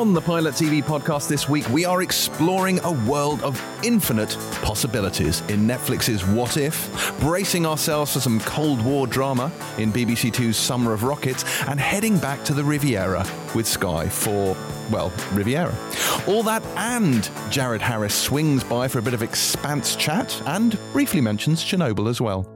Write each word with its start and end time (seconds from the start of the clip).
On 0.00 0.14
the 0.14 0.20
Pilot 0.22 0.54
TV 0.54 0.82
podcast 0.82 1.28
this 1.28 1.46
week, 1.46 1.68
we 1.68 1.84
are 1.84 2.00
exploring 2.00 2.80
a 2.84 2.92
world 3.06 3.42
of 3.42 3.62
infinite 3.84 4.34
possibilities 4.62 5.42
in 5.50 5.66
Netflix's 5.66 6.24
What 6.26 6.56
If, 6.56 7.20
bracing 7.20 7.66
ourselves 7.66 8.14
for 8.14 8.20
some 8.20 8.40
Cold 8.40 8.82
War 8.82 9.06
drama 9.06 9.52
in 9.76 9.92
BBC 9.92 10.32
Two's 10.32 10.56
Summer 10.56 10.94
of 10.94 11.02
Rockets, 11.02 11.44
and 11.68 11.78
heading 11.78 12.16
back 12.16 12.42
to 12.44 12.54
the 12.54 12.64
Riviera 12.64 13.26
with 13.54 13.68
Sky 13.68 14.08
for, 14.08 14.56
well, 14.90 15.12
Riviera. 15.34 15.76
All 16.26 16.42
that 16.44 16.64
and 16.78 17.28
Jared 17.50 17.82
Harris 17.82 18.14
swings 18.14 18.64
by 18.64 18.88
for 18.88 19.00
a 19.00 19.02
bit 19.02 19.12
of 19.12 19.22
expanse 19.22 19.96
chat 19.96 20.34
and 20.46 20.78
briefly 20.94 21.20
mentions 21.20 21.62
Chernobyl 21.62 22.08
as 22.08 22.22
well. 22.22 22.50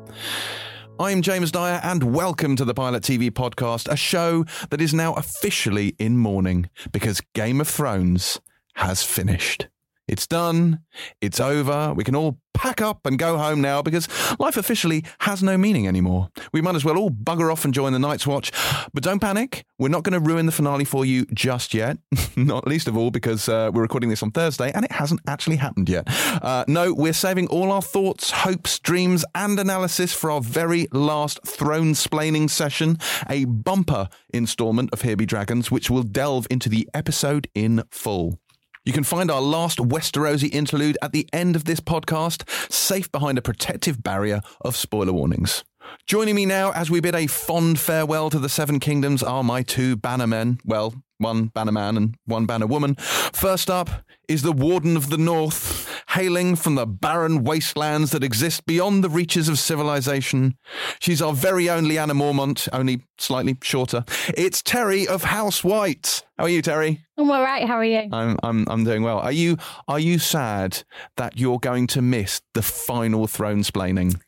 I'm 1.01 1.23
James 1.23 1.51
Dyer, 1.51 1.81
and 1.83 2.15
welcome 2.15 2.55
to 2.55 2.65
the 2.65 2.73
Pilot 2.73 3.03
TV 3.03 3.29
podcast, 3.29 3.91
a 3.91 3.97
show 3.97 4.45
that 4.71 4.81
is 4.81 4.95
now 4.95 5.15
officially 5.15 5.97
in 5.99 6.19
mourning 6.19 6.71
because 6.93 7.21
Game 7.35 7.61
of 7.61 7.67
Thrones 7.67 8.41
has 8.75 9.03
finished. 9.03 9.67
It's 10.07 10.27
done. 10.27 10.81
It's 11.21 11.41
over. 11.41 11.95
We 11.95 12.05
can 12.05 12.15
all 12.15 12.39
pack 12.53 12.81
up 12.81 13.05
and 13.05 13.19
go 13.19 13.37
home 13.37 13.61
now 13.61 13.83
because 13.83 14.09
life 14.39 14.57
officially 14.57 15.05
has 15.21 15.43
no 15.43 15.59
meaning 15.59 15.89
anymore. 15.89 16.31
We 16.53 16.61
might 16.61 16.77
as 16.77 16.85
well 16.85 16.97
all 16.97 17.11
bugger 17.11 17.51
off 17.53 17.65
and 17.65 17.75
join 17.75 17.93
the 17.93 17.99
Night's 17.99 18.27
Watch. 18.27 18.53
But 18.93 19.03
don't 19.03 19.19
panic. 19.19 19.65
We're 19.79 19.89
not 19.89 20.05
going 20.05 20.13
to 20.13 20.21
ruin 20.21 20.47
the 20.47 20.53
finale 20.53 20.85
for 20.85 21.05
you 21.05 21.27
just 21.35 21.75
yet. 21.75 21.99
not 22.37 22.67
least 22.67 22.87
of 22.87 22.97
all 22.97 23.11
because 23.11 23.49
uh, 23.49 23.71
we're 23.73 23.83
recording 23.83 24.11
this 24.11 24.23
on 24.23 24.31
Thursday 24.31 24.71
and 24.73 24.85
it 24.85 24.93
hasn't 24.93 25.21
actually 25.27 25.57
happened 25.57 25.89
yet. 25.89 26.05
Uh, 26.43 26.65
no, 26.69 26.93
we're 26.93 27.13
saving 27.13 27.49
all 27.49 27.73
our 27.73 27.83
thoughts, 27.83 28.31
hopes, 28.31 28.79
dreams, 28.79 29.25
and 29.35 29.59
analysis 29.59 30.13
for 30.13 30.31
our 30.31 30.41
very 30.41 30.87
last 30.93 31.41
throne 31.47 31.93
splaining 31.93 32.49
session, 32.49 32.99
a 33.29 33.47
bumper 33.47 34.09
installment 34.33 34.91
of 34.93 35.03
Here 35.03 35.17
Be 35.17 35.27
Dragons, 35.27 35.71
which 35.71 35.91
will 35.91 36.03
delve 36.03 36.47
into 36.51 36.69
the 36.69 36.89
episode 36.95 37.49
in 37.55 37.83
full. 37.91 38.39
You 38.87 38.93
can 38.93 39.05
find 39.05 39.31
our 39.31 39.41
last 39.41 39.79
Westerosi 39.79 40.53
interlude 40.53 40.99
at 41.01 41.13
the 41.13 41.27
end 41.33 41.57
of 41.57 41.65
this 41.65 41.81
podcast, 41.81 42.47
safe 42.71 43.11
behind 43.11 43.39
a 43.39 43.43
protective 43.43 44.03
barrier 44.03 44.43
of 44.61 44.77
spoiler 44.77 45.15
warnings. 45.15 45.65
Joining 46.07 46.35
me 46.35 46.45
now 46.45 46.71
as 46.73 46.91
we 46.91 47.01
bid 47.01 47.15
a 47.15 47.27
fond 47.27 47.81
farewell 47.81 48.29
to 48.29 48.39
the 48.39 48.51
Seven 48.51 48.81
Kingdoms 48.81 49.23
are 49.23 49.43
my 49.43 49.63
two 49.63 49.97
bannermen. 49.97 50.61
Well, 50.67 51.03
one 51.19 51.47
bannerman 51.47 51.97
and 51.97 52.17
one 52.27 52.47
banner 52.47 52.67
woman. 52.67 52.95
First 52.97 53.71
up 53.71 53.91
is 54.29 54.43
the 54.43 54.53
Warden 54.53 54.97
of 54.97 55.11
the 55.11 55.19
North, 55.19 56.03
hailing 56.09 56.57
from 56.57 56.75
the 56.75 56.87
barren 56.87 57.45
wastelands 57.45 58.11
that 58.13 58.25
exist 58.25 58.65
beyond 58.67 59.05
the 59.05 59.11
reaches 59.11 59.49
of 59.49 59.59
civilization. 59.59 60.57
She's 60.99 61.21
our 61.21 61.35
very 61.35 61.69
own 61.69 61.85
Lyanna 61.85 62.13
Mormont, 62.13 62.69
only 62.73 63.03
slightly 63.19 63.57
shorter. 63.63 64.05
It's 64.37 64.63
Terri 64.63 65.07
of 65.07 65.25
House 65.25 65.63
White. 65.63 66.23
How 66.39 66.45
are 66.45 66.49
you, 66.49 66.63
Terri? 66.63 67.01
I'm 67.17 67.31
all 67.31 67.43
right. 67.43 67.67
How 67.67 67.77
are 67.77 67.85
you? 67.85 68.09
I'm 68.13 68.37
I'm 68.43 68.67
I'm 68.69 68.85
doing 68.85 69.03
well. 69.03 69.19
Are 69.19 69.33
you 69.33 69.57
are 69.87 70.01
you 70.01 70.19
sad 70.19 70.83
that 71.17 71.39
you're 71.39 71.61
going 71.61 71.87
to 71.89 72.03
miss 72.03 72.41
the 72.55 72.63
final 72.63 73.27
throne 73.27 73.63
splaining? 73.63 74.21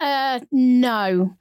Uh, 0.00 0.40
no. 0.52 1.36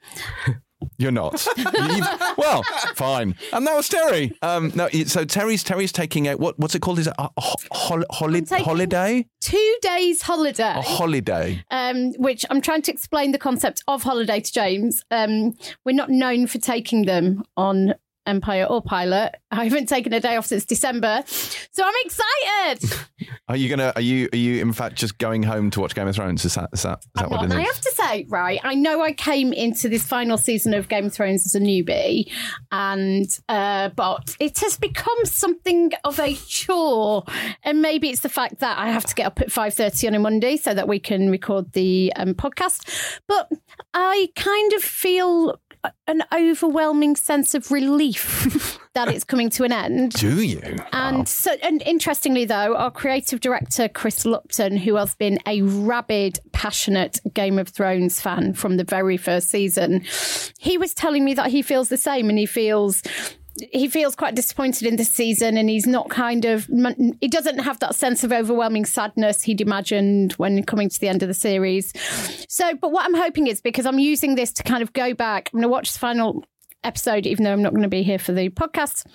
You're 0.97 1.11
not. 1.11 1.45
You've- 1.57 2.07
well, 2.37 2.63
fine. 2.95 3.35
And 3.53 3.65
that 3.67 3.75
was 3.75 3.89
Terri. 3.89 4.31
Um, 4.41 4.71
no, 4.75 4.87
so 4.89 5.25
Terri's 5.25 5.63
Terri's 5.63 5.91
taking 5.91 6.27
a 6.27 6.35
what? 6.37 6.57
What's 6.59 6.75
it 6.75 6.81
called? 6.81 6.99
Is 6.99 7.07
it 7.07 7.13
a 7.17 7.29
ho- 7.37 7.55
holi- 7.71 8.05
holiday? 8.61 9.27
Two 9.41 9.75
days 9.81 10.21
holiday. 10.21 10.73
A 10.77 10.81
holiday. 10.81 11.63
um, 11.71 12.13
which 12.13 12.45
I'm 12.49 12.61
trying 12.61 12.81
to 12.83 12.91
explain 12.91 13.31
the 13.31 13.37
concept 13.39 13.83
of 13.87 14.03
holiday 14.03 14.39
to 14.39 14.51
James. 14.53 15.03
Um, 15.11 15.55
we're 15.85 15.93
not 15.95 16.09
known 16.09 16.47
for 16.47 16.57
taking 16.57 17.05
them 17.05 17.43
on 17.55 17.93
Empire 18.27 18.65
or 18.65 18.81
Pilot. 18.81 19.35
I 19.51 19.63
haven't 19.63 19.87
taken 19.87 20.13
a 20.13 20.19
day 20.19 20.35
off 20.35 20.45
since 20.45 20.65
December, 20.65 21.23
so 21.25 21.83
I'm 21.83 21.93
excited. 22.03 22.99
Are 23.47 23.55
you 23.55 23.69
gonna? 23.69 23.93
Are 23.95 24.01
you? 24.01 24.27
Are 24.33 24.37
you 24.37 24.61
in 24.61 24.73
fact 24.73 24.95
just 24.95 25.17
going 25.17 25.41
home 25.41 25.69
to 25.71 25.79
watch 25.79 25.95
Game 25.95 26.07
of 26.07 26.15
Thrones? 26.15 26.43
Is 26.43 26.55
that? 26.55 26.69
Is 26.73 26.83
that? 26.83 26.99
Is 26.99 27.09
that 27.15 27.29
what 27.29 27.45
it 27.45 27.51
I 27.51 27.61
have 27.61 27.79
to 27.79 27.91
say, 27.91 28.25
right, 28.27 28.59
I 28.63 28.75
know 28.75 29.01
I 29.01 29.13
came 29.13 29.53
into 29.53 29.87
this 29.87 30.03
final 30.03 30.37
season 30.37 30.73
of 30.73 30.89
Game 30.89 31.05
of 31.05 31.13
Thrones 31.13 31.45
as 31.45 31.55
a 31.55 31.59
newbie, 31.59 32.29
and 32.71 33.25
uh, 33.47 33.89
but 33.89 34.35
it 34.39 34.59
has 34.59 34.77
become 34.77 35.25
something 35.25 35.91
of 36.03 36.19
a 36.19 36.33
chore. 36.35 37.23
And 37.63 37.81
maybe 37.81 38.09
it's 38.09 38.21
the 38.21 38.29
fact 38.29 38.59
that 38.59 38.77
I 38.77 38.89
have 38.89 39.05
to 39.05 39.15
get 39.15 39.27
up 39.27 39.39
at 39.39 39.51
five 39.51 39.73
thirty 39.73 40.07
on 40.07 40.13
a 40.13 40.19
Monday 40.19 40.57
so 40.57 40.73
that 40.73 40.87
we 40.87 40.99
can 40.99 41.29
record 41.29 41.71
the 41.71 42.11
um, 42.17 42.33
podcast. 42.33 43.19
But 43.27 43.49
I 43.93 44.27
kind 44.35 44.73
of 44.73 44.83
feel 44.83 45.57
an 46.07 46.23
overwhelming 46.33 47.15
sense 47.15 47.53
of 47.53 47.71
relief 47.71 48.79
that 48.93 49.07
it's 49.09 49.23
coming 49.23 49.49
to 49.51 49.63
an 49.63 49.71
end. 49.71 50.13
Do 50.13 50.41
you? 50.41 50.59
And 50.91 51.17
Wow. 51.19 51.23
so, 51.25 51.51
and 51.63 51.81
interestingly, 51.83 52.45
though, 52.45 52.75
our 52.75 52.91
creative 52.91 53.39
director 53.39 53.87
Chris 53.87 54.25
Lupton, 54.25 54.77
who 54.77 54.95
has 54.95 55.15
been 55.15 55.39
a 55.47 55.61
rabid, 55.61 56.39
passionate 56.51 57.19
Game 57.33 57.59
of 57.59 57.69
Thrones 57.69 58.19
fan 58.21 58.53
from 58.53 58.77
the 58.77 58.83
very 58.83 59.17
first 59.17 59.49
season, 59.49 60.03
he 60.59 60.77
was 60.77 60.93
telling 60.93 61.23
me 61.25 61.33
that 61.35 61.51
he 61.51 61.61
feels 61.61 61.89
the 61.89 61.97
same, 61.97 62.29
and 62.29 62.37
he 62.39 62.45
feels. 62.45 63.01
He 63.71 63.87
feels 63.87 64.15
quite 64.15 64.35
disappointed 64.35 64.87
in 64.87 64.95
this 64.95 65.09
season, 65.09 65.57
and 65.57 65.69
he's 65.69 65.87
not 65.87 66.09
kind 66.09 66.45
of. 66.45 66.67
He 67.21 67.27
doesn't 67.27 67.59
have 67.59 67.79
that 67.79 67.95
sense 67.95 68.23
of 68.23 68.31
overwhelming 68.31 68.85
sadness 68.85 69.43
he'd 69.43 69.61
imagined 69.61 70.33
when 70.33 70.63
coming 70.63 70.89
to 70.89 70.99
the 70.99 71.07
end 71.07 71.23
of 71.23 71.27
the 71.27 71.33
series. 71.33 71.93
So, 72.49 72.75
but 72.75 72.91
what 72.91 73.05
I'm 73.05 73.15
hoping 73.15 73.47
is 73.47 73.61
because 73.61 73.85
I'm 73.85 73.99
using 73.99 74.35
this 74.35 74.51
to 74.53 74.63
kind 74.63 74.83
of 74.83 74.93
go 74.93 75.13
back, 75.13 75.49
I'm 75.53 75.59
going 75.59 75.63
to 75.63 75.69
watch 75.69 75.93
the 75.93 75.99
final 75.99 76.45
episode, 76.87 77.25
even 77.27 77.43
though 77.43 77.53
I'm 77.53 77.61
not 77.61 77.71
going 77.71 77.83
to 77.83 77.89
be 77.89 78.03
here 78.03 78.17
for 78.19 78.31
the 78.31 78.49
podcast. 78.49 79.05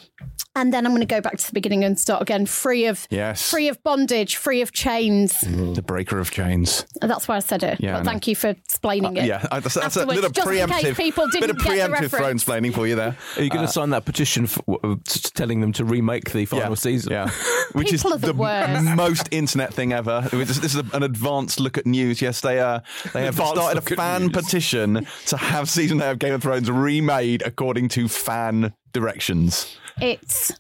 And 0.55 0.73
then 0.73 0.85
I'm 0.85 0.93
going 0.93 1.01
to 1.01 1.07
go 1.07 1.23
back 1.23 1.39
to 1.39 1.47
the 1.47 1.53
beginning 1.55 1.83
and 1.83 1.99
start 1.99 2.21
again, 2.21 2.45
free 2.45 2.85
of 2.87 3.07
Yes. 3.09 3.49
free 3.51 3.69
of 3.69 3.83
bondage, 3.83 4.37
free 4.37 4.61
of 4.61 4.71
chains. 4.73 5.41
the 5.41 5.83
breaker 5.83 6.19
of 6.19 6.31
chains. 6.31 6.85
That's 7.01 7.27
why 7.27 7.37
I 7.37 7.39
said 7.39 7.63
it. 7.63 7.81
Yeah, 7.81 7.95
I 7.97 8.01
but 8.01 8.05
thank 8.05 8.29
you 8.29 8.37
for 8.37 8.49
explaining 8.49 9.17
it. 9.17 9.25
Yeah, 9.25 9.39
that's, 9.51 9.73
that's 9.75 9.97
a 9.97 10.05
little 10.05 10.29
just 10.29 10.47
in 10.47 10.69
case 10.69 10.85
preemptive. 10.85 10.97
people 10.97 11.25
bit 11.25 11.41
didn't 11.41 11.51
of 11.51 11.57
get 11.57 11.65
the 11.65 11.71
preemptive 11.71 12.11
throne 12.11 12.21
reference. 12.23 12.45
splaining 12.45 12.75
for 12.75 12.87
you 12.87 12.97
there. 12.97 13.17
Are 13.39 13.43
you 13.43 13.49
going 13.49 13.65
to 13.67 13.73
sign 13.73 13.91
that 13.91 14.05
petition 14.05 14.47
for, 14.47 14.79
uh, 14.85 14.97
telling 15.07 15.63
them 15.63 15.73
to 15.73 15.87
remake 15.87 16.33
the 16.33 16.45
final 16.45 16.69
yeah, 16.69 16.75
season? 16.75 17.13
Yeah, 17.13 17.31
which 17.73 17.93
is 17.93 18.03
the 18.03 18.35
worst. 18.37 18.85
most 18.95 19.29
internet 19.31 19.73
thing 19.73 19.95
ever. 19.95 20.29
This 20.31 20.59
this 20.59 20.75
is 20.75 20.83
an 20.93 21.03
advanced 21.03 21.61
look 21.61 21.79
at 21.79 21.87
news. 21.87 22.21
Yes, 22.21 22.43
they 22.43 22.61
uh, 22.61 22.81
they 23.15 23.25
have 23.25 23.39
Advanced 23.39 23.55
started 23.55 23.79
a 23.79 23.97
fan 23.97 24.23
news. 24.25 24.33
petition 24.33 25.07
to 25.29 25.37
have 25.39 25.71
season 25.71 26.03
eight 26.03 26.11
of 26.11 26.19
Game 26.19 26.35
of 26.35 26.43
Thrones 26.43 26.71
remade 26.71 27.41
according 27.47 27.62
to 27.63 28.09
fan 28.09 28.75
directions. 28.93 29.77
It's 30.01 30.53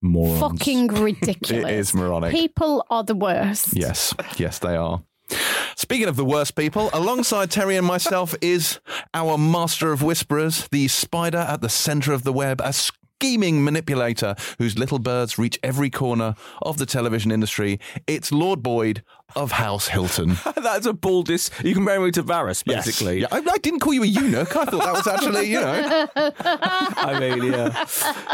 Morons. 0.00 0.40
fucking 0.40 0.86
ridiculous. 0.88 1.64
It 1.68 1.74
is 1.74 1.92
moronic. 1.92 2.30
People 2.32 2.86
are 2.88 3.02
the 3.02 3.16
worst. 3.16 3.76
Yes, 3.76 4.14
yes, 4.36 4.60
they 4.60 4.76
are. 4.76 5.02
Speaking 5.76 6.08
of 6.08 6.16
the 6.16 6.24
worst 6.24 6.54
people, 6.54 6.88
alongside 6.92 7.50
Terri 7.50 7.76
and 7.76 7.86
myself 7.86 8.34
is 8.40 8.78
our 9.12 9.36
master 9.36 9.92
of 9.92 10.02
whisperers, 10.02 10.68
the 10.70 10.86
spider 10.88 11.38
at 11.38 11.62
the 11.62 11.68
centre 11.68 12.12
of 12.12 12.22
the 12.22 12.32
web, 12.32 12.60
a 12.60 12.72
scheming 13.20 13.62
manipulator 13.62 14.34
whose 14.58 14.78
little 14.78 14.98
birds 14.98 15.38
reach 15.38 15.58
every 15.62 15.90
corner 15.90 16.34
of 16.62 16.78
the 16.78 16.86
television 16.86 17.30
industry. 17.30 17.78
It's 18.06 18.32
Lord 18.32 18.62
Boyd 18.62 19.02
of 19.36 19.52
House 19.52 19.88
Hilton. 19.88 20.38
That's 20.56 20.86
a 20.86 20.94
baldest. 20.94 21.52
You 21.58 21.74
can 21.74 21.82
compare 21.82 22.00
me 22.00 22.10
to 22.12 22.22
Varys, 22.22 22.64
basically. 22.64 23.20
Yeah, 23.20 23.26
I, 23.30 23.42
I 23.46 23.58
didn't 23.58 23.80
call 23.80 23.92
you 23.92 24.04
a 24.04 24.06
eunuch. 24.06 24.56
I 24.56 24.64
thought 24.64 24.82
that 24.82 24.92
was 24.94 25.06
actually, 25.06 25.50
you 25.50 25.60
know. 25.60 26.08
I 26.16 27.20
mean, 27.20 27.52
yeah. 27.52 27.84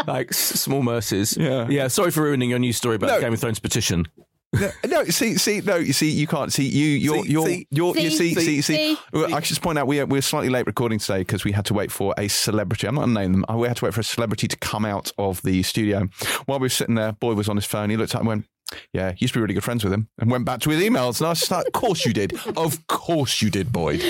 like 0.06 0.32
small 0.32 0.84
mercies. 0.84 1.36
Yeah. 1.36 1.66
Yeah. 1.68 1.88
Sorry 1.88 2.12
for 2.12 2.22
ruining 2.22 2.50
your 2.50 2.60
news 2.60 2.76
story 2.76 2.94
about 2.94 3.08
No. 3.08 3.14
the 3.16 3.22
Game 3.22 3.32
of 3.32 3.40
Thrones 3.40 3.58
petition. 3.58 4.06
No, 4.52 4.70
no, 4.86 5.04
see, 5.04 5.36
see, 5.36 5.60
no, 5.60 5.76
you 5.76 5.92
see, 5.92 6.08
you 6.10 6.26
can't 6.26 6.52
see 6.52 6.64
you. 6.66 6.86
You're, 6.86 7.24
See, 7.24 7.30
you're, 7.30 7.46
see. 7.46 7.66
you're, 7.70 7.96
you 7.98 8.10
see, 8.10 8.34
See, 8.34 8.40
see, 8.40 8.62
see. 8.62 8.94
see. 8.94 8.98
I 9.14 9.28
should 9.40 9.44
just 9.48 9.60
point 9.60 9.78
out 9.78 9.86
we 9.86 10.00
are, 10.00 10.06
we're 10.06 10.22
slightly 10.22 10.48
late 10.48 10.66
recording 10.66 10.98
today 10.98 11.18
because 11.18 11.44
we 11.44 11.52
had 11.52 11.66
to 11.66 11.74
wait 11.74 11.92
for 11.92 12.14
a 12.16 12.28
celebrity. 12.28 12.86
I'm 12.86 12.94
not 12.94 13.02
going 13.02 13.14
to 13.14 13.20
name 13.20 13.32
them. 13.32 13.44
Uh, 13.50 13.56
We 13.58 13.68
had 13.68 13.76
to 13.78 13.84
wait 13.84 13.92
for 13.94 14.00
a 14.00 14.04
celebrity 14.04 14.48
to 14.48 14.56
come 14.56 14.84
out 14.86 15.12
of 15.18 15.42
the 15.42 15.62
studio. 15.62 16.08
While 16.46 16.58
we 16.60 16.64
were 16.64 16.68
sitting 16.70 16.94
there, 16.94 17.12
Boyd 17.12 17.36
was 17.36 17.48
on 17.48 17.56
his 17.56 17.66
phone. 17.66 17.90
He 17.90 17.96
looked 17.98 18.14
up 18.14 18.20
and 18.22 18.28
went, 18.28 18.46
"Yeah, 18.92 19.12
used 19.18 19.34
to 19.34 19.38
be 19.38 19.42
really 19.42 19.54
good 19.54 19.64
friends 19.64 19.84
with 19.84 19.92
him," 19.92 20.08
and 20.18 20.30
went 20.30 20.44
back 20.46 20.60
to 20.60 20.70
his 20.70 20.80
emails. 20.82 21.20
And 21.20 21.26
I 21.26 21.30
was 21.30 21.40
just 21.40 21.50
like, 21.50 21.66
"Of 21.66 21.72
course 21.72 22.06
you 22.06 22.12
did. 22.14 22.32
Of 22.56 22.86
course 22.86 23.42
you 23.42 23.50
did, 23.50 23.72
Boyd." 23.72 24.00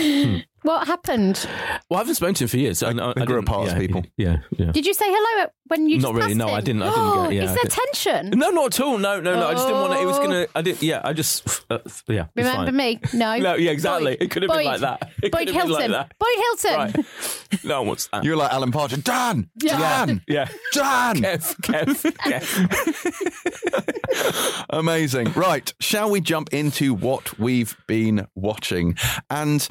What 0.66 0.86
happened? 0.88 1.46
Well, 1.88 1.98
I 1.98 2.00
haven't 2.00 2.16
spoken 2.16 2.34
to 2.34 2.44
him 2.44 2.48
for 2.48 2.56
years. 2.56 2.82
I, 2.82 2.88
I, 2.90 2.92
they 2.92 3.24
grew 3.24 3.36
didn't- 3.36 3.48
apart 3.48 3.68
as 3.68 3.72
yeah, 3.74 3.78
people. 3.78 4.04
Yeah, 4.16 4.38
yeah. 4.58 4.72
Did 4.72 4.84
you 4.84 4.94
say 4.94 5.04
hello 5.06 5.48
when 5.68 5.88
you 5.88 5.98
Not 5.98 6.08
just 6.08 6.14
really, 6.14 6.26
passed 6.34 6.38
no, 6.38 6.48
I 6.48 6.60
didn't- 6.60 6.82
I 6.82 6.90
didn't 6.90 7.22
get- 7.24 7.32
yeah, 7.34 7.42
Is 7.44 7.50
I 7.50 7.54
there 7.54 7.64
tension? 7.92 8.30
No, 8.38 8.50
not 8.50 8.66
at 8.66 8.80
all. 8.84 8.98
No, 8.98 9.20
no, 9.20 9.34
no. 9.36 9.46
I 9.48 9.52
just 9.52 9.66
didn't 9.66 9.80
want 9.80 9.92
to. 9.94 10.00
It 10.00 10.04
was 10.06 10.18
Oh. 10.18 10.22
gonna. 10.22 10.46
I 10.56 10.62
did. 10.62 10.82
Yeah, 10.82 11.00
I 11.04 11.12
just. 11.12 11.46
Uh, 11.70 11.78
yeah. 12.08 12.22
it's 12.24 12.30
Remember 12.36 12.66
fine. 12.66 12.76
me? 12.76 13.00
No. 13.14 13.36
No, 13.46 13.54
yeah, 13.54 13.70
exactly. 13.70 14.12
Boyd. 14.16 14.22
It 14.22 14.30
could 14.30 14.42
have 14.42 14.50
been 14.52 14.64
like 14.64 14.80
that. 14.80 15.10
It 15.22 15.30
Boyd 15.32 15.46
could 15.46 15.54
have 15.56 15.66
been 15.66 15.72
like 15.72 15.90
Hilton. 15.90 15.92
that. 15.92 16.14
Boyd 16.18 16.36
Hilton. 16.36 16.92
Right. 16.96 17.06
No 17.64 17.78
one 17.80 17.86
wants 17.88 18.08
that. 18.08 18.24
You're 18.24 18.36
like 18.36 18.52
Alan 18.52 18.70
Partridge. 18.72 19.04
Dan, 19.04 19.48
Yeah. 19.62 19.78
Dan, 20.06 20.20
yeah. 20.28 20.48
Dan. 20.72 21.16
Kev, 21.16 21.54
Kev, 21.62 22.12
Kev. 22.26 24.64
Amazing. 24.70 25.32
Right. 25.32 25.72
Shall 25.80 26.10
we 26.10 26.20
jump 26.20 26.52
into 26.52 26.92
what 26.94 27.38
we've 27.38 27.76
been 27.86 28.26
watching? 28.34 28.96
And 29.30 29.66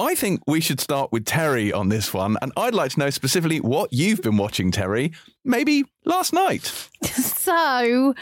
I 0.00 0.14
think 0.14 0.40
we 0.46 0.60
should 0.62 0.80
start 0.80 1.12
with 1.12 1.26
Terri 1.26 1.74
on 1.74 1.90
this 1.90 2.14
one. 2.14 2.38
And 2.40 2.52
I'd 2.56 2.74
like 2.74 2.92
to 2.92 2.98
know 2.98 3.10
specifically 3.10 3.60
what 3.60 3.92
you've 3.92 4.22
been 4.22 4.38
watching, 4.38 4.72
Terri. 4.72 5.14
maybe 5.44 5.84
last 6.04 6.32
night. 6.32 6.72
So 7.40 8.14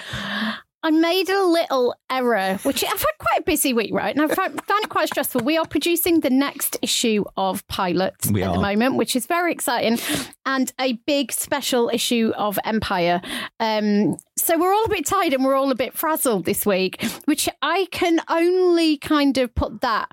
I 0.85 0.91
made 0.91 1.29
a 1.29 1.45
little 1.45 1.95
error, 2.09 2.59
which 2.63 2.85
I've 2.85 2.91
had 2.91 3.19
quite 3.19 3.41
a 3.41 3.43
busy 3.43 3.73
week, 3.75 3.93
right? 3.93 4.15
And 4.17 4.31
I 4.31 4.35
found, 4.35 4.61
it 4.61 4.89
quite 4.89 5.09
stressful. 5.09 5.43
We 5.43 5.59
are 5.59 5.67
producing 5.67 6.21
the 6.21 6.31
next 6.31 6.79
issue 6.83 7.25
of 7.37 7.67
Pilot 7.67 8.15
We 8.31 8.45
at 8.45 8.53
the 8.53 8.61
moment, 8.61 8.95
which 8.95 9.17
is 9.17 9.27
very 9.27 9.51
exciting, 9.53 9.99
and 10.47 10.73
a 10.81 10.93
big 11.05 11.33
special 11.33 11.91
issue 11.93 12.33
of 12.37 12.61
Empire. 12.65 13.21
Um, 13.59 14.17
so 14.37 14.57
we're 14.57 14.73
all 14.73 14.85
a 14.85 14.89
bit 14.89 15.05
tired 15.05 15.35
and 15.35 15.45
we're 15.45 15.57
all 15.57 15.73
a 15.73 15.77
bit 15.77 15.95
frazzled 15.95 16.45
this 16.45 16.65
week, 16.65 17.03
which 17.25 17.49
I 17.61 17.89
can 17.91 18.21
only 18.29 18.99
kind 18.99 19.37
of 19.37 19.53
put 19.55 19.81
that. 19.81 20.11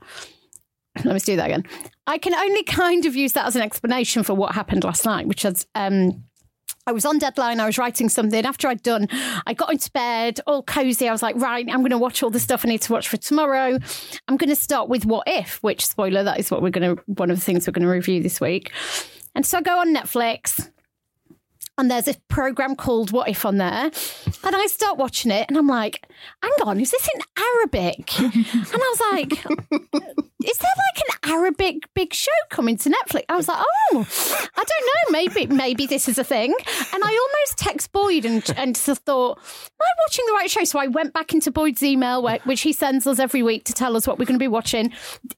Let 1.04 1.14
me 1.14 1.20
do 1.20 1.36
that 1.36 1.46
again. 1.46 1.66
I 2.08 2.18
can 2.18 2.34
only 2.34 2.64
kind 2.64 3.06
of 3.06 3.16
use 3.16 3.34
that 3.34 3.46
as 3.46 3.56
an 3.56 3.62
explanation 3.62 4.24
for 4.24 4.34
what 4.34 4.56
happened 4.56 4.84
last 4.84 5.06
night, 5.06 5.28
which 5.28 5.46
is. 5.46 5.66
Um, 5.76 6.24
I 6.88 6.92
was 6.92 7.04
on 7.04 7.18
deadline. 7.18 7.60
I 7.60 7.66
was 7.66 7.80
writing 7.80 8.10
something. 8.10 8.46
After 8.46 8.68
I'd 8.68 8.84
done, 8.84 9.08
I 9.48 9.54
got 9.56 9.72
into 9.72 9.90
bed, 9.92 10.40
all 10.46 10.62
cozy. 10.62 11.10
I 11.10 11.12
was 11.12 11.24
like, 11.24 11.36
right, 11.36 11.66
I'm 11.68 11.80
going 11.80 11.90
to 11.90 11.98
watch 11.98 12.22
all 12.22 12.30
the 12.30 12.40
stuff 12.40 12.64
I 12.64 12.70
need 12.70 12.82
to 12.84 12.94
watch 12.94 13.10
for 13.10 13.18
tomorrow. 13.18 13.80
I'm 14.28 14.38
going 14.38 14.50
to 14.52 14.56
start 14.56 14.88
with 14.88 15.04
What 15.04 15.24
If, 15.26 15.58
which, 15.64 15.86
spoiler, 15.86 16.24
that 16.24 16.40
is 16.40 16.52
what 16.52 16.62
we're 16.62 16.70
going 16.70 16.96
to, 16.96 17.04
one 17.08 17.32
of 17.32 17.38
the 17.38 17.44
things 17.44 17.66
we're 17.66 17.72
going 17.72 17.88
to 17.88 17.92
review 17.92 18.22
this 18.22 18.40
week. 18.40 18.72
And 19.34 19.46
so 19.46 19.58
I 19.58 19.62
go 19.62 19.80
on 19.80 19.96
Netflix, 19.96 20.70
and 21.78 21.90
there's 21.90 22.08
a 22.08 22.16
program 22.28 22.76
called 22.76 23.12
What 23.12 23.30
If 23.30 23.46
on 23.46 23.58
there. 23.58 23.92
And 24.44 24.56
I 24.56 24.68
start 24.68 24.98
watching 24.98 25.32
it, 25.32 25.46
and 25.48 25.58
I'm 25.58 25.68
like, 25.68 26.08
hang 26.44 26.52
on, 26.64 26.80
is 26.80 26.92
this 26.92 27.10
in 27.16 27.22
Arabic? 27.38 28.12
And 28.20 28.82
I 28.82 28.96
was 28.96 29.02
like, 29.12 30.02
is 30.44 30.58
there 30.58 30.72
like 30.94 31.04
an 31.08 31.32
Arabic 31.32 31.94
big 31.94 32.14
show 32.14 32.32
coming 32.50 32.76
to 32.78 32.90
Netflix? 32.90 33.24
I 33.30 33.38
was 33.38 33.48
like, 33.48 33.60
oh, 33.60 34.06
I 34.56 34.64
don't 34.64 34.86
know. 34.86 35.12
Maybe 35.12 35.48
maybe 35.48 35.86
this 35.86 36.10
is 36.10 36.18
a 36.18 36.26
thing. 36.26 36.54
And 36.94 37.04
I 37.04 37.08
almost 37.08 37.58
text 37.58 37.94
Boyd 37.94 38.26
and 38.26 38.44
and 38.58 38.76
thought, 38.76 39.38
am 39.38 39.82
I 39.82 39.92
watching 40.06 40.26
the 40.28 40.34
right 40.34 40.52
show? 40.52 40.64
So 40.66 40.80
I 40.80 40.88
went 40.88 41.14
back 41.14 41.34
into 41.34 41.52
Boyd's 41.52 41.82
email, 41.84 42.22
which 42.44 42.62
he 42.62 42.74
sends 42.74 43.08
us 43.08 43.18
every 43.20 43.44
week 43.44 43.64
to 43.66 43.74
tell 43.74 43.96
us 43.96 44.06
what 44.06 44.20
we're 44.20 44.26
going 44.26 44.40
to 44.40 44.44
be 44.44 44.50
watching. 44.50 44.92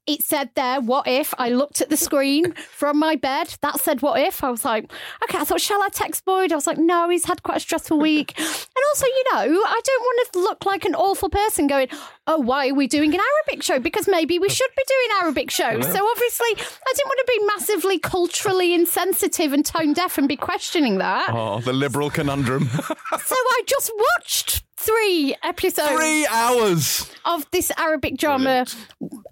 It 0.08 0.24
said 0.24 0.50
there, 0.56 0.82
what 0.82 1.08
if? 1.08 1.34
I 1.38 1.50
looked 1.50 1.82
at 1.82 1.90
the 1.90 1.98
screen 1.98 2.54
from 2.54 2.98
my 2.98 3.16
bed. 3.16 3.56
That 3.62 3.80
said, 3.80 4.02
what 4.02 4.20
if? 4.20 4.44
I 4.44 4.50
was 4.50 4.66
like, 4.66 4.92
okay. 5.24 5.38
I 5.38 5.44
thought, 5.44 5.62
shall 5.62 5.82
I 5.82 5.90
text 5.90 6.26
Boyd? 6.26 6.52
I 6.52 6.56
was 6.56 6.66
like, 6.66 6.80
no, 6.80 7.08
he's 7.10 7.26
had 7.26 7.44
quite 7.44 7.58
a 7.58 7.62
stressful 7.62 8.00
week. 8.00 8.34
And 8.38 8.84
also, 8.90 9.06
you 9.06 9.24
know, 9.32 9.40
I 9.40 9.82
don't 9.84 10.02
want 10.02 10.32
to 10.34 10.40
look 10.40 10.66
like 10.66 10.86
an 10.86 10.96
awful 10.96 11.30
person 11.30 11.68
going, 11.68 11.90
oh, 12.28 12.40
why 12.40 12.70
are 12.70 12.74
we 12.74 12.88
doing 12.88 13.14
an 13.14 13.20
Arabic 13.20 13.64
show? 13.64 13.80
Because 13.80 14.08
maybe 14.08 14.38
we 14.38 14.50
should 14.50 14.70
be 14.76 14.84
doing 14.88 15.22
Arabic 15.24 15.50
shows. 15.50 15.86
So 15.86 16.08
obviously, 16.08 16.48
I 16.50 16.94
didn't 16.96 17.08
want 17.08 17.20
to 17.20 17.34
be 17.40 17.46
massively 17.46 18.00
culturally 18.00 18.74
insensitive 18.74 19.54
and 19.54 19.66
tone 19.66 19.94
deaf 19.94 20.18
and 20.18 20.28
be 20.28 20.36
questioning 20.36 20.98
that. 21.00 21.30
Oh, 21.30 21.62
the 21.62 21.74
liberal 21.74 22.10
conundrum. 22.10 22.70
So 23.28 23.36
I 23.36 23.62
just 23.66 23.92
watched 23.98 24.64
three 24.78 25.36
episodes 25.44 25.90
Three 25.90 26.26
hours. 26.28 27.12
of 27.26 27.50
this 27.52 27.72
Arabic 27.78 28.18
drama. 28.18 28.66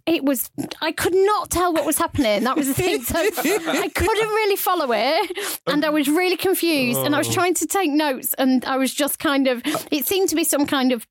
It 0.06 0.24
was 0.24 0.50
I 0.82 0.92
could 0.92 1.14
not 1.14 1.50
tell 1.50 1.74
what 1.74 1.86
was 1.86 1.98
happening. 1.98 2.44
That 2.44 2.56
was 2.56 2.68
the 2.68 2.74
thing. 2.74 3.02
So 3.02 3.18
I 3.18 3.90
couldn't 3.94 4.28
really 4.30 4.56
follow 4.56 4.92
it, 4.92 5.60
and 5.68 5.86
I 5.86 5.90
was 5.90 6.10
really 6.10 6.38
confused. 6.38 7.00
And 7.00 7.16
I 7.16 7.18
was 7.18 7.30
oh. 7.30 7.34
trying 7.34 7.54
to 7.56 7.68
take 7.68 7.92
notes, 7.92 8.34
and 8.36 8.66
I 8.66 8.78
was 8.78 8.94
just 8.94 9.20
kind 9.20 9.48
of. 9.48 9.62
It 9.92 10.06
seemed 10.06 10.30
to 10.30 10.36
be 10.36 10.44
some 10.44 10.66
kind 10.66 10.92
of 10.92 11.08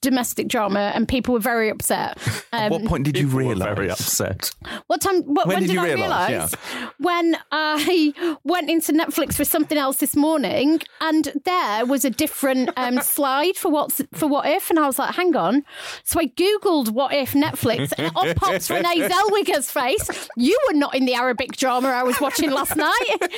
domestic 0.00 0.48
drama, 0.48 0.92
and 0.94 1.06
people 1.08 1.34
were 1.34 1.40
very 1.40 1.68
upset. 1.70 2.18
Um, 2.52 2.70
what 2.70 2.84
point 2.86 3.04
did 3.04 3.16
you 3.16 3.28
realise? 3.28 3.62
Very 3.76 3.88
upset. 3.90 4.50
what 4.88 5.00
time? 5.00 5.22
What, 5.22 5.46
When 5.46 5.54
when, 5.58 5.60
did 5.62 5.66
did, 5.68 5.74
you 5.74 5.80
I 5.80 5.92
realise? 5.94 6.28
realise? 6.30 6.54
When 6.98 7.36
I 7.52 8.36
went 8.44 8.68
into 8.68 8.92
Netflix 8.92 9.34
for 9.34 9.44
something 9.44 9.78
else 9.78 9.98
this 9.98 10.16
morning, 10.16 10.80
and 11.00 11.32
there 11.44 11.86
was 11.86 12.04
a 12.04 12.10
different 12.10 12.70
um, 12.76 13.00
slide 13.02 13.54
for 13.54 13.70
what's 13.70 14.02
for 14.14 14.26
what 14.26 14.48
if, 14.48 14.68
and 14.68 14.80
I 14.80 14.86
was 14.88 14.98
like, 14.98 15.14
"Hang 15.14 15.36
on!" 15.36 15.62
So 16.02 16.18
I 16.18 16.26
googled 16.26 16.90
"what 16.90 17.14
if 17.14 17.34
Netflix," 17.34 17.92
and 17.96 18.10
up 18.16 18.34
pops 18.36 18.68
Renee 18.68 19.08
Zellweger's 19.08 19.70
face. 19.70 20.28
You 20.36 20.58
were 20.66 20.74
not 20.74 20.96
in 20.96 21.04
the 21.04 21.14
Arabic 21.14 21.52
drama 21.56 21.90
I 21.90 22.02
was 22.02 22.20
watching 22.20 22.50
last 22.50 22.74
night. 22.74 23.30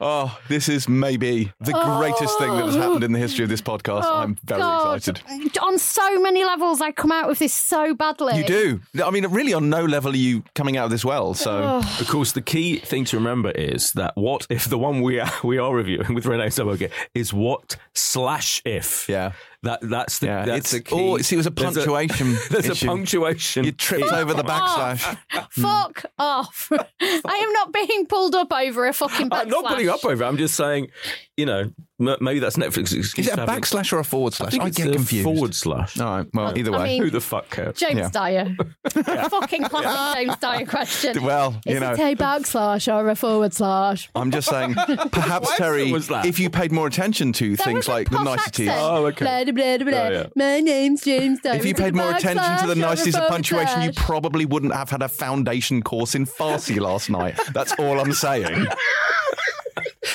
Oh, 0.00 0.38
this 0.48 0.68
is 0.68 0.88
maybe 0.88 1.52
the 1.60 1.72
greatest 1.72 2.38
thing 2.38 2.50
that 2.56 2.66
has 2.66 2.76
happened 2.76 3.02
in 3.02 3.10
the 3.12 3.18
history 3.18 3.42
of 3.42 3.50
this 3.50 3.60
podcast. 3.60 4.04
I'm 4.04 4.36
very 4.44 4.62
Oh, 4.62 4.64
God. 4.84 4.96
excited. 4.98 5.21
On 5.62 5.78
so 5.78 6.20
many 6.20 6.44
levels, 6.44 6.80
I 6.80 6.92
come 6.92 7.12
out 7.12 7.28
with 7.28 7.38
this 7.38 7.54
so 7.54 7.94
badly. 7.94 8.38
You 8.38 8.44
do. 8.44 8.80
I 9.04 9.10
mean, 9.10 9.26
really, 9.28 9.54
on 9.54 9.68
no 9.70 9.84
level 9.84 10.12
are 10.12 10.16
you 10.16 10.42
coming 10.54 10.76
out 10.76 10.86
of 10.86 10.90
this 10.90 11.04
well. 11.04 11.34
So, 11.34 11.82
oh. 11.82 11.98
Of 12.00 12.08
course, 12.08 12.32
the 12.32 12.42
key 12.42 12.78
thing 12.78 13.04
to 13.06 13.16
remember 13.16 13.50
is 13.50 13.92
that 13.92 14.16
what 14.16 14.46
if 14.50 14.66
the 14.66 14.78
one 14.78 15.02
we 15.02 15.20
are, 15.20 15.30
we 15.44 15.58
are 15.58 15.74
reviewing 15.74 16.14
with 16.14 16.26
Renee 16.26 16.46
Zellweger 16.46 16.90
is 17.14 17.32
what 17.32 17.76
slash 17.94 18.62
if. 18.64 19.08
Yeah. 19.08 19.32
That 19.64 19.78
that's 19.80 20.18
the 20.18 20.26
yeah, 20.26 20.44
that's 20.44 20.58
it's 20.58 20.70
the 20.72 20.80
key. 20.80 20.96
oh, 20.98 21.18
see, 21.18 21.36
it 21.36 21.38
was 21.38 21.46
a 21.46 21.50
There's 21.50 21.74
punctuation. 21.74 22.36
There's 22.50 22.82
a 22.82 22.86
punctuation. 22.86 23.64
You 23.64 23.70
tripped 23.70 24.06
issue. 24.06 24.14
over 24.14 24.34
the 24.34 24.42
backslash. 24.42 25.16
Fuck 25.50 26.04
off. 26.18 26.68
I 27.00 27.34
am 27.36 27.52
not 27.52 27.72
being 27.72 28.06
pulled 28.06 28.34
up 28.34 28.52
over 28.52 28.86
a 28.88 28.92
fucking 28.92 29.30
backslash. 29.30 29.40
I'm 29.40 29.48
not 29.48 29.66
putting 29.66 29.88
up 29.88 30.04
over. 30.04 30.24
I'm 30.24 30.36
just 30.36 30.56
saying, 30.56 30.88
you 31.36 31.46
know, 31.46 31.70
m- 31.98 32.16
maybe 32.20 32.40
that's 32.40 32.56
Netflix. 32.56 32.92
excuse. 32.92 33.14
Is 33.18 33.26
it 33.28 33.34
a 33.38 33.40
have 33.40 33.48
backslash 33.48 33.92
or 33.92 33.98
a 34.00 34.04
forward 34.04 34.34
slash? 34.34 34.50
think 34.52 34.62
I 34.64 34.66
it's 34.66 34.76
get 34.76 34.88
a 34.88 34.92
confused. 34.92 35.24
Forward 35.24 35.54
slash. 35.54 35.98
All 35.98 36.18
right. 36.18 36.26
Well, 36.34 36.48
uh, 36.48 36.54
either 36.56 36.74
I 36.74 36.78
way. 36.78 36.84
mean- 36.84 37.02
Who 37.04 37.10
the 37.10 37.20
fuck 37.22 37.48
cares? 37.50 37.76
James 37.78 37.98
Yeah. 37.98 38.10
Dyer. 38.10 38.56
Fucking 39.30 39.64
classic 39.64 40.16
James 40.26 40.36
Dyer 40.38 40.66
question. 40.66 41.22
well, 41.24 41.58
you 41.64 41.74
Is 41.76 41.80
know, 41.80 41.92
it 41.92 42.00
a 42.00 42.16
backslash 42.16 42.92
or 42.92 43.08
a 43.08 43.16
forward 43.16 43.54
slash? 43.54 44.10
I'm 44.14 44.30
just 44.30 44.48
saying. 44.48 44.74
Perhaps 45.12 45.50
Terri, 45.52 45.90
was 45.92 46.08
that? 46.08 46.26
if 46.26 46.38
you 46.38 46.50
paid 46.50 46.70
more 46.72 46.86
attention 46.86 47.32
to 47.34 47.56
There 47.56 47.64
things 47.64 47.88
like 47.88 48.10
the 48.10 48.22
niceties. 48.22 48.68
accent. 48.68 48.86
Oh, 48.92 49.06
okay. 49.06 49.24
Blah, 49.24 49.52
blah, 49.54 49.78
blah, 49.78 49.90
blah. 49.90 49.98
Oh, 50.00 50.10
yeah. 50.12 50.26
My 50.36 50.60
name's 50.60 51.02
James 51.02 51.40
Dyer. 51.40 51.54
If 51.56 51.64
you 51.64 51.74
paid 51.74 51.94
more 51.94 52.10
attention 52.10 52.36
to 52.58 52.66
the 52.66 52.66
backslash 52.66 52.68
or 52.68 52.72
a 52.72 52.74
niceties 52.74 53.16
of 53.16 53.28
punctuation, 53.28 53.82
you 53.82 53.92
probably 53.92 54.44
wouldn't 54.44 54.74
have 54.74 54.90
had 54.90 55.02
a 55.02 55.08
foundation 55.08 55.82
course 55.82 56.14
in 56.14 56.26
Farsi 56.26 56.78
last 56.78 57.08
night. 57.10 57.38
That's 57.54 57.72
all 57.78 57.98
I'm 58.00 58.12
saying. 58.12 58.66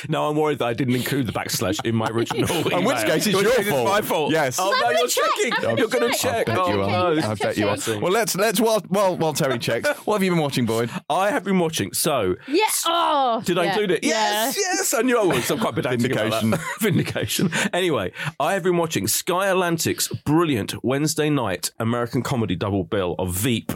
No, 0.09 0.29
I'm 0.29 0.35
worried 0.35 0.59
that 0.59 0.65
I 0.67 0.73
didn't 0.73 0.95
include 0.95 1.27
the 1.27 1.31
backslash 1.33 1.83
in 1.85 1.95
my 1.95 2.07
original. 2.09 2.47
In 2.77 2.83
which 2.83 2.97
case, 2.97 3.27
it's 3.27 3.27
In 3.27 3.35
which 3.45 3.45
your 3.57 3.63
fault. 3.63 3.87
my 3.87 4.01
fault. 4.01 4.31
Yes. 4.31 4.57
Oh 4.59 4.73
I'm 4.73 4.79
no, 4.93 4.99
you're 4.99 5.07
check. 5.07 5.23
checking. 5.37 5.69
I'm 5.69 5.77
You're 5.77 5.87
going 5.87 6.11
to 6.11 6.17
check. 6.17 6.45
check. 6.47 6.49
I 6.49 6.55
bet 6.55 6.67
you 6.67 6.81
oh, 6.81 6.89
are. 6.89 7.15
no, 7.15 7.21
I 7.29 7.33
bet 7.35 7.57
you 7.57 7.67
are. 7.67 7.77
Well, 7.99 8.11
let's 8.11 8.35
let's 8.35 8.59
while 8.59 8.81
while 8.89 9.17
while 9.17 9.33
Terri 9.33 9.59
checks. 9.67 9.89
What 10.05 10.15
have 10.15 10.23
you 10.23 10.31
been 10.31 10.39
watching, 10.39 10.65
Boyd? 10.65 10.89
I 11.09 11.31
have 11.31 11.43
been 11.43 11.59
watching. 11.59 11.93
So, 11.93 12.35
Yeah. 12.47 12.63
Oh. 12.85 13.41
Did 13.45 13.57
I 13.57 13.63
yeah. 13.63 13.69
include 13.71 13.91
it? 13.91 14.03
Yes, 14.03 14.55
yes, 14.57 14.93
I 14.93 15.01
knew 15.01 15.19
I 15.19 15.23
was. 15.23 15.49
I'm 15.49 15.59
quite 15.59 15.75
pedantic 15.75 16.11
about 16.11 16.41
Vindication. 16.41 16.49
that. 16.51 16.61
Vindication. 16.79 17.51
Anyway, 17.73 18.11
I 18.39 18.53
have 18.53 18.63
been 18.63 18.77
watching 18.77 19.07
Sky 19.07 19.47
Atlantic's 19.47 20.07
brilliant 20.07 20.83
Wednesday 20.83 21.29
night 21.29 21.71
American 21.79 22.21
comedy 22.21 22.55
double 22.55 22.83
bill 22.83 23.15
of 23.19 23.33
Veep 23.33 23.71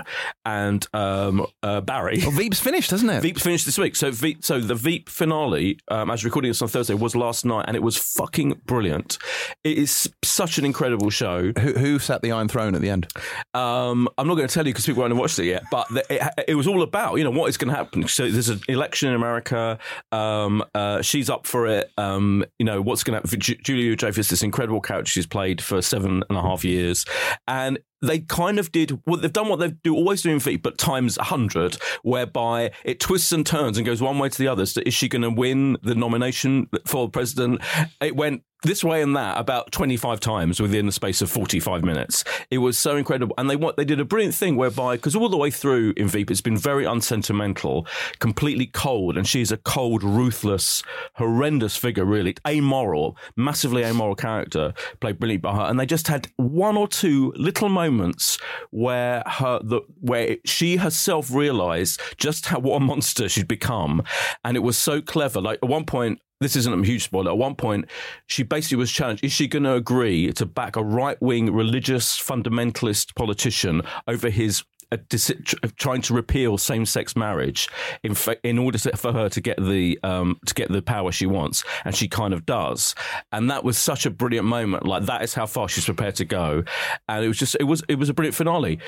and 0.46 0.86
um, 0.94 1.46
uh, 1.64 1.82
Barry. 1.82 2.20
Well, 2.22 2.32
Veep's 2.32 2.60
finished, 2.60 2.92
hasn't 2.92 3.12
it? 3.12 3.22
Veep 3.22 3.40
finished 3.40 3.66
this 3.66 3.78
week. 3.78 3.96
So 3.96 4.12
Veep, 4.12 4.44
so 4.44 4.60
the 4.60 4.76
Veep 4.76 5.10
finale, 5.10 5.80
um, 5.88 6.11
as 6.12 6.26
recording 6.26 6.50
this 6.50 6.62
on 6.62 6.68
Thursday, 6.68 6.94
it 6.94 7.00
was 7.00 7.16
last 7.16 7.46
night, 7.46 7.66
and 7.68 7.76
it 7.76 7.84
was 7.84 7.98
fucking 7.98 8.62
brilliant. 8.66 9.18
It 9.64 9.78
is 9.78 10.10
such 10.24 10.58
an 10.58 10.66
incredible 10.66 11.10
show. 11.10 11.52
Who, 11.60 11.74
who 11.74 12.00
sat 12.00 12.22
the 12.22 12.32
Iron 12.32 12.48
Throne 12.48 12.76
at 12.76 12.82
the 12.82 12.90
end? 12.90 13.08
Um, 13.54 14.08
I'm 14.18 14.28
not 14.28 14.36
going 14.36 14.48
to 14.48 14.54
tell 14.54 14.66
you 14.66 14.74
because 14.74 14.86
people 14.86 15.04
haven't 15.04 15.18
watched 15.18 15.40
it 15.40 15.46
yet, 15.46 15.64
but 15.72 15.88
the, 15.90 16.06
it, 16.10 16.46
it 16.50 16.56
was 16.56 16.68
all 16.68 16.82
about 16.82 17.16
you 17.16 17.24
know 17.24 17.32
what 17.32 17.50
is 17.50 17.58
going 17.58 17.72
to 17.72 17.78
happen. 17.78 18.08
So 18.08 18.30
there's 18.30 18.50
an 18.50 18.62
election 18.68 19.10
in 19.10 19.16
America. 19.16 19.80
Um, 20.12 20.64
uh, 20.76 21.02
she's 21.02 21.30
up 21.30 21.48
for 21.48 21.68
it. 21.68 21.92
Um, 21.98 22.44
you 22.60 22.66
know 22.66 22.82
what's 22.82 23.04
going 23.04 23.20
to 23.20 23.28
happen. 23.28 23.40
Julia 23.40 23.96
Dreyfus, 23.96 24.30
this 24.30 24.44
incredible 24.44 24.82
character 24.82 25.10
she's 25.10 25.28
played 25.28 25.62
for 25.62 25.82
seven 25.82 26.24
and 26.30 26.38
a 26.38 26.42
half 26.42 26.64
years, 26.66 27.06
and 27.48 27.80
they 28.02 28.20
kind 28.20 28.60
of 28.60 28.72
did 28.72 29.00
well, 29.06 29.18
they've 29.18 29.32
done 29.32 29.50
what 29.50 29.60
they 29.60 29.70
do 29.70 29.96
always 29.96 30.22
do 30.22 30.32
in 30.32 30.40
Veep, 30.40 30.64
but 30.64 30.78
times 30.78 31.18
hundred, 31.18 31.78
whereby 32.04 32.72
it 32.84 33.00
twists 33.00 33.32
and 33.32 33.46
turns 33.46 33.78
and 33.78 33.86
goes 33.86 34.02
one 34.02 34.20
way 34.20 34.30
to 34.30 34.38
the 34.38 34.48
other. 34.48 34.66
So 34.66 34.82
is 34.86 34.94
she 34.94 35.08
going 35.08 35.22
to 35.22 35.30
win 35.30 35.78
the 35.84 35.96
nomination 35.96 36.68
for 36.86 37.10
president? 37.10 37.62
It 38.02 38.16
went 38.16 38.44
this 38.62 38.84
way 38.84 39.02
and 39.02 39.16
that 39.16 39.38
about 39.38 39.72
25 39.72 40.20
times 40.20 40.60
within 40.60 40.86
the 40.86 40.92
space 40.92 41.22
of 41.22 41.32
45 41.32 41.84
minutes. 41.84 42.24
It 42.50 42.60
was 42.60 42.78
so 42.78 42.96
incredible. 42.96 43.34
And 43.38 43.50
they 43.50 43.56
what 43.56 43.78
they 43.78 43.86
did 43.86 44.00
a 44.00 44.06
brilliant 44.06 44.36
thing 44.36 44.56
whereby, 44.56 44.96
because 44.96 45.16
all 45.16 45.30
the 45.30 45.38
way 45.38 45.50
through 45.50 45.94
in 45.98 46.08
Veep, 46.08 46.30
it's 46.30 46.42
been 46.42 46.58
very 46.58 46.86
unsentimental, 46.86 47.88
completely 48.20 48.68
cold. 48.68 49.18
And 49.18 49.28
she's 49.28 49.52
a 49.52 49.58
cold, 49.58 50.04
ruthless, 50.04 50.84
horrendous 51.16 51.76
figure, 51.76 52.06
really. 52.06 52.36
Amoral, 52.48 53.18
massively 53.36 53.84
amoral 53.84 54.16
character, 54.16 54.74
played 55.00 55.20
brilliantly 55.20 55.38
by 55.38 55.56
her. 55.56 55.64
And 55.70 55.80
they 55.80 55.86
just 55.86 56.08
had 56.08 56.28
one 56.38 56.78
or 56.78 56.88
two 56.88 57.34
little 57.36 57.70
moments 57.70 58.38
where 58.70 59.24
her, 59.26 59.60
the, 59.64 59.82
where 60.00 60.38
she 60.46 60.78
herself 60.78 61.32
realized 61.32 62.00
just 62.18 62.48
how, 62.48 62.60
what 62.60 62.76
a 62.76 62.80
monster 62.80 63.28
she'd 63.28 63.48
become. 63.48 64.04
And 64.46 64.56
it 64.56 64.62
was 64.62 64.78
so 64.78 65.02
clever. 65.02 65.42
Like 65.42 65.60
at 65.64 65.70
one 65.70 65.86
point, 65.86 66.20
this 66.42 66.56
isn't 66.58 66.74
a 66.74 66.86
huge 66.86 67.04
spoiler. 67.04 67.32
At 67.32 67.38
one 67.38 67.56
point, 67.56 67.86
she 68.26 68.44
basically 68.44 68.78
was 68.78 68.92
challenged: 68.92 69.24
Is 69.24 69.32
she 69.32 69.48
going 69.48 69.64
to 69.64 69.76
agree 69.76 70.34
to 70.34 70.46
back 70.46 70.76
a 70.76 70.84
right-wing 70.84 71.54
religious 71.54 72.20
fundamentalist 72.20 73.16
politician 73.16 73.84
over 74.08 74.30
his 74.30 74.64
uh, 74.92 74.98
deci- 75.08 75.76
trying 75.78 76.02
to 76.02 76.14
repeal 76.14 76.58
same-sex 76.58 77.16
marriage 77.16 77.70
in 78.04 78.14
fa- 78.14 78.38
in 78.44 78.58
order 78.58 78.78
to, 78.78 78.98
for 78.98 79.14
her 79.14 79.30
to 79.30 79.40
get 79.40 79.56
the 79.64 79.98
um, 80.04 80.38
to 80.46 80.54
get 80.54 80.70
the 80.70 80.82
power 80.82 81.12
she 81.12 81.26
wants, 81.26 81.64
and 81.86 81.96
she 81.96 82.08
kind 82.08 82.34
of 82.34 82.46
does. 82.46 82.94
And 83.32 83.50
that 83.50 83.64
was 83.64 83.78
such 83.78 84.06
a 84.06 84.10
brilliant 84.10 84.48
moment. 84.48 84.86
Like 84.86 85.06
that 85.06 85.24
is 85.24 85.34
how 85.34 85.46
far 85.46 85.70
she's 85.70 85.86
prepared 85.86 86.16
to 86.16 86.26
go, 86.26 86.64
and 87.08 87.24
it 87.24 87.28
was 87.28 87.38
just 87.38 87.56
it 87.60 87.64
was 87.64 87.84
it 87.88 87.96
was 87.96 88.10
a 88.10 88.14
brilliant 88.14 88.36
finale. 88.36 88.80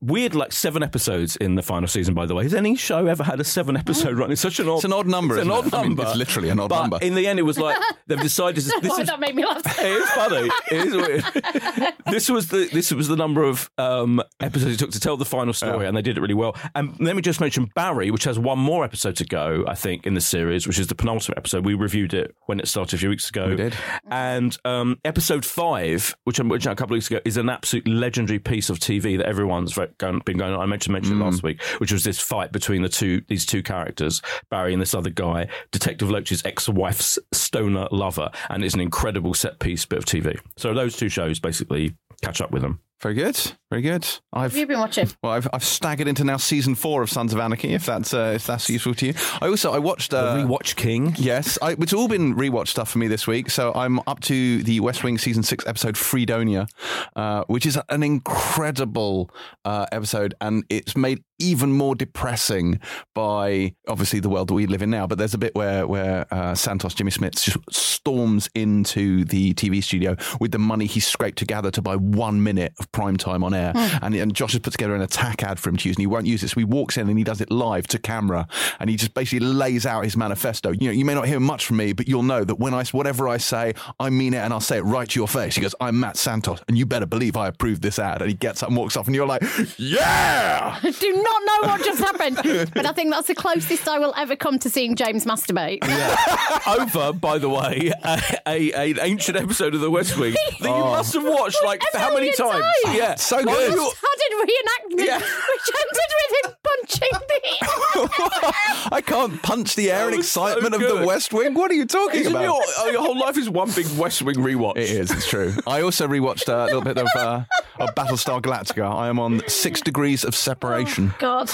We 0.00 0.22
had 0.22 0.34
like 0.34 0.52
seven 0.52 0.82
episodes 0.82 1.36
in 1.36 1.54
the 1.54 1.62
final 1.62 1.88
season, 1.88 2.14
by 2.14 2.26
the 2.26 2.34
way. 2.34 2.42
Has 2.42 2.54
any 2.54 2.76
show 2.76 3.06
ever 3.06 3.24
had 3.24 3.40
a 3.40 3.44
seven 3.44 3.76
episode 3.76 4.18
run? 4.18 4.30
It's 4.30 4.40
such 4.40 4.60
an 4.60 4.68
odd, 4.68 4.76
It's 4.76 4.84
an 4.84 4.92
odd 4.92 5.06
number, 5.06 5.36
It's 5.36 5.44
an 5.44 5.50
odd 5.50 5.66
it? 5.66 5.74
I 5.74 5.80
mean, 5.82 5.90
number. 5.90 6.02
it's 6.04 6.16
literally 6.16 6.50
an 6.50 6.60
odd 6.60 6.68
but 6.68 6.80
number. 6.82 6.98
In 7.00 7.14
the 7.14 7.26
end, 7.26 7.38
it 7.38 7.42
was 7.42 7.58
like 7.58 7.76
they've 8.06 8.20
decided 8.20 8.56
this, 8.56 8.72
this 8.80 8.90
Why 8.90 9.00
is 9.00 9.06
that 9.08 9.20
made 9.20 9.34
me 9.34 9.44
laugh. 9.46 9.62
it 9.78 9.86
is 9.86 10.10
funny. 10.10 10.50
It 10.70 10.86
is 10.86 10.94
weird. 10.96 11.94
this 12.10 12.28
was 12.28 12.48
the 12.48 12.68
this 12.72 12.92
was 12.92 13.08
the 13.08 13.16
number 13.16 13.42
of 13.44 13.70
um, 13.78 14.22
episodes 14.40 14.74
it 14.74 14.78
took 14.78 14.90
to 14.90 15.00
tell 15.00 15.16
the 15.16 15.24
final 15.24 15.52
story, 15.52 15.86
and 15.86 15.96
they 15.96 16.02
did 16.02 16.18
it 16.18 16.20
really 16.20 16.34
well. 16.34 16.54
And 16.74 16.98
let 17.00 17.16
me 17.16 17.22
just 17.22 17.40
mention 17.40 17.70
Barry, 17.74 18.10
which 18.10 18.24
has 18.24 18.38
one 18.38 18.58
more 18.58 18.84
episode 18.84 19.16
to 19.16 19.24
go, 19.24 19.64
I 19.66 19.74
think, 19.74 20.06
in 20.06 20.14
the 20.14 20.20
series, 20.20 20.66
which 20.66 20.78
is 20.78 20.86
the 20.88 20.94
penultimate 20.94 21.38
episode. 21.38 21.64
We 21.64 21.74
reviewed 21.74 22.12
it 22.14 22.34
when 22.46 22.60
it 22.60 22.68
started 22.68 22.96
a 22.96 22.98
few 22.98 23.08
weeks 23.08 23.28
ago. 23.30 23.48
We 23.48 23.56
did. 23.56 23.74
And 24.10 24.56
um, 24.64 24.98
episode 25.04 25.44
five, 25.44 26.14
which 26.24 26.38
I 26.40 26.42
mentioned 26.42 26.72
a 26.72 26.76
couple 26.76 26.94
of 26.94 26.98
weeks 26.98 27.10
ago, 27.10 27.20
is 27.24 27.36
an 27.36 27.48
absolute 27.48 27.88
legendary 27.88 28.38
piece 28.38 28.68
of 28.70 28.78
TV 28.78 29.16
that 29.16 29.26
everyone's 29.26 29.76
re- 29.76 29.77
going, 29.98 30.20
been 30.24 30.36
going 30.38 30.52
on. 30.52 30.60
I 30.60 30.66
mentioned 30.66 30.92
mentioned 30.92 31.16
Mm. 31.16 31.20
it 31.22 31.24
last 31.24 31.42
week, 31.42 31.62
which 31.78 31.92
was 31.92 32.04
this 32.04 32.18
fight 32.20 32.52
between 32.52 32.82
the 32.82 32.88
two 32.88 33.22
these 33.28 33.46
two 33.46 33.62
characters, 33.62 34.20
Barry 34.50 34.72
and 34.72 34.82
this 34.82 34.94
other 34.94 35.10
guy, 35.10 35.48
Detective 35.70 36.10
Loach's 36.10 36.44
ex-wife's 36.44 37.18
stoner 37.32 37.88
lover, 37.90 38.30
and 38.50 38.64
it's 38.64 38.74
an 38.74 38.80
incredible 38.80 39.34
set 39.34 39.58
piece 39.58 39.84
bit 39.86 39.98
of 39.98 40.04
TV. 40.04 40.38
So 40.56 40.74
those 40.74 40.96
two 40.96 41.08
shows 41.08 41.38
basically 41.38 41.94
catch 42.22 42.40
up 42.40 42.50
with 42.50 42.62
them. 42.62 42.80
Very 43.00 43.14
good. 43.14 43.52
Very 43.70 43.82
good. 43.82 44.08
I've 44.32 44.52
Have 44.52 44.56
you 44.56 44.66
been 44.66 44.80
watching? 44.80 45.08
well, 45.22 45.32
I've, 45.32 45.46
I've 45.52 45.62
staggered 45.62 46.08
into 46.08 46.24
now 46.24 46.36
season 46.38 46.74
four 46.74 47.02
of 47.02 47.10
Sons 47.10 47.32
of 47.32 47.38
Anarchy. 47.38 47.74
If 47.74 47.86
that's 47.86 48.12
uh, 48.12 48.32
if 48.34 48.46
that's 48.46 48.68
useful 48.68 48.94
to 48.94 49.06
you. 49.06 49.14
I 49.40 49.48
also 49.48 49.72
I 49.72 49.78
watched 49.78 50.12
uh, 50.12 50.36
Rewatch 50.36 50.74
King. 50.74 51.14
Yes, 51.16 51.58
I, 51.62 51.72
it's 51.72 51.92
all 51.92 52.08
been 52.08 52.34
rewatch 52.34 52.68
stuff 52.68 52.90
for 52.90 52.98
me 52.98 53.06
this 53.06 53.26
week. 53.26 53.50
So 53.50 53.72
I'm 53.74 54.00
up 54.06 54.20
to 54.20 54.62
the 54.62 54.80
West 54.80 55.04
Wing 55.04 55.18
season 55.18 55.42
six 55.42 55.64
episode 55.66 55.96
Freedonia, 55.96 56.66
uh, 57.14 57.44
which 57.46 57.66
is 57.66 57.78
an 57.88 58.02
incredible 58.02 59.30
uh, 59.64 59.86
episode, 59.92 60.34
and 60.40 60.64
it's 60.68 60.96
made 60.96 61.22
even 61.38 61.72
more 61.72 61.94
depressing 61.94 62.80
by 63.14 63.72
obviously 63.86 64.18
the 64.18 64.28
world 64.28 64.48
that 64.48 64.54
we 64.54 64.66
live 64.66 64.82
in 64.82 64.90
now. 64.90 65.06
But 65.06 65.18
there's 65.18 65.34
a 65.34 65.38
bit 65.38 65.54
where 65.54 65.86
where 65.86 66.26
uh, 66.32 66.54
Santos 66.54 66.94
Jimmy 66.94 67.10
Smits 67.10 67.44
just 67.44 67.58
storms 67.70 68.48
into 68.54 69.24
the 69.24 69.54
TV 69.54 69.84
studio 69.84 70.16
with 70.40 70.52
the 70.52 70.58
money 70.58 70.86
he 70.86 71.00
scraped 71.00 71.38
together 71.38 71.70
to 71.70 71.82
buy 71.82 71.96
one 71.96 72.42
minute 72.42 72.72
of 72.80 72.87
prime 72.92 73.16
time 73.16 73.44
on 73.44 73.54
air, 73.54 73.72
hmm. 73.72 74.04
and, 74.04 74.14
and 74.14 74.34
Josh 74.34 74.52
has 74.52 74.60
put 74.60 74.72
together 74.72 74.94
an 74.94 75.02
attack 75.02 75.42
ad 75.42 75.58
for 75.58 75.68
him 75.70 75.76
to 75.76 75.88
use, 75.88 75.96
and 75.96 76.02
he 76.02 76.06
won't 76.06 76.26
use 76.26 76.42
it. 76.42 76.48
So 76.48 76.60
he 76.60 76.64
walks 76.64 76.96
in 76.96 77.08
and 77.08 77.18
he 77.18 77.24
does 77.24 77.40
it 77.40 77.50
live 77.50 77.86
to 77.88 77.98
camera, 77.98 78.46
and 78.78 78.88
he 78.88 78.96
just 78.96 79.14
basically 79.14 79.46
lays 79.46 79.84
out 79.84 80.04
his 80.04 80.16
manifesto. 80.16 80.70
You 80.72 80.88
know, 80.88 80.92
you 80.92 81.04
may 81.04 81.14
not 81.14 81.26
hear 81.26 81.40
much 81.40 81.66
from 81.66 81.78
me, 81.78 81.92
but 81.92 82.08
you'll 82.08 82.22
know 82.22 82.44
that 82.44 82.56
when 82.56 82.74
I 82.74 82.84
whatever 82.92 83.28
I 83.28 83.38
say, 83.38 83.74
I 83.98 84.10
mean 84.10 84.34
it, 84.34 84.38
and 84.38 84.52
I'll 84.52 84.60
say 84.60 84.78
it 84.78 84.82
right 84.82 85.08
to 85.08 85.20
your 85.20 85.28
face. 85.28 85.56
He 85.56 85.60
goes, 85.60 85.74
"I'm 85.80 85.98
Matt 85.98 86.16
Santos, 86.16 86.60
and 86.68 86.78
you 86.78 86.86
better 86.86 87.06
believe 87.06 87.36
I 87.36 87.48
approve 87.48 87.80
this 87.80 87.98
ad." 87.98 88.22
And 88.22 88.30
he 88.30 88.36
gets 88.36 88.62
up 88.62 88.68
and 88.68 88.76
walks 88.76 88.96
off, 88.96 89.06
and 89.06 89.14
you're 89.14 89.26
like, 89.26 89.42
"Yeah." 89.76 90.78
Do 90.82 91.12
not 91.12 91.42
know 91.44 91.68
what 91.68 91.84
just 91.84 92.00
happened, 92.00 92.36
but 92.74 92.86
I 92.86 92.92
think 92.92 93.10
that's 93.10 93.28
the 93.28 93.34
closest 93.34 93.88
I 93.88 93.98
will 93.98 94.14
ever 94.16 94.36
come 94.36 94.58
to 94.60 94.70
seeing 94.70 94.96
James 94.96 95.24
masturbate. 95.24 95.78
Over, 96.66 97.12
by 97.12 97.38
the 97.38 97.48
way, 97.48 97.92
a, 98.04 98.20
a, 98.46 98.72
an 98.72 98.98
ancient 99.00 99.36
episode 99.36 99.74
of 99.74 99.80
The 99.80 99.90
West 99.90 100.16
Wing 100.18 100.34
that 100.60 100.68
you 100.68 100.68
oh. 100.68 100.90
must 100.90 101.14
have 101.14 101.24
watched 101.24 101.62
like 101.64 101.82
how 101.94 102.14
many 102.14 102.28
million 102.30 102.62
times? 102.62 102.74
Yeah, 102.86 103.14
So 103.16 103.36
Like, 103.36 103.46
good. 103.46 103.72
a 103.72 103.76
reenactment, 103.76 105.06
Yeah. 105.06 105.18
which 105.18 105.70
ended 105.74 106.10
with 106.18 106.44
him 106.44 106.56
punching 106.62 107.12
the. 107.28 108.88
I 108.92 109.00
can't 109.04 109.42
punch 109.42 109.74
the 109.74 109.90
air 109.90 110.08
and 110.08 110.16
was 110.16 110.30
so 110.30 110.46
excitement 110.46 110.74
of 110.74 110.80
the 110.80 111.06
West 111.06 111.32
Wing. 111.32 111.54
What 111.54 111.70
are 111.70 111.74
you 111.74 111.86
talking 111.86 112.20
Isn't 112.20 112.32
about? 112.32 112.42
your, 112.44 112.60
oh, 112.78 112.90
your 112.90 113.00
whole 113.02 113.18
life 113.18 113.36
is 113.36 113.48
one 113.50 113.70
big 113.72 113.86
West 113.98 114.22
Wing 114.22 114.36
rewatch. 114.36 114.76
It 114.76 114.90
is. 114.90 115.10
It's 115.10 115.28
true. 115.28 115.54
I 115.66 115.82
also 115.82 116.06
rewatched 116.06 116.48
uh, 116.48 116.62
a 116.62 116.66
little 116.66 116.82
bit 116.82 116.98
of 116.98 117.08
uh, 117.16 117.42
of 117.78 117.94
Battlestar 117.94 118.40
Galactica. 118.40 118.92
I 118.92 119.08
am 119.08 119.18
on 119.18 119.42
Six 119.48 119.80
Degrees 119.80 120.24
of 120.24 120.34
Separation, 120.34 121.12
oh, 121.14 121.16
God, 121.18 121.50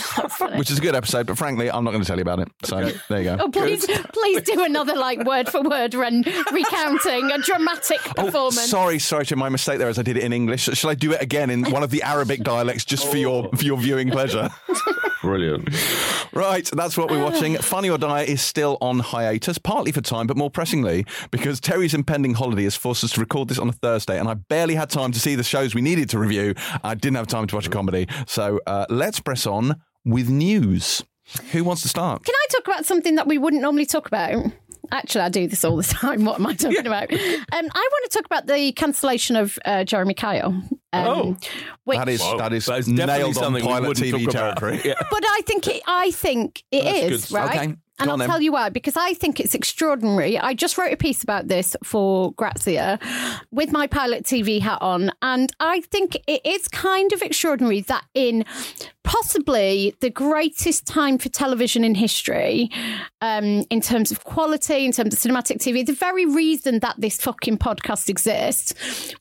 which 0.58 0.70
is 0.70 0.78
a 0.78 0.80
good 0.80 0.94
episode, 0.94 1.26
but 1.26 1.38
frankly, 1.38 1.70
I'm 1.70 1.84
not 1.84 1.90
going 1.90 2.02
to 2.02 2.06
tell 2.06 2.16
you 2.16 2.22
about 2.22 2.40
it. 2.40 2.48
So 2.64 2.90
there 3.08 3.18
you 3.18 3.24
go. 3.24 3.36
Oh, 3.40 3.50
please, 3.50 3.86
please 3.86 4.42
do 4.42 4.64
another 4.64 4.94
like 4.94 5.24
word 5.24 5.48
for 5.48 5.62
word 5.62 5.94
run 5.94 6.24
recounting 6.52 7.30
a 7.30 7.38
dramatic 7.38 8.00
oh, 8.18 8.24
performance. 8.24 8.70
Sorry, 8.70 8.98
sorry, 8.98 9.26
to 9.26 9.36
My 9.36 9.48
mistake 9.48 9.78
there, 9.78 9.88
as 9.88 9.98
I 9.98 10.02
did 10.02 10.16
it 10.16 10.24
in 10.24 10.32
English. 10.32 10.62
Shall 10.62 10.90
I 10.90 10.94
do 10.94 11.12
it 11.12 11.20
again 11.20 11.50
in 11.50 11.64
one 11.70 11.82
of 11.82 11.90
the 11.90 12.02
Arabic 12.02 12.42
dialects 12.42 12.84
just 12.84 13.06
for 13.08 13.16
your 13.16 13.48
for 13.50 13.64
your 13.64 13.78
viewing 13.78 14.10
pleasure? 14.10 14.50
Brilliant. 15.24 15.70
Right, 16.34 16.68
that's 16.70 16.98
what 16.98 17.10
we're 17.10 17.22
watching. 17.22 17.56
Funny 17.62 17.88
or 17.88 17.96
Die 17.96 18.22
is 18.24 18.42
still 18.42 18.76
on 18.82 18.98
hiatus, 18.98 19.56
partly 19.56 19.90
for 19.90 20.02
time, 20.02 20.26
but 20.26 20.36
more 20.36 20.50
pressingly 20.50 21.06
because 21.30 21.60
Terri's 21.60 21.94
impending 21.94 22.34
holiday 22.34 22.64
has 22.64 22.76
forced 22.76 23.02
us 23.04 23.12
to 23.12 23.20
record 23.20 23.48
this 23.48 23.58
on 23.58 23.68
a 23.68 23.72
Thursday, 23.72 24.18
and 24.18 24.28
I 24.28 24.34
barely 24.34 24.74
had 24.74 24.90
time 24.90 25.12
to 25.12 25.18
see 25.18 25.34
the 25.34 25.42
shows 25.42 25.74
we 25.74 25.80
needed 25.80 26.10
to 26.10 26.18
review. 26.18 26.54
I 26.82 26.94
didn't 26.94 27.16
have 27.16 27.26
time 27.26 27.46
to 27.46 27.54
watch 27.54 27.66
a 27.66 27.70
comedy. 27.70 28.06
So 28.26 28.60
uh, 28.66 28.84
let's 28.90 29.18
press 29.18 29.46
on 29.46 29.80
with 30.04 30.28
news. 30.28 31.02
Who 31.52 31.64
wants 31.64 31.80
to 31.82 31.88
start? 31.88 32.24
Can 32.24 32.34
I 32.34 32.46
talk 32.50 32.66
about 32.66 32.84
something 32.84 33.14
that 33.14 33.26
we 33.26 33.38
wouldn't 33.38 33.62
normally 33.62 33.86
talk 33.86 34.06
about? 34.06 34.44
Actually, 34.92 35.22
I 35.22 35.28
do 35.28 35.46
this 35.46 35.64
all 35.64 35.76
the 35.76 35.82
time. 36.00 36.24
What 36.24 36.38
am 36.40 36.46
I 36.46 36.54
talking 36.54 36.86
about? 36.86 37.12
Um, 37.12 37.18
I 37.52 37.58
want 37.92 38.10
to 38.10 38.18
talk 38.18 38.26
about 38.26 38.46
the 38.46 38.72
cancellation 38.72 39.36
of 39.36 39.58
uh, 39.64 39.84
Jeremy 39.84 40.14
Kyle. 40.14 40.48
Um, 40.48 40.70
Oh. 40.92 41.36
which, 41.84 41.98
That 41.98 42.08
is 42.08 42.20
that 42.38 42.52
is 42.52 42.66
That 42.66 42.78
is 42.78 42.86
definitely 42.86 43.06
nailed 43.18 43.28
on 43.38 43.42
something 43.42 43.64
we 43.64 43.68
pilot 43.68 43.88
wouldn't 43.88 44.06
TV 44.06 44.24
talk 44.26 44.34
about. 44.34 44.56
territory. 44.58 44.80
Yeah. 44.84 44.94
but 45.10 45.24
I 45.26 45.40
think 45.44 45.66
it, 45.66 45.82
I 45.86 46.10
think 46.12 46.62
it 46.70 46.84
That's 46.84 47.24
is 47.26 47.32
right. 47.32 47.56
Okay, 47.70 47.76
And 47.98 48.10
I'll 48.10 48.16
then. 48.16 48.28
tell 48.28 48.42
you 48.42 48.52
why. 48.52 48.70
Because 48.70 48.96
I 48.96 49.14
think 49.14 49.38
it's 49.38 49.54
extraordinary. 49.54 50.38
I 50.38 50.54
just 50.54 50.76
wrote 50.76 50.92
a 50.92 50.96
piece 50.96 51.22
about 51.22 51.48
this 51.48 51.76
for 51.84 52.32
Grazia 52.32 52.98
with 53.52 53.70
my 53.70 53.86
pilot 53.86 54.24
TV 54.24 54.60
hat 54.60 54.78
on, 54.80 55.12
and 55.22 55.52
I 55.60 55.80
think 55.82 56.16
it 56.26 56.44
is 56.44 56.66
kind 56.68 57.12
of 57.12 57.22
extraordinary 57.22 57.82
that 57.82 58.04
in 58.14 58.44
possibly 59.04 59.94
the 60.00 60.10
greatest 60.10 60.86
time 60.86 61.18
for 61.18 61.28
television 61.28 61.84
in 61.84 61.94
history, 61.94 62.70
um, 63.20 63.64
in 63.70 63.80
terms 63.80 64.10
of 64.10 64.24
quality, 64.24 64.84
in 64.84 64.92
terms 64.92 65.14
of 65.14 65.20
cinematic 65.20 65.58
TV, 65.58 65.86
the 65.86 65.92
very 65.92 66.26
reason 66.26 66.80
that 66.80 66.96
this 66.98 67.18
fucking 67.20 67.58
podcast 67.58 68.08
exists, 68.08 68.74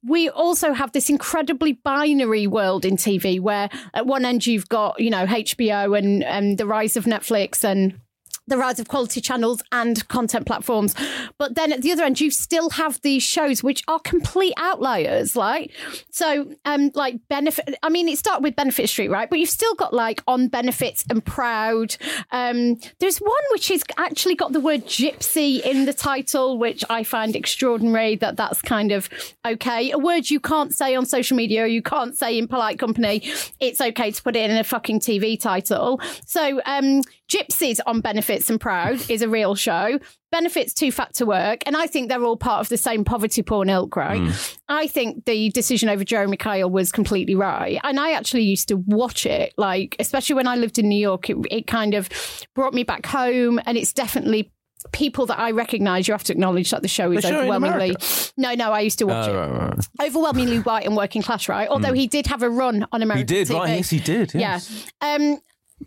we 0.04 0.30
also 0.30 0.74
have 0.74 0.92
this 0.94 1.10
incredibly 1.10 1.74
binary 1.74 2.48
world 2.48 2.86
in 2.86 2.96
TV 2.96 3.40
where 3.40 3.70
at 3.94 4.08
one 4.08 4.26
end 4.26 4.48
you've 4.48 4.70
got, 4.70 5.00
you 5.00 5.10
know, 5.10 5.26
HBO 5.26 5.98
and, 5.98 6.24
and 6.24 6.58
the 6.58 6.66
rise 6.66 6.96
of 6.96 7.04
Netflix 7.04 7.64
and 7.64 8.00
the 8.48 8.58
rise 8.58 8.80
of 8.80 8.88
quality 8.88 9.22
channels 9.22 9.62
and 9.72 10.08
content 10.10 10.46
platforms. 10.46 10.96
But 11.38 11.56
then 11.56 11.72
at 11.72 11.82
the 11.82 11.92
other 11.92 12.04
end, 12.04 12.20
you 12.20 12.30
still 12.30 12.70
have 12.72 13.02
these 13.02 13.24
shows 13.24 13.64
which 13.64 13.84
are 13.88 14.00
complete 14.00 14.54
outliers, 14.58 15.36
like 15.36 15.72
so 16.12 16.54
um 16.66 16.92
like 16.94 17.20
benefit 17.30 17.76
I 17.82 17.90
mean 17.90 18.10
it 18.10 18.18
started 18.18 18.44
with 18.44 18.56
Benefit 18.56 18.90
Street, 18.90 19.10
right? 19.10 19.30
But 19.30 19.40
you've 19.40 19.50
still 19.50 19.76
got 19.76 19.94
like 19.94 20.22
on 20.28 20.48
benefits 20.48 21.06
and 21.10 21.24
proud. 21.24 21.96
Um 22.32 22.78
there's 23.00 23.20
one 23.20 23.44
which 23.52 23.70
has 23.70 23.84
actually 23.98 24.36
got 24.36 24.52
the 24.52 24.60
word 24.60 24.86
gypsy 24.86 25.62
in 25.62 25.86
the 25.86 25.94
title, 25.94 26.58
which 26.58 26.84
I 26.90 27.04
find 27.04 27.36
extraordinary 27.36 28.16
that 28.18 28.36
that's 28.36 28.62
kind 28.62 28.92
of 28.92 29.10
okay. 29.46 29.92
A 29.92 29.98
word 29.98 30.30
you 30.30 30.40
can't 30.40 30.74
say 30.76 30.96
on 30.96 31.06
social 31.06 31.38
media, 31.38 31.68
you 31.68 31.82
can't 31.82 32.18
say 32.18 32.38
in 32.38 32.48
polite 32.48 32.80
company. 32.80 33.24
It's 33.60 33.80
okay 33.80 34.12
to 34.12 34.24
put 34.24 34.36
it 34.36 34.50
in 34.50 34.58
a 34.58 34.64
fucking 34.64 35.00
TV 35.00 35.40
title. 35.40 36.02
So 36.26 36.62
um 36.66 37.02
Gypsies 37.34 37.80
on 37.88 38.00
Benefits 38.02 38.50
and 38.50 38.62
Proud 38.62 39.10
is 39.10 39.22
a 39.24 39.28
real 39.30 39.56
show. 39.56 39.98
Benefits 40.32 40.74
Too 40.74 40.92
Fat 40.92 41.14
to 41.16 41.26
Work. 41.26 41.62
And 41.66 41.76
I 41.76 41.88
think 41.88 42.10
they're 42.10 42.24
all 42.24 42.38
part 42.38 42.62
of 42.62 42.70
the 42.70 42.78
same 42.78 43.04
poverty 43.04 43.42
porn 43.42 43.70
ilk, 43.70 43.96
right? 43.96 44.58
I 44.70 44.86
think 44.88 45.26
the 45.26 45.50
decision 45.50 45.90
over 45.90 46.04
Jeremy 46.04 46.38
Kyle 46.38 46.70
was 46.70 46.92
completely 46.92 47.34
right. 47.36 47.80
And 47.84 48.00
I 48.00 48.12
actually 48.12 48.44
used 48.44 48.68
to 48.68 48.76
watch 48.78 49.26
it, 49.26 49.54
like, 49.58 49.96
especially 50.00 50.36
when 50.36 50.48
I 50.48 50.56
lived 50.58 50.78
in 50.78 50.88
New 50.90 51.00
York, 51.00 51.30
it, 51.30 51.38
it 51.50 51.68
kind 51.68 51.94
of 51.96 52.08
brought 52.54 52.74
me 52.74 52.84
back 52.84 53.06
home. 53.06 53.60
And 53.66 53.78
it's 53.78 53.94
definitely 53.94 54.52
people 54.92 55.26
that 55.28 55.40
I 55.40 55.52
recognise. 55.52 56.08
You 56.08 56.14
have 56.14 56.24
to 56.26 56.34
acknowledge 56.34 56.70
that 56.72 56.82
the 56.82 56.88
show 56.88 57.12
is 57.12 57.22
The 57.24 57.30
show 57.30 57.38
overwhelmingly. 57.40 57.96
No, 58.38 58.54
no, 58.54 58.72
I 58.74 58.82
used 58.82 59.00
to 59.00 59.06
watch 59.08 59.30
Oh, 59.30 59.32
it. 59.32 59.36
right, 59.48 59.70
right. 60.00 60.08
Overwhelmingly 60.08 60.60
white 60.60 60.86
and 60.86 60.96
working 60.98 61.22
class, 61.22 61.48
right? 61.48 61.68
Although 61.70 61.94
he 61.94 62.06
did 62.08 62.28
have 62.28 62.44
a 62.44 62.50
run 62.50 62.86
on 62.92 63.02
American. 63.02 63.20
He 63.36 63.44
did, 63.44 63.48
TV. 63.48 63.60
right? 63.60 63.78
Yes, 63.78 63.90
he 63.90 64.00
did. 64.00 64.34
Yes. 64.36 64.86
Yeah. 65.02 65.16
Um, 65.16 65.40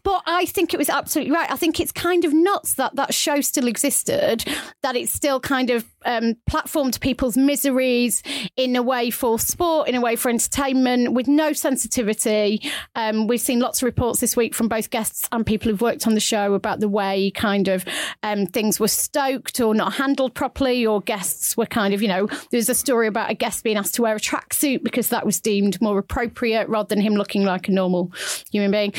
but 0.02 0.22
I 0.26 0.46
think 0.46 0.74
it 0.74 0.78
was 0.78 0.88
absolutely 0.88 1.32
right. 1.32 1.50
I 1.50 1.56
think 1.56 1.80
it's 1.80 1.92
kind 1.92 2.24
of 2.24 2.32
nuts 2.32 2.74
that 2.74 2.96
that 2.96 3.14
show 3.14 3.40
still 3.40 3.66
existed, 3.66 4.44
that 4.82 4.96
it's 4.96 5.12
still 5.12 5.40
kind 5.40 5.70
of 5.70 5.84
um, 6.04 6.34
platformed 6.48 7.00
people's 7.00 7.36
miseries 7.36 8.22
in 8.56 8.76
a 8.76 8.82
way 8.82 9.10
for 9.10 9.38
sport, 9.38 9.88
in 9.88 9.94
a 9.94 10.00
way 10.00 10.16
for 10.16 10.28
entertainment, 10.28 11.12
with 11.12 11.28
no 11.28 11.52
sensitivity. 11.52 12.62
Um, 12.94 13.26
we've 13.26 13.40
seen 13.40 13.60
lots 13.60 13.82
of 13.82 13.86
reports 13.86 14.20
this 14.20 14.36
week 14.36 14.54
from 14.54 14.68
both 14.68 14.90
guests 14.90 15.28
and 15.32 15.44
people 15.44 15.70
who've 15.70 15.80
worked 15.80 16.06
on 16.06 16.14
the 16.14 16.20
show 16.20 16.54
about 16.54 16.80
the 16.80 16.88
way 16.88 17.30
kind 17.32 17.68
of 17.68 17.84
um, 18.22 18.46
things 18.46 18.78
were 18.80 18.88
stoked 18.88 19.60
or 19.60 19.74
not 19.74 19.94
handled 19.94 20.34
properly, 20.34 20.86
or 20.86 21.00
guests 21.00 21.56
were 21.56 21.66
kind 21.66 21.92
of, 21.92 22.02
you 22.02 22.08
know, 22.08 22.28
there's 22.50 22.68
a 22.68 22.74
story 22.74 23.06
about 23.06 23.30
a 23.30 23.34
guest 23.34 23.64
being 23.64 23.76
asked 23.76 23.94
to 23.96 24.02
wear 24.02 24.16
a 24.16 24.20
tracksuit 24.20 24.82
because 24.82 25.08
that 25.08 25.26
was 25.26 25.40
deemed 25.40 25.80
more 25.80 25.98
appropriate 25.98 26.68
rather 26.68 26.88
than 26.88 27.00
him 27.00 27.14
looking 27.14 27.44
like 27.44 27.68
a 27.68 27.72
normal 27.72 28.12
human 28.50 28.70
being. 28.70 28.92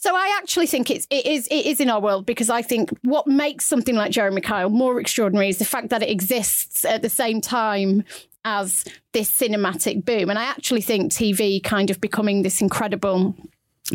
So 0.00 0.14
I 0.14 0.38
actually 0.40 0.68
think 0.68 0.92
it's 0.92 1.08
it 1.10 1.26
is 1.26 1.48
it 1.48 1.66
is 1.66 1.80
in 1.80 1.90
our 1.90 2.00
world 2.00 2.24
because 2.24 2.48
I 2.48 2.62
think 2.62 2.90
what 3.02 3.26
makes 3.26 3.66
something 3.66 3.96
like 3.96 4.12
Jeremy 4.12 4.40
Kyle 4.40 4.70
more 4.70 5.00
extraordinary 5.00 5.48
is 5.48 5.58
the 5.58 5.64
fact 5.64 5.88
that 5.88 6.04
it 6.04 6.08
exists 6.08 6.84
at 6.84 7.02
the 7.02 7.08
same 7.08 7.40
time 7.40 8.04
as 8.44 8.84
this 9.12 9.28
cinematic 9.28 10.04
boom. 10.04 10.30
And 10.30 10.38
I 10.38 10.44
actually 10.44 10.82
think 10.82 11.10
TV 11.10 11.60
kind 11.62 11.90
of 11.90 12.00
becoming 12.00 12.42
this 12.42 12.60
incredible 12.60 13.34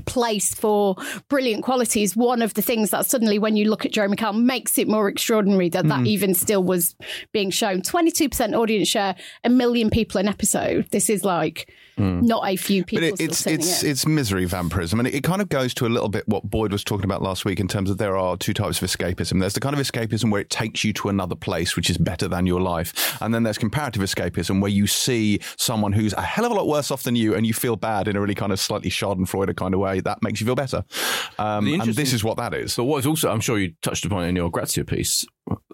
place 0.06 0.54
for 0.54 0.98
brilliant 1.30 1.64
quality 1.64 2.04
is 2.04 2.18
one 2.18 2.42
of 2.42 2.54
the 2.56 2.62
things 2.62 2.90
that 2.90 3.06
suddenly 3.06 3.40
when 3.40 3.56
you 3.56 3.70
look 3.70 3.86
at 3.86 3.94
Jeremy 3.94 4.18
Kyle 4.18 4.34
makes 4.34 4.78
it 4.78 4.90
more 4.90 5.08
extraordinary 5.08 5.70
that 5.70 5.88
that 5.88 6.00
hmm. 6.00 6.06
even 6.06 6.34
still 6.34 6.64
was 6.64 6.96
being 7.32 7.50
shown. 7.50 7.82
22% 7.82 8.58
audience 8.58 8.90
share 8.90 9.16
a 9.46 9.50
million 9.50 9.90
people 9.90 10.20
an 10.20 10.28
episode. 10.28 10.90
This 10.92 11.10
is 11.10 11.24
like 11.24 11.72
not 11.98 12.48
a 12.48 12.56
few 12.56 12.84
people 12.84 13.10
But 13.10 13.20
it, 13.20 13.24
it's 13.24 13.46
it's 13.48 13.84
in. 13.84 13.90
it's 13.92 14.06
misery 14.06 14.46
vampirism, 14.46 15.00
and 15.00 15.08
it, 15.08 15.16
it 15.16 15.24
kind 15.24 15.42
of 15.42 15.50
goes 15.50 15.74
to 15.76 15.86
a 15.86 15.90
little 15.90 16.10
bit 16.10 16.28
what 16.28 16.44
Boyd 16.50 16.72
was 16.72 16.84
talking 16.84 17.06
about 17.06 17.22
last 17.22 17.46
week 17.46 17.60
in 17.60 17.68
terms 17.68 17.90
of 17.90 17.98
there 17.98 18.18
are 18.18 18.38
two 18.38 18.54
types 18.54 18.82
of 18.82 18.90
escapism. 18.90 19.40
There's 19.40 19.54
the 19.54 19.60
kind 19.60 19.76
of 19.78 19.82
escapism 19.82 20.32
where 20.32 20.42
it 20.42 20.50
takes 20.50 20.84
you 20.84 20.94
to 20.94 21.10
another 21.10 21.36
place 21.36 21.76
which 21.76 21.90
is 21.90 21.98
better 21.98 22.28
than 22.28 22.46
your 22.46 22.62
life, 22.62 23.18
and 23.22 23.34
then 23.34 23.44
there's 23.44 23.58
comparative 23.58 24.02
escapism 24.02 24.62
where 24.62 24.72
you 24.72 24.88
see 24.88 25.40
someone 25.58 25.94
who's 25.94 26.14
a 26.14 26.22
hell 26.22 26.46
of 26.46 26.52
a 26.52 26.56
lot 26.56 26.68
worse 26.68 26.92
off 26.92 27.04
than 27.04 27.16
you, 27.16 27.36
and 27.36 27.46
you 27.46 27.54
feel 27.54 27.76
bad 27.76 28.08
in 28.08 28.16
a 28.16 28.22
really 28.22 28.36
kind 28.36 28.52
of 28.52 28.60
slightly 28.60 28.90
Schadenfreude 28.90 29.56
kind 29.56 29.74
of 29.74 29.80
way. 29.80 30.00
That 30.00 30.22
makes 30.22 30.40
you 30.42 30.46
feel 30.46 30.56
better, 30.56 30.84
um, 31.38 31.68
and 31.68 31.94
this 31.94 32.14
is 32.14 32.24
what 32.24 32.38
that 32.38 32.54
is. 32.54 32.76
But 32.76 32.86
what 32.86 33.00
is 33.00 33.06
also, 33.06 33.32
I'm 33.32 33.42
sure 33.42 33.58
you 33.60 33.74
touched 33.82 34.06
upon 34.06 34.24
in 34.24 34.36
your 34.36 34.50
Grazia 34.50 34.84
piece, 34.86 35.26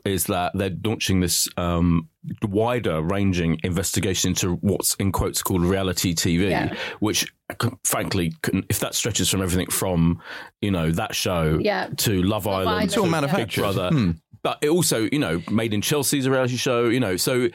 is 0.05 0.25
that 0.25 0.51
they're 0.55 0.75
launching 0.83 1.19
this 1.19 1.47
um, 1.57 2.07
wider 2.43 3.01
ranging 3.01 3.59
investigation 3.63 4.29
into 4.29 4.53
what's 4.55 4.95
in 4.95 5.11
quotes 5.11 5.43
called 5.43 5.61
reality 5.63 6.13
TV, 6.15 6.49
Yeah. 6.49 6.73
which 6.99 7.31
frankly, 7.83 8.33
if 8.69 8.79
that 8.79 8.95
stretches 8.95 9.29
from 9.29 9.41
everything 9.41 9.69
from, 9.69 10.21
you 10.61 10.71
know, 10.71 10.89
that 10.91 11.13
show 11.15 11.59
Yeah. 11.61 11.87
to 11.97 12.23
Love 12.23 12.47
Island, 12.47 12.69
Island, 12.69 12.85
It's 12.85 12.97
all 12.97 13.05
to 13.05 13.11
manufactured. 13.11 13.61
Big 13.61 13.73
Brother. 13.75 13.89
Hmm. 13.95 14.11
But 14.41 14.59
it 14.61 14.69
also, 14.69 15.07
you 15.11 15.19
know, 15.19 15.41
Made 15.51 15.73
in 15.73 15.81
Chelsea's 15.81 16.25
a 16.25 16.31
reality 16.31 16.55
show, 16.55 16.85
you 16.87 16.99
know, 17.01 17.17
so 17.17 17.49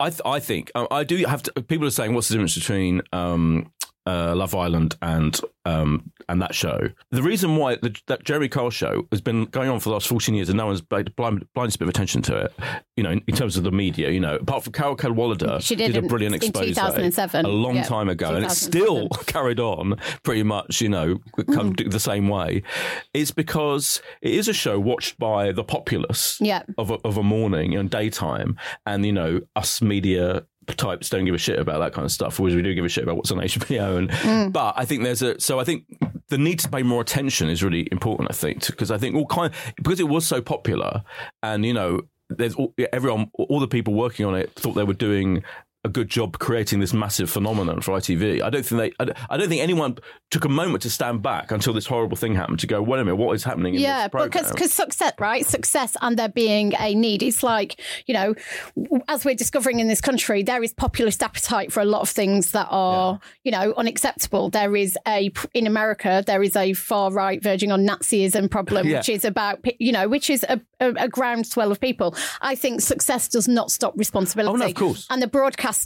I, 0.00 0.10
th- 0.10 0.20
I 0.24 0.38
think 0.38 0.70
I 0.76 1.02
do 1.02 1.16
have 1.26 1.42
to. 1.42 1.52
People 1.62 1.86
are 1.88 1.90
saying, 1.90 2.14
what's 2.14 2.28
the 2.28 2.34
difference 2.34 2.54
between 2.54 3.02
um, 3.12 3.72
uh, 4.08 4.34
Love 4.34 4.54
Island 4.54 4.96
and 5.02 5.38
um, 5.64 6.10
and 6.28 6.40
that 6.42 6.54
show? 6.54 6.88
The 7.10 7.22
reason 7.22 7.56
why 7.56 7.76
the, 7.76 7.94
that 8.06 8.24
Jerry 8.24 8.48
Kyle 8.48 8.70
show 8.70 9.06
has 9.12 9.20
been 9.20 9.44
going 9.46 9.68
on 9.68 9.80
for 9.80 9.90
the 9.90 9.94
last 9.94 10.08
fourteen 10.08 10.34
years 10.34 10.48
and 10.48 10.56
no 10.56 10.66
one's 10.66 10.80
paid 10.80 11.14
blind, 11.16 11.46
blindest 11.54 11.78
bit 11.78 11.84
of 11.86 11.90
attention 11.90 12.22
to 12.22 12.36
it. 12.36 12.52
You 12.96 13.04
know, 13.04 13.10
in, 13.10 13.22
in 13.28 13.34
terms 13.36 13.56
of 13.56 13.64
the 13.64 13.70
media, 13.70 14.10
you 14.10 14.20
know, 14.20 14.36
apart 14.36 14.64
from 14.64 14.72
Carole 14.72 14.96
Cadwalladr, 14.96 15.60
She 15.62 15.76
did 15.76 15.94
a 15.94 15.98
in- 15.98 16.08
brilliant 16.08 16.34
in 16.34 16.48
expose 16.48 16.68
2007. 16.68 17.44
a 17.44 17.48
long 17.48 17.76
Yeah, 17.76 17.82
time 17.84 18.08
ago, 18.08 18.34
and 18.34 18.44
it's 18.44 18.58
still 18.60 19.08
carried 19.26 19.60
on 19.60 19.96
pretty 20.22 20.42
much. 20.42 20.80
You 20.80 20.88
know, 20.88 21.18
come 21.52 21.68
Mm-hmm. 21.74 21.90
the 21.90 22.00
same 22.00 22.28
way. 22.28 22.62
Is 23.14 23.30
because 23.30 24.00
it 24.22 24.32
is 24.32 24.48
a 24.48 24.52
show 24.54 24.80
watched 24.80 25.18
by 25.18 25.52
the 25.52 25.64
populace 25.64 26.38
Yeah. 26.40 26.62
of 26.78 26.90
a, 26.90 26.94
of 27.04 27.16
a 27.18 27.22
morning 27.22 27.76
and 27.76 27.90
daytime, 27.90 28.56
and 28.86 29.04
you 29.04 29.12
know 29.12 29.40
us 29.54 29.82
media 29.82 30.44
types 30.76 31.08
don't 31.08 31.24
give 31.24 31.34
a 31.34 31.38
shit 31.38 31.58
about 31.58 31.78
that 31.80 31.92
kind 31.92 32.04
of 32.04 32.12
stuff, 32.12 32.38
whereas 32.38 32.54
we 32.54 32.62
do 32.62 32.74
give 32.74 32.84
a 32.84 32.88
shit 32.88 33.04
about 33.04 33.16
what's 33.16 33.30
on 33.30 33.38
HBO. 33.38 33.98
And 33.98 34.10
Mm. 34.10 34.52
but 34.52 34.74
I 34.76 34.84
think 34.84 35.02
there's 35.04 35.22
a 35.22 35.40
so 35.40 35.58
I 35.60 35.64
think 35.64 35.84
the 36.28 36.38
need 36.38 36.58
to 36.60 36.68
pay 36.68 36.82
more 36.82 37.00
attention 37.00 37.48
is 37.48 37.62
really 37.62 37.88
important. 37.90 38.30
I 38.30 38.34
think 38.34 38.66
because 38.66 38.90
I 38.90 38.98
think 38.98 39.16
all 39.16 39.26
kind 39.26 39.52
because 39.76 40.00
it 40.00 40.08
was 40.08 40.26
so 40.26 40.40
popular, 40.42 41.02
and 41.42 41.64
you 41.64 41.72
know 41.72 42.02
there's 42.30 42.54
all, 42.54 42.74
everyone 42.92 43.30
all 43.34 43.58
the 43.60 43.68
people 43.68 43.94
working 43.94 44.26
on 44.26 44.34
it 44.34 44.52
thought 44.54 44.72
they 44.74 44.84
were 44.84 44.92
doing. 44.94 45.42
A 45.88 45.90
good 45.90 46.10
job 46.10 46.38
creating 46.38 46.80
this 46.80 46.92
massive 46.92 47.30
phenomenon 47.30 47.80
for 47.80 47.92
ITV. 47.98 48.42
I 48.42 48.50
don't 48.50 48.64
think 48.66 48.78
they. 48.78 48.92
I 49.00 49.04
don't- 49.06 49.16
I 49.30 49.36
don't 49.38 49.48
think 49.48 49.62
anyone 49.62 49.96
took 50.30 50.44
a 50.44 50.48
moment 50.50 50.82
to 50.82 50.90
stand 50.90 51.22
back 51.22 51.50
until 51.50 51.72
this 51.72 51.86
horrible 51.86 52.16
thing 52.16 52.34
happened 52.34 52.58
to 52.60 52.66
go. 52.66 52.82
Wait 52.82 53.00
a 53.00 53.04
minute, 53.04 53.16
what 53.16 53.32
is 53.34 53.42
happening? 53.44 53.74
In 53.74 53.80
Yeah, 53.80 54.08
this 54.08 54.24
because 54.26 54.50
because 54.52 54.72
success, 54.72 55.12
right? 55.18 55.46
Success 55.46 55.96
and 56.02 56.18
there 56.18 56.28
being 56.28 56.74
a 56.78 56.94
need. 56.94 57.22
It's 57.22 57.42
like 57.42 57.80
you 58.06 58.12
know, 58.12 58.34
as 59.08 59.24
we're 59.24 59.34
discovering 59.34 59.80
in 59.80 59.88
this 59.88 60.00
country, 60.02 60.42
there 60.42 60.62
is 60.62 60.74
populist 60.74 61.22
appetite 61.22 61.72
for 61.72 61.80
a 61.80 61.86
lot 61.86 62.02
of 62.02 62.10
things 62.10 62.50
that 62.52 62.68
are 62.70 63.18
you 63.44 63.50
know 63.50 63.72
unacceptable. 63.78 64.50
There 64.50 64.76
is 64.76 64.98
a 65.06 65.30
in 65.54 65.66
America 65.66 66.22
there 66.26 66.42
is 66.42 66.54
a 66.54 66.74
far 66.74 67.10
right 67.10 67.42
verging 67.42 67.72
on 67.72 67.86
Nazism 67.86 68.50
problem, 68.50 68.86
Yeah. 68.88 68.98
which 68.98 69.08
is 69.08 69.24
about 69.24 69.60
you 69.78 69.92
know, 69.92 70.06
which 70.08 70.28
is 70.28 70.44
a, 70.50 70.60
a, 70.80 70.88
a 71.06 71.08
groundswell 71.08 71.72
of 71.72 71.80
people. 71.80 72.14
I 72.42 72.54
think 72.56 72.82
success 72.82 73.26
does 73.28 73.48
not 73.48 73.70
stop 73.70 73.94
responsibility. 73.96 74.54
Oh, 74.54 74.58
no, 74.58 74.66
of 74.66 74.74
course. 74.74 75.06
And 75.08 75.22
the 75.22 75.28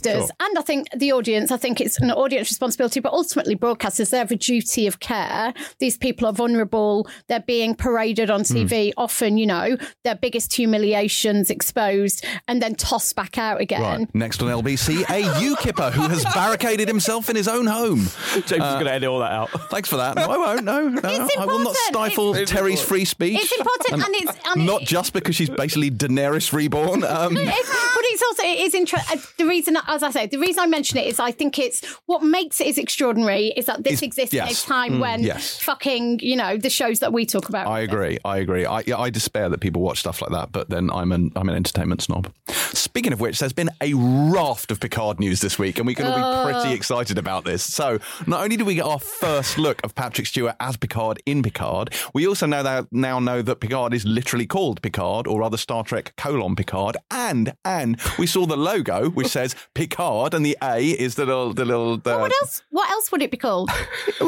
broadcasters 0.01 0.13
Sure. 0.19 0.29
and 0.39 0.57
I 0.57 0.61
think 0.61 0.87
the 0.95 1.11
audience. 1.11 1.51
I 1.51 1.57
think 1.57 1.81
it's 1.81 1.99
an 1.99 2.11
audience 2.11 2.49
responsibility, 2.49 2.99
but 2.99 3.13
ultimately 3.13 3.55
broadcasters 3.55 4.09
they 4.09 4.17
have 4.17 4.31
a 4.31 4.35
duty 4.35 4.87
of 4.87 4.99
care. 4.99 5.53
These 5.79 5.97
people 5.97 6.27
are 6.27 6.33
vulnerable. 6.33 7.07
They're 7.27 7.39
being 7.41 7.75
paraded 7.75 8.29
on. 8.29 8.41
Hmm. 8.43 8.53
TV. 8.53 8.91
Often, 8.97 9.37
you 9.37 9.45
know, 9.45 9.77
their 10.03 10.15
biggest 10.15 10.53
humiliations 10.53 11.49
exposed 11.49 12.25
and 12.47 12.61
then 12.61 12.75
tossed 12.75 13.15
back 13.15 13.37
out 13.37 13.61
again. 13.61 13.81
Right. 13.81 14.15
Next 14.15 14.41
on 14.41 14.49
LBC, 14.49 15.01
a 15.03 15.23
UKIPper 15.23 15.91
who 15.91 16.01
has 16.09 16.23
barricaded 16.25 16.87
himself 16.87 17.29
in 17.29 17.35
his 17.35 17.47
own 17.47 17.65
home. 17.67 17.99
James 18.33 18.51
is 18.51 18.57
going 18.57 18.85
to 18.85 18.91
edit 18.91 19.07
all 19.09 19.19
that 19.19 19.31
out. 19.31 19.53
Uh, 19.55 19.59
thanks 19.69 19.87
for 19.89 19.97
that. 19.97 20.15
No, 20.15 20.23
I 20.23 20.37
won't. 20.37 20.63
No, 20.65 20.87
no. 20.89 20.99
I 21.39 21.45
will 21.45 21.59
not 21.59 21.75
stifle 21.75 22.35
It's- 22.35 22.49
Terri's 22.49 22.81
free 22.81 23.05
speech. 23.05 23.39
It's 23.41 23.57
important, 23.57 24.05
and 24.05 24.15
it's 24.15 24.37
and 24.55 24.65
not 24.65 24.81
it- 24.83 24.87
just 24.87 25.13
because 25.13 25.35
she's 25.35 25.49
basically 25.49 25.89
Daenerys 25.89 26.51
reborn. 26.53 27.03
Um, 27.03 27.37
It's, 27.37 27.69
but 27.69 28.03
it's 28.05 28.21
also 28.23 28.43
it 28.43 28.59
is 28.59 28.73
interesting. 28.73 29.17
Uh, 29.17 29.21
the 29.37 29.45
reason, 29.45 29.72
as 29.87 30.03
I 30.03 30.11
say, 30.11 30.27
the 30.27 30.39
reason 30.39 30.61
I 30.61 30.67
mention 30.67 30.97
it 30.97 31.07
is 31.07 31.19
I 31.19 31.31
think 31.31 31.59
it's 31.59 31.83
what 32.05 32.23
makes 32.23 32.59
it 32.61 32.67
is 32.67 32.77
extraordinary 32.77 33.47
is 33.47 33.65
that 33.65 33.83
this 33.83 33.93
Is- 33.93 34.01
exists 34.03 34.33
yes. 34.33 34.43
Mm, 34.43 34.49
in 34.49 34.55
a 34.55 34.67
time 34.67 34.99
when 34.99 35.23
yes. 35.23 35.59
fucking 35.59 36.19
you 36.19 36.35
know 36.35 36.57
the 36.57 36.69
shows 36.69 36.99
that 36.99 37.13
we 37.13 37.25
talk 37.25 37.49
about. 37.49 37.67
I 37.67 37.81
agree. 37.81 38.19
I 38.25 38.37
agree. 38.37 38.65
I, 38.65 38.83
yeah, 38.85 38.97
I 38.97 39.09
despair 39.09 39.49
that 39.49 39.59
people 39.59 39.81
watch 39.81 39.99
stuff 39.99 40.21
like 40.21 40.31
that, 40.31 40.51
but 40.51 40.69
then 40.69 40.89
I'm 40.91 41.11
an 41.11 41.31
I'm 41.35 41.49
an 41.49 41.55
entertainment 41.55 42.01
snob. 42.01 42.31
Speaking 42.73 43.13
of 43.13 43.19
which, 43.19 43.39
there's 43.39 43.53
been 43.53 43.69
a 43.81 43.93
raft 43.93 44.71
of 44.71 44.79
Picard 44.79 45.19
news 45.19 45.41
this 45.41 45.59
week, 45.59 45.77
and 45.77 45.87
we 45.87 45.95
can 45.95 46.07
all 46.07 46.45
be 46.45 46.51
pretty 46.51 46.75
excited 46.75 47.17
about 47.17 47.45
this. 47.45 47.63
So, 47.63 47.99
not 48.27 48.43
only 48.43 48.57
do 48.57 48.65
we 48.65 48.75
get 48.75 48.85
our 48.85 48.99
first 48.99 49.57
look 49.57 49.83
of 49.83 49.95
Patrick 49.95 50.27
Stewart 50.27 50.55
as 50.59 50.77
Picard 50.77 51.21
in 51.25 51.43
Picard, 51.43 51.93
we 52.13 52.27
also 52.27 52.45
know 52.45 52.63
that 52.63 52.87
now 52.91 53.19
know 53.19 53.41
that 53.41 53.59
Picard 53.59 53.93
is 53.93 54.05
literally 54.05 54.45
called 54.45 54.81
Picard, 54.81 55.27
or 55.27 55.39
rather 55.39 55.57
Star 55.57 55.83
Trek 55.83 56.13
colon 56.17 56.55
Picard, 56.55 56.97
and 57.11 57.53
and 57.63 57.99
we 58.17 58.27
saw 58.27 58.45
the 58.45 58.57
logo 58.57 59.09
which 59.09 59.27
says 59.27 59.55
Picard, 59.73 60.33
and 60.33 60.45
the 60.45 60.57
A 60.61 60.81
is 60.81 61.15
the 61.15 61.25
little 61.25 61.53
the 61.53 61.65
little. 61.65 61.97
The, 61.97 62.17
What 62.17 62.31
else? 62.41 62.63
What 62.69 62.89
else 62.89 63.11
would 63.11 63.21
it 63.21 63.31
be 63.31 63.37
called? 63.37 63.69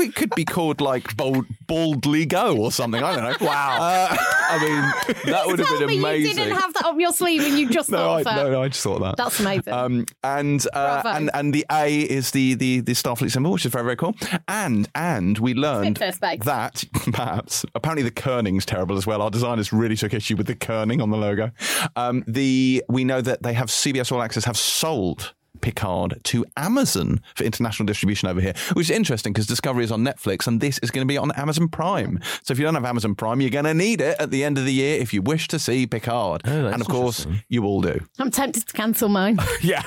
It 0.06 0.14
could 0.14 0.36
be 0.36 0.46
called 0.46 0.82
like 0.82 1.18
bold, 1.18 1.46
baldly 1.66 2.26
go 2.28 2.58
or 2.58 2.72
something. 2.72 3.02
I 3.02 3.16
don't 3.16 3.24
know. 3.24 3.48
Wow. 3.48 3.78
Uh, 3.82 4.16
I 4.20 4.60
mean, 4.60 5.26
that 5.26 5.48
would 5.48 5.60
have 5.60 5.80
been 5.80 5.88
me 5.88 5.98
amazing. 5.98 6.30
you 6.30 6.36
didn't 6.36 6.60
have 6.60 6.74
that 6.76 6.86
up 6.86 6.96
your 7.00 7.12
sleeve 7.12 7.42
and 7.42 7.58
you 7.58 7.70
just 7.70 7.90
no, 7.90 7.98
thought 7.98 8.28
I, 8.28 8.36
no, 8.36 8.52
no, 8.52 8.62
I 8.62 8.68
just 8.68 8.84
thought 8.84 9.02
that. 9.02 9.18
That's 9.18 9.40
amazing. 9.40 9.74
Um, 9.74 10.06
and 10.24 10.66
uh, 10.74 11.02
and 11.06 11.32
and 11.34 11.54
the 11.54 11.66
A 11.72 12.02
is 12.02 12.32
the 12.32 12.54
the 12.54 12.82
the 12.82 12.92
Starfleet 12.92 13.32
symbol, 13.32 13.52
which 13.52 13.66
is 13.66 13.72
very 13.72 13.84
very 13.84 13.96
cool. 13.96 14.16
And 14.48 14.88
and 14.94 15.40
we 15.40 15.54
learned 15.54 15.98
that 15.98 16.84
perhaps 17.14 17.66
apparently 17.74 18.04
the 18.04 18.12
kerning's 18.12 18.66
terrible 18.66 18.98
as 18.98 19.08
well. 19.08 19.22
Our 19.22 19.32
designers 19.32 19.74
really 19.74 19.96
took 19.96 20.14
issue 20.14 20.36
with 20.36 20.48
the 20.48 20.56
kerning 20.56 21.02
on 21.02 21.10
the 21.10 21.18
logo. 21.18 21.52
Um, 21.96 22.24
the 22.28 22.84
we 22.88 23.04
know 23.04 23.22
that 23.22 23.44
they 23.44 23.54
have 23.54 23.68
CBS 23.68 24.12
All 24.12 24.22
Access 24.22 24.46
have 24.46 24.58
sold. 24.58 25.25
Picard 25.66 26.22
to 26.26 26.46
Amazon 26.58 27.20
for 27.34 27.44
international 27.44 27.88
distribution 27.88 28.30
over 28.30 28.40
here, 28.40 28.54
which 28.74 28.92
is 28.92 28.96
interesting 28.96 29.34
because 29.34 29.48
Discovery 29.48 29.84
is 29.84 29.92
on 29.92 30.02
Netflix 30.06 30.46
and 30.46 30.62
this 30.62 30.78
is 30.84 30.92
going 30.92 31.02
to 31.02 31.12
be 31.12 31.18
on 31.18 31.32
Amazon 31.32 31.70
Prime. 31.70 32.20
So 32.44 32.52
if 32.52 32.60
you 32.60 32.66
don't 32.66 32.76
have 32.76 32.86
Amazon 32.86 33.16
Prime, 33.16 33.42
you're 33.42 33.50
going 33.50 33.66
to 33.66 33.74
need 33.74 34.00
it 34.00 34.16
at 34.20 34.30
the 34.30 34.44
end 34.44 34.60
of 34.60 34.66
the 34.66 34.72
year 34.72 35.02
if 35.02 35.12
you 35.12 35.24
wish 35.24 35.48
to 35.48 35.58
see 35.58 35.88
Picard. 35.88 36.44
Oh, 36.46 36.68
and 36.68 36.82
of 36.82 36.88
course, 36.88 37.26
you 37.50 37.66
all 37.66 37.82
do. 37.82 38.00
I'm 38.20 38.30
tempted 38.30 38.68
to 38.68 38.74
cancel 38.74 39.10
mine. 39.10 39.40
yeah. 39.64 39.82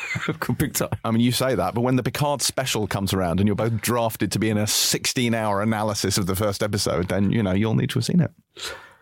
Big 0.56 0.72
time. 0.72 0.88
I 1.04 1.10
mean, 1.10 1.20
you 1.20 1.30
say 1.30 1.54
that, 1.54 1.74
but 1.74 1.82
when 1.82 1.96
the 1.96 2.02
Picard 2.02 2.40
special 2.40 2.86
comes 2.86 3.12
around 3.12 3.38
and 3.38 3.46
you're 3.46 3.54
both 3.54 3.82
drafted 3.82 4.32
to 4.32 4.38
be 4.38 4.48
in 4.48 4.56
a 4.56 4.66
16 4.66 5.34
hour 5.34 5.60
analysis 5.60 6.16
of 6.16 6.24
the 6.24 6.36
first 6.36 6.62
episode, 6.62 7.08
then, 7.08 7.30
you 7.32 7.42
know, 7.42 7.52
you'll 7.52 7.74
need 7.74 7.90
to 7.90 7.98
have 7.98 8.06
seen 8.06 8.20
it. 8.20 8.30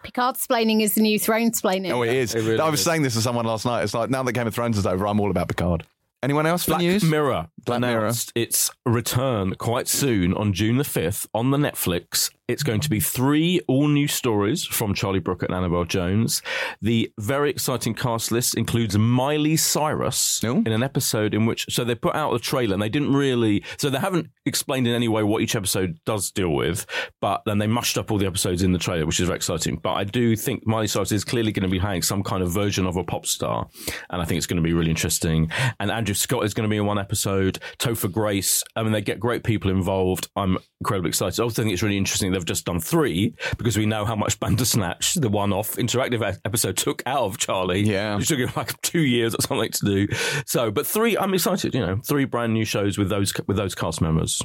Picard 0.02 0.34
splaining 0.34 0.82
is 0.82 0.96
the 0.96 1.02
new 1.02 1.20
throne 1.20 1.52
splaining. 1.52 1.92
Oh, 1.92 2.02
it 2.02 2.12
is. 2.12 2.34
It 2.34 2.40
really 2.42 2.58
I 2.58 2.68
was 2.68 2.80
is. 2.80 2.84
saying 2.84 3.02
this 3.02 3.14
to 3.14 3.20
someone 3.20 3.44
last 3.44 3.64
night. 3.64 3.84
It's 3.84 3.94
like, 3.94 4.10
now 4.10 4.24
that 4.24 4.32
Game 4.32 4.48
of 4.48 4.54
Thrones 4.54 4.76
is 4.76 4.86
over, 4.86 5.06
I'm 5.06 5.20
all 5.20 5.30
about 5.30 5.46
Picard. 5.46 5.86
Anyone 6.22 6.46
else 6.46 6.64
for 6.64 6.72
Black 6.72 6.80
news? 6.80 7.04
Mirror 7.04 7.48
Black 7.64 7.80
Mirror. 7.80 8.12
its 8.34 8.70
return 8.84 9.54
quite 9.56 9.86
soon 9.88 10.32
on 10.34 10.52
June 10.52 10.76
the 10.76 10.82
5th 10.84 11.26
on 11.34 11.50
the 11.50 11.58
Netflix 11.58 12.30
it's 12.48 12.62
going 12.62 12.80
to 12.80 12.88
be 12.90 13.00
three 13.00 13.60
all 13.66 13.88
new 13.88 14.06
stories 14.06 14.64
from 14.64 14.94
Charlie 14.94 15.18
Brooker 15.18 15.46
and 15.46 15.54
Annabel 15.54 15.84
Jones. 15.84 16.42
The 16.80 17.10
very 17.18 17.50
exciting 17.50 17.94
cast 17.94 18.30
list 18.30 18.56
includes 18.56 18.96
Miley 18.96 19.56
Cyrus 19.56 20.42
Oh. 20.44 20.58
in 20.58 20.68
an 20.68 20.82
episode 20.82 21.34
in 21.34 21.46
which, 21.46 21.66
so 21.68 21.82
they 21.82 21.96
put 21.96 22.14
out 22.14 22.32
a 22.34 22.38
trailer 22.38 22.74
and 22.74 22.82
they 22.82 22.88
didn't 22.88 23.12
really, 23.14 23.64
so 23.78 23.90
they 23.90 23.98
haven't 23.98 24.30
explained 24.44 24.86
in 24.86 24.94
any 24.94 25.08
way 25.08 25.24
what 25.24 25.42
each 25.42 25.56
episode 25.56 25.98
does 26.06 26.30
deal 26.30 26.50
with, 26.50 26.86
but 27.20 27.42
then 27.46 27.58
they 27.58 27.66
mushed 27.66 27.98
up 27.98 28.12
all 28.12 28.18
the 28.18 28.26
episodes 28.26 28.62
in 28.62 28.72
the 28.72 28.78
trailer, 28.78 29.06
which 29.06 29.18
is 29.18 29.26
very 29.26 29.36
exciting. 29.36 29.76
But 29.76 29.94
I 29.94 30.04
do 30.04 30.36
think 30.36 30.64
Miley 30.66 30.86
Cyrus 30.86 31.10
is 31.10 31.24
clearly 31.24 31.50
going 31.50 31.64
to 31.64 31.68
be 31.68 31.80
playing 31.80 32.02
some 32.02 32.22
kind 32.22 32.42
of 32.44 32.52
version 32.52 32.86
of 32.86 32.96
a 32.96 33.02
pop 33.02 33.26
star, 33.26 33.66
and 34.10 34.22
I 34.22 34.24
think 34.24 34.38
it's 34.38 34.46
going 34.46 34.62
to 34.62 34.62
be 34.62 34.72
really 34.72 34.90
interesting. 34.90 35.50
And 35.80 35.90
Andrew 35.90 36.14
Scott 36.14 36.44
is 36.44 36.54
going 36.54 36.68
to 36.68 36.70
be 36.70 36.76
in 36.76 36.86
one 36.86 36.98
episode. 36.98 37.58
Topher 37.78 38.10
Grace. 38.10 38.62
I 38.76 38.84
mean, 38.84 38.92
they 38.92 39.00
get 39.00 39.18
great 39.18 39.42
people 39.42 39.70
involved. 39.70 40.28
I'm 40.36 40.58
incredibly 40.80 41.08
excited. 41.08 41.40
I 41.40 41.42
also 41.42 41.62
think 41.62 41.72
it's 41.72 41.82
really 41.82 41.96
interesting 41.96 42.32
they've 42.36 42.44
just 42.44 42.66
done 42.66 42.80
three 42.80 43.34
because 43.56 43.76
we 43.76 43.86
know 43.86 44.04
how 44.04 44.14
much 44.14 44.38
Bandersnatch, 44.38 45.14
the 45.14 45.28
one-off 45.28 45.76
interactive 45.76 46.34
e- 46.34 46.38
episode, 46.44 46.76
took 46.76 47.02
out 47.06 47.22
of 47.22 47.38
Charlie. 47.38 47.80
Yeah. 47.80 48.18
it 48.18 48.26
took 48.26 48.38
him 48.38 48.50
like 48.56 48.80
two 48.82 49.00
years 49.00 49.34
or 49.34 49.40
something 49.40 49.70
to 49.70 49.84
do. 49.84 50.08
So, 50.46 50.70
but 50.70 50.86
three, 50.86 51.16
I'm 51.16 51.32
excited. 51.34 51.74
You 51.74 51.80
know, 51.80 52.00
three 52.04 52.24
brand 52.26 52.52
new 52.52 52.64
shows 52.64 52.98
with 52.98 53.08
those 53.08 53.32
with 53.46 53.56
those 53.56 53.74
cast 53.74 54.00
members. 54.00 54.42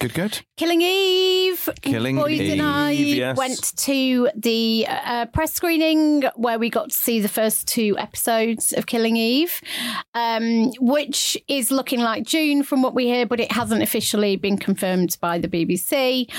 Good, 0.00 0.14
good. 0.14 0.40
Killing 0.56 0.82
Eve. 0.82 1.68
Killing 1.80 2.16
Boyd 2.16 2.40
and 2.40 2.62
I 2.62 2.90
yes. 2.90 3.36
went 3.36 3.76
to 3.78 4.28
the 4.34 4.86
uh, 4.88 5.26
press 5.26 5.52
screening 5.54 6.22
where 6.34 6.58
we 6.58 6.68
got 6.68 6.90
to 6.90 6.96
see 6.96 7.20
the 7.20 7.28
first 7.28 7.68
two 7.68 7.96
episodes 7.98 8.72
of 8.72 8.86
Killing 8.86 9.16
Eve, 9.16 9.60
um, 10.14 10.72
which 10.80 11.38
is 11.48 11.70
looking 11.70 12.00
like 12.00 12.24
June 12.24 12.62
from 12.64 12.82
what 12.82 12.94
we 12.94 13.06
hear, 13.06 13.24
but 13.24 13.38
it 13.38 13.52
hasn't 13.52 13.82
officially 13.82 14.36
been 14.36 14.58
confirmed 14.58 15.16
by 15.20 15.38
the 15.38 15.48
BBC. 15.48 16.30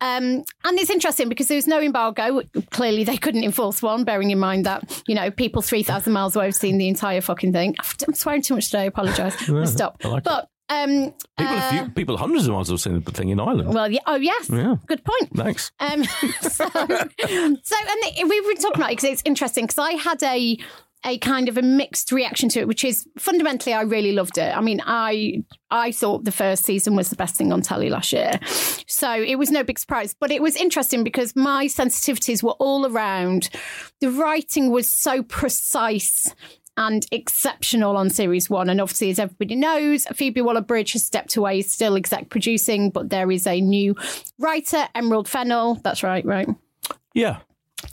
Um, 0.00 0.44
and 0.64 0.78
it's 0.78 0.90
interesting 0.90 1.28
because 1.28 1.48
there 1.48 1.56
was 1.56 1.66
no 1.66 1.80
embargo. 1.80 2.42
Clearly, 2.70 3.04
they 3.04 3.16
couldn't 3.16 3.44
enforce 3.44 3.82
one, 3.82 4.04
bearing 4.04 4.30
in 4.30 4.38
mind 4.38 4.66
that, 4.66 5.02
you 5.08 5.14
know, 5.14 5.30
people 5.30 5.62
3,000 5.62 6.12
miles 6.12 6.36
away 6.36 6.46
have 6.46 6.54
seen 6.54 6.78
the 6.78 6.88
entire 6.88 7.20
fucking 7.20 7.52
thing. 7.52 7.76
I'm 8.06 8.14
swearing 8.14 8.42
too 8.42 8.54
much 8.54 8.66
today. 8.66 8.82
I 8.82 8.84
apologise. 8.84 9.34
Stop. 9.70 10.04
Like 10.04 10.24
but. 10.24 10.48
Um, 10.70 11.12
People, 11.36 11.56
a 11.56 11.70
few, 11.70 11.90
people 11.90 12.16
hundreds 12.16 12.46
of 12.46 12.52
miles 12.52 12.68
have 12.70 12.80
seen 12.80 13.00
the 13.02 13.10
thing 13.10 13.30
in 13.30 13.40
Ireland. 13.40 13.74
well, 13.74 13.90
yeah. 13.90 14.00
Oh, 14.06 14.14
yes. 14.14 14.48
Yeah. 14.48 14.76
Good 14.86 15.02
point. 15.04 15.36
Thanks. 15.36 15.72
Um, 15.80 16.04
so, 16.40 16.48
so, 16.68 16.76
and 16.78 17.58
the, 17.58 18.24
we 18.28 18.40
were 18.40 18.54
talking 18.54 18.76
about 18.76 18.92
it 18.92 18.96
because 18.98 19.04
it's 19.10 19.22
interesting 19.24 19.64
because 19.66 19.78
I 19.78 19.92
had 19.92 20.22
a 20.22 20.56
a 21.04 21.16
kind 21.18 21.48
of 21.48 21.56
a 21.56 21.62
mixed 21.62 22.12
reaction 22.12 22.50
to 22.50 22.60
it, 22.60 22.68
which 22.68 22.84
is 22.84 23.06
fundamentally 23.18 23.72
I 23.72 23.82
really 23.82 24.12
loved 24.12 24.36
it. 24.36 24.54
I 24.54 24.60
mean, 24.60 24.82
I 24.84 25.42
I 25.70 25.92
thought 25.92 26.24
the 26.24 26.32
first 26.32 26.64
season 26.64 26.94
was 26.94 27.08
the 27.08 27.16
best 27.16 27.36
thing 27.36 27.52
on 27.52 27.62
telly 27.62 27.88
last 27.88 28.12
year, 28.12 28.38
so 28.86 29.10
it 29.10 29.36
was 29.36 29.50
no 29.50 29.64
big 29.64 29.78
surprise. 29.78 30.14
But 30.18 30.30
it 30.30 30.42
was 30.42 30.56
interesting 30.56 31.02
because 31.02 31.34
my 31.34 31.66
sensitivities 31.66 32.42
were 32.42 32.52
all 32.52 32.86
around. 32.86 33.48
The 34.00 34.10
writing 34.10 34.70
was 34.70 34.90
so 34.90 35.22
precise 35.22 36.34
and 36.80 37.06
exceptional 37.12 37.98
on 37.98 38.08
series 38.08 38.48
one. 38.48 38.70
And 38.70 38.80
obviously, 38.80 39.10
as 39.10 39.18
everybody 39.18 39.54
knows, 39.54 40.06
Phoebe 40.14 40.40
Waller 40.40 40.62
Bridge 40.62 40.94
has 40.94 41.04
stepped 41.04 41.36
away, 41.36 41.60
still 41.60 41.94
exec 41.94 42.30
producing, 42.30 42.88
but 42.90 43.10
there 43.10 43.30
is 43.30 43.46
a 43.46 43.60
new 43.60 43.94
writer, 44.38 44.88
Emerald 44.94 45.28
Fennell. 45.28 45.74
That's 45.74 46.02
right, 46.02 46.24
right? 46.24 46.48
Yeah. 47.12 47.40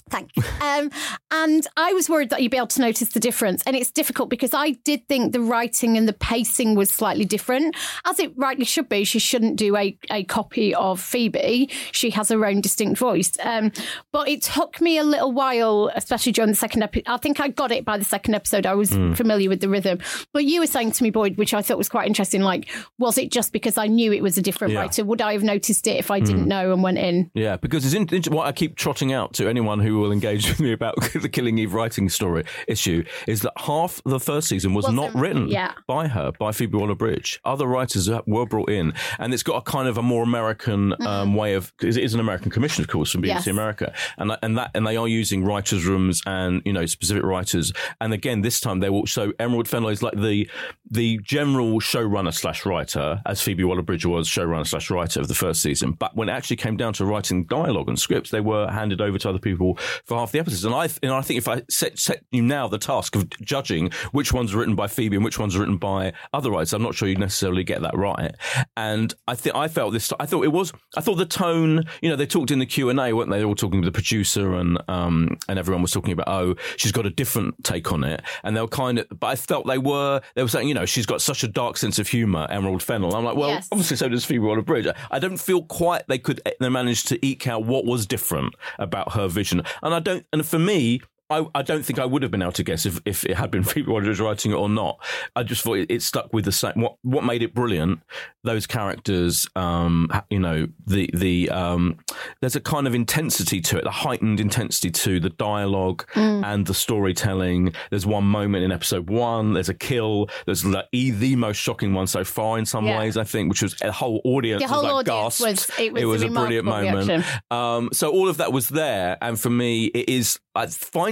Thanks. 0.09 0.33
Um, 0.61 0.89
and 1.31 1.67
I 1.75 1.93
was 1.93 2.09
worried 2.09 2.29
that 2.29 2.41
you'd 2.41 2.51
be 2.51 2.57
able 2.57 2.67
to 2.67 2.81
notice 2.81 3.09
the 3.09 3.19
difference. 3.19 3.63
And 3.65 3.75
it's 3.75 3.91
difficult 3.91 4.29
because 4.29 4.53
I 4.53 4.71
did 4.83 5.07
think 5.07 5.33
the 5.33 5.41
writing 5.41 5.97
and 5.97 6.07
the 6.07 6.13
pacing 6.13 6.75
was 6.75 6.89
slightly 6.89 7.25
different, 7.25 7.75
as 8.05 8.19
it 8.19 8.31
rightly 8.37 8.65
should 8.65 8.89
be. 8.89 9.03
She 9.03 9.19
shouldn't 9.19 9.55
do 9.57 9.75
a, 9.75 9.97
a 10.11 10.23
copy 10.23 10.73
of 10.73 10.99
Phoebe. 10.99 11.69
She 11.91 12.09
has 12.11 12.29
her 12.29 12.45
own 12.45 12.61
distinct 12.61 12.97
voice. 12.99 13.33
Um, 13.43 13.71
but 14.11 14.27
it 14.29 14.41
took 14.41 14.79
me 14.81 14.97
a 14.97 15.03
little 15.03 15.31
while, 15.31 15.91
especially 15.95 16.31
during 16.31 16.49
the 16.51 16.55
second 16.55 16.83
episode. 16.83 17.03
I 17.07 17.17
think 17.17 17.39
I 17.39 17.49
got 17.49 17.71
it 17.71 17.85
by 17.85 17.97
the 17.97 18.05
second 18.05 18.35
episode. 18.35 18.65
I 18.65 18.73
was 18.75 18.91
familiar 18.91 19.49
with 19.49 19.61
the 19.61 19.69
rhythm. 19.69 19.99
But 20.33 20.45
you 20.45 20.59
were 20.61 20.67
saying 20.67 20.91
to 20.93 21.03
me, 21.03 21.09
Boyd, 21.09 21.37
which 21.37 21.53
I 21.53 21.61
thought 21.61 21.77
was 21.77 21.89
quite 21.89 22.07
interesting, 22.07 22.41
like, 22.41 22.69
was 22.97 23.17
it 23.17 23.31
just 23.31 23.51
because 23.53 23.77
I 23.77 23.87
knew 23.87 24.11
it 24.13 24.23
was 24.23 24.37
a 24.37 24.41
different 24.41 24.73
Yeah. 24.73 24.81
writer? 24.81 25.03
Would 25.05 25.21
I 25.21 25.33
have 25.33 25.43
noticed 25.43 25.87
it 25.87 25.97
if 25.97 26.09
I 26.11 26.19
didn't 26.19 26.47
know 26.47 26.71
and 26.73 26.81
went 26.83 26.97
in? 26.97 27.29
Yeah, 27.33 27.57
because 27.57 27.85
it's 27.85 27.93
in, 27.93 28.33
what 28.33 28.47
I 28.47 28.51
keep 28.51 28.75
trotting 28.75 29.13
out 29.13 29.33
to 29.35 29.47
anyone 29.49 29.79
who 29.79 29.96
will 29.97 30.11
engage 30.11 30.47
with 30.47 30.59
me 30.59 30.71
about 30.71 30.95
the 31.13 31.29
Killing 31.29 31.57
Eve 31.57 31.73
writing 31.73 32.09
story 32.09 32.43
issue 32.67 33.03
is 33.27 33.41
that 33.41 33.53
half 33.57 34.01
the 34.05 34.19
first 34.19 34.47
season 34.47 34.73
was 34.73 34.83
Wasn't- 34.85 34.95
not 35.13 35.13
written 35.19 35.47
yeah. 35.49 35.73
by 35.87 36.07
her, 36.07 36.31
by 36.39 36.51
Phoebe 36.51 36.77
Waller-Bridge. 36.77 37.39
Other 37.45 37.67
writers 37.67 38.09
were 38.25 38.45
brought 38.45 38.69
in, 38.69 38.93
and 39.19 39.33
it's 39.33 39.43
got 39.43 39.57
a 39.57 39.61
kind 39.61 39.87
of 39.87 39.97
a 39.97 40.01
more 40.01 40.23
American 40.23 40.93
um, 41.05 41.35
way 41.35 41.53
of. 41.53 41.75
'cause 41.77 41.97
It 41.97 42.03
is 42.03 42.13
an 42.13 42.19
American 42.19 42.51
commission, 42.51 42.83
of 42.83 42.87
course, 42.89 43.11
from 43.11 43.21
BBC 43.21 43.27
Mm-hmm. 43.27 43.37
Yes. 43.37 43.47
America, 43.47 43.93
and 44.17 44.31
and 44.41 44.57
that 44.57 44.71
and 44.73 44.85
they 44.87 44.97
are 44.97 45.07
using 45.07 45.43
writers' 45.43 45.85
rooms 45.85 46.21
and 46.25 46.61
you 46.65 46.73
know 46.73 46.85
specific 46.85 47.23
writers. 47.23 47.71
And 48.01 48.13
again, 48.13 48.41
this 48.41 48.59
time 48.59 48.79
they 48.79 48.89
will. 48.89 49.05
So 49.07 49.33
Emerald 49.39 49.67
Fennell 49.67 49.89
is 49.89 50.01
like 50.03 50.13
the 50.15 50.49
the 50.89 51.19
general 51.23 51.79
showrunner 51.79 52.33
slash 52.33 52.65
writer, 52.65 53.21
as 53.25 53.41
Phoebe 53.41 53.63
Waller-Bridge 53.63 54.05
was 54.05 54.27
showrunner 54.27 54.65
slash 54.65 54.89
writer 54.89 55.19
of 55.19 55.27
the 55.27 55.35
first 55.35 55.61
season. 55.61 55.91
But 55.91 56.15
when 56.15 56.29
it 56.29 56.31
actually 56.31 56.57
came 56.57 56.77
down 56.77 56.93
to 56.93 57.05
writing 57.05 57.45
dialogue 57.45 57.89
and 57.89 57.99
scripts, 57.99 58.31
they 58.31 58.41
were 58.41 58.69
handed 58.69 59.01
over 59.01 59.17
to 59.19 59.29
other 59.29 59.39
people 59.39 59.77
for 60.05 60.17
half 60.17 60.31
the 60.31 60.39
episodes. 60.39 60.65
And 60.65 60.75
I, 60.75 60.89
and 61.03 61.11
I 61.11 61.21
think 61.21 61.37
if 61.37 61.47
I 61.47 61.63
set, 61.69 61.99
set 61.99 62.23
you 62.31 62.41
now 62.41 62.67
the 62.67 62.77
task 62.77 63.15
of 63.15 63.29
judging 63.41 63.91
which 64.11 64.33
ones 64.33 64.53
are 64.53 64.57
written 64.57 64.75
by 64.75 64.87
Phoebe 64.87 65.15
and 65.15 65.25
which 65.25 65.39
ones 65.39 65.55
are 65.55 65.59
written 65.59 65.77
by 65.77 66.13
other 66.33 66.51
writers, 66.51 66.73
I'm 66.73 66.83
not 66.83 66.95
sure 66.95 67.07
you 67.07 67.15
necessarily 67.15 67.63
get 67.63 67.81
that 67.81 67.97
right. 67.97 68.35
And 68.75 69.13
I 69.27 69.35
think 69.35 69.55
I 69.55 69.67
felt 69.67 69.93
this. 69.93 70.11
I 70.19 70.25
thought 70.25 70.43
it 70.43 70.51
was. 70.51 70.71
I 70.95 71.01
thought 71.01 71.15
the 71.15 71.25
tone. 71.25 71.83
You 72.01 72.09
know, 72.09 72.15
they 72.15 72.25
talked 72.25 72.51
in 72.51 72.59
the 72.59 72.65
Q 72.65 72.89
and 72.89 72.99
A, 72.99 73.13
weren't 73.13 73.29
they? 73.29 73.39
They 73.39 73.45
were 73.45 73.49
all 73.49 73.55
talking 73.55 73.81
to 73.81 73.85
the 73.85 73.91
producer 73.91 74.55
and 74.55 74.77
um 74.87 75.37
and 75.47 75.59
everyone 75.59 75.81
was 75.81 75.91
talking 75.91 76.11
about 76.11 76.27
oh 76.27 76.55
she's 76.77 76.91
got 76.91 77.05
a 77.05 77.09
different 77.09 77.63
take 77.63 77.91
on 77.91 78.03
it. 78.03 78.21
And 78.43 78.55
they 78.55 78.61
were 78.61 78.67
kind 78.67 78.99
of. 78.99 79.07
But 79.19 79.27
I 79.27 79.35
felt 79.35 79.67
they 79.67 79.77
were. 79.77 80.21
They 80.35 80.41
were 80.41 80.47
saying 80.47 80.67
you 80.67 80.73
know 80.73 80.76
she's 80.85 81.05
got 81.05 81.21
such 81.21 81.43
a 81.43 81.47
dark 81.47 81.77
sense 81.77 81.99
of 81.99 82.07
humor, 82.07 82.47
Emerald 82.49 82.83
Fennell. 82.83 83.15
I'm 83.15 83.23
like 83.23 83.35
well 83.35 83.49
Yes. 83.49 83.67
obviously 83.71 83.97
so 83.97 84.09
does 84.09 84.25
Phoebe 84.25 84.39
Waller-Bridge. 84.39 84.87
I 85.11 85.19
don't 85.19 85.37
feel 85.37 85.63
quite 85.63 86.03
they 86.07 86.19
could 86.19 86.41
they 86.59 86.69
managed 86.69 87.07
to 87.09 87.25
eke 87.25 87.47
out 87.47 87.63
what 87.65 87.85
was 87.85 88.05
different 88.05 88.55
about 88.79 89.13
her 89.13 89.27
vision. 89.27 89.63
And 89.81 89.93
I 89.93 89.99
don't. 89.99 90.25
And 90.33 90.45
for 90.45 90.59
me. 90.59 91.01
I, 91.29 91.45
I 91.53 91.61
don't 91.61 91.83
think 91.83 91.99
I 91.99 92.05
would 92.05 92.21
have 92.21 92.31
been 92.31 92.41
able 92.41 92.53
to 92.53 92.63
guess 92.63 92.85
if, 92.85 92.99
if 93.05 93.25
it 93.25 93.35
had 93.37 93.51
been 93.51 93.63
Phoebe 93.69 93.91
Waller-Bridge 93.91 94.19
writing 94.19 94.51
it 94.51 94.55
or 94.55 94.69
not. 94.69 94.99
I 95.35 95.43
just 95.43 95.61
thought 95.61 95.77
it, 95.77 95.91
it 95.91 96.01
stuck 96.01 96.31
with 96.33 96.45
the 96.45 96.51
same. 96.51 96.73
What 96.75 96.95
what 97.01 97.23
made 97.23 97.41
it 97.43 97.53
brilliant? 97.53 97.99
Those 98.43 98.65
characters, 98.65 99.45
um, 99.55 100.09
you 100.29 100.39
know, 100.39 100.67
the 100.85 101.09
the 101.13 101.49
um, 101.49 101.97
there's 102.41 102.55
a 102.55 102.61
kind 102.61 102.87
of 102.87 102.95
intensity 102.95 103.59
to 103.61 103.77
it, 103.77 103.83
the 103.83 103.91
heightened 103.91 104.39
intensity 104.39 104.89
to 104.91 105.19
the 105.19 105.29
dialogue 105.31 106.05
and 106.15 106.65
the 106.65 106.73
storytelling. 106.73 107.73
There's 107.89 108.05
one 108.05 108.23
moment 108.25 108.63
in 108.63 108.71
episode 108.71 109.09
one. 109.09 109.53
There's 109.53 109.69
a 109.69 109.73
kill. 109.73 110.29
There's 110.45 110.63
like 110.65 110.85
the 110.93 111.35
most 111.35 111.57
shocking 111.57 111.93
one 111.93 112.07
so 112.07 112.23
far 112.23 112.57
in 112.57 112.65
some 112.65 112.85
Yeah. 112.85 112.99
ways. 112.99 113.17
I 113.17 113.23
think, 113.25 113.49
which 113.49 113.61
was 113.61 113.75
a 113.81 113.91
whole 113.91 114.21
audience. 114.23 114.61
The 114.61 114.67
whole 114.69 114.83
was 114.83 114.93
like 114.93 115.09
audience 115.09 115.39
gasped. 115.39 115.79
was- 115.79 115.97
it 115.97 116.05
was 116.05 116.23
a 116.23 116.27
a 116.27 116.29
brilliant 116.29 116.65
moment. 116.65 117.25
Um, 117.51 117.89
so 117.93 118.11
all 118.11 118.29
of 118.29 118.37
that 118.37 118.51
was 118.53 118.69
there, 118.69 119.17
and 119.21 119.39
for 119.39 119.49
me, 119.49 119.85
it 119.85 120.09
is 120.09 120.39
uh, 120.55 120.67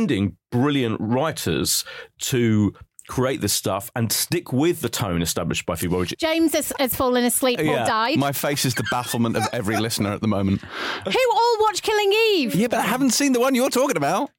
finding 0.06 0.38
brilliant 0.52 0.98
writers 1.00 1.84
to 2.20 2.72
create 3.08 3.41
this 3.41 3.54
stuff 3.54 3.91
and 3.96 4.12
stick 4.12 4.54
with 4.54 4.82
the 4.82 4.89
tone 4.89 5.22
established 5.22 5.65
by 5.65 5.76
Phoebe 5.76 5.91
Waller-Bridge. 5.94 6.15
James 6.20 6.54
has, 6.54 6.72
has 6.80 6.96
fallen 6.96 7.24
asleep 7.24 7.60
or 7.60 7.63
died. 7.63 8.18
My 8.18 8.32
face 8.32 8.65
is 8.65 8.76
the 8.76 8.86
bafflement 8.91 9.36
of 9.36 9.44
every 9.52 9.78
listener 9.78 10.12
at 10.12 10.22
the 10.22 10.28
moment. 10.28 10.62
Who 10.62 11.32
all 11.34 11.58
watch 11.62 11.82
Killing 11.82 12.12
Eve? 12.36 12.56
Yeah, 12.56 12.68
but 12.68 12.80
I 12.80 12.84
haven't 12.84 13.12
seen 13.12 13.34
the 13.34 13.39
one 13.39 13.56
you're 13.56 13.70
talking 13.70 13.98
about. 13.98 14.30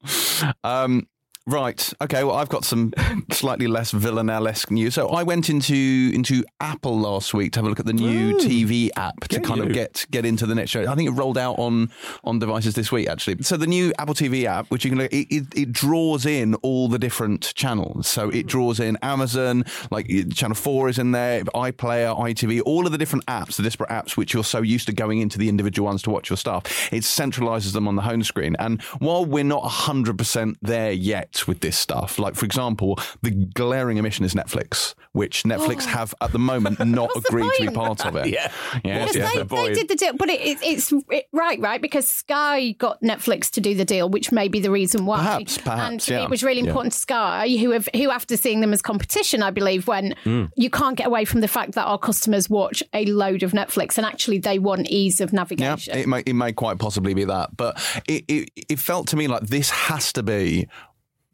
Um, 0.63 1.07
right. 1.47 1.93
Okay. 2.01 2.23
Well, 2.23 2.35
I've 2.35 2.49
got 2.49 2.63
some 2.65 2.93
slightly 3.31 3.67
less 3.67 3.91
villanelle-esque 3.91 4.69
news. 4.69 4.93
So 4.93 5.09
I 5.09 5.23
went 5.23 5.49
into 5.49 6.11
into 6.13 6.43
Apple 6.59 6.99
last 6.99 7.33
week 7.33 7.53
to 7.53 7.59
have 7.59 7.65
a 7.65 7.69
look 7.69 7.79
at 7.79 7.85
the 7.85 7.93
new 7.93 8.37
TV 8.37 8.89
app 8.95 9.19
to 9.29 9.39
kind 9.39 9.61
you. 9.61 9.67
of 9.67 9.73
get 9.73 10.05
get 10.11 10.25
into 10.25 10.45
the 10.45 10.53
next 10.53 10.71
show. 10.71 10.85
I 10.87 10.95
think 10.95 11.09
it 11.09 11.13
rolled 11.13 11.37
out 11.37 11.57
on 11.57 11.89
on 12.23 12.39
devices 12.39 12.75
this 12.75 12.91
week 12.91 13.07
actually. 13.07 13.41
So 13.43 13.57
the 13.57 13.67
new 13.67 13.93
Apple 13.97 14.13
TV 14.13 14.43
app, 14.45 14.69
which 14.69 14.83
you 14.83 14.91
can 14.91 14.99
look, 14.99 15.11
it, 15.11 15.33
it, 15.33 15.45
it 15.55 15.71
draws 15.71 16.25
in 16.25 16.55
all 16.55 16.87
the 16.87 16.99
different 16.99 17.53
channels. 17.55 18.07
So 18.07 18.29
it 18.29 18.43
hmm. 18.43 18.47
draws 18.47 18.79
in 18.79 18.97
Amazon, 19.01 19.63
like 19.89 20.07
Channel 20.33 20.55
Four 20.55 20.89
is 20.89 20.99
in 20.99 21.11
there, 21.11 21.43
iPlayer, 21.45 22.17
ITV, 22.17 22.61
all 22.65 22.85
of 22.85 22.91
the 22.91 22.97
different 22.97 23.25
apps, 23.25 23.55
the 23.55 23.63
disparate 23.63 23.89
apps 23.89 24.17
which 24.17 24.33
you're 24.33 24.43
so 24.43 24.61
used 24.61 24.87
to 24.87 24.93
going 24.93 25.19
into 25.19 25.37
the 25.37 25.49
individual 25.49 25.85
ones 25.85 26.01
to 26.03 26.09
watch 26.09 26.29
your 26.29 26.37
stuff. 26.37 26.91
It 26.91 27.03
centralizes 27.03 27.73
them 27.73 27.87
on 27.87 27.95
the 27.95 28.01
home 28.01 28.23
screen. 28.23 28.55
And 28.59 28.81
while 28.99 29.25
we're 29.25 29.43
not 29.43 29.63
100% 29.63 30.55
there 30.61 30.91
yet 30.91 31.36
compete 31.37 31.47
with 31.47 31.61
this 31.61 31.77
stuff. 31.77 32.19
Like, 32.19 32.35
for 32.35 32.45
example, 32.45 32.99
the 33.21 33.31
glaring 33.31 33.99
omission 33.99 34.25
is 34.25 34.33
Netflix, 34.33 34.93
which 35.13 35.43
Netflix 35.43 35.85
have 35.85 36.13
at 36.21 36.31
the 36.31 36.39
moment 36.39 36.79
not 36.85 37.09
agreed 37.15 37.49
to 37.57 37.67
be 37.67 37.73
part 37.73 38.05
of 38.05 38.15
it. 38.15 38.27
Yeah. 38.37 38.51
yeah, 38.83 39.01
What's 39.01 39.15
yeah. 39.15 39.29
Because 39.29 39.47
the 39.47 39.55
they, 39.55 39.67
they 39.69 39.73
did 39.73 39.87
the 39.87 39.95
deal, 39.95 40.13
but 40.13 40.29
it, 40.29 40.41
it, 40.41 40.57
it's 40.61 40.91
it, 41.09 41.25
right, 41.31 41.59
right? 41.61 41.81
Because 41.81 42.07
Sky 42.07 42.71
got 42.71 43.01
Netflix 43.01 43.49
to 43.51 43.61
do 43.61 43.73
the 43.73 43.85
deal, 43.85 44.09
which 44.09 44.31
may 44.31 44.47
be 44.49 44.59
the 44.59 44.69
reason 44.69 45.05
why. 45.05 45.17
Perhaps, 45.17 45.57
perhaps, 45.59 45.81
and 45.89 46.07
yeah. 46.09 46.23
it 46.23 46.29
was 46.29 46.43
really 46.43 46.61
Yeah. 46.61 46.67
important 46.67 46.93
to 46.93 46.99
Sky, 46.99 47.47
who 47.57 47.71
have 47.71 47.87
who 47.95 48.11
after 48.11 48.35
seeing 48.35 48.59
them 48.61 48.73
as 48.73 48.81
competition, 48.81 49.41
I 49.43 49.51
believe, 49.51 49.87
when 49.87 50.13
Mm. 50.25 50.49
you 50.57 50.69
can't 50.69 50.97
get 50.97 51.07
away 51.07 51.23
from 51.25 51.41
the 51.41 51.47
fact 51.47 51.73
that 51.73 51.85
our 51.85 51.97
customers 51.97 52.49
watch 52.49 52.83
a 52.93 53.05
load 53.05 53.43
of 53.43 53.51
Netflix, 53.53 53.97
and 53.97 54.05
actually 54.05 54.39
they 54.39 54.59
want 54.59 54.87
ease 54.89 55.21
of 55.21 55.31
navigation. 55.31 55.63
Yeah, 55.63 55.69
navigation. 55.69 55.99
it 55.99 56.07
may 56.07 56.19
it 56.25 56.33
may 56.33 56.51
quite 56.53 56.79
possibly 56.79 57.13
be 57.13 57.23
that, 57.25 57.55
but 57.55 57.79
it, 58.07 58.25
it 58.27 58.49
it 58.69 58.79
felt 58.79 59.07
to 59.09 59.15
me 59.15 59.27
like 59.27 59.43
this 59.43 59.69
has 59.69 60.11
to 60.13 60.23
be 60.23 60.67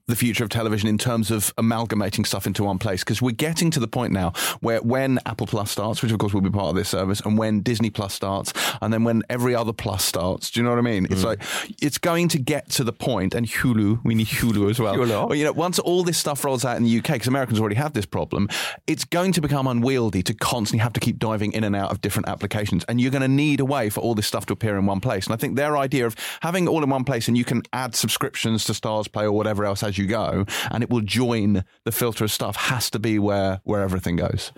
the 0.08 0.16
future 0.16 0.44
of 0.44 0.50
television 0.50 0.90
in 0.90 0.98
terms 0.98 1.32
of 1.32 1.54
amalgamating 1.58 2.26
stuff 2.26 2.46
into 2.46 2.64
one 2.64 2.78
place 2.78 3.04
because 3.04 3.22
we're 3.22 3.32
getting 3.32 3.72
to 3.72 3.80
the 3.80 3.88
point 3.88 4.12
now 4.12 4.34
where 4.60 4.82
when 4.82 5.20
Apple 5.26 5.48
Plus 5.48 5.72
starts, 5.72 6.02
which 6.02 6.12
of 6.12 6.18
course 6.20 6.34
will 6.34 6.42
be 6.42 6.50
part 6.50 6.70
of 6.70 6.76
this 6.76 6.90
service, 6.90 7.22
and 7.22 7.38
when 7.38 7.62
Disney 7.62 7.90
Plus 7.90 8.14
starts, 8.14 8.54
and 8.82 8.94
then 8.94 9.04
when 9.04 9.24
every 9.30 9.56
other 9.56 9.74
Plus 9.74 10.04
starts, 10.04 10.52
do 10.52 10.60
you 10.60 10.64
know 10.64 10.72
what 10.72 10.80
I 10.80 10.82
mean? 10.82 11.06
It's 11.06 11.22
mm. 11.22 11.26
like 11.26 11.42
it's 11.82 11.98
going 11.98 12.28
to 12.30 12.40
get 12.40 12.70
to 12.72 12.84
the 12.84 12.94
point, 12.94 13.34
and 13.34 13.48
Hulu, 13.48 14.02
we 14.04 14.16
need 14.16 14.28
Hulu 14.28 14.70
as 14.70 14.80
well. 14.80 14.96
Hulu. 14.96 15.30
Well, 15.30 15.36
you 15.36 15.46
know, 15.46 15.54
once 15.54 15.80
all 15.80 16.04
this 16.04 16.18
stuff 16.18 16.44
rolls 16.44 16.66
out 16.66 16.78
in 16.78 16.84
the 16.84 16.98
UK, 16.98 17.14
because 17.14 17.28
Americans 17.28 17.60
already 17.60 17.76
have 17.76 17.94
this 17.94 18.06
problem, 18.06 18.50
it's 18.88 19.06
going 19.06 19.32
to 19.34 19.42
become 19.42 19.68
unwieldy 19.68 20.22
to 20.24 20.34
constantly 20.34 20.84
have 20.84 20.94
to 20.94 21.00
keep 21.00 21.18
diving 21.18 21.54
in 21.54 21.64
and 21.64 21.76
out 21.76 21.92
of 21.92 22.02
different 22.02 22.28
applications. 22.28 22.84
And 22.86 23.00
you're 23.00 23.12
going 23.12 23.22
to 23.22 23.28
need 23.28 23.60
a 23.60 23.66
way 23.66 23.90
for 23.90 24.02
all 24.02 24.16
this 24.16 24.28
stuff 24.28 24.46
to 24.48 24.54
appear 24.54 24.78
in 24.78 24.86
one 24.86 25.00
place. 25.00 25.26
And 25.26 25.34
I 25.34 25.38
think 25.38 25.56
their 25.56 25.78
idea 25.78 26.06
of 26.06 26.16
having 26.42 26.66
it 26.66 26.68
all 26.68 26.84
in 26.84 26.90
one 26.90 27.04
place 27.04 27.28
and 27.28 27.38
you 27.38 27.46
can 27.46 27.64
add 27.72 27.96
subscriptions 27.96 28.66
to 28.66 28.74
Starzplay 28.74 29.24
or 29.24 29.32
whatever 29.32 29.66
else 29.66 29.84
as 29.84 29.93
you 29.98 30.08
go, 30.08 30.46
and 30.72 30.84
it 30.84 30.90
will 30.90 31.02
join 31.02 31.64
the 31.84 31.92
filter 31.92 32.24
of 32.24 32.32
stuff 32.32 32.56
has 32.56 32.90
to 32.92 33.00
be 33.00 33.20
where, 33.20 33.62
where 33.64 33.82
everything 33.82 34.16
goes. 34.16 34.52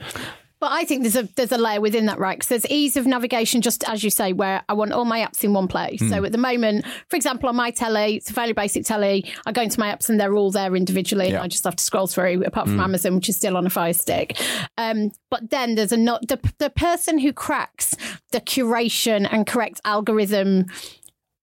But 0.57 0.71
I 0.71 0.85
think 0.85 1.03
there's 1.03 1.17
a 1.17 1.23
there's 1.35 1.51
a 1.51 1.57
layer 1.57 1.81
within 1.81 2.05
that, 2.05 2.17
right? 2.17 2.39
Because 2.39 2.47
there's 2.47 2.65
ease 2.71 2.95
of 2.95 3.05
navigation, 3.05 3.61
just 3.61 3.87
as 3.89 4.03
you 4.03 4.09
say, 4.09 4.31
where 4.31 4.63
I 4.69 4.73
want 4.73 4.93
all 4.93 5.03
my 5.03 5.19
apps 5.19 5.43
in 5.43 5.53
one 5.53 5.67
place. 5.67 5.99
Hmm. 5.99 6.09
So 6.09 6.23
at 6.23 6.31
the 6.31 6.37
moment, 6.37 6.85
for 7.09 7.17
example, 7.17 7.49
on 7.49 7.55
my 7.57 7.71
telly, 7.71 8.15
it's 8.15 8.29
a 8.29 8.33
fairly 8.33 8.53
basic 8.53 8.85
telly. 8.85 9.31
I 9.45 9.51
go 9.51 9.61
into 9.61 9.79
my 9.79 9.93
apps 9.93 10.09
and 10.09 10.19
they're 10.19 10.33
all 10.33 10.51
there 10.51 10.75
individually, 10.75 11.29
Yeah. 11.29 11.39
Hmm. 11.39 11.43
I 11.43 11.47
just 11.49 11.65
have 11.65 11.75
to 11.75 11.83
scroll 11.83 12.07
through. 12.07 12.43
Apart 12.45 12.67
from 12.67 12.79
Amazon, 12.79 13.15
which 13.15 13.29
is 13.29 13.35
still 13.35 13.57
on 13.57 13.67
a 13.67 13.69
Fire 13.69 13.93
Stick. 13.93 14.39
Um, 14.77 15.11
but 15.29 15.49
then 15.49 15.75
there's 15.75 15.91
a 15.91 15.97
not 15.97 16.27
the 16.29 16.39
the 16.57 16.69
person 16.69 17.19
who 17.19 17.33
cracks 17.33 17.93
the 18.31 18.39
curation 18.39 19.27
and 19.29 19.45
correct 19.45 19.81
algorithm. 19.83 20.65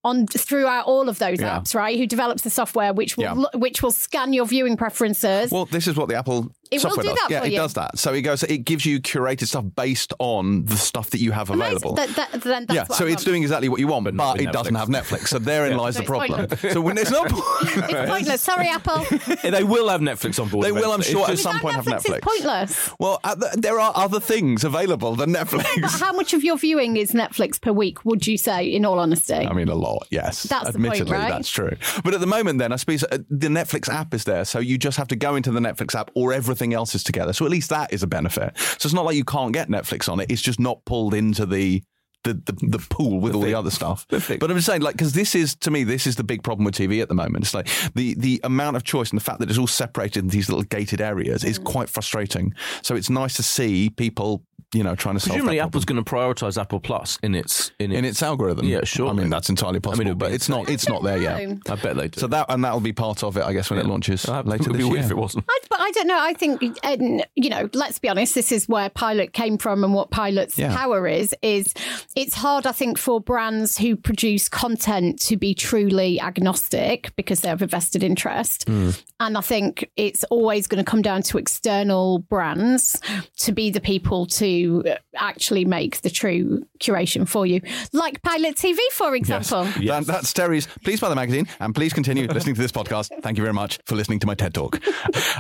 On 0.04 0.26
throughout 0.26 0.86
all 0.86 1.08
of 1.08 1.18
those 1.20 1.40
Yeah. 1.40 1.58
apps, 1.60 1.74
right? 1.74 1.96
Who 1.96 2.06
develops 2.06 2.42
the 2.42 2.50
software 2.50 2.92
which 2.92 3.16
will 3.16 3.24
Yeah. 3.24 3.58
which 3.58 3.82
will 3.82 3.92
scan 3.92 4.32
your 4.32 4.46
viewing 4.46 4.76
preferences? 4.76 5.50
Well, 5.52 5.66
this 5.66 5.86
is 5.86 5.96
what 5.96 6.08
the 6.08 6.16
Apple 6.16 6.50
It 6.72 6.82
will 6.85 6.90
software 6.90 7.02
do 7.04 7.08
does. 7.11 7.18
that 7.18 7.30
yeah, 7.30 7.40
for 7.40 7.46
it 7.46 7.52
you. 7.52 7.58
does 7.58 7.74
that. 7.74 7.98
So 7.98 8.12
it 8.14 8.22
goes. 8.22 8.42
It 8.42 8.58
gives 8.58 8.85
you 8.87 9.00
curated 9.00 9.46
stuff 9.46 9.64
based 9.76 10.12
on 10.18 10.64
the 10.64 10.76
stuff 10.76 11.11
that 11.11 11.20
you 11.20 11.32
have 11.32 11.50
available. 11.50 11.94
That, 11.94 12.08
that, 12.16 12.32
then 12.42 12.66
that's 12.66 12.74
yeah, 12.74 12.82
what 12.87 12.96
so 12.98 13.04
I 13.06 13.08
it's 13.08 13.16
want. 13.20 13.24
doing 13.26 13.42
exactly 13.42 13.68
what 13.68 13.80
you 13.80 13.87
want, 13.87 14.04
but, 14.04 14.14
not 14.14 14.38
with 14.38 14.48
it 14.48 14.52
doesn't 14.52 14.74
Netflix. 14.74 14.78
have 14.78 14.88
Netflix. 14.88 15.28
So 15.28 15.38
therein 15.38 15.76
lies 15.76 15.94
So 15.94 15.98
the 15.98 16.02
it's 16.02 16.08
problem. 16.08 16.46
pointless. 16.48 16.72
so 16.72 16.80
when 16.80 16.98
it's 16.98 17.11
not, 17.11 17.26
It's 17.30 18.11
pointless. 18.11 18.40
Sorry, 18.40 18.68
Apple. 18.68 19.04
they 19.50 19.64
will 19.64 19.88
have 19.88 20.00
Netflix 20.00 20.40
on 20.42 20.48
board. 20.48 20.64
They 20.66 20.72
will, 20.72 20.92
I'm 20.92 21.00
eventually. 21.00 21.12
sure, 21.12 21.20
It's 21.22 21.28
at 21.28 21.32
just- 21.32 21.42
some 21.42 21.61
point 21.61 21.76
have 21.76 21.85
Netflix, 21.87 22.00
Netflix. 22.00 22.16
It's 22.16 22.26
pointless. 22.26 22.90
well, 22.98 23.20
uh, 23.24 23.35
th- 23.37 23.52
there 23.54 23.78
are 23.80 23.92
other 23.94 24.20
things 24.20 24.64
available 24.64 25.14
than 25.16 25.32
Netflix. 25.35 26.00
How 26.00 26.12
much 26.12 26.32
of 26.32 26.42
your 26.44 26.56
viewing 26.56 26.96
is 26.96 27.12
Netflix 27.12 27.61
per 27.61 27.72
week? 27.72 28.04
Would 28.04 28.26
you 28.26 28.37
say, 28.38 28.66
in 28.66 28.85
all 28.85 28.98
honesty? 28.98 29.35
I 29.35 29.52
mean, 29.52 29.68
a 29.68 29.74
lot, 29.74 30.06
yes. 30.11 30.44
That's 30.44 30.66
the 30.66 30.72
point, 30.72 30.85
Admittedly, 30.87 31.12
right? 31.12 31.30
that's 31.30 31.50
true. 31.50 31.76
But 32.04 32.14
at 32.14 32.20
the 32.20 32.26
moment, 32.26 32.58
then, 32.58 32.72
I 32.72 32.76
suppose 32.76 33.02
uh, 33.04 33.18
the 33.28 33.48
Netflix 33.48 33.88
app 33.88 34.14
is 34.14 34.24
there. 34.24 34.44
So 34.44 34.58
you 34.58 34.78
just 34.78 34.96
have 34.98 35.08
to 35.08 35.16
go 35.16 35.37
into 35.37 35.50
the 35.50 35.61
Netflix 35.61 35.94
app 35.98 36.11
or 36.14 36.32
everything 36.32 36.62
else 36.75 36.94
is 36.94 37.03
together. 37.03 37.33
So 37.33 37.44
at 37.44 37.51
least 37.51 37.70
that 37.70 37.92
is 37.92 38.03
a 38.03 38.07
benefit. 38.07 38.57
So 38.59 38.87
it's 38.87 38.92
not 38.92 39.05
like 39.05 39.16
you 39.16 39.25
can't 39.25 39.53
get 39.53 39.68
Netflix 39.68 40.09
on 40.11 40.20
it. 40.20 40.31
It's 40.31 40.42
just 40.42 40.61
not 40.61 40.85
pulled 40.85 41.14
into 41.14 41.46
the. 41.46 41.83
The, 42.25 42.35
the, 42.35 42.53
the 42.79 42.79
pool 42.88 43.18
with 43.18 43.35
all 43.35 43.40
the 43.40 43.55
other 43.55 43.70
stuff. 43.72 44.07
thing. 44.09 44.38
But 44.38 44.48
I'm 44.48 44.57
just 44.57 44.66
saying, 44.66 44.81
like, 44.83 44.94
because 44.94 45.12
this 45.12 45.35
is, 45.35 45.57
to 45.57 45.72
me, 45.72 45.83
this 45.83 46.07
is 46.07 46.14
the 46.14 46.22
big 46.22 46.44
problem 46.44 46.64
with 46.64 46.77
TV 46.77 47.03
at 47.03 47.09
the 47.09 47.16
moment. 47.16 47.42
It's 47.42 47.53
like 47.53 47.66
the, 47.96 48.14
the 48.14 48.40
amount 48.44 48.77
of 48.77 48.85
choice 48.85 49.11
and 49.11 49.20
the 49.20 49.25
fact 49.25 49.40
that 49.40 49.48
it's 49.51 49.59
all 49.59 49.66
separated 49.66 50.22
in 50.22 50.29
these 50.29 50.48
little 50.48 50.62
gated 50.62 51.01
areas 51.01 51.42
is 51.42 51.59
quite 51.59 51.88
frustrating. 51.88 52.55
So 52.83 52.94
it's 52.94 53.11
nice 53.11 53.35
to 53.38 53.42
see 53.42 53.90
people, 53.90 54.44
you 54.72 54.85
know, 54.85 54.94
trying 54.94 55.16
to 55.16 55.20
solve 55.20 55.33
Presumably, 55.35 55.59
that 55.59 55.64
Apple's 55.64 55.85
going 55.85 56.01
to 56.05 56.09
prioritize 56.09 56.61
Apple 56.61 56.79
Plus 56.79 57.18
in 57.25 57.35
its 57.35 57.72
in 57.81 57.90
its. 57.90 57.98
in 57.98 58.05
its 58.05 58.22
algorithm. 58.22 58.66
Yeah, 58.66 58.85
sure. 58.85 59.11
I 59.11 59.14
mean, 59.14 59.29
that's 59.29 59.48
entirely 59.51 59.81
possible, 59.81 60.03
it'd 60.07 60.16
be 60.16 60.25
but 60.27 60.33
it's 60.33 60.48
not. 60.48 60.70
It's 60.70 60.88
not 60.88 61.03
there 61.03 61.18
yet. 61.18 61.40
I 61.68 61.75
bet 61.75 61.96
they 61.96 62.07
do. 62.07 62.20
So 62.20 62.29
that 62.29 62.46
and 62.51 62.62
that'll 62.64 62.79
be 62.79 62.92
part 62.92 63.25
of 63.25 63.37
it, 63.37 63.42
I 63.42 63.53
guess, 63.53 63.68
when 63.68 63.81
it 63.81 63.87
launches 63.87 64.25
Uh, 64.29 64.42
later 64.42 64.62
it 64.62 64.68
would 64.68 64.77
this 64.79 64.85
be 64.87 64.90
weird 64.90 64.94
year. 64.98 65.05
if 65.07 65.11
it 65.11 65.16
wasn't. 65.16 65.44
I, 65.51 65.59
but 65.68 65.71
I 65.83 65.90
don't 65.90 66.07
know. 66.07 66.18
I 66.21 66.33
think, 66.35 66.79
and, 66.85 67.27
you 67.35 67.51
know, 67.51 67.68
let's 67.75 67.99
be 67.99 68.09
honest. 68.09 68.35
This 68.37 68.53
is 68.53 68.68
where 68.68 68.88
Pilot 68.88 69.33
came 69.33 69.59
from, 69.59 69.83
and 69.85 69.92
what 69.92 70.11
Pilot's 70.11 70.57
Yeah. 70.57 70.75
power 70.75 71.09
is. 71.09 71.35
Is 71.42 71.75
it's 72.14 72.35
hard, 72.35 72.66
I 72.66 72.73
think, 72.73 72.99
for 72.99 73.21
brands 73.21 73.77
who 73.79 73.97
produce 73.97 74.49
content 74.49 75.21
to 75.23 75.37
be 75.37 75.55
truly 75.55 76.21
agnostic 76.21 77.11
because 77.16 77.40
they 77.40 77.49
have 77.49 77.62
a 77.62 77.66
vested 77.66 78.03
interest. 78.05 78.68
And 78.68 79.38
I 79.38 79.40
think 79.40 79.88
it's 79.97 80.25
always 80.25 80.66
going 80.66 80.85
to 80.85 80.88
come 80.90 81.03
down 81.03 81.23
to 81.23 81.38
external 81.38 82.21
brands 82.21 83.01
to 83.38 83.53
be 83.53 83.71
the 83.71 83.81
people 83.81 84.27
to 84.27 84.85
actually 85.16 85.64
make 85.64 86.01
the 86.03 86.11
true 86.11 86.66
curation 86.81 87.27
for 87.27 87.45
you, 87.47 87.61
like 87.92 88.23
Pilot 88.23 88.57
TV, 88.57 88.79
for 88.92 89.14
example. 89.14 89.64
That, 89.81 90.07
that's 90.07 90.33
Terri's. 90.33 90.66
Please 90.85 91.01
buy 91.01 91.09
the 91.09 91.14
magazine 91.16 91.47
and 91.61 91.75
please 91.75 91.92
continue 91.92 92.27
listening 92.29 92.55
to 92.57 92.61
this 92.61 92.73
podcast. 92.73 93.11
Thank 93.23 93.37
you 93.38 93.42
very 93.45 93.55
much 93.55 93.79
for 93.87 93.95
listening 93.97 94.18
to 94.21 94.27
my 94.27 94.35
TED 94.35 94.55
Talk. 94.55 94.81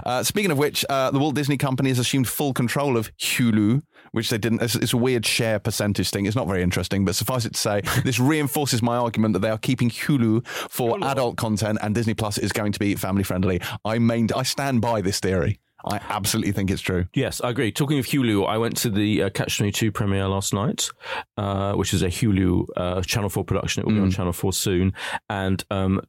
Uh, 0.04 0.22
speaking 0.32 0.50
of 0.50 0.56
which, 0.56 0.82
uh, 0.88 1.10
the 1.10 1.18
Walt 1.18 1.34
Disney 1.34 1.58
Company 1.58 1.90
has 1.90 1.98
assumed 1.98 2.26
full 2.26 2.54
control 2.54 2.96
of 2.96 3.14
Hulu, 3.18 3.82
which 4.12 4.30
they 4.30 4.38
didn't. 4.38 4.62
It's, 4.62 4.74
it's 4.74 4.94
a 4.94 4.96
weird 4.96 5.26
share 5.26 5.58
percentage 5.58 6.08
thing. 6.08 6.24
It's 6.24 6.34
not 6.34 6.46
very 6.46 6.62
interesting, 6.62 7.04
but 7.04 7.14
suffice 7.14 7.44
it 7.44 7.52
to 7.52 7.60
say, 7.60 7.82
this 8.02 8.18
reinforces 8.18 8.80
my 8.80 8.96
argument 8.96 9.34
that 9.34 9.40
they 9.40 9.50
are 9.50 9.58
keeping 9.58 9.90
Hulu 9.90 10.46
for 10.46 10.96
adult 11.04 11.36
content 11.36 11.80
and 11.82 11.94
Disney 11.94 12.14
Plus 12.14 12.38
is 12.38 12.50
going 12.50 12.72
to 12.72 12.78
be 12.78 12.94
family 12.94 13.24
friendly. 13.24 13.60
I 13.84 13.98
main, 13.98 14.28
I 14.34 14.42
stand 14.44 14.80
by 14.80 15.02
this 15.02 15.20
theory. 15.20 15.60
I 15.84 16.00
absolutely 16.08 16.52
think 16.52 16.70
it's 16.70 16.80
true. 16.80 17.08
Yes, 17.12 17.42
I 17.42 17.50
agree. 17.50 17.70
Talking 17.70 17.98
of 17.98 18.06
Hulu, 18.06 18.48
I 18.48 18.56
went 18.56 18.78
to 18.78 18.88
the 18.88 19.24
uh, 19.24 19.30
Catch 19.30 19.58
22 19.58 19.92
premiere 19.92 20.28
last 20.28 20.54
night, 20.54 20.88
uh, 21.36 21.74
which 21.74 21.92
is 21.92 22.02
a 22.02 22.08
Hulu 22.08 22.68
uh, 22.74 23.02
Channel 23.02 23.28
4 23.28 23.44
production. 23.44 23.82
It 23.82 23.86
will 23.86 23.94
be 23.96 24.00
on 24.00 24.10
Channel 24.10 24.32
4 24.32 24.54
soon. 24.54 24.94
And 25.28 25.62
um, 25.70 26.00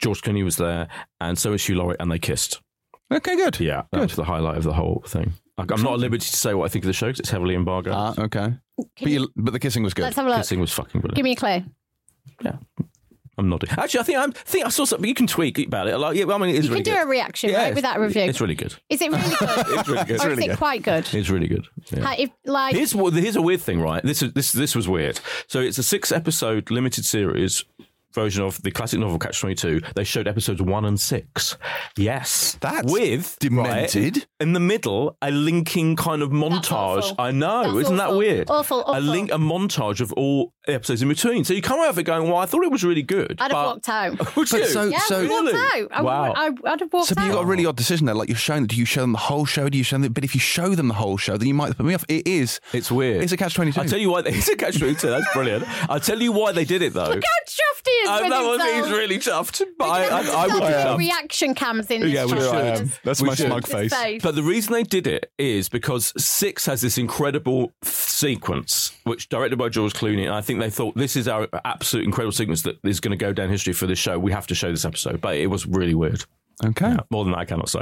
George 0.00 0.20
Clooney 0.20 0.44
was 0.44 0.56
there, 0.56 0.88
and 1.18 1.38
so 1.38 1.52
was 1.52 1.64
Hugh 1.64 1.76
Laurie, 1.76 1.96
and 1.98 2.12
they 2.12 2.18
kissed. 2.18 2.60
Okay, 3.12 3.36
good. 3.36 3.58
Yeah, 3.60 3.82
that 3.92 4.00
was 4.00 4.14
the 4.16 4.24
highlight 4.24 4.56
of 4.56 4.64
the 4.64 4.72
whole 4.72 5.02
thing. 5.06 5.32
I- 5.58 5.62
I'm 5.70 5.82
not 5.82 5.94
at 5.94 5.98
liberty 6.00 6.24
to 6.30 6.36
say 6.36 6.54
what 6.54 6.64
I 6.64 6.68
think 6.68 6.84
of 6.84 6.86
the 6.86 6.92
show 6.92 7.06
because 7.08 7.20
it's 7.20 7.30
heavily 7.30 7.54
embargoed. 7.54 7.92
Ah, 7.94 8.14
okay. 8.18 8.54
But, 8.78 9.10
you, 9.10 9.28
but 9.36 9.52
the 9.52 9.58
kissing 9.58 9.82
was 9.82 9.94
good. 9.94 10.04
Let's 10.04 10.16
have 10.16 10.26
a 10.26 10.28
look. 10.30 10.38
Kissing 10.38 10.60
was 10.60 10.72
fucking 10.72 11.00
brilliant. 11.00 11.16
Give 11.16 11.24
me 11.24 11.32
a 11.32 11.36
clue. 11.36 11.64
yeah. 12.42 12.56
I'm 13.38 13.48
nodding. 13.48 13.70
Actually, 13.70 14.00
I 14.00 14.02
think 14.02 14.18
I'm, 14.18 14.30
I 14.30 14.32
think 14.44 14.66
I 14.66 14.68
saw 14.68 14.84
something. 14.84 15.08
You 15.08 15.14
can 15.14 15.26
tweak 15.26 15.58
about 15.58 15.86
it. 15.88 15.96
Like, 15.96 16.14
yeah, 16.16 16.26
I 16.26 16.36
mean, 16.36 16.50
it 16.50 16.56
is 16.56 16.66
You 16.66 16.72
really 16.72 16.82
can 16.84 16.92
do 16.94 16.98
good. 16.98 17.06
a 17.06 17.10
reaction, 17.10 17.50
Yeah, 17.50 17.56
right, 17.56 17.62
it's- 17.68 17.76
without 17.76 17.96
a 17.96 18.00
review. 18.00 18.22
It's 18.22 18.40
really 18.40 18.54
good. 18.54 18.74
Is 18.90 19.00
it 19.00 19.10
really 19.10 19.34
good? 19.38 19.48
It's 19.78 19.88
really 19.88 20.04
good. 20.04 20.20
or 20.20 20.28
really 20.28 20.32
is 20.32 20.44
it 20.44 20.48
good. 20.48 20.58
quite 20.58 20.82
good? 20.82 21.14
It's 21.14 21.30
really 21.30 21.48
good. 21.48 21.66
Yeah. 21.90 22.00
Ha- 22.02 22.14
If, 22.18 22.30
like, 22.44 22.74
Here's 22.76 22.94
what 22.94 23.14
here's 23.14 23.36
a 23.36 23.42
weird 23.42 23.62
thing, 23.62 23.80
right? 23.80 24.02
This 24.04 24.22
is 24.22 24.32
this 24.34 24.52
this 24.52 24.74
was 24.74 24.88
weird. 24.88 25.20
So 25.46 25.60
it's 25.60 25.78
a 25.78 25.82
six 25.82 26.12
episode 26.12 26.70
limited 26.70 27.06
series 27.06 27.64
version 28.12 28.42
of 28.42 28.60
the 28.62 28.70
classic 28.70 29.00
novel 29.00 29.18
Catch 29.18 29.40
Twenty 29.40 29.54
Two. 29.54 29.80
They 29.94 30.04
showed 30.04 30.26
episodes 30.28 30.60
one 30.62 30.84
and 30.84 30.98
six. 31.00 31.56
Yes, 31.96 32.56
That's 32.60 32.90
with 32.90 33.36
demented. 33.40 34.16
right, 34.16 34.26
in 34.40 34.52
the 34.52 34.60
middle 34.60 35.16
a 35.22 35.30
linking 35.30 35.96
kind 35.96 36.22
of 36.22 36.30
montage. 36.30 37.14
I 37.18 37.30
know, 37.30 37.64
That's 37.74 37.86
isn't 37.86 37.96
that 37.96 38.14
weird? 38.14 38.48
Awful, 38.50 38.80
awful. 38.82 38.96
A 38.96 39.00
link, 39.00 39.30
a 39.30 39.36
montage 39.38 40.00
of 40.00 40.12
all 40.14 40.52
episodes 40.66 41.02
in 41.02 41.08
between. 41.08 41.44
So 41.44 41.54
you 41.54 41.62
come 41.62 41.80
out 41.80 41.90
of 41.90 41.98
it 41.98 42.04
going, 42.04 42.24
"Well, 42.28 42.36
I 42.36 42.46
thought 42.46 42.62
it 42.64 42.70
was 42.72 42.84
really 42.84 43.02
good." 43.02 43.36
I'd 43.40 43.52
have 43.52 43.66
walked 43.66 43.88
out. 43.88 44.18
Would 44.36 44.48
But 44.50 44.60
you? 44.60 44.66
so- 44.66 44.84
Yeah, 44.84 44.98
so- 45.00 45.18
I'd 45.20 45.22
have 45.22 45.30
walked 45.30 45.54
out. 45.54 45.88
I, 45.92 46.02
Wow. 46.02 46.28
would, 46.28 46.36
I, 46.68 46.72
I'd 46.72 46.80
have 46.80 46.92
walked 46.92 46.94
out. 46.94 47.06
So 47.08 47.14
but 47.16 47.20
out. 47.22 47.26
you 47.26 47.32
got 47.32 47.42
a 47.44 47.46
really 47.46 47.66
odd 47.66 47.76
decision 47.76 48.06
there. 48.06 48.14
Like 48.14 48.28
you're 48.28 48.38
showing, 48.38 48.66
do 48.66 48.76
you 48.76 48.84
show 48.84 49.00
them 49.02 49.12
the 49.12 49.18
whole 49.18 49.44
show? 49.44 49.68
Do 49.68 49.76
you 49.78 49.84
show 49.84 49.98
them? 49.98 50.12
But 50.12 50.24
if 50.24 50.34
you 50.34 50.40
show 50.40 50.74
them 50.74 50.88
the 50.88 50.94
whole 50.94 51.16
show, 51.16 51.36
then 51.36 51.48
you 51.48 51.54
might 51.54 51.76
put 51.76 51.86
me 51.86 51.94
off. 51.94 52.04
It 52.08 52.26
is. 52.26 52.60
It's 52.72 52.90
weird. 52.90 53.22
It's 53.22 53.32
a 53.32 53.36
catch 53.36 53.54
twenty 53.54 53.72
two. 53.72 53.80
I'll 53.80 53.88
tell 53.88 53.98
you 53.98 54.10
why. 54.10 54.20
It's 54.26 54.48
a 54.48 54.56
catch 54.56 54.78
twenty 54.78 54.94
two. 54.94 55.08
That's 55.08 55.30
brilliant. 55.32 55.64
I'll 55.90 56.00
tell 56.00 56.20
you 56.20 56.32
why 56.32 56.52
they 56.52 56.64
did 56.64 56.82
it 56.82 56.92
though. 56.92 57.04
Look 57.08 57.22
how 57.24 57.46
chuffed 57.46 57.86
he 57.86 57.99
is 58.02 58.08
I 58.08 58.20
with 58.22 58.30
know 58.30 58.52
himself. 58.52 58.84
he's 58.86 58.92
really 58.94 59.18
chuffed, 59.18 59.62
but 59.78 59.84
I, 59.88 60.20
Look 60.22 60.34
I, 60.34 60.44
I 60.44 60.46
would 60.46 60.60
be 60.60 60.66
chuffed. 60.66 60.98
reaction 60.98 61.54
cams 61.54 61.90
in 61.90 62.00
this 62.02 62.12
Yeah, 62.12 62.24
we 62.24 62.30
should. 62.32 62.42
I 62.42 62.60
am. 62.76 62.92
That's 63.04 63.20
We 63.22 63.28
my 63.28 63.34
should. 63.34 63.46
smug 63.46 63.66
face. 63.66 63.94
face. 63.94 64.22
But 64.22 64.34
the 64.34 64.42
reason 64.42 64.72
they 64.72 64.82
did 64.82 65.06
it 65.06 65.30
is 65.38 65.68
because 65.68 66.12
Six 66.22 66.66
has 66.66 66.80
this 66.80 66.98
incredible 66.98 67.72
sequence, 67.82 68.92
which 69.04 69.28
directed 69.28 69.58
by 69.58 69.68
George 69.68 69.92
Clooney, 69.94 70.24
and 70.24 70.34
I 70.34 70.40
think 70.40 70.60
they 70.60 70.70
thought 70.70 70.94
this 70.96 71.16
is 71.16 71.26
our 71.28 71.48
absolute 71.64 72.04
incredible 72.04 72.32
sequence 72.32 72.62
that 72.62 72.78
is 72.84 73.00
going 73.00 73.16
to 73.16 73.22
go 73.22 73.32
down 73.32 73.48
history 73.48 73.72
for 73.72 73.86
this 73.86 73.98
show. 73.98 74.18
We 74.18 74.32
have 74.32 74.46
to 74.48 74.54
show 74.54 74.70
this 74.70 74.84
episode, 74.84 75.20
but 75.20 75.36
it 75.36 75.46
was 75.48 75.66
really 75.66 75.94
weird. 75.94 76.24
Okay. 76.64 76.88
Yeah, 76.90 76.98
more 77.10 77.24
than 77.24 77.32
that, 77.32 77.38
I 77.40 77.44
cannot 77.46 77.68
say. 77.68 77.80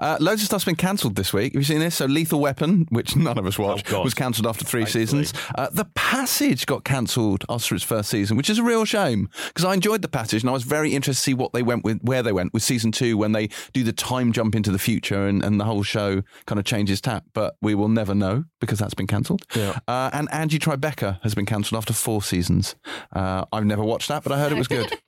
Uh, 0.00 0.16
loads 0.20 0.42
of 0.42 0.46
stuff's 0.46 0.64
been 0.64 0.74
cancelled 0.76 1.14
this 1.14 1.32
week. 1.32 1.52
Have 1.52 1.60
you 1.60 1.64
seen 1.64 1.78
this? 1.80 1.96
So, 1.96 2.06
Lethal 2.06 2.40
Weapon, 2.40 2.86
which 2.90 3.14
none 3.16 3.38
of 3.38 3.46
us 3.46 3.58
watched, 3.58 3.92
Oh, 3.92 4.02
was 4.02 4.14
cancelled 4.14 4.46
after 4.46 4.64
three 4.64 4.82
Thankfully. 4.84 5.06
seasons. 5.24 5.32
Uh, 5.56 5.68
the 5.72 5.84
Passage 5.84 6.66
got 6.66 6.84
cancelled 6.84 7.44
after 7.48 7.74
its 7.74 7.84
first 7.84 8.08
season, 8.10 8.36
which 8.36 8.48
is 8.50 8.58
a 8.58 8.62
real 8.62 8.84
shame 8.84 9.28
because 9.48 9.64
I 9.64 9.74
enjoyed 9.74 10.02
The 10.02 10.08
Passage 10.08 10.42
and 10.42 10.48
I 10.50 10.52
was 10.52 10.62
very 10.64 10.94
interested 10.94 11.20
to 11.20 11.24
see 11.24 11.34
what 11.34 11.52
they 11.52 11.62
went 11.62 11.84
with, 11.84 12.00
where 12.02 12.22
they 12.22 12.32
went 12.32 12.52
with 12.54 12.62
season 12.62 12.92
two 12.92 13.16
when 13.18 13.32
they 13.32 13.48
do 13.72 13.84
the 13.84 13.92
time 13.92 14.32
jump 14.32 14.54
into 14.54 14.70
the 14.72 14.78
future 14.78 15.26
and, 15.26 15.44
and 15.44 15.60
the 15.60 15.64
whole 15.64 15.82
show 15.82 16.22
kind 16.46 16.58
of 16.58 16.64
changes 16.64 17.00
tap. 17.00 17.24
But 17.34 17.56
we 17.60 17.74
will 17.74 17.88
never 17.88 18.14
know 18.14 18.44
because 18.60 18.78
that's 18.78 18.94
been 18.94 19.06
cancelled. 19.06 19.44
Yeah. 19.54 19.78
Uh, 19.86 20.10
and 20.12 20.28
Angie 20.32 20.58
Tribeca 20.58 21.22
has 21.22 21.34
been 21.34 21.46
cancelled 21.46 21.76
after 21.78 21.92
four 21.92 22.22
seasons. 22.22 22.74
Uh, 23.12 23.44
I've 23.52 23.66
never 23.66 23.84
watched 23.84 24.08
that, 24.08 24.22
but 24.24 24.32
I 24.32 24.38
heard 24.38 24.52
it 24.52 24.58
was 24.58 24.68
good. 24.68 24.90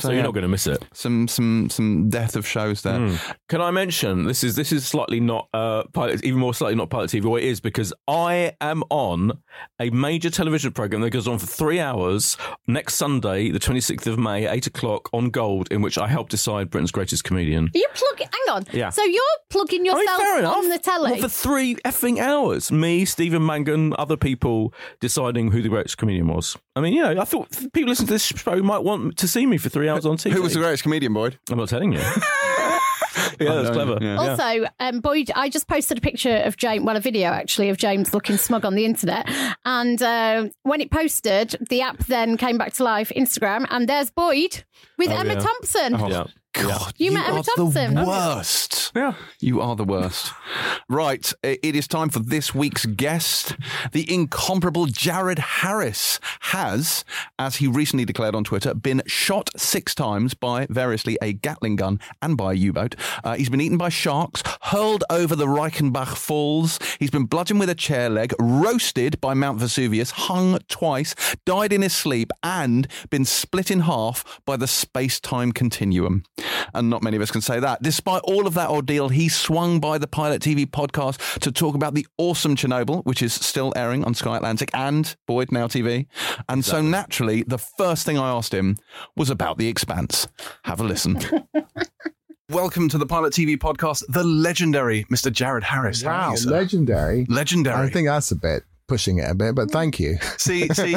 So, 0.00 0.08
you're 0.08 0.18
yeah. 0.18 0.24
not 0.24 0.34
going 0.34 0.42
to 0.42 0.48
miss 0.48 0.66
it. 0.66 0.84
some 0.92 1.28
some 1.28 1.70
some 1.70 2.08
death 2.08 2.36
of 2.36 2.46
shows 2.46 2.82
there. 2.82 3.18
Can 3.48 3.60
I 3.60 3.70
mention 3.70 4.24
this 4.26 4.44
is 4.44 4.56
this 4.56 4.72
is 4.72 4.86
slightly 4.86 5.20
not 5.20 5.48
uh 5.54 5.84
pilot, 5.92 6.24
even 6.24 6.40
more 6.40 6.54
slightly 6.54 6.76
not 6.76 6.90
pilot 6.90 7.10
TV. 7.10 7.24
Well, 7.24 7.36
it 7.36 7.44
is 7.44 7.60
because 7.60 7.92
I 8.06 8.52
am 8.60 8.82
on 8.90 9.38
a 9.80 9.90
major 9.90 10.30
television 10.30 10.72
program 10.72 11.02
that 11.02 11.10
goes 11.10 11.28
on 11.28 11.38
for 11.38 11.46
three 11.46 11.80
hours 11.80 12.36
next 12.66 12.94
Sunday, 12.94 13.50
the 13.50 13.58
twenty 13.58 13.80
sixth 13.80 14.06
of 14.06 14.18
May, 14.18 14.46
eight 14.48 14.66
o'clock 14.66 15.08
on 15.12 15.30
Gold, 15.30 15.68
in 15.70 15.82
which 15.82 15.98
I 15.98 16.08
help 16.08 16.28
decide 16.28 16.70
Britain's 16.70 16.92
greatest 16.92 17.24
comedian. 17.24 17.70
You 17.74 17.86
plug. 17.94 18.18
Hang 18.20 18.56
on. 18.56 18.64
Yeah. 18.72 18.90
So 18.90 19.02
you're 19.04 19.22
plugging 19.50 19.80
I 19.80 19.94
mean, 19.94 20.02
yourself 20.02 20.56
on 20.56 20.68
the 20.68 20.78
telly. 20.78 21.12
Well, 21.12 21.22
for 21.22 21.28
three 21.28 21.76
effing 21.76 22.18
hours, 22.18 22.70
me, 22.70 23.04
Stephen 23.04 23.44
Mangan, 23.44 23.94
other 23.98 24.16
people 24.16 24.72
deciding 25.00 25.50
who 25.50 25.62
the 25.62 25.68
greatest 25.68 25.98
comedian 25.98 26.28
was. 26.28 26.56
I 26.76 26.80
mean, 26.80 26.92
you 26.92 27.02
know, 27.02 27.20
I 27.20 27.24
thought 27.24 27.50
people 27.72 27.88
listening 27.88 28.08
to 28.08 28.12
this 28.12 28.24
show 28.24 28.62
might 28.62 28.84
want 28.84 29.16
to 29.18 29.28
see 29.28 29.46
me 29.46 29.58
for 29.58 29.68
three 29.68 29.87
hours 29.88 30.06
on 30.06 30.16
TV. 30.16 30.32
Who 30.32 30.42
was 30.42 30.54
the 30.54 30.60
greatest 30.60 30.82
comedian, 30.82 31.12
Boyd? 31.12 31.38
I'm 31.50 31.58
not 31.58 31.68
telling 31.68 31.92
you. 31.92 32.00
yeah, 33.40 33.54
that's 33.54 33.70
clever. 33.70 33.98
Yeah. 34.00 34.16
Also, 34.16 34.66
um, 34.80 35.00
Boyd, 35.00 35.30
I 35.34 35.48
just 35.48 35.68
posted 35.68 35.98
a 35.98 36.00
picture 36.00 36.36
of 36.36 36.56
James, 36.56 36.84
well, 36.84 36.96
a 36.96 37.00
video 37.00 37.30
actually 37.30 37.68
of 37.68 37.76
James 37.76 38.14
looking 38.14 38.36
smug 38.36 38.64
on 38.64 38.74
the 38.74 38.84
internet. 38.84 39.28
And 39.64 40.00
uh, 40.02 40.48
when 40.62 40.80
it 40.80 40.90
posted, 40.90 41.56
the 41.68 41.80
app 41.80 41.98
then 42.06 42.36
came 42.36 42.58
back 42.58 42.74
to 42.74 42.84
life, 42.84 43.12
Instagram, 43.16 43.66
and 43.70 43.88
there's 43.88 44.10
Boyd 44.10 44.64
with 44.96 45.10
Emma 45.10 45.34
yeah. 45.34 45.40
Thompson. 45.40 45.98
Yeah. 46.10 46.26
God, 46.62 46.92
You 46.98 47.12
met 47.12 47.28
Emma 47.28 47.38
are 47.40 47.42
Thompson. 47.42 47.94
the 47.94 48.04
worst. 48.04 48.92
Yeah. 48.96 49.14
You 49.40 49.60
are 49.60 49.76
the 49.76 49.84
worst. 49.84 50.32
right, 50.88 51.32
it 51.42 51.76
is 51.76 51.86
time 51.86 52.08
for 52.08 52.18
this 52.20 52.54
week's 52.54 52.86
guest. 52.86 53.54
The 53.92 54.10
incomparable 54.12 54.86
Jared 54.86 55.38
Harris 55.38 56.18
has, 56.40 57.04
as 57.38 57.56
he 57.56 57.66
recently 57.66 58.04
declared 58.04 58.34
on 58.34 58.44
Twitter, 58.44 58.74
been 58.74 59.02
shot 59.06 59.50
six 59.56 59.94
times 59.94 60.34
by 60.34 60.66
variously 60.70 61.18
a 61.22 61.32
Gatling 61.32 61.76
gun 61.76 62.00
and 62.22 62.36
by 62.36 62.52
a 62.52 62.56
U-boat. 62.56 62.94
Uh, 63.22 63.36
he's 63.36 63.48
been 63.50 63.60
eaten 63.60 63.78
by 63.78 63.88
sharks, 63.88 64.42
hurled 64.62 65.04
over 65.10 65.36
the 65.36 65.46
Reichenbach 65.46 66.16
Falls. 66.16 66.78
He's 66.98 67.10
been 67.10 67.26
bludgeoned 67.26 67.60
with 67.60 67.70
a 67.70 67.74
chair 67.74 68.08
leg, 68.10 68.32
roasted 68.40 69.20
by 69.20 69.34
Mount 69.34 69.58
Vesuvius, 69.58 70.10
hung 70.12 70.58
twice, 70.68 71.14
died 71.44 71.72
in 71.72 71.82
his 71.82 71.92
sleep, 71.94 72.32
and 72.42 72.88
been 73.10 73.24
split 73.24 73.70
in 73.70 73.80
half 73.80 74.40
by 74.44 74.56
the 74.56 74.66
space-time 74.66 75.52
continuum. 75.52 76.24
And 76.74 76.90
not 76.90 77.02
many 77.02 77.16
of 77.16 77.22
us 77.22 77.30
can 77.30 77.40
say 77.40 77.60
that. 77.60 77.82
Despite 77.82 78.22
all 78.24 78.46
of 78.46 78.54
that 78.54 78.70
ordeal, 78.70 79.08
he 79.08 79.28
swung 79.28 79.80
by 79.80 79.98
the 79.98 80.06
Pilot 80.06 80.42
TV 80.42 80.66
podcast 80.66 81.38
to 81.40 81.52
talk 81.52 81.74
about 81.74 81.94
the 81.94 82.06
awesome 82.18 82.56
Chernobyl, 82.56 83.04
which 83.04 83.22
is 83.22 83.32
still 83.32 83.72
airing 83.76 84.04
on 84.04 84.14
Sky 84.14 84.36
Atlantic 84.36 84.70
and 84.74 85.14
Boyd 85.26 85.52
Now 85.52 85.66
TV. 85.66 86.06
And 86.48 86.64
so 86.64 86.80
naturally, 86.82 87.42
the 87.42 87.58
first 87.58 88.04
thing 88.06 88.18
I 88.18 88.30
asked 88.30 88.52
him 88.54 88.76
was 89.16 89.30
about 89.30 89.58
The 89.58 89.68
Expanse. 89.68 90.28
Have 90.64 90.80
a 90.80 90.84
listen. 90.84 91.18
Welcome 92.50 92.88
to 92.88 92.98
the 92.98 93.04
Pilot 93.06 93.34
TV 93.34 93.58
podcast, 93.58 94.04
the 94.08 94.24
legendary 94.24 95.04
Mr. 95.04 95.30
Jared 95.30 95.64
Harris. 95.64 96.00
How 96.02 96.30
Wow, 96.30 96.34
sir? 96.34 96.50
legendary. 96.50 97.26
legendary. 97.28 97.86
I 97.86 97.90
think 97.90 98.08
that's 98.08 98.30
a 98.30 98.36
bit 98.36 98.62
pushing 98.88 99.18
it 99.18 99.30
a 99.30 99.34
bit, 99.34 99.54
but 99.54 99.70
thank 99.70 100.00
you. 100.00 100.16
See, 100.38 100.68
see, 100.70 100.94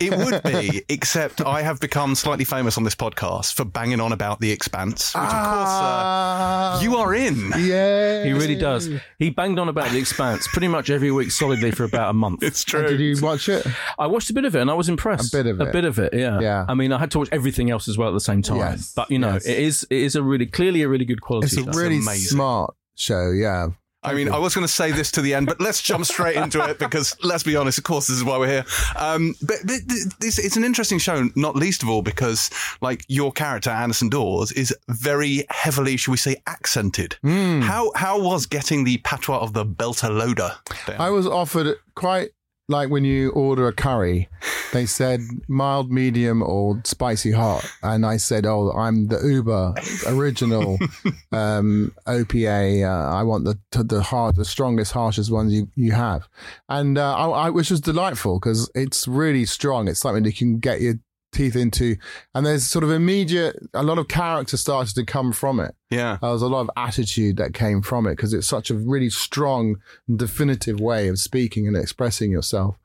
it 0.00 0.10
would 0.18 0.42
be, 0.42 0.82
except 0.88 1.40
I 1.40 1.62
have 1.62 1.80
become 1.80 2.14
slightly 2.14 2.44
famous 2.44 2.76
on 2.76 2.84
this 2.84 2.94
podcast 2.94 3.54
for 3.54 3.64
banging 3.64 4.00
on 4.00 4.12
about 4.12 4.40
The 4.40 4.50
Expanse, 4.50 5.14
which 5.14 5.22
of 5.22 5.30
course 5.30 5.68
uh, 5.68 6.78
you 6.82 6.96
are 6.96 7.14
in. 7.14 7.52
Yeah, 7.58 8.24
He 8.24 8.32
really 8.32 8.56
does. 8.56 8.88
He 9.18 9.30
banged 9.30 9.58
on 9.58 9.68
about 9.68 9.90
The 9.90 9.98
Expanse 9.98 10.46
pretty 10.48 10.68
much 10.68 10.90
every 10.90 11.10
week 11.12 11.30
solidly 11.30 11.70
for 11.70 11.84
about 11.84 12.10
a 12.10 12.12
month. 12.12 12.42
It's 12.42 12.64
And 12.74 12.86
Did 12.86 12.96
true. 12.96 13.06
you 13.06 13.20
watch 13.22 13.48
it? 13.48 13.66
I 13.98 14.06
watched 14.06 14.30
a 14.30 14.34
bit 14.34 14.44
of 14.44 14.54
it 14.56 14.60
and 14.60 14.70
I 14.70 14.74
was 14.74 14.88
impressed. 14.88 15.32
A 15.32 15.36
bit 15.36 15.46
of 15.46 15.60
it. 15.60 15.64
A 15.64 15.68
it. 15.68 15.72
bit 15.72 15.84
of 15.84 15.98
it, 15.98 16.12
yeah. 16.14 16.40
Yeah. 16.40 16.66
I 16.68 16.74
mean, 16.74 16.92
I 16.92 16.98
had 16.98 17.10
to 17.12 17.18
watch 17.18 17.28
everything 17.32 17.70
else 17.70 17.88
as 17.88 17.96
well 17.96 18.08
at 18.08 18.14
the 18.14 18.20
same 18.20 18.42
time. 18.42 18.58
Yes. 18.58 18.92
But 18.94 19.10
you 19.10 19.18
know, 19.18 19.34
Yes. 19.34 19.46
it 19.46 19.58
is 19.58 19.86
it 19.90 19.98
is 19.98 20.16
a 20.16 20.22
really 20.22 20.46
clearly 20.46 20.82
a 20.82 20.88
really 20.88 21.04
good 21.04 21.20
quality. 21.20 21.46
It's 21.46 21.56
a 21.56 21.62
show. 21.72 21.78
really 21.78 21.98
amazing. 21.98 22.28
smart 22.36 22.74
show. 22.96 23.30
Yeah, 23.30 23.68
I 24.02 24.14
mean, 24.14 24.28
I 24.28 24.38
was 24.38 24.54
going 24.54 24.66
to 24.66 24.72
say 24.72 24.92
this 24.92 25.10
to 25.12 25.22
the 25.22 25.34
end, 25.34 25.46
but 25.48 25.60
let's 25.60 25.82
jump 25.82 26.04
straight 26.04 26.36
into 26.36 26.64
it 26.68 26.78
because 26.78 27.16
let's 27.22 27.42
be 27.42 27.56
honest, 27.56 27.78
of 27.78 27.84
course, 27.84 28.06
this 28.06 28.16
is 28.16 28.24
why 28.24 28.38
we're 28.38 28.46
here. 28.48 28.64
Um, 28.96 29.34
but, 29.42 29.56
but 29.64 29.80
this, 30.20 30.38
it's 30.38 30.56
an 30.56 30.64
interesting 30.64 30.98
show, 30.98 31.28
not 31.34 31.56
least 31.56 31.82
of 31.82 31.88
all 31.88 32.02
because, 32.02 32.48
like, 32.80 33.04
your 33.08 33.32
character, 33.32 33.70
Anderson 33.70 34.08
Dawes, 34.08 34.52
is 34.52 34.74
very 34.88 35.44
heavily, 35.50 35.96
should 35.96 36.12
we 36.12 36.16
say, 36.16 36.36
accented. 36.46 37.16
How 37.24 37.90
how 37.94 38.20
was 38.20 38.46
getting 38.46 38.84
the 38.84 38.98
patois 38.98 39.38
of 39.40 39.52
the 39.52 39.64
belter 39.64 40.16
loader? 40.16 40.52
down? 40.86 41.00
I 41.00 41.10
was 41.10 41.26
offered 41.26 41.76
quite 41.94 42.30
like 42.68 42.90
when 42.90 43.04
you 43.04 43.30
order 43.30 43.66
a 43.66 43.72
curry, 43.72 44.28
they 44.72 44.84
said 44.84 45.20
mild, 45.48 45.90
medium, 45.90 46.42
or 46.42 46.80
spicy 46.84 47.32
hot, 47.32 47.64
and 47.82 48.04
I 48.04 48.18
said, 48.18 48.44
"Oh, 48.44 48.70
I'm 48.72 49.08
the 49.08 49.20
Uber 49.20 49.74
original 50.06 50.78
um, 51.32 51.92
OPA. 52.06 52.84
Uh, 52.84 53.16
I 53.16 53.22
want 53.22 53.44
the 53.44 53.58
the 53.82 54.02
hard, 54.02 54.36
the 54.36 54.44
strongest, 54.44 54.92
harshest 54.92 55.30
ones 55.30 55.52
you 55.52 55.68
you 55.74 55.92
have," 55.92 56.28
and 56.68 56.98
uh, 56.98 57.14
I, 57.14 57.46
I, 57.46 57.50
which 57.50 57.70
was 57.70 57.80
delightful 57.80 58.38
because 58.38 58.70
it's 58.74 59.08
really 59.08 59.46
strong. 59.46 59.88
It's 59.88 60.00
something 60.00 60.22
that 60.24 60.40
you 60.40 60.46
can 60.46 60.58
get 60.58 60.80
your 60.80 60.94
teeth 61.32 61.56
into, 61.56 61.96
and 62.34 62.44
there's 62.46 62.64
sort 62.64 62.84
of 62.84 62.90
immediate. 62.90 63.56
A 63.74 63.82
lot 63.82 63.98
of 63.98 64.08
character 64.08 64.56
started 64.56 64.94
to 64.94 65.04
come 65.04 65.32
from 65.32 65.60
it. 65.60 65.74
yeah. 65.90 66.18
There 66.20 66.30
was 66.30 66.42
a 66.42 66.46
lot 66.48 66.60
of 66.62 66.70
attitude 66.76 67.36
that 67.36 67.54
came 67.54 67.82
from 67.82 68.06
it 68.06 68.16
because 68.16 68.32
it's 68.32 68.46
such 68.46 68.70
a 68.70 68.74
really 68.74 69.10
strong, 69.10 69.76
and 70.08 70.18
definitive 70.18 70.80
way 70.80 71.08
of 71.08 71.18
speaking 71.18 71.66
and 71.66 71.76
expressing 71.76 72.30
yourself. 72.30 72.76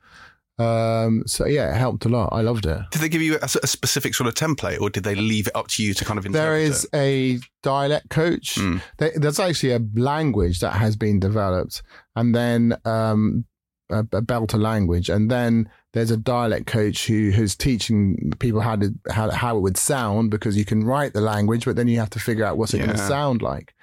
Um, 0.59 1.23
so 1.25 1.47
yeah, 1.47 1.73
it 1.73 1.77
helped 1.79 2.05
a 2.05 2.09
lot. 2.09 2.29
I 2.31 2.41
loved 2.41 2.67
it. 2.67 2.79
Did 2.91 3.01
they 3.01 3.09
give 3.09 3.23
you 3.23 3.35
a, 3.41 3.45
a 3.63 3.67
specific 3.67 4.13
sort 4.13 4.27
of 4.27 4.35
template, 4.35 4.79
or 4.79 4.89
did 4.91 5.03
they 5.03 5.15
leave 5.15 5.47
it 5.47 5.55
up 5.55 5.67
to 5.69 5.83
you 5.83 5.95
to 5.95 6.05
kind 6.05 6.19
of 6.19 6.25
interpret 6.27 6.43
There 6.47 6.57
is 6.57 6.83
it? 6.85 6.89
a 6.93 7.39
dialect 7.63 8.09
coach. 8.11 8.55
Mm. 8.55 8.81
There- 8.99 9.13
there's 9.15 9.39
actually 9.39 9.71
a 9.73 9.79
language 9.95 10.59
that 10.59 10.73
has 10.73 10.95
been 10.95 11.19
developed, 11.19 11.81
and 12.15 12.35
then 12.35 12.77
um, 12.85 13.45
a, 13.93 13.99
a 13.99 14.21
belter 14.21 14.59
language, 14.59 15.09
and 15.09 15.29
then 15.29 15.69
there's 15.93 16.11
a 16.11 16.17
dialect 16.17 16.67
coach 16.67 17.07
who 17.07 17.31
who's 17.31 17.55
teaching 17.55 18.33
people 18.39 18.61
how 18.61 18.75
to 18.75 18.93
how, 19.09 19.29
how 19.31 19.57
it 19.57 19.61
would 19.61 19.77
sound 19.77 20.31
because 20.31 20.57
you 20.57 20.65
can 20.65 20.83
write 20.83 21.13
the 21.13 21.21
language, 21.21 21.65
but 21.65 21.75
then 21.75 21.87
you 21.87 21.99
have 21.99 22.09
to 22.11 22.19
figure 22.19 22.45
out 22.45 22.57
what's 22.57 22.73
it 22.73 22.79
going 22.79 22.89
to 22.89 22.97
sound 22.97 23.41
like. 23.41 23.73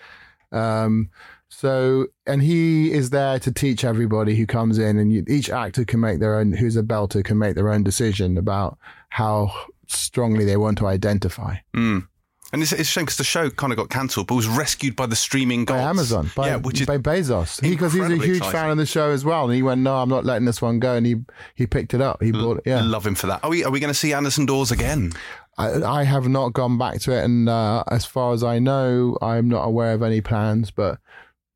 Um, 0.53 1.11
so, 1.49 2.07
and 2.27 2.43
he 2.43 2.93
is 2.93 3.11
there 3.11 3.39
to 3.41 3.53
teach 3.53 3.85
everybody 3.85 4.37
who 4.37 4.47
comes 4.47 4.79
in, 4.79 4.99
and 4.99 5.13
you, 5.13 5.25
each 5.29 5.51
actor 5.51 5.85
can 5.85 6.01
make 6.01 6.21
their 6.21 6.37
own. 6.37 6.53
Who's 6.53 6.77
a 6.77 6.83
belter 6.83 7.25
can 7.25 7.39
make 7.39 7.55
their 7.55 7.71
own 7.71 7.83
decision 7.83 8.39
about 8.39 8.79
how 9.09 9.53
strongly 9.89 10.45
they 10.45 10.57
want 10.57 10.79
to 10.79 10.87
identify. 10.87 11.57
Mm. 11.75 12.07
And 12.53 12.63
it's, 12.63 12.73
it's 12.73 12.81
a 12.81 12.85
shame 12.85 13.05
because 13.05 13.17
the 13.17 13.25
show 13.25 13.49
kind 13.51 13.73
of 13.73 13.77
got 13.77 13.91
cancelled, 13.91 14.27
but 14.27 14.35
was 14.35 14.49
rescued 14.49 14.97
by 14.97 15.07
the 15.07 15.15
streaming 15.15 15.65
by. 15.65 15.79
Amazon, 15.79 16.31
by, 16.35 16.49
yeah, 16.49 16.57
which 16.57 16.81
is 16.81 16.87
by 16.87 16.99
Bezos. 16.99 17.61
Because 17.61 17.93
he's 17.93 18.03
a 18.03 18.17
huge 18.17 18.39
exciting. 18.39 18.53
fan 18.53 18.71
of 18.71 18.77
the 18.77 18.87
show 18.87 19.11
as 19.11 19.25
well, 19.25 19.45
and 19.45 19.55
he 19.55 19.63
went, 19.63 19.81
"No, 19.83 19.97
I'm 19.97 20.09
not 20.09 20.25
letting 20.25 20.47
this 20.47 20.61
one 20.61 20.81
go," 20.81 20.97
and 20.97 21.07
he 21.07 21.17
he 21.55 21.67
picked 21.67 21.95
it 21.95 22.01
up. 22.01 22.23
He 22.23 22.33
bought 22.33 22.59
it. 22.59 22.65
Yeah, 22.67 22.83
love 22.83 23.07
him 23.07 23.15
for 23.15 23.29
that. 23.29 23.45
Are 23.45 23.51
we 23.51 23.65
are 23.65 23.71
we 23.71 23.79
going 23.79 23.93
to 23.93 23.99
see 23.99 24.13
Anderson 24.13 24.47
Dawes 24.47 24.73
again? 24.73 25.13
I, 25.59 25.83
I 25.83 26.05
have 26.05 26.29
not 26.29 26.53
gone 26.53 26.79
back 26.79 27.01
to 27.03 27.13
it, 27.13 27.25
and 27.25 27.49
uh, 27.49 27.85
as 27.89 28.05
far 28.05 28.33
as 28.33 28.43
I 28.43 28.59
know, 28.59 29.17
I'm 29.23 29.49
not 29.49 29.63
aware 29.63 29.93
of 29.93 30.03
any 30.03 30.21
plans. 30.21 30.71
But 30.71 30.99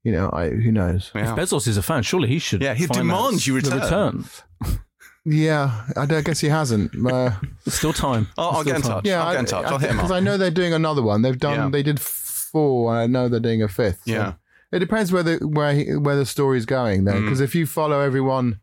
you 0.04 0.12
know, 0.12 0.30
I 0.32 0.50
who 0.50 0.70
knows? 0.70 1.10
If 1.14 1.28
Bezos 1.30 1.66
is 1.66 1.76
a 1.76 1.82
fan, 1.82 2.02
surely 2.02 2.28
he 2.28 2.38
should. 2.38 2.62
Yeah, 2.62 2.74
he 2.74 2.86
demands 2.86 3.46
you 3.46 3.60
the 3.60 3.70
return. 3.70 4.24
return. 4.62 4.80
Yeah, 5.24 5.84
I, 5.96 6.04
don't- 6.06 6.18
I 6.18 6.22
guess 6.22 6.40
he 6.40 6.48
hasn't. 6.48 6.92
Uh, 7.06 7.30
still 7.66 7.92
time. 7.92 8.28
I'll, 8.36 8.50
I'll 8.50 8.52
There's 8.62 8.64
get 8.64 8.76
in 8.76 8.82
still 8.82 8.92
time. 8.94 9.02
touch. 9.02 9.06
yeah, 9.08 9.24
I'll 9.24 9.32
get 9.32 9.40
in 9.40 9.46
touch. 9.46 9.64
I'll 9.66 9.78
hit 9.78 9.90
him 9.90 9.96
because. 9.96 10.10
I 10.10 10.20
know 10.20 10.36
they're 10.36 10.50
doing 10.50 10.74
another 10.74 11.02
one. 11.02 11.22
They've 11.22 11.38
done. 11.38 11.58
Yeah. 11.58 11.68
They 11.70 11.82
did 11.82 11.98
four, 12.00 12.92
and 12.92 12.98
I 13.00 13.06
know 13.06 13.28
they're 13.28 13.40
doing 13.40 13.62
a 13.62 13.68
fifth. 13.68 14.02
so 14.06 14.12
Yeah. 14.12 14.32
it 14.72 14.80
depends 14.80 15.12
where 15.12 15.22
the 15.22 15.36
where 15.46 15.72
he, 15.74 15.94
where 15.96 16.16
the 16.16 16.26
story's 16.26 16.66
going 16.66 17.04
though. 17.04 17.14
Mm. 17.14 17.22
Because 17.24 17.40
if 17.40 17.54
you 17.54 17.66
follow 17.66 18.00
everyone 18.00 18.60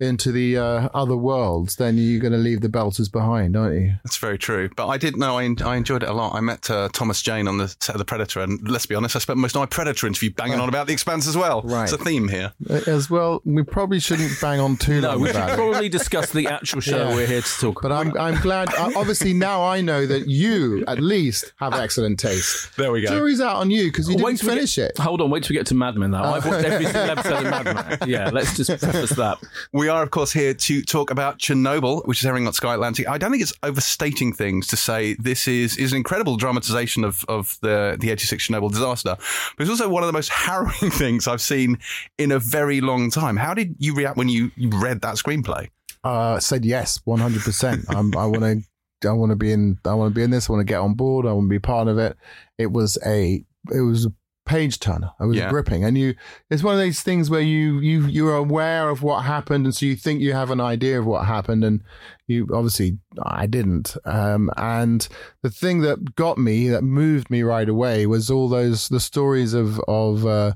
into 0.00 0.32
the 0.32 0.56
uh, 0.58 0.88
other 0.92 1.16
worlds, 1.16 1.76
then 1.76 1.96
you're 1.96 2.20
going 2.20 2.32
to 2.32 2.38
leave 2.38 2.60
the 2.60 2.68
belters 2.68 3.10
behind, 3.10 3.56
aren't 3.56 3.74
you? 3.80 3.92
That's 4.04 4.16
very 4.18 4.36
true. 4.38 4.68
But 4.76 4.88
I 4.88 4.98
did 4.98 5.16
know 5.16 5.38
I, 5.38 5.44
en- 5.44 5.56
I 5.64 5.76
enjoyed 5.76 6.02
it 6.02 6.08
a 6.08 6.12
lot. 6.12 6.34
I 6.34 6.40
met 6.40 6.68
uh, 6.68 6.88
Thomas 6.92 7.22
Jane 7.22 7.46
on 7.46 7.58
the 7.58 7.68
set 7.80 7.94
of 7.94 7.98
The 7.98 8.04
Predator, 8.04 8.40
and 8.40 8.68
let's 8.68 8.86
be 8.86 8.94
honest, 8.96 9.14
I 9.14 9.20
spent 9.20 9.38
most 9.38 9.54
of 9.54 9.60
my 9.60 9.66
Predator 9.66 10.06
interview 10.08 10.32
banging 10.32 10.58
on 10.58 10.68
about 10.68 10.88
The 10.88 10.92
Expanse 10.92 11.28
as 11.28 11.36
well. 11.36 11.62
Right. 11.62 11.84
It's 11.84 11.92
a 11.92 11.98
theme 11.98 12.28
here. 12.28 12.52
As 12.86 13.08
well, 13.08 13.40
we 13.44 13.62
probably 13.62 14.00
shouldn't 14.00 14.32
bang 14.40 14.58
on 14.58 14.76
too 14.76 15.00
No, 15.00 15.10
long 15.10 15.20
we 15.20 15.28
should 15.28 15.36
about 15.36 15.50
it. 15.50 15.56
probably 15.56 15.88
discuss 15.88 16.32
the 16.32 16.48
actual 16.48 16.80
show 16.80 17.08
Yeah. 17.10 17.14
we're 17.14 17.26
here 17.26 17.42
to 17.42 17.60
talk 17.60 17.80
But 17.82 17.92
about. 17.92 18.18
I'm 18.18 18.34
I'm 18.34 18.42
glad. 18.42 18.74
uh, 18.74 18.90
Obviously, 18.96 19.32
now 19.32 19.62
I 19.62 19.80
know 19.80 20.06
that 20.06 20.26
you 20.28 20.84
at 20.88 20.98
least 21.00 21.52
have 21.58 21.72
excellent 21.74 22.18
taste. 22.18 22.76
There 22.76 22.90
we 22.90 23.00
go. 23.02 23.08
Jury's 23.08 23.40
out 23.40 23.56
on 23.56 23.70
you 23.70 23.84
because 23.92 24.08
you 24.08 24.16
didn't 24.16 24.36
till 24.38 24.48
we 24.48 24.54
finish 24.56 24.74
get, 24.76 24.90
it. 24.90 24.98
Hold 24.98 25.20
on, 25.20 25.30
wait 25.30 25.44
till 25.44 25.54
we 25.54 25.58
get 25.58 25.66
to 25.68 25.74
Mad 25.74 25.94
Men, 25.96 26.10
though. 26.10 26.18
I've 26.18 26.44
watched 26.44 26.64
every 26.66 26.84
single 26.86 27.10
episode 27.10 27.46
of 27.46 27.64
Mad 27.64 27.64
Men. 28.00 28.08
Yeah, 28.08 28.30
let's 28.32 28.56
just 28.56 28.70
preface 28.82 29.10
that. 29.10 29.38
We 29.72 29.83
are, 29.88 30.02
of 30.02 30.10
course, 30.10 30.32
here 30.32 30.54
to 30.54 30.82
talk 30.82 31.10
about 31.10 31.38
Chernobyl, 31.38 32.06
which 32.06 32.20
is 32.20 32.26
airing 32.26 32.46
on 32.46 32.52
Sky 32.52 32.74
Atlantic. 32.74 33.08
I 33.08 33.18
don't 33.18 33.30
think 33.30 33.42
it's 33.42 33.52
overstating 33.62 34.32
things 34.32 34.66
to 34.68 34.76
say 34.76 35.14
this 35.14 35.48
is, 35.48 35.76
is 35.76 35.92
an 35.92 35.96
incredible 35.98 36.36
dramatization 36.36 37.04
of, 37.04 37.24
of 37.28 37.58
the, 37.62 37.96
the 38.00 38.10
86 38.10 38.48
Chernobyl 38.48 38.70
disaster, 38.70 39.16
but 39.56 39.62
it's 39.62 39.70
also 39.70 39.88
one 39.88 40.02
of 40.02 40.06
the 40.06 40.12
most 40.12 40.28
harrowing 40.30 40.90
things 40.90 41.28
I've 41.28 41.40
seen 41.40 41.78
in 42.18 42.32
a 42.32 42.38
very 42.38 42.80
long 42.80 43.10
time. 43.10 43.36
How 43.36 43.54
did 43.54 43.76
you 43.78 43.94
react 43.94 44.16
when 44.16 44.28
you, 44.28 44.50
you 44.56 44.70
read 44.70 45.00
that 45.02 45.16
screenplay? 45.16 45.68
Uh, 46.04 46.38
said 46.38 46.64
yes, 46.66 47.00
one 47.04 47.18
hundred 47.18 47.42
percent. 47.42 47.86
I 47.88 48.00
want 48.00 48.42
to. 48.42 48.62
I 49.08 49.12
want 49.12 49.30
to 49.30 49.36
be 49.36 49.52
in. 49.52 49.78
I 49.86 49.94
want 49.94 50.10
to 50.10 50.14
be 50.14 50.22
in 50.22 50.30
this. 50.30 50.48
I 50.48 50.52
want 50.52 50.60
to 50.60 50.70
get 50.70 50.80
on 50.80 50.94
board. 50.94 51.26
I 51.26 51.32
want 51.32 51.46
to 51.46 51.50
be 51.50 51.58
part 51.58 51.88
of 51.88 51.98
it. 51.98 52.16
It 52.58 52.72
was 52.72 52.98
a. 53.06 53.42
It 53.72 53.80
was 53.80 54.06
page 54.46 54.78
turner. 54.78 55.10
It 55.20 55.24
was 55.26 55.36
Yeah. 55.36 55.48
gripping, 55.50 55.84
and 55.84 55.96
you. 55.96 56.14
It's 56.50 56.62
one 56.62 56.74
of 56.74 56.80
those 56.80 57.00
things 57.00 57.30
where 57.30 57.40
you 57.40 57.78
you 57.80 58.06
you're 58.06 58.36
aware 58.36 58.88
of 58.90 59.02
what 59.02 59.24
happened, 59.24 59.64
and 59.64 59.74
so 59.74 59.86
you 59.86 59.96
think 59.96 60.20
you 60.20 60.32
have 60.34 60.50
an 60.50 60.60
idea 60.60 60.98
of 60.98 61.06
what 61.06 61.26
happened, 61.26 61.64
and 61.64 61.82
you 62.26 62.46
obviously 62.52 62.98
I 63.22 63.46
didn't. 63.46 63.96
Um, 64.04 64.50
and 64.56 65.06
the 65.42 65.50
thing 65.50 65.80
that 65.82 66.14
got 66.14 66.36
me, 66.38 66.68
that 66.68 66.82
moved 66.84 67.30
me 67.30 67.42
right 67.42 67.68
away, 67.68 68.06
was 68.06 68.30
all 68.30 68.48
those 68.48 68.88
the 68.88 69.00
stories 69.00 69.54
of 69.54 69.80
of. 69.88 70.26
Uh, 70.26 70.52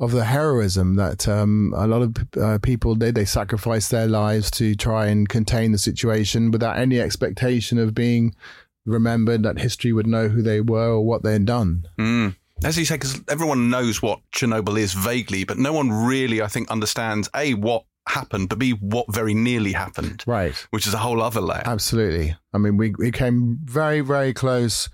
of 0.00 0.12
the 0.12 0.26
heroism 0.26 0.94
that 0.94 1.26
um, 1.26 1.74
a 1.76 1.88
lot 1.88 2.02
of 2.02 2.14
uh, 2.40 2.56
people 2.62 2.94
did. 2.94 3.16
They 3.16 3.24
sacrificed 3.24 3.90
their 3.90 4.06
lives 4.06 4.48
to 4.52 4.76
try 4.76 5.06
and 5.06 5.28
contain 5.28 5.72
the 5.72 5.78
situation 5.78 6.52
without 6.52 6.78
any 6.78 7.00
expectation 7.00 7.78
of 7.78 7.96
being 7.96 8.32
remembered, 8.86 9.42
that 9.42 9.58
history 9.58 9.92
would 9.92 10.06
know 10.06 10.28
who 10.28 10.40
they 10.40 10.60
were 10.60 10.90
or 10.90 11.04
what 11.04 11.24
they 11.24 11.32
had 11.32 11.46
done. 11.46 11.82
Mm. 11.98 12.36
As 12.64 12.76
you 12.76 12.84
say, 12.84 12.96
because 12.96 13.20
everyone 13.28 13.70
knows 13.70 14.02
what 14.02 14.20
Chernobyl 14.32 14.78
is 14.78 14.92
vaguely, 14.92 15.44
but 15.44 15.58
no 15.58 15.72
one 15.72 15.90
really, 15.90 16.42
I 16.42 16.48
think, 16.48 16.70
understands 16.70 17.28
A, 17.34 17.54
what 17.54 17.84
happened, 18.08 18.48
but 18.48 18.58
B, 18.58 18.72
what 18.72 19.12
very 19.12 19.34
nearly 19.34 19.72
happened, 19.72 20.24
Right. 20.26 20.54
which 20.70 20.86
is 20.86 20.94
a 20.94 20.98
whole 20.98 21.22
other 21.22 21.40
layer. 21.40 21.62
Absolutely. 21.64 22.36
I 22.52 22.58
mean, 22.58 22.76
we, 22.76 22.94
we 22.98 23.10
came 23.12 23.58
very, 23.64 24.00
very 24.00 24.32
close 24.32 24.88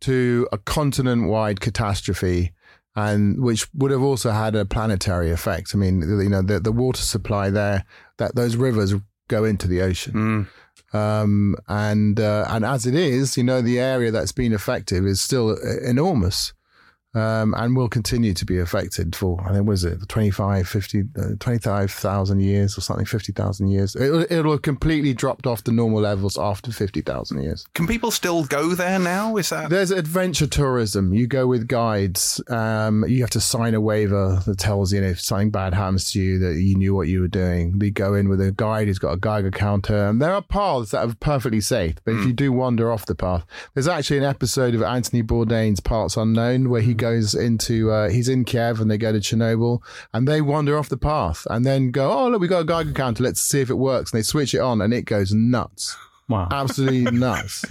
to 0.00 0.46
a 0.52 0.58
continent 0.58 1.28
wide 1.28 1.60
catastrophe. 1.60 2.52
And 2.96 3.40
which 3.40 3.68
would 3.74 3.92
have 3.92 4.02
also 4.02 4.32
had 4.32 4.56
a 4.56 4.64
planetary 4.64 5.30
effect. 5.30 5.70
I 5.72 5.78
mean, 5.78 6.00
you 6.00 6.28
know, 6.28 6.42
the, 6.42 6.58
the 6.58 6.72
water 6.72 7.00
supply 7.02 7.48
there, 7.48 7.84
that 8.16 8.34
those 8.34 8.56
rivers 8.56 8.92
go 9.28 9.44
into 9.44 9.68
the 9.68 9.82
ocean. 9.82 10.48
Mm. 10.92 10.96
Um, 10.98 11.54
and 11.68 12.18
uh, 12.18 12.46
and 12.48 12.64
as 12.64 12.86
it 12.86 12.96
is, 12.96 13.36
you 13.36 13.44
know, 13.44 13.60
the 13.62 13.78
area 13.78 14.10
that's 14.10 14.32
been 14.32 14.52
affected 14.52 15.04
is 15.04 15.22
still 15.22 15.50
uh, 15.50 15.80
enormous. 15.84 16.52
Um, 17.14 17.54
and 17.54 17.74
will 17.74 17.88
continue 17.88 18.34
to 18.34 18.44
be 18.44 18.58
affected 18.58 19.16
for, 19.16 19.40
I 19.48 19.54
think, 19.54 19.66
was 19.66 19.82
it 19.82 20.06
25, 20.08 20.68
50, 20.68 21.02
uh, 21.18 21.22
25,000 21.40 22.40
years 22.40 22.76
or 22.76 22.82
something, 22.82 23.06
50,000 23.06 23.68
years. 23.68 23.96
It'll, 23.96 24.26
it'll 24.30 24.52
have 24.52 24.62
completely 24.62 25.14
dropped 25.14 25.46
off 25.46 25.64
the 25.64 25.72
normal 25.72 26.02
levels 26.02 26.36
after 26.38 26.70
50,000 26.70 27.42
years. 27.42 27.66
Can 27.74 27.86
people 27.86 28.10
still 28.10 28.44
go 28.44 28.74
there 28.74 28.98
now? 28.98 29.36
Is 29.38 29.48
that 29.48 29.70
There's 29.70 29.90
adventure 29.90 30.46
tourism. 30.46 31.14
You 31.14 31.26
go 31.26 31.46
with 31.46 31.66
guides. 31.66 32.42
Um, 32.48 33.04
you 33.08 33.22
have 33.22 33.30
to 33.30 33.40
sign 33.40 33.72
a 33.72 33.80
waiver 33.80 34.42
that 34.44 34.58
tells 34.58 34.92
you 34.92 35.00
know, 35.00 35.08
if 35.08 35.20
something 35.20 35.50
bad 35.50 35.72
happens 35.72 36.12
to 36.12 36.20
you 36.20 36.38
that 36.40 36.60
you 36.60 36.76
knew 36.76 36.94
what 36.94 37.08
you 37.08 37.22
were 37.22 37.28
doing. 37.28 37.78
We 37.78 37.90
go 37.90 38.14
in 38.14 38.28
with 38.28 38.40
a 38.40 38.52
guide 38.52 38.86
who's 38.86 38.98
got 38.98 39.12
a 39.12 39.16
Geiger 39.16 39.50
counter, 39.50 40.06
and 40.06 40.20
there 40.20 40.34
are 40.34 40.42
paths 40.42 40.90
that 40.90 41.08
are 41.08 41.14
perfectly 41.20 41.60
safe. 41.60 41.96
But 42.04 42.16
if 42.16 42.26
you 42.26 42.32
do 42.32 42.52
wander 42.52 42.92
off 42.92 43.06
the 43.06 43.14
path, 43.14 43.44
there's 43.74 43.88
actually 43.88 44.18
an 44.18 44.24
episode 44.24 44.74
of 44.74 44.82
Anthony 44.82 45.22
Bourdain's 45.22 45.80
Parts 45.80 46.16
Unknown 46.16 46.68
where 46.68 46.82
he 46.82 46.94
goes 46.98 47.34
into 47.34 47.90
uh, 47.90 48.10
he's 48.10 48.28
in 48.28 48.44
Kiev 48.44 48.80
and 48.80 48.90
they 48.90 48.98
go 48.98 49.12
to 49.12 49.18
Chernobyl 49.20 49.80
and 50.12 50.28
they 50.28 50.40
wander 50.42 50.76
off 50.76 50.90
the 50.90 50.98
path 50.98 51.46
and 51.48 51.64
then 51.64 51.90
go, 51.90 52.10
oh 52.12 52.28
look, 52.28 52.40
we 52.42 52.48
got 52.48 52.60
a 52.60 52.64
Geiger 52.64 52.92
counter. 52.92 53.22
Let's 53.22 53.40
see 53.40 53.60
if 53.62 53.70
it 53.70 53.74
works. 53.78 54.12
And 54.12 54.18
they 54.18 54.22
switch 54.22 54.52
it 54.54 54.58
on 54.60 54.82
and 54.82 54.92
it 54.92 55.06
goes 55.06 55.32
nuts 55.32 55.96
Wow. 56.28 56.48
absolutely 56.52 57.10
nuts. 57.18 57.64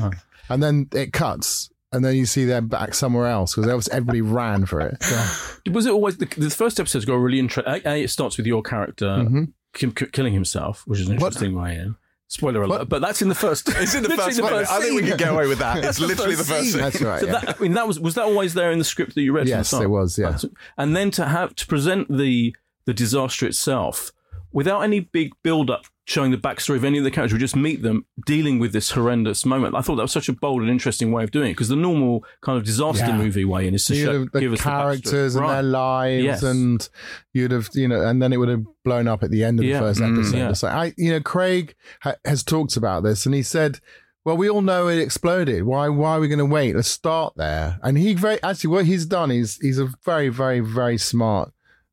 And 0.49 0.63
then 0.63 0.87
it 0.93 1.13
cuts, 1.13 1.69
and 1.91 2.03
then 2.03 2.15
you 2.15 2.25
see 2.25 2.45
they're 2.45 2.61
back 2.61 2.93
somewhere 2.95 3.27
else 3.27 3.53
because 3.55 3.87
everybody 3.89 4.21
ran 4.21 4.65
for 4.65 4.79
it. 4.81 4.97
Was 5.71 5.85
it 5.85 5.91
always 5.91 6.17
the, 6.17 6.25
the 6.37 6.49
first 6.49 6.79
episode's 6.79 7.05
got 7.05 7.13
a 7.13 7.19
really 7.19 7.39
interesting? 7.39 7.81
A, 7.85 8.01
it 8.03 8.09
starts 8.09 8.37
with 8.37 8.47
your 8.47 8.61
character 8.63 9.05
Mm-hmm. 9.05 9.43
ki- 9.73 9.91
ki- 9.91 10.07
killing 10.11 10.33
himself, 10.33 10.83
which 10.87 11.01
is 11.01 11.07
an 11.07 11.15
interesting 11.15 11.53
way 11.53 11.75
in. 11.75 11.95
Spoiler 12.29 12.61
alert, 12.63 12.79
What? 12.79 12.89
but 12.89 13.01
that's 13.01 13.21
in 13.21 13.29
the 13.29 13.35
first. 13.35 13.69
It's 13.77 13.95
in 13.95 14.03
the 14.03 14.09
literally 14.15 14.31
first 14.33 14.41
one. 14.41 14.53
I 14.53 14.79
think 14.81 14.93
we 14.95 14.99
scene. 15.01 15.07
can 15.09 15.17
get 15.17 15.29
away 15.33 15.47
with 15.47 15.59
that. 15.59 15.77
It's 15.83 15.85
That's 15.85 15.99
the 15.99 16.07
literally 16.07 16.35
the 16.35 16.43
first 16.43 16.49
first 16.49 16.63
scene. 16.63 16.71
scene. 16.73 16.81
That's 16.81 17.01
right. 17.01 17.19
So 17.21 17.25
yeah. 17.27 17.31
that, 17.39 17.55
I 17.57 17.61
mean, 17.63 17.73
that 17.73 17.87
was 17.87 17.99
was 17.99 18.15
that 18.15 18.25
always 18.25 18.53
there 18.53 18.71
in 18.71 18.79
the 18.79 18.85
script 18.85 19.15
that 19.15 19.21
you 19.21 19.31
read? 19.31 19.43
from 19.43 19.49
the 19.51 19.57
Yes, 19.57 19.67
start? 19.69 19.83
it 19.83 19.87
was, 19.87 20.17
yeah. 20.19 20.37
And 20.77 20.95
then 20.95 21.09
to 21.11 21.25
have 21.25 21.55
to 21.55 21.65
present 21.67 22.09
the 22.15 22.55
the 22.85 22.93
disaster 22.93 23.45
itself 23.47 24.11
without 24.51 24.81
any 24.81 24.99
big 25.01 25.31
build 25.43 25.69
up 25.69 25.85
showing 26.05 26.31
the 26.31 26.37
backstory 26.37 26.77
of 26.77 26.85
any 26.85 26.97
of 26.97 27.03
the 27.03 27.11
characters, 27.11 27.33
we 27.33 27.39
just 27.39 27.55
meet 27.55 27.81
them 27.81 28.05
dealing 28.25 28.59
with 28.59 28.71
this 28.71 28.91
horrendous 28.91 29.45
moment. 29.45 29.75
I 29.75 29.81
thought 29.81 29.95
that 29.97 30.03
was 30.03 30.11
such 30.13 30.29
a 30.29 30.33
bold 30.33 30.61
and 30.61 30.71
interesting 30.71 31.11
way 31.11 31.23
of 31.23 31.31
doing 31.31 31.49
it 31.51 31.53
because 31.53 31.67
the 31.67 31.75
normal 31.75 32.23
kind 32.41 32.57
of 32.57 32.63
disaster 32.63 33.07
Yeah. 33.07 33.17
movie 33.17 33.43
way 33.43 33.67
in 33.67 33.73
is 33.73 33.83
to 33.87 33.95
show, 33.95 34.25
the 34.31 34.57
characters 34.57 35.33
the 35.33 35.39
and 35.39 35.47
backstory. 35.47 35.53
their 35.53 35.63
lives, 35.63 36.23
Yes. 36.23 36.43
and 36.43 36.89
you'd 37.33 37.51
have, 37.51 37.69
you 37.73 37.89
know, 37.89 38.01
and 38.07 38.21
then 38.21 38.31
it 38.31 38.37
would 38.37 38.47
have 38.47 38.63
blown 38.85 39.07
up 39.09 39.21
at 39.21 39.31
the 39.31 39.43
end 39.43 39.59
of 39.59 39.65
Yeah. 39.65 39.73
the 39.73 39.85
first 39.87 39.99
Mm, 39.99 40.17
episode. 40.17 40.37
yeah. 40.37 40.49
It's 40.49 40.63
like, 40.63 40.73
I, 40.73 40.93
you 40.97 41.11
know, 41.11 41.19
Craig 41.19 41.75
ha- 42.01 42.15
has 42.23 42.41
talked 42.41 42.77
about 42.77 43.03
this, 43.03 43.25
and 43.25 43.35
he 43.35 43.43
said, 43.43 43.79
"Well, 44.23 44.37
we 44.37 44.49
all 44.49 44.61
know 44.61 44.87
it 44.87 44.99
exploded. 44.99 45.63
Why? 45.63 45.89
Why 45.89 46.11
are 46.15 46.19
we 46.21 46.29
going 46.29 46.39
to 46.39 46.45
wait? 46.45 46.73
Let's 46.75 46.87
start 46.87 47.33
there." 47.35 47.79
And 47.83 47.97
he 47.97 48.13
very 48.13 48.41
actually, 48.43 48.69
what 48.69 48.85
he's 48.85 49.05
done 49.05 49.29
is 49.29 49.57
he's 49.61 49.77
a 49.79 49.89
very, 50.05 50.29
very, 50.29 50.61
very 50.61 50.97
smart 50.97 51.51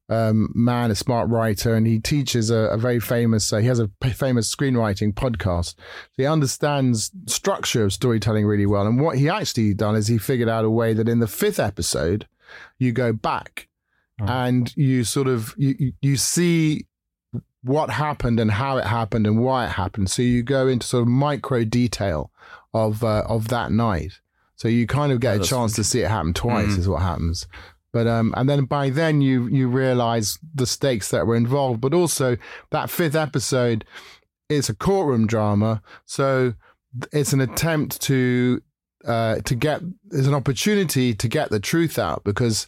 um, 0.09 0.51
man, 0.55 0.91
a 0.91 0.95
smart 0.95 1.29
writer, 1.31 1.75
and 1.75 1.87
he 1.87 1.99
teaches 1.99 2.51
a, 2.51 2.57
a 2.71 2.77
very 2.77 3.01
famous. 3.01 3.53
Uh, 3.53 3.59
he 3.59 3.67
has 3.69 3.79
a 3.79 3.89
p- 3.89 4.11
famous 4.11 4.55
screenwriting 4.55 5.15
podcast. 5.15 5.75
He 6.17 6.27
understands 6.27 7.11
structure 7.27 7.85
of 7.85 7.93
storytelling 7.93 8.45
really 8.47 8.67
well. 8.67 8.87
And 8.87 9.01
what 9.01 9.17
he 9.19 9.29
actually 9.31 9.73
done 9.75 9.97
is 9.97 10.07
he 10.09 10.19
figured 10.19 10.49
out 10.49 10.65
a 10.65 10.71
way 10.71 10.93
that 10.93 11.09
in 11.09 11.21
the 11.21 11.27
fifth 11.27 11.59
episode, 11.59 12.27
you 12.79 12.93
go 12.93 13.13
back 13.13 13.69
and 14.19 14.77
you 14.77 15.03
sort 15.05 15.27
of 15.27 15.55
you 15.57 15.93
you- 16.01 16.17
see 16.17 16.87
what 17.63 17.89
happened 17.91 18.39
and 18.39 18.51
how 18.51 18.77
it 18.77 18.85
happened 18.85 19.27
and 19.27 19.43
why 19.43 19.65
it 19.65 19.71
happened. 19.71 20.11
So 20.11 20.21
you 20.23 20.43
go 20.43 20.69
into 20.69 20.87
sort 20.87 21.03
of 21.03 21.09
micro 21.09 21.65
detail 21.65 22.31
of 22.75 23.03
uh, 23.03 23.25
of 23.27 23.49
that 23.49 23.73
night. 23.73 24.21
So 24.57 24.69
you 24.69 24.87
kind 24.87 25.11
of 25.13 25.19
get 25.21 25.37
a 25.37 25.39
chance 25.49 25.73
to 25.75 25.83
see 25.85 26.01
it 26.03 26.09
happen 26.11 26.33
twice. 26.35 26.75
Mm. 26.75 26.79
Is 26.79 26.89
what 26.89 27.03
happens. 27.03 27.47
But 27.95 28.09
um, 28.09 28.35
and 28.37 28.49
then 28.49 28.65
by 28.65 28.91
then 28.91 29.23
you 29.23 29.47
you 29.47 29.69
realize 29.69 30.39
the 30.55 30.67
stakes 30.67 31.11
that 31.11 31.27
were 31.27 31.37
involved. 31.37 31.81
But 31.81 31.95
also 31.95 32.37
that 32.71 32.91
fifth 32.91 33.15
episode, 33.15 33.85
it's 34.51 34.69
a 34.69 34.75
courtroom 34.75 35.29
drama, 35.29 35.81
so 36.05 36.55
it's 37.13 37.33
an 37.33 37.41
attempt 37.41 38.01
to 38.03 38.61
uh, 39.07 39.37
to 39.45 39.55
get 39.55 39.81
there's 40.05 40.27
an 40.27 40.35
opportunity 40.35 41.15
to 41.15 41.29
get 41.29 41.51
the 41.51 41.61
truth 41.61 41.97
out 41.99 42.25
because 42.25 42.67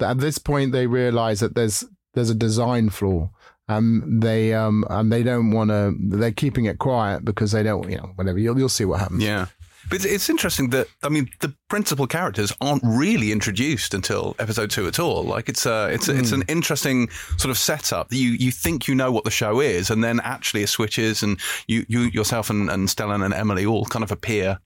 at 0.00 0.18
this 0.18 0.38
point 0.38 0.70
they 0.70 0.86
realize 0.86 1.40
that 1.40 1.56
there's 1.56 1.84
there's 2.14 2.30
a 2.30 2.34
design 2.34 2.88
flaw 2.88 3.28
and 3.66 4.22
they 4.22 4.54
um 4.54 4.84
and 4.90 5.10
they 5.12 5.22
don't 5.22 5.50
want 5.50 5.70
to 5.70 5.94
they're 5.98 6.30
keeping 6.30 6.66
it 6.66 6.78
quiet 6.78 7.24
because 7.24 7.52
they 7.52 7.62
don't 7.62 7.90
you 7.90 7.96
know 7.96 8.12
whatever 8.14 8.38
you'll 8.38 8.58
you'll 8.58 8.68
see 8.68 8.84
what 8.84 9.00
happens 9.00 9.24
Yeah. 9.24 9.46
But 9.90 10.04
it's, 10.04 10.28
interesting 10.28 10.70
that 10.70 10.88
I 11.02 11.08
mean 11.08 11.30
the 11.40 11.54
principal 11.68 12.06
characters 12.06 12.52
aren't 12.60 12.82
really 12.84 13.32
introduced 13.32 13.94
until 13.94 14.36
episode 14.38 14.70
two 14.70 14.86
at 14.86 14.98
all. 14.98 15.24
Like 15.24 15.48
it's 15.48 15.66
a 15.66 15.88
it's 15.88 16.08
a, 16.08 16.18
it's 16.18 16.30
hmm. 16.30 16.42
an 16.42 16.44
interesting 16.48 17.08
sort 17.38 17.50
of 17.50 17.58
setup. 17.58 18.12
You 18.12 18.30
you 18.30 18.50
think 18.50 18.86
you 18.88 18.94
know 18.94 19.10
what 19.10 19.24
the 19.24 19.30
show 19.30 19.60
is, 19.60 19.90
and 19.90 20.04
then 20.04 20.20
actually 20.20 20.62
it 20.62 20.68
switches, 20.68 21.22
and 21.22 21.38
you 21.66 21.84
you 21.88 22.02
yourself 22.02 22.50
and, 22.50 22.70
and 22.70 22.88
Stellan 22.88 23.24
and 23.24 23.32
Emily 23.32 23.64
all 23.64 23.84
kind 23.86 24.02
of 24.02 24.12
appear. 24.12 24.58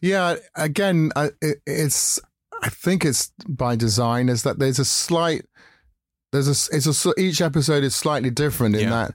Yeah, 0.00 0.36
again, 0.54 1.12
I, 1.16 1.30
it, 1.40 1.58
it's. 1.66 2.20
I 2.62 2.68
think 2.68 3.04
it's 3.04 3.32
by 3.48 3.76
design. 3.76 4.28
Is 4.28 4.42
that 4.42 4.58
there's 4.58 4.78
a 4.78 4.84
slight. 4.84 5.46
There's 6.32 6.48
a. 6.48 6.76
It's 6.76 7.06
a. 7.06 7.14
Each 7.18 7.40
episode 7.40 7.84
is 7.84 7.94
slightly 7.94 8.30
different 8.30 8.76
in 8.76 8.82
Yeah. 8.82 8.90
that. 8.90 9.14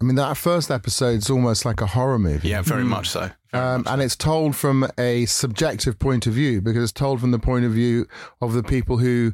I 0.00 0.04
mean, 0.04 0.16
that 0.16 0.36
first 0.36 0.70
episode 0.70 1.18
is 1.18 1.30
almost 1.30 1.64
like 1.64 1.80
a 1.80 1.86
horror 1.86 2.18
movie. 2.18 2.48
Yeah, 2.48 2.62
very 2.62 2.84
much 2.84 3.08
so. 3.08 3.30
Very 3.52 3.64
Um, 3.64 3.82
much 3.82 3.92
and 3.92 4.02
it's 4.02 4.16
told 4.16 4.56
from 4.56 4.88
a 4.98 5.24
subjective 5.26 5.98
point 5.98 6.26
of 6.26 6.32
view 6.34 6.60
because 6.60 6.82
it's 6.82 6.92
told 6.92 7.20
from 7.20 7.30
the 7.30 7.38
point 7.38 7.64
of 7.64 7.72
view 7.72 8.06
of 8.40 8.52
the 8.52 8.62
people 8.62 8.98
who 8.98 9.32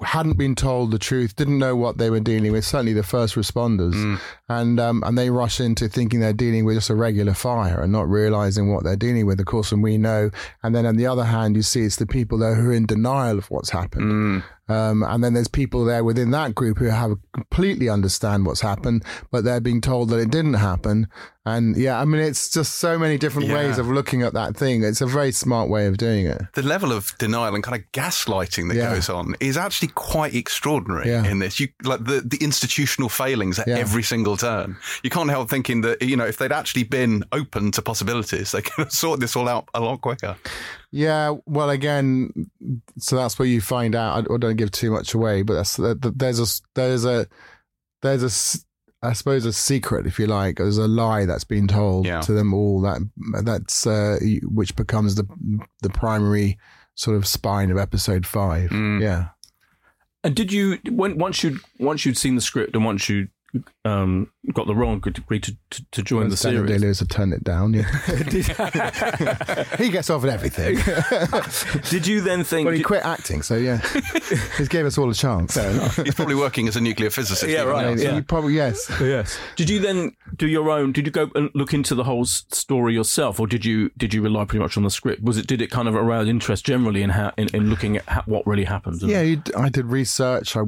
hadn't 0.00 0.36
been 0.36 0.56
told 0.56 0.90
the 0.90 0.98
truth, 0.98 1.36
didn't 1.36 1.58
know 1.58 1.76
what 1.76 1.96
they 1.96 2.10
were 2.10 2.18
dealing 2.18 2.50
with. 2.50 2.64
Certainly, 2.64 2.94
the 2.94 3.04
first 3.04 3.36
responders, 3.36 3.94
Mm. 3.94 4.18
and 4.48 4.80
um, 4.80 5.02
and 5.06 5.16
they 5.16 5.30
rush 5.30 5.60
into 5.60 5.88
thinking 5.88 6.18
they're 6.18 6.32
dealing 6.32 6.64
with 6.64 6.76
just 6.76 6.90
a 6.90 6.96
regular 6.96 7.34
fire 7.34 7.80
and 7.80 7.92
not 7.92 8.08
realizing 8.08 8.72
what 8.72 8.82
they're 8.82 8.96
dealing 8.96 9.26
with. 9.26 9.38
Of 9.38 9.46
course, 9.46 9.70
and 9.70 9.84
we 9.84 9.96
know. 9.96 10.30
And 10.64 10.74
then 10.74 10.86
on 10.86 10.96
the 10.96 11.06
other 11.06 11.24
hand, 11.24 11.54
you 11.54 11.62
see 11.62 11.82
it's 11.82 11.96
the 11.96 12.06
people 12.06 12.36
there 12.38 12.56
who 12.56 12.70
are 12.70 12.72
in 12.72 12.86
denial 12.86 13.38
of 13.38 13.48
what's 13.48 13.70
happened. 13.70 14.10
Mm. 14.10 14.44
Um, 14.68 15.02
and 15.04 15.22
then 15.22 15.34
there's 15.34 15.46
people 15.48 15.84
there 15.84 16.02
within 16.02 16.32
that 16.32 16.54
group 16.54 16.78
who 16.78 16.86
have 16.86 17.12
completely 17.32 17.88
understand 17.88 18.46
what's 18.46 18.60
happened, 18.60 19.04
but 19.30 19.44
they're 19.44 19.60
being 19.60 19.80
told 19.80 20.10
that 20.10 20.18
it 20.18 20.30
didn't 20.30 20.54
happen. 20.54 21.06
And 21.44 21.76
yeah, 21.76 22.00
I 22.00 22.04
mean, 22.04 22.20
it's 22.20 22.50
just 22.50 22.74
so 22.76 22.98
many 22.98 23.16
different 23.18 23.46
Yeah. 23.48 23.54
ways 23.54 23.78
of 23.78 23.86
looking 23.86 24.22
at 24.22 24.32
that 24.32 24.56
thing. 24.56 24.82
It's 24.82 25.00
a 25.00 25.06
very 25.06 25.30
smart 25.30 25.68
way 25.70 25.86
of 25.86 25.96
doing 25.96 26.26
it. 26.26 26.42
the 26.54 26.62
level 26.62 26.90
of 26.92 27.16
denial 27.18 27.54
and 27.54 27.62
kind 27.62 27.80
of 27.80 27.92
gaslighting 27.92 28.66
that 28.68 28.76
Yeah. 28.76 28.92
goes 28.92 29.08
on 29.08 29.36
is 29.38 29.56
actually 29.56 29.88
quite 29.88 30.34
extraordinary 30.34 31.08
Yeah. 31.10 31.24
in 31.24 31.38
this. 31.38 31.60
You 31.60 31.68
like 31.84 32.02
the, 32.04 32.20
the 32.24 32.38
institutional 32.42 33.08
failings 33.08 33.60
at 33.60 33.68
every 33.68 34.02
single 34.02 34.36
turn. 34.36 34.76
You 35.04 35.10
can't 35.10 35.30
help 35.30 35.48
thinking 35.48 35.82
that 35.82 36.02
you 36.02 36.16
know 36.16 36.26
if 36.26 36.38
they'd 36.38 36.50
actually 36.50 36.82
been 36.82 37.22
open 37.30 37.70
to 37.72 37.82
possibilities, 37.82 38.50
they 38.50 38.62
could 38.66 38.84
have 38.86 38.92
sorted 38.92 39.20
this 39.22 39.36
all 39.36 39.48
out 39.48 39.68
a 39.74 39.80
lot 39.80 40.00
quicker. 40.00 40.36
Yeah, 40.92 41.34
well, 41.46 41.70
again, 41.70 42.32
so 42.98 43.16
that's 43.16 43.38
where 43.38 43.48
you 43.48 43.60
find 43.60 43.94
out. 43.94 44.28
I, 44.30 44.34
I 44.34 44.38
don't 44.38 44.56
give 44.56 44.70
too 44.70 44.90
much 44.90 45.14
away, 45.14 45.42
but 45.42 45.54
that's, 45.54 45.76
that- 45.76 46.00
that 46.02 46.18
there's 46.18 46.40
a 46.40 46.46
there's 46.74 47.04
a 47.04 47.26
there's 48.02 48.22
a 48.22 48.26
s- 48.26 48.64
I 49.02 49.12
suppose 49.12 49.44
a 49.44 49.52
secret, 49.52 50.06
if 50.06 50.18
you 50.18 50.26
like. 50.26 50.56
There's 50.56 50.78
a 50.78 50.88
lie 50.88 51.26
that's 51.26 51.44
been 51.44 51.68
told 51.68 52.06
Yeah. 52.06 52.20
to 52.22 52.32
them 52.32 52.54
all 52.54 52.80
that 52.82 53.00
that's 53.44 53.86
uh, 53.86 54.18
which 54.44 54.74
becomes 54.76 55.16
the 55.16 55.26
the 55.82 55.90
primary 55.90 56.58
sort 56.94 57.16
of 57.16 57.26
spine 57.26 57.70
of 57.70 57.76
episode 57.78 58.26
five. 58.26 58.70
Mm. 58.70 59.02
Yeah. 59.02 59.28
And 60.24 60.34
did 60.34 60.50
you 60.52 60.78
when 60.90 61.18
once 61.18 61.42
you 61.44 61.58
once 61.78 62.04
you'd 62.06 62.16
seen 62.18 62.34
the 62.36 62.40
script 62.40 62.74
and 62.74 62.84
once 62.84 63.08
you 63.08 63.28
um, 63.84 64.30
got 64.52 64.66
the 64.66 64.74
wrong 64.74 65.02
and 65.04 65.18
agreed 65.18 65.42
to, 65.44 65.56
to, 65.70 65.84
to 65.92 66.02
join 66.02 66.28
the 66.28 66.36
Daniel 66.36 66.66
series? 66.66 66.80
Day-Lewis 66.80 66.98
had 67.00 67.10
turned 67.10 67.32
it 67.32 67.44
down. 67.44 67.74
Yeah, 67.74 67.82
he 69.78 69.90
gets 69.90 70.10
off 70.10 70.24
at 70.24 70.30
everything. 70.30 70.76
Did 71.90 72.06
you 72.06 72.20
then 72.20 72.44
think? 72.44 72.66
but 72.66 72.74
he 72.74 72.82
quit 72.82 73.04
acting, 73.04 73.42
so 73.42 73.56
yeah, 73.56 73.78
he 74.58 74.66
gave 74.66 74.86
us 74.86 74.98
all 74.98 75.10
a 75.10 75.14
chance. 75.14 75.54
He's 75.96 76.14
probably 76.14 76.34
working 76.34 76.68
as 76.68 76.76
a 76.76 76.80
nuclear 76.80 77.10
physicist. 77.10 77.50
Yeah, 77.50 77.62
right. 77.62 77.82
now. 77.82 77.90
I 77.90 77.94
mean, 77.94 78.04
Yeah. 78.04 78.20
probably 78.26 78.54
yes. 78.54 78.90
Yes. 79.00 79.38
Did 79.56 79.70
you 79.70 79.78
then 79.80 80.16
do 80.36 80.46
your 80.46 80.70
own? 80.70 80.92
Did 80.92 81.06
you 81.06 81.12
go 81.12 81.30
and 81.34 81.50
look 81.54 81.72
into 81.74 81.94
the 81.94 82.04
whole 82.04 82.24
story 82.24 82.94
yourself, 82.94 83.38
or 83.40 83.46
did 83.46 83.64
you 83.64 83.90
did 83.96 84.12
you 84.14 84.22
rely 84.22 84.44
pretty 84.44 84.62
much 84.62 84.76
on 84.76 84.82
the 84.82 84.90
script? 84.90 85.22
Was 85.22 85.38
it 85.38 85.46
did 85.46 85.60
it 85.62 85.70
kind 85.70 85.88
of 85.88 85.94
arouse 85.94 86.28
interest 86.28 86.64
generally 86.64 87.02
in 87.02 87.10
how 87.10 87.32
in, 87.36 87.48
in 87.54 87.70
looking 87.70 87.96
at 87.96 88.08
how, 88.08 88.22
what 88.26 88.46
really 88.46 88.64
happened? 88.64 89.02
Yeah, 89.02 89.36
I 89.56 89.68
did 89.68 89.86
research. 89.86 90.56
I 90.56 90.62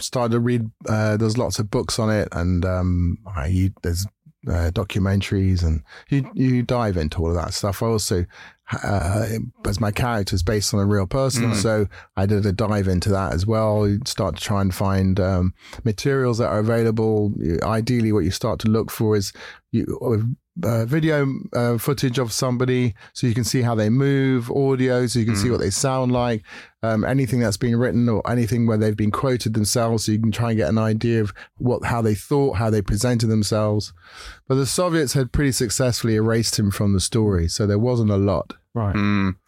started 0.00 0.32
to 0.32 0.40
read. 0.40 0.70
Uh, 0.88 1.16
there's 1.16 1.38
lots 1.38 1.58
of 1.58 1.70
books 1.70 1.98
on 1.98 2.05
it, 2.10 2.28
and 2.32 2.64
um, 2.64 3.18
you, 3.48 3.70
there's 3.82 4.06
uh, 4.48 4.70
documentaries, 4.72 5.62
and 5.62 5.82
you 6.08 6.30
you 6.34 6.62
dive 6.62 6.96
into 6.96 7.18
all 7.20 7.30
of 7.30 7.34
that 7.36 7.54
stuff. 7.54 7.82
I 7.82 7.86
also, 7.86 8.26
uh, 8.84 9.26
as 9.66 9.80
my 9.80 9.90
character 9.90 10.34
is 10.34 10.42
based 10.42 10.72
on 10.72 10.80
a 10.80 10.86
real 10.86 11.06
person, 11.06 11.54
so 11.54 11.86
I 12.16 12.26
did 12.26 12.46
a 12.46 12.52
dive 12.52 12.88
into 12.88 13.10
that 13.10 13.32
as 13.32 13.46
well. 13.46 13.88
You 13.88 14.00
start 14.06 14.36
to 14.36 14.42
try 14.42 14.60
and 14.60 14.74
find 14.74 15.18
um, 15.18 15.54
materials 15.84 16.38
that 16.38 16.48
are 16.48 16.60
available. 16.60 17.32
Ideally, 17.62 18.12
what 18.12 18.24
you 18.24 18.30
start 18.30 18.60
to 18.60 18.68
look 18.68 18.90
for 18.90 19.16
is 19.16 19.32
you. 19.72 20.36
Uh, 20.64 20.86
video 20.86 21.26
uh, 21.52 21.76
footage 21.76 22.18
of 22.18 22.32
somebody 22.32 22.94
so 23.12 23.26
you 23.26 23.34
can 23.34 23.44
see 23.44 23.60
how 23.60 23.74
they 23.74 23.90
move, 23.90 24.50
audio 24.50 25.06
so 25.06 25.18
you 25.18 25.26
can 25.26 25.36
see 25.36 25.50
what 25.50 25.60
they 25.60 25.68
sound 25.68 26.12
like, 26.12 26.42
um, 26.82 27.04
anything 27.04 27.40
that's 27.40 27.58
been 27.58 27.76
written 27.76 28.08
or 28.08 28.22
anything 28.30 28.66
where 28.66 28.78
they've 28.78 28.96
been 28.96 29.10
quoted 29.10 29.52
themselves, 29.52 30.06
so 30.06 30.12
you 30.12 30.18
can 30.18 30.32
try 30.32 30.50
and 30.50 30.56
get 30.56 30.70
an 30.70 30.78
idea 30.78 31.20
of 31.20 31.34
what 31.58 31.84
how 31.84 32.00
they 32.00 32.14
thought, 32.14 32.56
how 32.56 32.70
they 32.70 32.80
presented 32.80 33.26
themselves. 33.26 33.92
But 34.48 34.54
the 34.54 34.64
Soviets 34.64 35.12
had 35.12 35.30
pretty 35.30 35.52
successfully 35.52 36.14
erased 36.14 36.58
him 36.58 36.70
from 36.70 36.94
the 36.94 37.00
story, 37.00 37.48
so 37.48 37.66
there 37.66 37.78
wasn't 37.78 38.10
a 38.10 38.16
lot. 38.16 38.54
right. 38.72 38.94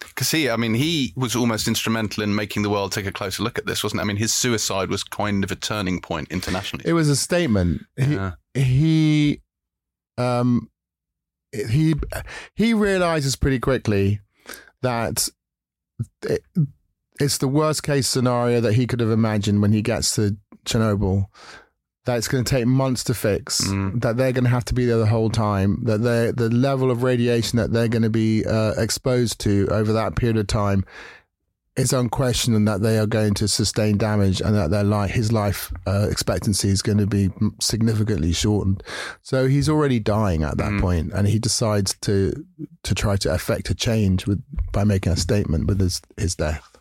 Because 0.00 0.30
he, 0.30 0.50
I 0.50 0.56
mean, 0.56 0.74
he 0.74 1.14
was 1.16 1.34
almost 1.34 1.68
instrumental 1.68 2.22
in 2.22 2.34
making 2.34 2.64
the 2.64 2.70
world 2.70 2.92
take 2.92 3.06
a 3.06 3.12
closer 3.12 3.42
look 3.42 3.59
at 3.59 3.64
this, 3.64 3.82
wasn't 3.82 4.00
it? 4.00 4.02
I 4.02 4.06
mean, 4.06 4.18
his 4.18 4.34
suicide 4.34 4.90
was 4.90 5.04
kind 5.04 5.42
of 5.42 5.50
a 5.50 5.56
turning 5.56 6.02
point 6.02 6.30
internationally. 6.30 6.84
It 6.86 6.92
was 6.92 7.09
a 7.09 7.16
statement. 7.16 7.82
He, 7.96 8.18
he, 8.54 9.40
um, 10.18 10.68
he 11.53 11.94
he 12.55 12.74
realizes 12.74 13.36
pretty 13.36 13.59
quickly 13.59 14.20
that 14.82 15.28
it, 16.22 16.42
it's 17.20 17.38
the 17.38 17.49
worst 17.49 17.82
case 17.82 18.07
scenario 18.07 18.61
that 18.61 18.74
he 18.74 18.86
could 18.86 19.01
have 19.01 19.11
imagined 19.11 19.62
when 19.62 19.72
he 19.72 19.82
gets 19.82 20.14
to 20.16 20.36
Chernobyl. 20.64 21.26
That 22.05 22.16
it's 22.16 22.28
going 22.28 22.42
to 22.42 22.51
take 22.51 22.66
months 22.66 23.05
to 23.05 23.14
fix. 23.14 23.61
Mm. 23.66 24.01
That 24.01 24.16
they're 24.16 24.32
going 24.32 24.44
to 24.44 24.51
have 24.51 24.64
to 24.66 24.74
be 24.74 24.86
there 24.86 24.96
the 24.96 25.07
whole 25.07 25.28
time. 25.28 25.82
That 25.84 25.99
they 25.99 26.30
the 26.30 26.49
level 26.49 26.90
of 26.90 27.03
radiation 27.03 27.59
that 27.59 27.72
they're 27.72 27.88
going 27.88 28.03
to 28.03 28.11
be 28.11 28.46
uh, 28.46 28.72
exposed 28.78 29.40
to 29.40 29.68
over 29.70 29.92
that 29.92 30.16
period 30.16 30.38
of 30.38 30.46
time 30.46 30.84
is 31.79 31.93
unquestioned, 31.93 32.66
that 32.66 32.83
they 32.83 32.99
are 32.99 33.07
going 33.07 33.35
to 33.35 33.49
sustain 33.49 33.97
damage, 33.97 34.41
and 34.41 34.55
that 34.55 34.70
their 34.70 34.85
life, 34.85 35.11
his 35.11 35.33
life 35.33 35.72
uh, 35.87 36.09
expectancy 36.11 36.68
is 36.68 36.83
going 36.83 36.99
to 36.99 37.07
be 37.07 37.31
significantly 37.61 38.33
shortened. 38.33 38.83
So 39.22 39.47
he's 39.47 39.68
already 39.68 40.01
dying 40.01 40.43
at 40.43 40.59
that 40.59 40.81
point, 40.81 41.12
and 41.12 41.26
he 41.26 41.39
decides 41.39 41.95
to 42.03 42.45
to 42.83 42.95
try 42.95 43.16
to 43.16 43.33
effect 43.33 43.70
a 43.70 43.74
change 43.74 44.26
with 44.26 44.43
by 44.72 44.85
making 44.85 45.12
a 45.12 45.16
statement 45.16 45.66
with 45.66 45.81
his 45.81 46.03
his 46.16 46.35
death. 46.35 46.76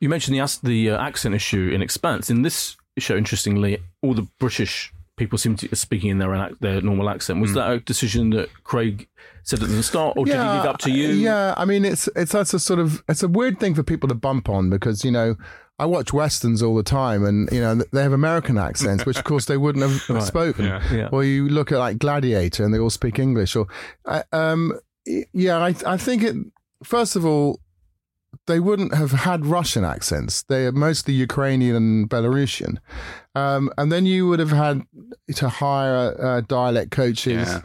You 0.00 0.08
mentioned 0.08 0.36
the 0.36 0.60
the 0.62 0.90
uh, 0.90 1.00
accent 1.00 1.34
issue 1.34 1.70
in 1.72 1.82
Expanse. 1.82 2.30
In 2.30 2.42
this 2.42 2.76
show, 2.98 3.16
interestingly, 3.16 3.78
all 4.02 4.14
the 4.14 4.28
British 4.38 4.92
people 5.16 5.38
seem 5.38 5.56
to 5.56 5.68
be 5.68 5.76
speaking 5.76 6.10
in 6.10 6.18
their 6.18 6.34
own 6.34 6.56
their 6.60 6.80
normal 6.80 7.08
accent. 7.08 7.40
Was 7.40 7.54
that 7.54 7.70
a 7.70 7.80
decision 7.80 8.30
that 8.30 8.50
Craig 8.64 9.08
said 9.44 9.62
at 9.62 9.68
the 9.68 9.82
start, 9.82 10.16
or 10.16 10.24
did 10.24 10.34
he 10.34 10.40
leave 10.40 10.64
up 10.64 10.78
to 10.78 10.90
you? 10.90 11.08
Yeah, 11.08 11.54
I 11.56 11.64
mean, 11.64 11.84
it's 11.84 12.08
it's 12.16 12.32
that's 12.32 12.52
a 12.54 12.58
sort 12.58 12.80
of 12.80 13.02
it's 13.08 13.22
a 13.22 13.28
weird 13.28 13.60
thing 13.60 13.74
for 13.74 13.82
people 13.82 14.08
to 14.08 14.14
bump 14.14 14.48
on 14.48 14.70
because 14.70 15.04
you 15.04 15.10
know 15.10 15.36
I 15.78 15.86
watch 15.86 16.12
westerns 16.12 16.62
all 16.62 16.74
the 16.74 16.82
time, 16.82 17.24
and 17.24 17.48
you 17.52 17.60
know 17.60 17.74
they 17.92 18.02
have 18.02 18.12
American 18.12 18.58
accents, 18.58 19.04
which 19.06 19.18
of 19.18 19.24
course 19.24 19.44
they 19.46 19.56
wouldn't 19.56 19.84
have 20.08 20.22
spoken. 20.26 20.64
yeah. 20.66 21.08
Or 21.12 21.22
you 21.24 21.48
look 21.48 21.70
at 21.72 21.78
like 21.78 21.98
Gladiator, 21.98 22.64
and 22.64 22.72
they 22.74 22.78
all 22.78 22.90
speak 22.90 23.18
English. 23.18 23.54
Or 23.56 23.66
uh, 24.06 24.22
um, 24.32 24.78
yeah, 25.32 25.58
I 25.58 25.74
I 25.86 25.96
think 25.96 26.22
it. 26.22 26.36
First 26.82 27.16
of 27.16 27.24
all, 27.24 27.60
they 28.46 28.60
wouldn't 28.60 28.94
have 28.94 29.12
had 29.12 29.46
Russian 29.46 29.84
accents. 29.84 30.42
They 30.42 30.66
are 30.66 30.72
mostly 30.72 31.14
Ukrainian 31.14 31.76
and 31.76 32.10
Belarusian. 32.10 32.78
Um, 33.34 33.70
and 33.78 33.90
then 33.90 34.04
you 34.06 34.28
would 34.28 34.38
have 34.38 34.50
had 34.50 34.82
to 35.36 35.48
hire 35.48 36.14
uh, 36.20 36.40
dialect 36.42 36.90
coaches, 36.90 37.48
Yeah. 37.48 37.60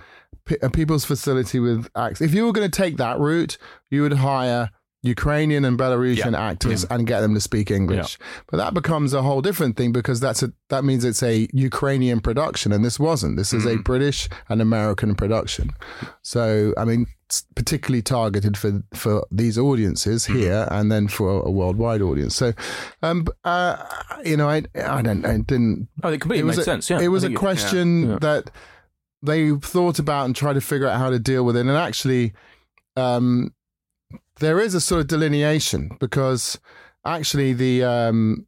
A 0.61 0.69
people's 0.69 1.05
facility 1.05 1.59
with 1.59 1.87
accents. 1.95 2.21
If 2.21 2.33
you 2.33 2.45
were 2.45 2.51
going 2.53 2.69
to 2.69 2.75
take 2.83 2.97
that 2.97 3.19
route, 3.19 3.57
you 3.89 4.01
would 4.03 4.13
hire 4.13 4.69
Ukrainian 5.01 5.63
and 5.63 5.79
Belarusian 5.79 6.37
actors 6.37 6.83
and 6.89 7.07
get 7.07 7.21
them 7.21 7.33
to 7.33 7.39
speak 7.39 7.71
English. 7.71 8.17
But 8.51 8.57
that 8.57 8.73
becomes 8.73 9.13
a 9.13 9.21
whole 9.21 9.41
different 9.41 9.77
thing 9.77 9.93
because 9.93 10.19
that's 10.19 10.43
a 10.43 10.51
that 10.69 10.83
means 10.83 11.05
it's 11.05 11.23
a 11.23 11.47
Ukrainian 11.53 12.19
production, 12.19 12.73
and 12.73 12.83
this 12.83 12.99
wasn't. 12.99 13.37
This 13.37 13.53
is 13.53 13.65
a 13.65 13.77
British 13.77 14.27
and 14.49 14.61
American 14.61 15.15
production. 15.15 15.71
So 16.21 16.73
I 16.77 16.83
mean, 16.83 17.05
it's 17.27 17.45
particularly 17.55 18.01
targeted 18.01 18.57
for 18.57 18.83
for 18.93 19.25
these 19.31 19.57
audiences 19.57 20.25
here, 20.25 20.67
and 20.69 20.91
then 20.91 21.07
for 21.07 21.43
a 21.43 21.49
worldwide 21.51 22.01
audience. 22.01 22.35
So, 22.35 22.51
um, 23.01 23.25
uh, 23.45 23.77
you 24.25 24.35
know, 24.35 24.49
I 24.49 24.63
I 24.75 25.01
don't 25.01 25.25
I 25.25 25.37
didn't 25.37 25.87
Oh, 26.03 26.09
it 26.09 26.19
completely 26.19 26.41
it 26.41 26.45
makes 26.47 26.57
a, 26.57 26.63
sense. 26.63 26.89
Yeah, 26.89 26.99
it 26.99 27.07
was 27.07 27.23
a 27.23 27.27
it- 27.31 27.35
question 27.35 28.09
Yeah. 28.09 28.17
that 28.19 28.51
they 29.21 29.51
thought 29.51 29.99
about 29.99 30.25
and 30.25 30.35
tried 30.35 30.53
to 30.53 30.61
figure 30.61 30.87
out 30.87 30.99
how 30.99 31.09
to 31.09 31.19
deal 31.19 31.43
with 31.43 31.57
it. 31.57 31.61
And 31.61 31.71
actually, 31.71 32.33
um, 32.95 33.53
there 34.39 34.59
is 34.59 34.73
a 34.73 34.81
sort 34.81 35.01
of 35.01 35.07
delineation 35.07 35.97
because 35.99 36.59
actually 37.05 37.53
the 37.53 37.83
um, 37.83 38.47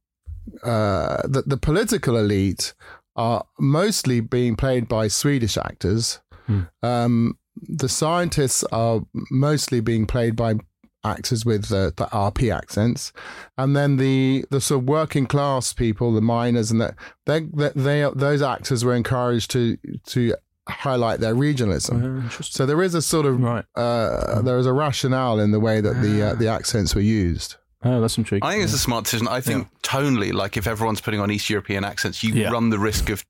uh, 0.63 1.21
the, 1.27 1.43
the 1.45 1.57
political 1.57 2.17
elite 2.17 2.73
are 3.15 3.45
mostly 3.59 4.19
being 4.19 4.55
played 4.55 4.87
by 4.87 5.07
Swedish 5.07 5.57
actors. 5.57 6.19
Hmm. 6.47 6.61
Um, 6.81 7.37
the 7.61 7.89
scientists 7.89 8.63
are 8.71 9.01
mostly 9.29 9.81
being 9.81 10.07
played 10.07 10.35
by 10.35 10.55
actors 11.03 11.45
with 11.45 11.71
uh, 11.71 11.91
the 11.95 12.07
RP 12.11 12.55
accents, 12.55 13.11
and 13.57 13.75
then 13.75 13.97
the 13.97 14.45
the 14.49 14.61
sort 14.61 14.83
of 14.83 14.89
working 14.89 15.25
class 15.25 15.73
people, 15.73 16.13
the 16.13 16.21
miners, 16.21 16.71
and 16.71 16.79
that 16.81 16.95
they 17.25 17.41
they, 17.41 17.71
they 17.75 18.09
those 18.15 18.41
actors 18.41 18.85
were 18.85 18.95
encouraged 18.95 19.51
to 19.51 19.77
to 20.07 20.35
highlight 20.71 21.19
their 21.19 21.35
regionalism. 21.35 22.25
Uh. 22.27 22.29
So 22.43 22.65
there 22.65 22.81
is 22.81 22.95
a 22.95 23.01
sort 23.01 23.25
of 23.25 23.39
Right. 23.41 23.65
uh, 23.75 24.41
there 24.41 24.57
is 24.57 24.65
a 24.65 24.73
rationale 24.73 25.39
in 25.39 25.51
the 25.51 25.59
way 25.59 25.81
that 25.81 26.01
the 26.01 26.23
uh, 26.23 26.33
the 26.35 26.47
accents 26.47 26.95
were 26.95 27.01
used. 27.01 27.55
Oh, 27.83 27.99
that's 28.01 28.17
intriguing. 28.17 28.47
I 28.47 28.51
think 28.53 28.63
it's 28.63 28.73
a 28.73 28.77
smart 28.77 29.05
decision. 29.05 29.27
I 29.27 29.41
think 29.41 29.67
tonally, 29.81 30.31
like 30.33 30.55
if 30.57 30.67
everyone's 30.67 31.01
putting 31.01 31.19
on 31.19 31.31
East 31.31 31.49
European 31.49 31.83
accents, 31.83 32.23
you 32.23 32.33
Yeah. 32.33 32.51
run 32.51 32.69
the 32.69 32.77
risk 32.79 33.09
of 33.09 33.25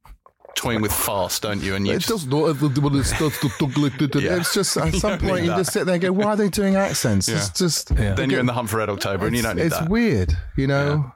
toying 0.56 0.82
with 0.82 0.92
fast, 0.92 1.42
don't 1.44 1.64
you? 1.64 1.74
And 1.76 1.88
you 1.88 1.94
It 1.94 2.00
just, 2.00 2.10
does 2.10 2.28
not. 2.28 2.62
It 2.62 3.06
starts 3.06 3.40
to 3.40 3.50
talk 3.58 3.78
like 3.78 3.98
that. 3.98 4.22
Yeah. 4.22 4.36
It's 4.36 4.54
just 4.54 4.76
at 4.78 4.94
some 4.96 5.12
don't 5.12 5.22
point 5.22 5.44
you 5.44 5.50
that. 5.52 5.58
just 5.60 5.72
sit 5.72 5.86
there 5.86 5.96
and 5.96 6.02
go, 6.02 6.12
"Why 6.12 6.26
are 6.32 6.36
they 6.36 6.50
doing 6.50 6.76
accents?" 6.76 7.30
It's 7.30 7.50
just 7.52 7.92
Yeah. 7.92 8.14
then 8.16 8.30
you're 8.30 8.42
in 8.42 8.46
the 8.46 8.54
hunt 8.54 8.70
for 8.70 8.78
Red 8.78 8.90
October, 8.90 9.28
and 9.28 9.36
you 9.36 9.42
don't 9.42 9.56
need 9.56 9.68
it's 9.68 9.80
that. 9.80 9.90
weird, 9.90 10.36
you 10.58 10.68
know. 10.68 11.14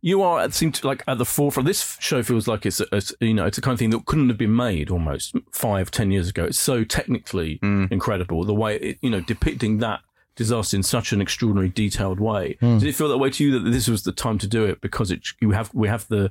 You 0.00 0.22
are 0.22 0.44
it 0.44 0.54
seems 0.54 0.84
like 0.84 1.02
at 1.06 1.18
the 1.18 1.24
forefront. 1.24 1.66
This 1.66 1.96
show 2.00 2.22
feels 2.22 2.46
like 2.46 2.66
it's, 2.66 2.80
a, 2.80 2.86
it's 2.92 3.14
you 3.20 3.34
know 3.34 3.46
it's 3.46 3.58
a 3.58 3.60
kind 3.60 3.72
of 3.72 3.78
thing 3.78 3.90
that 3.90 4.04
couldn't 4.06 4.28
have 4.28 4.38
been 4.38 4.54
made 4.54 4.90
almost 4.90 5.34
five 5.52 5.90
ten 5.90 6.10
years 6.10 6.28
ago. 6.28 6.44
It's 6.44 6.58
so 6.58 6.84
technically 6.84 7.58
hmm. 7.62 7.86
incredible 7.90 8.44
the 8.44 8.54
way 8.54 8.76
it, 8.76 8.98
you 9.02 9.10
know 9.10 9.20
depicting 9.20 9.78
that 9.78 10.00
disaster 10.36 10.76
in 10.76 10.84
such 10.84 11.12
an 11.12 11.20
extraordinary 11.20 11.68
detailed 11.68 12.20
way. 12.20 12.56
Hmm. 12.60 12.78
Did 12.78 12.88
it 12.88 12.94
feel 12.94 13.08
that 13.08 13.18
way 13.18 13.30
to 13.30 13.44
you 13.44 13.58
that 13.58 13.70
this 13.70 13.88
was 13.88 14.04
the 14.04 14.12
time 14.12 14.38
to 14.38 14.46
do 14.46 14.64
it 14.64 14.80
because 14.80 15.10
it 15.10 15.26
you 15.40 15.50
have 15.50 15.72
we 15.74 15.88
have 15.88 16.06
the 16.08 16.30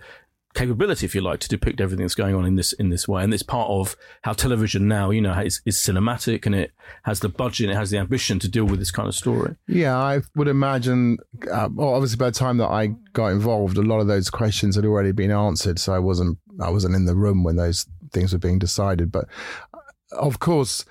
capability, 0.57 1.05
if 1.05 1.13
you 1.13 1.21
like, 1.21 1.39
to 1.41 1.47
depict 1.47 1.79
everything 1.79 2.03
that's 2.03 2.15
going 2.15 2.35
on 2.35 2.45
in 2.45 2.55
this 2.55 2.73
in 2.73 2.89
this 2.89 3.07
way, 3.07 3.23
and 3.23 3.33
it's 3.33 3.43
part 3.43 3.69
of 3.69 3.95
how 4.23 4.33
television 4.33 4.87
now, 4.87 5.11
you 5.11 5.21
know, 5.21 5.33
is, 5.39 5.61
is 5.65 5.77
cinematic 5.77 6.45
and 6.45 6.55
it 6.55 6.71
has 7.03 7.19
the 7.19 7.29
budget, 7.29 7.65
and 7.65 7.73
it 7.73 7.77
has 7.77 7.91
the 7.91 7.97
ambition 7.97 8.39
to 8.39 8.49
deal 8.49 8.65
with 8.65 8.79
this 8.79 8.91
kind 8.91 9.07
of 9.07 9.15
story. 9.15 9.55
Yeah, 9.67 9.97
I 9.97 10.21
would 10.35 10.47
imagine. 10.47 11.17
Uh, 11.51 11.69
well, 11.71 11.93
obviously, 11.93 12.17
by 12.17 12.31
the 12.31 12.39
time 12.39 12.57
that 12.57 12.69
I 12.69 12.87
got 13.13 13.27
involved, 13.27 13.77
a 13.77 13.81
lot 13.81 13.99
of 13.99 14.07
those 14.07 14.29
questions 14.29 14.75
had 14.75 14.85
already 14.85 15.11
been 15.11 15.31
answered. 15.31 15.79
So 15.79 15.93
I 15.93 15.99
wasn't. 15.99 16.37
I 16.59 16.69
wasn't 16.69 16.95
in 16.95 17.05
the 17.05 17.15
room 17.15 17.43
when 17.43 17.55
those 17.55 17.85
things 18.11 18.33
were 18.33 18.39
being 18.39 18.59
decided. 18.59 19.11
But 19.11 19.25
uh, 19.73 20.17
of 20.17 20.39
course, 20.39 20.85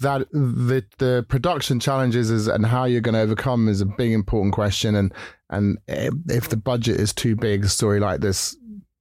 that 0.00 0.28
the 0.32 0.84
the 0.98 1.24
production 1.28 1.78
challenges 1.78 2.30
is 2.30 2.48
and 2.48 2.66
how 2.66 2.84
you're 2.84 3.00
going 3.00 3.14
to 3.14 3.20
overcome 3.20 3.68
is 3.68 3.80
a 3.80 3.86
big 3.86 4.12
important 4.12 4.54
question. 4.54 4.96
And 4.96 5.14
and 5.50 5.78
if 5.86 6.48
the 6.48 6.56
budget 6.56 6.98
is 6.98 7.12
too 7.12 7.36
big, 7.36 7.64
a 7.64 7.68
story 7.68 8.00
like 8.00 8.20
this 8.20 8.56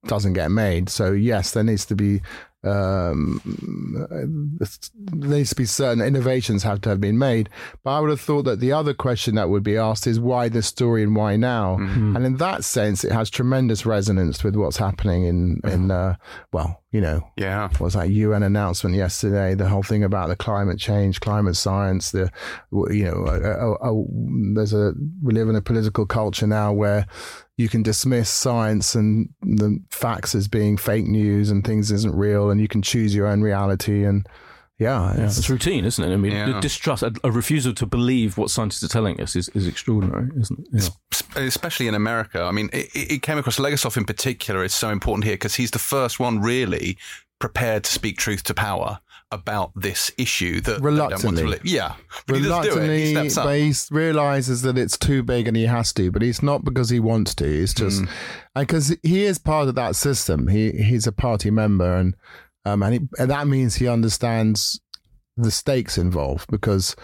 doesn't 0.08 0.34
get 0.34 0.52
made. 0.52 0.90
So 0.90 1.12
yes, 1.12 1.52
there 1.52 1.64
needs 1.64 1.86
to 1.86 1.96
be 1.96 2.22
um, 2.66 3.42
there 4.10 5.30
needs 5.30 5.50
to 5.50 5.56
be 5.56 5.66
certain 5.66 6.02
innovations 6.02 6.64
have 6.64 6.80
to 6.82 6.90
have 6.90 7.02
been 7.02 7.18
made. 7.18 7.50
But 7.84 7.92
I 7.92 8.00
would 8.00 8.10
have 8.10 8.22
thought 8.22 8.44
that 8.44 8.62
the 8.62 8.72
other 8.72 8.94
question 8.94 9.36
that 9.36 9.50
would 9.50 9.64
be 9.64 9.76
asked 9.78 10.08
is 10.08 10.18
why 10.20 10.48
this 10.48 10.68
story 10.68 11.04
and 11.04 11.14
why 11.14 11.36
now? 11.36 11.78
Mm-hmm. 11.78 12.16
And 12.16 12.26
in 12.26 12.38
that 12.38 12.64
sense, 12.64 13.04
it 13.04 13.12
has 13.12 13.30
tremendous 13.30 13.86
resonance 13.86 14.44
with 14.46 14.56
what's 14.56 14.78
happening 14.78 15.26
in 15.26 15.60
in 15.66 15.92
uh, 15.92 16.16
well, 16.54 16.82
you 16.92 17.02
know, 17.02 17.28
Yeah. 17.36 17.68
what 17.70 17.82
was 17.82 17.94
that 17.96 18.10
UN 18.12 18.44
announcement 18.44 18.96
yesterday? 18.96 19.56
The 19.56 19.68
whole 19.68 19.84
thing 19.84 20.04
about 20.04 20.30
the 20.30 20.36
climate 20.38 20.80
change, 20.80 21.20
climate 21.20 21.58
science. 21.58 22.12
The 22.12 22.32
you 22.72 23.04
know, 23.06 23.26
a, 23.28 23.42
a, 23.42 23.92
a, 23.94 24.04
there's 24.56 24.74
a 24.74 24.94
we 25.22 25.34
live 25.34 25.50
in 25.50 25.56
a 25.58 25.62
political 25.62 26.06
culture 26.06 26.48
now 26.48 26.72
where 26.72 27.08
you 27.58 27.70
can 27.70 27.84
dismiss 27.84 28.30
science 28.30 28.96
and 28.96 29.30
the 29.42 29.80
facts 29.92 30.34
as 30.36 30.48
being 30.48 30.76
fake 30.78 31.06
news 31.06 31.50
and 31.52 31.64
things 31.64 31.92
isn't 31.92 32.16
real, 32.16 32.50
and 32.50 32.60
you 32.60 32.68
can 32.68 32.82
choose 32.82 33.14
your 33.14 33.28
own 33.28 33.42
reality. 33.42 34.04
And 34.06 34.26
yeah, 34.80 35.14
Yeah, 35.16 35.26
it's, 35.26 35.38
it's 35.38 35.50
routine, 35.50 35.86
isn't 35.86 36.04
it? 36.04 36.12
I 36.12 36.18
mean, 36.18 36.32
Yeah. 36.32 36.54
the 36.54 36.60
distrust, 36.60 37.04
a, 37.04 37.14
a 37.24 37.32
refusal 37.32 37.74
to 37.76 37.86
believe 37.86 38.38
what 38.38 38.50
scientists 38.50 38.84
are 38.84 38.88
telling 38.88 39.22
us 39.22 39.36
is, 39.36 39.50
is 39.50 39.68
extraordinary, 39.68 40.30
isn't 40.40 40.60
it? 40.74 40.90
Yeah. 41.36 41.44
especially 41.44 41.88
in 41.88 41.94
America. 41.94 42.42
I 42.42 42.52
mean, 42.52 42.70
it, 42.74 42.90
it 42.96 43.22
came 43.22 43.38
across 43.38 43.60
Legasov 43.60 43.98
in 43.98 44.06
particular 44.06 44.64
is 44.64 44.74
so 44.74 44.90
important 44.90 45.26
here 45.26 45.36
because 45.36 45.56
he's 45.56 45.72
the 45.72 45.80
first 45.80 46.20
one 46.20 46.40
really 46.42 46.98
prepared 47.40 47.84
to 47.84 47.92
speak 47.92 48.18
truth 48.18 48.42
to 48.44 48.54
power 48.54 49.00
about 49.34 49.72
this 49.76 50.12
issue 50.18 50.62
that 50.62 50.82
they 50.82 50.90
don't 50.90 50.98
want 50.98 51.20
to 51.20 51.26
Reluctantly. 51.44 51.60
Yeah, 51.64 51.96
but 52.28 52.38
he 52.38 52.44
does 52.44 52.66
do 52.66 52.78
it. 52.80 52.84
He 53.00 53.12
reluctantly, 53.12 53.12
steps 53.12 53.38
up. 53.38 53.46
but 53.46 53.58
he 53.60 53.74
realizes 53.92 54.62
that 54.64 54.78
it's 54.78 54.98
too 54.98 55.24
big 55.24 55.48
and 55.48 55.58
he 55.58 55.66
has 55.66 55.92
to. 55.94 56.12
But 56.12 56.24
it's 56.24 56.44
not 56.44 56.64
because 56.64 56.90
he 56.90 57.00
wants 57.00 57.36
to. 57.36 57.46
It's 57.46 57.74
just 57.74 58.02
Mm. 58.04 58.10
because 58.56 58.96
he 59.04 59.24
is 59.24 59.38
part 59.40 59.68
of 59.68 59.76
that 59.76 59.96
system. 59.96 60.48
He 60.48 60.72
he's 60.72 61.08
a 61.08 61.12
party 61.12 61.52
member, 61.52 61.96
and 61.96 62.16
um, 62.66 62.84
and, 62.84 62.94
he, 62.94 63.00
and 63.20 63.30
that 63.30 63.48
means 63.48 63.76
he 63.76 63.88
understands 63.88 64.80
the 65.38 65.52
stakes 65.52 65.98
involved 65.98 66.50
because. 66.50 66.96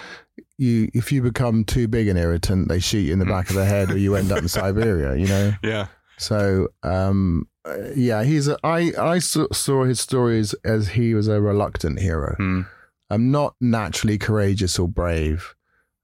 You, 0.58 0.90
if 0.94 1.14
you 1.14 1.22
become 1.22 1.64
too 1.64 1.88
big 1.88 2.10
and 2.10 2.20
irritant, 2.20 2.68
they 2.68 2.80
shoot 2.80 3.00
you 3.00 3.14
in 3.14 3.20
the 3.20 3.26
back 3.26 3.50
of 3.50 3.56
the 3.56 3.64
head, 3.64 3.92
or 3.92 3.98
you 3.98 4.16
end 4.16 4.30
up 4.30 4.40
in 4.40 4.48
Siberia. 4.50 5.16
You 5.16 5.26
know. 5.28 5.54
Yeah. 5.64 5.88
So, 6.18 6.68
um, 6.84 7.48
uh, 7.66 7.92
yeah, 7.96 8.24
he's 8.24 8.48
a, 8.48 8.58
I, 8.64 8.94
I 8.98 9.20
saw, 9.20 9.84
his 9.84 10.00
stories 10.00 10.54
as 10.64 10.90
he 10.90 11.14
was 11.14 11.28
a 11.28 11.42
reluctant 11.42 12.00
hero. 12.00 12.36
Hmm. 12.38 12.62
I'm 13.10 13.32
not 13.32 13.56
naturally 13.60 14.18
courageous 14.18 14.78
or 14.78 14.88
brave. 14.88 15.56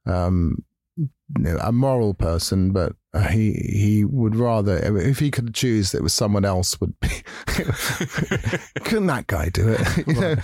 Um, 0.06 0.64
you 0.98 1.10
know, 1.38 1.58
a 1.62 1.72
moral 1.72 2.14
person, 2.14 2.72
but 2.72 2.94
uh, 3.16 3.28
he 3.30 3.54
he 3.54 4.04
would 4.06 4.36
rather 4.36 4.78
if 4.98 5.20
he 5.20 5.32
could 5.32 5.54
choose, 5.54 5.96
it 5.96 6.04
was 6.04 6.14
someone 6.14 6.46
else 6.46 6.80
would 6.82 7.00
be. 7.00 7.10
Couldn't 8.84 9.08
that 9.08 9.26
guy 9.28 9.50
do 9.50 9.70
it? 9.70 9.82
You 10.08 10.14
know? 10.22 10.36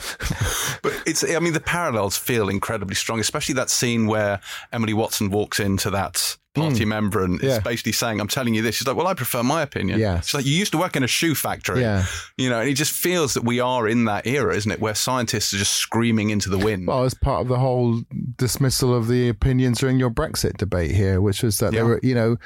But 0.81 0.93
it's, 1.05 1.23
I 1.29 1.39
mean, 1.39 1.53
the 1.53 1.59
parallels 1.59 2.17
feel 2.17 2.49
incredibly 2.49 2.95
strong, 2.95 3.19
especially 3.19 3.55
that 3.55 3.69
scene 3.69 4.07
where 4.07 4.39
Emily 4.73 4.93
Watson 4.93 5.29
walks 5.29 5.59
into 5.59 5.89
that 5.91 6.37
party 6.53 6.83
member 6.83 7.23
and. 7.23 7.41
Yeah. 7.41 7.57
is 7.57 7.59
basically 7.59 7.91
saying, 7.93 8.19
I'm 8.19 8.27
telling 8.27 8.53
you 8.55 8.61
this. 8.61 8.75
She's 8.75 8.87
like, 8.87 8.95
well, 8.97 9.07
I 9.07 9.13
prefer 9.13 9.41
my 9.43 9.61
opinion. 9.61 9.99
Yes. 9.99 10.27
She's 10.27 10.33
like, 10.33 10.45
you 10.45 10.53
used 10.53 10.71
to 10.73 10.77
work 10.77 10.95
in 10.95 11.03
a 11.03 11.07
shoe 11.07 11.35
factory. 11.35 11.81
Yeah. 11.81 12.05
You 12.37 12.49
know, 12.49 12.59
and 12.59 12.69
it 12.69 12.73
just 12.73 12.91
feels 12.91 13.35
that 13.35 13.43
we 13.43 13.59
are 13.59 13.87
in 13.87 14.05
that 14.05 14.25
era, 14.27 14.55
isn't 14.55 14.71
it? 14.71 14.79
Where 14.81 14.95
scientists 14.95 15.53
are 15.53 15.57
just 15.57 15.73
screaming 15.75 16.29
into 16.29 16.49
the 16.49 16.57
wind. 16.57 16.87
Well, 16.87 17.03
as 17.03 17.13
part 17.13 17.41
of 17.41 17.47
the 17.47 17.59
whole 17.59 18.01
dismissal 18.37 18.93
of 18.95 19.07
the 19.07 19.29
opinions 19.29 19.79
during 19.79 19.99
your 19.99 20.09
Brexit 20.11 20.57
debate 20.57 20.91
here, 20.91 21.21
which 21.21 21.41
was 21.43 21.59
that 21.59 21.71
Yeah. 21.73 21.79
there 21.79 21.85
were, 21.85 21.99
you 22.03 22.15
know, 22.15 22.37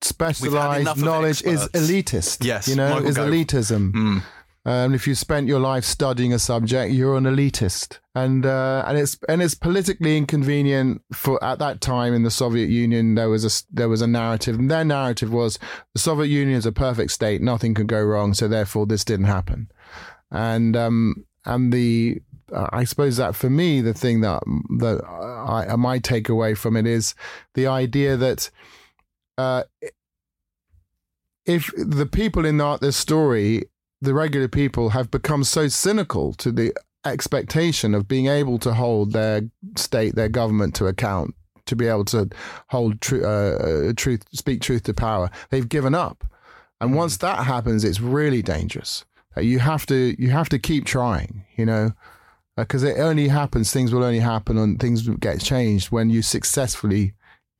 specialized 0.00 1.02
knowledge 1.02 1.42
is 1.42 1.66
elitist. 1.68 2.44
Yes, 2.44 2.68
you 2.68 2.76
know, 2.76 2.90
Michael 2.90 3.08
is 3.08 3.16
Gove. 3.16 3.28
elitism. 3.28 3.92
Mm. 3.92 4.22
Um, 4.66 4.94
if 4.94 5.06
you 5.06 5.14
spent 5.14 5.46
your 5.46 5.60
life 5.60 5.84
studying 5.84 6.32
a 6.32 6.38
subject, 6.38 6.94
you're 6.94 7.18
an 7.18 7.24
elitist, 7.24 7.98
and 8.14 8.46
uh, 8.46 8.82
and 8.86 8.96
it's 8.96 9.18
and 9.28 9.42
it's 9.42 9.54
politically 9.54 10.16
inconvenient 10.16 11.02
for 11.12 11.42
at 11.44 11.58
that 11.58 11.82
time 11.82 12.14
in 12.14 12.22
the 12.22 12.30
Soviet 12.30 12.70
Union. 12.70 13.14
There 13.14 13.28
was 13.28 13.44
a 13.44 13.64
there 13.70 13.90
was 13.90 14.00
a 14.00 14.06
narrative, 14.06 14.58
and 14.58 14.70
their 14.70 14.84
narrative 14.84 15.30
was 15.30 15.58
the 15.92 16.00
Soviet 16.00 16.28
Union 16.28 16.56
is 16.56 16.64
a 16.64 16.72
perfect 16.72 17.10
state, 17.10 17.42
nothing 17.42 17.74
could 17.74 17.88
go 17.88 18.02
wrong, 18.02 18.32
so 18.32 18.48
therefore 18.48 18.86
this 18.86 19.04
didn't 19.04 19.26
happen, 19.26 19.70
and 20.30 20.74
um 20.78 21.26
and 21.44 21.70
the 21.70 22.22
I 22.54 22.84
suppose 22.84 23.18
that 23.18 23.34
for 23.34 23.50
me 23.50 23.82
the 23.82 23.94
thing 23.94 24.22
that 24.22 24.42
that 24.78 25.04
I 25.06 25.76
my 25.76 25.98
takeaway 25.98 26.56
from 26.56 26.76
it 26.76 26.86
is 26.86 27.14
the 27.52 27.66
idea 27.66 28.16
that 28.16 28.50
uh, 29.38 29.64
if 31.46 31.70
the 31.76 32.06
people 32.06 32.44
in 32.44 32.56
that 32.58 32.80
this 32.80 32.96
story, 32.96 33.64
the 34.00 34.14
regular 34.14 34.48
people, 34.48 34.90
have 34.90 35.10
become 35.10 35.44
so 35.44 35.68
cynical 35.68 36.32
to 36.34 36.50
the 36.50 36.72
expectation 37.04 37.94
of 37.94 38.08
being 38.08 38.26
able 38.26 38.58
to 38.58 38.74
hold 38.74 39.12
their 39.12 39.42
state, 39.76 40.14
their 40.14 40.28
government 40.28 40.74
to 40.76 40.86
account, 40.86 41.34
to 41.66 41.76
be 41.76 41.86
able 41.86 42.04
to 42.06 42.28
hold 42.68 43.00
tru- 43.00 43.24
uh, 43.24 43.88
uh, 43.88 43.92
truth, 43.96 44.24
speak 44.32 44.60
truth 44.60 44.84
to 44.84 44.94
power, 44.94 45.30
they've 45.50 45.68
given 45.68 45.94
up. 45.94 46.24
And 46.80 46.94
once 46.94 47.16
that 47.18 47.44
happens, 47.44 47.84
it's 47.84 48.00
really 48.00 48.42
dangerous. 48.42 49.04
Uh, 49.36 49.40
You 49.40 49.58
have 49.60 49.86
to 49.86 50.14
you 50.18 50.30
have 50.30 50.48
to 50.50 50.58
keep 50.58 50.84
trying, 50.84 51.44
you 51.56 51.66
know, 51.66 51.92
because 52.56 52.82
it 52.82 52.98
only 52.98 53.28
happens. 53.28 53.72
Things 53.72 53.92
will 53.92 54.04
only 54.04 54.20
happen, 54.20 54.58
and 54.58 54.78
things 54.78 55.08
get 55.20 55.40
changed 55.40 55.90
when 55.90 56.10
you 56.10 56.22
successfully 56.22 57.14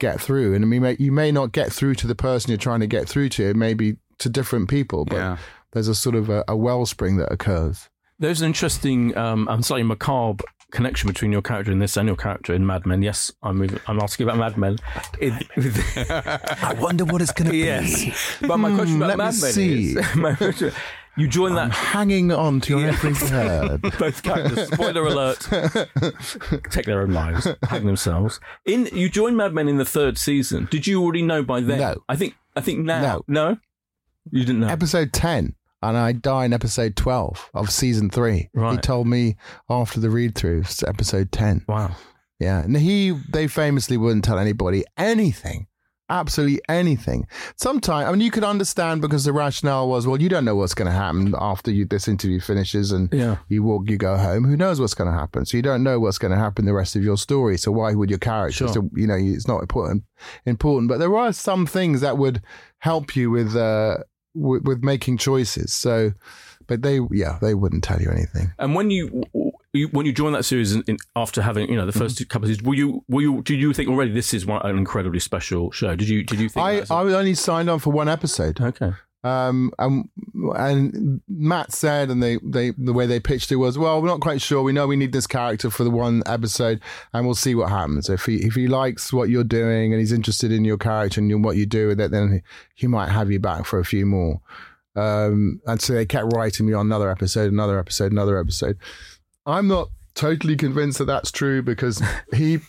get 0.07 0.21
through. 0.21 0.55
And 0.55 0.65
I 0.65 0.67
mean, 0.73 0.83
may- 0.83 0.97
you 1.07 1.13
may 1.13 1.31
not 1.33 1.49
get 1.53 1.69
through 1.73 1.95
to 1.97 2.07
the 2.07 2.15
person 2.29 2.51
you're 2.51 2.59
trying 2.69 2.81
to 2.81 2.87
get 2.97 3.09
through 3.09 3.29
to. 3.37 3.43
It 3.51 3.57
may 3.57 3.75
be 3.75 3.97
to 4.23 4.29
different 4.29 4.69
people, 4.69 5.05
but 5.05 5.17
Yeah. 5.17 5.37
there's 5.73 5.89
a 5.89 5.95
sort 5.95 6.15
of 6.21 6.29
a, 6.29 6.45
a 6.49 6.57
wellspring 6.57 7.17
that 7.21 7.33
occurs. 7.33 7.89
There's 8.19 8.41
an 8.43 8.47
interesting 8.47 9.17
um, 9.17 9.49
and 9.51 9.65
slightly 9.65 9.83
macabre 9.85 10.45
connection 10.71 11.07
between 11.09 11.31
your 11.33 11.43
character 11.43 11.71
in 11.73 11.79
this 11.79 11.97
and 11.97 12.07
your 12.09 12.17
character 12.17 12.53
in 12.55 12.65
Mad 12.67 12.85
Men. 12.87 13.01
Yes, 13.03 13.31
I'm 13.43 13.57
moving, 13.59 13.81
I'm 13.87 14.01
asking 14.01 14.29
about 14.29 14.39
Mad 14.39 14.57
Men. 14.57 14.77
It- 15.21 15.47
I 16.71 16.75
wonder 16.79 17.05
what 17.05 17.21
it's 17.23 17.33
going 17.33 17.47
to 17.47 17.53
be. 17.53 17.59
yes, 17.59 18.39
but 18.41 18.57
my 18.59 18.71
question 18.75 18.97
about 18.97 19.09
let 19.09 19.19
me 19.19 19.25
Mad 19.25 19.35
Men 19.43 19.53
see. 19.53 19.97
is 19.99 20.17
my 20.27 20.35
question- 20.35 20.73
you 21.17 21.29
join 21.29 21.53
I'm 21.53 21.69
that 21.69 21.75
hanging 21.75 22.33
on 22.33 22.61
to 22.63 22.79
your 22.79 22.89
every 22.89 23.13
word. 23.13 23.83
both 23.99 24.23
characters. 24.23 24.69
Spoiler 24.69 25.07
alert: 25.07 25.41
take 26.71 26.87
their 26.87 27.03
own 27.03 27.13
lives, 27.13 27.49
hang 27.69 27.87
themselves. 27.87 28.41
In 28.65 28.87
you 28.93 29.09
join 29.09 29.37
Mad 29.37 29.55
Men 29.55 29.69
in 29.69 29.77
the 29.77 29.85
third 29.85 30.19
season. 30.19 30.69
Did 30.71 30.87
you 30.87 31.03
already 31.03 31.23
know 31.23 31.43
by 31.43 31.61
then? 31.61 31.79
No. 31.79 31.97
I 32.09 32.17
think 32.17 32.35
I 32.57 32.61
think 32.61 32.81
now. 32.81 33.23
No. 33.27 33.51
no, 33.51 33.57
you 34.31 34.45
didn't 34.45 34.61
know. 34.61 34.69
episode 34.69 35.13
10 35.13 35.55
and 35.83 35.97
I 35.99 36.13
die 36.13 36.47
in 36.47 36.53
episode 36.53 36.97
12 36.97 37.51
of 37.53 37.71
season 37.71 38.09
3. 38.09 38.51
He 38.71 38.77
told 38.79 39.07
me 39.07 39.37
after 39.69 40.01
the 40.01 40.09
read 40.09 40.35
through, 40.35 40.61
it's 40.61 40.83
episode 40.83 41.31
10. 41.31 41.65
wow. 41.69 41.95
Yeah. 42.41 42.63
And 42.63 42.77
he, 42.77 43.11
they 43.11 43.47
famously 43.47 43.97
wouldn't 43.97 44.25
tell 44.25 44.39
anybody 44.39 44.85
anything. 44.97 45.67
Absolutely 46.11 46.61
anything. 46.69 47.27
Sometimes, 47.57 48.07
I 48.07 48.11
mean, 48.13 48.21
you 48.21 48.31
could 48.31 48.45
understand 48.45 49.01
because 49.01 49.25
the 49.25 49.33
rationale 49.33 49.89
was, 49.89 50.07
well, 50.07 50.21
you 50.21 50.29
don't 50.29 50.45
know 50.45 50.55
what's 50.55 50.75
going 50.75 50.87
to 50.87 50.93
happen 50.93 51.35
after 51.39 51.71
you, 51.71 51.87
this 51.87 52.09
interview 52.09 52.41
finishes 52.41 52.93
and 52.93 53.09
Yeah. 53.13 53.39
you 53.49 53.63
walk, 53.63 53.89
you 53.89 53.97
go 53.97 54.17
home. 54.19 54.45
Who 54.45 54.57
knows 54.57 54.81
what's 54.81 54.93
going 54.95 55.11
to 55.11 55.17
happen? 55.19 55.47
So 55.47 55.57
you 55.57 55.63
don't 55.63 55.83
know 55.83 55.99
what's 55.99 56.19
going 56.19 56.33
to 56.33 56.39
happen 56.39 56.67
the 56.67 56.75
rest 56.75 56.95
of 56.95 57.03
your 57.03 57.17
story. 57.17 57.57
So 57.57 57.73
why 57.73 57.95
would 57.95 58.11
your 58.11 58.19
character? 58.19 58.67
Sure. 58.67 58.69
So, 58.69 58.91
you 58.95 59.07
know, 59.07 59.17
it's 59.19 59.49
not 59.49 59.61
important. 59.63 60.05
Important, 60.45 60.91
but 60.91 60.99
there 60.99 61.17
are 61.17 61.33
some 61.33 61.65
things 61.67 62.03
that 62.03 62.19
would 62.19 62.43
help 62.81 63.17
you 63.17 63.31
with 63.31 63.57
uh, 63.57 63.99
with, 64.35 64.65
with 64.65 64.85
making 64.85 65.17
choices. 65.17 65.73
So, 65.73 66.13
but 66.67 66.83
they, 66.83 67.01
yeah, 67.13 67.39
they 67.41 67.55
wouldn't 67.55 67.85
tell 67.85 68.01
you 68.03 68.11
anything. 68.11 68.53
And 68.59 68.75
when 68.75 68.91
you 68.91 69.23
you, 69.75 69.89
when 69.89 70.07
you 70.07 70.13
joined 70.13 70.35
that 70.35 70.45
series 70.45 70.73
in, 70.75 70.83
in, 70.87 70.97
after 71.17 71.43
having 71.43 71.69
you 71.69 71.77
know 71.77 71.87
the 71.87 71.93
1st 71.93 72.05
Mm-hmm. 72.05 72.25
couple 72.29 72.47
of 72.47 72.51
seasons, 72.51 72.67
were 72.67 72.75
you 72.75 73.05
were 73.09 73.21
you 73.23 73.43
did 73.43 73.59
you 73.59 73.73
think 73.73 73.89
already 73.89 74.13
this 74.13 74.33
is 74.33 74.47
one, 74.47 74.61
an 74.65 74.79
incredibly 74.79 75.21
special 75.21 75.71
show? 75.73 75.95
Did 75.97 76.09
you 76.09 76.23
did 76.23 76.41
you 76.41 76.49
think? 76.49 76.65
I, 76.65 76.75
as 76.79 76.91
was 76.91 77.15
only 77.15 77.35
signed 77.35 77.69
on 77.69 77.79
for 77.79 77.91
one 77.93 78.09
episode. 78.09 78.61
okay. 78.61 78.93
Um, 79.25 79.73
and, 79.79 80.11
and 80.55 81.23
Matt 81.29 81.73
said, 81.73 82.11
and 82.11 82.23
they, 82.23 82.39
they, 82.45 82.73
the 82.77 82.93
way 82.93 83.07
they 83.07 83.19
pitched 83.21 83.51
it 83.51 83.57
was, 83.57 83.79
well, 83.79 84.03
we're 84.03 84.09
not 84.09 84.21
quite 84.21 84.43
sure. 84.43 84.63
We 84.63 84.75
know 84.75 84.87
we 84.87 84.97
need 84.97 85.13
this 85.13 85.27
character 85.27 85.71
for 85.71 85.83
the 85.83 85.91
one 85.91 86.23
episode, 86.27 86.79
and 87.15 87.25
we'll 87.25 87.35
see 87.35 87.55
what 87.55 87.71
happens. 87.71 88.11
If 88.11 88.27
he 88.27 88.45
if 88.45 88.53
he 88.53 88.69
likes 88.69 89.15
what 89.15 89.31
you're 89.31 89.43
doing 89.43 89.95
and 89.95 90.01
he's 90.01 90.13
interested 90.13 90.53
in 90.53 90.67
your 90.67 90.77
character 90.77 91.23
and 91.23 91.43
what 91.43 91.57
you 91.57 91.65
do 91.65 91.89
with 91.89 92.01
it, 92.01 92.11
then 92.11 92.33
he, 92.33 92.83
he 92.83 92.87
might 92.87 93.09
have 93.09 93.31
you 93.31 93.41
back 93.41 93.65
for 93.65 93.79
a 93.79 93.85
few 93.85 94.05
more. 94.05 94.43
Um, 94.95 95.61
and 95.67 95.81
so 95.81 95.95
they 95.95 96.05
kept 96.07 96.33
writing 96.35 96.67
me 96.67 96.73
on 96.75 96.87
another 96.87 97.11
episode, 97.11 97.51
another 97.51 97.79
episode, 97.79 98.13
another 98.13 98.39
episode. 98.39 98.77
I'm 99.47 99.69
not 99.69 99.89
totally 100.15 100.57
convinced 100.57 100.99
that 100.99 101.07
that's 101.07 101.31
true 101.31 101.63
because 101.63 102.03
he, 102.35 102.61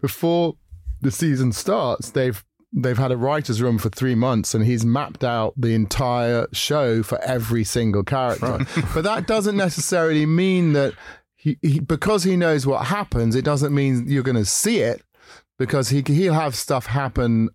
before 0.00 0.56
the 1.00 1.10
season 1.10 1.52
starts, 1.52 2.10
they've 2.10 2.42
they've 2.74 2.98
had 2.98 3.12
a 3.12 3.16
writer's 3.16 3.60
room 3.60 3.76
for 3.76 3.90
three 3.90 4.14
months 4.14 4.54
and 4.54 4.64
he's 4.64 4.82
mapped 4.82 5.22
out 5.22 5.52
the 5.58 5.74
entire 5.74 6.46
show 6.52 7.02
for 7.02 7.20
every 7.20 7.64
single 7.64 8.02
character. 8.02 8.64
but 8.94 9.04
that 9.04 9.26
doesn't 9.26 9.56
necessarily 9.58 10.24
mean 10.24 10.72
that 10.72 10.94
he, 11.36 11.58
he 11.60 11.80
because 11.80 12.24
he 12.24 12.36
knows 12.36 12.66
what 12.66 12.86
happens, 12.86 13.34
it 13.34 13.44
doesn't 13.44 13.74
mean 13.74 14.04
you're 14.06 14.22
going 14.22 14.36
to 14.36 14.44
see 14.44 14.78
it 14.78 15.02
because 15.58 15.90
he 15.90 16.02
he'll 16.06 16.32
have 16.32 16.54
stuff 16.54 16.86
happen 16.86 17.50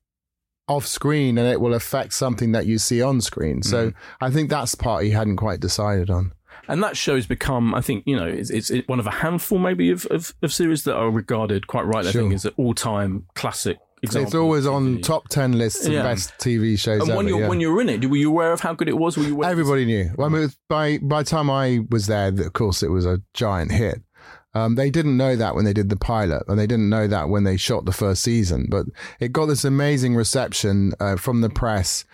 off 0.68 0.86
screen 0.86 1.38
and 1.38 1.48
it 1.48 1.62
will 1.62 1.74
affect 1.74 2.14
something 2.14 2.52
that 2.52 2.66
you 2.66 2.78
see 2.78 3.02
on 3.02 3.22
screen. 3.22 3.64
So 3.64 3.90
mm-hmm. 3.90 4.24
I 4.24 4.30
think 4.30 4.50
that's 4.50 4.76
part 4.76 5.04
he 5.04 5.12
hadn't 5.12 5.38
quite 5.38 5.60
decided 5.62 6.10
on. 6.10 6.34
And 6.68 6.84
that 6.84 6.98
show's 6.98 7.26
become, 7.26 7.74
I 7.74 7.82
think, 7.82 8.04
you 8.06 8.16
know, 8.16 8.28
it's, 8.28 8.50
it's 8.50 8.72
one 8.88 9.00
of 9.00 9.08
a 9.08 9.12
handful 9.12 9.58
maybe 9.60 9.90
of, 9.92 10.06
of, 10.08 10.34
of 10.42 10.52
series 10.54 10.84
that 10.84 10.96
are 10.96 11.10
regarded 11.10 11.68
quite 11.68 11.84
rightly, 11.86 12.10
I 12.10 12.14
think, 12.14 12.34
as 12.34 12.46
an 12.46 12.54
all 12.58 12.74
time 12.74 13.26
classic 13.36 13.78
example. 14.04 14.28
it's 14.28 14.36
always 14.36 14.68
on 14.68 15.02
top 15.02 15.28
10 15.30 15.58
lists 15.58 15.86
of 15.86 15.94
Yeah. 15.94 16.04
best 16.04 16.34
TV 16.40 16.78
shows 16.78 17.02
And 17.02 17.10
ever. 17.10 17.18
when 17.18 17.28
you 17.28 17.40
yeah. 17.40 17.48
when 17.48 17.60
you 17.60 17.72
were 17.72 17.82
in 17.82 17.90
it, 17.90 18.10
were 18.10 18.18
you 18.18 18.30
aware 18.30 18.52
of 18.52 18.60
how 18.62 18.74
good 18.74 18.88
it 18.90 18.98
was? 18.98 19.18
Were 19.18 19.24
you 19.24 19.44
Everybody 19.44 19.86
knew. 19.86 20.12
Well, 20.18 20.28
I 20.28 20.30
mean, 20.32 20.50
by 20.70 20.98
by 21.00 21.24
the 21.24 21.30
time 21.30 21.50
I 21.50 21.80
was 21.90 22.08
there, 22.08 22.28
of 22.30 22.54
course, 22.54 22.84
it 22.84 22.90
was 22.92 23.06
a 23.06 23.22
giant 23.34 23.72
hit. 23.72 24.02
Um, 24.54 24.76
they 24.76 24.90
didn't 24.90 25.18
know 25.18 25.36
that 25.36 25.54
when 25.56 25.66
they 25.66 25.74
did 25.74 25.90
the 25.90 25.96
pilot, 25.98 26.44
and 26.48 26.58
they 26.58 26.66
didn't 26.66 26.90
know 26.90 27.06
that 27.08 27.30
when 27.30 27.44
they 27.44 27.58
shot 27.58 27.86
the 27.86 27.92
first 27.92 28.24
season. 28.24 28.68
But 28.70 28.88
it 29.20 29.32
got 29.32 29.46
this 29.48 29.64
amazing 29.64 30.16
reception 30.16 30.94
uh, 31.00 31.16
from 31.18 31.42
the 31.42 31.50
press 31.50 32.06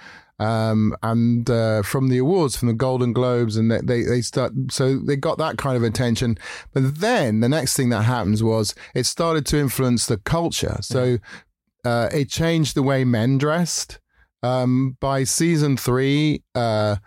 um, 0.44 0.94
and 1.02 1.50
uh, 1.50 1.84
from 1.84 2.10
the 2.10 2.18
awards, 2.18 2.58
from 2.58 2.68
the 2.68 2.74
Golden 2.74 3.14
Globes, 3.14 3.56
and 3.56 3.72
they, 3.72 3.80
they 3.80 4.04
they 4.04 4.22
start. 4.22 4.52
So 4.70 4.98
they 4.98 5.16
got 5.16 5.38
that 5.38 5.58
kind 5.58 5.78
of 5.78 5.84
attention. 5.84 6.38
But 6.74 7.00
then 7.00 7.40
the 7.40 7.48
next 7.48 7.78
thing 7.78 7.90
that 7.90 8.04
happens 8.04 8.44
was 8.44 8.76
it 8.94 9.06
started 9.06 9.46
to 9.48 9.58
influence 9.58 10.06
the 10.06 10.18
culture. 10.18 10.78
So 10.82 11.20
uh, 11.86 12.10
it 12.12 12.30
changed 12.30 12.76
the 12.76 12.84
way 12.84 13.06
men 13.06 13.38
dressed. 13.38 14.00
Um, 14.42 14.98
by 15.00 15.24
season 15.24 15.78
three, 15.78 16.44
uh, 16.54 16.98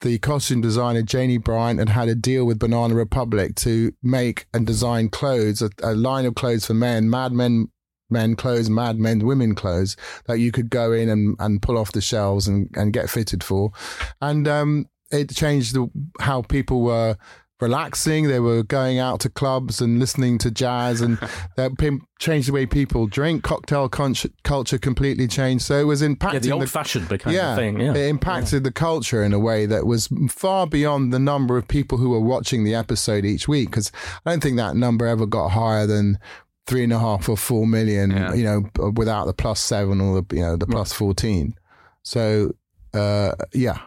the 0.00 0.18
costume 0.18 0.60
designer 0.60 1.02
Janie 1.02 1.38
Bryant 1.38 1.78
had 1.78 1.90
had 1.90 2.08
a 2.08 2.16
deal 2.16 2.44
with 2.44 2.58
Banana 2.58 2.96
Republic 2.96 3.54
to 3.56 3.92
make 4.02 4.46
and 4.52 4.66
design 4.66 5.10
clothes, 5.10 5.62
a, 5.62 5.70
a 5.80 5.94
line 5.94 6.26
of 6.26 6.34
clothes 6.34 6.66
for 6.66 6.74
men, 6.74 7.08
Mad 7.08 7.32
Men 7.32 7.68
men 8.10 8.36
clothes, 8.36 8.70
Mad 8.70 8.98
Men 8.98 9.26
women 9.26 9.54
clothes 9.54 9.96
that 10.26 10.38
you 10.38 10.52
could 10.52 10.70
go 10.70 10.92
in 10.92 11.08
and, 11.08 11.36
and 11.38 11.62
pull 11.62 11.78
off 11.78 11.92
the 11.92 12.00
shelves 12.00 12.46
and, 12.46 12.70
and 12.74 12.92
get 12.92 13.10
fitted 13.10 13.42
for. 13.42 13.72
And 14.20 14.46
um, 14.46 14.88
it 15.10 15.34
changed 15.34 15.74
the, 15.74 15.90
how 16.20 16.42
people 16.42 16.82
were 16.82 17.16
relaxing. 17.60 18.28
They 18.28 18.40
were 18.40 18.62
going 18.62 18.98
out 18.98 19.20
to 19.20 19.30
clubs 19.30 19.80
and 19.80 19.98
listening 19.98 20.38
to 20.38 20.50
jazz, 20.50 21.00
and 21.00 21.18
that 21.56 21.78
pim- 21.78 22.06
changed 22.18 22.48
the 22.48 22.52
way 22.52 22.66
people 22.66 23.06
drink. 23.06 23.42
Cocktail 23.42 23.88
con- 23.88 24.14
culture 24.42 24.78
completely 24.78 25.26
changed. 25.26 25.64
So 25.64 25.78
it 25.78 25.84
was 25.84 26.02
impacting 26.02 26.32
Yeah, 26.34 26.38
the 26.40 26.48
the 26.48 26.52
old 26.52 26.70
fashioned 26.70 27.08
became 27.08 27.32
yeah, 27.32 27.56
thing. 27.56 27.80
Yeah. 27.80 27.94
it 27.94 28.08
impacted 28.08 28.64
the 28.64 28.72
culture 28.72 29.22
in 29.22 29.32
a 29.32 29.38
way 29.38 29.66
that 29.66 29.86
was 29.86 30.08
far 30.28 30.66
beyond 30.66 31.12
the 31.12 31.18
number 31.18 31.56
of 31.56 31.66
people 31.68 31.98
who 31.98 32.10
were 32.10 32.20
watching 32.20 32.64
the 32.64 32.74
episode 32.74 33.24
each 33.24 33.48
week. 33.48 33.70
Because 33.70 33.90
I 34.24 34.30
don't 34.30 34.42
think 34.42 34.56
that 34.56 34.76
number 34.76 35.06
ever 35.06 35.26
got 35.26 35.50
higher 35.50 35.86
than 35.86 36.18
three 36.66 36.84
and 36.84 36.92
a 36.92 36.98
half 36.98 37.28
or 37.28 37.36
four 37.36 37.66
million. 37.66 38.10
Yeah. 38.10 38.34
You 38.34 38.44
know, 38.44 38.90
without 38.92 39.26
the 39.26 39.34
plus 39.34 39.60
seven 39.60 40.00
or 40.00 40.22
the 40.22 40.36
you 40.36 40.42
know 40.42 40.56
the 40.56 40.66
plus 40.66 40.92
fourteen. 40.92 41.54
So 42.02 42.54
uh, 42.92 43.32
yeah, 43.52 43.78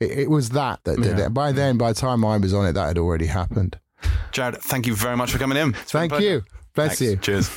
it, 0.00 0.10
it 0.20 0.30
was 0.30 0.50
that 0.50 0.80
that 0.84 1.00
did 1.00 1.18
Yeah. 1.18 1.26
it. 1.26 1.34
By 1.34 1.52
then, 1.52 1.78
by 1.78 1.92
the 1.92 2.00
time 2.00 2.24
I 2.24 2.36
was 2.38 2.52
on 2.54 2.66
it, 2.66 2.72
that 2.72 2.86
had 2.88 2.98
already 2.98 3.26
happened. 3.26 3.78
Jared, 4.32 4.56
thank 4.62 4.86
you 4.86 4.96
very 4.96 5.16
much 5.16 5.30
for 5.32 5.38
coming 5.38 5.58
in. 5.58 5.74
It's 5.74 5.92
been 5.92 6.04
a 6.04 6.08
Thank 6.08 6.22
you. 6.22 6.42
Bless 6.74 6.98
Thanks. 6.98 7.00
you. 7.02 7.16
Cheers. 7.18 7.50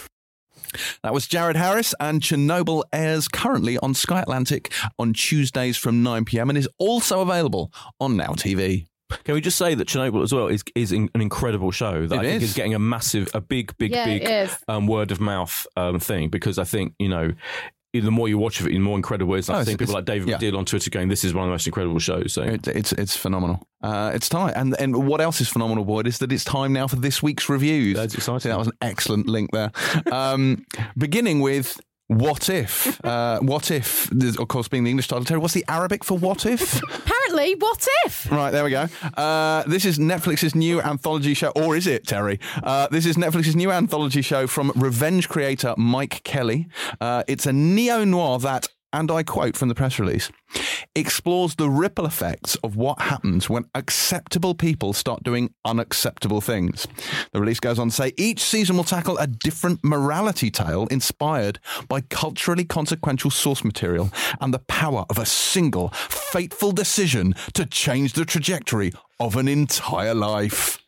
That 1.03 1.13
was 1.13 1.25
Jared 1.25 1.55
Harris, 1.55 1.95
and 2.01 2.21
Chernobyl 2.21 2.83
airs 2.91 3.29
currently 3.29 3.77
on 3.77 3.93
Sky 3.93 4.19
Atlantic 4.21 4.73
on 4.99 5.13
Tuesdays 5.13 5.77
from 5.77 6.03
9 6.03 6.25
pm 6.25 6.49
and 6.49 6.57
is 6.57 6.67
also 6.77 7.21
available 7.21 7.71
on 8.01 8.17
Now 8.17 8.33
TV. 8.33 8.85
Can 9.23 9.35
we 9.35 9.41
just 9.41 9.57
say 9.57 9.75
that 9.75 9.87
Chernobyl 9.87 10.23
as 10.23 10.33
well 10.33 10.47
is 10.47 10.63
is 10.73 10.91
in- 10.91 11.09
an 11.13 11.21
incredible 11.21 11.71
show 11.71 12.07
that 12.07 12.15
It 12.15 12.19
I 12.19 12.23
think 12.23 12.43
is. 12.43 12.49
is 12.49 12.55
getting 12.55 12.73
a 12.73 12.79
massive, 12.79 13.29
a 13.33 13.41
big, 13.41 13.77
big, 13.77 13.91
Yeah, 13.91 14.05
big 14.05 14.49
um, 14.67 14.87
word 14.87 15.11
of 15.11 15.19
mouth 15.19 15.67
um, 15.77 15.99
thing 15.99 16.29
because 16.29 16.57
I 16.57 16.63
think 16.63 16.93
you 16.99 17.09
know. 17.09 17.31
The 17.93 18.11
more 18.11 18.27
you 18.27 18.37
watch 18.37 18.59
of 18.59 18.67
it, 18.67 18.71
the 18.71 18.79
more 18.79 18.97
incredible 18.97 19.35
it 19.35 19.39
is. 19.39 19.49
Oh, 19.49 19.53
I 19.53 19.61
it's- 19.61 19.67
think 19.67 19.79
people 19.79 19.95
it's- 19.95 19.95
like 19.95 20.03
David 20.05 20.27
yeah. 20.27 20.37
McDeal 20.37 20.57
on 20.57 20.65
Twitter 20.65 20.89
going, 20.89 21.07
"This 21.07 21.23
is 21.23 21.33
one 21.33 21.45
of 21.45 21.47
the 21.47 21.51
most 21.53 21.65
incredible 21.65 21.99
shows." 21.99 22.33
So 22.33 22.41
It, 22.41 22.67
it's 22.67 22.91
it's 22.91 23.15
phenomenal. 23.15 23.65
Uh, 23.81 24.11
it's 24.13 24.27
time, 24.27 24.51
and 24.53 24.75
and 24.81 25.07
what 25.07 25.21
else 25.21 25.39
is 25.39 25.47
phenomenal, 25.47 25.85
Boyd, 25.85 26.05
is 26.05 26.17
that 26.17 26.29
it's 26.33 26.43
time 26.43 26.73
now 26.73 26.87
for 26.87 26.97
this 26.97 27.23
week's 27.23 27.47
reviews. 27.47 27.95
That's 27.95 28.13
exciting. 28.13 28.41
See, 28.41 28.49
that 28.49 28.57
was 28.59 28.67
an 28.67 28.73
excellent 28.81 29.27
link 29.27 29.51
there. 29.53 29.71
Um, 30.11 30.65
beginning 30.97 31.39
with. 31.39 31.79
What 32.07 32.49
if? 32.49 32.99
Uh, 33.05 33.39
what 33.39 33.69
if? 33.69 34.09
Of 34.11 34.47
course, 34.47 34.67
being 34.67 34.83
the 34.83 34.89
English 34.89 35.07
title. 35.09 35.23
Terri, 35.25 35.37
what's 35.39 35.53
the 35.53 35.63
Arabic 35.67 36.03
for 36.03 36.17
what 36.17 36.45
if? 36.45 36.81
Apparently, 36.81 37.53
what 37.55 37.87
if? 38.05 38.31
Right, 38.31 38.49
there 38.49 38.63
we 38.63 38.71
go. 38.71 38.87
Uh, 39.15 39.61
this 39.67 39.85
is 39.85 39.99
Netflix's 39.99 40.55
new 40.55 40.81
anthology 40.81 41.35
show, 41.35 41.49
or 41.49 41.75
is 41.75 41.85
it, 41.85 42.05
Terri? 42.05 42.39
Uh, 42.63 42.87
this 42.89 43.05
is 43.05 43.15
Netflix's 43.15 43.55
new 43.55 43.71
anthology 43.71 44.23
show 44.23 44.47
from 44.47 44.71
revenge 44.75 45.29
creator 45.29 45.75
Mike 45.77 46.23
Kelley. 46.23 46.67
Uh, 46.99 47.23
it's 47.27 47.45
a 47.45 47.53
neo 47.53 48.03
noir 48.03 48.39
that, 48.39 48.67
and 48.95 49.11
I 49.11 49.23
quote 49.23 49.57
from 49.57 49.67
the 49.67 49.75
press 49.75 49.99
release, 49.99 50.31
explores 50.95 51.55
the 51.55 51.69
ripple 51.69 52.05
effects 52.05 52.55
of 52.63 52.77
what 52.77 53.01
happens 53.01 53.49
when 53.49 53.65
acceptable 53.75 54.55
people 54.55 54.93
start 54.93 55.21
doing 55.21 55.53
unacceptable 55.65 56.39
things. 56.39 56.87
The 57.33 57.41
release 57.41 57.59
goes 57.59 57.77
on 57.77 57.89
to 57.89 57.95
say 57.95 58.13
each 58.15 58.39
season 58.39 58.77
will 58.77 58.85
tackle 58.85 59.17
a 59.17 59.27
different 59.27 59.83
morality 59.83 60.49
tale 60.49 60.87
inspired 60.87 61.59
by 61.89 62.01
culturally 62.01 62.63
consequential 62.63 63.31
source 63.31 63.65
material 63.65 64.11
and 64.39 64.53
the 64.53 64.59
power 64.59 65.05
of 65.09 65.17
a 65.17 65.25
single 65.25 65.89
fateful 65.89 66.71
decision 66.71 67.35
to 67.53 67.65
change 67.65 68.13
the 68.13 68.23
trajectory 68.23 68.93
of 69.19 69.35
an 69.35 69.49
entire 69.49 70.15
life. 70.15 70.79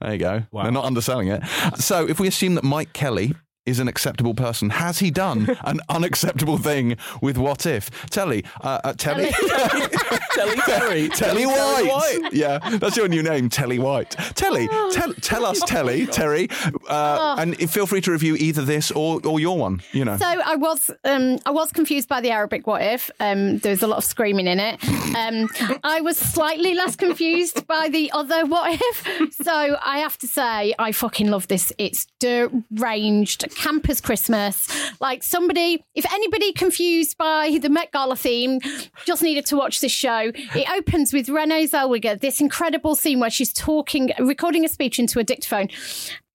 There 0.00 0.12
you 0.12 0.18
go. 0.18 0.42
They're 0.52 0.70
not 0.70 0.84
underselling 0.84 1.26
it. 1.26 1.42
So 1.78 2.06
if 2.06 2.20
we 2.20 2.28
assume 2.28 2.54
that 2.54 2.62
Mike 2.62 2.92
Kelley 2.92 3.34
is 3.68 3.78
an 3.78 3.88
acceptable 3.88 4.34
person, 4.34 4.70
has 4.70 4.98
he 4.98 5.10
done 5.10 5.56
an 5.64 5.80
unacceptable 5.88 6.58
thing 6.58 6.96
with 7.20 7.36
What 7.36 7.66
If? 7.66 7.90
Telly, 8.10 8.44
uh, 8.62 8.80
uh, 8.84 8.92
Telly, 8.94 9.30
Telly 9.30 10.56
Terri, 10.68 11.14
Telly 11.14 11.46
White. 11.46 12.30
Yeah, 12.32 12.58
that's 12.78 12.96
your 12.96 13.08
new 13.08 13.22
name, 13.22 13.48
Telly 13.48 13.78
White. 13.78 14.10
Telly, 14.34 14.68
tell, 14.92 15.12
tell 15.14 15.44
us, 15.46 15.60
Telly, 15.60 16.06
Terri, 16.18 16.50
uh, 16.88 17.36
and 17.38 17.56
feel 17.70 17.86
free 17.86 18.00
to 18.00 18.10
review 18.10 18.36
either 18.36 18.64
this 18.64 18.90
or, 18.90 19.20
or 19.26 19.38
your 19.40 19.58
one. 19.58 19.82
You 19.92 20.04
know, 20.04 20.16
So 20.16 20.26
I 20.26 20.56
was 20.56 20.90
um, 21.04 21.38
I 21.44 21.50
was 21.50 21.72
confused 21.72 22.08
by 22.08 22.20
the 22.20 22.30
Arabic 22.30 22.66
what 22.66 22.82
if. 22.82 23.10
Um, 23.20 23.58
there 23.58 23.70
was 23.70 23.82
a 23.82 23.86
lot 23.86 23.98
of 23.98 24.04
screaming 24.04 24.46
in 24.46 24.58
it. 24.60 24.82
Um, 25.14 25.48
I 25.82 26.00
was 26.00 26.16
slightly 26.16 26.74
less 26.74 26.96
confused 26.96 27.66
by 27.66 27.88
the 27.88 28.10
other 28.12 28.46
what 28.46 28.80
if. 28.80 29.32
So 29.42 29.76
I 29.82 29.98
have 29.98 30.16
to 30.18 30.26
say 30.26 30.74
I 30.78 30.92
fucking 30.92 31.28
love 31.30 31.48
this. 31.48 31.72
It's 31.78 32.06
deranged 32.20 33.44
campus 33.58 34.00
Christmas. 34.00 34.68
Like 35.00 35.22
somebody, 35.22 35.82
if 35.94 36.10
anybody 36.12 36.52
confused 36.52 37.18
by 37.18 37.58
the 37.60 37.68
Met 37.68 37.90
Gala 37.92 38.16
theme, 38.16 38.60
just 39.04 39.22
needed 39.22 39.46
to 39.46 39.56
watch 39.56 39.80
this 39.80 39.92
show. 39.92 40.30
It 40.34 40.70
opens 40.70 41.12
with 41.12 41.28
Renee 41.28 41.66
Zellweger, 41.66 42.20
this 42.20 42.40
incredible 42.40 42.94
scene 42.94 43.18
where 43.18 43.30
she's 43.30 43.52
talking, 43.52 44.12
recording 44.18 44.64
a 44.64 44.68
speech 44.68 44.98
into 44.98 45.18
a 45.18 45.24
dictaphone. 45.24 45.68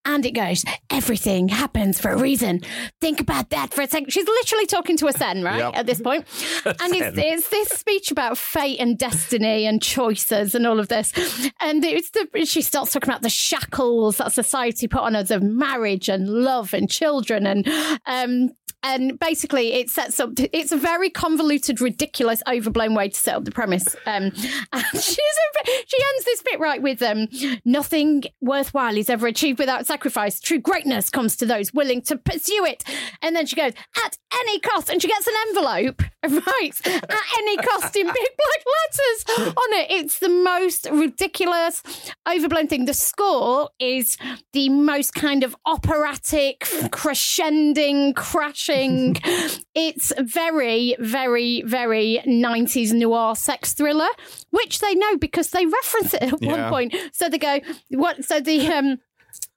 And 0.06 0.26
it 0.26 0.32
goes, 0.32 0.66
everything 0.90 1.48
happens 1.48 2.00
for 2.00 2.12
a 2.12 2.18
reason. 2.18 2.62
Think 3.00 3.22
about 3.22 3.52
that 3.52 3.74
for 3.74 3.82
a 3.82 3.88
second. 3.88 4.12
She's 4.12 4.28
literally 4.28 4.66
talking 4.66 4.98
to 4.98 5.08
a 5.08 5.14
Sen, 5.14 5.44
right? 5.44 5.60
Yep. 5.60 5.76
At 5.76 5.86
this 5.86 6.02
point. 6.02 6.26
and 6.66 6.94
it's, 6.94 7.18
it's 7.18 7.50
this 7.50 7.70
speech 7.70 8.12
about 8.12 8.38
fate 8.38 8.80
and 8.80 8.98
destiny 8.98 9.66
and 9.66 9.82
choices 9.82 10.56
and 10.56 10.68
all 10.68 10.80
of 10.80 10.90
this. 10.90 11.14
And 11.62 11.84
it's 11.86 12.10
the, 12.12 12.46
she 12.46 12.62
starts 12.62 12.92
talking 12.92 13.10
about 13.10 13.22
the 13.22 13.30
shackles 13.30 14.18
that 14.18 14.34
society 14.34 14.88
put 14.88 15.02
on 15.02 15.16
us 15.16 15.32
of 15.32 15.42
marriage 15.42 16.10
and 16.10 16.28
love 16.28 16.74
and 16.74 16.90
children. 16.90 17.48
And, 17.48 17.68
um, 18.06 18.50
and 18.84 19.18
basically 19.18 19.74
it 19.74 19.90
sets 19.90 20.20
up. 20.20 20.32
It's 20.38 20.72
a 20.72 20.78
very 20.78 21.10
convoluted, 21.10 21.80
ridiculous, 21.80 22.44
overblown 22.48 22.94
way 22.94 23.10
to 23.10 23.18
set 23.18 23.36
up 23.36 23.46
the 23.46 23.52
premise. 23.52 23.96
Um, 24.06 24.24
and 24.74 24.86
she's 24.94 25.18
a, 25.18 25.66
she 25.66 25.98
ends 26.14 26.26
this 26.26 26.44
bit 26.44 26.60
right 26.60 26.82
with 26.82 27.02
um, 27.02 27.28
nothing 27.64 28.24
worthwhile 28.42 28.98
is 28.98 29.10
ever 29.10 29.28
achieved 29.28 29.60
without 29.60 29.86
sacrifice. 29.86 30.40
True 30.40 30.60
greatness 30.60 31.10
comes 31.10 31.38
to 31.38 31.46
those 31.46 31.74
willing 31.74 32.02
to 32.04 32.18
pursue 32.18 32.66
it. 32.66 32.84
And 33.22 33.36
then 33.36 33.46
she 33.46 33.56
goes 33.56 33.74
at 34.04 34.18
any 34.40 34.60
cost, 34.60 34.90
and 34.90 35.02
she 35.02 35.08
gets 35.08 35.28
an 35.28 35.34
envelope, 35.48 36.02
right? 36.24 36.72
At 36.86 37.10
any 37.38 37.58
cost 37.58 37.96
in 37.96 38.06
big 38.06 38.14
black 38.14 38.66
letters 38.76 39.54
on 39.56 39.80
it. 39.80 39.92
It's 39.92 40.20
the 40.20 40.30
most 40.30 40.88
ridiculous, 40.92 41.82
overblown 42.30 42.68
thing. 42.68 42.86
The 42.86 42.94
score 42.94 43.70
is 43.80 44.18
the 44.52 44.70
most 44.70 45.14
kind 45.14 45.44
of 45.44 45.56
operatic, 45.66 46.68
crescending, 46.92 48.14
crashing. 48.14 48.73
it's 49.76 50.12
very, 50.20 50.96
very, 51.00 51.62
very 51.66 52.22
90s 52.26 52.94
noir 52.94 53.36
sex 53.36 53.74
thriller, 53.74 54.08
which 54.52 54.80
they 54.80 54.96
know 54.96 55.18
because 55.18 55.50
they 55.50 55.66
reference 55.66 56.14
it 56.14 56.24
at 56.24 56.42
Yeah. 56.42 56.52
one 56.52 56.70
point. 56.70 56.96
So 57.14 57.30
they 57.30 57.38
go, 57.38 57.60
what? 57.90 58.24
So 58.26 58.40
the, 58.40 58.68
um, 58.68 58.98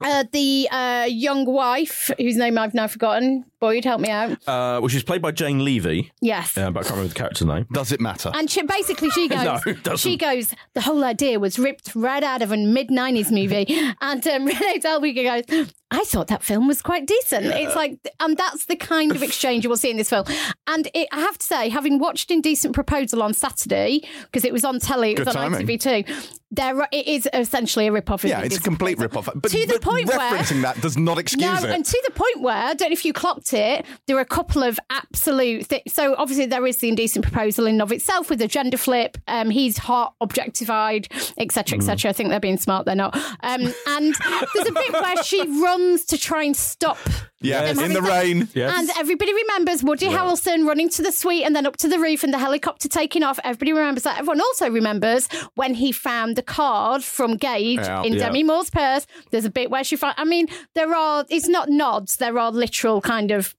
uh, 0.00 0.24
the 0.32 0.68
uh, 0.70 1.06
young 1.08 1.44
wife, 1.46 2.10
whose 2.18 2.36
name 2.36 2.56
I've 2.58 2.72
now 2.74 2.86
forgotten, 2.86 3.44
Boyd, 3.60 3.84
help 3.84 4.00
me 4.00 4.08
out. 4.10 4.32
Uh, 4.46 4.80
well, 4.80 4.88
she's 4.88 5.02
played 5.02 5.20
by 5.22 5.32
Jane 5.32 5.64
Levy, 5.64 6.12
Yes. 6.20 6.54
but 6.54 6.62
I 6.68 6.72
can't 6.72 6.90
remember 6.90 7.08
the 7.08 7.14
character's 7.14 7.46
name. 7.46 7.66
Does 7.72 7.92
it 7.92 8.00
matter? 8.00 8.30
And 8.34 8.50
she, 8.50 8.62
basically, 8.62 9.10
she 9.10 9.28
goes, 9.28 9.44
No, 9.44 9.58
it 9.66 9.82
doesn't. 9.82 9.98
she 9.98 10.16
goes, 10.16 10.54
the 10.74 10.80
whole 10.82 11.02
idea 11.04 11.38
was 11.40 11.58
ripped 11.58 11.94
right 11.94 12.22
out 12.22 12.42
of 12.42 12.52
a 12.52 12.56
mid 12.56 12.88
90s 12.88 13.30
movie. 13.30 13.66
and 14.00 14.26
um, 14.26 14.44
Renee 14.46 14.78
Zellweger 14.80 15.46
goes, 15.48 15.72
I 15.90 16.02
thought 16.04 16.26
that 16.28 16.42
film 16.42 16.66
was 16.66 16.82
quite 16.82 17.06
decent. 17.06 17.46
It's 17.46 17.76
like, 17.76 17.98
and 18.18 18.36
that's 18.36 18.64
the 18.64 18.74
kind 18.74 19.12
of 19.14 19.22
exchange 19.22 19.62
you 19.62 19.70
will 19.70 19.76
see 19.76 19.90
in 19.90 19.96
this 19.96 20.10
film. 20.10 20.24
And 20.66 20.88
it, 20.94 21.06
I 21.12 21.20
have 21.20 21.38
to 21.38 21.46
say, 21.46 21.68
having 21.68 22.00
watched 22.00 22.30
Indecent 22.32 22.74
Proposal 22.74 23.22
on 23.22 23.32
Saturday, 23.34 24.00
because 24.24 24.44
it 24.44 24.52
was 24.52 24.64
on 24.64 24.80
telly, 24.80 25.12
it 25.12 25.18
was 25.20 25.28
Good 25.28 25.36
on 25.36 25.52
timing. 25.52 25.66
ITV2, 25.66 26.30
there, 26.50 26.88
it 26.92 27.06
is 27.06 27.28
essentially 27.32 27.86
a 27.86 27.92
rip 27.92 28.10
off. 28.10 28.24
yeah, 28.24 28.40
it's 28.40 28.56
a 28.56 28.60
complete 28.60 28.98
rip-off. 28.98 29.28
But, 29.34 29.50
To 29.50 29.66
the 29.66 29.78
point 29.80 30.06
where- 30.08 30.18
referencing 30.18 30.62
that 30.62 30.80
does 30.80 30.96
not 30.96 31.18
excuse 31.18 31.42
no, 31.44 31.54
it. 31.68 31.74
and 31.74 31.84
to 31.84 32.02
the 32.06 32.12
point 32.12 32.40
where 32.40 32.56
I 32.56 32.74
don't 32.74 32.90
know 32.90 32.92
if 32.92 33.04
you 33.04 33.12
clocked 33.12 33.52
it. 33.52 33.84
There 34.06 34.16
are 34.16 34.20
a 34.20 34.24
couple 34.24 34.62
of 34.62 34.78
absolute. 34.90 35.66
So 35.88 36.14
obviously 36.18 36.46
there 36.46 36.66
is 36.66 36.78
the 36.78 36.88
indecent 36.88 37.24
proposal 37.24 37.66
in 37.66 37.74
and 37.76 37.82
of 37.82 37.90
itself 37.92 38.30
with 38.30 38.38
the 38.38 38.48
gender 38.48 38.76
flip. 38.78 39.18
Um, 39.28 39.50
he's 39.50 39.78
hot, 39.78 40.14
objectified, 40.20 41.08
etc., 41.38 41.78
etc. 41.78 42.10
I 42.10 42.12
think 42.12 42.30
they're 42.30 42.40
being 42.40 42.58
smart. 42.58 42.86
They're 42.86 42.94
not. 42.94 43.14
Um, 43.42 43.62
and 43.88 44.14
there's 44.54 44.68
a 44.68 44.72
bit 44.72 44.92
where 44.92 45.22
she 45.24 45.40
runs 45.62 45.76
to 46.06 46.18
try 46.18 46.42
and 46.44 46.56
stop. 46.56 46.98
yeah, 47.40 47.68
in 47.70 47.76
the 47.76 47.82
having 47.82 48.02
rain. 48.04 48.48
Yes. 48.54 48.72
And 48.76 48.90
everybody 48.98 49.32
remembers 49.32 49.82
Woody 49.82 50.06
Harrelson 50.06 50.66
running 50.66 50.88
to 50.90 51.02
the 51.02 51.12
suite 51.12 51.44
and 51.44 51.54
then 51.54 51.66
up 51.66 51.76
to 51.78 51.88
the 51.88 51.98
roof 51.98 52.22
and 52.24 52.32
the 52.32 52.38
helicopter 52.38 52.88
taking 52.88 53.22
off. 53.22 53.38
Everybody 53.44 53.72
remembers 53.72 54.02
that. 54.04 54.18
Everyone 54.18 54.40
also 54.40 54.68
remembers 54.70 55.28
when 55.54 55.74
he 55.74 55.92
found 55.92 56.36
the 56.36 56.42
card 56.42 57.02
from 57.04 57.36
Gage 57.36 57.78
Yeah. 57.78 58.02
in 58.02 58.14
Yeah. 58.14 58.26
Demi 58.26 58.42
Moore's 58.42 58.70
purse. 58.70 59.06
There's 59.30 59.44
a 59.44 59.50
bit 59.50 59.70
where 59.70 59.84
she 59.84 59.96
found. 59.96 60.14
I 60.18 60.24
mean, 60.24 60.48
there 60.74 60.94
are. 60.94 61.24
It's 61.28 61.48
not 61.48 61.68
nods. 61.68 62.16
There 62.16 62.38
are 62.38 62.50
literal 62.50 63.00
kind 63.00 63.30
of 63.30 63.54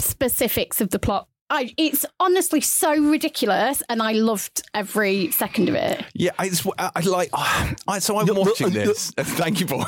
specifics 0.00 0.80
of 0.80 0.90
the 0.90 0.98
plot. 0.98 1.28
I, 1.54 1.74
it's 1.76 2.06
honestly 2.18 2.62
so 2.62 2.96
ridiculous, 2.96 3.82
and 3.90 4.00
I 4.02 4.12
loved 4.12 4.62
every 4.72 5.30
second 5.32 5.68
of 5.68 5.74
it. 5.74 6.02
Yeah, 6.14 6.30
I, 6.38 6.46
it's, 6.46 6.66
I, 6.78 6.90
I 6.96 7.00
like. 7.00 7.28
I, 7.34 7.98
so 7.98 8.18
I'm 8.18 8.24
No, 8.24 8.32
no, 8.32 8.40
watching 8.40 8.68
uh, 8.68 8.70
this. 8.70 9.10
Thank 9.18 9.60
you, 9.60 9.66
Boyd. 9.66 9.84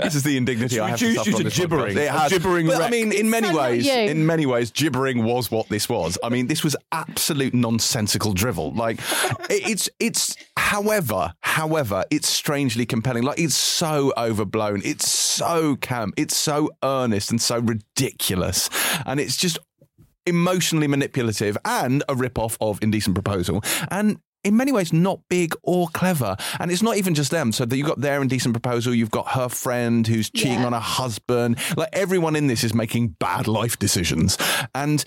this 0.00 0.14
is 0.14 0.22
the 0.22 0.38
indignity 0.38 0.80
I 0.80 0.88
have 0.90 0.98
to 1.00 1.12
suffer 1.14 1.28
you 1.28 1.36
on 1.36 1.40
to 1.40 1.44
this 1.44 1.58
gibbering, 1.58 1.96
podcast. 1.96 2.00
It 2.00 2.10
has. 2.10 2.32
gibbering 2.32 2.66
But 2.66 2.80
I 2.80 2.88
mean, 2.88 3.12
in 3.12 3.28
many 3.28 3.48
so 3.48 3.58
ways, 3.58 3.86
in 3.86 4.24
many 4.24 4.46
ways, 4.46 4.70
gibbering 4.70 5.22
was 5.22 5.50
what 5.50 5.68
this 5.68 5.86
was. 5.86 6.16
I 6.24 6.30
mean, 6.30 6.46
this 6.46 6.64
was 6.64 6.74
absolute 6.92 7.52
nonsensical 7.52 8.32
drivel. 8.32 8.72
Like, 8.72 9.00
it- 9.50 9.68
it's 9.68 9.90
it's. 10.00 10.34
However, 10.56 11.32
however, 11.42 12.04
it's 12.10 12.28
strangely 12.28 12.86
compelling. 12.86 13.22
Like, 13.22 13.38
it's 13.38 13.54
so 13.54 14.12
overblown. 14.16 14.82
It's 14.84 15.08
so 15.08 15.76
camp. 15.76 16.14
It's 16.16 16.36
so 16.36 16.70
earnest 16.82 17.30
and 17.30 17.40
so 17.40 17.58
ridiculous, 17.58 17.95
and 19.06 19.18
it's 19.20 19.36
just 19.36 19.58
emotionally 20.26 20.88
manipulative 20.88 21.56
and 21.64 22.02
a 22.08 22.14
rip-off 22.14 22.56
of 22.60 22.78
Indecent 22.82 23.14
Proposal. 23.14 23.62
And 23.90 24.18
in 24.44 24.56
many 24.56 24.70
ways, 24.72 24.92
not 24.92 25.20
big 25.28 25.54
or 25.62 25.88
clever. 25.88 26.36
And 26.60 26.70
it's 26.70 26.82
not 26.82 26.96
even 26.96 27.14
just 27.14 27.30
them. 27.30 27.52
So 27.52 27.64
that 27.64 27.76
you've 27.76 27.86
got 27.86 28.00
their 28.00 28.22
indecent 28.22 28.54
proposal, 28.54 28.94
you've 28.94 29.10
got 29.10 29.28
her 29.32 29.48
friend 29.48 30.06
who's 30.06 30.30
cheating 30.30 30.60
Yeah. 30.60 30.66
on 30.66 30.72
her 30.72 30.78
husband. 30.78 31.58
Like 31.76 31.88
everyone 31.92 32.36
in 32.36 32.46
this 32.46 32.62
is 32.62 32.72
making 32.74 33.08
bad 33.18 33.48
life 33.48 33.78
decisions. 33.78 34.38
And 34.74 35.04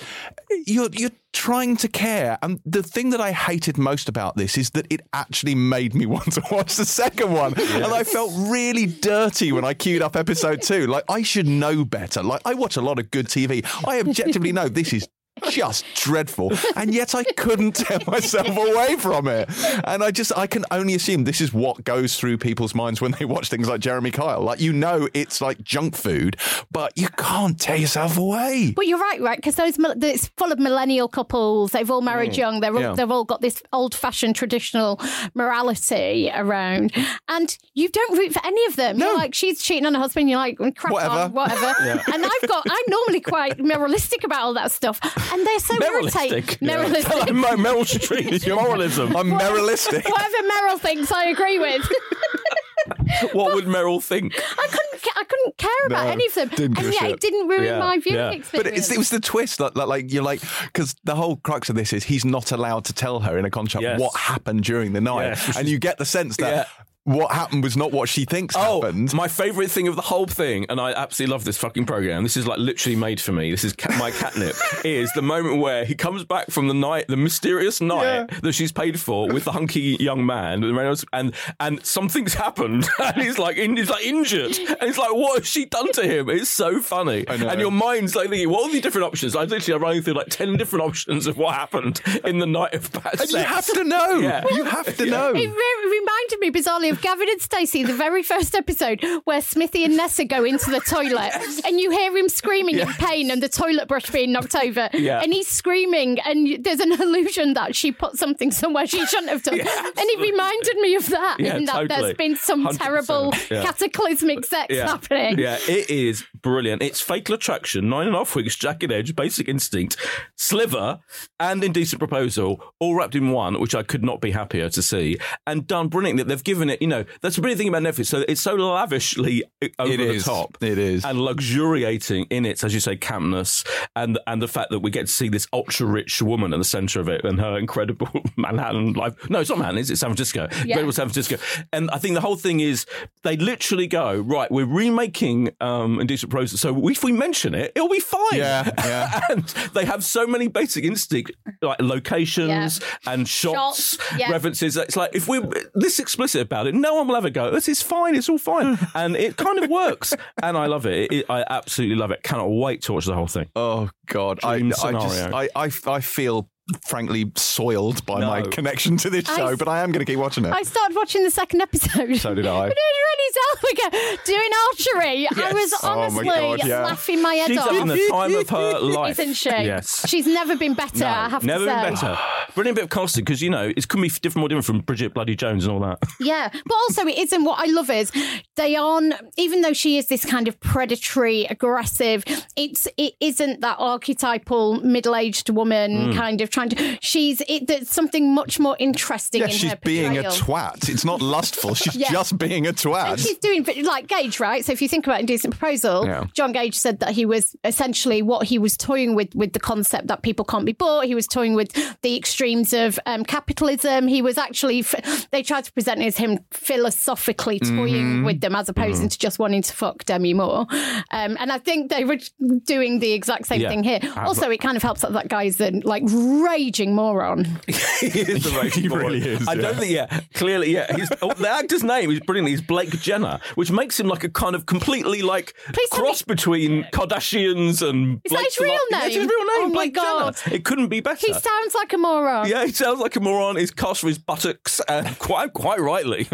you're 0.65 0.89
you're 0.91 1.11
trying 1.31 1.77
to 1.77 1.87
care. 1.87 2.37
And 2.41 2.59
the 2.65 2.81
thing 2.83 3.11
that 3.11 3.21
I 3.21 3.31
hated 3.31 3.77
most 3.77 4.09
about 4.09 4.35
this 4.35 4.57
is 4.57 4.71
that 4.71 4.87
it 4.89 5.01
actually 5.13 5.55
made 5.55 5.93
me 5.95 6.05
want 6.15 6.33
to 6.33 6.43
watch 6.51 6.75
the 6.75 6.85
second 6.85 7.31
one. 7.31 7.53
And 7.57 7.85
I 7.85 8.03
felt 8.03 8.31
really 8.51 8.87
dirty 8.87 9.51
when 9.51 9.63
I 9.63 9.73
queued 9.73 10.01
up 10.01 10.15
episode 10.15 10.61
two. 10.61 10.87
Like 10.87 11.03
I 11.07 11.21
should 11.21 11.47
know 11.47 11.85
better. 11.85 12.23
Like 12.23 12.41
I 12.45 12.55
watch 12.55 12.75
a 12.77 12.81
lot 12.81 12.99
of 12.99 13.09
good 13.11 13.27
TV. 13.27 13.63
I 13.87 13.99
objectively 13.99 14.51
know 14.51 14.67
this 14.67 14.91
is 14.91 15.07
just 15.49 15.85
dreadful. 15.95 16.51
And 16.75 16.93
yet 16.93 17.15
I 17.15 17.23
couldn't 17.23 17.71
tear 17.75 17.99
myself 18.07 18.47
away 18.49 18.95
from 18.97 19.27
it. 19.27 19.49
And 19.85 20.03
I 20.03 20.11
just, 20.11 20.35
I 20.37 20.47
can 20.47 20.65
only 20.71 20.95
assume 20.95 21.23
this 21.23 21.41
is 21.41 21.53
what 21.53 21.83
goes 21.83 22.15
through 22.17 22.37
people's 22.37 22.75
minds 22.75 23.01
when 23.01 23.11
they 23.11 23.25
watch 23.25 23.49
things 23.49 23.67
like 23.67 23.81
Jeremy 23.81 24.11
Kyle. 24.11 24.41
Like, 24.41 24.59
you 24.59 24.73
know, 24.73 25.07
it's 25.13 25.41
like 25.41 25.63
junk 25.63 25.95
food, 25.95 26.37
but 26.71 26.97
you 26.97 27.07
can't 27.09 27.59
tear 27.59 27.77
yourself 27.77 28.17
away. 28.17 28.73
But 28.75 28.87
you're 28.87 28.99
right, 28.99 29.21
right? 29.21 29.37
Because 29.37 29.55
those, 29.55 29.77
it's 29.79 30.27
full 30.37 30.51
of 30.51 30.59
millennial 30.59 31.07
couples. 31.07 31.71
They've 31.71 31.89
all 31.89 32.01
married 32.01 32.31
mm. 32.31 32.37
young. 32.37 32.59
They're 32.59 32.73
all, 32.75 32.81
Yeah. 32.81 32.93
they've 32.93 33.11
all 33.11 33.25
got 33.25 33.41
this 33.41 33.61
old-fashioned 33.73 34.35
traditional 34.35 34.99
morality 35.33 36.31
around, 36.33 36.93
and 37.27 37.57
you 37.73 37.89
don't 37.89 38.17
root 38.17 38.33
for 38.33 38.45
any 38.45 38.65
of 38.65 38.75
them. 38.75 38.97
No. 38.97 39.07
You're 39.07 39.17
like 39.17 39.33
she's 39.33 39.61
cheating 39.61 39.85
on 39.85 39.93
her 39.93 39.99
husband. 39.99 40.29
You're 40.29 40.39
like 40.39 40.57
mm, 40.57 40.75
crack 40.75 40.93
Whatever. 40.93 41.13
on, 41.13 41.33
whatever. 41.33 42.03
And 42.13 42.25
I've 42.25 42.49
got 42.49 42.65
I'm 42.69 42.85
normally 42.87 43.21
quite 43.21 43.59
moralistic 43.59 44.23
about 44.23 44.41
all 44.41 44.53
that 44.55 44.71
stuff, 44.71 44.99
and 45.31 45.45
they're 45.47 45.59
so 45.59 45.75
irritating. 45.83 46.43
Merrilistic. 46.43 47.03
Merrilistic. 47.03 47.19
Like 47.19 47.33
Mer- 47.33 47.57
Meryl 47.57 47.85
Streep, 47.85 48.55
moralism. 48.55 49.15
I'm 49.15 49.29
Merrilistic. 49.31 50.09
Whatever 50.09 50.37
Meryl 50.47 50.79
thinks, 50.79 51.11
I 51.11 51.25
agree 51.29 51.59
with. 51.59 51.87
what 53.33 53.53
would 53.53 53.65
Meryl 53.65 54.01
think? 54.01 54.33
I 54.37 54.67
couldn't, 54.67 55.01
ca- 55.03 55.19
I 55.19 55.23
couldn't 55.23 55.57
care 55.57 55.85
about 55.87 56.05
No, 56.05 56.11
any 56.11 56.25
of 56.27 56.33
them, 56.35 56.49
didn't 56.49 56.77
and 56.79 56.93
yet 56.93 57.01
shit. 57.01 57.11
it 57.11 57.19
didn't 57.19 57.47
ruin 57.47 57.63
Yeah, 57.63 57.79
my 57.79 57.97
viewing 57.99 58.17
yeah. 58.19 58.31
experience. 58.31 58.67
But 58.69 58.77
it's, 58.77 58.91
it 58.91 58.97
was 58.97 59.09
the 59.09 59.19
twist 59.19 59.57
that, 59.59 59.75
that 59.75 59.87
like 59.87 60.11
you're 60.11 60.23
like 60.23 60.41
because 60.65 60.95
the 61.03 61.15
whole 61.15 61.37
crux 61.37 61.69
of 61.69 61.75
this 61.75 61.93
is 61.93 62.03
he's 62.03 62.25
not 62.25 62.51
allowed 62.51 62.85
to 62.85 62.93
tell 62.93 63.19
her 63.19 63.37
in 63.37 63.45
a 63.45 63.49
contract 63.49 63.83
Yes. 63.83 63.99
what 63.99 64.15
happened 64.15 64.63
during 64.63 64.93
the 64.93 65.01
night, 65.01 65.25
Yes, 65.25 65.57
and 65.57 65.67
you 65.67 65.77
get 65.79 65.97
the 65.97 66.05
sense 66.05 66.37
that 66.37 66.51
Yeah. 66.51 66.83
What 67.05 67.31
happened 67.31 67.63
was 67.63 67.75
not 67.75 67.91
what 67.91 68.07
she 68.07 68.25
thinks 68.25 68.55
Oh, 68.57 68.81
happened. 68.81 69.13
my 69.13 69.27
favourite 69.27 69.71
thing 69.71 69.87
of 69.87 69.95
the 69.95 70.01
whole 70.01 70.27
thing, 70.27 70.65
and 70.69 70.79
I 70.79 70.91
absolutely 70.91 71.31
love 71.31 71.43
this 71.45 71.57
fucking 71.57 71.85
program. 71.85 72.21
This 72.23 72.37
is 72.37 72.45
like 72.45 72.59
literally 72.59 72.95
made 72.95 73.19
for 73.19 73.31
me. 73.31 73.49
This 73.49 73.63
is 73.63 73.73
ca- 73.73 73.97
my 73.97 74.11
catnip. 74.11 74.55
is 74.85 75.11
the 75.13 75.21
moment 75.21 75.59
where 75.59 75.85
he 75.85 75.95
comes 75.95 76.23
back 76.23 76.51
from 76.51 76.67
the 76.67 76.73
night, 76.73 77.07
the 77.07 77.17
mysterious 77.17 77.81
night 77.81 78.03
Yeah. 78.31 78.39
that 78.41 78.53
she's 78.53 78.71
paid 78.71 78.99
for 78.99 79.27
with 79.27 79.45
the 79.45 79.51
hunky 79.53 79.97
young 79.99 80.25
man, 80.25 80.61
Reynolds, 80.75 81.03
and 81.13 81.33
and 81.59 81.83
something's 81.85 82.33
happened, 82.35 82.87
and 83.03 83.21
he's 83.21 83.39
like 83.39 83.57
in, 83.57 83.75
he's 83.77 83.89
like 83.89 84.05
injured, 84.05 84.57
and 84.59 84.81
he's 84.83 84.97
like, 84.97 85.13
what 85.13 85.39
has 85.39 85.47
she 85.47 85.65
done 85.65 85.91
to 85.93 86.03
him? 86.03 86.29
It's 86.29 86.49
so 86.49 86.79
funny, 86.79 87.25
and 87.27 87.59
your 87.59 87.71
mind's 87.71 88.15
like 88.15 88.29
thinking, 88.29 88.49
what 88.49 88.69
are 88.69 88.73
the 88.73 88.81
different 88.81 89.05
options? 89.07 89.35
I 89.35 89.45
literally 89.45 89.75
am 89.75 89.81
running 89.81 90.01
through 90.03 90.13
like 90.13 90.27
ten 90.29 90.57
different 90.57 90.85
options 90.85 91.25
of 91.27 91.37
what 91.37 91.55
happened 91.55 92.01
in 92.23 92.37
the 92.39 92.45
night 92.45 92.75
of 92.75 92.91
bad 92.91 93.13
and 93.13 93.19
sex. 93.21 93.31
you 93.33 93.39
have 93.39 93.65
to 93.65 93.83
know. 93.83 94.19
Yeah. 94.29 94.43
You 94.51 94.65
have 94.65 94.97
to 94.97 95.05
know. 95.05 95.29
It 95.29 95.35
re- 95.49 95.99
reminded 95.99 96.39
me 96.39 96.51
bizarrely 96.51 96.88
of 96.89 97.01
Gavin 97.01 97.29
and 97.29 97.41
Stacey, 97.41 97.83
the 97.83 97.93
very 97.93 98.23
first 98.23 98.55
episode 98.55 99.03
where 99.25 99.41
Smithy 99.41 99.85
and 99.85 99.95
Nessa 99.97 100.25
go 100.25 100.43
into 100.43 100.69
the 100.71 100.79
toilet 100.79 101.31
and 101.65 101.79
you 101.79 101.91
hear 101.91 102.15
him 102.15 102.29
screaming 102.29 102.79
in 102.79 102.87
pain 102.87 103.31
and 103.31 103.41
the 103.41 103.49
toilet 103.49 103.87
brush 103.87 104.09
being 104.09 104.31
knocked 104.31 104.55
over. 104.55 104.89
Yeah. 104.93 105.21
And 105.21 105.33
he's 105.33 105.47
screaming 105.47 106.19
and 106.19 106.63
there's 106.63 106.79
an 106.79 106.91
illusion 106.91 107.53
that 107.53 107.75
she 107.75 107.91
put 107.91 108.17
something 108.17 108.51
somewhere 108.51 108.87
she 108.87 109.05
shouldn't 109.05 109.29
have 109.29 109.43
done. 109.43 109.57
Yeah, 109.57 109.63
and 109.85 109.95
it 109.97 110.19
reminded 110.19 110.77
me 110.77 110.95
of 110.95 111.09
that, 111.09 111.37
Yeah, 111.39 111.55
in 111.57 111.65
that 111.65 111.73
totally. 111.73 112.01
there's 112.01 112.17
been 112.17 112.35
some 112.35 112.65
100%, 112.67 112.77
terrible 112.77 113.31
cataclysmic 113.49 114.45
sex 114.45 114.73
happening. 114.75 115.39
Yeah, 115.39 115.57
it 115.67 115.89
is 115.89 116.23
brilliant. 116.41 116.81
It's 116.81 117.01
Fatal 117.01 117.35
Attraction, 117.35 117.89
Nine 117.89 118.07
and 118.07 118.15
a 118.15 118.19
Half 118.19 118.35
Weeks, 118.35 118.55
Jagged 118.55 118.91
Edge, 118.91 119.15
Basic 119.15 119.47
Instinct, 119.47 119.97
Sliver, 120.35 120.99
and 121.39 121.63
Indecent 121.63 121.99
Proposal, 121.99 122.61
all 122.79 122.95
wrapped 122.95 123.15
in 123.15 123.31
one, 123.31 123.59
which 123.59 123.75
I 123.75 123.83
could 123.83 124.03
not 124.03 124.21
be 124.21 124.31
happier 124.31 124.69
to 124.69 124.81
see, 124.81 125.17
and 125.47 125.65
done 125.67 125.87
brilliantly. 125.87 126.23
That 126.23 126.29
they've 126.29 126.43
given 126.43 126.69
it, 126.69 126.81
you 126.81 126.87
know, 126.87 127.05
that's 127.21 127.35
the 127.35 127.41
brilliant 127.41 127.59
thing 127.59 127.67
about 127.69 127.83
Netflix. 127.83 128.07
So 128.07 128.23
it's 128.27 128.41
so 128.41 128.55
lavishly 128.55 129.43
over 129.77 129.91
It 129.93 129.97
the 129.97 130.11
is. 130.13 130.25
top. 130.25 130.57
It 130.61 130.77
is. 130.77 131.05
And 131.05 131.19
luxuriating 131.21 132.25
in 132.29 132.45
its, 132.45 132.63
as 132.63 132.73
you 132.73 132.79
say, 132.79 132.95
campness, 132.95 133.65
and 133.95 134.19
and 134.27 134.41
the 134.41 134.47
fact 134.47 134.69
that 134.71 134.79
we 134.79 134.91
get 134.91 135.07
to 135.07 135.11
see 135.13 135.29
this 135.29 135.47
ultra 135.53 135.85
rich 135.85 136.21
woman 136.21 136.53
at 136.53 136.59
the 136.59 136.65
centre 136.65 136.99
of 136.99 137.07
it 137.09 137.23
and 137.23 137.39
her 137.39 137.57
incredible 137.57 138.09
Manhattan 138.37 138.93
life. 138.93 139.29
No, 139.29 139.39
it's 139.39 139.49
not 139.49 139.57
Manhattan, 139.59 139.79
is 139.79 139.89
it? 139.91 139.97
San 139.97 140.09
Francisco. 140.09 140.43
Incredible 140.61 140.91
San 140.91 141.07
Francisco. 141.09 141.37
And 141.73 141.89
I 141.91 141.97
think 141.97 142.15
the 142.15 142.21
whole 142.21 142.35
thing 142.35 142.59
is 142.59 142.85
they 143.23 143.37
literally 143.37 143.87
go, 143.87 144.19
right, 144.19 144.49
we're 144.51 144.65
remaking 144.65 145.51
um, 145.61 145.99
Indecent 145.99 146.28
proposal. 146.29 146.57
So 146.57 146.87
if 146.89 147.03
we 147.03 147.11
mention 147.11 147.53
it, 147.53 147.71
it'll 147.75 147.89
be 147.89 147.99
fine. 147.99 148.21
Yeah, 148.33 148.69
yeah. 148.79 149.19
and 149.29 149.43
they 149.73 149.85
have 149.85 150.03
so 150.03 150.27
many 150.27 150.47
basic 150.47 150.83
instinct, 150.83 151.31
like 151.61 151.81
locations 151.81 152.81
and 153.05 153.27
shots, 153.27 153.97
Shots, 153.97 154.17
yeah. 154.17 154.31
references. 154.31 154.77
It's 154.77 154.95
like 154.95 155.11
if 155.13 155.27
we're 155.27 155.47
this 155.75 155.99
explicit 155.99 156.41
about 156.41 156.67
it, 156.67 156.75
no 156.75 156.95
one 156.95 157.07
will 157.07 157.15
ever 157.15 157.29
go. 157.29 157.51
This 157.51 157.67
is 157.67 157.81
fine. 157.81 158.15
It's 158.15 158.29
all 158.29 158.37
fine, 158.37 158.77
and 158.95 159.15
it 159.15 159.37
kind 159.37 159.59
of 159.63 159.69
works. 159.69 160.13
And 160.41 160.57
I 160.57 160.67
love 160.67 160.85
it. 160.85 161.11
it. 161.11 161.25
I 161.29 161.43
absolutely 161.49 161.95
love 161.95 162.11
it. 162.11 162.23
Cannot 162.23 162.47
wait 162.47 162.81
to 162.83 162.93
watch 162.93 163.05
the 163.05 163.15
whole 163.15 163.27
thing. 163.27 163.49
Oh 163.55 163.89
God, 164.07 164.39
I, 164.43 164.59
Dream 164.59 164.73
I 164.83 164.91
just. 164.91 165.33
I, 165.33 165.49
I 165.55 165.71
I 165.87 165.99
feel 166.01 166.49
frankly 166.85 167.31
soiled 167.35 168.05
by 168.05 168.19
my 168.21 168.41
connection 168.41 168.97
to 168.97 169.09
this 169.09 169.27
I- 169.29 169.35
show, 169.37 169.55
but 169.57 169.67
I 169.67 169.81
am 169.83 169.91
going 169.91 170.05
to 170.05 170.11
keep 170.11 170.19
watching 170.19 170.45
it. 170.45 170.51
I 170.53 170.63
started 170.63 170.95
watching 170.95 171.23
the 171.23 171.31
second 171.31 171.61
episode. 171.61 172.15
So 172.17 172.33
did 172.33 172.45
I. 172.45 172.67
But 172.67 172.77
it 172.77 172.81
was 172.95 172.99
Renée 173.09 173.89
Zellweger 173.89 174.25
doing 174.25 174.49
archery. 174.69 175.27
I 175.29 175.53
was 175.53 175.73
Oh 175.83 175.95
my 175.95 176.01
honestly 176.03 176.25
God, 176.25 176.63
yeah. 176.65 176.85
laughing 176.85 177.21
my 177.21 177.33
head 177.35 177.47
She's 177.47 177.57
off. 177.57 177.69
having 177.71 177.87
the 177.87 178.07
time 178.09 178.35
of 178.35 178.49
her 178.49 178.79
life, 178.81 179.19
Isn't 179.19 179.33
she? 179.35 179.49
Yes. 179.49 180.07
She's 180.07 180.27
never 180.27 180.55
been 180.55 180.73
better, 180.73 181.05
I 181.05 181.29
have 181.29 181.43
never 181.43 181.65
to 181.65 181.71
say. 181.71 181.83
been 181.83 181.93
better. 181.93 182.17
Brilliant 182.55 182.75
bit 182.75 182.83
of 182.85 182.89
casting 182.89 183.23
because 183.23 183.41
you 183.41 183.49
know 183.49 183.71
it 183.75 183.87
could 183.87 184.01
be 184.01 184.09
different, 184.09 184.37
more 184.37 184.49
different 184.49 184.65
from 184.65 184.79
Bridget 184.81 185.13
Bloody 185.13 185.35
Jones 185.35 185.65
and 185.65 185.73
all 185.73 185.79
that. 185.81 185.99
Yeah, 186.19 186.49
but 186.51 186.73
also 186.73 187.07
it 187.07 187.17
isn't. 187.17 187.43
What 187.43 187.59
I 187.59 187.71
love 187.71 187.89
is 187.89 188.11
they 188.55 188.75
aren't. 188.75 189.13
Even 189.37 189.61
though 189.61 189.73
she 189.73 189.97
is 189.97 190.07
this 190.07 190.25
kind 190.25 190.47
of 190.47 190.59
predatory, 190.59 191.45
aggressive, 191.45 192.23
it's 192.57 192.87
it 192.97 193.13
isn't 193.19 193.61
that 193.61 193.77
archetypal 193.79 194.81
middle-aged 194.81 195.49
woman 195.49 196.11
mm. 196.11 196.15
kind 196.15 196.41
of 196.41 196.49
trying 196.59 196.69
to. 196.69 196.97
She's 197.01 197.41
it. 197.47 197.67
There's 197.67 197.89
something 197.89 198.33
much 198.33 198.59
more 198.59 198.75
interesting 198.79 199.41
yeah, 199.41 199.47
in 199.47 199.51
she's 199.53 199.71
her 199.71 199.79
being 199.83 200.17
a 200.17 200.23
twat. 200.23 200.89
It's 200.89 201.05
not 201.05 201.21
lustful. 201.21 201.73
She's 201.75 201.95
Yeah. 201.99 202.11
just 202.11 202.37
being 202.37 202.65
a 202.65 202.69
And 202.69 202.77
twat. 202.77 203.19
she's 203.19 203.37
doing 203.37 203.65
like 203.85 204.07
Gage, 204.07 204.39
right? 204.39 204.63
So 204.65 204.71
if 204.71 204.81
you 204.81 204.87
think 204.89 205.05
about 205.07 205.19
Indecent 205.19 205.57
Proposal, 205.57 206.05
Yeah. 206.05 206.25
John 206.33 206.51
Gage 206.51 206.75
said 206.77 206.99
that 206.99 207.11
he 207.11 207.25
was 207.25 207.55
essentially 207.63 208.21
what 208.21 208.47
he 208.47 208.57
was 208.57 208.75
toying 208.77 209.15
with 209.15 209.33
with 209.35 209.53
the 209.53 209.59
concept 209.59 210.07
that 210.07 210.21
people 210.23 210.45
can't 210.45 210.65
be 210.65 210.73
bought. 210.73 211.05
He 211.05 211.15
was 211.15 211.27
toying 211.27 211.53
with 211.55 211.71
the 212.01 212.15
extremes 212.17 212.73
of 212.73 212.99
um, 213.05 213.23
capitalism. 213.23 214.07
He 214.07 214.21
was 214.21 214.37
actually 214.37 214.83
they 215.31 215.43
tried 215.43 215.65
to 215.65 215.71
present 215.73 216.01
it 216.01 216.05
as 216.07 216.17
him 216.17 216.39
philosophically 216.51 217.59
toying 217.59 218.23
with 218.23 218.41
them 218.41 218.55
as 218.55 218.69
opposed 218.69 219.09
to 219.11 219.17
just 219.19 219.39
wanting 219.39 219.61
to 219.61 219.73
fuck 219.73 220.05
Demi 220.05 220.33
Moore. 220.33 220.65
Um, 221.11 221.37
and 221.39 221.51
I 221.51 221.57
think 221.59 221.89
they 221.89 222.03
were 222.05 222.17
doing 222.65 222.99
the 222.99 223.11
exact 223.11 223.47
same 223.47 223.61
Yeah. 223.61 223.69
thing 223.69 223.83
here. 223.83 223.99
Also, 224.17 224.49
it 224.49 224.57
kind 224.59 224.77
of 224.77 224.83
helps 224.83 225.01
that 225.01 225.13
that 225.13 225.27
guy's 225.27 225.59
like 225.59 226.03
raging 226.49 226.95
moron. 226.95 227.45
he 227.67 227.73
is 228.07 228.43
the 228.43 228.59
raging 228.63 228.83
He 228.83 228.89
boy. 228.89 228.97
really 228.97 229.19
is, 229.19 229.47
I 229.47 229.53
yeah. 229.53 229.61
don't 229.61 229.75
think, 229.77 229.91
yeah, 229.91 230.19
clearly, 230.33 230.73
yeah. 230.73 230.95
He's, 230.95 231.09
oh, 231.21 231.33
the 231.33 231.49
actor's 231.49 231.83
name 231.83 232.11
is 232.11 232.19
brilliant. 232.21 232.49
He's 232.49 232.61
Blake 232.61 232.91
Jenner, 232.99 233.39
which 233.55 233.71
makes 233.71 233.99
him 233.99 234.07
like 234.07 234.23
a 234.23 234.29
kind 234.29 234.55
of 234.55 234.65
completely 234.65 235.21
like 235.21 235.53
Please 235.73 235.89
tell 235.89 235.99
cross 236.01 236.21
between 236.21 236.83
Kardashians 236.93 237.87
and. 237.87 238.21
Is 238.25 238.31
that 238.31 238.37
Blake 238.37 238.45
his 238.45 238.59
real 238.59 238.71
name? 238.73 238.79
Yeah, 238.91 239.05
it's 239.05 239.15
his 239.15 239.27
real 239.27 239.39
name, 239.39 239.49
Oh 239.49 239.67
my 239.69 239.73
Blake 239.73 239.93
God. 239.95 240.35
Jenner. 240.35 240.55
It 240.55 240.65
couldn't 240.65 240.87
be 240.87 240.99
better. 241.01 241.25
He 241.25 241.33
sounds 241.33 241.75
like 241.75 241.93
a 241.93 241.97
moron. 241.97 242.47
yeah, 242.47 242.65
he 242.65 242.71
sounds 242.71 242.99
like 242.99 243.15
a 243.15 243.19
moron. 243.19 243.55
He's 243.57 243.71
cast 243.71 244.01
for 244.01 244.07
his 244.07 244.17
buttocks, 244.17 244.79
and 244.87 245.17
quite 245.19 245.53
quite 245.53 245.79
rightly. 245.79 246.27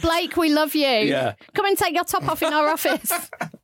Blake, 0.00 0.36
we 0.36 0.52
love 0.52 0.74
you. 0.74 0.86
Yeah. 0.86 1.34
Come 1.54 1.66
and 1.66 1.76
take 1.76 1.94
your 1.94 2.04
top 2.04 2.28
off 2.28 2.42
in 2.42 2.52
our 2.52 2.68
office. 2.68 3.12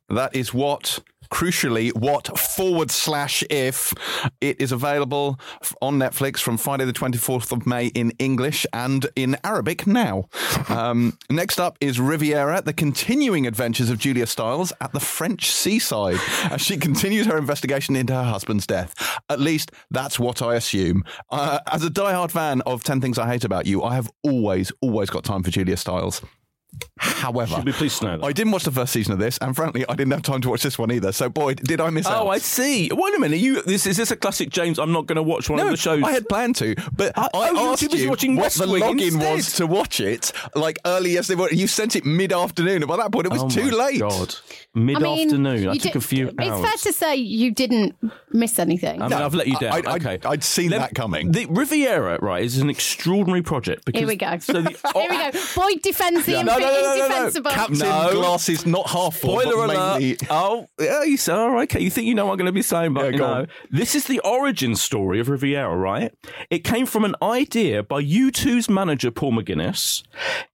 That 0.09 0.35
is 0.35 0.53
what. 0.53 0.99
Crucially, 1.31 1.95
what 1.95 2.37
forward 2.37 2.91
slash 2.91 3.43
if 3.49 3.93
it 4.41 4.59
is 4.59 4.71
available 4.71 5.39
on 5.81 5.97
Netflix 5.97 6.39
from 6.39 6.57
Friday 6.57 6.85
the 6.85 6.93
24th 6.93 7.51
of 7.51 7.65
May 7.65 7.87
in 7.87 8.11
English 8.19 8.65
and 8.73 9.07
in 9.15 9.37
Arabic 9.43 9.87
now. 9.87 10.25
Um, 10.69 11.17
next 11.29 11.59
up 11.59 11.77
is 11.79 11.99
Riviera, 11.99 12.61
the 12.61 12.73
continuing 12.73 13.47
adventures 13.47 13.89
of 13.89 13.97
Julia 13.97 14.27
Stiles 14.27 14.73
at 14.81 14.91
the 14.91 14.99
French 14.99 15.51
seaside 15.51 16.19
as 16.51 16.61
she 16.61 16.77
continues 16.77 17.25
her 17.27 17.37
investigation 17.37 17.95
into 17.95 18.13
her 18.13 18.23
husband's 18.23 18.67
death. 18.67 18.93
At 19.29 19.39
least 19.39 19.71
that's 19.89 20.19
what 20.19 20.41
I 20.41 20.55
assume. 20.55 21.03
Uh, 21.29 21.59
as 21.71 21.83
a 21.83 21.89
diehard 21.89 22.31
fan 22.31 22.61
of 22.61 22.83
10 22.83 23.01
Things 23.01 23.17
I 23.17 23.27
Hate 23.27 23.43
About 23.43 23.65
You, 23.65 23.83
I 23.83 23.95
have 23.95 24.11
always, 24.23 24.71
always 24.81 25.09
got 25.09 25.23
time 25.23 25.43
for 25.43 25.51
Julia 25.51 25.77
Stiles. 25.77 26.21
However, 26.97 27.55
Should 27.55 27.65
be 27.65 27.71
pleased 27.71 27.99
to 27.99 28.05
know 28.05 28.17
that. 28.17 28.25
I 28.25 28.31
didn't 28.31 28.51
watch 28.51 28.63
the 28.63 28.71
first 28.71 28.93
season 28.93 29.13
of 29.13 29.19
this, 29.19 29.37
and 29.39 29.55
frankly, 29.55 29.85
I 29.87 29.95
didn't 29.95 30.11
have 30.13 30.21
time 30.23 30.41
to 30.41 30.49
watch 30.49 30.63
this 30.63 30.77
one 30.79 30.91
either. 30.91 31.11
So, 31.11 31.29
boy, 31.29 31.53
did 31.55 31.79
I 31.81 31.89
miss 31.89 32.05
out. 32.07 32.23
Oh, 32.25 32.29
I 32.29 32.37
see. 32.37 32.89
Wait 32.91 33.15
a 33.15 33.19
minute. 33.19 33.39
You 33.39 33.61
this 33.63 33.85
is 33.85 33.97
this 33.97 34.11
a 34.11 34.15
classic 34.15 34.49
James? 34.49 34.79
I'm 34.79 34.91
not 34.91 35.05
going 35.07 35.15
to 35.17 35.23
watch 35.23 35.49
one 35.49 35.57
no, 35.57 35.65
of 35.65 35.71
the 35.71 35.77
shows. 35.77 36.01
I 36.03 36.11
had 36.11 36.27
planned 36.29 36.55
to, 36.57 36.75
but 36.93 37.15
I, 37.17 37.29
oh, 37.33 37.71
asked 37.73 37.81
too 37.81 37.89
busy 37.89 38.03
you 38.03 38.09
watching 38.09 38.35
what 38.35 38.43
West 38.43 38.59
the 38.59 38.67
Wing 38.67 38.81
login 38.83 39.01
instead. 39.13 39.35
was 39.35 39.53
to 39.53 39.67
watch 39.67 39.99
it, 39.99 40.31
like 40.55 40.79
early 40.85 41.11
yesterday 41.11 41.37
morning. 41.37 41.59
You 41.59 41.67
sent 41.67 41.95
it 41.95 42.05
mid-afternoon, 42.05 42.77
and 42.83 42.87
by 42.87 42.97
that 42.97 43.11
point, 43.11 43.25
it 43.27 43.31
was 43.31 43.43
Oh 43.43 43.49
too 43.49 43.71
my 43.71 43.85
late. 43.85 43.99
God, 43.99 44.35
mid 44.73 44.95
afternoon. 45.03 45.69
I, 45.69 45.73
you 45.73 45.79
took 45.79 45.93
did- 45.93 45.95
a 45.97 46.01
few 46.05 46.27
It's 46.29 46.39
hours. 46.39 46.61
fair 46.65 46.77
to 46.91 46.93
say 46.93 47.15
you 47.15 47.51
didn't 47.51 47.95
miss 48.31 48.57
anything. 48.59 49.01
I 49.01 49.07
mean, 49.07 49.13
I've 49.19 49.33
let 49.35 49.47
you 49.47 49.57
down. 49.59 49.73
I- 49.73 49.77
I'd- 49.91 50.07
okay, 50.07 50.19
I'd 50.27 50.43
seen 50.43 50.69
Let- 50.71 50.79
that 50.79 50.95
coming. 50.95 51.31
The 51.31 51.45
Riviera, 51.47 52.19
right, 52.21 52.43
is 52.43 52.57
an 52.59 52.69
extraordinary 52.69 53.41
project. 53.43 53.85
Because, 53.85 53.99
Here 53.99 54.07
we 54.07 54.15
go. 54.15 54.37
So 54.39 54.53
the, 54.61 54.69
Here 54.93 55.09
we 55.09 55.17
go. 55.17 55.31
Boyd 55.55 55.81
defends 55.81 56.25
the 56.25 56.33
Yeah. 56.33 56.43
Inf- 56.61 56.71
No, 56.71 56.81
no, 56.81 56.95
no, 56.95 57.07
no, 57.07 57.29
no, 57.29 57.39
no. 57.41 57.49
Captain 57.51 57.77
No. 57.79 58.09
glasses 58.13 58.65
not 58.65 58.89
half 58.89 59.15
full, 59.17 59.39
Spoiler 59.39 59.67
but 59.67 59.75
alert! 59.75 59.99
mainly. 60.01 60.17
Oh, 60.29 60.65
yeah, 60.79 61.03
you 61.03 61.17
say, 61.17 61.33
all 61.33 61.51
right, 61.51 61.63
okay. 61.71 61.83
You 61.83 61.89
think 61.89 62.07
you 62.07 62.15
know 62.15 62.25
what 62.25 62.33
I'm 62.33 62.37
going 62.37 62.45
to 62.47 62.51
be 62.51 62.61
saying, 62.61 62.93
but 62.93 63.05
Yeah, 63.05 63.11
you 63.11 63.17
go 63.17 63.27
know, 63.27 63.33
on. 63.41 63.47
this 63.69 63.95
is 63.95 64.05
the 64.05 64.19
origin 64.19 64.75
story 64.75 65.19
of 65.19 65.29
Riviera, 65.29 65.75
right? 65.75 66.11
It 66.49 66.63
came 66.63 66.85
from 66.85 67.05
an 67.05 67.15
idea 67.21 67.83
by 67.83 68.01
U2's 68.03 68.69
manager 68.69 69.11
Paul 69.11 69.33
McGuinness. 69.33 70.03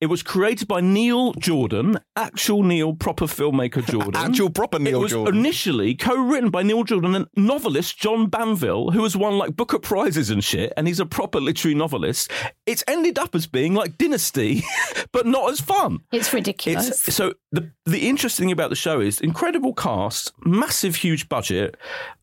It 0.02 0.08
was 0.08 0.24
created 0.24 0.68
by 0.68 0.82
Neil 0.82 1.34
Jordan, 1.34 1.98
actual 2.16 2.64
Neil, 2.64 2.94
proper 2.96 3.26
filmmaker 3.26 3.86
Jordan. 3.90 4.16
Actual 4.16 4.50
proper 4.50 4.80
Neil 4.80 5.00
it 5.00 5.02
was 5.04 5.12
Jordan. 5.12 5.36
initially 5.38 5.96
co-written 5.96 6.50
by 6.50 6.64
Neil 6.64 6.84
Jordan 6.84 7.16
and 7.16 7.28
novelist 7.36 7.98
John 7.98 8.28
Banville, 8.30 8.92
who 8.92 9.04
has 9.04 9.16
won 9.18 9.38
like 9.38 9.56
Booker 9.56 9.80
prizes 9.80 10.30
and 10.30 10.44
shit, 10.44 10.74
and 10.78 10.88
he's 10.88 11.00
a 11.00 11.06
proper 11.06 11.40
literary 11.40 11.76
novelist. 11.76 12.32
It's 12.66 12.84
ended 12.88 13.18
up 13.20 13.34
as 13.36 13.48
being 13.48 13.74
like 13.74 13.98
Dynasty, 13.98 14.64
but 15.12 15.26
not 15.26 15.50
as 15.52 15.60
fun. 15.62 15.97
It's 16.12 16.34
ridiculous. 16.34 17.08
It's 17.08 17.16
so 17.16 17.34
the 17.52 17.72
the 17.86 18.08
interesting 18.08 18.46
thing 18.46 18.52
about 18.52 18.70
the 18.70 18.76
show 18.76 19.00
is 19.00 19.20
incredible 19.20 19.74
cast, 19.74 20.32
massive, 20.46 20.98
huge 20.98 21.30
budget, 21.30 21.78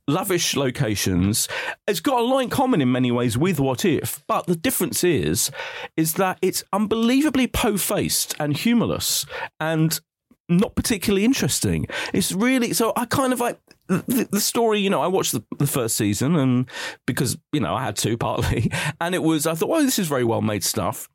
lavish 0.07 0.57
locations. 0.57 1.49
It's 1.87 2.01
got 2.01 2.21
a 2.21 2.25
lot 2.25 2.41
in 2.41 2.51
common 2.51 2.81
in 2.81 2.93
many 2.93 3.11
ways 3.11 3.39
with 3.39 3.61
What 3.61 3.85
If, 3.85 4.25
but 4.27 4.47
the 4.47 4.57
difference 4.57 5.05
is 5.05 5.51
is 5.97 6.15
that 6.15 6.39
it's 6.43 6.65
unbelievably 6.73 7.49
po-faced 7.49 8.35
and 8.39 8.57
humorless 8.57 9.27
and 9.61 10.01
not 10.49 10.75
particularly 10.75 11.25
interesting. 11.25 11.87
It's 12.13 12.33
really 12.33 12.73
so. 12.73 12.93
I 12.97 13.07
kind 13.07 13.33
of 13.33 13.41
like 13.41 13.59
the, 13.87 14.41
story. 14.41 14.81
You 14.81 14.91
know, 14.91 15.01
I 15.01 15.07
watched 15.07 15.35
the, 15.59 15.67
first 15.67 15.97
season, 15.97 16.37
and 16.37 16.69
because 17.07 17.39
you 17.53 17.61
know 17.61 17.75
I 17.75 17.83
had 17.83 17.97
to 17.97 18.17
partly, 18.19 18.71
and 19.01 19.15
it 19.15 19.23
was 19.23 19.47
I 19.47 19.55
thought, 19.55 19.69
well, 19.69 19.83
this 19.83 19.99
is 19.99 20.09
very 20.09 20.25
well 20.25 20.43
made 20.43 20.65
stuff. 20.65 21.09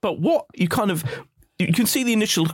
But 0.00 0.20
what 0.20 0.46
you 0.54 0.68
kind 0.68 0.90
of 0.90 1.04
you 1.58 1.72
can 1.72 1.86
see 1.86 2.04
the 2.04 2.12
initial 2.12 2.46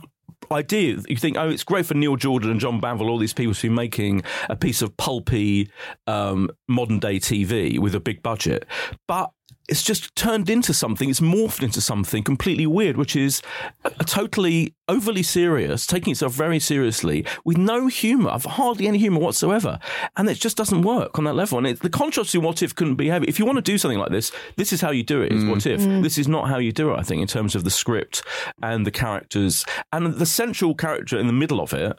idea. 0.51 0.97
You 1.07 1.17
think, 1.17 1.37
oh, 1.37 1.49
it's 1.49 1.63
great 1.63 1.85
for 1.85 1.93
Neil 1.93 2.15
Jordan 2.15 2.51
and 2.51 2.59
John 2.59 2.79
Banville, 2.79 3.09
all 3.09 3.17
these 3.17 3.33
people 3.33 3.53
to 3.53 3.61
be 3.61 3.69
making 3.69 4.23
a 4.49 4.55
piece 4.55 4.81
of 4.81 4.95
pulpy 4.97 5.69
um, 6.07 6.49
modern 6.67 6.99
day 6.99 7.19
TV 7.19 7.79
with 7.79 7.95
a 7.95 7.99
big 7.99 8.21
budget, 8.21 8.65
but. 9.07 9.31
It's 9.67 9.81
just 9.81 10.15
turned 10.15 10.47
into 10.47 10.75
something. 10.75 11.09
It's 11.09 11.21
morphed 11.21 11.63
into 11.63 11.81
something 11.81 12.21
completely 12.21 12.67
weird, 12.67 12.97
which 12.97 13.15
is 13.15 13.41
a, 13.83 13.91
a 13.99 14.03
totally 14.03 14.75
overly 14.87 15.23
serious, 15.23 15.85
taking 15.85 16.11
itself 16.11 16.33
very 16.33 16.59
seriously, 16.59 17.25
with 17.43 17.57
no 17.57 17.87
humour, 17.87 18.37
hardly 18.45 18.87
any 18.87 18.97
humour 18.97 19.19
whatsoever, 19.19 19.79
and 20.15 20.29
it 20.29 20.35
just 20.39 20.57
doesn't 20.57 20.81
work 20.83 21.17
on 21.17 21.25
that 21.25 21.35
level. 21.35 21.57
And 21.57 21.67
it, 21.67 21.79
the 21.81 21.89
contrast 21.89 22.33
in 22.35 22.41
What 22.41 22.61
If 22.61 22.75
couldn't 22.75 22.95
be 22.95 23.07
heavy. 23.07 23.25
If 23.27 23.39
you 23.39 23.45
want 23.45 23.57
to 23.57 23.61
do 23.61 23.77
something 23.77 23.99
like 23.99 24.11
this, 24.11 24.31
this 24.55 24.71
is 24.73 24.81
how 24.81 24.91
you 24.91 25.03
do 25.03 25.21
it. 25.21 25.31
Is 25.31 25.43
What 25.45 25.65
If? 25.65 25.81
This 26.03 26.17
is 26.17 26.27
not 26.27 26.47
how 26.47 26.57
you 26.57 26.71
do 26.71 26.91
it. 26.93 26.97
I 26.99 27.03
think 27.03 27.21
in 27.21 27.27
terms 27.27 27.55
of 27.55 27.63
the 27.63 27.69
script 27.71 28.21
and 28.61 28.85
the 28.85 28.91
characters 28.91 29.65
and 29.91 30.13
the 30.15 30.25
central 30.25 30.75
character 30.75 31.17
in 31.17 31.27
the 31.27 31.33
middle 31.33 31.59
of 31.61 31.73
it, 31.73 31.97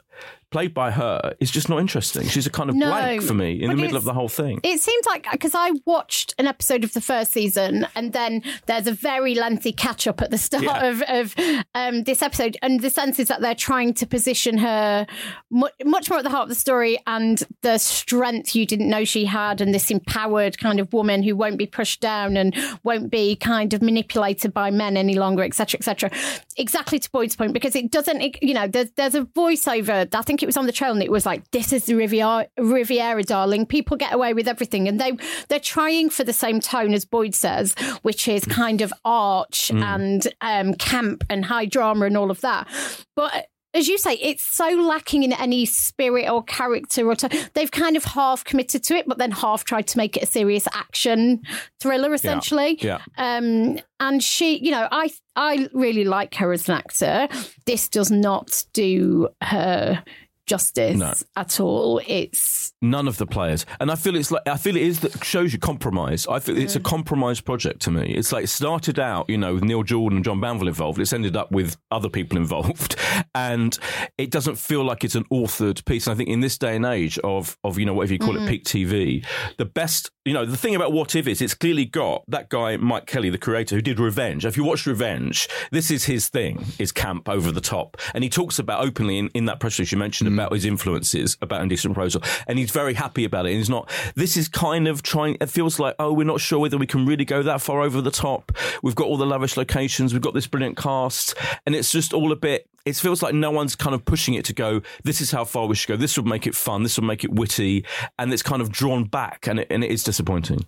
played 0.49 0.73
by 0.73 0.91
her, 0.91 1.33
is 1.41 1.51
just 1.51 1.67
not 1.67 1.79
interesting. 1.81 2.25
She's 2.27 2.47
a 2.47 2.49
kind 2.49 2.69
of 2.69 2.75
No, 2.77 2.87
blank 2.87 3.21
for 3.21 3.33
me 3.33 3.61
in 3.61 3.69
the 3.69 3.75
middle 3.75 3.97
of 3.97 4.05
the 4.05 4.13
whole 4.13 4.29
thing. 4.29 4.61
It 4.63 4.79
seems 4.79 5.05
like 5.05 5.27
because 5.31 5.53
I 5.53 5.71
watched 5.85 6.33
an 6.39 6.47
episode 6.47 6.85
of 6.85 6.93
the 6.93 7.01
first 7.01 7.33
season, 7.33 7.85
and 7.95 8.13
then 8.13 8.41
there's 8.65 8.87
a 8.87 8.93
very 8.93 9.35
lengthy 9.35 9.73
catch 9.73 10.07
up 10.07 10.21
at 10.21 10.31
the 10.31 10.37
start 10.37 10.63
Yeah. 10.63 10.85
of, 10.85 11.01
of 11.01 11.35
um, 11.75 12.03
this 12.03 12.21
episode, 12.21 12.55
and 12.61 12.76
the 12.81 12.89
sense 12.89 13.19
is 13.19 13.27
that 13.27 13.41
they're 13.41 13.55
trying 13.55 13.93
to 13.95 14.05
position 14.07 14.57
her 14.59 15.05
mu- 15.49 15.67
much 15.85 16.09
more 16.09 16.19
at 16.19 16.23
the 16.23 16.29
heart 16.29 16.43
of 16.43 16.49
the 16.49 16.55
story 16.55 16.97
and 17.07 17.43
the 17.61 17.77
strength 17.77 18.55
you 18.55 18.65
didn't 18.65 18.89
know 18.89 19.03
she 19.05 19.25
had, 19.25 19.61
and 19.61 19.73
this 19.73 19.89
empowered 19.91 20.57
kind 20.57 20.79
of 20.79 20.91
woman 20.93 21.23
who 21.23 21.35
won't 21.35 21.57
be 21.57 21.65
pushed 21.65 22.01
down 22.01 22.37
and 22.37 22.55
won't 22.83 23.09
be 23.11 23.35
kind 23.35 23.73
of 23.73 23.81
manipulated 23.81 24.53
by 24.53 24.69
men 24.71 24.97
any 24.97 25.15
longer, 25.15 25.43
etc., 25.43 25.77
etc. 25.79 26.09
Exactly 26.57 26.99
to 26.99 27.09
Boyd's 27.11 27.35
point, 27.35 27.53
because 27.53 27.75
it 27.75 27.91
doesn't, 27.91 28.21
it- 28.21 28.41
you 28.43 28.53
know, 28.53 28.67
there's 28.67 28.91
there's 28.91 29.15
a 29.15 29.21
voiceover. 29.23 30.07
I 30.13 30.21
think 30.21 30.43
it 30.43 30.45
was 30.45 30.57
on 30.57 30.65
the 30.65 30.71
trail, 30.71 30.91
and 30.93 31.01
it 31.03 31.11
was 31.11 31.25
like, 31.25 31.49
"This 31.51 31.71
is 31.73 31.85
the 31.85 31.95
Riviera, 31.95 32.47
Riviera, 32.57 33.23
darling. 33.23 33.65
People 33.65 33.97
get 33.97 34.13
away 34.13 34.33
with 34.33 34.47
everything," 34.47 34.87
and 34.87 34.99
they 34.99 35.13
they're 35.49 35.59
trying 35.59 36.09
for 36.09 36.23
the 36.23 36.33
same 36.33 36.59
tone 36.59 36.93
as 36.93 37.05
Boyd 37.05 37.35
says, 37.35 37.73
which 38.01 38.27
is 38.27 38.45
kind 38.45 38.81
of 38.81 38.93
arch 39.05 39.71
and 39.71 40.27
um, 40.41 40.73
camp 40.75 41.23
and 41.29 41.45
high 41.45 41.65
drama 41.65 42.05
and 42.05 42.17
all 42.17 42.31
of 42.31 42.41
that. 42.41 42.66
But 43.15 43.47
as 43.73 43.87
you 43.87 43.97
say, 43.97 44.13
it's 44.13 44.43
so 44.43 44.67
lacking 44.69 45.23
in 45.23 45.33
any 45.33 45.65
spirit 45.65 46.29
or 46.29 46.43
character 46.43 47.07
or 47.07 47.15
t- 47.15 47.27
they've 47.53 47.69
kind 47.69 47.95
of 47.95 48.03
half 48.03 48.43
committed 48.43 48.83
to 48.85 48.95
it, 48.95 49.07
but 49.07 49.17
then 49.17 49.31
half 49.31 49.65
tried 49.65 49.87
to 49.87 49.97
make 49.97 50.17
it 50.17 50.23
a 50.23 50.25
serious 50.25 50.67
action 50.73 51.41
thriller, 51.79 52.13
essentially. 52.13 52.79
Yeah. 52.81 52.99
Um, 53.17 53.79
and 53.99 54.23
she, 54.23 54.57
you 54.57 54.71
know, 54.71 54.87
I 54.91 55.11
I 55.35 55.69
really 55.73 56.05
like 56.05 56.35
her 56.35 56.51
as 56.53 56.67
an 56.67 56.75
actor. 56.75 57.27
This 57.65 57.87
does 57.87 58.09
not 58.09 58.63
do 58.73 59.29
her 59.41 60.03
justice 60.47 60.97
No. 60.97 61.13
at 61.35 61.59
all. 61.59 62.01
It's 62.07 62.73
None 62.81 63.07
of 63.07 63.17
the 63.17 63.25
players, 63.25 63.65
and 63.79 63.91
I 63.91 63.95
feel 63.95 64.15
it's 64.15 64.31
like 64.31 64.47
I 64.47 64.57
feel 64.57 64.75
it 64.75 64.83
is 64.83 65.01
that 65.01 65.23
shows 65.23 65.51
you 65.51 65.59
compromise. 65.59 66.27
I 66.27 66.39
feel 66.39 66.57
it's 66.57 66.75
a 66.75 66.79
mm. 66.79 66.85
compromise 66.85 67.41
project 67.41 67.81
to 67.81 67.91
me. 67.91 68.13
It's 68.13 68.31
like 68.31 68.45
it 68.45 68.49
started 68.49 68.99
out, 68.99 69.29
you 69.29 69.37
know, 69.37 69.55
with 69.55 69.63
Neil 69.63 69.83
Jordan 69.83 70.17
and 70.17 70.25
John 70.25 70.39
Banville 70.39 70.67
involved. 70.67 70.99
It's 70.99 71.11
ended 71.11 71.35
up 71.35 71.51
with 71.51 71.75
other 71.91 72.09
people 72.09 72.37
involved, 72.37 72.95
and 73.35 73.77
it 74.17 74.31
doesn't 74.31 74.57
feel 74.57 74.83
like 74.83 75.03
it's 75.03 75.15
an 75.15 75.25
authored 75.25 75.83
piece. 75.85 76.07
And 76.07 76.13
I 76.13 76.17
think 76.17 76.29
in 76.29 76.39
this 76.39 76.57
day 76.57 76.75
and 76.75 76.85
age 76.85 77.17
of 77.19 77.57
of 77.63 77.77
you 77.77 77.85
know 77.85 77.93
whatever 77.93 78.13
you 78.13 78.19
call 78.19 78.35
it, 78.35 78.39
mm-hmm. 78.39 78.47
peak 78.47 78.63
TV, 78.63 79.25
the 79.57 79.65
best 79.65 80.11
you 80.23 80.33
know 80.33 80.45
the 80.45 80.57
thing 80.57 80.75
about 80.75 80.93
What 80.93 81.15
If 81.15 81.27
is 81.27 81.41
it's 81.41 81.55
clearly 81.55 81.85
got 81.85 82.23
that 82.27 82.49
guy 82.49 82.77
Mike 82.77 83.07
Kelley, 83.07 83.29
the 83.29 83.37
creator 83.37 83.75
who 83.75 83.81
did 83.81 83.99
Revenge. 83.99 84.45
If 84.45 84.55
you 84.55 84.63
watch 84.63 84.85
Revenge, 84.85 85.49
this 85.71 85.89
is 85.89 86.05
his 86.05 86.29
thing: 86.29 86.63
is 86.77 86.91
camp 86.91 87.27
over 87.27 87.51
the 87.51 87.61
top, 87.61 87.97
and 88.13 88.23
he 88.23 88.29
talks 88.29 88.59
about 88.59 88.85
openly 88.85 89.17
in, 89.17 89.29
in 89.29 89.45
that 89.45 89.59
press 89.59 89.79
release 89.79 89.91
you 89.91 89.97
mentioned 89.97 90.27
about 90.37 90.53
his 90.53 90.65
influences 90.65 91.37
about 91.41 91.61
Indecent 91.61 91.93
Proposal, 91.93 92.21
and 92.47 92.59
he's 92.59 92.71
very 92.71 92.93
happy 92.93 93.25
about 93.25 93.45
it. 93.45 93.49
And 93.49 93.57
he's 93.57 93.69
not. 93.69 93.89
This 94.15 94.37
is 94.37 94.47
kind 94.47 94.87
of 94.87 95.03
trying. 95.03 95.37
It 95.41 95.49
feels 95.49 95.79
like 95.79 95.95
oh, 95.99 96.13
we're 96.13 96.25
not 96.25 96.41
sure 96.41 96.59
whether 96.59 96.77
we 96.77 96.87
can 96.87 97.05
really 97.05 97.25
go 97.25 97.43
that 97.43 97.61
far 97.61 97.81
over 97.81 98.01
the 98.01 98.11
top. 98.11 98.51
We've 98.83 98.95
got 98.95 99.07
all 99.07 99.17
the 99.17 99.25
lavish 99.25 99.57
locations, 99.57 100.13
we've 100.13 100.21
got 100.21 100.33
this 100.33 100.47
brilliant 100.47 100.77
cast, 100.77 101.35
and 101.65 101.75
it's 101.75 101.91
just 101.91 102.13
all 102.13 102.31
a 102.31 102.35
bit. 102.35 102.69
It 102.85 102.95
feels 102.95 103.21
like 103.21 103.33
no 103.33 103.51
one's 103.51 103.75
kind 103.75 103.93
of 103.93 104.05
pushing 104.05 104.35
it 104.35 104.45
to 104.45 104.53
go. 104.53 104.81
This 105.03 105.19
is 105.19 105.31
how 105.31 105.43
far 105.43 105.67
we 105.67 105.75
should 105.75 105.89
go. 105.89 105.97
This 105.97 106.15
would 106.17 106.25
make 106.25 106.47
it 106.47 106.55
fun. 106.55 106.83
This 106.83 106.97
would 106.97 107.05
make 107.05 107.23
it 107.23 107.33
witty, 107.33 107.85
and 108.17 108.31
it's 108.31 108.43
kind 108.43 108.61
of 108.61 108.71
drawn 108.71 109.03
back, 109.03 109.47
and 109.47 109.59
it, 109.59 109.67
and 109.69 109.83
it 109.83 109.91
is 109.91 110.03
disappointing. 110.03 110.65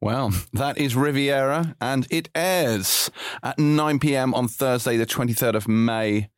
Well, 0.00 0.32
that 0.52 0.78
is 0.78 0.96
Riviera, 0.96 1.76
and 1.80 2.06
it 2.10 2.30
airs 2.34 3.10
at 3.42 3.58
9 3.58 3.98
p.m. 3.98 4.34
on 4.34 4.48
Thursday, 4.48 4.96
the 4.96 5.06
23rd 5.06 5.54
of 5.54 5.68
May 5.68 6.30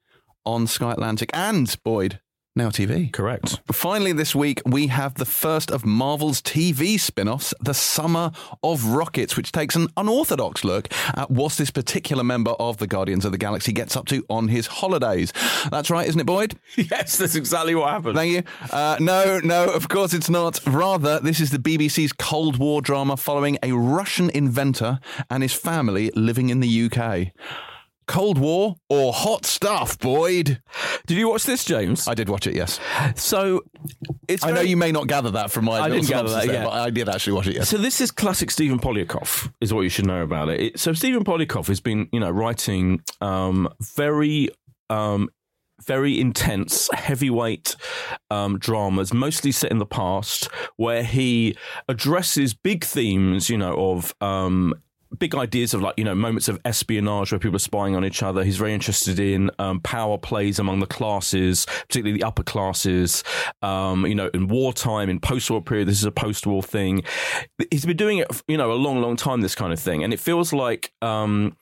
on 0.44 0.66
Sky 0.66 0.92
Atlantic 0.92 1.30
and 1.32 1.76
Boyd 1.84 2.20
Now 2.56 2.68
TV. 2.70 3.12
Correct. 3.12 3.60
Finally, 3.70 4.12
this 4.12 4.34
week, 4.34 4.60
we 4.66 4.88
have 4.88 5.14
the 5.14 5.24
first 5.24 5.70
of 5.70 5.86
Marvel's 5.86 6.42
TV 6.42 6.98
spin 6.98 7.28
offs, 7.28 7.54
The 7.60 7.74
Summer 7.74 8.32
of 8.64 8.84
Rockets, 8.86 9.36
which 9.36 9.52
takes 9.52 9.76
an 9.76 9.86
unorthodox 9.96 10.64
look 10.64 10.88
at 11.14 11.30
what 11.30 11.52
this 11.52 11.70
particular 11.70 12.24
member 12.24 12.50
of 12.52 12.78
the 12.78 12.88
Guardians 12.88 13.24
of 13.24 13.30
the 13.30 13.38
Galaxy 13.38 13.72
gets 13.72 13.94
up 13.96 14.06
to 14.06 14.24
on 14.28 14.48
his 14.48 14.66
holidays. 14.66 15.32
That's 15.70 15.90
right, 15.90 16.08
isn't 16.08 16.20
it, 16.20 16.26
Boyd? 16.26 16.58
Yes, 16.76 17.18
that's 17.18 17.36
exactly 17.36 17.74
what 17.76 17.90
happened. 17.90 18.16
Thank 18.16 18.32
you. 18.32 18.42
Uh, 18.72 18.96
no, 18.98 19.38
no, 19.44 19.66
of 19.66 19.88
course 19.88 20.12
it's 20.12 20.28
not. 20.30 20.58
Rather, 20.66 21.20
this 21.20 21.38
is 21.38 21.50
the 21.50 21.58
BBC's 21.58 22.12
Cold 22.12 22.56
War 22.58 22.82
drama 22.82 23.16
following 23.16 23.58
a 23.62 23.72
Russian 23.72 24.28
inventor 24.30 24.98
and 25.30 25.42
his 25.44 25.52
family 25.52 26.10
living 26.16 26.48
in 26.48 26.58
the 26.60 26.90
UK. 26.90 27.28
Cold 28.10 28.38
War 28.38 28.74
or 28.88 29.12
hot 29.12 29.46
stuff, 29.46 29.96
Boyd? 29.96 30.60
Did 31.06 31.16
you 31.16 31.28
watch 31.28 31.44
this, 31.44 31.64
James? 31.64 32.08
I 32.08 32.14
did 32.14 32.28
watch 32.28 32.48
it, 32.48 32.56
yes. 32.56 32.80
so 33.14 33.62
it's 34.26 34.42
I 34.42 34.50
know 34.50 34.62
you 34.62 34.76
may 34.76 34.90
not 34.90 35.06
gather 35.06 35.30
that 35.30 35.52
from 35.52 35.66
my 35.66 35.78
I 35.78 35.88
didn't 35.88 36.08
gather 36.08 36.28
that, 36.30 36.46
there, 36.46 36.56
yeah. 36.56 36.64
but 36.64 36.72
I 36.72 36.90
did 36.90 37.08
actually 37.08 37.34
watch 37.34 37.46
it, 37.46 37.54
yes. 37.54 37.68
So 37.68 37.78
this 37.78 38.00
is 38.00 38.10
classic 38.10 38.50
Stephen 38.50 38.80
Poliakoff, 38.80 39.52
is 39.60 39.72
what 39.72 39.82
you 39.82 39.90
should 39.90 40.06
know 40.06 40.24
about 40.24 40.48
it. 40.48 40.60
it 40.60 40.80
so 40.80 40.92
Stephen 40.92 41.22
Poliakoff 41.22 41.68
has 41.68 41.80
been, 41.80 42.08
you 42.12 42.18
know, 42.18 42.30
writing 42.30 43.00
um, 43.20 43.68
very. 43.96 44.50
Um, 44.88 45.28
very 45.86 46.20
intense, 46.20 46.90
heavyweight 46.92 47.74
um, 48.30 48.58
dramas, 48.58 49.14
mostly 49.14 49.50
set 49.50 49.70
in 49.70 49.78
the 49.78 49.86
past, 49.86 50.50
where 50.76 51.02
he 51.02 51.56
addresses 51.88 52.52
big 52.52 52.84
themes, 52.84 53.48
you 53.48 53.56
know, 53.56 53.74
of 53.92 54.14
um, 54.20 54.74
big 55.18 55.34
ideas 55.34 55.74
of 55.74 55.82
like 55.82 55.94
you 55.96 56.04
know 56.04 56.14
moments 56.14 56.48
of 56.48 56.60
espionage 56.64 57.32
where 57.32 57.38
people 57.38 57.56
are 57.56 57.60
spying 57.60 57.96
on 57.96 58.04
each 58.04 58.22
other. 58.22 58.44
He's 58.44 58.56
very 58.56 58.74
interested 58.74 59.18
in 59.18 59.50
um, 59.58 59.80
power 59.80 60.18
plays 60.18 60.58
among 60.58 60.80
the 60.80 60.86
classes, 60.86 61.66
particularly 61.88 62.18
the 62.18 62.24
upper 62.24 62.42
classes. 62.42 63.24
Um, 63.62 64.06
you 64.06 64.14
know, 64.14 64.30
in 64.32 64.48
wartime, 64.48 65.08
in 65.08 65.20
post-war 65.20 65.62
period, 65.62 65.88
this 65.88 65.98
is 65.98 66.04
a 66.04 66.12
post-war 66.12 66.62
thing. 66.62 67.02
He's 67.70 67.86
been 67.86 67.96
doing 67.96 68.18
it, 68.18 68.28
you 68.48 68.56
know, 68.56 68.72
a 68.72 68.74
long, 68.74 69.00
long 69.00 69.16
time. 69.16 69.40
This 69.40 69.54
kind 69.54 69.72
of 69.72 69.80
thing, 69.80 70.04
and 70.04 70.12
it 70.12 70.20
feels 70.20 70.52
like. 70.52 70.92
Um, 71.02 71.56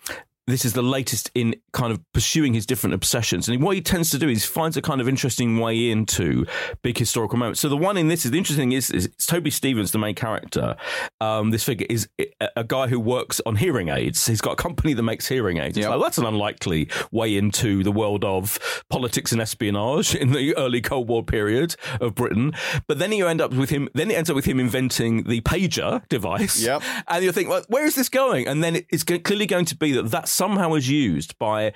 this 0.47 0.65
is 0.65 0.73
the 0.73 0.83
latest 0.83 1.31
in 1.35 1.55
kind 1.79 1.93
of 1.93 2.01
pursuing 2.12 2.55
his 2.55 2.66
different 2.66 2.93
obsessions. 2.93 3.49
And 3.49 3.62
what 3.62 3.76
he 3.76 3.81
tends 3.81 4.11
to 4.11 4.18
do 4.18 4.29
is 4.29 4.45
finds 4.45 4.76
a 4.76 4.83
kind 4.83 5.01
of 5.01 5.09
interesting 5.09 5.61
way 5.61 5.91
into 5.91 6.45
big 6.83 6.99
historical 6.99 7.39
moments. 7.39 7.61
So 7.61 7.68
the 7.68 7.76
one 7.76 7.97
in 7.97 8.09
this 8.09 8.24
is 8.24 8.33
the 8.33 8.39
interesting 8.39 8.70
thing 8.70 8.72
is, 8.72 8.91
is 8.91 9.07
it's 9.07 9.26
Toby 9.26 9.51
Stephens, 9.51 9.93
the 9.93 9.99
main 9.99 10.16
character. 10.16 10.74
Um, 11.20 11.51
this 11.51 11.62
figure 11.62 11.87
is 11.89 12.09
a, 12.57 12.64
guy 12.64 12.89
who 12.89 12.99
works 12.99 13.41
on 13.47 13.57
hearing 13.57 13.89
aids. 13.89 14.26
He's 14.26 14.41
got 14.41 14.53
a 14.53 14.57
company 14.57 14.93
that 14.93 15.03
makes 15.03 15.29
hearing 15.29 15.59
aids. 15.59 15.79
Yep. 15.79 15.85
like, 15.85 15.91
well, 15.93 16.03
that's 16.03 16.18
an 16.18 16.26
unlikely 16.26 16.91
way 17.12 17.37
into 17.37 17.85
the 17.85 17.93
world 17.93 18.24
of 18.24 18.59
politics 18.91 19.31
and 19.31 19.41
espionage 19.41 20.14
in 20.14 20.33
the 20.33 20.57
early 20.57 20.81
Cold 20.81 21.09
War 21.09 21.22
period 21.22 21.76
of 22.01 22.16
Britain. 22.16 22.53
But 22.89 22.99
then 22.99 23.12
you 23.12 23.29
end 23.29 23.41
up 23.41 23.55
with 23.55 23.70
him. 23.70 23.89
Then 23.95 24.11
it 24.11 24.14
ends 24.14 24.29
up 24.29 24.37
with 24.37 24.45
him 24.45 24.59
inventing 24.59 25.22
the 25.22 25.41
pager 25.43 26.07
device. 26.09 26.61
Yep. 26.61 26.83
And 27.07 27.24
you 27.24 27.31
think, 27.31 27.49
well, 27.49 27.62
where 27.68 27.87
is 27.87 27.95
this 27.95 28.09
going? 28.09 28.49
And 28.49 28.64
then 28.64 28.83
it's 28.91 29.05
clearly 29.05 29.47
going 29.47 29.64
to 29.66 29.76
be 29.76 29.93
that 29.93 30.11
that 30.11 30.29
somehow 30.29 30.74
is 30.74 30.91
used 30.91 31.39
by 31.39 31.68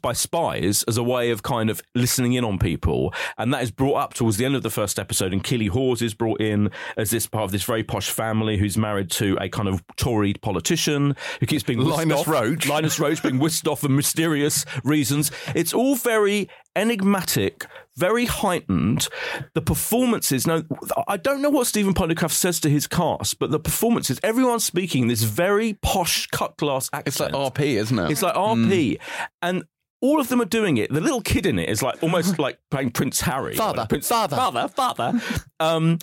by 0.00 0.12
spies 0.12 0.84
as 0.84 0.96
a 0.96 1.02
way 1.02 1.30
of 1.30 1.42
kind 1.42 1.68
of 1.68 1.82
listening 1.94 2.34
in 2.34 2.44
on 2.44 2.58
people, 2.58 3.12
and 3.36 3.52
that 3.52 3.62
is 3.62 3.70
brought 3.70 3.96
up 3.96 4.14
towards 4.14 4.36
the 4.36 4.44
end 4.44 4.54
of 4.54 4.62
the 4.62 4.70
first 4.70 4.98
episode. 4.98 5.32
And 5.32 5.42
Keeley 5.42 5.66
Hawes 5.66 6.00
is 6.00 6.14
brought 6.14 6.40
in 6.40 6.70
as 6.96 7.10
this 7.10 7.26
part 7.26 7.44
of 7.44 7.50
this 7.50 7.64
very 7.64 7.82
posh 7.82 8.10
family 8.10 8.56
who's 8.56 8.78
married 8.78 9.10
to 9.12 9.36
a 9.40 9.48
kind 9.48 9.68
of 9.68 9.82
Tory 9.96 10.34
politician 10.34 11.16
who 11.40 11.46
keeps 11.46 11.64
being 11.64 11.80
whisked 11.80 11.98
Linus 11.98 12.20
off. 12.20 12.28
Roach. 12.28 12.68
Linus 12.68 12.98
Roache 12.98 13.22
being 13.22 13.38
whisked 13.38 13.66
off 13.66 13.80
for 13.80 13.88
mysterious 13.88 14.64
reasons. 14.84 15.30
It's 15.54 15.74
all 15.74 15.96
very 15.96 16.48
enigmatic, 16.78 17.66
very 17.96 18.24
heightened. 18.26 19.08
The 19.54 19.62
performances, 19.62 20.46
now, 20.46 20.62
I 21.06 21.16
don't 21.16 21.42
know 21.42 21.50
what 21.50 21.66
Stephen 21.66 21.94
Poliakoff 21.94 22.32
says 22.32 22.60
to 22.60 22.70
his 22.70 22.86
cast, 22.86 23.38
but 23.38 23.50
the 23.50 23.60
performances, 23.60 24.20
everyone's 24.22 24.64
speaking 24.64 25.08
this 25.08 25.22
very 25.22 25.74
posh 25.82 26.26
cut 26.28 26.56
glass 26.56 26.88
accent. 26.92 27.06
It's 27.08 27.20
like 27.20 27.32
RP, 27.32 27.60
isn't 27.76 27.98
it? 27.98 28.10
It's 28.10 28.22
like 28.22 28.34
RP. 28.34 28.98
And 29.42 29.64
all 30.00 30.20
of 30.20 30.28
them 30.28 30.40
are 30.40 30.44
doing 30.46 30.76
it. 30.76 30.92
The 30.92 31.00
little 31.00 31.20
kid 31.20 31.44
in 31.44 31.58
it 31.58 31.68
is 31.68 31.82
like 31.82 32.00
almost 32.02 32.38
like 32.46 32.58
playing 32.70 32.90
Prince 32.92 33.20
Harry. 33.22 33.56
Father, 33.56 33.78
Like 33.78 33.88
Prince, 33.88 34.08
father. 34.08 34.36
father, 34.36 34.68
father. 34.68 35.20
um, 35.60 35.98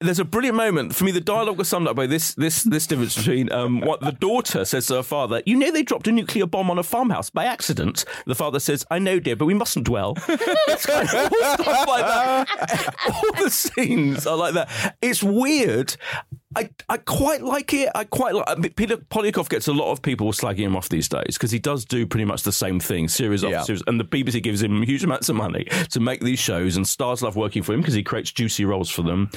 there's 0.00 0.18
a 0.18 0.24
brilliant 0.24 0.56
moment 0.56 0.94
for 0.94 1.04
me. 1.04 1.10
The 1.10 1.20
dialogue 1.20 1.56
was 1.56 1.68
summed 1.68 1.88
up 1.88 1.96
by 1.96 2.06
this 2.06 2.34
this 2.34 2.62
this 2.64 2.86
difference 2.86 3.16
between 3.16 3.50
um, 3.50 3.80
what 3.80 4.00
the 4.00 4.12
daughter 4.12 4.64
says 4.64 4.86
to 4.88 4.96
her 4.96 5.02
father. 5.02 5.42
You 5.46 5.56
know 5.56 5.70
they 5.70 5.82
dropped 5.82 6.06
a 6.06 6.12
nuclear 6.12 6.46
bomb 6.46 6.70
on 6.70 6.78
a 6.78 6.82
farmhouse 6.82 7.30
by 7.30 7.46
accident. 7.46 8.04
The 8.26 8.34
father 8.34 8.60
says, 8.60 8.84
"I 8.90 8.98
know, 8.98 9.18
dear, 9.18 9.36
but 9.36 9.46
we 9.46 9.54
mustn't 9.54 9.86
dwell." 9.86 10.14
it's 10.28 10.84
kind 10.84 11.08
of 11.08 11.14
all 11.14 11.54
stuff 11.54 11.88
like 11.88 12.04
that. 12.04 12.94
all 13.08 13.42
the 13.42 13.50
scenes 13.50 14.26
are 14.26 14.36
like 14.36 14.54
that. 14.54 14.96
It's 15.00 15.22
weird. 15.22 15.96
I, 16.56 16.70
I 16.88 16.96
quite 16.96 17.42
like 17.42 17.74
it. 17.74 17.90
I 17.94 18.04
quite 18.04 18.34
like. 18.34 18.44
I 18.48 18.54
mean, 18.54 18.72
Peter 18.72 18.96
Poliakoff 18.96 19.48
gets 19.48 19.68
a 19.68 19.72
lot 19.72 19.92
of 19.92 20.00
people 20.02 20.32
slagging 20.32 20.60
him 20.60 20.74
off 20.76 20.88
these 20.88 21.08
days 21.08 21.34
because 21.36 21.50
he 21.50 21.58
does 21.58 21.84
do 21.84 22.06
pretty 22.06 22.24
much 22.24 22.42
the 22.44 22.52
same 22.52 22.80
thing, 22.80 23.08
series 23.08 23.44
after 23.44 23.54
Yeah. 23.56 23.62
series, 23.62 23.82
and 23.86 24.00
the 24.00 24.04
BBC 24.04 24.42
gives 24.42 24.62
him 24.62 24.82
huge 24.82 25.04
amounts 25.04 25.28
of 25.28 25.36
money 25.36 25.64
to 25.90 26.00
make 26.00 26.20
these 26.20 26.38
shows, 26.38 26.76
and 26.76 26.88
stars 26.88 27.22
love 27.22 27.36
working 27.36 27.62
for 27.62 27.74
him 27.74 27.80
because 27.80 27.94
he 27.94 28.02
creates 28.02 28.32
juicy 28.32 28.64
roles 28.64 28.90
for 28.90 29.02
them. 29.02 29.30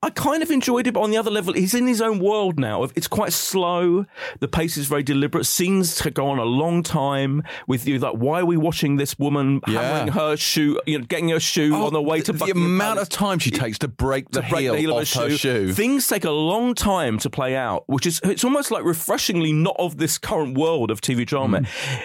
I 0.00 0.10
kind 0.10 0.44
of 0.44 0.50
enjoyed 0.52 0.86
it, 0.86 0.92
but 0.94 1.00
on 1.00 1.10
the 1.10 1.16
other 1.16 1.30
level, 1.30 1.54
he's 1.54 1.74
in 1.74 1.88
his 1.88 2.00
own 2.00 2.20
world 2.20 2.56
now. 2.56 2.84
It's 2.94 3.08
quite 3.08 3.32
slow. 3.32 4.06
The 4.38 4.46
pace 4.46 4.76
is 4.76 4.86
very 4.86 5.02
deliberate. 5.02 5.44
Scenes 5.44 5.96
to 5.96 6.12
go 6.12 6.28
on 6.28 6.38
a 6.38 6.44
long 6.44 6.84
time 6.84 7.42
with 7.66 7.84
you. 7.88 7.98
Like, 7.98 8.14
why 8.14 8.40
are 8.40 8.46
we 8.46 8.56
watching 8.56 8.94
this 8.96 9.18
woman 9.18 9.60
Yeah. 9.66 9.82
hammering 9.82 10.12
her 10.12 10.36
shoe, 10.36 10.80
you 10.86 10.98
know, 11.00 11.04
getting 11.04 11.30
her 11.30 11.40
shoe 11.40 11.74
on 11.74 11.92
the 11.92 12.00
way 12.00 12.20
to 12.20 12.32
the 12.32 12.38
Buckingham 12.38 12.64
amount 12.64 12.96
Palace? 12.98 13.02
of 13.02 13.08
time 13.08 13.38
she 13.40 13.50
takes 13.50 13.76
to 13.80 13.88
break 13.88 14.30
the, 14.30 14.40
to 14.42 14.48
break 14.48 14.62
heel, 14.62 14.74
the 14.74 14.78
heel 14.78 14.90
of 14.92 15.02
off 15.02 15.16
a 15.16 15.18
her 15.30 15.30
shoe. 15.36 15.72
Things 15.72 16.06
take 16.06 16.24
a 16.24 16.30
long 16.30 16.74
time 16.74 17.18
to 17.18 17.28
play 17.28 17.56
out, 17.56 17.82
which 17.88 18.06
is 18.06 18.20
it's 18.22 18.44
almost 18.44 18.70
like 18.70 18.84
refreshingly 18.84 19.52
not 19.52 19.74
of 19.80 19.96
this 19.96 20.16
current 20.16 20.56
world 20.56 20.92
of 20.92 21.00
TV 21.00 21.26
drama. 21.26 21.62
Mm. 21.62 22.02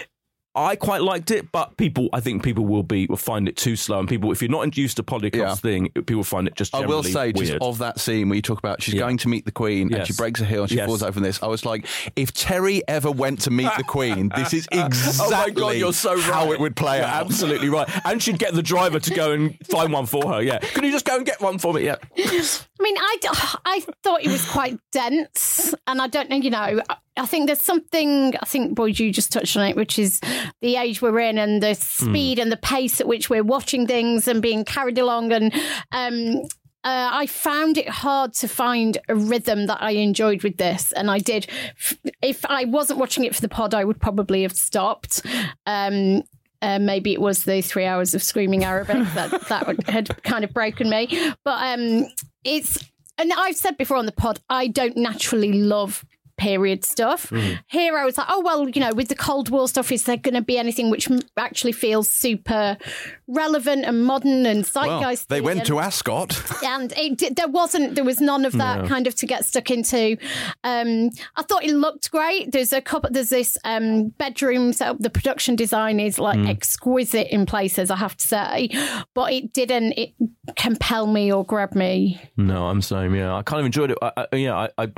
I 0.55 0.75
quite 0.75 1.01
liked 1.01 1.31
it, 1.31 1.51
but 1.51 1.77
people, 1.77 2.09
I 2.13 2.19
think 2.19 2.43
people 2.43 2.65
will 2.65 2.83
be 2.83 3.07
will 3.07 3.17
find 3.17 3.47
it 3.47 3.55
too 3.57 3.75
slow, 3.75 3.99
and 3.99 4.07
people, 4.07 4.31
if 4.31 4.41
you're 4.41 4.51
not 4.51 4.77
used 4.77 4.97
to 4.97 5.03
Poliakoff's 5.03 5.35
Yeah. 5.35 5.55
thing, 5.55 5.89
people 5.89 6.23
find 6.23 6.47
it 6.47 6.55
just. 6.55 6.75
I 6.75 6.81
will 6.81 7.01
generally 7.01 7.11
say, 7.11 7.31
just 7.33 7.51
weird. 7.53 7.61
of 7.63 7.77
that 7.79 7.99
scene 7.99 8.29
where 8.29 8.35
you 8.35 8.41
talk 8.43 8.59
about 8.59 8.81
she's 8.81 8.93
Yeah. 8.93 9.01
going 9.01 9.17
to 9.17 9.29
meet 9.29 9.45
the 9.45 9.51
Queen 9.51 9.91
and 9.93 10.05
she 10.05 10.13
breaks 10.13 10.41
a 10.41 10.45
heel 10.45 10.61
and 10.61 10.69
she 10.69 10.77
Yes. 10.77 10.85
falls 10.85 11.01
over 11.01 11.11
from 11.13 11.23
this. 11.23 11.41
I 11.41 11.47
was 11.47 11.65
like, 11.65 11.87
if 12.15 12.33
Terri 12.33 12.81
ever 12.87 13.09
went 13.11 13.41
to 13.41 13.51
meet 13.51 13.71
the 13.77 13.83
Queen, 13.83 14.31
this 14.35 14.53
is 14.53 14.67
exactly 14.71 15.25
oh 15.27 15.31
my 15.31 15.49
god, 15.49 15.75
you're 15.77 15.91
so 15.93 16.13
right. 16.13 16.23
how 16.23 16.51
it 16.51 16.59
would 16.59 16.75
play 16.75 16.97
You're 16.97 17.05
out. 17.07 17.25
Absolutely 17.25 17.69
right, 17.69 17.89
and 18.05 18.21
she'd 18.21 18.37
get 18.37 18.53
the 18.53 18.61
driver 18.63 18.99
to 18.99 19.13
go 19.13 19.31
and 19.31 19.57
find 19.67 19.91
one 19.91 20.05
for 20.05 20.31
her. 20.33 20.41
Yeah, 20.41 20.59
can 20.59 20.83
you 20.83 20.91
just 20.91 21.05
go 21.05 21.15
and 21.17 21.25
get 21.25 21.41
one 21.41 21.57
for 21.57 21.73
me? 21.73 21.85
Yeah, 21.85 21.95
mean, 22.84 22.95
I, 22.97 23.17
I 23.65 23.79
thought 24.03 24.21
it 24.23 24.29
was 24.29 24.47
quite 24.49 24.77
dense, 24.91 25.73
and 25.88 26.01
I 26.01 26.07
don't 26.07 26.29
know, 26.29 26.36
you 26.38 26.49
know, 26.51 26.81
I- 26.89 26.97
I 27.15 27.27
think 27.27 27.45
there's 27.45 27.61
something, 27.61 28.34
I 28.41 28.45
think, 28.45 28.73
Boyd, 28.73 28.97
you 28.97 29.11
just 29.11 29.31
touched 29.31 29.55
on 29.55 29.67
it, 29.67 29.75
which 29.75 29.99
is 29.99 30.19
the 30.61 30.77
age 30.77 30.99
we're 30.99 31.19
in 31.19 31.38
and 31.38 31.61
the 31.61 31.75
speed 31.75 32.39
and 32.39 32.51
the 32.51 32.57
pace 32.57 32.99
at 32.99 33.07
which 33.07 33.29
we're 33.29 33.43
watching 33.43 33.86
things 33.86 34.27
and 34.27 34.41
being 34.41 34.65
carried 34.65 34.97
along. 34.97 35.31
And 35.31 35.53
um, 35.91 36.41
uh, 36.84 37.09
I 37.13 37.27
found 37.27 37.77
it 37.77 37.88
hard 37.88 38.34
to 38.34 38.47
find 38.47 38.97
a 39.07 39.13
rhythm 39.15 39.67
that 39.67 39.77
I 39.79 39.91
enjoyed 39.91 40.41
with 40.41 40.57
this. 40.57 40.91
And 40.93 41.11
I 41.11 41.19
did, 41.19 41.45
if 42.23 42.43
I 42.45 42.65
wasn't 42.65 42.97
watching 42.97 43.25
it 43.25 43.36
for 43.36 43.41
the 43.41 43.47
pod, 43.49 43.75
I 43.75 43.86
would 43.86 44.01
probably 44.01 44.41
have 44.41 44.53
stopped. 44.57 45.21
Um, 45.67 46.23
uh, 46.64 46.80
maybe 46.80 47.11
it 47.11 47.20
was 47.20 47.43
the 47.43 47.61
three 47.61 47.86
hours 47.86 48.14
of 48.14 48.24
screaming 48.24 48.64
Arabic 48.64 49.05
that 49.14 49.47
that 49.49 49.84
had 49.89 50.24
kind 50.24 50.45
of 50.45 50.53
broken 50.53 50.89
me. 50.89 51.07
But 51.43 51.80
um, 51.80 52.07
it's 52.45 52.90
and 53.18 53.31
I've 53.34 53.57
said 53.57 53.77
before 53.77 53.98
on 53.98 54.06
the 54.06 54.14
pod, 54.14 54.40
I 54.49 54.68
don't 54.68 54.95
naturally 54.95 55.53
love 55.53 56.06
period 56.44 56.84
stuff. 56.84 57.32
Here 57.68 57.98
I 57.98 58.03
was 58.06 58.18
like, 58.18 58.28
oh 58.30 58.41
well, 58.41 58.68
you 58.70 58.82
know, 58.82 58.91
with 58.94 59.07
the 59.07 59.15
Cold 59.15 59.49
War 59.49 59.68
stuff, 59.68 59.91
is 59.91 60.03
there 60.03 60.18
going 60.18 60.34
to 60.36 60.41
be 60.41 60.57
anything 60.57 60.90
which 60.90 61.07
actually 61.38 61.72
feels 61.72 62.10
super 62.10 62.78
relevant 63.28 63.86
and 63.86 64.03
modern 64.06 64.45
and 64.45 64.68
Well, 64.76 65.02
zeitgeist? 65.02 65.30
they 65.30 65.41
went 65.41 65.65
to 65.68 65.80
Ascot. 65.80 66.32
and 66.64 66.94
it, 66.98 67.36
there 67.38 67.48
wasn't 67.48 67.95
there 67.95 68.03
was 68.03 68.20
none 68.20 68.44
of 68.45 68.53
that 68.53 68.88
kind 68.88 69.07
of 69.07 69.15
to 69.15 69.26
get 69.26 69.45
stuck 69.45 69.72
into 69.72 70.18
um 70.64 71.10
i 71.36 71.41
thought 71.41 71.64
it 71.64 71.74
looked 71.74 72.11
great 72.11 72.52
there's 72.52 72.74
a 72.74 72.82
couple 72.82 73.10
there's 73.11 73.30
this 73.30 73.57
um 73.64 74.10
bedroom 74.18 74.74
setup 74.74 74.99
the 74.99 75.10
production 75.10 75.56
design 75.56 75.99
is 75.99 76.20
like 76.20 76.40
exquisite 76.48 77.28
in 77.34 77.45
places 77.45 77.90
i 77.90 77.95
have 77.95 78.15
to 78.18 78.28
say 78.28 78.70
but 79.14 79.32
it 79.32 79.53
didn't 79.53 79.94
it 79.94 80.14
compel 80.57 81.07
me 81.07 81.32
or 81.32 81.45
grab 81.45 81.74
me 81.76 82.20
No, 82.36 82.68
I'm 82.68 82.82
same. 82.82 83.15
Yeah, 83.15 83.34
I 83.36 83.41
kind 83.44 83.60
of 83.61 83.65
enjoyed 83.65 83.91
it. 83.91 83.98
I, 84.02 84.11
I, 84.32 84.36
yeah, 84.36 84.56
I, 84.56 84.70
I 84.84 84.91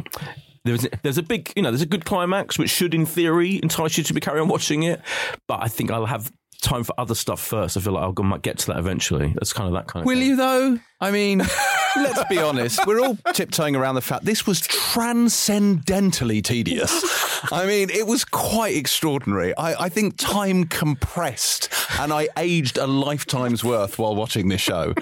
there's 0.65 0.85
there's 1.03 1.17
a 1.17 1.23
big 1.23 1.53
you 1.55 1.61
know 1.61 1.71
there's 1.71 1.81
a 1.81 1.87
good 1.87 2.03
climax 2.03 2.59
which 2.59 2.69
should 2.69 2.93
in 2.93 3.05
theory 3.05 3.59
entice 3.63 3.97
you 3.97 4.03
to 4.03 4.13
be 4.13 4.19
carry 4.19 4.39
on 4.39 4.49
watching 4.49 4.83
it, 4.83 5.01
but 5.47 5.63
I 5.63 5.67
think 5.67 5.91
I'll 5.91 6.05
have 6.05 6.31
time 6.61 6.83
for 6.83 6.93
other 6.97 7.15
stuff 7.15 7.39
first. 7.39 7.77
I 7.77 7.79
feel 7.79 7.93
like 7.93 8.03
I'll, 8.03 8.23
might 8.23 8.41
get 8.41 8.57
to 8.59 8.67
that 8.67 8.77
eventually. 8.77 9.33
That's 9.35 9.53
kind 9.53 9.67
of 9.67 9.73
that 9.73 9.87
kind 9.87 10.03
of. 10.03 10.07
Will 10.07 10.17
thing. 10.17 10.27
you 10.27 10.35
though? 10.35 10.79
I 11.01 11.11
mean, 11.11 11.39
let's 11.97 12.23
be 12.25 12.37
honest. 12.37 12.85
We're 12.85 12.99
all 13.01 13.17
tiptoeing 13.33 13.75
around 13.75 13.95
the 13.95 14.01
fact 14.01 14.25
this 14.25 14.47
was 14.47 14.61
transcendentally 14.61 16.41
tedious. 16.41 17.03
I 17.51 17.65
mean, 17.65 17.89
it 17.89 18.07
was 18.07 18.23
quite 18.25 18.75
extraordinary. 18.75 19.55
I, 19.57 19.85
I 19.85 19.89
think 19.89 20.17
time 20.17 20.65
compressed, 20.65 21.69
and 21.99 22.13
I 22.13 22.29
aged 22.37 22.77
a 22.77 22.87
lifetime's 22.87 23.63
worth 23.63 23.99
while 23.99 24.15
watching 24.15 24.47
this 24.47 24.61
show. 24.61 24.93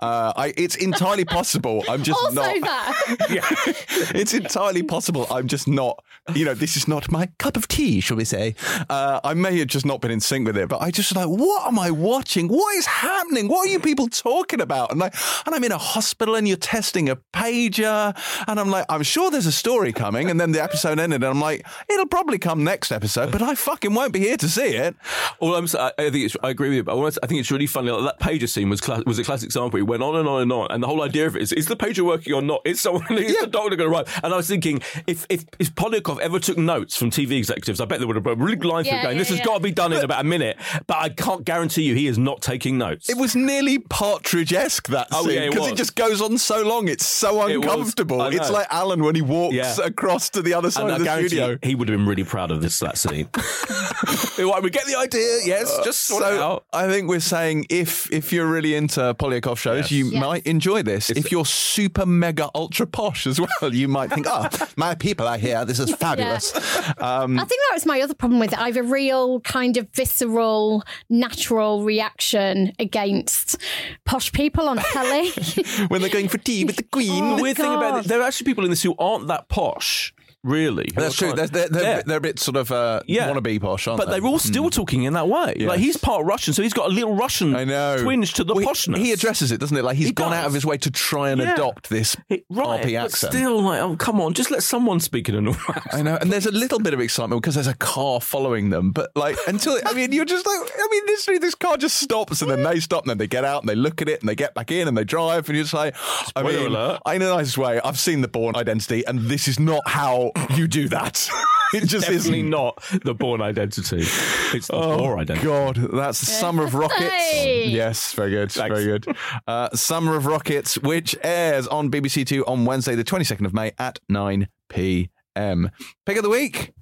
Uh, 0.00 0.32
I, 0.36 0.54
it's 0.56 0.76
entirely 0.76 1.24
possible. 1.24 1.84
I'm 1.88 2.02
just 2.02 2.20
also 2.20 2.34
not. 2.34 2.60
that 2.62 3.26
yeah, 3.30 4.18
it's 4.18 4.34
entirely 4.34 4.82
possible. 4.82 5.26
I'm 5.30 5.48
just 5.48 5.68
not, 5.68 6.02
you 6.34 6.44
know, 6.44 6.54
this 6.54 6.76
is 6.76 6.88
not 6.88 7.10
my 7.10 7.26
cup 7.38 7.56
of 7.56 7.68
tea, 7.68 8.00
shall 8.00 8.16
we 8.16 8.24
say. 8.24 8.54
Uh, 8.88 9.20
I 9.22 9.34
may 9.34 9.58
have 9.58 9.68
just 9.68 9.86
not 9.86 10.00
been 10.00 10.10
in 10.10 10.20
sync 10.20 10.46
with 10.46 10.56
it, 10.56 10.68
but 10.68 10.80
I 10.80 10.90
just 10.90 11.14
like, 11.14 11.28
what 11.28 11.66
am 11.66 11.78
I 11.78 11.90
watching? 11.90 12.48
What 12.48 12.74
is 12.76 12.86
happening? 12.86 13.48
What 13.48 13.68
are 13.68 13.70
you 13.70 13.78
people 13.78 14.08
talking 14.08 14.60
about? 14.60 14.90
And 14.90 15.00
like, 15.00 15.14
and 15.46 15.54
I'm 15.54 15.64
in 15.64 15.72
a 15.72 15.78
hospital 15.78 16.34
and 16.34 16.46
you're 16.46 16.56
testing 16.56 17.08
a 17.08 17.16
pager, 17.32 18.16
and 18.46 18.58
I'm 18.60 18.70
like, 18.70 18.86
I'm 18.88 19.02
sure 19.02 19.30
there's 19.30 19.46
a 19.46 19.52
story 19.52 19.92
coming. 19.92 20.30
And 20.30 20.40
then 20.40 20.52
the 20.52 20.62
episode 20.62 20.98
ended, 20.98 21.22
and 21.22 21.30
I'm 21.30 21.40
like, 21.40 21.66
it'll 21.88 22.06
probably 22.06 22.38
come 22.38 22.64
next 22.64 22.92
episode, 22.92 23.32
but 23.32 23.42
I 23.42 23.54
fucking 23.54 23.94
won't 23.94 24.12
be 24.12 24.20
here 24.20 24.36
to 24.36 24.48
see 24.48 24.76
it. 24.76 24.94
All 25.40 25.54
I'm, 25.54 25.64
s- 25.64 25.74
I 25.74 25.92
I 25.98 26.10
think 26.10 26.24
it's, 26.26 26.36
I 26.42 26.50
agree 26.50 26.68
with 26.68 26.76
you, 26.76 26.82
but 26.84 26.92
I 26.92 26.94
wanna- 26.96 27.12
I 27.22 27.26
think 27.26 27.40
it's 27.40 27.50
really 27.50 27.66
funny. 27.66 27.90
Like, 27.90 28.18
that 28.18 28.24
pager 28.26 28.48
scene 28.48 28.68
was 28.70 28.80
cla- 28.80 29.02
was 29.06 29.18
a 29.18 29.24
classic 29.24 29.46
example. 29.46 29.78
It 29.78 29.82
went 29.82 30.02
on 30.02 30.16
and 30.16 30.28
on 30.28 30.42
and 30.42 30.52
on, 30.52 30.68
and 30.70 30.82
the 30.82 30.86
whole 30.86 31.02
idea 31.02 31.26
of 31.26 31.36
it 31.36 31.42
is: 31.42 31.52
is 31.52 31.66
the 31.66 31.76
pager 31.76 32.04
working 32.04 32.32
or 32.32 32.42
not? 32.42 32.60
Is 32.64 32.80
someone 32.80 33.04
is 33.18 33.38
the 33.40 33.46
doctor 33.46 33.76
going 33.76 33.90
to 33.90 33.96
arrive? 33.96 34.20
And 34.22 34.32
I 34.32 34.36
was 34.36 34.48
thinking, 34.48 34.80
if 35.06 35.26
if 35.28 35.44
if 35.58 35.74
Poliakoff 35.74 36.18
ever 36.20 36.38
took 36.38 36.58
notes 36.58 36.96
from 36.96 37.10
TV 37.10 37.32
executives, 37.38 37.80
I 37.80 37.84
bet 37.84 38.00
they 38.00 38.06
would 38.06 38.16
have 38.16 38.22
been 38.24 38.40
a 38.40 38.44
really 38.44 38.56
line 38.56 38.84
through 38.84 38.92
Yeah, 38.94 39.02
going, 39.04 39.16
yeah, 39.16 39.20
"This 39.22 39.30
has 39.30 39.40
got 39.40 39.54
to 39.54 39.60
be 39.60 39.72
done 39.72 39.92
in 39.92 40.02
about 40.04 40.20
a 40.20 40.24
minute." 40.24 40.56
But 40.86 40.96
I 40.98 41.08
can't 41.10 41.44
guarantee 41.44 41.82
you, 41.82 41.94
he 41.94 42.06
is 42.06 42.18
not 42.18 42.40
taking 42.42 42.78
notes. 42.78 43.08
It 43.10 43.16
was 43.16 43.34
nearly 43.36 43.78
Partridge-esque 43.78 44.88
that 44.88 45.08
Oh, 45.12 45.24
scene 45.32 45.42
yeah, 45.42 45.48
it 45.48 45.50
because 45.50 45.68
it, 45.68 45.76
just 45.76 45.94
goes 45.96 46.20
on 46.20 46.38
so 46.38 46.62
long. 46.62 46.88
It's 46.88 47.06
so 47.06 47.42
uncomfortable. 47.46 48.20
I 48.22 48.28
It's 48.30 48.50
like 48.50 48.66
Alan 48.70 49.02
when 49.02 49.14
he 49.14 49.22
walks 49.22 49.54
Yeah. 49.54 49.74
across 49.84 50.30
to 50.30 50.42
the 50.42 50.54
other 50.54 50.70
side 50.70 50.84
and 50.84 50.92
I 50.92 50.96
of 50.96 51.22
the 51.22 51.28
studio. 51.28 51.58
he 51.62 51.74
would 51.74 51.88
have 51.88 51.96
been 51.98 52.06
really 52.06 52.24
proud 52.24 52.50
of 52.50 52.62
this 52.62 52.78
that 52.80 52.98
scene. 52.98 53.28
right, 54.38 54.62
we 54.62 54.70
get 54.70 54.86
the 54.86 54.96
idea. 54.98 55.38
Yes, 55.44 55.76
just 55.84 56.02
sort 56.02 56.22
it 56.22 56.26
so 56.26 56.42
out. 56.42 56.64
I 56.72 56.86
think 56.88 57.08
we're 57.08 57.20
saying 57.20 57.66
if 57.70 58.10
if 58.12 58.32
you're 58.32 58.46
really 58.46 58.74
into 58.74 59.00
Poliakoff 59.14 59.58
shows, 59.58 59.90
you 59.90 60.06
Yes. 60.10 60.20
might 60.20 60.46
enjoy 60.46 60.82
this. 60.82 61.10
if 61.10 61.30
you're 61.32 61.46
super 61.46 62.06
mega 62.06 62.50
ultra 62.54 62.86
posh 62.86 63.26
as 63.26 63.40
well, 63.40 63.72
you 63.74 63.88
might 63.88 64.10
think, 64.10 64.26
"Oh, 64.28 64.48
my 64.76 64.94
people 64.94 65.26
are 65.28 65.38
here. 65.38 65.64
This 65.64 65.78
is 65.78 65.94
fabulous." 65.94 66.52
Um, 66.98 67.38
I 67.38 67.44
think 67.44 67.60
that 67.68 67.74
was 67.74 67.86
my 67.86 68.00
other 68.00 68.14
problem 68.14 68.40
with 68.40 68.52
it. 68.52 68.58
I 68.58 68.66
have 68.66 68.76
a 68.76 68.82
real 68.82 69.40
kind 69.40 69.76
of 69.76 69.88
visceral, 69.94 70.82
natural 71.08 71.84
reaction 71.84 72.72
against 72.78 73.56
posh 74.04 74.32
people 74.32 74.68
on 74.68 74.78
telly. 74.78 75.21
when 75.88 76.00
they're 76.00 76.10
going 76.10 76.28
for 76.28 76.38
tea 76.38 76.64
with 76.64 76.76
the 76.76 76.82
Queen. 76.82 77.24
Oh, 77.24 77.36
the 77.36 77.42
weird 77.42 77.56
thing 77.56 77.72
about 77.72 78.04
it, 78.04 78.08
there 78.08 78.20
are 78.20 78.24
actually 78.24 78.46
people 78.46 78.64
in 78.64 78.70
this 78.70 78.82
who 78.82 78.94
aren't 78.98 79.28
that 79.28 79.48
posh, 79.48 80.14
really. 80.44 80.88
That's 80.94 81.16
true. 81.16 81.32
They're, 81.32 81.46
they're, 81.46 81.68
they're, 81.68 81.82
Yeah. 81.82 82.02
they're 82.04 82.16
a 82.18 82.20
bit 82.20 82.38
sort 82.38 82.56
of 82.56 82.70
uh, 82.72 83.00
Yeah. 83.06 83.28
wannabe 83.30 83.60
posh, 83.60 83.86
aren't 83.86 83.98
But 83.98 84.06
they? 84.06 84.12
But 84.18 84.20
they're 84.22 84.30
all 84.30 84.38
still 84.38 84.70
talking 84.70 85.04
in 85.04 85.12
that 85.14 85.28
way. 85.28 85.54
Like 85.60 85.78
he's 85.80 85.96
part 85.96 86.24
Russian, 86.26 86.52
so 86.54 86.62
he's 86.62 86.72
got 86.72 86.90
a 86.90 86.92
little 86.94 87.14
Russian 87.14 87.54
I 87.54 87.64
know. 87.64 87.98
twinge 88.02 88.32
to 88.34 88.44
the 88.44 88.54
Well, 88.54 88.62
he- 88.64 88.68
poshness. 88.68 88.96
He, 88.98 89.12
addresses 89.12 89.52
it, 89.52 89.60
doesn't 89.60 89.76
it? 89.76 89.84
Like 89.84 89.96
he's 89.96 90.06
He 90.08 90.12
gone 90.12 90.32
out 90.32 90.46
of 90.46 90.52
his 90.54 90.64
way 90.66 90.76
to 90.78 90.90
try 90.90 91.30
and 91.30 91.40
Yeah. 91.40 91.54
adopt 91.54 91.88
this 91.90 92.16
It- 92.28 92.44
right, 92.50 92.80
RP 92.80 92.94
but 92.94 93.04
accent. 93.04 93.32
still, 93.32 93.62
like, 93.62 93.80
oh, 93.80 93.96
come 93.96 94.20
on, 94.20 94.32
just 94.34 94.50
let 94.50 94.62
someone 94.62 95.00
speak 95.00 95.28
in 95.28 95.34
a 95.34 95.40
normal 95.40 95.62
accent. 95.68 95.94
I 95.94 96.02
know, 96.02 96.16
and 96.20 96.32
there's 96.32 96.46
a 96.46 96.52
little 96.52 96.78
bit 96.78 96.94
of 96.94 97.00
excitement 97.00 97.40
because 97.42 97.54
there's 97.54 97.66
a 97.66 97.74
car 97.74 98.20
following 98.20 98.70
them, 98.70 98.90
but 98.92 99.10
like 99.14 99.36
until 99.46 99.78
I 99.84 99.92
mean, 99.92 100.12
you're 100.12 100.24
just 100.24 100.46
like, 100.46 100.58
I 100.58 100.88
mean, 100.90 101.02
literally, 101.06 101.38
this 101.38 101.54
car 101.54 101.76
just 101.76 101.98
stops 101.98 102.42
and 102.42 102.50
then 102.50 102.62
they 102.62 102.80
stop 102.80 103.04
and 103.04 103.10
then 103.10 103.18
they 103.18 103.26
get 103.26 103.44
out 103.44 103.62
and 103.62 103.68
they 103.68 103.74
look 103.74 104.02
at 104.02 104.08
it 104.08 104.20
and 104.20 104.28
they 104.28 104.34
get 104.34 104.54
back 104.54 104.70
in 104.72 104.88
and 104.88 104.96
they 104.96 105.04
drive 105.04 105.48
and 105.48 105.56
you're 105.56 105.64
just 105.64 105.74
like, 105.74 105.94
I 106.36 106.42
mean, 106.42 106.66
alert. 106.66 107.00
in 107.06 107.22
a 107.22 107.28
nice 107.28 107.56
way, 107.56 107.80
I've 107.84 107.98
seen 107.98 108.20
the 108.22 108.28
Bourne 108.28 108.56
Identity 108.56 109.04
and 109.06 109.20
this 109.30 109.46
is 109.48 109.58
not 109.60 109.82
how 109.86 110.31
you 110.56 110.66
do 110.66 110.88
that. 110.88 111.28
it 111.74 111.80
just 111.86 112.06
Definitely 112.06 112.38
isn't. 112.40 112.50
not 112.50 112.82
the 113.04 113.14
Bourne 113.14 113.40
identity. 113.40 113.98
It's 114.00 114.66
the 114.66 114.72
poor 114.72 115.18
identity. 115.18 115.44
God, 115.46 115.76
that's 115.92 116.20
the 116.20 116.26
Summer 116.26 116.64
of 116.64 116.74
Rockets. 116.74 117.10
Hey. 117.10 117.66
Yes, 117.68 118.12
very 118.12 118.30
good, 118.30 118.52
Thanks. 118.52 118.74
very 118.74 118.84
good. 118.98 119.16
Uh, 119.46 119.70
Summer 119.74 120.16
of 120.16 120.26
Rockets, 120.26 120.78
which 120.78 121.16
airs 121.22 121.66
on 121.68 121.90
BBC 121.90 122.26
Two 122.26 122.44
on 122.46 122.64
Wednesday, 122.64 122.94
the 122.94 123.04
22nd 123.04 123.46
of 123.46 123.54
May 123.54 123.72
at 123.78 123.98
9 124.08 124.48
p.m. 124.68 125.70
Pick 126.06 126.16
of 126.16 126.22
the 126.22 126.30
week. 126.30 126.72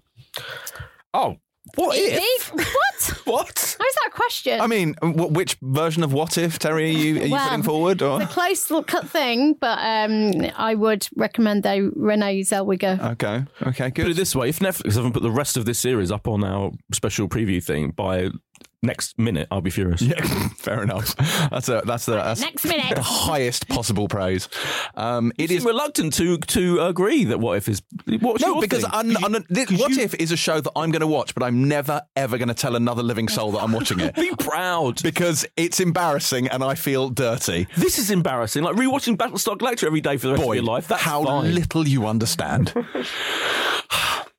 Oh, 1.15 1.37
what 1.77 1.97
if? 1.99 2.53
what? 2.53 2.67
What? 3.25 3.77
How 3.81 3.87
is 3.87 3.95
that 3.95 4.09
a 4.09 4.11
question? 4.11 4.61
I 4.61 4.67
mean, 4.67 4.95
wh- 5.03 5.31
which 5.33 5.57
version 5.63 6.03
of 6.03 6.13
What 6.13 6.39
If, 6.39 6.59
Terri, 6.59 6.73
are 6.73 6.99
you, 6.99 7.21
are 7.21 7.25
you 7.27 7.33
Well, 7.33 7.49
putting 7.49 7.63
forward? 7.63 8.03
Or? 8.03 8.21
It's 8.23 8.31
a 8.31 8.35
close 8.35 8.71
look 8.71 8.87
cut 8.89 9.09
thing, 9.09 9.55
but 9.55 9.79
um, 9.79 10.51
I 10.57 10.75
would 10.75 11.09
recommend 11.17 11.63
though 11.63 11.91
Renee 11.97 12.41
Zellweger. 12.43 13.01
Okay, 13.13 13.45
okay, 13.63 13.91
good. 13.91 13.95
Put 13.95 13.95
good. 13.95 14.11
it 14.11 14.17
this 14.17 14.35
way: 14.37 14.49
if 14.49 14.59
Netflix 14.61 14.95
haven't 14.95 15.13
put 15.13 15.23
the 15.23 15.31
rest 15.31 15.57
of 15.57 15.65
this 15.65 15.79
series 15.79 16.11
up 16.11 16.29
on 16.29 16.45
our 16.45 16.73
special 16.93 17.29
preview 17.29 17.63
thing 17.63 17.91
by 17.91 18.29
next 18.83 19.19
minute, 19.19 19.47
I'll 19.51 19.61
be 19.61 19.71
furious. 19.71 20.01
Yeah, 20.03 20.21
fair 20.57 20.83
enough. 20.83 21.15
That's 21.51 21.69
a 21.69 21.83
that's 21.85 22.07
the 22.07 22.13
that's 22.17 22.41
Next 22.41 22.65
minute. 22.65 22.95
the 22.97 23.03
highest 23.03 23.69
possible 23.69 24.09
praise. 24.09 24.49
Um, 24.95 25.33
it 25.39 25.45
It 25.45 25.51
is 25.53 25.57
is 25.59 25.65
reluctant 25.65 26.15
to 26.15 26.39
to 26.39 26.81
agree 26.81 27.25
that 27.25 27.39
what 27.41 27.57
if 27.59 27.69
is 27.69 27.83
what's 28.21 28.43
no 28.43 28.55
your 28.55 28.61
because 28.61 28.83
thing? 28.85 28.91
I'm, 28.93 29.25
I'm, 29.25 29.45
this, 29.49 29.67
'cause 29.69 29.79
What 29.81 29.91
you- 29.93 30.01
If 30.03 30.15
is 30.15 30.33
a 30.33 30.37
show 30.37 30.61
that 30.61 30.73
I'm 30.77 30.91
going 30.91 31.01
to 31.01 31.07
watch, 31.07 31.35
but 31.35 31.43
I'm 31.43 31.69
never 31.69 32.01
ever 32.17 32.39
going 32.39 32.49
to 32.49 32.55
tell 32.55 32.77
another 32.77 33.03
living 33.03 33.29
soul 33.29 33.53
that 33.53 33.63
I'm 33.63 33.73
watching 33.73 34.01
it 34.01 34.15
be 34.17 34.31
proud. 34.39 35.03
because 35.03 35.45
it's 35.57 35.81
embarrassing 35.81 36.49
and 36.49 36.63
I 36.65 36.75
feel 36.75 37.11
dirty. 37.11 37.67
This 37.77 37.99
is 37.99 38.11
embarrassing. 38.11 38.63
Like 38.63 38.77
rewatching 38.77 39.17
Battlestar 39.17 39.57
Galactica 39.59 39.85
every 39.85 40.01
day 40.01 40.17
for 40.17 40.29
the 40.29 40.33
rest 40.35 40.45
Boy, 40.45 40.53
of 40.53 40.57
your 40.57 40.65
life. 40.65 40.89
That's 40.89 41.03
how 41.03 41.25
fine. 41.25 41.55
little 41.55 41.87
you 41.87 42.07
understand. 42.07 42.73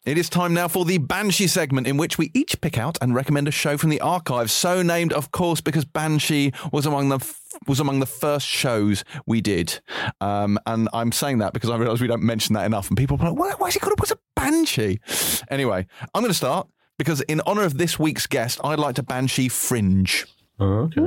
It 0.03 0.17
is 0.17 0.29
time 0.29 0.55
now 0.55 0.67
for 0.67 0.83
the 0.83 0.97
Banshee 0.97 1.45
segment, 1.45 1.85
in 1.85 1.95
which 1.95 2.17
we 2.17 2.31
each 2.33 2.59
pick 2.59 2.75
out 2.75 2.97
and 3.01 3.13
recommend 3.13 3.47
a 3.47 3.51
show 3.51 3.77
from 3.77 3.91
the 3.91 4.01
archive. 4.01 4.49
So 4.49 4.81
named, 4.81 5.13
of 5.13 5.29
course, 5.31 5.61
because 5.61 5.85
Banshee 5.85 6.53
was 6.71 6.87
among 6.87 7.09
the 7.09 7.17
f- 7.17 7.39
was 7.67 7.79
among 7.79 7.99
the 7.99 8.07
first 8.07 8.47
shows 8.47 9.03
we 9.27 9.41
did. 9.41 9.79
Um, 10.19 10.57
and 10.65 10.89
I'm 10.91 11.11
saying 11.11 11.37
that 11.39 11.53
because 11.53 11.69
I 11.69 11.77
realise 11.77 12.01
we 12.01 12.07
don't 12.07 12.23
mention 12.23 12.55
that 12.55 12.65
enough, 12.65 12.87
and 12.87 12.97
people 12.97 13.15
are 13.21 13.29
like, 13.29 13.37
"Why, 13.37 13.51
why 13.59 13.67
is 13.67 13.75
he 13.75 13.79
called 13.79 13.99
What's 13.99 14.11
a 14.11 14.17
Banshee?" 14.35 14.99
Anyway, 15.51 15.85
I'm 16.15 16.21
going 16.23 16.31
to 16.31 16.37
start 16.37 16.67
because 16.97 17.21
in 17.21 17.39
honour 17.41 17.63
of 17.63 17.77
this 17.77 17.99
week's 17.99 18.25
guest, 18.25 18.59
I'd 18.63 18.79
like 18.79 18.95
to 18.95 19.03
Banshee 19.03 19.49
Fringe. 19.49 20.25
Okay. 20.59 21.01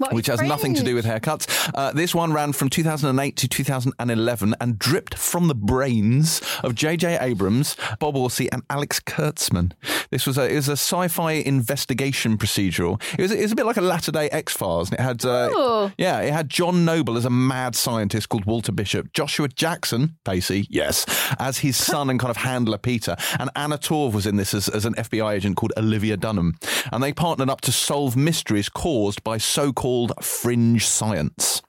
What 0.00 0.14
which 0.14 0.28
has 0.28 0.40
nothing 0.40 0.72
to 0.76 0.82
do 0.82 0.94
with 0.94 1.04
haircuts. 1.04 1.70
Uh, 1.74 1.92
this 1.92 2.14
one 2.14 2.32
ran 2.32 2.54
from 2.54 2.70
2008 2.70 3.36
to 3.36 3.46
2011 3.46 4.54
and 4.58 4.78
dripped 4.78 5.14
from 5.14 5.48
the 5.48 5.54
brains 5.54 6.40
of 6.64 6.74
J.J. 6.74 7.18
Abrams, 7.20 7.76
Bob 7.98 8.14
Orci, 8.14 8.48
and 8.50 8.62
Alex 8.70 8.98
Kurtzman. 9.00 9.72
This 10.10 10.26
was 10.26 10.38
a 10.38 10.50
it 10.50 10.54
was 10.54 10.70
a 10.70 10.72
sci-fi 10.72 11.32
investigation 11.32 12.38
procedural. 12.38 12.98
It 13.18 13.20
was, 13.20 13.30
it 13.30 13.42
was 13.42 13.52
a 13.52 13.54
bit 13.54 13.66
like 13.66 13.76
a 13.76 13.82
latter-day 13.82 14.30
X-Files, 14.30 14.90
and 14.90 14.98
it 14.98 15.02
had 15.02 15.22
uh, 15.26 15.90
yeah, 15.98 16.20
it 16.20 16.32
had 16.32 16.48
John 16.48 16.86
Noble 16.86 17.18
as 17.18 17.26
a 17.26 17.30
mad 17.30 17.76
scientist 17.76 18.30
called 18.30 18.46
Walter 18.46 18.72
Bishop, 18.72 19.12
Joshua 19.12 19.48
Jackson, 19.48 20.16
Pacey, 20.24 20.66
yes, 20.70 21.04
as 21.38 21.58
his 21.58 21.76
son 21.76 22.08
and 22.08 22.18
kind 22.18 22.30
of 22.30 22.38
handler 22.38 22.78
Peter, 22.78 23.16
and 23.38 23.50
Anna 23.54 23.76
Torv 23.76 24.14
was 24.14 24.26
in 24.26 24.36
this 24.36 24.54
as, 24.54 24.66
as 24.70 24.86
an 24.86 24.94
FBI 24.94 25.34
agent 25.34 25.58
called 25.58 25.74
Olivia 25.76 26.16
Dunham, 26.16 26.56
and 26.90 27.02
they 27.02 27.12
partnered 27.12 27.50
up 27.50 27.60
to 27.60 27.70
solve 27.72 28.16
mysteries 28.16 28.70
caused 28.70 29.22
by 29.22 29.36
so-called 29.36 29.89
fringe 30.20 30.86
science. 30.86 31.62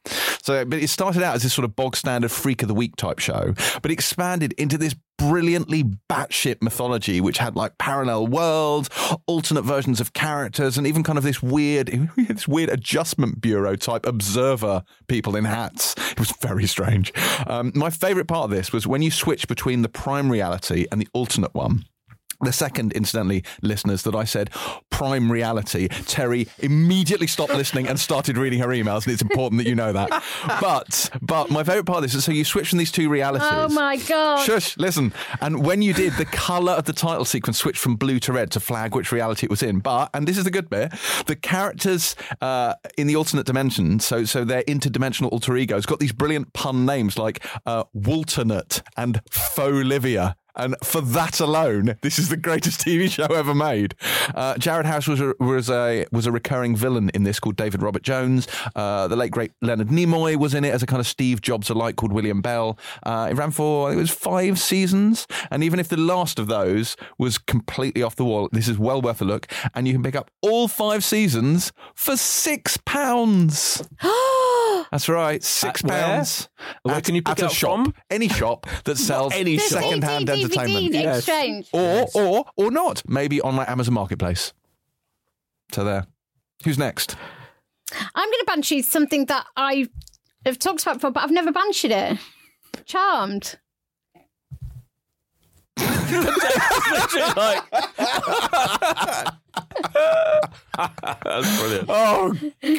So, 0.43 0.65
but 0.65 0.79
it 0.79 0.89
started 0.89 1.21
out 1.21 1.35
as 1.35 1.43
this 1.43 1.53
sort 1.53 1.65
of 1.65 1.75
bog 1.75 1.95
standard 1.95 2.31
freak 2.31 2.61
of 2.61 2.67
the 2.67 2.73
week 2.73 2.95
type 2.95 3.19
show, 3.19 3.53
but 3.81 3.91
expanded 3.91 4.53
into 4.53 4.77
this 4.77 4.95
brilliantly 5.17 5.83
batshit 6.09 6.63
mythology, 6.63 7.21
which 7.21 7.37
had 7.37 7.55
like 7.55 7.77
parallel 7.77 8.25
worlds, 8.25 8.89
alternate 9.27 9.61
versions 9.61 10.01
of 10.01 10.13
characters, 10.13 10.79
and 10.79 10.87
even 10.87 11.03
kind 11.03 11.17
of 11.17 11.23
this 11.23 11.43
weird, 11.43 11.87
this 12.17 12.47
weird 12.47 12.69
adjustment 12.69 13.39
bureau 13.39 13.75
type 13.75 14.05
observer 14.05 14.83
people 15.07 15.35
in 15.35 15.45
hats. 15.45 15.93
It 16.11 16.19
was 16.19 16.33
very 16.41 16.65
strange. 16.65 17.13
Um, 17.45 17.71
my 17.75 17.91
favorite 17.91 18.27
part 18.27 18.45
of 18.45 18.49
this 18.49 18.73
was 18.73 18.87
when 18.87 19.03
you 19.03 19.11
switch 19.11 19.47
between 19.47 19.83
the 19.83 19.89
prime 19.89 20.31
reality 20.31 20.87
and 20.91 20.99
the 20.99 21.07
alternate 21.13 21.53
one. 21.53 21.85
The 22.43 22.51
second, 22.51 22.93
incidentally, 22.93 23.43
listeners, 23.61 24.03
that 24.03 24.15
I 24.15 24.23
said 24.23 24.49
prime 24.89 25.31
reality, 25.31 25.87
Terri 25.87 26.47
immediately 26.59 27.27
stopped 27.27 27.53
listening 27.53 27.87
and 27.87 27.99
started 27.99 28.37
reading 28.37 28.59
her 28.59 28.67
emails, 28.67 29.05
and 29.05 29.13
it's 29.13 29.21
important 29.21 29.61
that 29.61 29.67
you 29.67 29.75
know 29.75 29.93
that. 29.93 30.23
But, 30.61 31.09
but 31.21 31.49
my 31.49 31.63
favourite 31.63 31.85
part 31.85 31.97
of 31.97 32.03
this 32.03 32.13
is 32.13 32.25
so 32.25 32.31
you 32.31 32.43
switch 32.43 32.69
from 32.69 32.77
these 32.79 32.91
two 32.91 33.09
realities. 33.09 33.47
Oh 33.49 33.69
my 33.69 33.97
god! 33.97 34.45
Shush, 34.45 34.77
listen. 34.77 35.13
And 35.39 35.65
when 35.65 35.81
you 35.81 35.93
did, 35.93 36.13
the 36.13 36.25
colour 36.25 36.73
of 36.73 36.85
the 36.85 36.93
title 36.93 37.25
sequence 37.25 37.57
switched 37.57 37.79
from 37.79 37.95
blue 37.95 38.19
to 38.21 38.33
red 38.33 38.51
to 38.51 38.59
flag 38.59 38.95
which 38.95 39.11
reality 39.11 39.45
it 39.45 39.49
was 39.49 39.63
in. 39.63 39.79
But, 39.79 40.09
and 40.13 40.27
this 40.27 40.37
is 40.37 40.43
the 40.43 40.51
good 40.51 40.69
bit, 40.69 40.93
the 41.25 41.35
characters 41.35 42.15
uh, 42.41 42.75
in 42.97 43.07
the 43.07 43.15
alternate 43.15 43.45
dimension, 43.45 43.99
so 43.99 44.23
so 44.25 44.43
their 44.43 44.63
interdimensional 44.63 45.31
alter 45.31 45.55
egos, 45.57 45.85
got 45.85 45.99
these 45.99 46.11
brilliant 46.11 46.53
pun 46.53 46.85
names 46.85 47.17
like 47.17 47.43
uh, 47.65 47.83
Walternate 47.93 48.81
and 48.97 49.21
Folivia. 49.31 50.35
And 50.55 50.75
for 50.83 51.01
that 51.01 51.39
alone, 51.39 51.95
this 52.01 52.19
is 52.19 52.29
the 52.29 52.37
greatest 52.37 52.81
TV 52.81 53.09
show 53.09 53.25
ever 53.25 53.53
made. 53.53 53.95
Uh, 54.35 54.57
Jared 54.57 54.85
Harris 54.85 55.07
was 55.07 55.21
a, 55.21 55.33
was 55.39 55.69
a 55.69 56.05
was 56.11 56.25
a 56.25 56.31
recurring 56.31 56.75
villain 56.75 57.09
in 57.13 57.23
this 57.23 57.39
called 57.39 57.55
David 57.55 57.81
Robert 57.81 58.03
Jones. 58.03 58.47
Uh, 58.75 59.07
the 59.07 59.15
late 59.15 59.31
great 59.31 59.51
Leonard 59.61 59.87
Nimoy 59.87 60.35
was 60.35 60.53
in 60.53 60.63
it 60.63 60.73
as 60.73 60.83
a 60.83 60.85
kind 60.85 60.99
of 60.99 61.07
Steve 61.07 61.41
Jobs 61.41 61.69
alike 61.69 61.95
called 61.95 62.11
William 62.11 62.41
Bell. 62.41 62.77
Uh, 63.03 63.27
it 63.31 63.35
ran 63.35 63.51
for 63.51 63.87
I 63.87 63.91
think 63.91 63.99
it 63.99 64.01
was 64.01 64.11
five 64.11 64.59
seasons, 64.59 65.27
and 65.49 65.63
even 65.63 65.79
if 65.79 65.87
the 65.87 65.97
last 65.97 66.39
of 66.39 66.47
those 66.47 66.95
was 67.17 67.37
completely 67.37 68.03
off 68.03 68.15
the 68.15 68.25
wall, 68.25 68.49
this 68.51 68.67
is 68.67 68.77
well 68.77 69.01
worth 69.01 69.21
a 69.21 69.25
look. 69.25 69.51
And 69.73 69.87
you 69.87 69.93
can 69.93 70.03
pick 70.03 70.15
up 70.15 70.31
all 70.41 70.67
five 70.67 71.03
seasons 71.03 71.71
for 71.95 72.17
six 72.17 72.77
pounds. 72.85 73.83
That's 74.91 75.09
right, 75.09 75.43
six 75.43 75.83
At 75.83 75.89
where? 75.89 76.03
pounds. 76.03 76.49
Where 76.83 76.95
At- 76.95 77.03
can 77.03 77.15
you 77.15 77.21
pick 77.21 77.31
at 77.33 77.39
it 77.39 77.43
a 77.43 77.45
up 77.47 77.51
shop? 77.53 77.75
from? 77.85 77.93
Any 78.09 78.27
shop 78.29 78.67
that 78.85 78.97
sells 78.97 79.33
any 79.33 79.55
The 79.57 79.61
shop. 79.63 79.81
second-hand 79.83 80.29
entertainment. 80.29 80.85
DVD 80.93 81.01
Yes. 81.03 81.17
exchange. 81.19 81.67
or 81.73 82.07
or 82.15 82.45
or 82.55 82.71
not. 82.71 83.03
Maybe 83.07 83.39
on 83.41 83.55
my 83.55 83.65
Amazon 83.69 83.93
Marketplace. 83.93 84.53
So 85.73 85.83
there. 85.83 86.07
Who's 86.63 86.77
next? 86.77 87.15
I'm 87.93 88.27
going 88.27 88.39
to 88.39 88.45
banshee 88.47 88.81
something 88.81 89.25
that 89.25 89.45
I 89.57 89.87
have 90.45 90.57
talked 90.59 90.81
about 90.83 90.95
before, 90.95 91.11
but 91.11 91.23
I've 91.23 91.31
never 91.31 91.51
bansheed 91.51 91.91
it. 91.91 92.17
Charmed. 92.85 93.57
like, 97.35 97.63
that's 100.77 101.59
brilliant. 101.59 101.85
Oh 101.89 102.35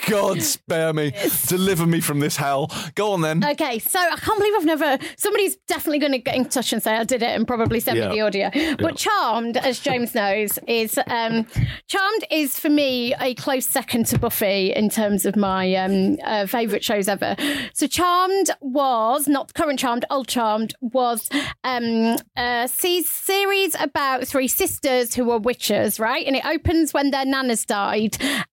God, 0.08 0.42
spare 0.42 0.92
me, 0.92 1.12
deliver 1.46 1.86
me 1.86 2.00
from 2.00 2.20
this 2.20 2.36
hell. 2.36 2.70
Go 2.94 3.12
on 3.12 3.20
then. 3.20 3.44
Okay, 3.44 3.78
so 3.78 3.98
I 3.98 4.16
can't 4.16 4.38
believe 4.38 4.54
I've 4.56 4.64
never. 4.64 4.98
Somebody's 5.16 5.56
definitely 5.68 5.98
going 5.98 6.12
to 6.12 6.18
get 6.18 6.34
in 6.34 6.44
touch 6.46 6.72
and 6.72 6.82
say 6.82 6.94
I 6.96 7.04
did 7.04 7.22
it 7.22 7.30
and 7.30 7.46
probably 7.46 7.80
send 7.80 7.98
Yeah. 7.98 8.08
me 8.08 8.16
the 8.16 8.20
audio. 8.22 8.50
But 8.78 8.96
Charmed, 8.96 9.56
as 9.56 9.78
James 9.80 10.14
knows, 10.14 10.58
is 10.66 10.98
um, 11.06 11.46
Charmed 11.88 12.24
is 12.30 12.58
for 12.58 12.68
me 12.70 13.14
a 13.20 13.34
close 13.34 13.66
second 13.66 14.06
to 14.06 14.18
Buffy 14.18 14.72
in 14.72 14.88
terms 14.88 15.24
of 15.26 15.36
my 15.36 15.74
um, 15.74 16.16
uh, 16.24 16.46
favourite 16.46 16.84
shows 16.84 17.08
ever. 17.08 17.36
So 17.74 17.86
Charmed 17.86 18.50
was 18.60 19.28
not 19.28 19.54
current 19.54 19.78
Charmed, 19.78 20.04
old 20.10 20.28
Charmed 20.28 20.74
was 20.80 21.28
um, 21.64 22.16
a 22.36 22.68
series 22.68 23.76
about 23.80 24.26
three 24.26 24.48
sisters 24.48 25.14
who 25.14 25.24
were 25.24 25.38
witches, 25.38 25.98
right? 26.00 26.26
And 26.26 26.36
it 26.36 26.44
opens 26.44 26.92
when 26.94 27.10
their 27.10 27.24
nanas 27.24 27.64
died, 27.66 27.81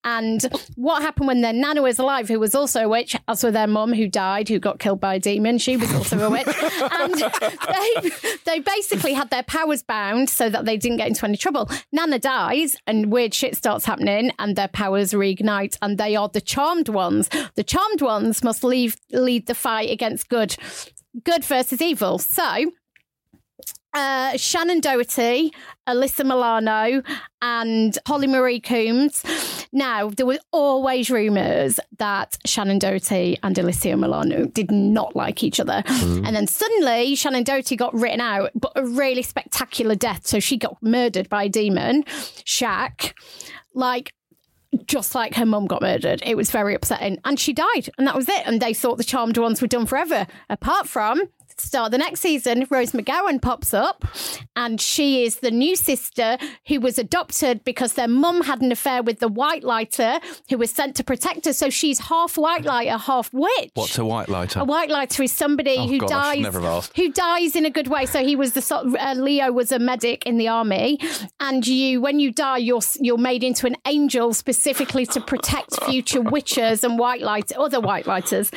and 0.04 0.42
what 0.76 1.02
happened 1.02 1.28
when 1.28 1.42
their 1.42 1.54
nana 1.54 1.82
was 1.82 2.00
alive, 2.00 2.28
who 2.28 2.40
was 2.40 2.56
also 2.56 2.86
a 2.86 2.90
witch, 2.90 3.16
as 3.28 3.44
were 3.44 3.52
their 3.52 3.68
mum 3.68 3.94
who 3.94 4.08
died, 4.08 4.50
who 4.50 4.60
got 4.60 4.80
killed 4.80 5.00
by 5.00 5.16
a 5.16 5.20
demon. 5.20 5.58
She 5.58 5.78
was 5.78 5.94
also 5.94 6.20
a 6.20 6.30
witch, 6.30 6.48
and 6.92 7.14
they 7.14 8.12
they 8.46 8.60
basically 8.60 9.14
had 9.14 9.30
their 9.30 9.44
powers 9.44 9.84
bound 9.84 10.30
so 10.30 10.50
that 10.50 10.66
they 10.66 10.78
didn't 10.78 10.98
get 10.98 11.08
into 11.08 11.26
any 11.26 11.38
trouble. 11.38 11.70
Nana 11.92 12.20
dies, 12.20 12.78
and 12.88 13.12
weird 13.12 13.34
shit 13.34 13.56
starts 13.56 13.86
happening, 13.86 14.32
and 14.40 14.56
their 14.56 14.68
powers 14.68 15.14
reignite, 15.14 15.78
and 15.82 15.98
they 15.98 16.16
are 16.16 16.30
the 16.30 16.42
charmed 16.42 16.90
ones. 16.90 17.30
The 17.56 17.64
charmed 17.64 18.02
ones 18.02 18.44
must 18.44 18.64
leave 18.64 18.98
lead 19.12 19.48
the 19.48 19.56
fight 19.56 19.90
against 19.90 20.30
good, 20.30 20.56
good 21.24 21.44
versus 21.44 21.82
evil. 21.82 22.18
So 22.20 22.72
uh, 23.94 24.34
Shannen 24.34 24.82
Doherty, 24.82 25.54
Alyssa 25.88 26.24
Milano, 26.26 27.02
and 27.42 27.98
Holly 28.08 28.28
Marie 28.28 28.60
Combs. 28.60 29.24
Now, 29.72 30.10
there 30.10 30.26
were 30.26 30.40
always 30.52 31.10
rumours 31.10 31.80
that 31.98 32.38
Shannen 32.48 32.80
Doherty 32.80 33.38
and 33.44 33.56
Alyssa 33.56 34.00
Milano 34.00 34.46
did 34.46 34.72
not 34.72 35.16
like 35.16 35.44
each 35.44 35.60
other. 35.60 35.84
And 35.88 36.36
then 36.36 36.48
suddenly, 36.48 37.16
Shannen 37.16 37.44
Doherty 37.44 37.76
got 37.76 37.94
written 37.94 38.22
out, 38.22 38.52
but 38.56 38.72
a 38.76 38.86
really 38.86 39.22
spectacular 39.22 39.96
death. 39.96 40.26
So 40.26 40.40
she 40.40 40.58
got 40.58 40.78
murdered 40.82 41.30
by 41.30 41.44
a 41.44 41.50
demon, 41.50 42.04
Shax. 42.04 43.14
Like, 43.74 44.14
just 44.86 45.16
like 45.16 45.36
her 45.36 45.46
mum 45.46 45.66
got 45.66 45.82
murdered. 45.82 46.22
It 46.26 46.36
was 46.36 46.52
very 46.52 46.76
upsetting. 46.76 47.20
And 47.26 47.40
she 47.40 47.54
died, 47.54 47.90
and 47.98 48.06
that 48.08 48.16
was 48.16 48.30
it. 48.30 48.44
And 48.46 48.62
they 48.62 48.74
thought 48.74 48.98
the 48.98 49.04
Charmed 49.04 49.38
ones 49.38 49.62
were 49.62 49.68
done 49.68 49.86
forever. 49.86 50.28
Apart 50.50 50.88
from 50.88 51.24
start 51.66 51.88
of 51.88 51.92
the 51.92 51.98
next 51.98 52.22
season, 52.22 52.66
Rose 52.70 52.92
McGowan 52.92 53.42
pops 53.42 53.74
up, 53.74 54.06
and 54.56 54.80
she 54.80 55.24
is 55.24 55.38
the 55.38 55.52
new 55.52 55.76
sister 55.76 56.38
who 56.68 56.80
was 56.80 56.98
adopted 56.98 57.64
because 57.64 57.94
their 57.94 58.08
mum 58.08 58.42
had 58.42 58.62
an 58.62 58.72
affair 58.72 59.04
with 59.04 59.20
the 59.20 59.28
White 59.28 59.64
Lighter, 59.64 60.20
who 60.50 60.58
was 60.58 60.72
sent 60.72 60.96
to 60.98 61.04
protect 61.04 61.46
her. 61.46 61.54
So 61.54 61.70
she's 61.70 62.00
half 62.00 62.38
White 62.38 62.64
Lighter, 62.66 62.98
half 62.98 63.32
witch. 63.34 63.72
What's 63.74 63.98
a 63.98 64.06
white 64.06 64.30
lighter? 64.30 64.60
A 64.60 64.64
white 64.64 64.90
lighter 64.90 65.24
is 65.24 65.32
somebody 65.32 65.76
Oh, 65.78 65.88
who 65.88 66.00
God, 66.00 66.10
dies 66.10 66.40
never 66.42 66.66
asked. 66.66 66.96
who 66.96 67.12
dies 67.12 67.56
in 67.56 67.66
a 67.66 67.70
good 67.70 67.88
way. 67.88 68.06
So 68.06 68.24
he 68.24 68.36
was 68.36 68.54
the 68.54 68.76
uh, 69.00 69.14
Leo 69.16 69.52
was 69.52 69.72
a 69.72 69.80
medic 69.80 70.26
in 70.26 70.38
the 70.38 70.48
army, 70.48 71.00
and 71.40 71.66
you 71.66 72.02
when 72.02 72.20
you 72.20 72.32
die, 72.32 72.58
you're 72.58 72.82
you're 73.00 73.18
made 73.18 73.44
into 73.44 73.68
an 73.68 73.76
angel 73.86 74.34
specifically 74.34 75.06
to 75.08 75.22
protect 75.22 75.84
future 75.86 76.22
witches 76.22 76.84
and 76.84 76.98
white 77.00 77.22
light 77.22 77.52
other 77.54 77.80
white 77.80 78.08
lighters. 78.08 78.52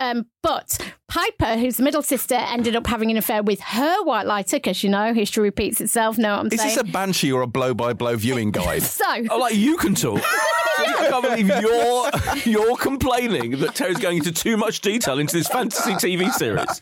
Um, 0.00 0.26
but 0.42 0.78
Piper, 1.08 1.56
who's 1.56 1.78
the 1.78 1.82
middle 1.82 2.02
sister, 2.02 2.34
ended 2.34 2.76
up 2.76 2.86
having 2.86 3.10
an 3.10 3.16
affair 3.16 3.42
with 3.42 3.60
her 3.60 4.02
white 4.04 4.26
lighter 4.26 4.56
because 4.58 4.84
you 4.84 4.90
know 4.90 5.14
history 5.14 5.42
repeats 5.42 5.80
itself. 5.80 6.18
No, 6.18 6.34
I'm 6.34 6.50
saying. 6.50 6.52
Is 6.68 6.74
saying? 6.74 6.84
this 6.84 6.90
a 6.90 6.92
banshee 6.92 7.32
or 7.32 7.40
a 7.40 7.46
blow 7.46 7.72
by 7.72 7.94
blow 7.94 8.14
viewing 8.16 8.50
guide? 8.52 8.82
so 8.82 9.04
Oh, 9.30 9.38
like 9.38 9.54
you 9.54 9.78
can 9.78 9.94
talk. 9.94 10.22
I 10.86 11.08
can't 11.08 11.22
believe 11.22 11.48
you're 11.48 12.10
you're 12.44 12.76
complaining 12.76 13.58
that 13.60 13.74
Terri's 13.74 13.98
going 13.98 14.18
into 14.18 14.32
too 14.32 14.56
much 14.56 14.80
detail 14.80 15.18
into 15.18 15.36
this 15.36 15.48
fantasy 15.48 15.92
TV 15.92 16.30
series. 16.32 16.80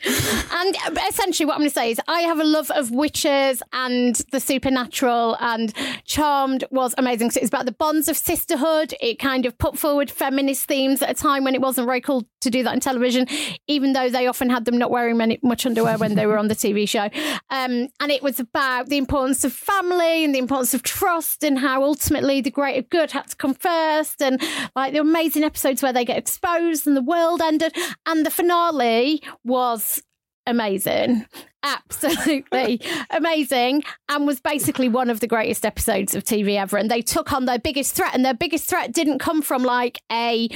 And 0.53 0.77
essentially, 1.09 1.47
what 1.47 1.55
I'm 1.55 1.61
going 1.61 1.71
to 1.71 1.75
say 1.75 1.91
is, 1.91 2.01
I 2.09 2.21
have 2.23 2.39
a 2.39 2.45
love 2.45 2.71
of 2.71 2.91
witches 2.91 3.63
and 3.73 4.17
the 4.33 4.41
supernatural, 4.41 5.37
and 5.41 5.73
Charmed 6.05 6.65
was 6.71 6.95
amazing. 6.99 7.31
So 7.31 7.41
it's 7.41 7.49
about 7.49 7.67
the 7.67 7.73
bonds 7.73 8.09
of 8.09 8.17
sisterhood. 8.17 8.95
It 9.01 9.19
kind 9.19 9.47
of 9.47 9.57
put 9.59 9.79
forward 9.79 10.11
feminist 10.11 10.67
themes 10.67 11.03
at 11.03 11.11
a 11.11 11.15
time 11.15 11.45
when 11.45 11.55
it 11.55 11.61
wasn't 11.61 11.87
very 11.87 12.01
cool 12.01 12.27
to 12.41 12.51
do 12.51 12.63
that 12.63 12.75
in 12.75 12.81
television, 12.81 13.27
even 13.67 13.93
though 13.93 14.09
they 14.09 14.27
often 14.27 14.51
had 14.51 14.65
them 14.65 14.79
not 14.79 14.91
wearing 14.91 15.17
many, 15.17 15.39
much 15.43 15.67
underwear 15.67 15.99
when 15.99 16.15
they 16.15 16.27
were 16.27 16.39
on 16.39 16.49
the 16.49 16.55
TV 16.55 16.89
show. 16.89 17.05
Um, 17.51 17.89
and 18.01 18.11
it 18.11 18.23
was 18.23 18.41
about 18.41 18.89
the 18.89 18.97
importance 18.97 19.45
of 19.45 19.53
family 19.53 20.25
and 20.25 20.35
the 20.35 20.39
importance 20.39 20.75
of 20.75 20.83
trust, 20.83 21.43
and 21.43 21.59
how 21.59 21.83
ultimately 21.83 22.41
the 22.41 22.51
greater 22.51 22.83
good 22.83 23.13
had 23.13 23.29
to 23.29 23.37
come 23.37 23.55
first, 23.87 24.23
and 24.23 24.41
like 24.75 24.93
the 24.93 25.01
amazing 25.01 25.45
episodes 25.45 25.83
where 25.83 25.93
they 25.93 26.05
get 26.05 26.19
exposed 26.19 26.87
and 26.87 26.97
the 26.97 27.03
world 27.03 27.41
ended. 27.41 27.75
And 28.07 28.25
the 28.25 28.31
finale 28.31 29.23
was 29.45 30.03
amazing. 30.47 31.27
absolutely 31.63 32.81
amazing 33.11 33.83
and 34.09 34.25
was 34.25 34.41
basically 34.41 34.89
one 34.89 35.11
of 35.11 35.19
the 35.19 35.27
greatest 35.27 35.67
episodes 35.67 36.15
of 36.15 36.23
TV 36.23 36.57
ever. 36.57 36.77
And 36.77 36.89
they 36.89 37.03
took 37.03 37.33
on 37.33 37.45
their 37.45 37.59
biggest 37.59 37.95
threat, 37.97 38.15
and 38.15 38.25
their 38.25 38.35
biggest 38.35 38.69
threat 38.69 38.93
didn't 38.93 39.19
come 39.19 39.43
from 39.43 39.65
like 39.65 40.01
a 40.11 40.49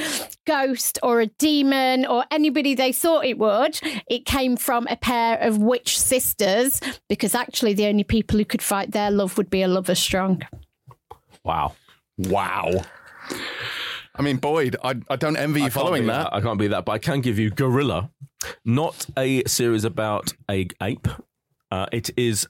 ghost 0.47 0.99
or 1.03 1.21
a 1.21 1.27
demon 1.27 2.07
or 2.07 2.25
anybody 2.31 2.75
they 2.75 2.93
thought 2.93 3.25
it 3.25 3.39
would. 3.39 3.81
It 4.09 4.25
came 4.25 4.57
from 4.57 4.87
a 4.89 4.97
pair 4.97 5.39
of 5.39 5.59
witch 5.59 5.99
sisters 5.99 6.81
because 7.09 7.35
actually 7.35 7.75
the 7.75 7.87
only 7.87 8.05
people 8.05 8.39
who 8.39 8.45
could 8.45 8.63
fight 8.63 8.93
their 8.93 9.11
love 9.11 9.37
would 9.37 9.51
be 9.51 9.63
a 9.63 9.69
lover 9.69 9.97
strong. 9.97 10.43
Wow. 11.45 11.75
Wow. 12.19 12.85
I 14.15 14.23
mean, 14.23 14.37
Boyd, 14.37 14.77
I, 14.83 14.97
I 15.09 15.17
don't 15.17 15.37
envy 15.37 15.61
you 15.61 15.67
I 15.67 15.71
following 15.71 16.03
be 16.03 16.09
that. 16.09 16.33
I 16.33 16.41
can't 16.41 16.59
be 16.59 16.69
that, 16.69 16.85
but 16.85 16.93
I 16.93 16.99
can 16.99 17.21
give 17.21 17.39
you 17.39 17.51
Guerrilla, 17.51 18.11
not 18.65 19.07
a 19.17 19.43
series 19.47 19.85
about 19.85 20.35
a 20.51 20.69
ape. 20.83 21.09
Uh, 21.71 21.87
it 21.93 22.11
is. 22.17 22.49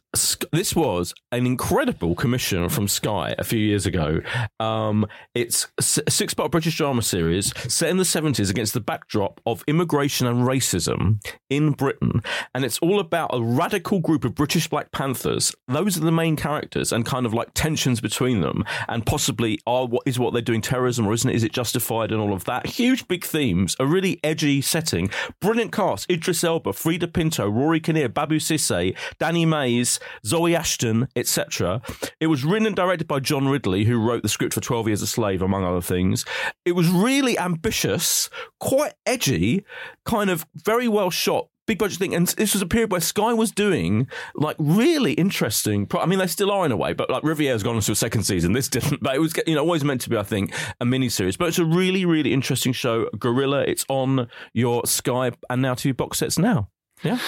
This 0.51 0.75
was 0.75 1.13
an 1.31 1.47
incredible 1.47 2.15
commission 2.15 2.69
from 2.69 2.89
Sky 2.89 3.35
a 3.39 3.45
few 3.45 3.59
years 3.59 3.85
ago. 3.87 4.21
Um, 4.59 5.07
it's 5.35 5.69
a 5.79 6.11
six-part 6.11 6.51
British 6.51 6.77
drama 6.79 7.03
series 7.03 7.53
set 7.73 7.91
in 7.91 7.99
the 7.99 8.05
seventies 8.05 8.51
against 8.51 8.75
the 8.75 8.81
backdrop 8.81 9.41
of 9.45 9.63
immigration 9.67 10.27
and 10.27 10.49
racism 10.49 11.23
in 11.51 11.73
Britain, 11.73 12.23
and 12.55 12.65
it's 12.65 12.79
all 12.79 12.99
about 12.99 13.31
a 13.33 13.43
radical 13.43 14.01
group 14.01 14.25
of 14.25 14.35
British 14.35 14.69
Black 14.69 14.91
Panthers. 14.91 15.55
Those 15.69 15.97
are 15.97 16.01
the 16.01 16.11
main 16.11 16.37
characters, 16.37 16.93
and 16.93 17.05
kind 17.05 17.27
of 17.27 17.35
like 17.35 17.51
tensions 17.55 18.01
between 18.01 18.41
them, 18.41 18.65
and 18.89 19.05
possibly 19.05 19.61
are 19.67 19.87
what 19.87 20.03
is 20.07 20.19
what 20.19 20.33
they're 20.33 20.43
doing 20.43 20.63
terrorism 20.63 21.07
or 21.07 21.13
isn't 21.13 21.29
it? 21.29 21.37
Is 21.37 21.45
it 21.45 21.53
justified 21.53 22.11
and 22.11 22.21
all 22.21 22.33
of 22.33 22.45
that? 22.45 22.67
Huge 22.67 23.07
big 23.07 23.25
themes, 23.25 23.77
a 23.79 23.87
really 23.87 24.19
edgy 24.25 24.61
setting, 24.61 25.11
brilliant 25.41 25.73
cast: 25.73 26.11
Idris 26.11 26.43
Elba, 26.43 26.71
Freida 26.71 27.13
Pinto, 27.13 27.49
Rory 27.49 27.81
Kinnear, 27.81 28.09
Babou 28.09 28.37
Ceesay. 28.37 28.97
Danny 29.19 29.47
Mays, 29.47 30.01
Zawe 30.25 30.55
Ashton, 30.55 31.09
etc. 31.17 31.83
It 32.21 32.29
was 32.29 32.45
written 32.45 32.67
and 32.67 32.77
directed 32.77 33.09
by 33.09 33.21
John 33.21 33.49
Ridley, 33.49 33.85
who 33.85 33.99
wrote 33.99 34.23
the 34.23 34.29
script 34.29 34.55
for 34.55 34.61
12 34.61 34.89
Years 34.89 35.03
a 35.03 35.07
Slave, 35.07 35.43
among 35.43 35.65
other 35.65 35.81
things. 35.81 36.25
It 36.65 36.73
was 36.73 36.89
really 36.89 37.39
ambitious, 37.39 38.31
quite 38.59 38.95
edgy, 39.07 39.65
kind 40.05 40.31
of 40.31 40.47
very 40.55 40.89
well 40.89 41.11
shot. 41.11 41.49
Big 41.67 41.79
budget 41.79 41.99
thing, 42.01 42.15
and 42.17 42.27
this 42.27 42.53
was 42.53 42.63
a 42.63 42.67
period 42.67 42.91
where 42.91 43.01
Sky 43.01 43.33
was 43.33 43.53
doing 43.53 44.09
like 44.35 44.57
really 44.59 45.13
interesting. 45.13 45.87
I 45.93 46.05
mean, 46.07 46.19
they 46.19 46.27
still 46.27 46.51
are 46.51 46.67
in 46.67 46.73
a 46.73 46.77
way, 46.77 46.95
but 46.95 47.11
like 47.11 47.23
Riviera's 47.23 47.63
gone 47.63 47.77
into 47.77 47.93
a 47.93 47.95
second 47.95 48.25
season. 48.25 48.55
This 48.55 48.69
didn't, 48.69 49.01
but 49.03 49.15
it 49.15 49.21
was 49.21 49.33
you 49.47 49.55
know 49.55 49.61
always 49.61 49.85
meant 49.85 50.01
to 50.01 50.11
be, 50.11 50.17
I 50.17 50.25
think, 50.25 50.53
a 50.81 50.85
mini 50.85 51.09
series. 51.09 51.37
But 51.37 51.49
it's 51.49 51.61
a 51.61 51.65
really, 51.65 52.05
really 52.05 52.33
interesting 52.33 52.73
show. 52.73 53.09
Guerrilla. 53.17 53.63
It's 53.63 53.85
on 53.89 54.29
your 54.53 54.85
Sky 54.87 55.31
and 55.49 55.63
Now 55.63 55.75
TV 55.75 55.97
box 55.97 56.19
sets 56.19 56.39
now. 56.41 56.71
Yeah. 57.05 57.21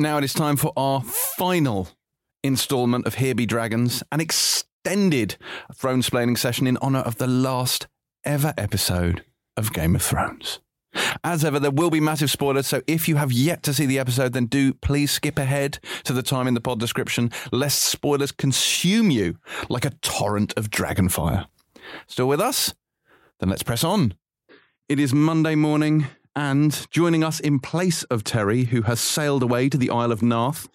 Now 0.00 0.16
it 0.16 0.24
is 0.24 0.32
time 0.32 0.56
for 0.56 0.72
our 0.78 1.02
final 1.02 1.90
installment 2.42 3.06
of 3.06 3.16
Here 3.16 3.34
Be 3.34 3.44
Dragons, 3.44 4.02
an 4.10 4.18
extended 4.18 5.36
throne 5.74 6.00
splaining 6.00 6.38
session 6.38 6.66
in 6.66 6.78
honour 6.78 7.00
of 7.00 7.18
the 7.18 7.26
last 7.26 7.86
ever 8.24 8.54
episode 8.56 9.26
of 9.58 9.74
Game 9.74 9.94
of 9.94 10.00
Thrones. 10.00 10.60
As 11.22 11.44
ever, 11.44 11.60
there 11.60 11.70
will 11.70 11.90
be 11.90 12.00
massive 12.00 12.30
spoilers, 12.30 12.66
so 12.66 12.80
if 12.86 13.10
you 13.10 13.16
have 13.16 13.30
yet 13.30 13.62
to 13.64 13.74
see 13.74 13.84
the 13.84 13.98
episode, 13.98 14.32
then 14.32 14.46
do 14.46 14.72
please 14.72 15.10
skip 15.10 15.38
ahead 15.38 15.78
to 16.04 16.14
the 16.14 16.22
time 16.22 16.46
in 16.46 16.54
the 16.54 16.62
pod 16.62 16.80
description, 16.80 17.30
lest 17.52 17.82
spoilers 17.82 18.32
consume 18.32 19.10
you 19.10 19.36
like 19.68 19.84
a 19.84 19.90
torrent 20.00 20.54
of 20.56 20.70
dragonfire. 20.70 21.44
Still 22.06 22.26
with 22.26 22.40
us? 22.40 22.72
Then 23.38 23.50
let's 23.50 23.62
press 23.62 23.84
on. 23.84 24.14
It 24.88 24.98
is 24.98 25.12
Monday 25.12 25.56
morning, 25.56 26.06
and 26.36 26.86
joining 26.90 27.24
us 27.24 27.40
in 27.40 27.58
place 27.58 28.02
of 28.04 28.24
Terri, 28.24 28.66
who 28.66 28.82
has 28.82 29.00
sailed 29.00 29.42
away 29.42 29.68
to 29.68 29.78
the 29.78 29.90
Isle 29.90 30.12
of 30.12 30.20
Naath, 30.20 30.68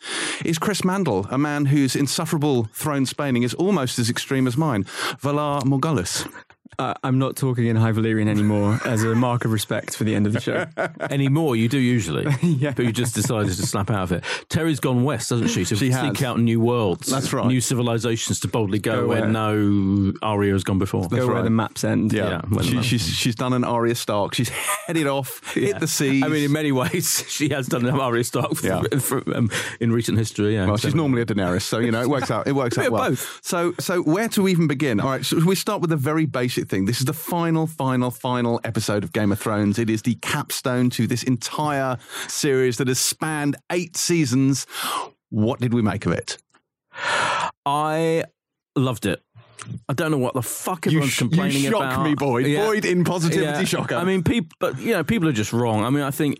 is 0.43 0.59
Chris 0.59 0.81
Mandle, 0.81 1.27
a 1.31 1.37
man 1.37 1.65
whose 1.65 1.95
insufferable 1.95 2.65
throne 2.73 3.05
spaining 3.05 3.43
is 3.43 3.53
almost 3.53 3.99
as 3.99 4.09
extreme 4.09 4.47
as 4.47 4.57
mine. 4.57 4.83
Valar 5.21 5.61
Morghulis. 5.63 6.27
Uh, 6.79 6.93
I'm 7.03 7.19
not 7.19 7.35
talking 7.35 7.65
in 7.67 7.75
High 7.75 7.91
Valyrian 7.91 8.27
anymore 8.27 8.79
as 8.85 9.03
a 9.03 9.15
mark 9.15 9.45
of 9.45 9.51
respect 9.51 9.95
for 9.95 10.03
the 10.03 10.15
end 10.15 10.27
of 10.27 10.33
the 10.33 10.39
show. 10.41 10.65
Anymore, 11.09 11.55
you 11.55 11.67
do 11.69 11.77
usually. 11.79 12.25
Yeah. 12.55 12.71
But 12.75 12.85
you 12.85 12.91
just 12.91 13.15
decided 13.15 13.53
to 13.55 13.65
snap 13.65 13.89
out 13.89 14.03
of 14.03 14.11
it. 14.11 14.23
Terri's 14.49 14.79
gone 14.79 15.03
west, 15.03 15.29
hasn't 15.31 15.49
she? 15.49 15.65
To 15.65 15.75
She 15.75 15.89
has. 15.91 16.01
seek 16.17 16.23
out 16.23 16.39
new 16.39 16.59
worlds. 16.59 17.07
That's 17.07 17.33
right. 17.33 17.45
New 17.47 17.59
civilizations 17.61 18.39
to 18.41 18.47
boldly 18.47 18.79
go, 18.79 19.01
Go 19.01 19.07
where 19.07 19.21
where- 19.21 19.29
no 19.29 20.13
Arya 20.21 20.53
has 20.53 20.63
gone 20.63 20.79
before. 20.79 21.07
Go 21.07 21.27
where 21.27 21.41
the 21.43 21.49
maps 21.49 21.83
end. 21.83 22.13
Yeah. 22.13 22.41
well, 22.49 22.63
she, 22.63 22.81
she's, 22.81 23.07
she's 23.07 23.35
done 23.35 23.53
an 23.53 23.63
Arya 23.63 23.95
Stark. 23.95 24.33
She's 24.35 24.49
headed 24.49 25.07
off, 25.07 25.53
hit 25.53 25.79
the 25.79 25.87
sea. 25.87 26.23
I 26.23 26.27
mean, 26.27 26.43
in 26.45 26.51
many 26.51 26.71
ways, 26.71 27.23
she 27.29 27.49
has 27.49 27.67
done 27.67 27.85
an 27.85 27.99
Arya 27.99 28.23
Stark 28.23 28.61
Yeah. 28.63 28.83
for, 28.99 29.17
um, 29.35 29.49
in 29.79 29.91
recent 29.91 30.17
history. 30.17 30.53
Yeah. 30.55 30.65
Well, 30.67 30.77
she's 30.77 30.91
So- 30.91 30.97
normally 30.97 31.21
a 31.23 31.25
Daenerys, 31.25 31.63
so 31.63 31.79
you 31.79 31.91
know 31.91 32.01
it 32.01 32.09
works 32.09 32.31
out. 32.31 32.47
It 32.47 32.53
works 32.53 32.75
Bit 32.77 32.83
out 32.83 32.87
of 32.87 32.93
well. 32.93 33.09
both. 33.09 33.39
So, 33.43 33.73
so 33.79 34.01
where 34.03 34.29
to 34.29 34.47
even 34.47 34.67
begin? 34.67 34.99
All 34.99 35.09
right, 35.09 35.25
so 35.25 35.43
we 35.43 35.55
start 35.55 35.81
with 35.81 35.89
the 35.89 35.97
very 35.97 36.25
basic 36.25 36.64
thing. 36.69 36.85
This 36.85 36.99
is 36.99 37.05
the 37.05 37.13
final, 37.13 37.67
final, 37.67 38.11
final 38.11 38.59
episode 38.63 39.03
of 39.03 39.11
Game 39.13 39.31
of 39.31 39.39
Thrones. 39.39 39.79
It 39.79 39.89
is 39.89 40.01
the 40.03 40.15
capstone 40.15 40.89
to 40.91 41.07
this 41.07 41.23
entire 41.23 41.97
series 42.27 42.77
that 42.77 42.87
has 42.87 42.99
spanned 42.99 43.55
eight 43.71 43.95
seasons. 43.97 44.65
What 45.29 45.59
did 45.59 45.73
we 45.73 45.81
make 45.81 46.05
of 46.05 46.11
it? 46.13 46.37
I 47.65 48.23
loved 48.75 49.05
it. 49.05 49.21
I 49.89 49.93
don't 49.93 50.11
know 50.11 50.17
what 50.17 50.33
the 50.35 50.43
fuck 50.43 50.85
everyone's 50.85 51.11
sh- 51.11 51.19
complaining 51.19 51.63
you 51.63 51.71
shock 51.71 51.93
about. 51.93 52.03
me, 52.03 52.13
Boyd. 52.13 52.45
Yeah. 52.45 52.65
Boyd 52.65 52.85
in 52.85 53.03
positivity 53.03 53.45
Yeah. 53.59 53.63
shocker. 53.63 53.95
I 53.95 54.03
mean, 54.03 54.23
people, 54.23 54.55
but 54.59 54.79
you 54.79 54.91
know, 54.93 55.03
people 55.03 55.27
are 55.27 55.31
just 55.33 55.53
wrong. 55.53 55.83
I 55.83 55.89
mean, 55.89 56.03
I 56.03 56.11
think. 56.11 56.39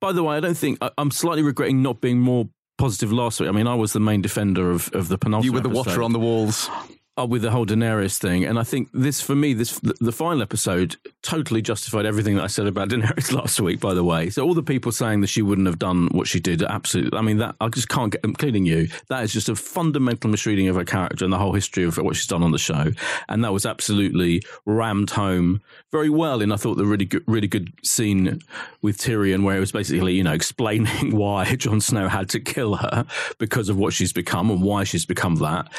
By 0.00 0.12
the 0.12 0.22
way, 0.22 0.36
I 0.36 0.40
don't 0.40 0.56
think 0.56 0.78
I, 0.82 0.90
I'm 0.98 1.10
slightly 1.10 1.42
regretting 1.42 1.80
not 1.82 2.00
being 2.02 2.18
more 2.20 2.48
positive 2.76 3.10
last 3.12 3.40
week. 3.40 3.48
I 3.48 3.52
mean, 3.52 3.66
I 3.66 3.74
was 3.74 3.92
the 3.94 4.00
main 4.00 4.20
defender 4.20 4.70
of, 4.70 4.90
of 4.92 5.08
the 5.08 5.16
penultimate. 5.16 5.44
you 5.46 5.52
were 5.52 5.60
the 5.60 5.70
episode. 5.70 5.86
watcher 5.90 6.02
on 6.02 6.12
the 6.12 6.18
walls. 6.18 6.68
With 7.16 7.42
the 7.42 7.50
whole 7.50 7.66
Daenerys 7.66 8.16
thing, 8.16 8.44
and 8.44 8.58
I 8.58 8.62
think 8.62 8.88
this 8.94 9.20
for 9.20 9.34
me, 9.34 9.52
this 9.52 9.78
the, 9.80 9.94
the 10.00 10.12
final 10.12 10.40
episode 10.40 10.96
totally 11.22 11.60
justified 11.60 12.06
everything 12.06 12.36
that 12.36 12.44
I 12.44 12.46
said 12.46 12.66
about 12.66 12.88
Daenerys 12.90 13.32
last 13.32 13.60
week. 13.60 13.80
By 13.80 13.92
the 13.92 14.02
way, 14.02 14.30
so 14.30 14.42
all 14.42 14.54
the 14.54 14.62
people 14.62 14.92
saying 14.92 15.20
that 15.20 15.26
she 15.26 15.42
wouldn't 15.42 15.66
have 15.66 15.78
done 15.78 16.08
what 16.12 16.26
she 16.26 16.40
did, 16.40 16.62
absolutely. 16.62 17.18
I 17.18 17.22
mean, 17.22 17.36
that 17.38 17.54
I 17.60 17.68
just 17.68 17.90
can't 17.90 18.12
get, 18.12 18.22
including 18.24 18.64
you. 18.64 18.88
That 19.08 19.22
is 19.24 19.32
just 19.32 19.50
a 19.50 19.54
fundamental 19.54 20.30
misreading 20.30 20.68
of 20.68 20.76
her 20.76 20.84
character 20.84 21.24
and 21.24 21.32
the 21.32 21.38
whole 21.38 21.52
history 21.52 21.84
of 21.84 21.98
what 21.98 22.16
she's 22.16 22.26
done 22.26 22.42
on 22.42 22.50
the 22.50 22.58
show, 22.58 22.92
and 23.28 23.44
that 23.44 23.52
was 23.52 23.66
absolutely 23.66 24.42
rammed 24.64 25.10
home 25.10 25.60
very 25.90 26.08
well. 26.08 26.40
And 26.40 26.52
I 26.52 26.56
thought 26.56 26.78
the 26.78 26.86
really 26.86 27.04
good, 27.04 27.24
really 27.26 27.48
good 27.48 27.72
scene 27.84 28.40
with 28.80 28.96
Tyrion, 28.96 29.44
where 29.44 29.58
it 29.58 29.60
was 29.60 29.72
basically 29.72 30.14
you 30.14 30.24
know 30.24 30.32
explaining 30.32 31.14
why 31.16 31.56
Jon 31.56 31.82
Snow 31.82 32.08
had 32.08 32.30
to 32.30 32.40
kill 32.40 32.76
her 32.76 33.04
because 33.36 33.68
of 33.68 33.76
what 33.76 33.92
she's 33.92 34.14
become 34.14 34.50
and 34.50 34.62
why 34.62 34.84
she's 34.84 35.04
become 35.04 35.36
that 35.36 35.70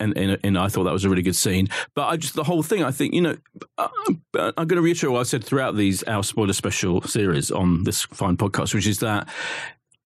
and, 0.00 0.16
and, 0.16 0.38
and 0.42 0.58
I 0.58 0.68
thought 0.68 0.84
that 0.84 0.92
was 0.92 1.04
a 1.04 1.10
really 1.10 1.22
good 1.22 1.36
scene. 1.36 1.68
But 1.94 2.08
I 2.08 2.16
just 2.16 2.34
the 2.34 2.44
whole 2.44 2.62
thing. 2.62 2.82
I 2.82 2.90
think 2.90 3.14
you 3.14 3.22
know, 3.22 3.36
uh, 3.78 3.88
I'm 4.34 4.52
going 4.54 4.68
to 4.68 4.82
reiterate 4.82 5.12
what 5.12 5.20
I 5.20 5.24
said 5.24 5.44
throughout 5.44 5.76
these 5.76 6.02
our 6.04 6.22
spoiler 6.22 6.52
special 6.52 7.02
series 7.02 7.50
on 7.50 7.84
this 7.84 8.04
fine 8.04 8.36
podcast, 8.36 8.74
which 8.74 8.86
is 8.86 9.00
that. 9.00 9.28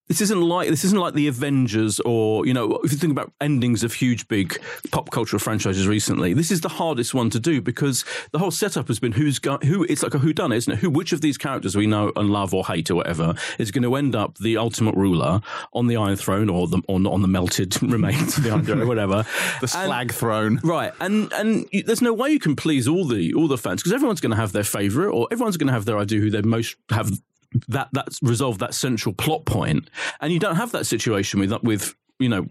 This 0.09 0.21
isn't 0.21 0.41
like 0.41 0.69
this 0.69 0.85
isn't 0.85 0.99
like 0.99 1.15
the 1.15 1.29
Avengers 1.29 1.99
or 2.01 2.45
you 2.45 2.53
know 2.53 2.79
if 2.85 2.93
you 2.93 2.99
think 2.99 3.11
about 3.11 3.33
endings 3.41 3.83
of 3.83 3.95
huge 3.95 4.29
big 4.29 4.61
pop 4.91 5.11
cultural 5.11 5.41
franchises 5.41 5.89
recently. 5.89 6.35
This 6.35 6.51
is 6.51 6.61
the 6.61 6.69
hardest 6.69 7.15
one 7.15 7.31
to 7.31 7.41
do 7.41 7.63
because 7.63 8.05
the 8.33 8.39
whole 8.39 8.51
setup 8.51 8.89
has 8.89 8.99
been 8.99 9.13
who's 9.13 9.39
go, 9.39 9.57
who 9.59 9.85
it's 9.85 10.03
like 10.03 10.13
a 10.13 10.19
who 10.19 10.35
done 10.35 10.53
isn't 10.53 10.75
it? 10.75 10.79
Who 10.81 10.91
which 10.91 11.13
of 11.15 11.23
these 11.23 11.39
characters 11.39 11.75
we 11.75 11.87
know 11.87 12.13
and 12.17 12.29
love 12.29 12.53
or 12.53 12.67
hate 12.67 12.91
or 12.91 12.97
whatever 12.97 13.35
is 13.59 13.71
going 13.71 13.85
to 13.85 13.97
end 13.97 14.15
up 14.15 14.37
the 14.39 14.59
ultimate 14.59 14.95
ruler 14.95 15.41
on 15.73 15.87
the 15.87 15.97
Iron 15.97 16.17
Throne 16.17 16.51
or 16.51 16.69
the 16.69 16.83
or 16.87 16.97
on 16.97 17.23
the 17.23 17.29
melted 17.29 17.83
remains 17.83 18.37
of 18.37 18.45
the 18.45 18.51
Iron 18.51 18.65
Throne 18.65 18.83
or 18.83 18.87
whatever 18.87 19.25
The 19.63 19.69
slag 19.69 20.13
throne. 20.13 20.61
Right, 20.63 20.93
and 21.01 21.33
and 21.33 21.67
you, 21.73 21.83
there's 21.83 22.03
no 22.03 22.13
way 22.13 22.29
you 22.29 22.39
can 22.39 22.57
please 22.57 22.87
all 22.87 23.07
the 23.07 23.33
all 23.33 23.49
the 23.49 23.57
fans 23.57 23.83
because 23.83 23.95
everyone's 23.95 24.21
going 24.21 24.31
to 24.31 24.37
have 24.37 24.53
their 24.53 24.65
favorite, 24.65 25.11
or 25.11 25.29
everyone's 25.31 25.57
going 25.57 25.69
to 25.69 25.73
have 25.73 25.87
their 25.87 25.99
idea 25.99 26.21
who 26.21 26.31
they 26.31 26.43
most 26.43 26.77
have 26.91 27.11
that 27.69 27.89
that's 27.93 28.21
resolved 28.23 28.61
that 28.61 28.75
central 28.75 29.15
plot 29.15 29.45
point, 29.45 29.89
and 30.21 30.33
you 30.33 30.39
don't 30.39 30.57
have 30.57 30.73
that 30.73 30.87
situation 30.87 31.41
with 31.41 31.53
with. 31.63 31.95
You 32.21 32.29
know, 32.29 32.47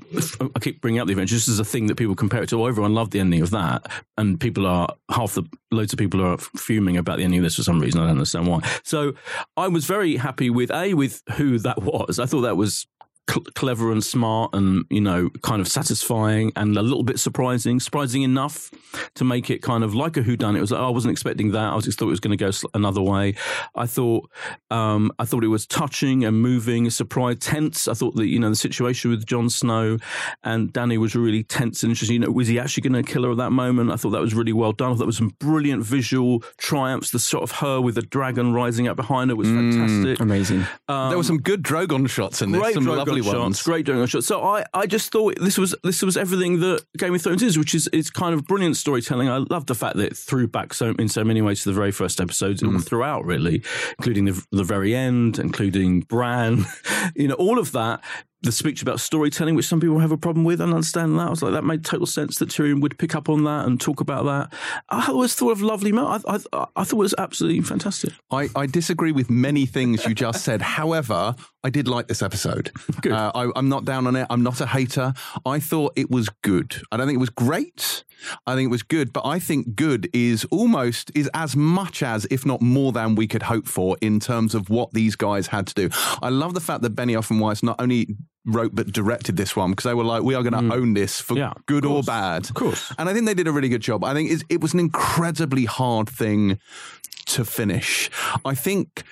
I 0.55 0.59
keep 0.59 0.81
bringing 0.81 0.99
up 0.99 1.07
the 1.07 1.13
Avengers. 1.13 1.45
This 1.45 1.47
is 1.47 1.57
a 1.57 1.63
thing 1.63 1.87
that 1.87 1.95
people 1.95 2.15
compare 2.15 2.43
it 2.43 2.49
to. 2.49 2.61
Oh, 2.61 2.65
everyone 2.65 2.93
loved 2.93 3.13
the 3.13 3.21
ending 3.21 3.41
of 3.41 3.49
that, 3.51 3.89
and 4.17 4.37
people 4.37 4.67
are 4.67 4.93
half 5.09 5.35
the 5.35 5.43
loads 5.71 5.93
of 5.93 5.99
people 5.99 6.21
are 6.21 6.37
fuming 6.37 6.97
about 6.97 7.17
the 7.17 7.23
ending 7.23 7.39
of 7.39 7.45
this 7.45 7.55
for 7.55 7.63
some 7.63 7.79
reason. 7.79 8.01
I 8.01 8.03
don't 8.03 8.17
understand 8.17 8.45
why. 8.45 8.59
So, 8.83 9.13
I 9.55 9.69
was 9.69 9.85
very 9.85 10.17
happy 10.17 10.49
with 10.49 10.69
a 10.69 10.95
with 10.95 11.23
who 11.37 11.57
that 11.59 11.81
was. 11.81 12.19
I 12.19 12.25
thought 12.25 12.41
that 12.41 12.57
was 12.57 12.85
cl- 13.29 13.45
clever 13.55 13.91
and 13.91 14.03
smart 14.03 14.51
and 14.53 14.85
you 14.89 15.01
know 15.01 15.29
kind 15.41 15.61
of 15.61 15.67
satisfying 15.67 16.51
and 16.55 16.77
a 16.77 16.81
little 16.81 17.03
bit 17.03 17.19
surprising 17.19 17.79
surprising 17.79 18.23
enough 18.23 18.71
to 19.15 19.23
make 19.23 19.49
it 19.49 19.61
kind 19.61 19.83
of 19.83 19.95
like 19.95 20.17
a 20.17 20.21
whodunit. 20.21 20.57
It 20.57 20.61
was 20.61 20.71
like 20.71 20.81
oh, 20.81 20.87
I 20.87 20.89
wasn't 20.89 21.11
expecting 21.11 21.51
that. 21.51 21.73
I 21.73 21.79
just 21.79 21.99
thought 21.99 22.07
it 22.07 22.11
was 22.11 22.19
going 22.19 22.37
to 22.37 22.43
go 22.43 22.51
another 22.73 23.01
way. 23.01 23.35
I 23.75 23.85
thought 23.85 24.29
um, 24.69 25.11
I 25.19 25.25
thought 25.25 25.43
it 25.43 25.47
was 25.47 25.65
touching 25.65 26.23
and 26.25 26.41
moving 26.41 26.87
a 26.87 26.91
surprise 26.91 27.37
tense. 27.39 27.87
I 27.87 27.93
thought 27.93 28.15
that 28.15 28.27
you 28.27 28.39
know 28.39 28.49
the 28.49 28.55
situation 28.55 29.11
with 29.11 29.25
Jon 29.25 29.49
Snow 29.49 29.97
and 30.43 30.71
Danny 30.73 30.97
was 30.97 31.15
really 31.15 31.43
tense 31.43 31.83
and 31.83 31.91
interesting. 31.91 32.15
You 32.15 32.19
know 32.19 32.31
was 32.31 32.47
he 32.47 32.59
actually 32.59 32.89
going 32.89 33.03
to 33.03 33.11
kill 33.11 33.23
her 33.23 33.31
at 33.31 33.37
that 33.37 33.51
moment? 33.51 33.91
I 33.91 33.95
thought 33.95 34.11
that 34.11 34.21
was 34.21 34.33
really 34.33 34.53
well 34.53 34.71
done. 34.71 34.89
I 34.89 34.93
thought 34.93 34.99
there 34.99 35.07
was 35.07 35.17
some 35.17 35.33
brilliant 35.39 35.83
visual 35.83 36.39
triumphs 36.57 37.11
the 37.11 37.19
shot 37.19 37.43
of 37.43 37.51
her 37.51 37.79
with 37.79 37.95
the 37.95 38.01
dragon 38.01 38.53
rising 38.53 38.87
up 38.87 38.97
behind 38.97 39.29
her 39.29 39.35
was 39.35 39.47
fantastic. 39.47 40.19
Amazing. 40.19 40.65
there 40.87 41.17
were 41.17 41.23
some 41.23 41.39
good 41.39 41.63
Drogon 41.63 42.09
shots 42.09 42.41
in 42.41 42.51
this. 42.51 42.73
Some 42.73 42.85
Drogon 42.85 42.97
Lovely 42.97 43.12
gun 43.21 43.37
ones. 43.39 43.57
shots, 43.57 43.65
great 43.65 43.85
gun 43.85 44.05
shots. 44.07 44.25
So 44.27 44.41
I, 44.43 44.65
I 44.73 44.85
just 44.87 45.11
thought 45.11 45.35
this 45.39 45.57
was 45.57 45.75
this 45.83 46.01
was 46.01 46.17
everything 46.17 46.59
that 46.61 46.83
Game 46.97 47.13
of 47.13 47.21
Thrones 47.21 47.43
is, 47.43 47.57
which 47.57 47.75
is 47.75 47.87
it's 47.93 48.09
kind 48.09 48.33
of 48.33 48.45
brilliant 48.45 48.77
storytelling. 48.77 49.29
I 49.29 49.37
love 49.49 49.67
the 49.67 49.75
fact 49.75 49.97
that 49.97 50.05
it 50.07 50.17
threw 50.17 50.47
back 50.47 50.73
so 50.73 50.95
in 50.99 51.09
so 51.09 51.23
many 51.23 51.41
ways 51.41 51.63
to 51.63 51.69
the 51.69 51.75
very 51.75 51.91
first 51.91 52.19
episodes 52.19 52.61
Mm. 52.63 52.69
and 52.75 52.85
throughout, 52.85 53.25
really, 53.25 53.63
including 53.99 54.25
the 54.25 54.45
the 54.51 54.63
very 54.63 54.95
end, 54.95 55.39
including 55.39 56.01
Bran, 56.01 56.65
you 57.15 57.27
know, 57.27 57.35
all 57.35 57.59
of 57.59 57.71
that. 57.73 58.01
The 58.45 58.51
speech 58.51 58.81
about 58.81 58.99
storytelling, 58.99 59.55
which 59.55 59.67
some 59.67 59.79
people 59.79 59.99
have 59.99 60.11
a 60.11 60.17
problem 60.17 60.43
with, 60.43 60.59
and 60.59 60.73
understand 60.73 61.17
that. 61.17 61.27
I 61.27 61.29
was 61.29 61.41
like, 61.41 61.53
that 61.53 61.63
made 61.63 61.85
total 61.85 62.05
sense 62.05 62.39
that 62.39 62.49
Tyrion 62.49 62.81
would 62.81 62.99
pick 62.99 63.15
up 63.15 63.29
on 63.29 63.45
that 63.45 63.65
and 63.65 63.79
talk 63.79 64.01
about 64.01 64.25
that. 64.25 64.53
I 64.89 65.07
always 65.07 65.33
thought 65.33 65.51
of 65.53 65.61
lovely. 65.61 65.93
Mo- 65.93 66.19
I, 66.27 66.35
I, 66.35 66.65
I 66.75 66.83
thought 66.83 66.91
it 66.91 66.95
was 66.97 67.15
absolutely 67.17 67.61
fantastic. 67.61 68.11
I, 68.31 68.49
I 68.53 68.65
disagree 68.65 69.13
with 69.13 69.29
many 69.29 69.65
things 69.65 70.05
you 70.05 70.13
just 70.13 70.43
said. 70.43 70.61
However, 70.61 71.35
I 71.63 71.69
did 71.69 71.87
like 71.87 72.07
this 72.07 72.21
episode. 72.21 72.71
Good. 73.01 73.13
Uh, 73.13 73.31
I, 73.33 73.49
I'm 73.55 73.69
not 73.69 73.85
down 73.85 74.05
on 74.07 74.15
it. 74.15 74.27
I'm 74.29 74.43
not 74.43 74.59
a 74.61 74.65
hater. 74.67 75.13
I 75.45 75.59
thought 75.59 75.93
it 75.95 76.11
was 76.11 76.29
good. 76.41 76.75
I 76.91 76.97
don't 76.97 77.07
think 77.07 77.15
it 77.15 77.21
was 77.21 77.29
great. 77.29 78.03
I 78.45 78.55
think 78.55 78.67
it 78.67 78.71
was 78.71 78.83
good, 78.83 79.13
but 79.13 79.25
I 79.25 79.39
think 79.39 79.75
good 79.75 80.09
is 80.13 80.45
almost 80.45 81.11
is 81.15 81.29
as 81.33 81.55
much 81.55 82.03
as, 82.03 82.25
if 82.29 82.45
not 82.45 82.61
more 82.61 82.91
than, 82.91 83.15
we 83.15 83.27
could 83.27 83.43
hope 83.43 83.67
for 83.67 83.97
in 84.01 84.19
terms 84.19 84.55
of 84.55 84.69
what 84.69 84.91
these 84.93 85.15
guys 85.15 85.47
had 85.47 85.67
to 85.67 85.73
do. 85.73 85.89
I 86.21 86.29
love 86.29 86.53
the 86.53 86.61
fact 86.61 86.81
that 86.83 86.95
Benioff 86.95 87.29
and 87.31 87.39
Weiss 87.39 87.63
not 87.63 87.79
only 87.79 88.15
wrote 88.45 88.75
but 88.75 88.91
directed 88.91 89.37
this 89.37 89.55
one 89.55 89.71
because 89.71 89.85
they 89.85 89.93
were 89.93 90.03
like, 90.03 90.21
we 90.23 90.35
are 90.35 90.43
going 90.43 90.69
to 90.69 90.75
own 90.75 90.93
this 90.93 91.21
for 91.21 91.33
Mm. 91.33 91.37
Yeah, 91.37 91.53
good 91.65 91.85
or 91.85 92.03
bad. 92.03 92.45
Of 92.49 92.55
course. 92.55 92.93
And 92.97 93.07
I 93.09 93.13
think 93.13 93.25
they 93.25 93.33
did 93.33 93.47
a 93.47 93.51
really 93.51 93.69
good 93.69 93.81
job. 93.81 94.03
I 94.03 94.13
think 94.13 94.29
it 94.49 94.61
was 94.61 94.73
an 94.73 94.79
incredibly 94.79 95.65
hard 95.65 96.09
thing 96.09 96.59
to 97.27 97.45
finish. 97.45 98.09
I 98.45 98.53
think. 98.53 99.03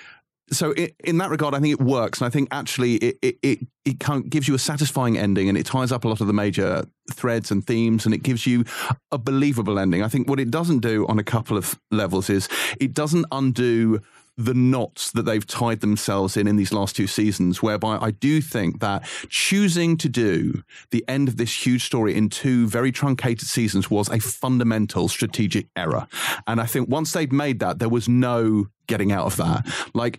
So 0.52 0.74
i 0.76 0.90
in 1.04 1.18
that 1.18 1.30
regard, 1.30 1.54
I 1.54 1.60
think 1.60 1.72
it 1.72 1.84
works, 1.84 2.20
and 2.20 2.26
I 2.26 2.30
think 2.30 2.48
actually 2.50 2.94
it 2.96 3.18
it 3.22 3.38
it, 3.42 3.58
it 3.84 4.00
kind 4.00 4.22
of 4.24 4.30
gives 4.30 4.46
you 4.46 4.54
a 4.54 4.58
satisfying 4.58 5.18
ending, 5.18 5.48
and 5.48 5.58
it 5.58 5.66
ties 5.66 5.92
up 5.92 6.04
a 6.04 6.08
lot 6.08 6.20
of 6.20 6.26
the 6.26 6.32
major 6.32 6.84
threads 7.10 7.50
and 7.50 7.66
themes, 7.66 8.04
and 8.04 8.14
it 8.14 8.22
gives 8.22 8.46
you 8.46 8.64
a 9.10 9.18
believable 9.18 9.78
ending. 9.78 10.02
I 10.02 10.08
think 10.08 10.28
what 10.28 10.38
it 10.38 10.50
doesn't 10.50 10.80
do 10.80 11.06
on 11.08 11.18
a 11.18 11.24
couple 11.24 11.56
of 11.56 11.78
levels 11.90 12.30
is 12.30 12.48
it 12.78 12.94
doesn't 12.94 13.26
undo 13.32 14.00
the 14.44 14.54
knots 14.54 15.10
that 15.12 15.22
they've 15.22 15.46
tied 15.46 15.80
themselves 15.80 16.36
in 16.36 16.46
in 16.46 16.56
these 16.56 16.72
last 16.72 16.96
two 16.96 17.06
seasons, 17.06 17.62
whereby 17.62 17.98
I 18.00 18.10
do 18.10 18.40
think 18.40 18.80
that 18.80 19.04
choosing 19.28 19.96
to 19.98 20.08
do 20.08 20.62
the 20.90 21.04
end 21.08 21.28
of 21.28 21.36
this 21.36 21.66
huge 21.66 21.84
story 21.84 22.14
in 22.14 22.28
two 22.28 22.66
very 22.68 22.92
truncated 22.92 23.48
seasons 23.48 23.90
was 23.90 24.08
a 24.08 24.18
fundamental 24.18 25.08
strategic 25.08 25.66
error. 25.76 26.06
And 26.46 26.60
I 26.60 26.66
think 26.66 26.88
once 26.88 27.12
they'd 27.12 27.32
made 27.32 27.60
that, 27.60 27.78
there 27.78 27.88
was 27.88 28.08
no 28.08 28.66
getting 28.86 29.12
out 29.12 29.26
of 29.26 29.36
that. 29.36 29.66
Like, 29.94 30.18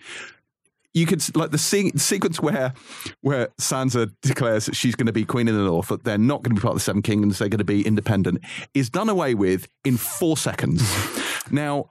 you 0.93 1.05
could 1.07 1.35
like 1.35 1.51
the 1.51 1.57
se- 1.57 1.93
sequence 1.95 2.39
where 2.39 2.73
where 3.21 3.47
Sansa 3.59 4.11
declares 4.21 4.67
that 4.67 4.75
she's 4.75 4.95
going 4.95 5.07
to 5.07 5.13
be 5.13 5.25
queen 5.25 5.47
in 5.47 5.55
the 5.55 5.63
north, 5.63 5.87
that 5.87 6.03
they're 6.03 6.17
not 6.17 6.43
going 6.43 6.55
to 6.55 6.59
be 6.59 6.61
part 6.61 6.73
of 6.73 6.77
the 6.77 6.83
Seven 6.83 7.01
Kingdoms, 7.01 7.39
they're 7.39 7.49
going 7.49 7.57
to 7.57 7.63
be 7.63 7.85
independent, 7.85 8.41
is 8.73 8.89
done 8.89 9.09
away 9.09 9.33
with 9.33 9.67
in 9.83 9.97
four 9.97 10.37
seconds. 10.37 10.83
now. 11.51 11.89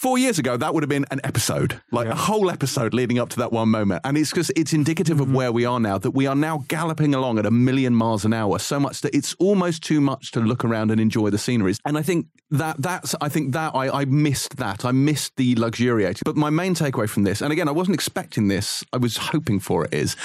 Four 0.00 0.16
years 0.16 0.38
ago, 0.38 0.56
that 0.56 0.72
would 0.72 0.82
have 0.82 0.88
been 0.88 1.04
an 1.10 1.20
episode, 1.24 1.78
like 1.90 2.08
a 2.08 2.14
whole 2.14 2.50
episode 2.50 2.94
leading 2.94 3.18
up 3.18 3.28
to 3.28 3.36
that 3.40 3.52
one 3.52 3.68
moment. 3.68 4.00
And 4.02 4.16
it's 4.16 4.30
because 4.30 4.50
it's 4.56 4.72
indicative 4.72 5.20
of 5.20 5.26
mm-hmm. 5.26 5.36
where 5.36 5.52
we 5.52 5.66
are 5.66 5.78
now, 5.78 5.98
that 5.98 6.12
we 6.12 6.26
are 6.26 6.34
now 6.34 6.64
galloping 6.68 7.14
along 7.14 7.38
at 7.38 7.44
a 7.44 7.50
million 7.50 7.94
miles 7.94 8.24
an 8.24 8.32
hour, 8.32 8.58
so 8.58 8.80
much 8.80 9.02
that 9.02 9.14
it's 9.14 9.34
almost 9.34 9.82
too 9.82 10.00
much 10.00 10.30
to 10.30 10.40
look 10.40 10.64
around 10.64 10.90
and 10.90 11.02
enjoy 11.02 11.28
the 11.28 11.36
sceneries. 11.36 11.78
And 11.84 11.98
I 11.98 12.02
think 12.02 12.28
that 12.50 12.80
that's, 12.80 13.14
I 13.20 13.28
think 13.28 13.52
that 13.52 13.74
I, 13.74 14.00
I 14.00 14.04
missed 14.06 14.56
that. 14.56 14.86
I 14.86 14.92
missed 14.92 15.36
the 15.36 15.54
luxuriating. 15.56 16.22
But 16.24 16.34
my 16.34 16.48
main 16.48 16.74
takeaway 16.74 17.06
from 17.06 17.24
this, 17.24 17.42
and 17.42 17.52
again, 17.52 17.68
I 17.68 17.72
wasn't 17.72 17.94
expecting 17.94 18.48
this, 18.48 18.82
I 18.94 18.96
was 18.96 19.18
hoping 19.18 19.60
for 19.60 19.84
it, 19.84 19.92
is 19.92 20.16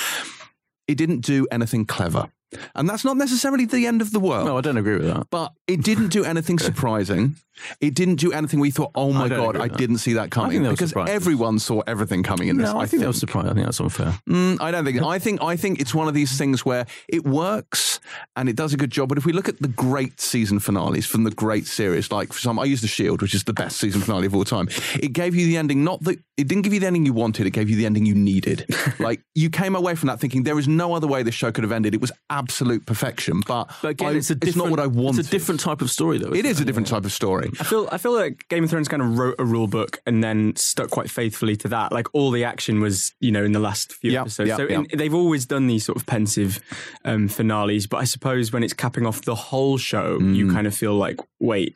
it 0.88 0.98
didn't 0.98 1.20
do 1.20 1.48
anything 1.52 1.84
clever. 1.84 2.32
And 2.76 2.88
that's 2.88 3.04
not 3.04 3.18
necessarily 3.18 3.66
the 3.66 3.88
end 3.88 4.02
of 4.02 4.14
the 4.14 4.22
world. 4.22 4.46
No, 4.46 4.58
I 4.58 4.62
don't 4.62 4.78
agree 4.78 5.00
with 5.00 5.08
that. 5.08 5.30
But 5.30 5.52
it 5.68 5.84
didn't 5.84 6.14
do 6.14 6.24
anything 6.24 6.60
surprising. 6.70 7.36
It 7.82 7.94
didn't 7.94 8.16
do 8.16 8.32
anything 8.32 8.60
we 8.60 8.72
thought, 8.72 8.92
oh 8.96 9.12
my 9.14 9.28
don't 9.28 9.40
God, 9.54 9.58
I 9.58 9.68
that. 9.68 9.78
didn't 9.78 9.98
see 10.00 10.14
that 10.14 10.32
coming. 10.32 10.64
because 10.64 10.90
surprising. 10.90 11.16
everyone 11.16 11.60
saw 11.60 11.82
everything 11.88 12.24
coming 12.24 12.48
in 12.48 12.58
this. 12.58 12.72
No, 12.72 12.80
I, 12.80 12.86
think 12.86 13.02
that 13.02 13.08
was 13.08 13.20
surprising. 13.20 13.52
I 13.52 13.54
think 13.54 13.66
that's 13.66 13.80
unfair. 13.80 14.20
Mm, 14.30 14.62
I 14.62 14.72
don't 14.72 14.86
think. 14.86 15.02
I 15.02 15.20
think. 15.20 15.42
I 15.42 15.56
think 15.56 15.80
it's 15.80 15.94
one 15.94 16.08
of 16.08 16.14
these 16.14 16.38
things 16.38 16.66
where 16.66 16.86
it 17.08 17.24
works 17.26 18.00
and 18.36 18.50
it 18.50 18.56
does 18.56 18.74
a 18.74 18.78
good 18.78 18.92
job. 18.92 19.10
But 19.10 19.18
if 19.18 19.26
we 19.26 19.34
look 19.34 19.48
at 19.50 19.62
the 19.62 19.68
great 19.68 20.20
season 20.20 20.60
finales 20.60 21.06
from 21.06 21.24
the 21.24 21.32
great 21.32 21.66
series, 21.68 22.12
like 22.12 22.34
for 22.34 22.40
some, 22.40 22.60
I 22.60 22.66
use 22.66 22.82
the 22.82 22.88
Shield, 22.88 23.22
which 23.22 23.34
is 23.34 23.44
the 23.44 23.54
best 23.54 23.78
season 23.78 24.02
finale 24.02 24.28
of 24.28 24.36
all 24.36 24.46
time. 24.46 24.68
It 25.00 25.14
gave 25.14 25.36
you 25.36 25.46
the 25.46 25.58
ending. 25.58 25.84
Not 25.84 26.04
that 26.04 26.20
it 26.38 26.48
didn't 26.48 26.64
give 26.64 26.74
you 26.74 26.80
the 26.80 26.88
ending 26.88 27.06
you 27.06 27.14
wanted. 27.14 27.46
It 27.48 27.52
gave 27.52 27.70
you 27.70 27.76
the 27.76 27.86
ending 27.86 28.06
you 28.06 28.16
needed. 28.16 28.66
like 29.00 29.22
you 29.34 29.50
came 29.50 29.76
away 29.76 29.96
from 29.96 30.08
that 30.08 30.20
thinking 30.20 30.44
there 30.44 30.60
is 30.60 30.68
no 30.68 30.94
other 30.94 31.08
way 31.08 31.24
this 31.24 31.36
show 31.36 31.52
could 31.52 31.64
have 31.64 31.72
ended. 31.72 31.94
It 31.94 32.02
was 32.02 32.12
absolute 32.30 32.86
perfection. 32.86 33.42
But, 33.48 33.72
But 33.82 33.90
again, 33.90 34.10
I- 34.14 34.18
it's 34.18 34.30
a 34.30 34.36
different, 34.36 34.66
not 34.70 34.72
what 34.72 34.80
I 34.80 34.88
wanted. 34.88 35.20
It's 35.20 35.28
a 35.30 35.32
different 35.32 35.62
type 35.62 35.82
of 35.82 35.90
story, 35.90 36.18
though. 36.18 36.34
It 36.34 36.46
is 36.46 36.60
a 36.60 36.66
different 36.66 36.88
type 36.88 37.06
of 37.06 37.12
story. 37.12 37.45
I 37.60 37.64
feel 37.64 37.88
I 37.92 37.98
feel 37.98 38.14
like 38.14 38.46
Game 38.50 38.64
of 38.64 38.70
Thrones 38.70 38.88
kind 38.88 39.02
of 39.02 39.18
wrote 39.18 39.36
a 39.40 39.46
rule 39.46 39.68
book 39.68 40.00
and 40.06 40.24
then 40.24 40.56
stuck 40.56 40.90
quite 40.90 41.10
faithfully 41.10 41.56
to 41.58 41.68
that. 41.70 41.92
Like 41.92 42.08
all 42.14 42.32
the 42.32 42.44
action 42.44 42.80
was, 42.82 43.14
you 43.20 43.32
know, 43.32 43.44
in 43.44 43.52
the 43.52 43.60
last 43.60 43.94
few 43.94 44.12
Yeah, 44.12 44.22
episodes. 44.22 44.50
yeah, 44.50 44.58
so 44.58 44.64
yeah. 44.68 44.80
in, 44.90 44.98
they've 44.98 45.14
always 45.14 45.46
done 45.46 45.68
these 45.68 45.86
sort 45.86 45.98
of 45.98 46.06
pensive 46.06 46.60
um, 47.04 47.28
finales, 47.28 47.88
but 47.88 47.98
I 47.98 48.04
suppose 48.06 48.52
when 48.52 48.64
it's 48.64 48.74
capping 48.74 49.06
off 49.06 49.22
the 49.24 49.36
whole 49.36 49.78
show, 49.78 50.20
Mm. 50.20 50.36
you 50.36 50.52
kind 50.52 50.68
of 50.68 50.76
feel 50.76 50.94
like, 50.96 51.18
wait. 51.40 51.76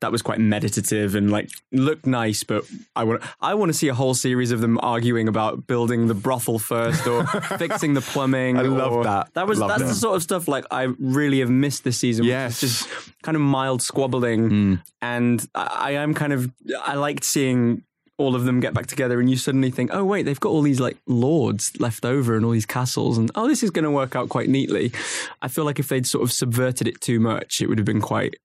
That 0.00 0.12
was 0.12 0.22
quite 0.22 0.38
meditative 0.38 1.14
and 1.14 1.30
like 1.30 1.50
looked 1.70 2.06
nice, 2.06 2.42
but 2.42 2.64
I 2.96 3.04
want 3.04 3.22
I 3.40 3.54
want 3.54 3.70
to 3.70 3.74
see 3.74 3.88
a 3.88 3.94
whole 3.94 4.14
series 4.14 4.52
of 4.52 4.60
them 4.60 4.78
arguing 4.82 5.28
about 5.28 5.66
building 5.66 6.06
the 6.08 6.14
brothel 6.14 6.58
first 6.58 7.06
or 7.06 7.26
fixing 7.58 7.94
the 7.94 8.00
plumbing. 8.00 8.58
I 8.58 8.62
love 8.62 9.04
that. 9.04 9.32
That 9.34 9.46
was 9.46 9.58
Love 9.58 9.68
that's 9.70 9.82
that. 9.82 9.88
the 9.88 9.94
sort 9.94 10.16
of 10.16 10.22
stuff 10.22 10.48
like 10.48 10.64
I 10.70 10.88
really 10.98 11.40
have 11.40 11.50
missed 11.50 11.84
this 11.84 11.98
season. 11.98 12.24
which 12.24 12.30
is 12.30 12.32
Yes. 12.32 12.60
Just 12.60 12.88
kind 13.22 13.36
of 13.36 13.42
mild 13.42 13.82
squabbling, 13.82 14.48
hmm. 14.48 14.74
and 15.00 15.46
I, 15.54 15.68
I 15.76 15.90
am 15.92 16.14
kind 16.14 16.32
of 16.32 16.50
I 16.84 16.94
liked 16.94 17.24
seeing 17.24 17.84
all 18.18 18.36
of 18.36 18.44
them 18.44 18.60
get 18.60 18.74
back 18.74 18.86
together, 18.86 19.20
and 19.20 19.28
you 19.28 19.36
suddenly 19.36 19.70
think, 19.70 19.90
oh 19.92 20.04
wait, 20.04 20.22
they've 20.24 20.38
got 20.38 20.50
all 20.50 20.62
these 20.62 20.80
like 20.80 20.96
lords 21.06 21.72
left 21.80 22.04
over 22.04 22.36
and 22.36 22.44
all 22.44 22.50
these 22.52 22.66
castles, 22.66 23.18
and 23.18 23.30
oh 23.34 23.48
this 23.48 23.62
is 23.62 23.70
going 23.70 23.84
to 23.84 23.90
work 23.90 24.14
out 24.14 24.28
quite 24.28 24.48
neatly. 24.48 24.92
I 25.40 25.48
feel 25.48 25.64
like 25.64 25.78
if 25.78 25.88
they'd 25.88 26.06
sort 26.06 26.22
of 26.22 26.32
subverted 26.32 26.86
it 26.86 27.00
too 27.00 27.20
much, 27.20 27.60
it 27.60 27.68
would 27.68 27.78
have 27.78 27.86
been 27.86 28.00
quite 28.00 28.36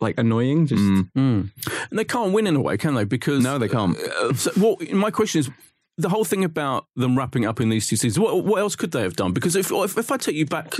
like 0.00 0.18
annoying. 0.18 0.66
Just 0.66 0.82
Mm. 0.82 1.50
And 1.90 1.98
they 1.98 2.04
can't 2.04 2.32
win 2.32 2.46
in 2.46 2.56
a 2.56 2.60
way, 2.60 2.76
can 2.76 2.94
they? 2.94 3.04
Because 3.04 3.42
No, 3.42 3.58
they 3.58 3.68
can't. 3.68 3.96
Uh, 3.98 4.34
so, 4.34 4.50
well, 4.56 4.76
my 4.92 5.10
question 5.10 5.40
is 5.40 5.50
the 5.96 6.08
whole 6.08 6.24
thing 6.24 6.44
about 6.44 6.86
them 6.96 7.16
wrapping 7.16 7.46
up 7.46 7.60
in 7.60 7.68
these 7.68 7.86
two 7.86 7.96
seasons. 7.96 8.18
What, 8.18 8.44
what 8.44 8.58
else 8.60 8.74
could 8.74 8.90
they 8.90 9.02
have 9.02 9.16
done? 9.16 9.32
Because 9.32 9.54
if, 9.54 9.70
if 9.70 9.96
if 9.96 10.10
I 10.10 10.16
take 10.16 10.34
you 10.34 10.46
back 10.46 10.74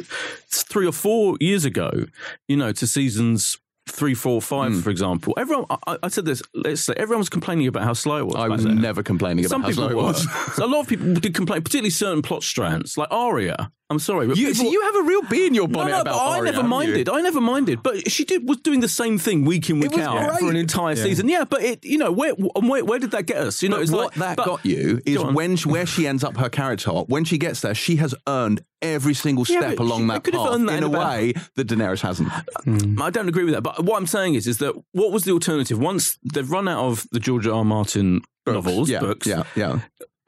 three 0.50 0.86
or 0.86 0.92
four 0.92 1.36
years 1.40 1.64
ago, 1.64 2.06
you 2.48 2.56
know, 2.56 2.72
to 2.72 2.86
seasons. 2.86 3.58
Three, 3.86 4.14
four, 4.14 4.40
five, 4.40 4.72
Hmm. 4.72 4.80
for 4.80 4.88
example. 4.90 5.34
Everyone, 5.36 5.66
I, 5.86 5.98
I 6.02 6.08
said 6.08 6.24
this. 6.24 6.42
Let's 6.54 6.80
say 6.80 6.94
everyone 6.96 7.18
was 7.20 7.28
complaining 7.28 7.66
about 7.66 7.82
how 7.84 7.92
slow 7.92 8.16
it 8.16 8.26
was. 8.26 8.34
I 8.36 8.48
was 8.48 8.64
then. 8.64 8.80
never 8.80 9.02
complaining 9.02 9.44
about 9.44 9.50
Some 9.50 9.62
how 9.62 9.70
slow 9.72 9.88
it 9.90 9.96
was. 9.96 10.26
so 10.56 10.64
a 10.64 10.66
lot 10.66 10.80
of 10.80 10.88
people 10.88 11.12
did 11.14 11.34
complain, 11.34 11.60
particularly 11.62 11.90
certain 11.90 12.22
plot 12.22 12.42
strands, 12.42 12.96
like 12.96 13.08
Arya. 13.10 13.70
I'm 13.90 13.98
sorry, 13.98 14.26
but 14.26 14.38
You, 14.38 14.48
people, 14.48 14.64
so 14.64 14.70
you 14.72 14.80
have 14.82 14.96
a 14.96 15.02
real 15.02 15.22
bee 15.28 15.46
in 15.46 15.52
your 15.52 15.68
no, 15.68 15.74
bonnet 15.74 15.90
no, 15.92 16.00
about 16.00 16.14
but 16.14 16.18
I 16.18 16.34
never 16.36 16.46
haven't 16.46 16.62
you? 16.64 16.68
minded. 16.70 17.08
I 17.10 17.20
never 17.20 17.40
minded. 17.42 17.82
But 17.82 18.10
she 18.10 18.24
did 18.24 18.48
was 18.48 18.56
doing 18.56 18.80
the 18.80 18.88
same 18.88 19.18
thing 19.18 19.44
week 19.44 19.68
in 19.68 19.78
week 19.80 19.96
out 19.98 20.26
great. 20.30 20.38
for 20.40 20.48
an 20.50 20.56
entire 20.56 20.96
season. 20.96 21.28
Yeah, 21.28 21.44
but 21.44 21.62
it, 21.62 21.84
you 21.84 21.98
know, 21.98 22.10
where, 22.10 22.32
where 22.32 22.82
where 22.82 22.98
did 22.98 23.10
that 23.10 23.26
get 23.26 23.36
us? 23.36 23.62
You 23.62 23.68
know, 23.68 23.80
it's 23.80 23.92
what 23.92 24.04
like 24.04 24.14
that 24.14 24.36
but- 24.38 24.46
got 24.46 24.64
you 24.64 25.02
is 25.04 25.18
Go 25.18 25.30
when 25.30 25.56
she, 25.56 25.68
where 25.68 25.84
she 25.84 26.06
ends 26.06 26.24
up 26.24 26.38
her 26.38 26.48
character. 26.48 26.90
When 26.90 27.24
she 27.24 27.36
gets 27.36 27.60
there, 27.60 27.74
she 27.74 27.96
has 27.96 28.14
earned 28.26 28.64
every 28.84 29.14
single 29.14 29.44
step 29.44 29.76
but 29.76 29.80
along 29.82 30.02
she- 30.02 30.06
that 30.08 30.14
they 30.14 30.30
could 30.30 30.34
have 30.34 30.42
path 30.50 30.52
that 30.66 30.72
in 30.72 30.78
in 30.78 30.84
a 30.84 30.86
about- 30.88 31.08
way 31.10 31.32
that 31.56 31.66
Daenerys 31.66 32.00
hasn't. 32.00 32.28
Mm. 32.66 33.00
I 33.00 33.10
don't 33.10 33.28
agree 33.28 33.44
with 33.44 33.54
that. 33.54 33.62
But 33.62 33.84
what 33.84 33.96
I'm 33.96 34.06
saying 34.06 34.34
is, 34.34 34.46
is 34.46 34.58
that 34.58 34.74
what 34.92 35.10
was 35.12 35.24
the 35.24 35.32
alternative? 35.32 35.78
Once 35.78 36.18
they've 36.32 36.50
run 36.50 36.68
out 36.68 36.84
of 36.84 37.06
the 37.12 37.20
George 37.20 37.46
R. 37.46 37.54
R. 37.54 37.64
Martin 37.64 38.20
novels, 38.46 38.88
yeah, 38.90 39.00
books, 39.00 39.26
yeah, 39.26 39.44
yeah. 39.56 39.80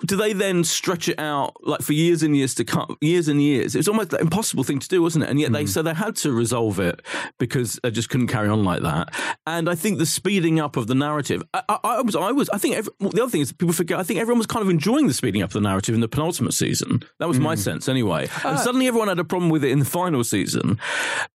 Do 0.05 0.17
they 0.17 0.33
then 0.33 0.63
stretch 0.63 1.09
it 1.09 1.19
out 1.19 1.55
like 1.63 1.81
for 1.81 1.95
years 1.95 2.23
and 2.23 2.37
years 2.37 2.55
to 2.57 2.65
come, 2.65 2.97
years 3.01 3.29
and 3.29 3.41
years? 3.41 3.75
It 3.75 3.79
was 3.79 3.89
almost 3.89 4.13
an 4.13 4.21
impossible 4.21 4.63
thing 4.63 4.79
to 4.79 4.89
do, 4.89 5.01
wasn't 5.01 5.25
it? 5.25 5.31
And 5.31 5.41
yet 5.41 5.53
they 5.53 5.65
mm. 5.65 5.69
so 5.69 5.83
they 5.83 5.95
had 5.95 6.17
to 6.17 6.33
resolve 6.33 6.79
it 6.79 7.01
because 7.39 7.81
they 7.83 7.91
just 7.91 8.11
couldn't 8.11 8.27
carry 8.27 8.49
on 8.49 8.63
like 8.63 8.83
that. 8.83 9.15
And 9.47 9.71
I 9.71 9.75
think 9.75 9.99
the 9.99 10.07
speeding 10.07 10.61
up 10.61 10.77
of 10.77 10.87
the 10.87 10.95
narrative, 10.95 11.43
I, 11.55 11.63
I, 11.69 11.79
I 11.83 12.01
was, 12.03 12.15
I 12.15 12.31
was, 12.33 12.51
I 12.51 12.59
think 12.59 12.77
every, 12.77 12.93
well, 13.01 13.11
the 13.11 13.23
other 13.23 13.31
thing 13.31 13.41
is 13.41 13.53
people 13.53 13.73
forget. 13.73 13.99
I 13.99 14.03
think 14.03 14.21
everyone 14.21 14.39
was 14.39 14.47
kind 14.47 14.63
of 14.63 14.69
enjoying 14.69 15.07
the 15.07 15.15
speeding 15.15 15.43
up 15.43 15.51
of 15.51 15.55
the 15.55 15.61
narrative 15.61 15.95
in 15.95 16.03
the 16.03 16.09
penultimate 16.09 16.53
season. 16.53 17.03
That 17.19 17.29
was 17.29 17.41
my 17.41 17.55
mm. 17.55 17.59
sense 17.59 17.89
anyway. 17.89 18.29
And 18.45 18.59
suddenly 18.59 18.89
everyone 18.89 19.09
had 19.09 19.19
a 19.19 19.25
problem 19.25 19.51
with 19.51 19.65
it 19.65 19.71
in 19.71 19.79
the 19.79 19.85
final 19.85 20.25
season, 20.25 20.79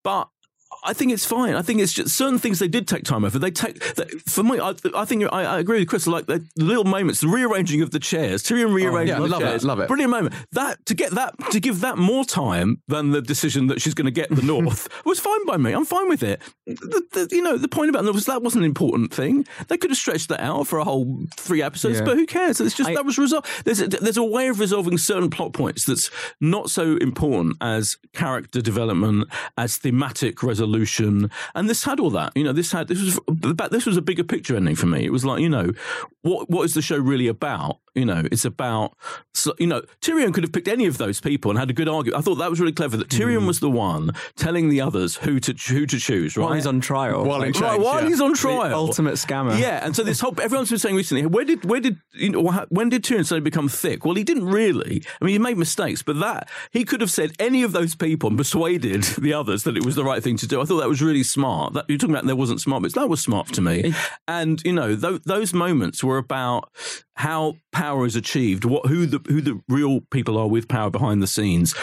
but. 0.03 0.27
I 0.83 0.93
think 0.93 1.11
it's 1.11 1.25
fine. 1.25 1.55
I 1.55 1.61
think 1.61 1.79
it's 1.79 1.93
just 1.93 2.15
certain 2.17 2.39
things 2.39 2.59
they 2.59 2.67
did 2.67 2.87
take 2.87 3.03
time 3.03 3.23
over. 3.23 3.37
They 3.37 3.51
take 3.51 3.79
they, 3.95 4.05
for 4.27 4.43
me. 4.43 4.59
I, 4.59 4.73
I 4.95 5.05
think 5.05 5.23
I, 5.31 5.43
I 5.43 5.59
agree 5.59 5.79
with 5.79 5.87
Chris. 5.87 6.07
Like 6.07 6.25
the, 6.25 6.45
little 6.57 6.83
moments, 6.83 7.21
the 7.21 7.27
rearranging 7.27 7.81
of 7.81 7.91
the 7.91 7.99
chairs, 7.99 8.43
Tyrion 8.43 8.73
rearranging 8.73 9.15
oh, 9.15 9.19
yeah, 9.19 9.23
the 9.23 9.31
love 9.31 9.41
it, 9.41 9.45
chairs, 9.45 9.63
love 9.63 9.79
it. 9.79 9.87
Brilliant 9.87 10.11
moment. 10.11 10.35
That 10.51 10.85
to 10.87 10.93
get 10.93 11.11
that 11.11 11.33
to 11.51 11.59
give 11.59 11.81
that 11.81 11.97
more 11.97 12.25
time 12.25 12.81
than 12.87 13.11
the 13.11 13.21
decision 13.21 13.67
that 13.67 13.81
she's 13.81 13.93
going 13.93 14.05
to 14.05 14.11
get 14.11 14.29
the 14.29 14.41
North 14.51 14.87
was 15.05 15.19
fine 15.19 15.45
by 15.45 15.57
me. 15.57 15.71
I'm 15.71 15.85
fine 15.85 16.09
with 16.09 16.23
it. 16.23 16.41
The, 16.65 17.03
the, 17.11 17.35
you 17.35 17.43
know, 17.43 17.57
the 17.57 17.67
point 17.67 17.89
about 17.89 18.05
was 18.11 18.25
that 18.25 18.41
wasn't 18.41 18.63
an 18.63 18.69
important 18.69 19.13
thing. 19.13 19.45
They 19.67 19.77
could 19.77 19.91
have 19.91 19.97
stretched 19.97 20.29
that 20.29 20.41
out 20.41 20.67
for 20.67 20.79
a 20.79 20.83
whole 20.83 21.19
three 21.37 21.61
episodes, 21.61 21.99
Yeah. 21.99 22.05
but 22.05 22.17
who 22.17 22.25
cares? 22.25 22.59
It's 22.59 22.75
just 22.75 22.89
I- 22.89 22.95
that 22.95 23.05
was 23.05 23.17
resolved. 23.17 23.47
There's 23.65 23.81
a, 23.81 23.87
there's 23.87 24.17
a 24.17 24.23
way 24.23 24.47
of 24.47 24.59
resolving 24.59 24.97
certain 24.97 25.29
plot 25.29 25.53
points 25.53 25.85
that's 25.85 26.09
not 26.39 26.69
so 26.69 26.97
important 26.97 27.57
as 27.61 27.97
character 28.13 28.61
development, 28.61 29.29
as 29.57 29.77
thematic 29.77 30.43
resolution, 30.43 30.70
and 31.55 31.69
this 31.69 31.83
had 31.83 31.99
all 31.99 32.09
that. 32.11 32.35
You 32.35 32.43
know, 32.43 32.53
this 32.53 32.71
had 32.71 32.87
this 32.87 33.01
was 33.01 33.19
this 33.71 33.85
was 33.85 33.97
a 33.97 34.01
bigger 34.01 34.23
picture 34.23 34.55
ending 34.55 34.75
for 34.75 34.87
me. 34.87 35.05
It 35.05 35.11
was 35.11 35.25
like 35.25 35.41
you 35.41 35.49
know, 35.49 35.71
what 36.21 36.49
what 36.49 36.63
is 36.63 36.73
the 36.73 36.81
show 36.81 36.97
really 36.97 37.27
about? 37.27 37.79
You 37.93 38.05
know, 38.05 38.23
it's 38.31 38.45
about 38.45 38.95
so, 39.33 39.53
you 39.59 39.67
know 39.67 39.81
Tyrion 40.01 40.33
could 40.33 40.43
have 40.43 40.53
picked 40.53 40.69
any 40.69 40.85
of 40.85 40.97
those 40.97 41.19
people 41.19 41.51
and 41.51 41.59
had 41.59 41.69
a 41.69 41.73
good 41.73 41.89
argument. 41.89 42.19
I 42.19 42.21
thought 42.21 42.35
that 42.35 42.49
was 42.49 42.59
really 42.59 42.71
clever 42.71 42.95
that 42.97 43.09
Tyrion 43.09 43.41
hmm. 43.41 43.47
was 43.47 43.59
the 43.59 43.69
one 43.69 44.11
telling 44.37 44.69
the 44.69 44.79
others 44.79 45.17
who 45.17 45.39
to 45.41 45.53
who 45.53 45.85
to 45.85 45.99
choose. 45.99 46.37
Right, 46.37 46.45
While 46.45 46.53
he's 46.53 46.67
on 46.67 46.79
trial. 46.79 47.25
While 47.25 47.41
in 47.43 47.51
Like, 47.51 47.61
Right, 47.61 47.79
while 47.79 48.01
yeah. 48.01 48.07
he's 48.07 48.21
on 48.21 48.31
the 48.31 48.37
trial, 48.37 48.73
ultimate 48.73 49.15
scammer. 49.15 49.59
yeah, 49.59 49.85
and 49.85 49.95
so 49.95 50.03
this 50.03 50.21
whole 50.21 50.33
everyone's 50.41 50.69
been 50.69 50.79
saying 50.79 50.95
recently, 50.95 51.25
where 51.25 51.43
did 51.43 51.65
where 51.65 51.81
did 51.81 51.97
you 52.13 52.29
know 52.29 52.65
when 52.69 52.87
did 52.87 53.03
Tyrion 53.03 53.25
suddenly 53.25 53.41
become 53.41 53.67
thick? 53.67 54.05
Well, 54.05 54.15
he 54.15 54.23
didn't 54.23 54.45
really. 54.45 55.03
I 55.21 55.25
mean, 55.25 55.33
he 55.33 55.39
made 55.39 55.57
mistakes, 55.57 56.01
but 56.01 56.19
that 56.21 56.49
he 56.71 56.85
could 56.85 57.01
have 57.01 57.11
said 57.11 57.33
any 57.39 57.63
of 57.63 57.73
those 57.73 57.93
people 57.95 58.29
and 58.29 58.37
persuaded 58.37 59.03
the 59.21 59.33
others 59.33 59.63
that 59.63 59.75
it 59.75 59.85
was 59.85 59.95
the 59.95 60.05
right 60.05 60.23
thing 60.23 60.37
to 60.37 60.47
do. 60.47 60.61
I 60.61 60.65
thought 60.65 60.79
that 60.79 60.89
was 60.89 61.01
really 61.01 61.23
smart. 61.23 61.73
That 61.73 61.85
you're 61.89 61.97
talking 61.97 62.15
about 62.15 62.25
there 62.25 62.35
wasn't 62.35 62.61
smart, 62.61 62.83
but 62.83 62.93
that 62.93 63.09
was 63.09 63.21
smart 63.21 63.47
to 63.53 63.61
me. 63.61 63.93
And 64.27 64.61
you 64.63 64.73
know, 64.73 64.95
th- 64.95 65.23
those 65.25 65.53
moments 65.53 66.03
were 66.03 66.17
about 66.17 66.69
how 67.21 67.53
power 67.71 68.07
is 68.07 68.15
achieved, 68.15 68.65
what 68.65 68.87
who 68.87 69.05
the 69.05 69.19
who 69.27 69.41
the 69.41 69.61
real 69.69 70.01
people 70.09 70.39
are 70.39 70.47
with 70.47 70.67
power 70.67 70.89
behind 70.89 71.21
the 71.21 71.27
scenes. 71.27 71.75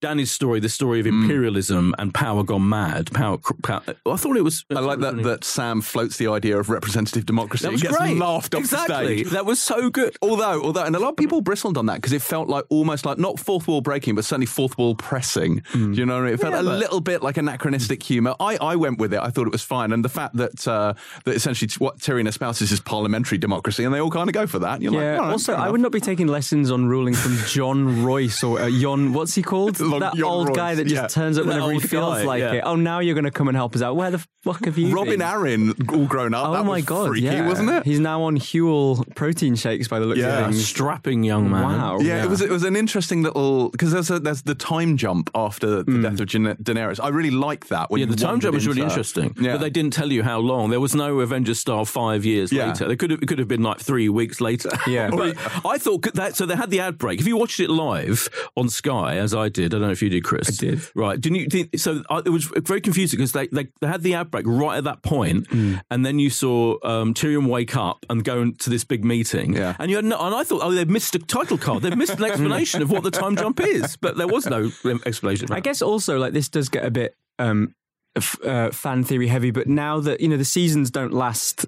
Danny's 0.00 0.30
story, 0.30 0.60
the 0.60 0.68
story 0.68 1.00
of 1.00 1.06
Mm. 1.06 1.22
imperialism 1.24 1.94
and 1.98 2.14
power 2.14 2.42
gone 2.42 2.68
mad. 2.68 3.10
Power, 3.12 3.38
power 3.62 3.82
I 4.06 4.16
thought 4.16 4.36
it 4.36 4.42
was. 4.44 4.64
I 4.74 4.80
like 4.80 5.00
that 5.00 5.22
that 5.24 5.44
Sam 5.44 5.80
floats 5.82 6.16
the 6.16 6.28
idea 6.28 6.58
of 6.58 6.70
representative 6.70 7.26
democracy. 7.26 7.64
That 7.64 7.72
was 7.72 7.82
It 7.82 7.88
gets 7.88 7.96
great. 7.98 8.16
laughed 8.18 8.54
off 8.54 8.60
exactly. 8.62 9.16
the 9.16 9.20
stage. 9.24 9.32
That 9.32 9.44
was 9.46 9.60
so 9.60 9.90
good. 9.90 10.16
Although, 10.22 10.62
although, 10.62 10.84
and 10.84 10.96
a 10.96 10.98
lot 10.98 11.10
of 11.10 11.16
people 11.16 11.40
bristled 11.42 11.76
on 11.76 11.86
that 11.86 11.96
because 11.96 12.12
it 12.12 12.22
felt 12.22 12.48
like 12.48 12.64
almost 12.70 13.04
like 13.04 13.18
not 13.18 13.38
fourth 13.38 13.68
wall 13.68 13.80
breaking, 13.82 14.14
but 14.14 14.24
certainly 14.24 14.46
fourth 14.46 14.78
wall 14.78 14.94
pressing. 14.94 15.62
Do 15.72 15.92
you 15.92 16.06
know 16.06 16.14
what 16.14 16.22
I 16.22 16.24
mean? 16.26 16.34
It 16.34 16.40
felt 16.40 16.54
Yeah, 16.54 16.60
a 16.60 16.64
but- 16.64 16.78
little 16.78 17.00
bit 17.00 17.22
like 17.22 17.36
anachronistic 17.36 18.02
humour. 18.02 18.34
I, 18.40 18.56
I 18.60 18.76
went 18.76 18.98
with 18.98 19.12
it. 19.12 19.20
I 19.20 19.28
thought 19.30 19.46
it 19.46 19.52
was 19.52 19.62
fine, 19.62 19.92
and 19.92 20.04
the 20.04 20.08
fact 20.08 20.36
that 20.36 20.66
uh, 20.66 20.94
that 21.24 21.34
essentially 21.34 21.68
t- 21.68 21.76
what 21.78 21.98
Tyrion 21.98 22.26
espouses 22.26 22.72
is 22.72 22.80
parliamentary 22.80 23.36
democracy, 23.38 23.84
and 23.84 23.94
they 23.94 24.00
all 24.00 24.10
kind 24.10 24.28
of 24.28 24.34
go 24.34 24.46
for 24.46 24.60
that. 24.60 24.80
You're 24.80 24.92
Yeah. 24.94 24.98
like, 25.12 25.20
all 25.20 25.26
right, 25.26 25.32
also, 25.32 25.52
I 25.54 25.68
would 25.70 25.80
not 25.80 25.92
be 25.92 26.00
taking 26.00 26.26
lessons 26.26 26.70
on 26.70 26.86
ruling 26.86 27.14
from 27.14 27.36
John 27.48 28.02
Royce 28.04 28.42
or 28.42 28.60
uh, 28.60 28.70
Jon. 28.70 29.12
What's 29.12 29.34
he 29.34 29.42
called? 29.42 29.78
Long- 29.90 30.00
that 30.00 30.22
old 30.22 30.48
Royce, 30.48 30.56
guy 30.56 30.74
that 30.74 30.84
just 30.84 30.94
yeah. 30.94 31.06
turns 31.08 31.38
up 31.38 31.46
That 31.46 31.54
whenever 31.54 31.72
he 31.72 31.80
feels 31.80 32.18
guy, 32.18 32.24
like 32.24 32.40
yeah. 32.40 32.52
it. 32.52 32.62
Oh, 32.64 32.76
now 32.76 33.00
you're 33.00 33.14
going 33.14 33.24
to 33.24 33.30
come 33.30 33.48
and 33.48 33.56
help 33.56 33.74
us 33.74 33.82
out. 33.82 33.96
Where 33.96 34.10
the 34.10 34.24
fuck 34.42 34.64
have 34.64 34.78
you? 34.78 34.86
Been? 34.86 34.94
Robin 34.94 35.18
been? 35.18 35.28
Arryn, 35.28 35.92
all 35.92 36.06
grown 36.06 36.34
up. 36.34 36.48
Oh 36.48 36.52
that 36.52 36.64
my 36.64 36.76
was 36.76 36.84
god! 36.84 37.08
freaky, 37.08 37.26
yeah. 37.26 37.46
wasn't 37.46 37.70
it? 37.70 37.84
He's 37.84 38.00
now 38.00 38.22
on 38.22 38.38
Huel 38.38 39.14
protein 39.14 39.54
shakes 39.56 39.88
by 39.88 39.98
the 39.98 40.06
looks 40.06 40.20
Yeah. 40.20 40.40
of 40.40 40.44
things. 40.46 40.66
Strapping 40.66 41.24
young 41.24 41.50
man. 41.50 41.62
Wow. 41.62 41.98
Yeah, 42.00 42.24
it 42.24 42.28
was 42.28 42.40
it 42.40 42.50
was 42.50 42.64
an 42.64 42.76
interesting 42.76 43.22
little 43.22 43.70
because 43.70 43.92
there's 43.92 44.10
a, 44.10 44.18
there's 44.18 44.42
the 44.42 44.54
time 44.54 44.96
jump 44.96 45.30
after 45.34 45.82
the 45.82 45.82
hmm. 45.82 46.02
death 46.02 46.20
of 46.20 46.26
Jane- 46.26 46.56
Daenerys. 46.62 47.00
I 47.02 47.08
really 47.08 47.30
like 47.30 47.68
that. 47.68 47.90
When 47.90 48.00
Yeah, 48.00 48.06
the 48.06 48.16
time 48.16 48.40
jump 48.40 48.54
was 48.54 48.66
really 48.66 48.80
into- 48.82 48.90
interesting. 48.92 49.34
Yeah. 49.40 49.52
But 49.52 49.62
they 49.62 49.70
didn't 49.70 49.92
tell 49.92 50.10
you 50.10 50.22
how 50.22 50.38
long. 50.38 50.70
There 50.70 50.80
was 50.80 50.94
no 50.94 51.20
Avengers 51.20 51.58
style 51.58 51.84
five 51.84 52.24
years 52.24 52.52
Yeah. 52.52 52.68
later. 52.68 52.88
They 52.88 52.96
could 52.96 53.10
have, 53.10 53.22
it 53.22 53.26
could 53.26 53.38
have 53.38 53.48
been 53.48 53.62
like 53.62 53.78
three 53.80 54.08
weeks 54.08 54.40
later. 54.40 54.70
Yeah. 54.86 55.10
but 55.20 55.36
I 55.66 55.78
thought 55.78 56.02
that. 56.14 56.36
So 56.36 56.46
they 56.46 56.56
had 56.56 56.70
the 56.70 56.80
ad 56.80 56.98
break. 56.98 57.20
If 57.20 57.26
you 57.26 57.36
watched 57.36 57.60
it 57.60 57.70
live 57.70 58.28
on 58.56 58.68
Sky, 58.68 59.16
as 59.16 59.34
I 59.34 59.48
did, 59.48 59.74
I 59.74 59.78
don't 59.80 59.88
know 59.88 59.92
if 59.92 60.02
you 60.02 60.08
did, 60.08 60.22
Chris. 60.22 60.48
I 60.48 60.66
did. 60.66 60.80
Right? 60.94 61.20
Didn't 61.20 61.38
you? 61.38 61.46
Did, 61.48 61.80
so 61.80 62.02
I, 62.08 62.18
it 62.18 62.28
was 62.28 62.44
very 62.44 62.80
confusing 62.80 63.18
because 63.18 63.32
they, 63.32 63.48
they 63.48 63.68
they 63.80 63.86
had 63.88 64.02
the 64.02 64.14
ad 64.14 64.30
break 64.30 64.46
right 64.46 64.76
at 64.78 64.84
that 64.84 65.02
point, 65.02 65.48
Mm. 65.50 65.80
and 65.90 66.06
then 66.06 66.18
you 66.18 66.30
saw 66.30 66.76
um, 66.84 67.14
Tyrion 67.14 67.48
wake 67.48 67.76
up 67.76 68.06
and 68.08 68.22
go 68.24 68.50
to 68.50 68.70
this 68.70 68.84
big 68.84 69.04
meeting. 69.04 69.54
Yeah. 69.54 69.74
And 69.78 69.90
you 69.90 69.96
had 69.96 70.04
no, 70.04 70.18
and 70.20 70.34
I 70.34 70.44
thought, 70.44 70.60
oh, 70.62 70.70
they've 70.72 70.88
missed 70.88 71.14
a 71.14 71.18
title 71.18 71.58
card. 71.58 71.82
They've 71.82 71.96
missed 71.96 72.18
an 72.18 72.24
explanation 72.30 72.82
of 72.82 72.90
what 72.90 73.02
the 73.02 73.10
time 73.10 73.36
jump 73.36 73.60
is, 73.60 73.96
but 73.96 74.16
there 74.16 74.28
was 74.28 74.46
no 74.46 74.70
explanation. 75.06 75.48
I 75.50 75.60
guess 75.60 75.82
also 75.82 76.18
like 76.18 76.32
this 76.32 76.48
does 76.48 76.68
get 76.68 76.84
a 76.84 76.90
bit 76.90 77.16
um, 77.38 77.74
f- 78.16 78.40
uh, 78.44 78.70
fan 78.70 79.02
theory 79.04 79.26
heavy, 79.28 79.50
but 79.50 79.66
now 79.66 79.98
that 80.00 80.20
you 80.20 80.28
know 80.28 80.36
the 80.36 80.44
seasons 80.44 80.90
don't 80.90 81.12
last 81.12 81.66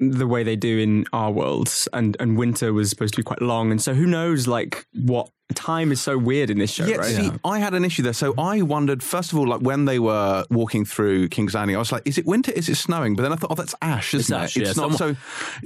the 0.00 0.28
way 0.28 0.44
they 0.44 0.54
do 0.54 0.78
in 0.78 1.04
our 1.12 1.32
worlds, 1.32 1.88
and 1.92 2.16
and 2.20 2.36
winter 2.38 2.72
was 2.72 2.88
supposed 2.90 3.14
to 3.14 3.18
be 3.18 3.24
quite 3.24 3.42
long, 3.42 3.70
and 3.72 3.82
so 3.82 3.94
who 3.94 4.06
knows 4.06 4.46
like 4.46 4.86
what 4.94 5.30
time 5.54 5.92
is 5.92 6.00
so 6.00 6.18
weird 6.18 6.50
in 6.50 6.58
this 6.58 6.70
show, 6.70 6.84
Yeah, 6.86 6.96
right? 6.96 7.06
see, 7.06 7.30
I 7.44 7.58
had 7.58 7.74
an 7.74 7.84
issue 7.84 8.02
there. 8.02 8.12
So 8.12 8.34
I 8.38 8.62
wondered, 8.62 9.02
first 9.02 9.32
of 9.32 9.38
all, 9.38 9.46
like 9.48 9.60
when 9.60 9.86
they 9.86 9.98
were 9.98 10.44
walking 10.50 10.84
through 10.84 11.28
King's 11.28 11.54
Landing, 11.54 11.76
I 11.76 11.78
was 11.78 11.90
like, 11.90 12.02
is 12.06 12.18
it 12.18 12.26
winter? 12.26 12.52
Is 12.52 12.68
it 12.68 12.76
snowing? 12.76 13.16
But 13.16 13.22
then 13.22 13.32
I 13.32 13.36
thought, 13.36 13.50
oh, 13.50 13.54
that's 13.54 13.74
ash, 13.80 14.14
isn't 14.14 14.34
it? 14.34 14.38
ash, 14.38 14.56
yeah. 14.56 14.68
It's 14.68 14.76
not 14.76 14.94
so. 14.94 15.16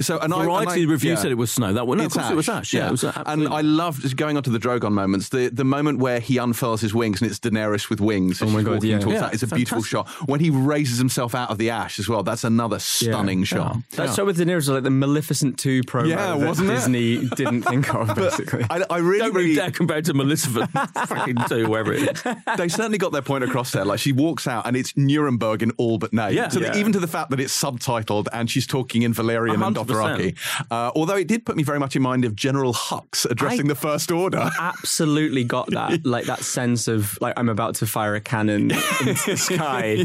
So, 0.01 0.19
and 0.19 0.33
I, 0.33 0.37
and 0.45 0.45
Variety 0.47 0.87
review 0.87 1.13
yeah. 1.13 1.17
said 1.17 1.31
it 1.33 1.37
was 1.37 1.51
snow. 1.51 1.73
That 1.73 1.87
one, 1.87 1.99
no, 1.99 2.05
of 2.05 2.07
It's 2.07 2.15
course 2.17 2.31
it 2.31 2.37
was 2.37 2.49
ash. 2.49 2.73
Yeah, 2.73 2.89
it 2.89 2.91
was 2.93 3.05
and 3.05 3.49
I 3.49 3.61
loved 3.61 4.03
just 4.03 4.17
going 4.17 4.37
on 4.37 4.43
to 4.45 4.51
the 4.51 4.59
Drogon 4.59 4.93
moments. 4.93 5.29
The 5.31 5.49
the 5.49 5.65
moment 5.65 5.99
where 5.99 6.21
he 6.21 6.39
unfurls 6.39 6.81
his 6.81 6.95
wings 6.95 7.21
and 7.21 7.31
it's 7.31 7.41
Daenerys 7.41 7.91
with 7.91 8.01
wings. 8.01 8.41
Oh 8.43 8.47
my 8.47 8.63
God, 8.63 8.75
walking 8.75 8.91
yeah. 8.91 8.99
towards 9.01 9.15
Yeah, 9.17 9.21
that. 9.27 9.35
It's 9.35 9.43
a 9.43 9.47
beautiful 9.49 9.83
shot. 9.83 10.09
When 10.29 10.41
he 10.41 10.51
raises 10.51 10.99
himself 10.99 11.35
out 11.35 11.51
of 11.51 11.59
the 11.59 11.71
ash 11.71 11.99
as 11.99 12.09
well, 12.09 12.23
that's 12.23 12.45
another 12.45 12.79
stunning 12.79 13.45
shot. 13.45 13.77
That 13.97 14.15
show 14.15 14.25
with 14.25 14.39
Daenerys 14.39 14.57
was 14.57 14.69
like 14.71 14.83
the 14.85 14.91
Maleficent 14.91 15.59
2 15.59 15.83
promo 15.83 16.09
Yeah, 16.09 16.37
that 16.39 16.47
wasn't 16.47 16.71
it? 16.71 16.75
Disney 16.75 17.29
didn't 17.37 17.63
think 17.63 17.93
of, 17.95 18.15
basically. 18.15 18.65
I, 18.71 18.85
I 18.89 18.99
really, 18.99 19.31
really, 19.31 19.72
really 19.73 19.77
dare 19.77 19.77
compare 19.77 19.99
it 19.99 20.05
to 20.07 20.15
Maleficent 20.15 20.71
fucking 21.09 21.37
two, 21.49 21.69
wherever 21.69 21.93
it 21.93 22.03
is. 22.17 22.23
they 22.57 22.69
certainly 22.69 22.99
got 22.99 23.13
their 23.13 23.23
point 23.23 23.45
across 23.45 23.73
there. 23.73 23.85
Like 23.85 23.99
she 23.99 24.13
walks 24.13 24.47
out 24.47 24.67
and 24.67 24.77
it's 24.77 24.97
Nuremberg 24.97 25.63
in 25.63 25.71
all 25.73 25.99
but 25.99 26.13
name. 26.13 26.35
Yeah. 26.35 26.49
So 26.49 26.61
that 26.61 26.75
Yeah. 26.75 26.81
even 26.81 26.93
to 26.93 27.01
the 27.01 27.07
fact 27.07 27.31
that 27.31 27.41
it's 27.41 27.59
subtitled 27.59 28.29
and 28.33 28.51
she's 28.51 28.67
talking 28.67 29.03
in 29.03 29.15
Valyrian 29.15 29.55
and 29.55 29.77
100%. 29.77 29.87
Dothraki. 29.87 30.65
Uh, 30.71 30.91
although 30.95 31.17
it 31.17 31.29
did 31.29 31.45
put 31.45 31.57
me 31.57 31.63
very 31.63 31.79
much 31.79 31.97
in 31.97 32.03
mind 32.03 32.25
of 32.25 32.35
General 32.37 32.73
Hux 32.75 33.29
addressing 33.31 33.67
I- 33.67 33.69
the 33.69 33.75
First 33.75 34.11
Order. 34.11 34.51
absolutely 34.59 35.45
got 35.45 35.71
that 35.71 36.05
like 36.13 36.27
that 36.27 36.41
sense 36.41 36.89
of 36.89 37.19
like 37.21 37.35
I'm 37.37 37.49
about 37.49 37.75
to 37.77 37.87
fire 37.87 38.15
a 38.15 38.21
cannon 38.21 38.71
into 38.71 39.23
the 39.27 39.37
sky. 39.37 40.05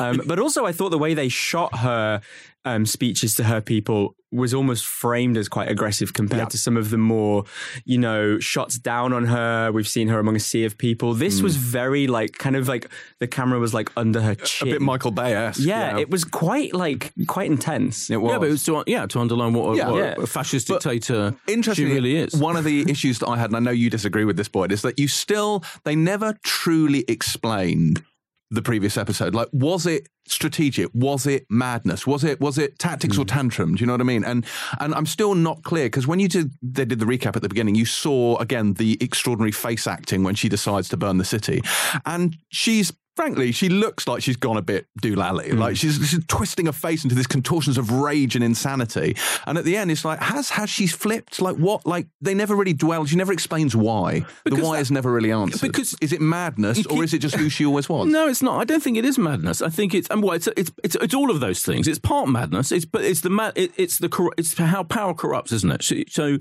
Um, 0.00 0.20
but 0.26 0.38
also, 0.38 0.64
I 0.66 0.72
thought 0.72 0.90
the 0.90 0.98
way 0.98 1.14
they 1.14 1.28
shot 1.28 1.76
her 1.78 2.20
um, 2.64 2.86
speeches 2.86 3.34
to 3.36 3.44
her 3.44 3.60
people 3.60 4.14
was 4.36 4.54
almost 4.54 4.84
framed 4.86 5.36
as 5.36 5.48
quite 5.48 5.68
aggressive 5.68 6.12
compared 6.12 6.42
Yeah. 6.42 6.46
to 6.48 6.58
some 6.58 6.76
of 6.76 6.90
the 6.90 6.98
more, 6.98 7.44
you 7.84 7.98
know, 7.98 8.38
shots 8.38 8.78
down 8.78 9.12
on 9.12 9.24
her. 9.26 9.72
We've 9.72 9.88
seen 9.88 10.08
her 10.08 10.18
among 10.18 10.36
a 10.36 10.40
sea 10.40 10.64
of 10.64 10.76
people. 10.78 11.14
This 11.14 11.40
was 11.42 11.56
mm. 11.56 11.60
very 11.60 12.06
like 12.06 12.38
kind 12.38 12.54
of 12.56 12.68
like 12.68 12.88
the 13.18 13.26
camera 13.26 13.58
was 13.58 13.72
like 13.74 13.90
under 13.96 14.20
her 14.20 14.34
chin. 14.34 14.68
a 14.68 14.70
bit 14.72 14.82
Michael 14.82 15.10
Bay-esque. 15.10 15.60
yeah, 15.60 15.98
it 15.98 16.10
was 16.10 16.24
quite 16.24 16.74
like 16.74 17.12
quite 17.26 17.50
intense. 17.50 18.10
It 18.10 18.18
was. 18.18 18.32
Yeah, 18.32 18.38
but 18.38 18.48
it 18.48 18.52
was 18.52 18.64
to, 18.66 18.84
yeah, 18.86 19.06
to 19.06 19.20
underline 19.20 19.52
what, 19.54 19.72
a- 19.74 19.76
Yeah. 19.76 19.90
what 19.90 19.98
Yeah. 19.98 20.14
a 20.22 20.26
fascist 20.26 20.68
But 20.68 20.82
dictator 20.82 21.34
she 21.48 21.54
Interestingly, 21.54 21.94
really 21.94 22.16
is. 22.16 22.34
one 22.34 22.56
of 22.56 22.64
the 22.64 22.84
issues 22.90 23.18
that 23.20 23.28
I 23.28 23.36
had, 23.38 23.50
and 23.50 23.56
I 23.56 23.60
know 23.60 23.70
you 23.70 23.88
disagree 23.90 24.24
with 24.24 24.36
this, 24.36 24.48
Boyd, 24.48 24.72
is 24.72 24.82
that 24.82 24.98
you 24.98 25.08
still 25.08 25.64
they 25.84 25.96
never 25.96 26.36
truly 26.42 27.04
explained 27.08 28.02
the 28.50 28.62
previous 28.62 28.96
episode. 28.96 29.34
Like, 29.34 29.48
was 29.52 29.86
it 29.86 30.08
strategic? 30.26 30.88
Was 30.94 31.26
it 31.26 31.46
madness? 31.50 32.06
Was 32.06 32.24
it 32.24 32.40
was 32.40 32.58
it 32.58 32.78
tactics 32.78 33.18
or 33.18 33.22
hmm. 33.22 33.26
tantrum? 33.26 33.74
Do 33.74 33.80
you 33.80 33.86
know 33.86 33.94
what 33.94 34.00
I 34.00 34.04
mean? 34.04 34.24
And 34.24 34.44
and 34.80 34.94
I'm 34.94 35.06
still 35.06 35.34
not 35.34 35.62
clear 35.62 35.86
because 35.86 36.06
when 36.06 36.20
you 36.20 36.28
did 36.28 36.52
they 36.62 36.84
did 36.84 36.98
the 36.98 37.06
recap 37.06 37.36
at 37.36 37.42
the 37.42 37.48
beginning, 37.48 37.74
you 37.74 37.86
saw 37.86 38.36
again 38.38 38.74
the 38.74 38.98
extraordinary 39.00 39.52
face 39.52 39.86
acting 39.86 40.22
when 40.22 40.34
she 40.34 40.48
decides 40.48 40.88
to 40.90 40.96
burn 40.96 41.18
the 41.18 41.24
city, 41.24 41.62
and 42.04 42.36
she's. 42.50 42.92
Frankly, 43.16 43.50
she 43.52 43.68
looks 43.70 44.06
like 44.06 44.22
she's 44.22 44.36
gone 44.36 44.56
a 44.58 44.62
bit 44.62 44.86
doolally. 45.00 45.56
Like 45.56 45.76
she's, 45.76 45.96
she's 46.06 46.22
twisting 46.26 46.66
her 46.66 46.72
face 46.72 47.02
into 47.02 47.16
this 47.16 47.26
contortions 47.26 47.78
of 47.78 47.90
rage 47.90 48.34
and 48.36 48.44
insanity. 48.44 49.16
And 49.46 49.56
at 49.56 49.64
the 49.64 49.76
end, 49.76 49.90
it's 49.90 50.04
like, 50.04 50.20
has 50.20 50.50
has 50.50 50.68
she 50.68 50.86
flipped? 50.86 51.40
Like 51.40 51.56
what? 51.56 51.86
Like 51.86 52.08
they 52.20 52.34
never 52.34 52.54
really 52.54 52.74
dwell. 52.74 53.06
She 53.06 53.16
never 53.16 53.32
explains 53.32 53.74
why. 53.74 54.20
the 54.20 54.26
Because 54.50 54.64
why 54.64 54.76
that- 54.76 54.82
is 54.82 54.90
never 54.90 55.10
really 55.10 55.32
answered. 55.32 55.62
because 55.66 55.96
is 56.02 56.12
it 56.12 56.20
madness 56.20 56.84
or 56.86 57.02
is 57.02 57.14
it 57.14 57.20
just 57.20 57.36
who 57.36 57.48
she 57.48 57.64
always 57.64 57.88
was? 57.88 58.06
No, 58.06 58.28
it's 58.28 58.42
not. 58.42 58.60
I 58.60 58.64
don't 58.64 58.82
think 58.82 58.98
it 58.98 59.04
is 59.04 59.16
madness. 59.18 59.62
I 59.62 59.70
think 59.70 59.94
it's 59.94 60.08
and 60.10 60.22
well, 60.22 60.32
it's 60.34 60.46
it's 60.56 60.70
it's, 60.84 60.96
it's 60.96 61.14
all 61.14 61.30
of 61.30 61.40
those 61.40 61.62
things. 61.62 61.88
It's 61.88 61.98
part 61.98 62.28
madness. 62.28 62.70
It's 62.70 62.84
but 62.84 63.02
it's 63.02 63.22
the 63.22 63.30
mad. 63.30 63.54
It, 63.56 63.72
it's 63.78 63.98
the 63.98 64.30
it's 64.36 64.58
how 64.58 64.82
power 64.84 65.14
corrupts, 65.14 65.52
isn't 65.52 65.70
it? 65.70 65.82
So, 65.82 65.96
so 66.08 66.38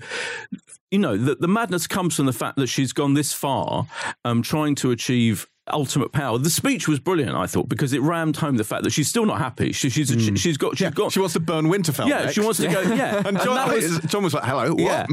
you 0.92 1.00
know, 1.00 1.18
the, 1.18 1.36
the 1.36 1.48
madness 1.48 1.88
comes 1.88 2.16
from 2.16 2.26
the 2.26 2.34
fact 2.34 2.58
that 2.58 2.68
she's 2.68 2.94
gone 2.94 3.14
this 3.16 3.34
far, 3.34 3.88
um, 4.24 4.42
trying 4.42 4.76
to 4.76 4.92
achieve 4.92 5.48
ultimate 5.72 6.12
power. 6.12 6.38
The 6.38 6.50
speech 6.50 6.88
was 6.88 7.00
brilliant, 7.00 7.36
I 7.36 7.48
thought, 7.48 7.68
because 7.70 7.92
it 7.94 8.02
rammed 8.02 8.38
home 8.38 8.58
the 8.58 8.64
fact 8.64 8.84
that 8.84 8.92
she's 8.92 9.08
still 9.08 9.26
not 9.26 9.40
happy. 9.40 9.72
She, 9.72 9.90
she's 9.90 10.10
she, 10.10 10.36
she's 10.38 10.58
got 10.58 10.78
she's 10.78 10.92
got 10.92 11.12
She 11.12 11.20
wants 11.20 11.34
to 11.34 11.40
burn 11.40 11.66
Winterfell. 11.66 12.08
yeah, 12.08 12.20
next. 12.20 12.34
she 12.34 12.42
wants 12.42 12.60
to 12.60 12.68
go 12.68 12.82
yeah, 12.82 13.24
And 13.26 13.38
Jon, 13.40 13.56
that 13.56 13.68
was- 13.74 14.00
Jon 14.12 14.24
was 14.24 14.34
like, 14.34 14.44
"Hello, 14.44 14.72
what?" 14.74 14.80
yeah, 14.80 15.06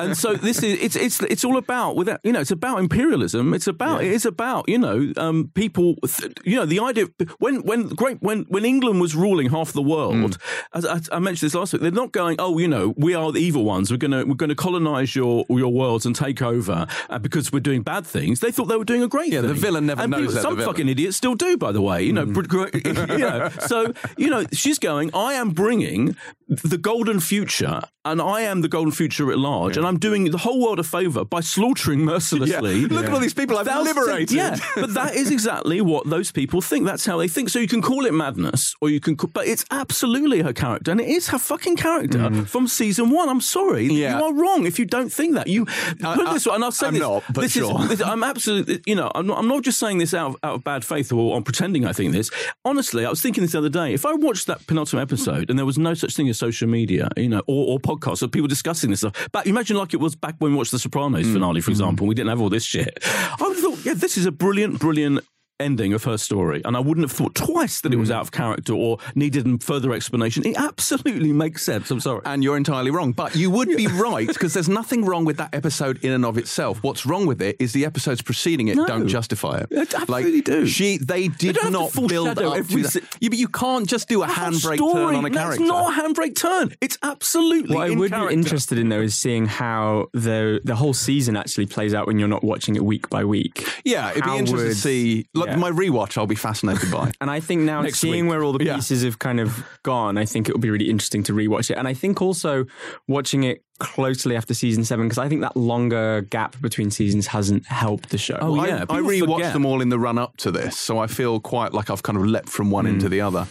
and 0.00 0.16
so 0.16 0.34
this 0.34 0.62
is 0.62 0.78
it's 0.82 0.96
it's 0.96 1.22
it's 1.22 1.44
all 1.44 1.56
about 1.56 1.96
without 1.96 2.20
you 2.24 2.32
know 2.32 2.40
it's 2.40 2.50
about 2.50 2.78
imperialism. 2.80 3.54
It's 3.54 3.66
about 3.68 4.02
it 4.02 4.10
is 4.12 4.26
about 4.26 4.68
you 4.68 4.78
know 4.78 5.12
um, 5.16 5.50
people 5.54 5.96
th- 6.06 6.32
you 6.44 6.56
know 6.56 6.66
the 6.66 6.80
idea 6.80 7.06
when 7.38 7.62
when 7.62 7.88
great 7.88 8.20
when 8.20 8.42
when 8.48 8.64
England 8.64 9.00
was 9.00 9.14
ruling 9.14 9.50
half 9.50 9.72
the 9.72 9.82
world. 9.82 10.14
Mm. 10.14 10.38
As 10.74 10.84
I, 10.86 11.00
I 11.16 11.18
mentioned 11.20 11.46
this 11.48 11.54
last 11.54 11.72
week, 11.72 11.82
they're 11.82 11.90
not 11.92 12.12
going 12.12 12.36
oh 12.38 12.58
you 12.58 12.68
know 12.68 12.94
we 12.96 13.14
are 13.14 13.30
the 13.32 13.40
evil 13.40 13.64
ones. 13.64 13.90
We're 13.90 13.96
gonna 13.96 14.24
we're 14.26 14.34
gonna 14.34 14.54
colonize 14.56 15.14
your 15.14 15.44
your 15.48 15.72
worlds 15.72 16.04
and 16.06 16.16
take 16.16 16.42
over 16.42 16.86
uh, 17.08 17.18
because 17.20 17.52
we're 17.52 17.60
doing 17.60 17.82
bad 17.82 18.06
things. 18.06 18.40
They 18.40 18.50
thought 18.50 18.64
they 18.66 18.76
were 18.76 18.84
doing 18.84 19.02
a 19.02 19.08
great 19.08 19.32
Yeah, 19.32 19.40
thing. 19.40 19.48
the 19.48 19.54
villain 19.54 19.86
never 19.86 19.99
and 20.04 20.12
people- 20.14 20.32
some 20.42 20.56
fucking 20.66 20.88
idiots 20.88 21.16
still 21.16 21.34
do, 21.34 21.56
by 21.56 21.72
the 21.72 21.80
way. 21.82 22.02
You 22.02 22.12
know, 22.12 22.26
gr- 22.26 22.68
you 22.84 23.18
know. 23.18 23.50
So 23.66 23.92
you 24.16 24.30
know, 24.30 24.44
she's 24.52 24.78
going. 24.78 25.10
I 25.14 25.34
am 25.34 25.50
bringing 25.50 26.16
the 26.50 26.78
golden 26.78 27.20
future, 27.20 27.80
and 28.04 28.20
I 28.20 28.40
am 28.42 28.60
the 28.62 28.68
golden 28.68 28.90
future 28.92 29.30
at 29.30 29.38
large, 29.38 29.76
and 29.76 29.86
I'm 29.86 29.98
doing 29.98 30.30
the 30.30 30.38
whole 30.38 30.60
world 30.60 30.78
a 30.80 30.82
favour 30.82 31.24
by 31.24 31.40
slaughtering 31.40 32.00
mercilessly. 32.00 32.80
Yeah. 32.80 32.86
Look 32.90 33.06
at 33.06 33.12
all 33.12 33.20
these 33.20 33.34
people 33.34 33.56
I've 33.56 33.66
thousands 33.66 33.96
liberated. 33.96 34.32
Yeah, 34.36 34.58
but 34.74 34.94
that 34.94 35.14
is 35.14 35.30
exactly 35.30 35.80
what 35.80 36.08
those 36.10 36.32
people 36.32 36.60
think. 36.60 36.86
That's 36.86 37.06
how 37.06 37.16
they 37.18 37.28
think. 37.28 37.50
So 37.50 37.58
you 37.60 37.68
can 37.68 37.82
call 37.82 38.04
it 38.04 38.12
madness, 38.12 38.74
or 38.80 38.90
you 38.90 38.98
can, 39.00 39.16
call, 39.16 39.30
but 39.32 39.46
it's 39.46 39.64
absolutely 39.70 40.40
her 40.42 40.52
character, 40.52 40.90
and 40.90 41.00
it 41.00 41.08
is 41.08 41.28
her 41.28 41.38
fucking 41.38 41.76
character 41.76 42.44
from 42.46 42.66
season 42.66 43.10
one. 43.10 43.28
I'm 43.28 43.40
sorry, 43.40 43.88
Mm. 43.88 43.96
Yeah. 43.96 44.18
you 44.18 44.24
are 44.24 44.34
wrong 44.34 44.66
if 44.66 44.78
you 44.78 44.84
don't 44.86 45.12
think 45.12 45.34
that. 45.34 45.46
You 45.46 45.66
put 45.66 46.04
I- 46.04 46.32
this 46.34 46.46
and 46.46 46.64
I'll 46.64 46.72
say 46.72 46.88
I'm 46.88 46.94
this. 46.94 47.00
not, 47.02 47.22
but 47.32 47.42
this 47.42 47.52
sure. 47.52 47.80
is 47.82 47.88
this, 47.90 48.00
I'm 48.02 48.24
absolutely, 48.24 48.80
you 48.86 48.94
know, 48.96 49.10
I'm 49.14 49.26
not, 49.26 49.38
I'm 49.38 49.48
not 49.48 49.62
just 49.62 49.78
saying 49.78 49.98
this 49.98 50.14
out 50.14 50.30
of, 50.30 50.36
out 50.42 50.54
of 50.56 50.64
bad 50.64 50.84
faith 50.84 51.12
or 51.12 51.36
I'm 51.36 51.42
pretending 51.44 51.86
I 51.86 51.92
think 51.92 52.12
this. 52.12 52.30
Honestly, 52.64 53.04
I 53.06 53.10
was 53.10 53.22
thinking 53.22 53.42
this 53.42 53.52
the 53.52 53.58
other 53.58 53.68
day. 53.68 53.94
If 53.94 54.04
I 54.04 54.14
watched 54.14 54.46
that 54.48 54.66
penultimate 54.66 55.02
episode 55.02 55.48
and 55.50 55.58
there 55.58 55.66
was 55.66 55.78
no 55.78 55.94
such 55.94 56.14
thing 56.16 56.28
as 56.28 56.39
social 56.40 56.68
media, 56.68 57.08
you 57.16 57.28
know, 57.28 57.42
or, 57.46 57.62
or 57.72 57.78
podcasts 57.78 58.22
or 58.22 58.28
people 58.28 58.48
discussing 58.48 58.90
this 58.90 59.00
stuff, 59.00 59.28
but 59.32 59.46
imagine 59.46 59.76
like 59.76 59.92
it 59.94 60.00
was 60.00 60.16
back 60.16 60.34
when 60.38 60.50
we 60.52 60.56
watched 60.58 60.72
The 60.72 60.78
Sopranos 60.78 61.26
Mm. 61.26 61.32
finale, 61.34 61.60
for 61.60 61.70
example, 61.70 62.04
and 62.04 62.08
we 62.08 62.14
didn't 62.14 62.30
have 62.30 62.40
all 62.40 62.48
this 62.50 62.64
shit. 62.64 62.98
I 63.04 63.36
would 63.40 63.56
have 63.56 63.64
thought, 63.64 63.84
yeah, 63.84 63.94
this 63.94 64.16
is 64.16 64.26
a 64.26 64.32
brilliant, 64.32 64.78
brilliant 64.80 65.20
ending 65.60 65.92
of 65.92 66.04
her 66.04 66.18
story 66.18 66.62
and 66.64 66.76
I 66.76 66.80
wouldn't 66.80 67.04
have 67.04 67.12
thought 67.12 67.34
twice 67.34 67.80
that 67.82 67.92
it 67.92 67.96
was 67.96 68.08
hmm. 68.08 68.14
out 68.14 68.22
of 68.22 68.32
character 68.32 68.72
or 68.74 68.98
needed 69.14 69.62
further 69.62 69.92
explanation. 69.92 70.46
It 70.46 70.56
absolutely 70.56 71.32
makes 71.32 71.62
sense. 71.62 71.90
I'm 71.90 72.00
sorry. 72.00 72.22
And 72.24 72.42
you're 72.42 72.56
entirely 72.56 72.90
wrong. 72.90 73.12
But 73.12 73.34
you 73.36 73.50
would 73.50 73.68
be 73.68 73.86
right 74.06 74.26
because 74.26 74.54
there's 74.54 74.68
nothing 74.68 75.04
wrong 75.04 75.24
with 75.24 75.36
that 75.38 75.54
episode 75.54 76.02
in 76.04 76.12
and 76.12 76.24
of 76.24 76.38
itself. 76.38 76.82
What's 76.82 77.06
wrong 77.06 77.26
with 77.26 77.42
it 77.42 77.56
is 77.58 77.72
the 77.72 77.84
episodes 77.84 78.22
preceding 78.22 78.68
it 78.68 78.76
No. 78.76 78.86
don't 78.86 79.08
justify 79.08 79.58
it. 79.58 79.70
They 79.70 79.80
absolutely 79.80 80.40
do. 80.42 80.66
She, 80.66 80.98
they 80.98 81.28
did 81.28 81.56
don't 81.56 81.72
have 81.72 81.92
to 81.92 82.00
not 82.00 82.08
build 82.08 82.26
foreshadow 82.28 82.50
up 82.50 82.56
every 82.56 82.82
to 82.82 82.88
that. 82.88 83.16
Yeah, 83.20 83.28
but 83.28 83.38
you 83.38 83.48
can't 83.48 83.88
just 83.88 84.08
do 84.08 84.22
a 84.22 84.26
That's 84.26 84.38
handbrake 84.38 84.76
story. 84.76 84.92
turn 84.92 85.14
on 85.16 85.24
a 85.24 85.30
That's 85.30 85.36
character. 85.36 85.62
It's 85.62 85.68
not 85.68 85.98
a 85.98 86.02
handbrake 86.02 86.36
turn. 86.36 86.74
It's 86.80 86.98
absolutely. 87.02 87.76
What 87.76 87.90
I 87.90 87.94
would 87.94 88.10
character. 88.10 88.28
be 88.28 88.34
interested 88.34 88.78
in 88.78 88.88
though 88.88 89.00
is 89.00 89.14
seeing 89.16 89.46
how 89.46 90.08
the 90.12 90.60
the 90.64 90.76
whole 90.76 90.94
season 90.94 91.36
actually 91.36 91.66
plays 91.66 91.94
out 91.94 92.06
when 92.06 92.18
you're 92.18 92.28
not 92.28 92.44
watching 92.44 92.76
it 92.76 92.84
week 92.84 93.08
by 93.10 93.24
week. 93.24 93.66
yeah, 93.84 94.10
it'd 94.10 94.24
be 94.24 94.30
interesting 94.30 94.56
would- 94.56 94.68
to 94.68 94.74
see. 94.74 95.26
Like 95.34 95.48
yeah. 95.48 95.49
My 95.56 95.70
rewatch, 95.70 96.16
I'll 96.18 96.26
be 96.26 96.34
fascinated 96.34 96.90
by. 96.90 97.10
And 97.20 97.30
I 97.30 97.40
think 97.40 97.62
now 97.62 97.82
Next 97.82 97.98
seeing 98.00 98.26
week. 98.26 98.30
where 98.30 98.42
all 98.44 98.52
the 98.52 98.64
Yeah. 98.64 98.76
pieces 98.76 99.02
have 99.04 99.18
kind 99.18 99.40
of 99.40 99.64
gone, 99.82 100.16
I 100.18 100.24
think 100.24 100.48
it 100.48 100.52
will 100.54 100.60
be 100.60 100.70
really 100.70 100.88
interesting 100.90 101.22
to 101.24 101.32
rewatch 101.32 101.70
it. 101.70 101.76
And 101.78 101.86
I 101.88 101.94
think 101.94 102.22
also 102.22 102.66
watching 103.08 103.44
it 103.44 103.62
closely 103.78 104.36
after 104.36 104.52
season 104.54 104.84
seven, 104.84 105.06
because 105.08 105.18
I 105.18 105.28
think 105.28 105.40
that 105.40 105.56
longer 105.56 106.22
gap 106.30 106.60
between 106.60 106.90
seasons 106.90 107.26
hasn't 107.28 107.66
helped 107.66 108.10
the 108.10 108.18
show. 108.18 108.38
Oh, 108.40 108.58
I- 108.58 108.66
yeah, 108.68 108.76
I, 108.76 108.80
people 108.80 108.96
rewatched 109.02 109.34
forget. 109.36 109.52
them 109.52 109.66
all 109.66 109.80
in 109.80 109.88
the 109.88 109.98
run 109.98 110.18
up 110.18 110.36
to 110.38 110.50
this, 110.50 110.78
so 110.78 110.98
I 110.98 111.06
feel 111.06 111.40
quite 111.40 111.72
like 111.72 111.90
I've 111.90 112.02
kind 112.02 112.18
of 112.18 112.24
leapt 112.26 112.48
from 112.48 112.70
one 112.70 112.86
into 112.86 113.08
the 113.08 113.20
other. 113.22 113.46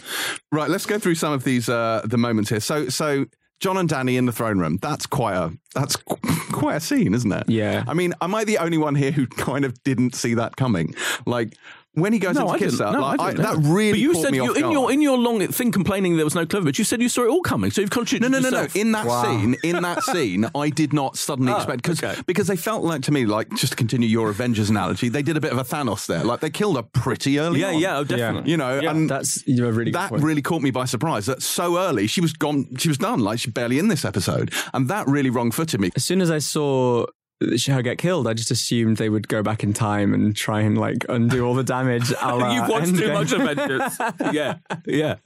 Right, 0.52 0.68
let's 0.70 0.86
go 0.86 0.98
through 0.98 1.16
some 1.16 1.32
of 1.32 1.44
these 1.44 1.68
uh, 1.68 2.02
the 2.04 2.18
moments 2.18 2.50
here. 2.50 2.60
So, 2.60 2.88
so 2.88 3.26
Jon 3.60 3.76
and 3.76 3.88
Dany 3.90 4.16
in 4.16 4.24
the 4.26 4.32
throne 4.32 4.58
room. 4.58 4.78
That's 4.80 5.04
quite 5.06 5.34
a 5.34 5.52
that's 5.74 5.96
quite 6.52 6.76
a 6.76 6.80
scene, 6.80 7.12
isn't 7.14 7.30
it? 7.32 7.44
Yeah. 7.48 7.84
I 7.86 7.92
mean, 7.94 8.14
am 8.20 8.34
I 8.34 8.44
the 8.44 8.58
only 8.58 8.78
one 8.78 8.94
here 8.94 9.10
who 9.12 9.26
kind 9.26 9.64
of 9.64 9.82
didn't 9.82 10.14
see 10.14 10.34
that 10.34 10.56
coming? 10.56 10.94
Like 11.26 11.54
when 11.94 12.12
he 12.12 12.18
goes 12.20 12.34
No, 12.36 12.42
in 12.42 12.46
to 12.48 12.52
I 12.52 12.58
kiss 12.58 12.72
didn't. 12.78 12.86
her, 12.86 12.92
No, 12.92 13.00
like, 13.00 13.20
I 13.20 13.24
I- 13.28 13.32
that 13.34 13.56
really 13.62 13.90
But 13.92 13.98
you 13.98 14.12
caught 14.12 14.22
said 14.22 14.30
me 14.32 14.36
you, 14.38 14.44
off 14.50 14.56
in 14.56 14.62
guard. 14.62 14.72
your 14.72 14.92
in 14.92 15.00
your 15.02 15.18
long 15.18 15.46
thing 15.48 15.72
complaining 15.72 16.16
there 16.16 16.24
was 16.24 16.34
no 16.36 16.46
clever 16.46 16.66
bits. 16.66 16.78
You 16.78 16.84
said 16.84 17.02
you 17.02 17.08
saw 17.08 17.22
it 17.24 17.28
all 17.28 17.42
coming, 17.42 17.70
so 17.72 17.80
you've 17.80 17.90
contradicted 17.90 18.30
No, 18.30 18.38
no, 18.38 18.48
no, 18.48 18.62
no. 18.62 18.68
In 18.74 18.92
that 18.92 19.24
scene, 19.24 19.56
in 19.64 19.82
that 19.82 20.02
scene, 20.04 20.46
I 20.54 20.68
did 20.70 20.92
not 20.92 21.16
suddenly 21.16 21.52
Oh, 21.52 21.56
expect 21.56 21.82
because 21.82 22.02
okay. 22.02 22.20
because 22.26 22.46
they 22.46 22.56
felt 22.56 22.84
like 22.84 23.02
to 23.02 23.12
me 23.12 23.26
like 23.26 23.50
just 23.56 23.72
to 23.72 23.76
continue 23.76 24.08
your 24.08 24.30
Avengers 24.30 24.70
analogy, 24.70 25.08
they 25.08 25.22
did 25.22 25.36
a 25.36 25.40
bit 25.40 25.50
of 25.52 25.58
a 25.58 25.64
Thanos 25.64 26.06
there. 26.06 26.22
Like 26.22 26.40
they 26.40 26.50
killed 26.50 26.76
her 26.76 26.82
pretty 26.82 27.38
early. 27.40 27.60
yeah, 27.60 27.68
on. 27.68 27.78
yeah, 27.78 27.98
oh, 27.98 28.04
definitely. 28.04 28.50
You 28.50 28.56
know, 28.56 28.78
Yeah. 28.80 28.90
and 28.92 29.10
That's 29.10 29.42
you're 29.46 29.72
really 29.72 29.90
good 29.90 29.98
that 30.00 30.10
point. 30.10 30.22
really 30.22 30.42
caught 30.42 30.62
me 30.62 30.70
by 30.70 30.84
surprise. 30.84 31.26
That 31.26 31.42
so 31.42 31.76
early 31.78 32.06
she 32.06 32.20
was 32.20 32.32
gone, 32.32 32.66
she 32.78 32.88
was 32.88 32.98
done. 32.98 33.18
Like 33.20 33.40
she's 33.40 33.52
barely 33.52 33.78
in 33.80 33.88
this 33.88 34.04
episode, 34.04 34.52
and 34.72 34.88
that 34.88 35.08
really 35.08 35.30
wrong 35.30 35.50
footed 35.50 35.80
me. 35.80 35.90
as 35.96 36.04
soon 36.04 36.20
as 36.20 36.30
I 36.30 36.38
saw 36.38 37.06
her 37.40 37.82
get 37.82 37.98
killed, 37.98 38.26
I 38.26 38.34
just 38.34 38.50
assumed 38.50 38.98
they 38.98 39.08
would 39.08 39.28
go 39.28 39.42
back 39.42 39.62
in 39.62 39.72
time 39.72 40.12
and 40.12 40.36
try 40.36 40.60
and 40.60 40.76
like 40.76 41.04
undo 41.08 41.46
all 41.46 41.54
the 41.54 41.64
damage. 41.64 42.10
You've 42.10 42.68
watched 42.68 42.96
too 42.96 43.12
much 43.12 43.32
Avengers. 43.32 43.98
yeah, 44.32 44.56
yeah. 44.86 45.16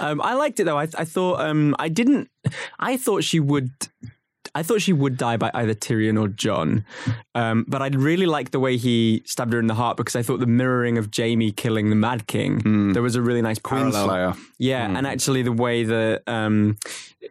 Um, 0.00 0.20
I 0.20 0.34
liked 0.34 0.60
it 0.60 0.64
though. 0.64 0.78
I, 0.78 0.88
I 0.96 1.04
thought 1.04 1.40
um, 1.40 1.74
I 1.78 1.88
didn't. 1.88 2.28
I 2.78 2.96
thought 2.96 3.24
she 3.24 3.40
would. 3.40 3.70
I 4.54 4.62
thought 4.62 4.82
she 4.82 4.92
would 4.92 5.16
die 5.16 5.38
by 5.38 5.50
either 5.54 5.72
Tyrion 5.72 6.20
or 6.20 6.28
Jon, 6.28 6.84
um, 7.34 7.64
but 7.66 7.80
I 7.80 7.86
really 7.86 8.26
liked 8.26 8.52
the 8.52 8.60
way 8.60 8.76
he 8.76 9.22
stabbed 9.24 9.54
her 9.54 9.58
in 9.58 9.66
the 9.66 9.74
heart 9.74 9.96
because 9.96 10.14
I 10.14 10.22
thought 10.22 10.40
the 10.40 10.46
mirroring 10.46 10.98
of 10.98 11.08
Jaime 11.16 11.52
killing 11.52 11.88
the 11.88 11.96
Mad 11.96 12.26
King. 12.26 12.92
There 12.92 13.02
was 13.02 13.16
a 13.16 13.22
really 13.22 13.40
nice 13.40 13.58
parallel. 13.58 14.08
Queenslayer. 14.08 14.38
Yeah, 14.58 14.86
and 14.86 15.06
actually 15.06 15.42
the 15.42 15.52
way 15.52 15.84
that 15.84 16.22
um, 16.26 16.76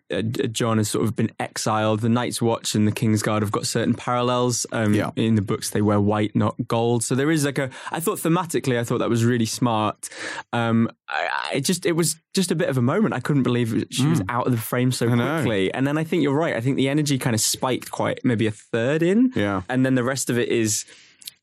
uh, 0.09 0.21
Jon 0.21 0.77
has 0.77 0.89
sort 0.89 1.05
of 1.05 1.15
been 1.15 1.31
exiled, 1.39 1.99
the 2.01 2.09
Night's 2.09 2.41
Watch 2.41 2.75
and 2.75 2.87
the 2.87 2.91
King's 2.91 3.21
Guard 3.21 3.43
have 3.43 3.51
got 3.51 3.65
certain 3.65 3.93
parallels. 3.93 4.65
Um, 4.71 4.93
Yeah. 4.93 5.11
In 5.15 5.35
the 5.35 5.41
books, 5.41 5.69
they 5.69 5.81
wear 5.81 5.99
white, 5.99 6.35
not 6.35 6.55
gold. 6.67 7.03
So 7.03 7.15
there 7.15 7.31
is 7.31 7.45
like 7.45 7.57
a. 7.57 7.69
I 7.91 7.99
thought 7.99 8.19
thematically, 8.19 8.79
I 8.79 8.83
thought 8.83 8.99
that 8.99 9.09
was 9.09 9.23
really 9.25 9.45
smart. 9.45 10.09
Um, 10.53 10.89
I, 11.07 11.49
I 11.53 11.59
just 11.59 11.85
it 11.85 11.93
was 11.93 12.15
just 12.33 12.51
a 12.51 12.55
bit 12.55 12.69
of 12.69 12.77
a 12.77 12.81
moment. 12.81 13.13
I 13.13 13.19
couldn't 13.19 13.43
believe 13.43 13.85
she 13.91 14.05
was 14.07 14.21
out 14.29 14.45
of 14.47 14.51
the 14.53 14.57
frame 14.57 14.91
so 14.91 15.07
quickly. 15.07 15.73
And 15.73 15.85
then 15.85 15.97
I 15.97 16.03
think 16.03 16.23
you're 16.23 16.33
right. 16.35 16.55
I 16.55 16.61
think 16.61 16.77
the 16.77 16.89
energy 16.89 17.17
kind 17.17 17.33
of 17.33 17.41
spiked 17.41 17.91
quite 17.91 18.23
maybe 18.23 18.47
a 18.47 18.51
third 18.51 19.03
in. 19.03 19.31
Yeah. 19.35 19.63
And 19.69 19.85
then 19.85 19.95
the 19.95 20.03
rest 20.03 20.29
of 20.29 20.37
it 20.37 20.49
is 20.49 20.85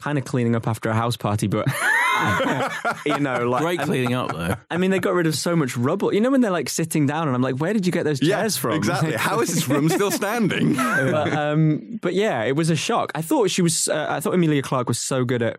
kind 0.01 0.17
of 0.19 0.25
cleaning 0.25 0.55
up 0.55 0.67
after 0.69 0.89
a 0.89 0.95
house 0.95 1.17
party, 1.17 1.47
but 1.49 1.67
you 3.07 3.19
know, 3.19 3.49
like 3.49 3.63
Great 3.63 3.81
and- 3.81 3.89
cleaning 3.89 4.15
up 4.15 4.33
though. 4.33 4.55
I 4.71 4.77
mean, 4.77 4.91
they 4.91 4.99
got 4.99 5.15
rid 5.15 5.27
of 5.27 5.35
so 5.35 5.57
much 5.57 5.77
rubble. 5.77 6.13
You 6.15 6.21
know, 6.21 6.31
when 6.31 6.41
they're 6.41 6.51
like 6.51 6.69
sitting 6.69 7.07
down, 7.07 7.27
and 7.29 7.35
I'm 7.35 7.43
like, 7.43 7.57
where 7.57 7.73
did 7.73 7.85
you 7.87 7.93
get 7.93 8.05
those 8.05 8.21
chairs 8.21 8.29
Yes, 8.29 8.57
from? 8.57 8.73
exactly. 8.75 9.13
How 9.17 9.41
is 9.41 9.55
this 9.55 9.69
room 9.69 9.89
still 9.89 10.11
standing? 10.11 10.75
but, 10.77 11.33
um, 11.33 11.99
but 12.03 12.15
yeah, 12.15 12.45
it 12.45 12.55
was 12.57 12.71
a 12.71 12.77
shock. 12.77 13.13
I 13.15 13.23
thought 13.23 13.51
she 13.51 13.63
was. 13.63 13.89
Uh, 13.89 14.07
I 14.09 14.21
thought 14.21 14.35
Emilia 14.35 14.63
Clarke 14.63 14.89
was 14.89 14.99
so 14.99 15.25
good 15.25 15.43
at. 15.43 15.59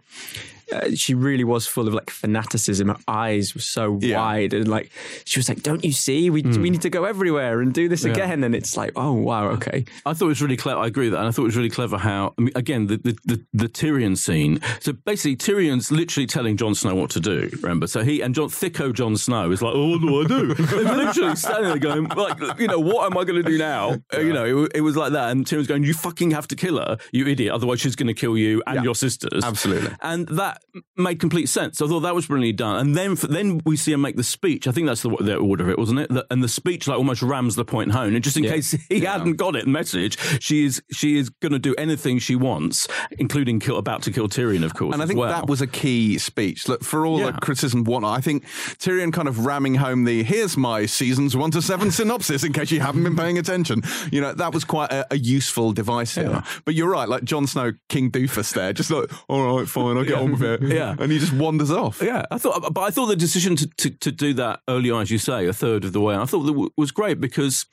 Uh, 0.72 0.90
she 0.96 1.14
really 1.14 1.44
was 1.44 1.66
full 1.68 1.88
of 1.88 1.94
like 1.94 2.10
fanaticism. 2.10 2.90
Her 2.90 2.98
eyes 3.08 3.54
were 3.56 3.62
so 3.62 3.98
Yeah. 4.02 4.18
wide, 4.20 4.54
and 4.54 4.68
like 4.68 4.92
she 5.26 5.40
was 5.40 5.50
like, 5.50 5.64
"Don't 5.64 5.84
you 5.84 5.92
see? 5.92 6.30
We 6.30 6.42
we 6.44 6.70
need 6.70 6.82
to 6.82 6.90
go 6.90 7.06
everywhere 7.06 7.62
and 7.62 7.74
do 7.74 7.88
this 7.90 8.06
again." 8.06 8.44
And 8.44 8.54
it's 8.56 8.78
like, 8.78 8.92
"Oh 8.96 9.14
wow, 9.14 9.48
okay." 9.50 9.86
I 10.06 10.14
thought 10.14 10.26
it 10.26 10.28
was 10.28 10.42
really 10.42 10.58
clever. 10.58 10.80
I 10.80 10.88
agree 10.88 11.06
with 11.06 11.14
that. 11.14 11.20
And 11.20 11.28
I 11.28 11.32
thought 11.32 11.44
it 11.44 11.46
was 11.46 11.58
really 11.58 11.70
clever 11.70 11.98
how, 11.98 12.34
I 12.38 12.42
mean, 12.42 12.52
again, 12.56 12.88
the, 12.88 12.98
the, 12.98 13.18
the, 13.26 13.46
the 13.54 13.68
Tyrion 13.70 14.18
scene. 14.18 14.60
So 14.80 14.94
basically, 14.94 15.36
Tyrion's 15.38 15.92
literally 15.92 16.28
telling 16.28 16.58
Jon 16.58 16.76
Snow 16.76 16.96
what 16.96 17.10
to 17.12 17.20
do, 17.20 17.50
remember? 17.62 17.88
So 17.88 18.04
he, 18.04 18.22
and 18.22 18.34
Jon, 18.36 18.48
thicko 18.50 18.94
Jon 18.94 19.18
Snow 19.18 19.52
is 19.52 19.62
like, 19.62 19.74
oh, 19.76 19.98
what 19.98 20.02
do 20.02 20.22
I 20.22 20.28
do? 20.28 20.54
They're 20.84 20.96
literally 20.96 21.36
standing 21.36 21.70
there 21.70 21.78
going, 21.80 22.06
like, 22.06 22.60
you 22.60 22.68
know, 22.68 22.80
what 22.80 23.06
am 23.12 23.18
I 23.18 23.24
going 23.24 23.44
to 23.44 23.50
do 23.50 23.58
now? 23.58 23.98
Uh, 24.14 24.20
You 24.20 24.34
know, 24.34 24.64
it, 24.66 24.72
it 24.76 24.82
was 24.82 24.96
like 24.96 25.12
that. 25.14 25.32
And 25.32 25.46
Tyrion's 25.46 25.68
going, 25.68 25.84
you 25.84 25.94
fucking 25.94 26.32
have 26.32 26.48
to 26.50 26.56
kill 26.56 26.78
her, 26.78 26.98
you 27.12 27.28
idiot. 27.28 27.54
Otherwise, 27.54 27.82
she's 27.82 27.96
going 27.96 28.08
to 28.08 28.14
kill 28.14 28.38
you 28.38 28.62
and 28.68 28.78
Yeah. 28.78 28.84
your 28.84 28.96
sisters. 28.96 29.44
Absolutely. 29.44 29.92
And 30.02 30.28
that 30.30 30.59
made 30.98 31.20
complete 31.20 31.48
sense. 31.48 31.82
I 31.82 31.88
thought 31.88 32.02
that 32.02 32.16
was 32.16 32.28
brilliantly 32.28 32.54
done. 32.54 32.78
And 32.78 32.96
then 32.96 33.16
for, 33.16 33.28
then 33.28 33.62
we 33.66 33.76
see 33.78 33.92
him 33.92 34.02
make 34.02 34.16
the 34.16 34.24
speech. 34.24 34.68
I 34.68 34.72
think 34.72 34.88
that's 34.88 35.02
the, 35.02 35.10
the 35.20 35.36
order 35.38 35.64
of 35.64 35.70
it, 35.70 35.78
wasn't 35.78 36.00
it? 36.00 36.10
The, 36.10 36.26
and 36.30 36.44
the 36.44 36.48
speech 36.48 36.88
like 36.88 36.98
almost 36.98 37.22
rams 37.22 37.56
the 37.56 37.66
point 37.66 37.92
home. 37.92 38.14
And 38.14 38.24
just 38.24 38.38
in 38.38 38.44
case 38.44 38.72
he 38.90 39.02
hadn't 39.02 39.34
got 39.38 39.56
it, 39.56 39.68
message, 39.68 40.18
she 40.42 40.66
is 40.66 40.82
she 40.92 41.18
is 41.18 41.30
going 41.30 41.52
to 41.54 41.60
do 41.60 41.76
anything 41.78 42.20
she 42.20 42.36
wants, 42.36 42.88
including 43.18 43.60
kill, 43.60 43.78
about 43.78 44.04
to 44.04 44.12
kill 44.12 44.28
Tyrion, 44.28 44.64
of 44.64 44.74
course. 44.74 44.94
And 44.94 45.02
I 45.02 45.06
think 45.06 45.20
well. 45.20 45.30
that 45.30 45.48
was 45.48 45.62
a 45.62 45.68
key 45.68 46.18
speech. 46.18 46.68
Look, 46.68 46.84
for 46.84 47.06
all 47.06 47.20
Yeah. 47.20 47.32
the 47.32 47.40
criticism, 47.40 47.84
whatnot, 47.84 48.18
I 48.18 48.22
think 48.22 48.46
Tyrion 48.78 49.12
kind 49.12 49.28
of 49.28 49.46
ramming 49.46 49.76
home 49.76 50.04
the 50.04 50.24
"here's 50.24 50.58
my 50.58 50.86
seasons 50.86 51.36
one 51.36 51.52
to 51.52 51.62
seven 51.62 51.92
synopsis" 51.92 52.44
in 52.44 52.54
case 52.54 52.72
you 52.72 52.80
haven't 52.82 53.04
been 53.04 53.16
paying 53.16 53.38
attention. 53.38 53.82
You 54.12 54.22
know, 54.22 54.34
that 54.34 54.54
was 54.54 54.64
quite 54.64 54.92
a, 54.92 55.08
a 55.12 55.18
useful 55.18 55.72
device 55.74 56.16
here. 56.16 56.44
But 56.66 56.76
you're 56.76 56.90
right, 56.90 57.08
like 57.10 57.24
Jon 57.24 57.48
Snow, 57.48 57.74
King 57.90 58.12
Doofus, 58.12 58.54
there, 58.54 58.74
just 58.74 58.92
like, 58.92 59.10
all 59.28 59.58
right, 59.58 59.68
fine, 59.68 59.98
I'll 59.98 60.04
get 60.04 60.18
on 60.18 60.32
with 60.32 60.44
it. 60.44 60.49
Yeah. 60.62 60.96
and 61.00 61.12
he 61.12 61.20
just 61.20 61.34
wanders 61.34 61.72
off. 61.72 62.02
Yeah, 62.02 62.24
I 62.32 62.38
thought, 62.38 62.74
but 62.74 62.82
I 62.82 62.90
thought 62.92 63.08
the 63.08 63.16
decision 63.16 63.56
to, 63.58 63.68
to, 63.78 63.90
to 63.90 64.12
do 64.12 64.34
that 64.36 64.62
early 64.68 64.92
on, 64.92 65.02
as 65.02 65.12
you 65.12 65.18
say, 65.18 65.46
a 65.48 65.54
third 65.54 65.84
of 65.86 65.94
the 65.94 66.02
way, 66.02 66.16
I 66.16 66.26
thought 66.26 66.42
that 66.44 66.52
w- 66.52 66.70
was 66.78 66.92
great 66.92 67.20
because 67.20 67.66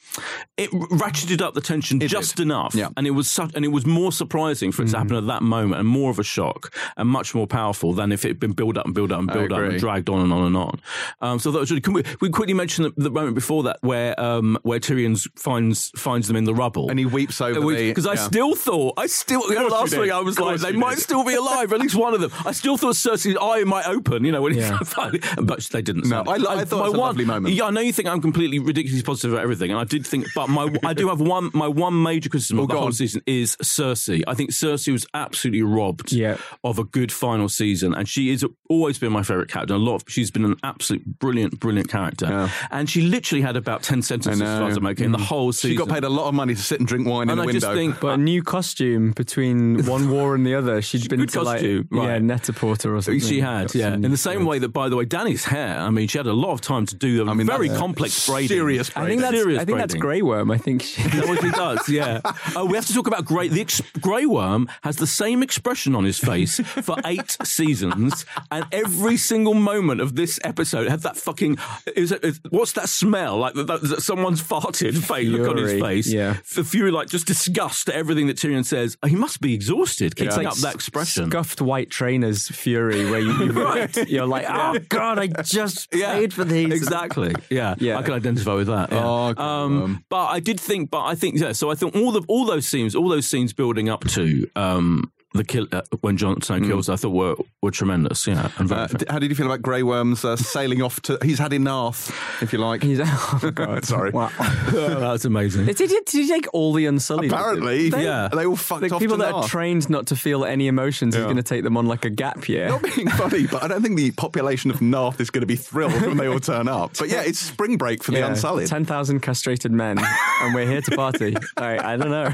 it 0.57 0.71
ratcheted 0.71 1.41
up 1.43 1.55
the 1.55 1.61
tension 1.61 2.01
just 2.01 2.41
enough, 2.41 2.75
Yeah. 2.75 2.89
and 2.97 3.07
it 3.07 3.11
was 3.13 3.31
such, 3.31 3.53
and 3.55 3.65
it 3.65 3.69
was 3.69 3.87
more 3.87 4.13
surprising 4.13 4.73
for 4.73 4.83
it 4.83 4.89
to 4.89 4.99
happen 4.99 5.17
at 5.17 5.27
that 5.27 5.43
moment, 5.43 5.81
and 5.81 5.89
more 5.89 6.11
of 6.11 6.19
a 6.19 6.25
shock, 6.25 6.75
and 6.97 7.09
much 7.09 7.35
more 7.35 7.47
powerful 7.47 7.93
than 7.93 8.13
if 8.13 8.25
it 8.25 8.29
had 8.29 8.41
been 8.41 8.53
built 8.53 8.77
up 8.77 8.87
and 8.87 8.95
built 8.95 9.13
up 9.13 9.21
and 9.21 9.29
built 9.33 9.53
up 9.53 9.61
and 9.61 9.79
dragged 9.79 10.09
on 10.09 10.21
and 10.21 10.33
on 10.33 10.45
and 10.47 10.57
on. 10.57 10.81
Um, 11.21 11.39
so 11.39 11.51
that 11.53 11.59
was 11.61 11.71
really. 11.71 11.81
Can 11.81 11.93
we, 11.93 12.03
we 12.21 12.31
quickly 12.31 12.55
mention 12.55 12.85
the, 12.85 12.93
the 12.97 13.11
moment 13.11 13.35
before 13.35 13.63
that 13.65 13.79
where 13.83 14.19
um, 14.21 14.59
where 14.63 14.81
Tyrion 14.81 15.17
finds 15.39 15.91
finds 15.97 16.27
them 16.27 16.37
in 16.37 16.45
the 16.45 16.55
rubble, 16.55 16.89
And 16.91 16.99
he 16.99 17.07
weeps 17.07 17.41
over 17.41 17.61
because 17.61 18.07
I 18.07 18.15
yeah. 18.15 18.27
still 18.27 18.55
thought 18.55 18.95
I 18.97 19.07
still 19.07 19.43
you 19.49 19.55
know, 19.55 19.67
last 19.69 19.97
week. 19.97 20.11
I 20.11 20.21
was 20.21 20.39
like 20.39 20.61
they 20.61 20.73
you 20.73 20.79
might 20.79 20.97
did. 20.97 21.03
still 21.05 21.25
be 21.25 21.35
alive, 21.35 21.73
at 21.73 21.81
least 21.81 21.95
one 21.95 22.15
of 22.15 22.21
them. 22.21 22.31
I 22.45 22.53
still 22.53 22.66
thought 22.75 22.95
Cersei's 22.95 23.37
eye 23.41 23.65
might 23.65 23.87
open, 23.87 24.25
you 24.25 24.33
know, 24.33 24.43
when 24.43 24.55
Yeah. 24.55 24.79
he 25.13 25.19
but 25.43 25.63
they 25.71 25.83
didn't. 25.83 26.07
No, 26.07 26.25
So 26.25 26.31
I- 26.31 26.61
I 26.61 26.65
thought 26.65 26.87
it 26.87 26.91
was 26.91 26.95
a 26.95 26.97
lovely 26.97 27.25
moment. 27.25 27.55
Yeah, 27.55 27.65
I 27.67 27.71
know 27.71 27.81
you 27.81 27.93
think 27.93 28.09
I'm 28.09 28.21
completely 28.21 28.59
ridiculously 28.59 29.03
positive 29.05 29.33
about 29.33 29.43
everything, 29.43 29.71
and 29.71 29.79
I 29.79 29.85
did 29.85 30.07
think, 30.07 30.27
but 30.35 30.49
my 30.49 30.69
I 30.85 30.95
do 30.95 31.09
have 31.09 31.21
one 31.21 31.51
my 31.55 31.69
one 31.69 32.03
major 32.03 32.29
criticism 32.29 32.59
oh, 32.61 32.63
of 32.63 32.69
the 32.69 32.73
go 32.75 32.79
whole 32.79 32.87
on. 32.87 32.93
season 32.93 33.23
is 33.27 33.57
Cersei. 33.63 34.23
I 34.27 34.35
think 34.35 34.51
Cersei 34.51 34.93
was 34.93 35.07
absolutely 35.15 35.63
robbed 35.63 36.13
Yeah. 36.13 36.39
of 36.65 36.79
a 36.79 36.85
good 36.85 37.13
final 37.13 37.49
season, 37.49 37.95
and 37.95 38.09
she 38.09 38.31
has 38.31 38.45
always 38.69 38.99
been 38.99 39.13
my 39.13 39.23
favorite 39.23 39.51
character. 39.51 39.75
A 39.75 39.79
lot 39.79 39.97
of 39.97 40.05
she's 40.09 40.31
been 40.31 40.45
an 40.45 40.57
absolute 40.63 41.05
brilliant, 41.19 41.61
brilliant 41.61 41.89
character, 41.89 42.27
Yeah. 42.27 42.51
and 42.71 42.89
she 42.89 43.03
literally 43.03 43.43
had 43.43 43.57
about 43.57 43.83
ten 43.83 44.03
sentences 44.03 44.41
as 44.43 44.59
far 44.59 44.69
as 44.69 44.77
I'm 44.77 44.87
okay 44.87 45.05
in 45.05 45.13
the 45.13 45.19
mm. 45.19 45.23
whole 45.25 45.53
season. 45.53 45.71
She 45.71 45.77
got 45.77 45.89
paid 45.89 46.05
a 46.05 46.09
lot 46.09 46.29
of 46.29 46.35
money 46.35 46.55
to 46.55 46.61
sit 46.63 46.79
and 46.81 46.89
drink 46.89 47.07
wine 47.07 47.25
in 47.25 47.31
and 47.31 47.41
a 47.41 47.43
I 47.43 47.47
window. 47.47 47.61
just 47.61 47.73
think, 47.75 48.01
But 48.01 48.15
a 48.15 48.17
new 48.17 48.43
costume 48.43 49.13
between 49.13 49.85
one 49.87 50.11
war 50.15 50.35
and 50.35 50.47
the 50.47 50.55
other. 50.55 50.81
She'd 50.83 51.09
been 51.09 51.21
Good 51.21 51.29
to 51.31 51.39
costume, 51.45 51.89
like 51.91 52.01
right. 52.01 52.13
yeah, 52.13 52.19
Net-a-Porter 52.49 52.95
or 52.95 53.03
something. 53.03 53.21
She 53.21 53.41
had, 53.41 53.69
Got 53.69 53.75
yeah. 53.75 53.91
some 53.93 54.05
In 54.05 54.11
the 54.11 54.17
same 54.17 54.37
clothes. 54.39 54.47
way 54.47 54.59
that, 54.61 54.69
by 54.69 54.89
the 54.89 54.97
way, 54.97 55.05
Dany's 55.05 55.45
hair. 55.45 55.79
I 55.79 55.91
mean, 55.91 56.09
she 56.09 56.19
had 56.19 56.27
a 56.27 56.33
lot 56.33 56.53
of 56.53 56.61
time 56.61 56.87
to 56.87 56.95
do 56.95 57.25
the 57.25 57.31
I 57.31 57.35
mean, 57.35 57.47
very 57.47 57.69
complex 57.69 58.27
braiding. 58.29 58.49
serious 58.49 58.91
I 58.97 59.07
think 59.07 59.21
that's 59.21 59.37
Serious 59.37 59.61
I 59.61 59.65
think 59.65 59.79
that's. 59.79 59.95
Grey 59.95 60.23
Worm. 60.23 60.51
I 60.51 60.59
think 60.59 60.83
she, 60.83 61.03
That 61.09 61.29
what 61.29 61.43
he 61.43 61.51
does, 61.51 61.89
yeah. 61.89 62.21
Oh, 62.55 62.65
we 62.67 62.77
have 62.77 62.87
to 62.87 62.95
talk 62.95 63.07
about 63.07 63.25
Grey. 63.25 63.49
The 63.49 63.61
ex- 63.61 63.81
Grey 64.01 64.27
Worm 64.27 64.69
has 64.83 64.97
the 64.97 65.07
same 65.07 65.43
expression 65.43 65.95
on 65.95 66.05
his 66.05 66.19
face 66.19 66.61
for 66.61 66.97
eight 67.05 67.37
seasons, 67.45 68.25
and 68.51 68.67
every 68.73 69.17
single 69.17 69.55
moment 69.55 70.01
of 70.01 70.15
this 70.17 70.39
episode 70.45 70.89
had 70.89 71.01
that 71.01 71.17
fucking. 71.17 71.59
Is 71.95 72.13
it, 72.13 72.25
is, 72.25 72.41
what's 72.51 72.73
that 72.73 72.89
smell? 72.89 73.39
Like 73.39 73.55
that, 73.55 73.67
that 73.67 74.03
someone's 74.03 74.43
farted 74.43 74.97
face 75.09 75.29
look 75.29 75.49
on 75.49 75.57
his 75.57 75.81
face. 75.81 76.07
yeah. 76.13 76.37
the 76.55 76.65
fury, 76.65 76.91
like 76.91 77.09
just 77.09 77.27
disgust 77.27 77.89
at 77.89 77.95
everything 77.95 78.27
that 78.29 78.37
Tyrion 78.37 78.65
says. 78.65 78.97
Oh, 79.03 79.07
he 79.09 79.17
must 79.17 79.41
be 79.41 79.55
exhausted 79.55 80.15
keeping 80.17 80.37
like 80.37 80.47
up 80.47 80.57
that 80.57 80.75
expression. 80.75 81.31
scuffed 81.31 81.61
white 81.61 81.91
trainers 81.91 82.36
fury 82.49 83.11
where 83.11 83.21
you, 83.21 83.33
you 83.45 83.89
you're 84.07 84.27
like, 84.27 84.47
oh 84.49 84.79
god, 84.89 85.19
I 85.19 85.29
just 85.43 85.91
paid 85.91 86.33
for 86.33 86.45
these. 86.45 86.73
Exactly. 86.73 87.35
Yeah. 87.51 87.75
Yeah. 87.79 87.99
I 87.99 88.03
can 88.03 88.15
identify 88.15 88.55
with 88.55 88.69
that. 88.69 88.93
yeah. 88.93 89.05
Oh, 89.05 89.35
God, 89.35 89.39
um, 89.39 89.83
um. 89.83 90.05
but 90.09 90.27
I 90.27 90.41
did 90.41 90.61
think, 90.61 90.91
but 90.91 91.05
I 91.05 91.15
think, 91.15 91.39
yeah. 91.39 91.53
So 91.53 91.71
I 91.71 91.75
think 91.75 91.95
all 91.97 92.13
the 92.13 92.23
all 92.29 92.45
those 92.45 92.67
scenes, 92.67 92.95
all 92.95 93.09
those 93.09 93.27
scenes 93.27 93.53
building 93.53 93.89
up 93.89 94.05
to 94.09 94.49
um, 94.57 95.13
the 95.37 95.45
kill 95.45 95.67
uh, 95.73 95.83
when 96.01 96.17
Jon 96.17 96.41
Snow 96.43 96.61
kills, 96.61 96.89
I 96.89 96.97
thought 96.97 97.11
were 97.11 97.35
were 97.63 97.71
tremendous. 97.71 98.27
Yeah. 98.27 98.51
And 98.59 98.69
very 98.69 98.81
Uh, 98.83 98.87
d- 98.89 99.07
how 99.09 99.19
did 99.19 99.31
you 99.31 99.37
feel 99.37 99.47
about 99.47 99.63
Grey 99.63 99.83
Worms 99.83 100.25
uh, 100.25 100.37
sailing 100.37 100.83
off 100.83 101.01
to? 101.03 101.19
He's 101.23 101.39
had 101.39 101.53
enough, 101.53 102.11
if 102.43 102.53
you 102.53 102.59
like. 102.59 102.83
He's, 102.83 103.01
oh 103.05 103.51
god, 103.55 103.85
Sorry. 103.93 104.11
Wow. 104.11 104.31
that's 104.71 105.25
amazing. 105.25 105.67
Did 105.67 105.79
he, 105.79 105.87
did 105.87 106.09
he 106.13 106.29
take 106.29 106.47
all 106.53 106.73
the 106.73 106.87
Unsullied? 106.87 107.33
Apparently, 107.33 107.91
They- 107.91 108.05
Yeah. 108.05 108.29
they 108.33 108.47
all 108.47 108.57
fucked 108.57 108.83
Like 108.83 108.93
off 108.93 109.01
people 109.01 109.17
to 109.19 109.23
that 109.25 109.33
are 109.35 109.45
trained 109.49 109.89
not 109.91 110.07
to 110.07 110.17
feel 110.17 110.45
any 110.45 110.67
emotions, 110.69 111.15
he's 111.15 111.21
Yeah. 111.21 111.27
going 111.27 111.37
to 111.37 111.43
take 111.43 111.63
them 111.65 111.77
on 111.77 111.87
like 111.87 112.05
a 112.05 112.11
gap 112.11 112.49
year. 112.49 112.69
Not 112.69 112.83
being 112.83 113.09
funny, 113.09 113.47
but 113.47 113.63
I 113.63 113.69
don't 113.69 113.83
think 113.83 113.97
the 113.97 114.11
population 114.13 114.71
of 114.71 114.81
Naath 114.81 115.21
is 115.21 115.31
going 115.31 115.43
to 115.43 115.47
be 115.47 115.57
thrilled 115.57 116.01
when 116.03 116.17
they 116.17 116.29
all 116.29 116.41
turn 116.41 116.69
up. 116.69 116.93
But 116.99 117.09
yeah, 117.09 117.23
it's 117.23 117.39
spring 117.39 117.77
break 117.77 118.03
for 118.03 118.13
the 118.13 118.27
Unsullied. 118.27 118.69
10,000 118.69 119.21
castrated 119.21 119.73
men, 119.73 119.99
and 120.43 120.55
we're 120.55 120.67
here 120.67 120.81
to 120.83 120.91
party. 120.97 121.37
I, 121.57 121.95
I 121.95 121.97
don't 121.97 122.11
know. 122.11 122.33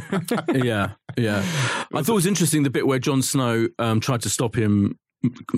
yeah. 0.65 0.93
Yeah. 1.17 1.41
I 1.95 2.01
thought 2.03 2.09
it 2.09 2.13
was 2.13 2.27
interesting 2.27 2.63
the 2.63 2.71
bit 2.71 2.87
where 2.87 2.92
Jon 2.99 3.23
Snow 3.23 3.69
um, 3.79 4.01
tried 4.01 4.23
to 4.23 4.29
stop 4.31 4.55
him 4.57 4.99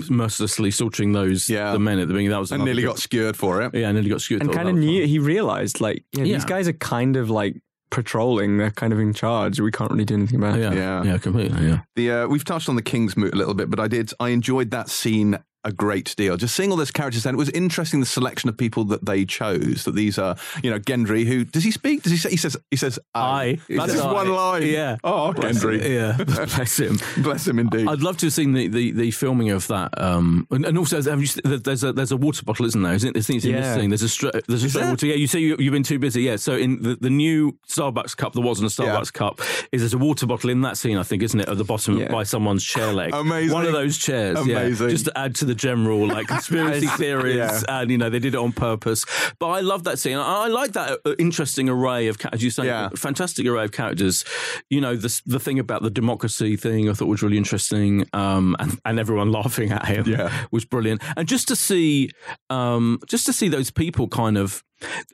mercilessly 0.09 0.71
slaughtering 0.71 1.11
those 1.13 1.49
Yeah. 1.49 1.71
the 1.71 1.79
men 1.79 1.99
at 1.99 2.07
the 2.07 2.13
beginning. 2.13 2.29
That 2.31 2.39
was 2.39 2.51
and 2.51 2.63
nearly 2.63 2.81
good- 2.83 2.89
got 2.89 2.99
skewered 2.99 3.35
for 3.37 3.61
it. 3.61 3.73
Yeah, 3.73 3.89
I 3.89 3.91
nearly 3.91 4.09
got 4.09 4.21
skewed. 4.21 4.41
and 4.41 4.51
kind 4.51 4.69
of 4.69 4.75
was 4.75 4.85
knew, 4.85 5.01
fun. 5.01 5.09
he 5.09 5.19
realized, 5.19 5.81
like, 5.81 6.03
yeah, 6.13 6.23
these 6.23 6.45
guys 6.45 6.67
are 6.67 6.73
kind 6.73 7.15
of 7.15 7.29
like 7.29 7.55
patrolling, 7.89 8.57
they're 8.57 8.71
kind 8.71 8.93
of 8.93 8.99
in 8.99 9.13
charge. 9.13 9.59
We 9.59 9.71
can't 9.71 9.91
really 9.91 10.05
do 10.05 10.15
anything 10.15 10.37
about 10.39 10.57
it. 10.59 10.61
Yeah, 10.63 10.73
Yeah. 10.73 11.03
yeah, 11.03 11.17
completely. 11.17 11.65
Yeah, 11.67 11.79
The 11.95 12.11
uh, 12.11 12.27
we've 12.27 12.43
touched 12.45 12.67
on 12.69 12.75
the 12.75 12.81
King's 12.81 13.15
Moot 13.15 13.33
a 13.33 13.37
little 13.37 13.53
bit, 13.53 13.69
but 13.69 13.79
I 13.79 13.87
did 13.87 14.11
I 14.19 14.29
enjoyed 14.29 14.71
that 14.71 14.89
scene 14.89 15.37
a 15.65 15.71
great 15.71 16.15
deal. 16.15 16.37
Just 16.37 16.55
seeing 16.55 16.71
all 16.71 16.77
those 16.77 16.91
characters, 16.91 17.25
and 17.25 17.35
it 17.35 17.37
was 17.37 17.49
interesting 17.49 17.99
the 17.99 18.05
selection 18.05 18.47
of 18.49 18.57
people 18.57 18.85
that 18.85 19.05
they 19.05 19.25
chose. 19.25 19.83
That 19.83 19.95
these 19.95 20.17
are, 20.17 20.35
you 20.63 20.71
know, 20.71 20.79
Gendry. 20.79 21.25
Who 21.25 21.43
does 21.43 21.63
he 21.63 21.71
speak? 21.71 22.03
Does 22.03 22.11
he 22.11 22.17
say? 22.17 22.29
He 22.29 22.37
says. 22.37 22.55
He 22.71 22.77
says. 22.77 22.99
I. 23.13 23.57
That's 23.67 23.93
says 23.93 24.03
one 24.03 24.29
line. 24.29 24.61
Yeah. 24.63 24.97
Oh, 25.03 25.33
Gendry. 25.35 25.81
Yeah, 25.89 26.23
bless 26.23 26.79
him. 26.79 26.99
Bless 27.23 27.47
him 27.47 27.59
indeed. 27.59 27.87
I'd 27.87 28.01
love 28.01 28.17
to 28.17 28.27
have 28.27 28.33
seen 28.33 28.53
the, 28.53 28.67
the, 28.67 28.91
the 28.91 29.11
filming 29.11 29.49
of 29.49 29.67
that. 29.67 29.99
Um, 29.99 30.47
and, 30.51 30.65
and 30.65 30.77
also, 30.77 31.01
have 31.01 31.21
you, 31.21 31.27
there's 31.43 31.83
a 31.83 31.91
there's 31.93 32.11
a 32.11 32.17
water 32.17 32.43
bottle, 32.43 32.65
isn't 32.65 32.81
there? 32.81 32.93
Isn't 32.93 33.15
it? 33.15 33.19
I 33.19 33.21
think 33.21 33.41
this 33.41 33.49
Yeah. 33.51 33.75
There's 33.87 34.01
a 34.03 34.09
stra- 34.09 34.41
there's 34.47 34.63
a 34.63 34.69
straight 34.69 34.81
there? 34.83 34.91
water. 34.91 35.05
Yeah, 35.07 35.15
you 35.15 35.27
say 35.27 35.39
you, 35.39 35.55
you've 35.59 35.73
been 35.73 35.83
too 35.83 35.99
busy. 35.99 36.21
Yeah. 36.23 36.35
So 36.35 36.55
in 36.55 36.81
the, 36.81 36.95
the 36.95 37.09
new 37.09 37.57
Starbucks 37.67 38.15
cup, 38.15 38.33
there 38.33 38.43
wasn't 38.43 38.71
a 38.71 38.81
Starbucks 38.81 39.11
cup. 39.13 39.41
Is 39.71 39.81
there's 39.81 39.93
a 39.93 39.97
water 39.97 40.25
bottle 40.27 40.49
in 40.49 40.61
that 40.61 40.77
scene? 40.77 40.97
I 40.97 41.03
think, 41.03 41.23
isn't 41.23 41.39
it, 41.39 41.49
at 41.49 41.57
the 41.57 41.63
bottom 41.63 41.97
Yeah. 41.97 42.11
by 42.11 42.23
someone's 42.23 42.63
chair 42.63 42.93
leg? 42.93 43.13
Amazing. 43.13 43.53
One 43.53 43.65
of 43.65 43.73
those 43.73 43.97
chairs. 43.97 44.37
Amazing. 44.39 44.87
Yeah. 44.87 44.91
Just 44.91 45.05
to 45.05 45.17
add 45.17 45.35
to 45.35 45.45
the 45.45 45.54
general 45.55 46.07
like 46.07 46.27
conspiracy 46.27 46.87
theories, 46.97 47.35
Yeah. 47.37 47.61
and 47.67 47.89
you 47.91 47.97
know 47.97 48.09
they 48.09 48.19
did 48.19 48.35
it 48.35 48.37
on 48.37 48.51
purpose. 48.51 49.05
But 49.39 49.47
I 49.47 49.61
love 49.61 49.83
that 49.85 49.99
scene. 49.99 50.17
I, 50.17 50.45
I 50.45 50.47
like 50.47 50.73
that 50.73 50.99
uh, 51.05 51.15
interesting 51.17 51.69
array 51.69 52.07
of, 52.07 52.17
as 52.31 52.43
you 52.43 52.49
say, 52.49 52.65
Yeah. 52.65 52.89
fantastic 52.95 53.45
array 53.47 53.63
of 53.65 53.71
characters. 53.71 54.23
You 54.69 54.81
know, 54.81 54.95
the 54.95 55.21
the 55.25 55.39
thing 55.39 55.59
about 55.59 55.81
the 55.81 55.89
democracy 55.89 56.55
thing 56.55 56.89
I 56.89 56.93
thought 56.93 57.07
was 57.07 57.21
really 57.23 57.37
interesting, 57.37 58.05
um, 58.13 58.55
and, 58.59 58.79
and 58.85 58.99
everyone 58.99 59.31
laughing 59.39 59.71
at 59.71 59.85
him 59.85 60.05
Yeah. 60.07 60.31
was 60.51 60.65
brilliant. 60.65 61.01
And 61.17 61.27
just 61.27 61.47
to 61.47 61.55
see, 61.55 62.11
um, 62.49 62.99
just 63.07 63.25
to 63.27 63.33
see 63.33 63.47
those 63.49 63.71
people 63.71 64.07
kind 64.07 64.37
of. 64.37 64.63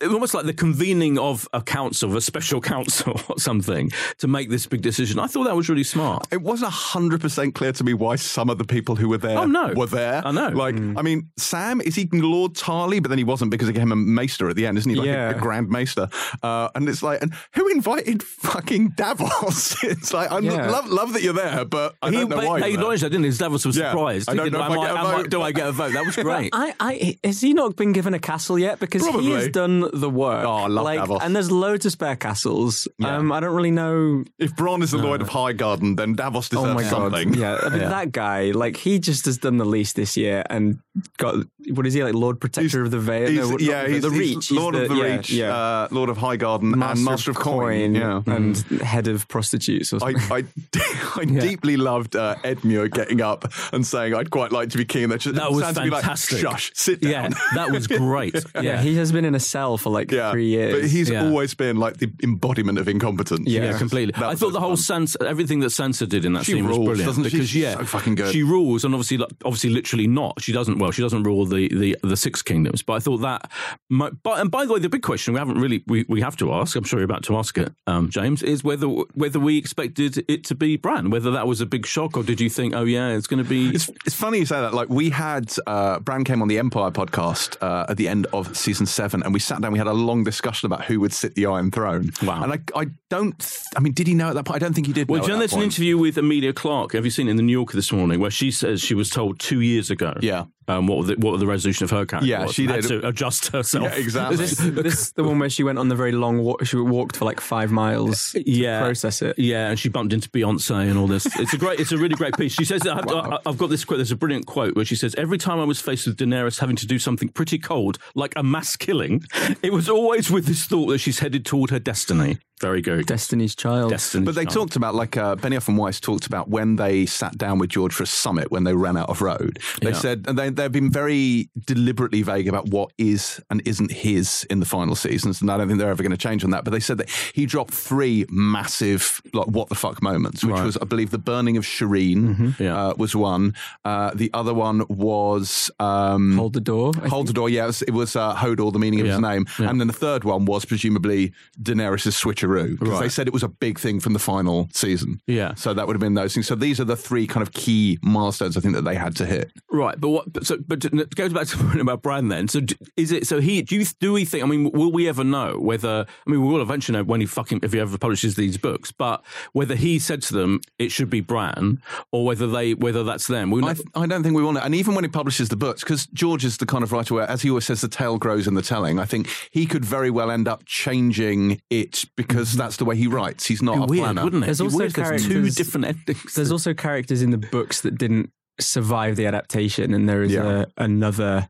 It 0.02 0.06
was 0.08 0.14
almost 0.14 0.34
like 0.34 0.46
the 0.46 0.54
convening 0.54 1.18
of 1.18 1.48
a 1.54 1.62
council, 1.62 2.16
a 2.18 2.22
special 2.22 2.62
council 2.76 3.20
or 3.30 3.40
something, 3.40 3.92
to 4.20 4.28
make 4.28 4.50
this 4.50 4.66
big 4.68 4.82
decision. 4.82 5.20
I 5.20 5.28
thought 5.28 5.46
that 5.46 5.56
was 5.56 5.70
really 5.70 5.84
smart. 5.84 6.28
It 6.32 6.42
wasn't 6.42 6.72
hundred 6.72 7.22
percent 7.22 7.56
clear 7.56 7.72
to 7.74 7.84
me 7.84 7.94
why 7.94 8.16
some 8.16 8.50
of 8.50 8.58
the 8.58 8.66
people 8.66 8.96
who 8.96 9.10
were 9.10 9.18
there 9.18 9.38
Oh, 9.38 9.46
no. 9.46 9.74
were 9.76 9.86
there. 9.88 10.22
I 10.26 10.32
know. 10.32 10.50
Like, 10.50 10.76
I 10.76 11.02
mean, 11.02 11.30
Sam 11.38 11.82
is 11.82 11.96
he 11.96 12.08
Lord 12.12 12.54
Tarley, 12.54 13.02
but 13.02 13.10
then 13.10 13.18
he 13.18 13.24
wasn't 13.24 13.52
because 13.52 13.68
he 13.68 13.74
became 13.74 13.92
a 13.92 13.96
maester 13.96 14.50
at 14.50 14.56
the 14.56 14.66
end, 14.68 14.78
isn't 14.78 14.90
he? 14.90 14.96
Like 14.96 15.08
a- 15.08 15.12
Yeah. 15.12 15.30
a, 15.32 15.40
Grand 15.40 15.70
Maester. 15.70 16.08
Uh, 16.44 16.70
and 16.76 16.88
it's 16.90 17.02
like, 17.04 17.22
and 17.22 17.34
who 17.56 17.68
invited 17.70 18.22
fucking 18.24 18.90
Davos? 18.98 19.84
it's 19.84 20.14
like, 20.14 20.32
I 20.32 20.40
Yeah. 20.40 20.70
love 20.70 20.88
love 20.88 21.14
that 21.14 21.22
you're 21.24 21.34
there, 21.34 21.66
but 21.66 21.96
I 22.02 22.10
he, 22.10 22.18
don't 22.18 22.30
know 22.30 22.36
but 22.38 22.46
why. 22.46 22.60
they 22.62 22.74
acknowledged 22.74 23.04
that, 23.04 23.10
didn't 23.10 23.26
he? 23.26 23.32
Davos 23.38 23.66
was 23.66 23.78
Yeah. 23.78 23.92
surprised. 23.92 24.30
I 24.30 24.34
don't 24.36 24.46
Thinking, 24.46 24.60
know 24.60 24.66
if 24.66 24.72
am 24.72 24.80
I 24.80 24.86
get 24.88 24.96
a 24.96 25.00
I- 25.00 25.16
vote. 25.18 25.30
do 25.30 25.42
I 25.42 25.52
get 25.52 25.68
a 25.68 25.72
vote? 25.72 25.94
That 25.94 26.06
was 26.06 26.16
great. 26.28 26.50
I, 26.54 26.74
I, 26.80 27.18
has 27.24 27.42
he 27.42 27.54
not 27.54 27.76
been 27.76 27.92
given 27.94 28.14
a 28.14 28.20
castle 28.20 28.60
yet? 28.60 28.80
Because 28.80 29.04
he 29.06 29.12
Probably. 29.12 29.32
has 29.32 29.50
done 29.62 29.90
the 29.94 30.10
work. 30.10 30.46
Oh, 30.46 30.52
I 30.52 30.68
love 30.68 30.86
like, 30.86 31.00
Davos. 31.00 31.22
And 31.22 31.36
there's 31.36 31.52
loads 31.52 31.86
of 31.86 31.92
spare 31.92 32.16
castles. 32.16 32.88
Um, 33.04 33.32
I 33.32 33.40
don't 33.40 33.56
really 33.56 33.72
know. 33.72 34.24
If 34.40 34.56
Bronn 34.56 34.82
is 34.84 34.92
the 34.92 34.98
Lord 34.98 35.22
of 35.22 35.30
Highgarden, 35.30 35.98
then 35.98 36.14
Davos 36.14 36.50
deserves 36.50 36.70
Oh 36.70 36.74
my 36.74 36.82
god! 36.82 36.90
something. 36.90 37.34
Yeah, 37.34 37.60
I 37.64 37.70
mean, 37.70 37.80
that 37.80 38.12
guy, 38.12 38.52
like, 38.52 38.78
he 38.78 39.00
just 39.00 39.26
has 39.26 39.38
done 39.38 39.58
the 39.58 39.66
least 39.66 39.96
this 39.96 40.18
year 40.18 40.44
and 40.50 40.80
got 41.18 41.46
what 41.70 41.86
is 41.86 41.94
he 41.94 42.04
like, 42.04 42.14
Lord 42.14 42.40
Protector 42.40 42.82
of 42.84 42.92
the 42.92 43.00
Vale? 43.00 43.32
No, 43.32 43.50
not 43.52 43.62
yeah, 43.62 43.84
the, 43.84 43.90
he's, 43.94 44.02
the 44.04 44.10
he's 44.10 44.20
Reach. 44.20 44.48
He's 44.48 44.52
Lord 44.52 44.76
of 44.76 44.90
the 44.90 44.96
yeah, 44.96 45.16
Reach, 45.18 45.30
yeah. 45.32 45.56
Uh, 45.56 45.88
Lord 45.92 46.10
of 46.10 46.18
Highgarden, 46.18 46.74
and 46.74 47.04
Master 47.06 47.32
of 47.32 47.38
Coin. 47.38 47.96
Yeah. 47.96 48.22
and 48.26 48.58
head 48.82 49.08
of 49.08 49.28
prostitutes 49.28 49.94
or 49.94 49.98
I, 50.04 50.14
something. 50.14 50.48
I, 51.18 51.22
I 51.22 51.26
deeply 51.26 51.78
loved 51.78 52.16
uh, 52.16 52.36
Edmure 52.44 52.90
getting 52.92 53.22
up 53.22 53.52
and 53.74 53.86
saying, 53.86 54.14
"I'd 54.16 54.30
quite 54.32 54.52
like 54.52 54.70
to 54.70 54.78
be 54.78 54.86
king." 54.86 55.04
And 55.04 55.12
that 55.14 55.34
That 55.36 55.52
was 55.52 55.64
Sansa 55.64 55.84
be 55.84 55.90
like, 55.90 56.02
fantastic. 56.02 56.40
Shush, 56.40 56.72
sit 56.76 57.02
down. 57.02 57.12
yeah, 57.12 57.30
that 57.56 57.72
was 57.72 57.88
great. 57.88 58.36
yeah, 58.62 58.82
he 58.82 58.96
has 58.96 59.12
been 59.12 59.26
in 59.26 59.36
a 59.36 59.40
cell 59.40 59.78
for 59.78 59.90
like 59.92 60.12
Yeah, 60.12 60.32
three 60.32 60.48
years. 60.48 60.74
but 60.82 60.90
he's 60.90 61.10
Yeah. 61.10 61.26
always 61.26 61.54
been 61.54 61.78
like 61.78 61.98
the 61.98 62.12
embodiment 62.24 62.78
of 62.80 62.88
incompetence. 62.88 63.48
Yeah, 63.48 63.66
Yeah, 63.72 63.78
completely. 63.78 64.14
I 64.16 64.36
thought 64.36 64.54
the 64.54 64.60
whole 64.60 64.76
fun. 64.78 65.06
Sansa, 65.06 65.24
everything 65.26 65.60
that 65.62 65.68
Sansa 65.68 66.08
did 66.08 66.26
in 66.26 66.34
that 66.34 66.46
She 66.46 66.54
scene 66.54 66.68
was 66.68 66.78
brilliant. 66.78 67.06
doesn't 67.06 67.24
she? 67.26 67.30
because 67.32 67.56
yeah, 67.56 67.76
so 67.78 67.86
fucking 67.86 68.16
good. 68.16 68.32
She 68.34 68.44
rules, 68.44 68.84
and 68.84 68.94
obviously, 68.94 69.20
obviously, 69.46 69.70
literally 69.70 70.08
not. 70.08 70.42
She 70.42 70.52
doesn't. 70.52 70.78
Well, 70.80 70.92
she 70.92 71.02
doesn't 71.02 71.24
rule 71.24 71.46
the, 71.52 71.68
the, 71.70 71.98
the 72.02 72.18
Six 72.18 72.42
Kingdoms. 72.42 72.82
But 72.82 72.94
I 72.94 73.00
thought 73.00 73.18
that, 73.18 73.52
might, 73.90 74.14
but, 74.24 74.40
and 74.40 74.50
by 74.50 74.66
the 74.66 74.74
way, 74.74 74.80
the 74.80 74.90
big 74.90 75.04
question 75.04 75.34
we 75.34 75.40
haven't 75.40 75.60
really, 75.60 75.84
we, 75.88 76.06
we 76.10 76.22
have 76.22 76.36
to 76.38 76.52
ask, 76.54 76.76
I'm 76.76 76.84
sure 76.84 77.00
you're 77.00 77.06
about 77.06 77.24
to 77.26 77.38
ask 77.38 77.58
it, 77.58 77.72
um, 77.88 78.10
James, 78.10 78.42
is 78.42 78.64
whether 78.64 78.88
whether 78.88 79.40
we 79.40 79.58
expected 79.58 80.26
it 80.28 80.44
to 80.46 80.56
be 80.56 80.78
Bran, 80.78 81.10
whether 81.10 81.32
that 81.32 81.48
was 81.48 81.62
a 81.62 81.66
big 81.66 81.86
shock 81.86 82.18
or 82.18 82.24
did 82.24 82.42
you 82.42 82.50
think, 82.50 82.74
oh 82.76 82.84
yeah, 82.84 83.10
it's 83.10 83.28
going 83.28 83.44
to 83.44 83.50
be. 83.50 83.70
It's, 83.70 83.90
it's 84.06 84.16
funny 84.16 84.40
you 84.40 84.46
say 84.46 84.60
that. 84.60 84.74
Like 84.74 84.90
we 84.90 85.10
had 85.10 85.54
uh, 85.68 86.00
Bran 86.00 86.24
came 86.24 86.42
on 86.42 86.48
the 86.48 86.58
Empire 86.58 86.92
podcast 86.92 87.58
uh, 87.62 87.86
at 87.90 87.98
the 87.98 88.08
end 88.08 88.28
of 88.34 88.56
season 88.56 88.86
seven, 88.86 89.24
and 89.24 89.34
we 89.34 89.40
sat 89.40 89.62
down. 89.62 89.72
We 89.72 89.78
had 89.78 89.88
a 89.88 89.94
long 89.94 90.24
discussion 90.24 90.66
about 90.66 90.86
who 90.86 91.00
would 91.00 91.14
sit 91.14 91.36
the 91.36 91.46
Iron 91.46 91.72
Throne. 91.72 92.12
Wow. 92.24 92.44
And 92.44 92.54
I, 92.54 92.60
I 92.76 92.88
don't. 93.10 93.38
th- 93.38 93.62
I 93.76 93.80
mean, 93.80 93.94
did 93.94 94.08
he 94.08 94.14
know 94.14 94.30
at 94.30 94.36
that 94.36 94.46
point? 94.46 94.56
I 94.56 94.60
don't 94.60 94.74
think 94.74 94.88
he 94.88 94.94
did. 94.94 95.10
Well, 95.10 95.20
know 95.20 95.26
do 95.26 95.28
you 95.28 95.34
at 95.34 95.38
know 95.38 95.42
that 95.42 95.52
there's 95.52 95.58
an 95.58 95.64
interview 95.64 95.98
with 95.98 96.18
Emilia 96.18 96.54
Clarke? 96.54 96.94
Have 96.94 97.06
you 97.06 97.12
seen 97.12 97.28
it 97.28 97.32
in 97.32 97.38
the 97.38 97.44
New 97.44 97.54
Yorker 97.54 97.76
this 97.76 97.92
morning 97.92 98.20
where 98.20 98.32
she 98.32 98.52
says 98.52 98.82
she 98.82 98.94
was 98.94 99.10
told 99.10 99.40
two 99.40 99.62
years 99.62 99.90
ago? 99.90 100.14
Yeah. 100.22 100.46
Um, 100.68 100.86
what, 100.88 101.08
the, 101.08 101.16
what 101.16 101.40
the 101.40 101.48
resolution 101.48 101.84
of 101.86 101.90
her 101.90 102.06
character 102.06 102.28
Yeah, 102.30 102.46
was. 102.46 102.54
she 102.54 102.68
Had 102.68 102.82
did. 102.82 103.02
to 103.02 103.08
adjust 103.08 103.48
herself. 103.48 103.84
Yeah, 103.92 103.96
exactly. 104.00 104.38
This, 104.38 104.58
this 104.58 105.12
the 105.12 105.24
one 105.24 105.40
where 105.40 105.50
she 105.50 105.64
went 105.64 105.80
on 105.80 105.90
the 105.90 105.96
very 105.96 106.12
long 106.12 106.38
walk. 106.40 106.64
She 106.66 106.78
walked 106.78 107.18
for 107.18 107.26
like 107.26 107.42
five 107.42 107.72
miles 107.72 108.32
to 108.34 108.50
Yeah. 108.50 108.82
process 108.82 109.22
it. 109.24 109.38
Yeah, 109.40 109.70
and 109.70 109.80
she 109.80 109.90
bumped 109.90 110.14
into 110.14 110.30
Beyonce 110.30 110.88
and 110.90 110.98
all 111.00 111.08
this. 111.08 111.26
It's 111.40 111.54
a 111.54 111.58
great, 111.58 111.80
it's 111.80 111.92
a 111.92 111.98
really 111.98 112.16
great 112.16 112.38
piece. 112.38 112.54
She 112.54 112.64
says, 112.66 112.86
I've, 112.88 113.08
I- 113.10 113.40
I've 113.46 113.58
got 113.58 113.70
this 113.72 113.84
quote. 113.84 113.98
There's 113.98 114.12
a 114.12 114.16
brilliant 114.16 114.46
quote 114.46 114.76
where 114.76 114.86
she 114.86 114.96
says, 114.96 115.16
"Every 115.16 115.38
time 115.40 115.60
I 115.60 115.64
was 115.64 115.82
faced 115.82 116.06
with 116.06 116.18
Daenerys 116.18 116.60
having 116.60 116.76
to 116.78 116.86
do 116.88 117.00
something 117.00 117.30
pretty 117.30 117.58
cold, 117.58 117.98
like 118.16 118.34
a 118.36 118.44
mass 118.44 118.76
killing, 118.76 119.24
it 119.64 119.74
was 119.74 119.90
always 119.90 120.30
with 120.30 120.46
this 120.46 120.66
thought 120.66 120.88
that 120.88 121.00
she's 121.00 121.20
headed 121.20 121.44
toward 121.46 121.72
her 121.72 121.80
destiny." 121.80 122.38
Very 122.62 122.82
good. 122.82 123.06
Destiny's 123.08 123.56
Child. 123.56 123.90
Destiny. 123.90 124.24
But 124.26 124.36
they 124.36 124.44
child. 124.46 124.54
talked 124.56 124.76
about, 124.76 124.96
like, 124.96 125.18
uh, 125.18 125.36
Benioff 125.36 125.68
and 125.68 125.78
Weiss 125.78 126.00
talked 126.00 126.28
about 126.28 126.50
when 126.50 126.76
they 126.76 127.06
sat 127.06 127.38
down 127.38 127.58
with 127.60 127.70
George 127.72 127.94
for 127.94 128.04
a 128.04 128.08
summit 128.08 128.52
when 128.52 128.64
they 128.64 128.74
ran 128.76 128.96
out 128.98 129.10
of 129.10 129.22
road. 129.22 129.60
They 129.82 129.90
Yeah. 129.90 129.96
said, 129.98 130.26
and 130.28 130.38
they, 130.38 130.50
they've 130.50 130.72
been 130.72 130.92
very 130.92 131.50
deliberately 131.66 132.22
vague 132.22 132.48
about 132.48 132.70
what 132.70 132.92
is 132.98 133.42
and 133.50 133.62
isn't 133.66 133.92
his 133.92 134.46
in 134.50 134.60
the 134.60 134.66
final 134.66 134.96
seasons. 134.96 135.42
And 135.42 135.50
I 135.52 135.58
don't 135.58 135.68
think 135.68 135.80
they're 135.80 135.90
ever 135.90 136.04
going 136.04 136.12
to 136.12 136.18
change 136.18 136.44
on 136.44 136.52
that. 136.52 136.64
But 136.64 136.72
they 136.72 136.80
said 136.80 136.98
that 137.00 137.10
he 137.34 137.46
dropped 137.46 137.74
three 137.74 138.26
massive, 138.30 139.22
like, 139.34 139.48
what 139.48 139.70
the 139.70 139.76
fuck 139.76 140.02
moments, 140.02 140.44
which 140.44 140.54
Right. 140.54 140.64
was, 140.66 140.78
I 140.78 140.86
believe, 140.86 141.10
the 141.10 141.18
burning 141.18 141.58
of 141.58 141.66
Shireen 141.66 142.60
Yeah. 142.60 142.78
uh, 142.90 142.94
was 142.98 143.16
one. 143.16 143.56
Uh, 143.84 144.12
the 144.14 144.30
other 144.34 144.54
one 144.54 144.84
was. 144.90 145.72
Um, 145.80 146.38
Hold 146.38 146.54
the 146.54 146.62
door. 146.62 146.92
I 147.02 147.08
Hold 147.08 147.28
the 147.28 147.34
door, 147.34 147.50
yeah, 147.50 147.64
it 147.64 147.68
was, 147.68 147.82
it 147.82 147.92
was 147.92 148.16
uh, 148.16 148.36
Hodor, 148.36 148.72
the 148.72 148.80
meaning 148.80 149.00
of 149.02 149.08
Yeah. 149.08 149.14
his 149.14 149.22
name. 149.22 149.46
Yeah. 149.60 149.70
And 149.70 149.80
then 149.80 149.88
the 149.88 149.94
third 149.94 150.24
one 150.24 150.46
was 150.46 150.64
presumably 150.66 151.34
Daenerys' 151.62 152.12
switcheroo. 152.12 152.51
Because 152.80 153.00
they 153.00 153.10
said 153.10 153.28
it 153.28 153.34
was 153.34 153.44
a 153.44 153.50
big 153.50 153.80
thing 153.80 154.00
from 154.00 154.14
the 154.14 154.20
final 154.20 154.70
season. 154.74 155.22
Yeah. 155.28 155.54
So 155.56 155.74
that 155.74 155.88
would 155.88 155.96
have 155.96 156.02
been 156.02 156.14
those 156.14 156.34
things. 156.34 156.48
So 156.48 156.56
these 156.56 156.80
are 156.80 156.86
the 156.86 156.96
three 156.96 157.28
kind 157.28 157.42
of 157.42 157.54
key 157.54 158.00
milestones 158.02 158.58
I 158.58 158.60
think 158.60 158.76
that 158.76 158.84
they 158.84 158.96
had 158.96 159.16
to 159.18 159.26
hit. 159.26 159.52
Right, 159.72 160.00
but 160.00 160.10
what? 160.10 160.34
But, 160.34 160.46
so, 160.46 160.58
but 160.66 160.82
to 160.82 160.90
go 160.90 161.30
back 161.30 161.48
to 161.48 161.58
the 161.58 161.64
point 161.64 161.82
about 161.82 162.02
Bran. 162.02 162.28
Then, 162.28 162.48
so 162.48 162.62
is 162.98 163.12
it? 163.12 163.28
So 163.28 163.40
he 163.40 163.62
do 163.62 163.76
you 163.76 163.86
do 164.00 164.14
we 164.14 164.26
think? 164.26 164.44
I 164.44 164.48
mean, 164.48 164.72
will 164.72 164.92
we 164.92 165.08
ever 165.10 165.24
know 165.24 165.58
whether? 165.60 166.06
I 166.28 166.30
mean, 166.30 166.42
we 166.42 166.48
will 166.52 166.62
eventually 166.62 166.98
know 166.98 167.04
when 167.04 167.20
he 167.20 167.26
fucking 167.26 167.62
if 167.64 167.74
he 167.74 167.80
ever 167.80 167.98
publishes 167.98 168.36
these 168.36 168.58
books. 168.58 168.92
But 168.92 169.24
whether 169.54 169.76
he 169.76 170.00
said 170.00 170.22
to 170.24 170.34
them 170.34 170.62
it 170.78 170.92
should 170.92 171.10
be 171.10 171.22
Bran, 171.22 171.82
or 172.12 172.26
whether 172.26 172.48
they 172.48 172.74
whether 172.74 173.04
that's 173.04 173.28
them. 173.28 173.52
We 173.52 173.64
I, 173.64 173.76
I 173.96 174.06
don't 174.06 174.24
think 174.24 174.36
we 174.36 174.44
want 174.44 174.56
know. 174.56 174.64
And 174.64 174.76
even 174.76 174.96
when 174.96 175.04
he 175.04 175.10
publishes 175.10 175.50
the 175.50 175.56
books, 175.56 175.84
because 175.84 176.08
George 176.08 176.46
is 176.46 176.58
the 176.58 176.66
kind 176.66 176.84
of 176.84 176.92
writer 176.92 177.14
where, 177.14 177.30
as 177.30 177.42
he 177.42 177.50
always 177.50 177.66
says, 177.66 177.82
the 177.82 177.88
tale 177.88 178.18
grows 178.18 178.48
in 178.48 178.54
the 178.54 178.62
telling. 178.62 179.00
I 179.00 179.06
think 179.06 179.30
he 179.52 179.66
could 179.66 179.86
very 179.86 180.10
well 180.10 180.32
end 180.32 180.48
up 180.48 180.66
changing 180.66 181.62
it 181.70 182.06
because 182.16 182.41
Mm-hmm. 182.50 182.58
that's 182.58 182.78
the 182.78 182.86
way 182.86 182.96
he 182.96 183.08
writes. 183.08 183.46
He's 183.46 183.62
not 183.62 183.78
a 183.78 183.86
weird, 183.86 184.04
planner. 184.04 184.24
wouldn't 184.24 184.44
it? 184.44 184.46
There's 184.48 184.60
It'd 184.60 184.72
be 184.72 184.74
also 184.74 184.78
weird 184.78 184.90
if 184.90 184.96
there's 184.96 185.28
two 185.28 185.50
different 185.52 185.86
endings. 185.86 186.34
There's 186.36 186.52
also 186.52 186.74
characters 186.74 187.22
in 187.22 187.30
the 187.32 187.38
books 187.38 187.82
that 187.82 187.98
didn't 187.98 188.32
survive 188.60 189.16
the 189.16 189.26
adaptation, 189.26 189.94
and 189.94 190.08
there 190.10 190.22
is 190.24 190.32
Yeah. 190.34 190.66
a, 190.78 190.84
another 190.84 191.48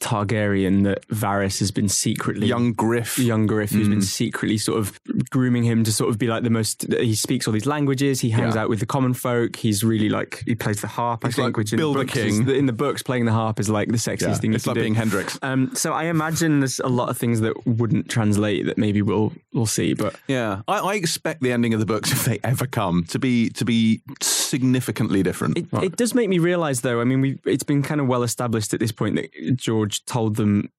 Targaryen 0.00 0.84
that 0.84 1.06
Varys 1.08 1.58
has 1.58 1.70
been 1.70 1.88
secretly 1.88 2.46
Young 2.46 2.72
Griff. 2.72 3.18
young 3.18 3.46
Griff 3.46 3.70
who's 3.70 3.86
Mm. 3.86 3.90
been 3.90 4.02
secretly 4.02 4.58
sort 4.58 4.78
of 4.78 4.98
grooming 5.30 5.64
him 5.64 5.84
to 5.84 5.92
sort 5.92 6.10
of 6.10 6.18
be 6.18 6.26
like 6.26 6.42
the 6.42 6.50
most. 6.50 6.86
He 7.00 7.14
speaks 7.14 7.46
all 7.46 7.52
these 7.52 7.66
languages. 7.66 8.20
He 8.20 8.30
hangs 8.30 8.54
Yeah. 8.54 8.62
out 8.62 8.68
with 8.68 8.80
the 8.80 8.86
common 8.86 9.14
folk. 9.14 9.56
He's 9.56 9.82
really 9.84 10.08
like 10.08 10.42
he 10.46 10.54
plays 10.54 10.80
the 10.80 10.86
harp. 10.86 11.24
He's 11.24 11.34
I 11.34 11.36
think, 11.36 11.46
like 11.46 11.56
which 11.56 11.72
in 11.72 11.78
Bill 11.78 11.92
the, 11.92 12.00
the 12.00 12.04
books 12.06 12.18
King. 12.18 12.48
in 12.50 12.66
the 12.66 12.72
books, 12.72 13.02
playing 13.02 13.24
the 13.26 13.32
harp 13.32 13.58
is 13.60 13.68
like 13.68 13.88
the 13.88 13.96
sexiest 13.96 14.20
Yeah, 14.22 14.34
thing. 14.34 14.54
it's 14.54 14.66
like 14.66 14.74
do. 14.74 14.80
being 14.80 14.94
Hendrix. 14.94 15.38
Um, 15.42 15.70
so 15.74 15.92
I 15.92 16.04
imagine 16.04 16.60
there's 16.60 16.80
a 16.80 16.88
lot 16.88 17.08
of 17.08 17.16
things 17.18 17.40
that 17.40 17.66
wouldn't 17.66 18.08
translate 18.08 18.66
that 18.66 18.78
maybe 18.78 19.02
we'll 19.02 19.32
we'll 19.52 19.66
see. 19.66 19.94
But 19.94 20.16
Yeah, 20.28 20.62
I, 20.68 20.78
I 20.78 20.94
expect 20.94 21.42
the 21.42 21.52
ending 21.52 21.74
of 21.74 21.80
the 21.80 21.86
books, 21.86 22.12
if 22.16 22.24
they 22.24 22.38
ever 22.44 22.66
come, 22.66 23.04
to 23.08 23.18
be 23.18 23.50
to 23.50 23.64
be 23.64 24.02
significantly 24.20 25.22
different. 25.22 25.58
It, 25.58 25.66
it 25.82 25.96
does 25.96 26.14
make 26.14 26.28
me 26.28 26.38
realize, 26.38 26.80
though. 26.82 27.00
I 27.00 27.04
mean, 27.04 27.20
we 27.20 27.38
it's 27.44 27.64
been 27.64 27.82
kind 27.82 28.00
of 28.00 28.06
well 28.06 28.22
established 28.22 28.72
at 28.74 28.80
this 28.80 28.92
point 28.92 29.16
that 29.16 29.56
George 29.56 29.85
told 29.88 30.36
them 30.36 30.70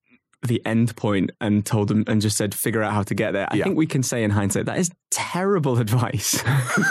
the 0.45 0.61
end 0.65 0.95
point 0.95 1.31
and 1.41 1.65
told 1.65 1.87
them 1.87 2.03
and 2.07 2.21
just 2.21 2.37
said 2.37 2.53
figure 2.53 2.83
out 2.83 2.93
how 2.93 3.01
to 3.03 3.15
get 3.15 3.31
there. 3.31 3.47
I 3.51 3.55
Yeah. 3.55 3.63
think 3.65 3.77
we 3.77 3.87
can 3.87 4.03
say 4.03 4.23
in 4.23 4.29
hindsight 4.31 4.65
that 4.67 4.77
is 4.77 4.91
terrible 5.09 5.77
advice. 5.85 6.41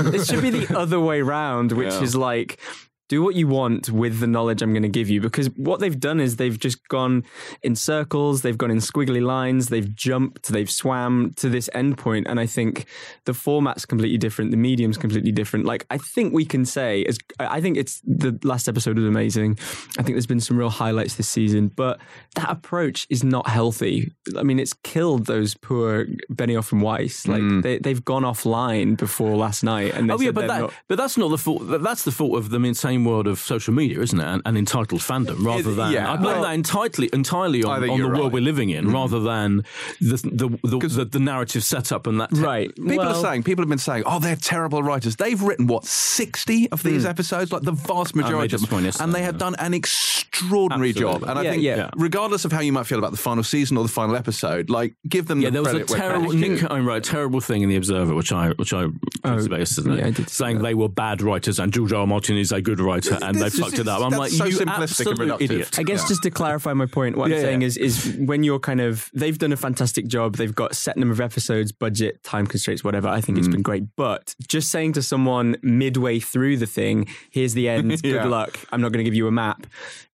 it 0.00 0.26
should 0.26 0.42
be 0.42 0.50
the 0.50 0.76
other 0.78 0.98
way 1.00 1.22
round, 1.22 1.72
which 1.72 1.92
Yeah. 1.94 2.02
is 2.02 2.16
like 2.16 2.58
do 3.08 3.22
what 3.22 3.34
you 3.34 3.46
want 3.46 3.90
with 3.90 4.18
the 4.18 4.26
knowledge 4.26 4.62
I'm 4.62 4.72
going 4.72 4.82
to 4.82 4.88
give 4.88 5.08
you. 5.08 5.20
Because 5.20 5.46
what 5.56 5.80
they've 5.80 5.98
done 5.98 6.20
is 6.20 6.36
they've 6.36 6.58
just 6.58 6.86
gone 6.88 7.24
in 7.62 7.76
circles, 7.76 8.42
they've 8.42 8.58
gone 8.58 8.70
in 8.70 8.78
squiggly 8.78 9.24
lines, 9.24 9.68
they've 9.68 9.94
jumped, 9.94 10.48
they've 10.48 10.70
swam 10.70 11.32
to 11.36 11.48
this 11.48 11.70
end 11.72 11.98
point. 11.98 12.26
And 12.26 12.40
I 12.40 12.46
think 12.46 12.86
the 13.24 13.34
format's 13.34 13.86
completely 13.86 14.18
different, 14.18 14.50
the 14.50 14.56
medium's 14.56 14.98
completely 14.98 15.32
different. 15.32 15.66
Like, 15.66 15.86
I 15.90 15.98
think 15.98 16.34
we 16.34 16.44
can 16.44 16.64
say, 16.64 17.04
as 17.04 17.18
I 17.38 17.60
think 17.60 17.76
it's 17.76 18.00
the 18.04 18.38
last 18.42 18.68
episode 18.68 18.96
was 18.96 19.06
amazing. 19.06 19.58
I 19.98 20.02
think 20.02 20.14
there's 20.14 20.26
been 20.26 20.40
some 20.40 20.56
real 20.56 20.70
highlights 20.70 21.14
this 21.14 21.28
season, 21.28 21.68
but 21.68 22.00
that 22.34 22.50
approach 22.50 23.06
is 23.10 23.22
not 23.22 23.48
healthy. 23.48 24.12
I 24.36 24.42
mean, 24.42 24.58
it's 24.58 24.72
killed 24.72 25.26
those 25.26 25.54
poor 25.54 26.06
Benioff 26.32 26.72
and 26.72 26.82
Weiss. 26.82 27.26
Like, 27.28 27.40
hmm. 27.40 27.60
they, 27.60 27.78
they've 27.78 28.04
gone 28.04 28.22
offline 28.22 28.96
before 28.96 29.36
last 29.36 29.62
night. 29.62 29.94
And 29.94 30.10
Oh 30.10 30.20
yeah, 30.20 30.30
but 30.30 30.46
that, 30.48 30.60
not- 30.60 30.74
but 30.88 30.98
that's 30.98 31.16
not 31.16 31.28
the 31.28 31.38
fault. 31.38 31.62
That's 31.64 32.04
the 32.04 32.12
fault 32.12 32.36
of 32.36 32.50
the 32.50 32.58
insane 32.96 33.10
world 33.10 33.26
of 33.26 33.38
social 33.38 33.74
media, 33.74 34.00
isn't 34.00 34.18
it? 34.18 34.24
And, 34.24 34.42
and 34.44 34.58
entitled 34.58 35.00
fandom, 35.00 35.44
rather 35.44 35.74
than 35.74 35.92
yeah. 35.92 36.12
I 36.12 36.16
blame 36.16 36.40
Well, 36.40 36.42
that 36.42 36.54
entirely 36.54 37.08
entirely 37.12 37.62
on, 37.62 37.74
on 37.74 37.80
the 37.80 37.94
you're 37.94 38.08
world 38.08 38.24
right. 38.24 38.32
we're 38.32 38.42
living 38.42 38.70
in, 38.70 38.86
mm-hmm. 38.86 38.94
rather 38.94 39.20
than 39.20 39.64
the 40.00 40.16
the 40.16 40.78
the, 40.78 40.88
the, 40.88 41.04
the 41.04 41.20
narrative 41.20 41.64
setup 41.64 42.06
and 42.06 42.20
that. 42.20 42.30
Right. 42.32 42.74
People 42.74 42.96
well, 42.98 43.16
are 43.16 43.22
saying, 43.22 43.42
people 43.42 43.62
have 43.62 43.68
been 43.68 43.78
saying, 43.78 44.04
oh, 44.06 44.18
they're 44.18 44.36
terrible 44.36 44.82
writers. 44.82 45.16
They've 45.16 45.40
written, 45.40 45.66
what, 45.66 45.84
60 45.84 46.70
of 46.72 46.82
these 46.82 47.04
mm. 47.04 47.08
episodes? 47.08 47.52
Like 47.52 47.62
the 47.62 47.72
vast 47.72 48.14
majority 48.14 48.54
of 48.54 48.68
them. 48.68 48.90
And 49.00 49.14
they 49.14 49.22
have 49.22 49.34
yeah. 49.34 49.38
done 49.38 49.54
an 49.58 49.74
extraordinary 49.74 50.90
Absolutely. 50.90 51.20
job. 51.20 51.30
And 51.30 51.38
I 51.38 51.42
Yeah, 51.42 51.50
think, 51.50 51.62
yeah. 51.62 51.90
regardless 51.96 52.44
of 52.44 52.52
how 52.52 52.60
you 52.60 52.72
might 52.72 52.86
feel 52.86 52.98
about 52.98 53.12
the 53.12 53.16
final 53.16 53.44
season 53.44 53.76
or 53.76 53.84
the 53.84 53.90
final 53.90 54.16
episode, 54.16 54.70
like, 54.70 54.94
give 55.08 55.26
them 55.26 55.40
Yeah, 55.40 55.50
the 55.50 55.62
there 55.62 55.62
was 55.62 55.72
a 55.72 55.84
terrible 55.84 56.30
credit's 56.30 56.62
Nick. 56.62 56.68
Cohen 56.68 56.84
wrote 56.84 57.06
a 57.06 57.10
terrible 57.10 57.40
thing 57.40 57.62
in 57.62 57.68
the 57.68 57.76
Observer, 57.76 58.14
which 58.14 58.32
I 58.32 58.50
which 58.50 58.72
I 58.72 58.86
posted 59.22 59.46
about 59.46 59.58
yesterday, 59.60 59.96
yeah, 59.96 60.06
I 60.06 60.10
did 60.10 60.28
see 60.28 60.46
saying 60.46 60.62
they 60.62 60.74
were 60.74 60.88
bad 60.88 61.22
writers 61.22 61.58
and 61.58 61.72
George 61.72 61.92
R. 61.92 62.00
R. 62.00 62.06
Martin 62.06 62.36
is 62.36 62.52
a 62.52 62.60
good 62.60 62.80
writer 62.86 63.18
and 63.20 63.36
they 63.36 63.44
This 63.44 63.54
is- 63.54 63.60
fucked 63.60 63.78
it 63.78 63.88
up. 63.88 64.00
I'm 64.02 64.10
like, 64.18 64.30
so 64.30 64.44
you 64.46 64.56
simplistic 64.56 64.60
and 64.60 64.70
absolute 64.82 65.18
reductive. 65.18 65.40
idiot. 65.42 65.78
I 65.78 65.82
guess 65.82 66.02
Yeah. 66.02 66.08
just 66.08 66.22
to 66.22 66.30
clarify 66.30 66.72
my 66.72 66.86
point, 66.86 67.16
what 67.16 67.28
Yeah, 67.30 67.36
I'm 67.36 67.42
saying 67.42 67.60
yeah. 67.62 67.66
is 67.66 67.76
is 67.76 68.16
when 68.18 68.42
you're 68.42 68.58
kind 68.58 68.80
of 68.80 69.10
they've 69.12 69.36
done 69.38 69.52
a 69.52 69.56
fantastic 69.56 70.06
job, 70.06 70.36
they've 70.36 70.54
got 70.54 70.74
set 70.76 70.96
number 70.96 71.12
of 71.12 71.20
episodes, 71.20 71.72
budget, 71.72 72.22
time 72.22 72.46
constraints, 72.46 72.82
whatever. 72.84 73.08
I 73.08 73.20
think 73.20 73.38
it's 73.38 73.48
mm. 73.48 73.52
been 73.52 73.62
great. 73.62 73.84
But 73.96 74.34
just 74.48 74.70
saying 74.70 74.92
to 74.94 75.02
someone 75.02 75.56
midway 75.62 76.20
through 76.20 76.56
the 76.58 76.66
thing, 76.66 77.08
here's 77.30 77.54
the 77.54 77.68
end, 77.68 78.00
good 78.02 78.26
luck. 78.26 78.58
I'm 78.72 78.80
not 78.80 78.92
going 78.92 79.04
to 79.04 79.08
give 79.08 79.14
you 79.14 79.26
a 79.26 79.32
map 79.32 79.66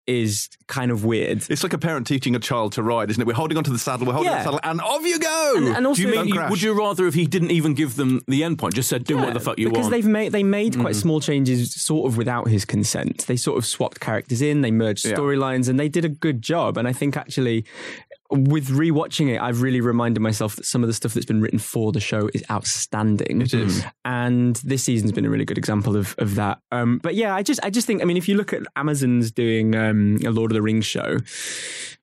is 0.07 0.49
kind 0.67 0.91
of 0.91 1.05
weird. 1.05 1.45
It's 1.49 1.63
like 1.63 1.73
a 1.73 1.79
parent 1.79 2.07
teaching 2.07 2.35
a 2.35 2.39
child 2.39 2.73
to 2.73 2.83
ride, 2.83 3.11
isn't 3.11 3.21
it? 3.21 3.27
We're 3.27 3.35
holding 3.35 3.57
onto 3.57 3.71
the 3.71 3.79
saddle, 3.79 4.07
we're 4.07 4.15
holding 4.15 4.33
Yeah. 4.33 4.39
the 4.39 4.45
saddle, 4.45 4.61
and 4.65 4.81
off 4.81 5.05
you 5.05 5.19
go. 5.19 5.55
And, 5.57 5.69
and 5.69 5.87
also 5.87 6.03
Do 6.03 6.09
you 6.09 6.15
mean 6.15 6.29
you- 6.29 6.43
would 6.51 6.61
you 6.61 6.73
rather 6.73 7.07
if 7.07 7.15
he 7.15 7.27
didn't 7.27 7.53
even 7.53 7.75
give 7.75 7.97
them 7.97 8.21
the 8.27 8.43
end 8.43 8.59
point, 8.59 8.75
just 8.75 8.89
said 8.89 9.05
do 9.05 9.17
what 9.17 9.33
the 9.35 9.41
fuck 9.41 9.59
you 9.59 9.69
because 9.69 9.85
want? 9.85 9.91
Because 9.93 10.05
they've 10.05 10.13
made 10.13 10.33
they 10.33 10.43
made 10.43 10.75
quite 10.75 10.93
mm-hmm. 10.93 11.01
small 11.01 11.21
changes 11.21 11.73
sort 11.75 12.11
of 12.11 12.17
without 12.17 12.49
his 12.49 12.65
consent. 12.65 13.27
They 13.27 13.37
sort 13.37 13.59
of 13.59 13.67
swapped 13.67 14.01
characters 14.01 14.43
in, 14.43 14.63
they 14.63 14.71
merged 14.71 15.05
Yeah. 15.05 15.15
storylines, 15.15 15.69
and 15.69 15.79
they 15.79 15.89
did 15.89 16.05
a 16.05 16.09
good 16.09 16.43
job. 16.43 16.77
And 16.77 16.89
I 16.89 16.93
think 16.93 17.17
actually. 17.17 17.65
With 18.33 18.69
rewatching 18.69 19.35
it, 19.35 19.41
I've 19.41 19.61
really 19.61 19.81
reminded 19.81 20.21
myself 20.21 20.57
that 20.57 20.65
some 20.65 20.83
of 20.83 20.89
the 20.89 20.95
stuff 20.95 21.13
that's 21.13 21.27
been 21.27 21.43
written 21.43 21.59
for 21.59 21.93
the 21.93 22.01
show 22.01 22.31
is 22.33 22.43
outstanding. 22.51 23.43
It 23.43 23.53
is. 23.53 23.85
and 24.05 24.57
this 24.57 24.83
season's 24.83 25.13
been 25.13 25.27
a 25.27 25.31
really 25.31 25.45
good 25.45 25.59
example 25.59 25.97
of 25.97 26.15
of 26.19 26.35
that. 26.37 26.59
Um, 26.71 26.99
but 27.03 27.15
yeah, 27.15 27.35
I 27.35 27.43
just 27.43 27.61
I 27.63 27.71
just 27.71 27.87
think 27.87 28.01
I 28.03 28.05
mean, 28.05 28.17
if 28.17 28.29
you 28.29 28.37
look 28.37 28.53
at 28.53 28.63
Amazon's 28.75 29.31
doing 29.31 29.75
um, 29.77 30.19
a 30.25 30.31
Lord 30.31 30.51
of 30.51 30.55
the 30.55 30.63
Rings 30.63 30.87
show, 30.87 31.19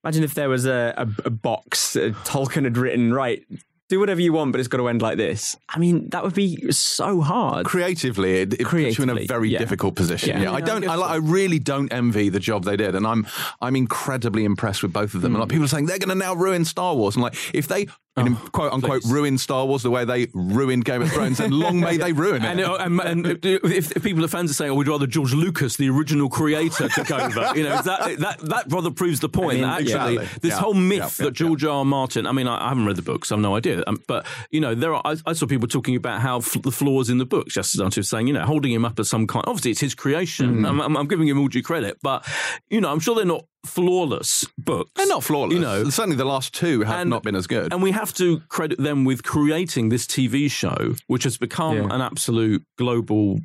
imagine 0.03 0.23
if 0.23 0.35
there 0.35 0.49
was 0.49 0.65
a, 0.65 0.93
a, 0.97 1.07
a 1.26 1.30
box 1.30 1.95
uh, 1.95 2.11
Tolkien 2.23 2.64
had 2.64 2.77
written 2.77 3.14
right. 3.14 3.43
Do 3.90 3.99
whatever 3.99 4.22
you 4.22 4.34
want, 4.34 4.52
but 4.52 4.60
it's 4.60 4.68
got 4.68 4.78
to 4.78 4.88
end 4.88 5.02
like 5.02 5.18
this. 5.18 5.57
I 5.68 5.80
mean, 5.80 6.10
that 6.10 6.24
would 6.24 6.36
be 6.36 6.72
so 6.72 7.22
hard. 7.22 7.66
creatively, 7.66 8.41
it, 8.41 8.53
it 8.53 8.68
puts 8.68 8.98
you 8.98 9.03
in 9.03 9.10
a 9.10 9.26
very 9.26 9.49
yeah. 9.49 9.57
difficult 9.57 9.95
position. 9.95 10.30
Yeah. 10.30 10.41
Yeah, 10.44 10.52
I 10.52 10.60
Yeah, 10.60 10.64
I 10.64 10.68
don't. 10.68 10.88
I, 10.88 10.95
li- 10.95 11.03
I 11.03 11.16
really 11.16 11.57
don't 11.60 11.91
envy 11.91 12.30
the 12.30 12.40
job 12.40 12.66
they 12.66 12.78
did, 12.78 12.94
and 12.95 13.07
I'm 13.07 13.26
I'm 13.61 13.76
incredibly 13.76 14.45
impressed 14.45 14.84
with 14.84 14.94
both 14.94 15.16
of 15.16 15.22
them. 15.22 15.34
And 15.34 15.40
like 15.40 15.49
people 15.49 15.66
are 15.66 15.70
saying 15.70 15.88
they're 15.88 15.98
going 15.98 16.10
to 16.10 16.16
now 16.16 16.36
ruin 16.36 16.66
Star 16.66 16.95
Wars, 16.95 17.16
and 17.16 17.24
like 17.24 17.36
if 17.53 17.68
they 17.68 17.88
and 18.20 18.38
quote 18.52 18.74
unquote 18.74 19.03
ruin 19.06 19.38
Star 19.38 19.66
Wars 19.66 19.84
the 19.84 19.90
way 19.90 20.06
they 20.06 20.28
ruined 20.34 20.86
Game 20.86 21.02
of 21.02 21.11
Thrones, 21.11 21.40
and 21.40 21.53
long 21.53 21.80
may 21.80 21.98
they 22.06 22.11
ruin 22.11 22.44
it. 22.44 22.48
And, 22.48 22.60
uh, 22.60 22.76
and, 22.80 22.99
and 23.02 23.45
if, 23.45 23.95
if 23.95 24.03
people 24.03 24.24
are 24.26 24.28
fans 24.28 24.52
are 24.52 24.53
saying, 24.53 24.72
"Oh, 24.72 24.76
we'd 24.76 24.88
rather 24.88 25.07
George 25.07 25.34
Lucas, 25.34 25.78
the 25.78 25.90
original 25.90 26.30
creator, 26.30 26.90
took 26.90 27.11
over," 27.11 27.53
you 27.56 27.64
know, 27.64 27.82
that 27.82 28.18
that 28.20 28.40
that 28.40 28.66
rather 28.68 28.91
proves 28.91 29.20
the 29.20 29.30
point. 29.30 29.52
I 29.52 29.53
mean, 29.53 29.61
that 29.61 29.82
actually, 29.82 30.16
exactly. 30.18 30.40
this 30.41 30.52
Yeah. 30.52 30.60
whole 30.60 30.74
myth 30.74 30.98
Yeah, 30.98 31.03
yeah, 31.03 31.26
that 31.26 31.32
George 31.32 31.64
R. 31.64 31.70
R. 31.80 31.86
Martin. 31.86 32.26
I 32.28 32.32
mean, 32.32 32.48
I, 32.48 32.66
I 32.66 32.70
haven't 32.70 32.86
read 32.86 32.98
the 32.98 33.02
books, 33.02 33.30
so 33.30 33.36
I 33.36 33.38
have 33.38 33.44
no 33.44 33.56
idea. 33.56 33.78
Um, 33.88 33.97
but 34.07 34.26
you 34.51 34.60
know, 34.61 34.76
there 34.76 34.93
are. 34.93 35.01
I, 35.06 35.15
I 35.26 35.34
saw 35.34 35.45
people 35.47 35.68
talking 35.68 35.95
about 35.95 36.22
how 36.22 36.38
f- 36.38 36.57
the 36.61 36.72
flaws 36.72 37.10
in 37.10 37.18
the 37.18 37.26
books, 37.26 37.53
just 37.53 37.80
as 37.80 38.10
saying, 38.10 38.27
you 38.27 38.34
know, 38.34 38.45
holding 38.45 38.72
him 38.72 38.85
up 38.85 38.99
as 38.99 39.10
some 39.10 39.27
kind. 39.27 39.43
Obviously, 39.47 39.72
it's 39.72 39.80
his 39.81 39.95
creation. 39.95 40.65
I'm, 40.65 40.80
I'm, 40.81 40.95
I'm 40.97 41.07
giving 41.07 41.27
him 41.27 41.39
all 41.39 41.47
due 41.47 41.64
credit, 41.64 41.97
but 42.01 42.26
you 42.69 42.81
know, 42.81 42.91
I'm 42.91 42.99
sure 42.99 43.15
they're 43.15 43.26
not 43.26 43.45
flawless 43.65 44.45
books. 44.57 44.91
They're 44.95 45.07
not 45.07 45.23
flawless. 45.23 45.53
You 45.53 45.60
know, 45.60 45.89
certainly 45.89 46.15
the 46.18 46.26
last 46.26 46.53
two 46.53 46.81
have 46.81 47.01
And- 47.01 47.10
not 47.10 47.23
been 47.23 47.35
as 47.35 47.47
good. 47.47 47.72
and 47.73 47.81
we 47.84 47.91
have 47.91 48.14
to 48.15 48.39
credit 48.49 48.77
them 48.80 49.06
with 49.06 49.23
creating 49.23 49.89
this 49.89 50.06
TV 50.06 50.49
show, 50.49 50.95
which 51.07 51.23
has 51.23 51.38
become 51.38 51.76
Yeah. 51.77 51.88
an 51.95 52.01
absolute 52.01 52.64
global 52.77 53.39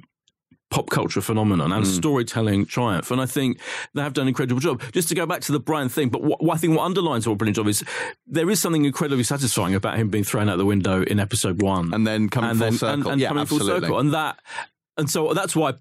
pop 0.74 0.90
culture 0.90 1.20
phenomenon 1.20 1.70
and 1.70 1.86
hmm. 1.86 1.92
storytelling 1.92 2.66
triumph. 2.66 3.12
And 3.12 3.20
I 3.20 3.26
think 3.26 3.60
they 3.94 4.02
have 4.02 4.12
done 4.12 4.22
an 4.22 4.28
incredible 4.28 4.60
job. 4.60 4.82
Just 4.90 5.08
to 5.08 5.14
go 5.14 5.24
back 5.24 5.40
to 5.42 5.52
the 5.52 5.60
Brian 5.60 5.88
thing, 5.88 6.08
but 6.08 6.20
what, 6.20 6.42
what 6.42 6.54
I 6.54 6.56
think 6.58 6.76
what 6.76 6.84
underlines 6.84 7.28
what 7.28 7.34
a 7.34 7.36
brilliant 7.36 7.54
job 7.54 7.68
is, 7.68 7.84
there 8.26 8.50
is 8.50 8.60
something 8.60 8.84
incredibly 8.84 9.22
satisfying 9.22 9.76
about 9.76 9.98
him 9.98 10.08
being 10.10 10.24
thrown 10.24 10.48
out 10.48 10.58
the 10.58 10.66
window 10.66 11.04
in 11.04 11.20
episode 11.20 11.62
one, 11.62 11.94
and 11.94 12.04
then 12.04 12.28
coming 12.28 12.50
and 12.50 12.58
full 12.58 12.66
then 12.66 12.78
circle. 12.78 12.92
and, 12.92 13.06
and 13.06 13.20
yeah, 13.20 13.28
coming 13.28 13.42
absolutely. 13.42 13.70
full 13.70 13.80
circle, 13.82 13.98
and 14.00 14.14
that, 14.14 14.40
and 14.96 15.08
so 15.08 15.32
that's 15.32 15.54
why. 15.54 15.74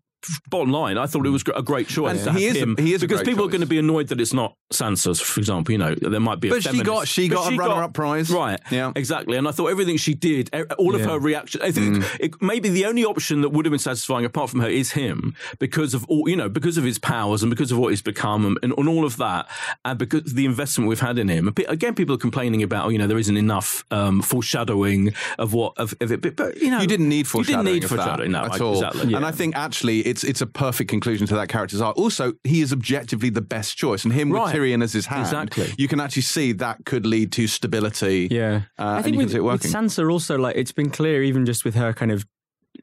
Bottom 0.49 0.71
line, 0.71 0.97
I 0.97 1.05
thought 1.05 1.25
it 1.25 1.29
was 1.29 1.43
a 1.55 1.61
great 1.61 1.87
choice. 1.87 2.25
And 2.25 2.33
to 2.33 2.39
he 2.39 2.45
have 2.45 2.55
is 2.55 2.61
him, 2.61 2.75
he 2.77 2.93
is 2.93 3.01
because 3.01 3.23
people 3.23 3.45
are 3.45 3.49
going 3.49 3.61
to 3.61 3.67
be 3.67 3.79
annoyed 3.79 4.07
that 4.09 4.19
it's 4.21 4.33
not 4.33 4.55
Sansa, 4.71 5.19
for 5.21 5.39
example. 5.39 5.71
You 5.71 5.77
know, 5.77 5.95
there 5.95 6.19
might 6.19 6.39
be. 6.39 6.47
A 6.49 6.51
But 6.51 6.63
she 6.63 6.81
got- 6.81 7.07
she 7.07 7.29
But 7.29 7.35
got 7.35 7.53
a 7.53 7.55
runner-up 7.57 7.93
prize. 7.93 8.29
right? 8.29 8.59
Yeah. 8.71 8.91
exactly. 8.95 9.37
And 9.37 9.47
I 9.47 9.51
thought 9.51 9.67
everything 9.67 9.97
she 9.97 10.13
did, 10.13 10.49
all 10.77 10.95
of 10.95 11.01
Yeah. 11.01 11.07
her 11.11 11.19
reaction. 11.19 11.61
I 11.61 11.71
think 11.71 11.97
Mm. 11.97 12.17
it, 12.19 12.41
maybe 12.41 12.69
the 12.69 12.85
only 12.85 13.03
option 13.05 13.41
that 13.41 13.49
would 13.49 13.65
have 13.65 13.71
been 13.71 13.79
satisfying 13.79 14.25
apart 14.25 14.49
from 14.49 14.61
her 14.61 14.69
is 14.69 14.91
him 14.91 15.35
because 15.59 15.93
of 15.93 16.05
all 16.05 16.27
you 16.29 16.35
know, 16.35 16.49
because 16.49 16.77
of 16.77 16.83
his 16.83 16.97
powers 16.99 17.43
and 17.43 17.49
because 17.49 17.71
of 17.71 17.77
what 17.77 17.89
he's 17.89 18.01
become 18.01 18.45
and, 18.45 18.57
and, 18.63 18.73
and 18.77 18.87
all 18.89 19.05
of 19.05 19.17
that, 19.17 19.47
and 19.85 19.99
because 19.99 20.33
the 20.33 20.45
investment 20.45 20.87
we've 20.89 20.99
had 20.99 21.19
in 21.19 21.27
him. 21.27 21.51
Again, 21.67 21.93
people 21.95 22.15
are 22.15 22.19
complaining 22.19 22.63
about, 22.63 22.85
oh, 22.85 22.89
you 22.89 22.97
know, 22.97 23.07
there 23.07 23.17
isn't 23.19 23.37
enough 23.37 23.83
um, 23.91 24.21
foreshadowing 24.21 25.13
of 25.39 25.53
what 25.53 25.73
of, 25.77 25.93
of 26.01 26.11
it, 26.11 26.21
but, 26.21 26.35
but 26.35 26.57
you 26.61 26.69
know, 26.69 26.79
You 26.81 26.87
didn't 26.87 27.09
need 27.09 27.17
You 27.19 27.23
foreshadowing 27.25 27.65
didn't 27.65 27.81
need 27.81 27.89
foreshadowing, 27.89 28.31
no, 28.31 28.45
at 28.45 28.53
I- 28.53 28.59
all. 28.63 28.73
exactly. 28.75 29.13
And 29.13 29.25
I 29.25 29.31
think 29.31 29.55
actually 29.55 30.01
it's 30.13 30.23
it's 30.23 30.41
a 30.41 30.45
perfect 30.47 30.89
conclusion 30.89 31.25
to 31.27 31.35
that 31.35 31.49
character's 31.49 31.81
arc. 31.81 31.97
Also, 31.97 32.33
he 32.43 32.61
is 32.61 32.71
objectively 32.71 33.29
the 33.29 33.41
best 33.55 33.77
choice, 33.77 34.03
and 34.05 34.13
him 34.13 34.31
Right. 34.31 34.43
with 34.45 34.53
Tyrion 34.53 34.81
as 34.83 34.93
his 34.93 35.07
hand, 35.07 35.23
Exactly. 35.49 35.73
you 35.77 35.87
can 35.87 35.99
actually 35.99 36.21
see 36.35 36.53
that 36.53 36.75
could 36.85 37.05
lead 37.05 37.31
to 37.33 37.47
stability. 37.47 38.27
Yeah, 38.31 38.61
Uh, 38.79 38.97
I 38.99 39.01
think 39.01 39.17
with, 39.17 39.33
with. 39.33 39.63
Sansa 39.63 40.09
also 40.11 40.37
like 40.37 40.55
it's 40.55 40.71
been 40.71 40.89
clear 40.89 41.23
even 41.23 41.45
just 41.45 41.65
with 41.65 41.75
her 41.75 41.91
kind 41.93 42.11
of 42.11 42.25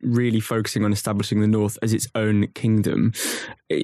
really 0.03 0.41
focusing 0.41 0.85
on 0.85 0.93
establishing 0.93 1.41
the 1.41 1.47
North 1.49 1.77
as 1.83 1.93
its 1.93 2.07
own 2.15 2.47
kingdom. 2.55 3.13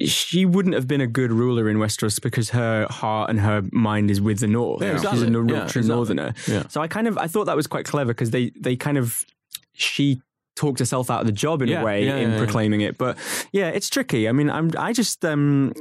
She 0.05 0.45
wouldn't 0.45 0.73
have 0.75 0.87
been 0.87 1.01
a 1.01 1.07
good 1.07 1.31
ruler 1.31 1.69
in 1.69 1.77
Westeros 1.77 2.21
because 2.21 2.49
her 2.51 2.87
heart 2.89 3.29
and 3.29 3.39
her 3.41 3.61
mind 3.71 4.09
is 4.09 4.19
with 4.21 4.39
the 4.39 4.47
North. 4.47 4.81
Yeah, 4.81 4.97
She's 5.11 5.21
a 5.21 5.29
Nor- 5.29 5.45
Yeah, 5.49 5.63
exactly. 5.63 5.87
Northerner. 5.87 6.33
Yeah. 6.47 6.63
So 6.69 6.81
I 6.81 6.87
kind 6.87 7.07
of 7.07 7.17
I 7.17 7.27
thought 7.27 7.45
that 7.45 7.55
was 7.55 7.67
quite 7.67 7.85
clever 7.85 8.13
because 8.13 8.31
they 8.31 8.51
they 8.59 8.75
kind 8.75 8.97
of 8.97 9.23
she 9.73 10.21
talked 10.57 10.79
herself 10.79 11.09
out 11.09 11.21
of 11.21 11.27
the 11.27 11.31
job 11.45 11.61
in 11.61 11.69
Yeah, 11.69 11.81
a 11.81 11.85
way 11.85 12.05
yeah, 12.05 12.15
in 12.17 12.29
yeah, 12.29 12.33
yeah. 12.35 12.43
proclaiming 12.43 12.81
it. 12.81 12.97
But 12.97 13.17
yeah, 13.53 13.69
it's 13.69 13.89
tricky. 13.89 14.27
I 14.27 14.31
mean, 14.33 14.49
I'm 14.49 14.71
I 14.77 14.91
just 14.91 15.23
um 15.23 15.71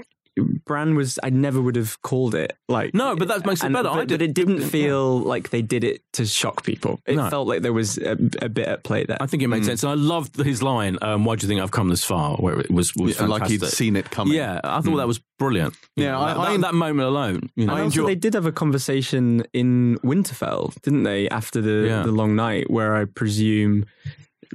Bran 0.66 0.94
was 0.97 1.19
I 1.23 1.31
never 1.31 1.62
would 1.62 1.77
have 1.77 2.03
called 2.03 2.35
it 2.35 2.53
like 2.69 2.93
No, 2.93 3.16
but 3.16 3.28
that 3.28 3.47
makes 3.47 3.62
it 3.62 3.66
and- 3.66 3.73
better. 3.73 3.89
But, 3.89 3.94
I 4.01 4.05
did- 4.05 4.09
but 4.19 4.23
it 4.23 4.35
didn't 4.35 4.61
feel 4.69 5.19
like 5.20 5.48
they 5.48 5.62
did 5.62 5.82
it 5.82 6.03
to 6.12 6.27
shock 6.27 6.62
people. 6.62 7.01
It 7.07 7.16
No. 7.16 7.31
felt 7.31 7.48
like 7.48 7.62
there 7.62 7.73
was 7.73 7.97
a, 7.97 8.19
a 8.43 8.51
bit 8.51 8.69
at 8.69 8.85
play 8.85 9.05
there. 9.07 9.16
I 9.19 9.24
think 9.27 9.43
it 9.43 9.47
makes 9.48 9.65
sense. 9.65 9.82
And 9.82 9.93
I 9.93 9.94
loved 9.94 10.36
his 10.36 10.62
line, 10.62 10.98
um, 11.01 11.24
why 11.24 11.36
do 11.36 11.44
you 11.47 11.48
think 11.48 11.62
I've 11.62 11.70
come 11.70 11.89
this 11.89 12.05
far? 12.05 12.36
Where 12.36 12.61
it 12.61 12.70
was, 12.70 12.94
was 12.97 13.19
Yeah, 13.19 13.28
like 13.28 13.47
he'd 13.48 13.62
seen 13.65 13.97
it 13.97 14.11
coming. 14.11 14.35
Yeah, 14.35 14.61
I 14.62 14.82
thought 14.82 14.97
that 14.97 15.07
was 15.09 15.20
brilliant. 15.39 15.74
You 15.97 16.05
Yeah, 16.05 16.11
know, 16.12 16.20
I- 16.20 16.27
that, 16.35 16.39
I- 16.39 16.53
that, 16.53 16.61
that 16.61 16.74
moment 16.74 17.09
alone. 17.09 17.48
You 17.57 17.65
know, 17.65 17.73
and 17.74 17.85
also, 17.85 18.05
they 18.07 18.15
did 18.15 18.35
have 18.35 18.44
a 18.44 18.53
conversation 18.53 19.43
in 19.55 19.97
Winterfell, 20.05 20.74
didn't 20.82 21.05
they? 21.05 21.31
After 21.31 21.62
the, 21.62 21.86
Yeah. 21.89 22.03
the 22.03 22.12
long 22.12 22.36
night, 22.36 22.70
where 22.70 22.94
I 22.94 23.07
presume 23.07 23.86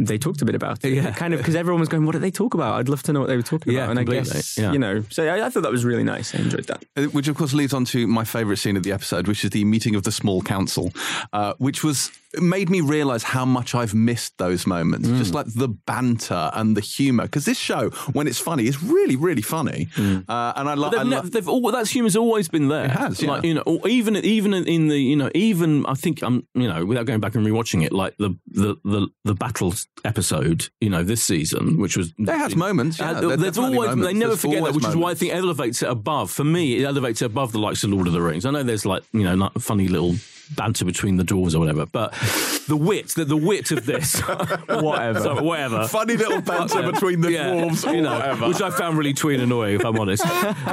they 0.06 0.18
talked 0.18 0.42
a 0.42 0.46
bit 0.46 0.56
about 0.56 0.84
it. 0.84 0.94
Yeah. 0.94 1.12
kind 1.12 1.34
of 1.34 1.40
because 1.40 1.56
everyone 1.56 1.80
was 1.80 1.90
going, 1.90 2.06
"What 2.06 2.14
did 2.14 2.22
they 2.22 2.32
talk 2.32 2.54
about?" 2.54 2.76
I'd 2.80 2.90
love 2.90 3.04
to 3.04 3.14
know 3.14 3.20
what 3.22 3.28
they 3.30 3.36
were 3.36 3.42
talking 3.44 3.74
Yeah, 3.74 3.84
about. 3.86 3.92
And 3.92 4.00
I 4.00 4.04
guess 4.04 4.58
Yeah. 4.58 4.72
you 4.74 4.80
know, 4.80 5.04
so 5.10 5.28
I, 5.28 5.46
I 5.46 5.50
thought 5.50 5.64
that 5.64 5.72
was 5.72 5.86
really 5.86 6.04
nice. 6.04 6.34
I 6.36 6.40
enjoyed 6.40 6.66
that. 6.66 6.84
Uh, 6.98 7.04
Which, 7.06 7.28
of 7.28 7.36
course, 7.36 7.54
leads 7.54 7.74
on 7.74 7.86
to 7.86 8.08
my 8.08 8.24
favourite 8.24 8.58
scene 8.60 8.78
of 8.78 8.84
the 8.84 8.92
episode, 8.92 9.28
which 9.28 9.44
is 9.44 9.52
the 9.52 9.64
meeting 9.66 9.96
of 9.96 10.04
the 10.04 10.12
small 10.12 10.42
council, 10.42 10.92
uh, 11.34 11.54
which 11.58 11.84
was 11.84 12.12
made 12.40 12.70
me 12.70 12.82
realise 12.82 13.24
how 13.24 13.46
much 13.46 13.76
I've 13.76 13.94
missed 13.94 14.38
those 14.38 14.66
moments. 14.68 15.08
Mm. 15.08 15.18
Just 15.18 15.34
like 15.34 15.48
the 15.54 15.68
banter 15.68 16.50
and 16.54 16.78
the 16.78 16.82
humour. 16.82 17.24
Because 17.26 17.46
this 17.46 17.58
show, 17.58 17.90
when 18.14 18.28
it's 18.28 18.40
funny, 18.40 18.68
is 18.68 18.82
really, 18.84 19.16
really 19.16 19.42
funny. 19.42 19.90
Uh, 19.98 20.54
and 20.56 20.70
I, 20.70 20.74
lo- 20.76 20.90
They've, 20.90 21.00
lo- 21.02 21.10
never, 21.10 21.30
they've 21.30 21.48
all, 21.48 21.72
that's 21.72 21.90
humor's 21.90 22.16
always 22.16 22.48
been 22.48 22.68
there. 22.68 22.86
It 22.86 22.92
has, 22.92 23.22
yeah. 23.22 23.32
Like, 23.32 23.44
you 23.44 23.54
know, 23.54 23.82
even 23.88 24.16
even 24.18 24.54
in 24.54 24.88
the 24.88 24.98
you 24.98 25.16
know, 25.16 25.30
even 25.36 25.86
I 25.86 25.94
think 25.94 26.22
I'm 26.22 26.48
you 26.54 26.68
know, 26.68 26.86
without 26.86 27.06
going 27.06 27.20
back 27.20 27.36
and 27.36 27.46
rewatching 27.46 27.84
it, 27.86 27.92
like 27.92 28.16
the 28.18 28.38
the 28.48 28.78
the, 28.84 29.08
the 29.26 29.34
battles 29.36 29.88
episode, 30.06 30.70
you 30.80 30.90
know, 30.90 31.04
this 31.04 31.24
season, 31.24 31.78
which 31.80 31.98
was 31.98 32.14
They 32.18 32.38
had 32.38 32.56
moments, 32.56 33.00
yeah, 33.00 33.12
Uh, 33.12 33.36
there's 33.36 33.58
always 33.58 33.90
moments. 33.90 34.06
they 34.08 34.14
never 34.14 34.30
There's 34.30 34.42
forget 34.42 34.64
that, 34.64 34.74
which 34.76 34.86
is 34.86 34.96
why 34.96 35.12
I 35.12 35.14
think 35.16 35.32
it 35.34 35.36
elevates 35.38 35.82
it 35.82 35.90
above. 35.90 36.32
For 36.32 36.44
me, 36.44 36.78
it 36.78 36.86
elevates 36.86 37.22
it 37.22 37.26
above 37.26 37.52
the 37.52 37.60
likes 37.60 37.84
of 37.84 37.90
Lord 37.92 38.08
of 38.08 38.14
the 38.14 38.22
Rings. 38.22 38.46
I 38.46 38.52
know 38.52 38.64
there's 38.64 38.86
like 38.86 39.04
you 39.12 39.24
know, 39.24 39.36
not 39.36 39.62
funny 39.62 39.88
little 39.88 40.16
banter 40.56 40.86
between 40.86 41.18
the 41.18 41.24
dwarves 41.24 41.56
or 41.56 41.60
whatever, 41.60 41.86
but 41.86 42.12
the 42.68 42.78
wit, 42.78 43.10
the, 43.16 43.26
the 43.26 43.38
wit 43.38 43.72
of 43.72 43.86
this, 43.86 44.20
Whatever. 44.70 45.20
So, 45.20 45.42
whatever. 45.44 45.88
funny 45.88 46.18
little 46.18 46.42
banter 46.42 46.92
between 46.92 47.22
the 47.22 47.32
Yeah. 47.32 47.50
dwarves, 47.50 47.94
you 47.94 48.02
know, 48.02 48.14
whatever. 48.14 48.48
which 48.48 48.62
I 48.62 48.70
found 48.70 48.98
really 48.98 49.14
twee 49.14 49.34
and 49.36 49.44
annoying, 49.44 49.76
if 49.76 49.86
I'm 49.86 50.00
honest. 50.00 50.24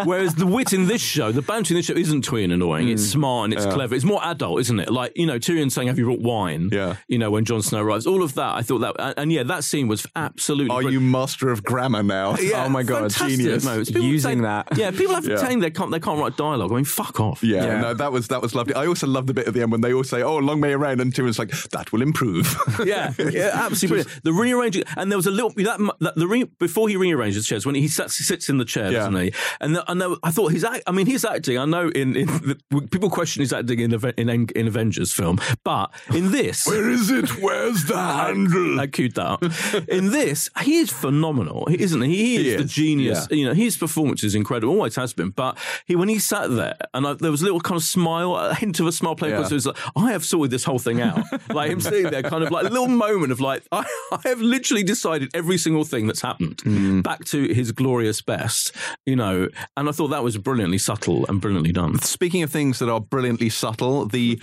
Whereas 0.05 0.35
the 0.35 0.47
wit 0.47 0.73
in 0.73 0.87
this 0.87 1.01
show, 1.03 1.33
the 1.33 1.43
banter 1.43 1.75
in 1.75 1.79
this 1.79 1.87
show 1.87 1.95
isn't 1.95 2.23
twee 2.25 2.45
and 2.45 2.53
annoying. 2.53 2.89
It's 2.89 3.05
Hmm. 3.13 3.19
smart 3.21 3.45
and 3.47 3.55
it's 3.55 3.67
clever. 3.67 3.95
It's 3.95 4.05
more 4.05 4.21
adult, 4.25 4.61
isn't 4.61 4.79
it? 4.81 4.91
Like 4.91 5.13
you 5.17 5.27
know, 5.27 5.39
Tyrion 5.39 5.71
saying, 5.71 5.89
"Have 5.89 5.99
you 5.99 6.05
brought 6.07 6.21
wine?" 6.21 6.71
Yeah. 6.73 6.97
You 7.09 7.19
know, 7.19 7.31
when 7.31 7.45
Jon 7.45 7.63
Snow 7.63 7.81
arrives, 7.83 8.07
all 8.07 8.23
of 8.23 8.35
that. 8.35 8.55
I 8.55 8.63
thought 8.63 8.79
that, 8.81 8.95
and, 8.99 9.15
and 9.19 9.33
yeah, 9.33 9.43
that 9.45 9.65
scene 9.65 9.89
was 9.89 10.07
absolutely. 10.17 10.71
Are 10.71 10.83
brilliant. 10.83 10.93
you 10.93 11.01
master 11.11 11.51
of 11.51 11.63
grammar 11.65 12.03
now? 12.03 12.37
Yeah, 12.49 12.65
Oh 12.65 12.69
my 12.69 12.83
God, 12.83 13.01
fantastic 13.13 13.39
genius. 13.39 13.65
moments. 13.65 13.91
People 13.91 14.07
Using 14.07 14.29
saying- 14.29 14.43
that. 14.43 14.69
Yeah, 14.77 14.91
people 14.91 15.15
have 15.15 15.27
Yeah. 15.27 15.37
saying 15.37 15.61
they 15.61 15.71
can't 15.71 15.91
they 15.91 16.01
can't 16.01 16.19
write 16.21 16.37
dialogue. 16.37 16.73
I 16.73 16.77
mean, 16.77 16.85
fuck 16.85 17.21
off. 17.21 17.43
Yeah, 17.43 17.65
Yeah. 17.65 17.81
no, 17.81 17.95
that 17.95 18.13
was 18.13 18.29
that 18.29 18.41
was 18.43 18.55
lovely. 18.55 18.75
I 18.75 18.87
also 18.87 19.07
love 19.07 19.27
the 19.27 19.35
bit 19.35 19.47
at 19.49 19.55
the 19.55 19.63
end 19.63 19.68
when 19.71 19.81
they 19.81 19.93
all 19.93 20.05
say, 20.05 20.23
"Oh, 20.23 20.37
long 20.39 20.61
may 20.61 20.73
it 20.73 20.77
rain," 20.77 21.01
and 21.01 21.13
Tyrion's 21.15 21.39
like, 21.39 21.51
"That 21.71 21.93
will 21.93 22.03
improve." 22.03 22.57
yeah, 22.85 23.13
yeah, 23.19 23.51
absolutely 23.55 24.03
brilliant. 24.05 24.25
The 24.25 24.33
rearranging, 24.33 24.85
and 24.97 25.11
there 25.11 25.19
was 25.19 25.27
a 25.27 25.31
little 25.31 25.51
that, 25.51 25.79
that 26.01 26.15
the 26.17 26.27
re, 26.27 26.45
before 26.59 26.89
he 26.89 26.97
rearranges 26.97 27.43
the 27.45 27.47
chairs 27.49 27.67
when 27.67 27.75
he 27.75 27.89
sits, 27.89 28.15
sits 28.17 28.49
in 28.49 28.59
the 28.59 28.65
chair, 28.65 28.87
Yeah. 28.91 28.99
doesn't 29.01 29.17
he? 29.17 29.33
And 29.61 29.77
the, 29.77 29.91
and 29.91 30.01
there, 30.01 30.09
I 30.23 30.31
thought 30.31 30.53
his 30.53 30.65
act. 30.65 30.83
I 30.87 30.93
mean, 30.93 31.07
his 31.07 31.25
acting. 31.25 31.59
I 31.59 31.65
know 31.65 31.89
in, 31.89 32.17
in 32.17 32.27
the, 32.27 32.59
people 32.91 33.11
question 33.11 33.41
his 33.41 33.53
acting 33.53 33.81
in 33.81 33.93
in, 33.93 34.29
in 34.55 34.67
Avengers 34.67 35.13
film, 35.13 35.39
but 35.65 35.91
in 36.15 36.31
this, 36.33 36.67
Where 36.67 36.89
is 36.91 37.11
it? 37.11 37.29
Where's 37.43 37.85
the 37.85 37.97
handle? 37.99 38.81
I 38.81 38.87
queued 38.87 39.15
that 39.15 39.27
up. 39.27 39.43
In 39.89 40.11
this, 40.11 40.49
he 40.63 40.79
is 40.79 40.91
phenomenal, 40.91 41.67
isn't 41.71 42.03
he? 42.03 42.17
He 42.17 42.37
is 42.37 42.43
He 42.45 42.57
the 42.57 42.65
genius. 42.65 43.27
yeah. 43.31 43.37
You 43.37 43.47
know, 43.47 43.55
his 43.55 43.77
performance 43.77 44.23
is 44.25 44.35
incredible, 44.35 44.73
always 44.75 44.97
has 44.97 45.13
been. 45.13 45.31
But 45.31 45.59
he, 45.87 45.97
when 45.97 46.09
he 46.09 46.19
sat 46.19 46.51
there, 46.51 46.77
and 46.95 47.07
I, 47.07 47.15
there 47.15 47.31
was 47.31 47.43
a 47.43 47.45
little 47.45 47.61
kind 47.61 47.77
of 47.77 47.83
smile, 47.83 48.37
a 48.37 48.55
hint 48.55 48.81
of 48.81 48.87
a 48.87 48.93
smile 48.93 49.15
playing 49.17 49.35
Yeah. 49.35 49.41
across. 49.41 49.58
Like, 49.67 49.77
I 49.97 50.13
have 50.13 50.25
sorted 50.25 50.51
this 50.51 50.65
whole 50.65 50.79
thing 50.79 51.01
out. 51.01 51.23
like 51.55 51.71
him 51.71 51.81
sitting 51.81 52.11
there, 52.11 52.23
kind 52.23 52.43
of 52.45 52.51
like 52.51 52.67
a 52.67 52.71
little 52.71 52.89
moment 52.89 53.33
of 53.33 53.41
like, 53.41 53.63
I, 53.73 53.85
I 54.13 54.21
have 54.29 54.41
literally 54.41 54.83
decided 54.83 55.31
every 55.35 55.59
single 55.59 55.85
thing 55.85 56.07
that's 56.07 56.21
happened 56.23 56.61
Hmm. 56.63 57.01
back 57.03 57.25
to 57.27 57.53
his 57.53 57.73
glorious 57.73 58.21
best. 58.21 58.75
You 59.07 59.17
know, 59.17 59.49
and 59.77 59.89
I 59.89 59.93
thought 59.93 60.09
that 60.09 60.23
was 60.25 60.37
brilliantly 60.39 60.79
subtle 60.79 61.27
and 61.29 61.41
brilliantly 61.41 61.73
done. 61.73 61.99
Speaking 62.01 62.43
of 62.43 62.51
things 62.51 62.79
that 62.79 62.89
are 62.89 63.01
brilliantly 63.01 63.49
subtle, 63.51 64.07
the 64.07 64.41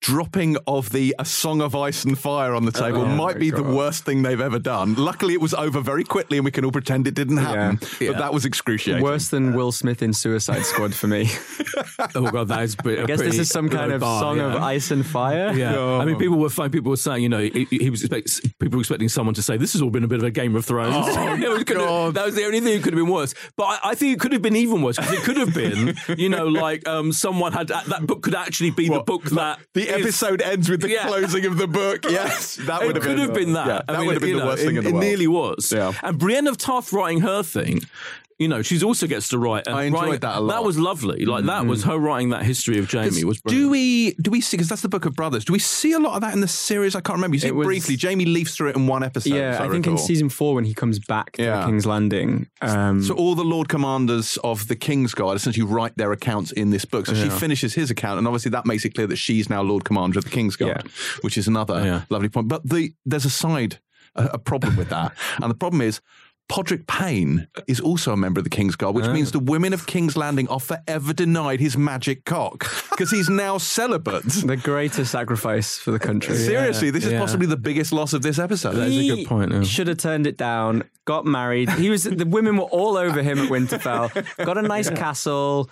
dropping 0.00 0.56
of 0.66 0.90
the 0.90 1.14
A 1.18 1.24
Song 1.24 1.60
of 1.60 1.74
Ice 1.76 2.04
and 2.04 2.18
Fire 2.18 2.54
on 2.54 2.64
the 2.64 2.72
table 2.72 3.04
might 3.06 3.38
be 3.38 3.50
the 3.50 3.62
worst 3.62 4.04
thing 4.04 4.22
they've 4.22 4.40
ever 4.40 4.58
done. 4.58 4.94
Luckily, 4.94 5.34
it 5.34 5.40
was 5.40 5.52
over 5.54 5.80
very 5.80 6.04
quickly 6.04 6.38
and 6.38 6.44
we 6.44 6.50
can 6.50 6.64
all 6.64 6.72
pretend 6.72 7.06
it 7.06 7.14
didn't 7.14 7.36
happen. 7.36 7.78
Yeah. 8.00 8.12
But 8.12 8.18
that 8.18 8.32
was 8.34 8.44
excruciating. 8.44 9.02
Worse 9.04 9.28
than 9.28 9.54
Will 9.54 9.72
Smith 9.72 10.02
in 10.02 10.12
Suicide 10.12 10.64
Squad 10.64 10.94
for 10.94 11.06
me. 11.06 11.28
Oh 12.14 12.30
god, 12.30 12.48
that 12.48 12.62
is. 12.62 12.76
I 12.84 13.02
I 13.02 13.04
guess 13.06 13.20
this 13.20 13.38
is 13.38 13.48
some 13.50 13.68
kind 13.68 13.92
of 13.92 14.00
song 14.00 14.40
of 14.40 14.56
ice 14.56 14.90
and 14.90 15.04
fire. 15.06 15.52
Yeah, 15.52 15.78
I 15.98 16.04
mean, 16.04 16.16
people 16.16 16.38
were 16.38 16.48
fine. 16.48 16.70
People 16.70 16.90
were 16.90 16.96
saying, 16.96 17.22
you 17.22 17.28
know, 17.28 17.38
he, 17.40 17.66
he 17.70 17.90
was 17.90 18.02
expect, 18.02 18.58
people 18.58 18.78
were 18.78 18.80
expecting 18.80 19.08
someone 19.08 19.34
to 19.34 19.42
say, 19.42 19.56
"This 19.56 19.72
has 19.74 19.82
all 19.82 19.90
been 19.90 20.02
a 20.04 20.08
bit 20.08 20.18
of 20.18 20.24
a 20.24 20.30
Game 20.30 20.56
of 20.56 20.64
Thrones." 20.64 21.06
It 21.16 21.48
was- 21.48 21.64
could 21.64 21.76
have- 21.78 22.14
that 22.14 22.26
was 22.26 22.34
the 22.34 22.44
only 22.44 22.60
thing 22.60 22.74
that 22.76 22.82
could 22.82 22.94
have 22.94 23.02
been 23.04 23.12
worse. 23.12 23.34
But 23.56 23.64
I, 23.64 23.90
I 23.90 23.94
think 23.94 24.14
it 24.14 24.20
could 24.20 24.32
have 24.32 24.42
been 24.42 24.56
even 24.56 24.82
worse 24.82 24.96
because 24.96 25.12
it 25.12 25.22
could 25.22 25.36
have 25.36 25.54
been, 25.54 25.94
you 26.18 26.28
know, 26.28 26.46
like 26.46 26.86
um, 26.88 27.12
someone 27.12 27.52
had 27.52 27.68
that 27.68 28.06
book 28.06 28.22
could 28.22 28.34
actually 28.34 28.70
be 28.70 28.88
the 28.88 29.00
book 29.02 29.24
that 29.30 29.60
the 29.74 29.82
is- 29.82 29.89
episode 29.94 30.42
ends 30.42 30.68
with 30.68 30.80
the 30.82 30.90
Yeah. 30.90 31.06
closing 31.06 31.44
of 31.46 31.56
the 31.58 31.66
book. 31.66 32.04
Yes, 32.10 32.56
that 32.56 32.80
would 32.80 32.90
it 32.90 32.96
have 32.96 33.02
could 33.04 33.16
been, 33.16 33.18
have 33.26 33.34
been 33.34 33.52
that. 33.54 33.66
Yeah, 33.66 33.80
I 33.88 33.92
that 33.92 33.98
mean, 33.98 34.06
would 34.06 34.14
have 34.14 34.22
been 34.22 34.32
the 34.36 34.38
know, 34.40 34.46
worst 34.46 34.62
it, 34.62 34.66
thing 34.66 34.76
in 34.76 34.82
the 34.84 34.90
it 34.90 34.92
world. 34.92 35.04
nearly 35.04 35.26
was. 35.26 35.72
Yeah. 35.72 35.92
And 36.02 36.18
Brienne 36.18 36.46
of 36.46 36.56
Tarth 36.58 36.92
writing 36.92 37.20
her 37.20 37.42
thing. 37.42 37.80
You 38.40 38.48
know, 38.48 38.62
she 38.62 38.82
also 38.82 39.06
gets 39.06 39.28
to 39.28 39.38
write. 39.38 39.66
And 39.66 39.76
I 39.76 39.84
enjoyed 39.84 40.08
write- 40.08 40.20
that 40.22 40.38
a 40.38 40.40
lot. 40.40 40.54
That 40.54 40.64
was 40.64 40.78
lovely. 40.78 41.26
Like 41.26 41.44
that 41.44 41.66
was 41.66 41.84
her 41.84 41.98
writing 41.98 42.30
that 42.30 42.42
history 42.42 42.78
of 42.78 42.90
Jaime 42.90 43.22
was 43.22 43.38
brilliant. 43.38 43.66
Do 43.66 43.70
we 43.70 44.14
do 44.14 44.30
we 44.30 44.40
see 44.40 44.56
because 44.56 44.68
that's 44.70 44.80
the 44.80 44.88
Book 44.88 45.04
of 45.04 45.14
Brothers? 45.14 45.44
Do 45.44 45.52
we 45.52 45.58
see 45.58 45.92
a 45.92 45.98
lot 45.98 46.14
of 46.14 46.22
that 46.22 46.32
in 46.32 46.40
the 46.40 46.48
series? 46.48 46.94
I 46.96 47.02
can't 47.02 47.16
remember. 47.18 47.34
You 47.36 47.40
see 47.40 47.48
It 47.48 47.50
it 47.50 47.54
was- 47.56 47.66
briefly. 47.66 47.98
Jaime 48.00 48.24
leaves 48.24 48.56
through 48.56 48.70
it 48.70 48.76
in 48.76 48.86
one 48.86 49.02
episode. 49.02 49.34
yeah, 49.34 49.50
as 49.50 49.60
I, 49.60 49.68
think 49.68 49.86
in 49.86 49.98
season 49.98 50.30
four 50.30 50.54
when 50.54 50.64
he 50.64 50.72
comes 50.72 50.98
back 50.98 51.32
to 51.32 51.42
Yeah. 51.42 51.60
the 51.60 51.66
King's 51.66 51.84
Landing. 51.84 52.48
Um, 52.62 53.02
So 53.02 53.14
all 53.14 53.34
the 53.34 53.44
Lord 53.44 53.68
Commanders 53.68 54.38
of 54.42 54.68
the 54.68 54.74
King's 54.76 55.12
Guard 55.12 55.36
essentially 55.36 55.66
write 55.66 55.96
their 55.98 56.10
accounts 56.12 56.50
in 56.50 56.70
this 56.70 56.86
book. 56.86 57.04
So 57.06 57.14
she 57.14 57.28
finishes 57.28 57.74
his 57.74 57.90
account, 57.90 58.16
and 58.16 58.26
obviously 58.26 58.52
that 58.52 58.64
makes 58.64 58.86
it 58.86 58.94
clear 58.94 59.06
that 59.06 59.16
she's 59.16 59.50
now 59.50 59.60
Lord 59.60 59.84
Commander 59.84 60.18
of 60.18 60.24
the 60.24 60.30
King's 60.30 60.56
Guard, 60.56 60.88
which 61.20 61.36
is 61.36 61.46
another 61.46 61.82
Yeah. 61.84 62.02
lovely 62.08 62.30
point. 62.30 62.48
But 62.48 62.66
the 62.66 62.94
there's 63.04 63.26
a 63.26 63.30
side 63.30 63.80
a, 64.16 64.24
a 64.32 64.38
problem 64.38 64.76
with 64.76 64.88
that, 64.88 65.12
and 65.42 65.50
the 65.50 65.54
problem 65.54 65.82
is. 65.82 66.00
Podrick 66.50 66.88
Payne 66.88 67.46
is 67.68 67.78
also 67.78 68.12
a 68.12 68.16
member 68.16 68.40
of 68.40 68.44
the 68.44 68.50
King's 68.50 68.74
Guard, 68.74 68.96
which 68.96 69.04
oh. 69.04 69.12
means 69.12 69.30
the 69.30 69.38
women 69.38 69.72
of 69.72 69.86
King's 69.86 70.16
Landing 70.16 70.48
are 70.48 70.58
forever 70.58 71.12
denied 71.12 71.60
his 71.60 71.76
magic 71.76 72.24
cock 72.24 72.66
because 72.90 73.08
he's 73.12 73.28
now 73.28 73.56
celibate. 73.56 74.24
the 74.24 74.56
greatest 74.56 75.12
sacrifice 75.12 75.78
for 75.78 75.92
the 75.92 76.00
country. 76.00 76.34
Seriously, 76.34 76.90
this 76.90 77.06
is 77.06 77.12
yeah. 77.12 77.20
possibly 77.20 77.46
the 77.46 77.56
biggest 77.56 77.92
loss 77.92 78.14
of 78.14 78.22
this 78.22 78.40
episode. 78.40 78.74
That 78.74 78.88
is 78.88 79.10
a 79.10 79.16
good 79.16 79.26
point, 79.28 79.52
yeah. 79.52 79.62
Should 79.62 79.86
have 79.86 79.98
turned 79.98 80.26
it 80.26 80.36
down. 80.36 80.82
Got 81.04 81.24
married. 81.24 81.70
He 81.70 81.88
was. 81.88 82.02
The 82.02 82.26
women 82.26 82.56
were 82.56 82.64
all 82.64 82.96
over 82.96 83.22
him 83.22 83.38
at 83.38 83.48
Winterfell. 83.48 84.44
Got 84.44 84.58
a 84.58 84.62
nice 84.62 84.90
castle, 85.04 85.70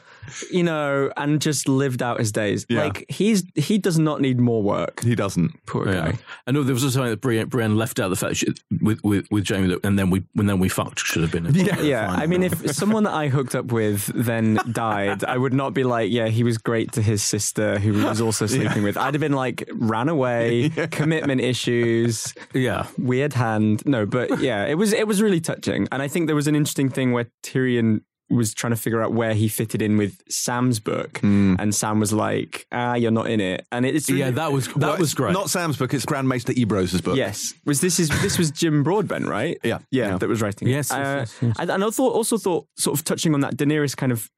you 0.50 0.62
know, 0.62 1.10
and 1.16 1.40
just 1.40 1.68
lived 1.68 2.02
out 2.02 2.18
his 2.18 2.32
days. 2.32 2.66
Yeah. 2.68 2.84
Like 2.84 3.04
he's 3.08 3.44
he 3.54 3.78
does 3.78 3.98
not 3.98 4.20
need 4.20 4.38
more 4.40 4.62
work. 4.62 5.02
He 5.02 5.14
doesn't. 5.14 5.52
Poor 5.66 5.88
Yeah. 5.88 6.12
guy. 6.12 6.18
I 6.46 6.50
know 6.52 6.62
there 6.62 6.74
was 6.74 6.84
also 6.84 6.94
something 6.94 7.10
that 7.10 7.20
Brienne, 7.20 7.48
Brienne 7.48 7.76
left 7.76 8.00
out 8.00 8.08
the 8.08 8.16
fact 8.16 8.36
she, 8.36 8.46
with, 8.80 9.02
with 9.04 9.26
with 9.30 9.48
Jaime, 9.48 9.68
that, 9.68 9.84
and 9.84 9.98
then 9.98 10.10
we 10.10 10.24
and 10.36 10.48
then 10.48 10.58
we 10.58 10.68
fucked 10.68 11.00
should 11.00 11.22
have 11.22 11.32
been. 11.32 11.46
Yeah, 11.54 11.80
Yeah, 11.80 12.10
I 12.10 12.26
mean, 12.26 12.42
if 12.42 12.70
someone 12.74 13.04
that 13.04 13.12
I 13.14 13.28
hooked 13.28 13.54
up 13.54 13.66
with 13.72 14.06
then 14.14 14.58
died, 14.72 15.24
I 15.24 15.36
would 15.36 15.52
not 15.54 15.74
be 15.74 15.84
like, 15.84 16.10
yeah, 16.10 16.28
he 16.28 16.42
was 16.44 16.58
great 16.58 16.92
to 16.92 17.02
his 17.02 17.22
sister 17.22 17.78
who 17.78 17.92
he 17.92 18.04
was 18.04 18.20
also 18.20 18.46
sleeping 18.56 18.82
with. 18.82 18.96
I'd 18.96 19.14
have 19.14 19.20
been 19.20 19.32
like, 19.32 19.68
ran 19.72 20.08
away, 20.08 20.68
commitment 20.90 21.40
issues, 21.40 22.34
yeah. 22.54 22.86
weird 22.98 23.32
hand. 23.32 23.82
No, 23.86 24.06
but 24.06 24.40
yeah, 24.40 24.64
it 24.66 24.74
was 24.74 24.92
it 24.92 25.06
was 25.06 25.20
really 25.22 25.40
touching, 25.40 25.88
and 25.92 26.02
I 26.02 26.08
think 26.08 26.26
there 26.26 26.36
was 26.36 26.46
an 26.46 26.54
interesting 26.54 26.88
thing 26.88 27.12
where 27.12 27.26
Tyrion 27.42 28.00
was 28.30 28.52
trying 28.54 28.72
to 28.72 28.76
figure 28.76 29.02
out 29.02 29.12
where 29.12 29.32
he 29.34 29.48
fitted 29.48 29.80
in 29.82 29.96
with 29.96 30.20
Sam's 30.28 30.80
book, 30.80 31.18
and 31.22 31.74
Sam 31.74 31.98
was 32.00 32.12
like, 32.12 32.66
"Ah, 32.72 32.94
you're 32.94 33.10
not 33.10 33.28
in 33.30 33.40
it," 33.40 33.66
and 33.72 33.86
it's 33.86 34.08
really, 34.08 34.20
Yeah, 34.20 34.30
that 34.32 34.52
was 34.52 34.66
that 34.68 34.76
Well, 34.76 34.98
was 34.98 35.14
great. 35.14 35.32
Not 35.32 35.48
Sam's 35.50 35.76
book, 35.76 35.94
it's 35.94 36.04
Grand 36.04 36.28
Maester 36.28 36.52
Ebrose's 36.56 37.00
book. 37.00 37.16
Yes, 37.16 37.54
was 37.64 37.80
this 37.80 37.98
is 37.98 38.08
this 38.22 38.38
was 38.38 38.50
Jim 38.50 38.82
Broadbent, 38.82 39.26
right? 39.26 39.58
Yeah. 39.64 39.78
yeah, 39.90 40.08
Yeah. 40.10 40.18
that 40.18 40.28
was 40.28 40.42
writing. 40.42 40.68
Yes, 40.68 40.90
yes, 40.90 40.92
Uh, 40.92 41.16
yes, 41.20 41.34
yes. 41.40 41.56
And, 41.58 41.70
and 41.70 41.84
I 41.84 41.90
thought 41.90 42.12
also 42.14 42.36
thought 42.38 42.66
sort 42.76 42.98
of 42.98 43.04
touching 43.04 43.34
on 43.34 43.40
that 43.40 43.56
Daenerys 43.56 43.96
kind 43.96 44.12
of 44.12 44.28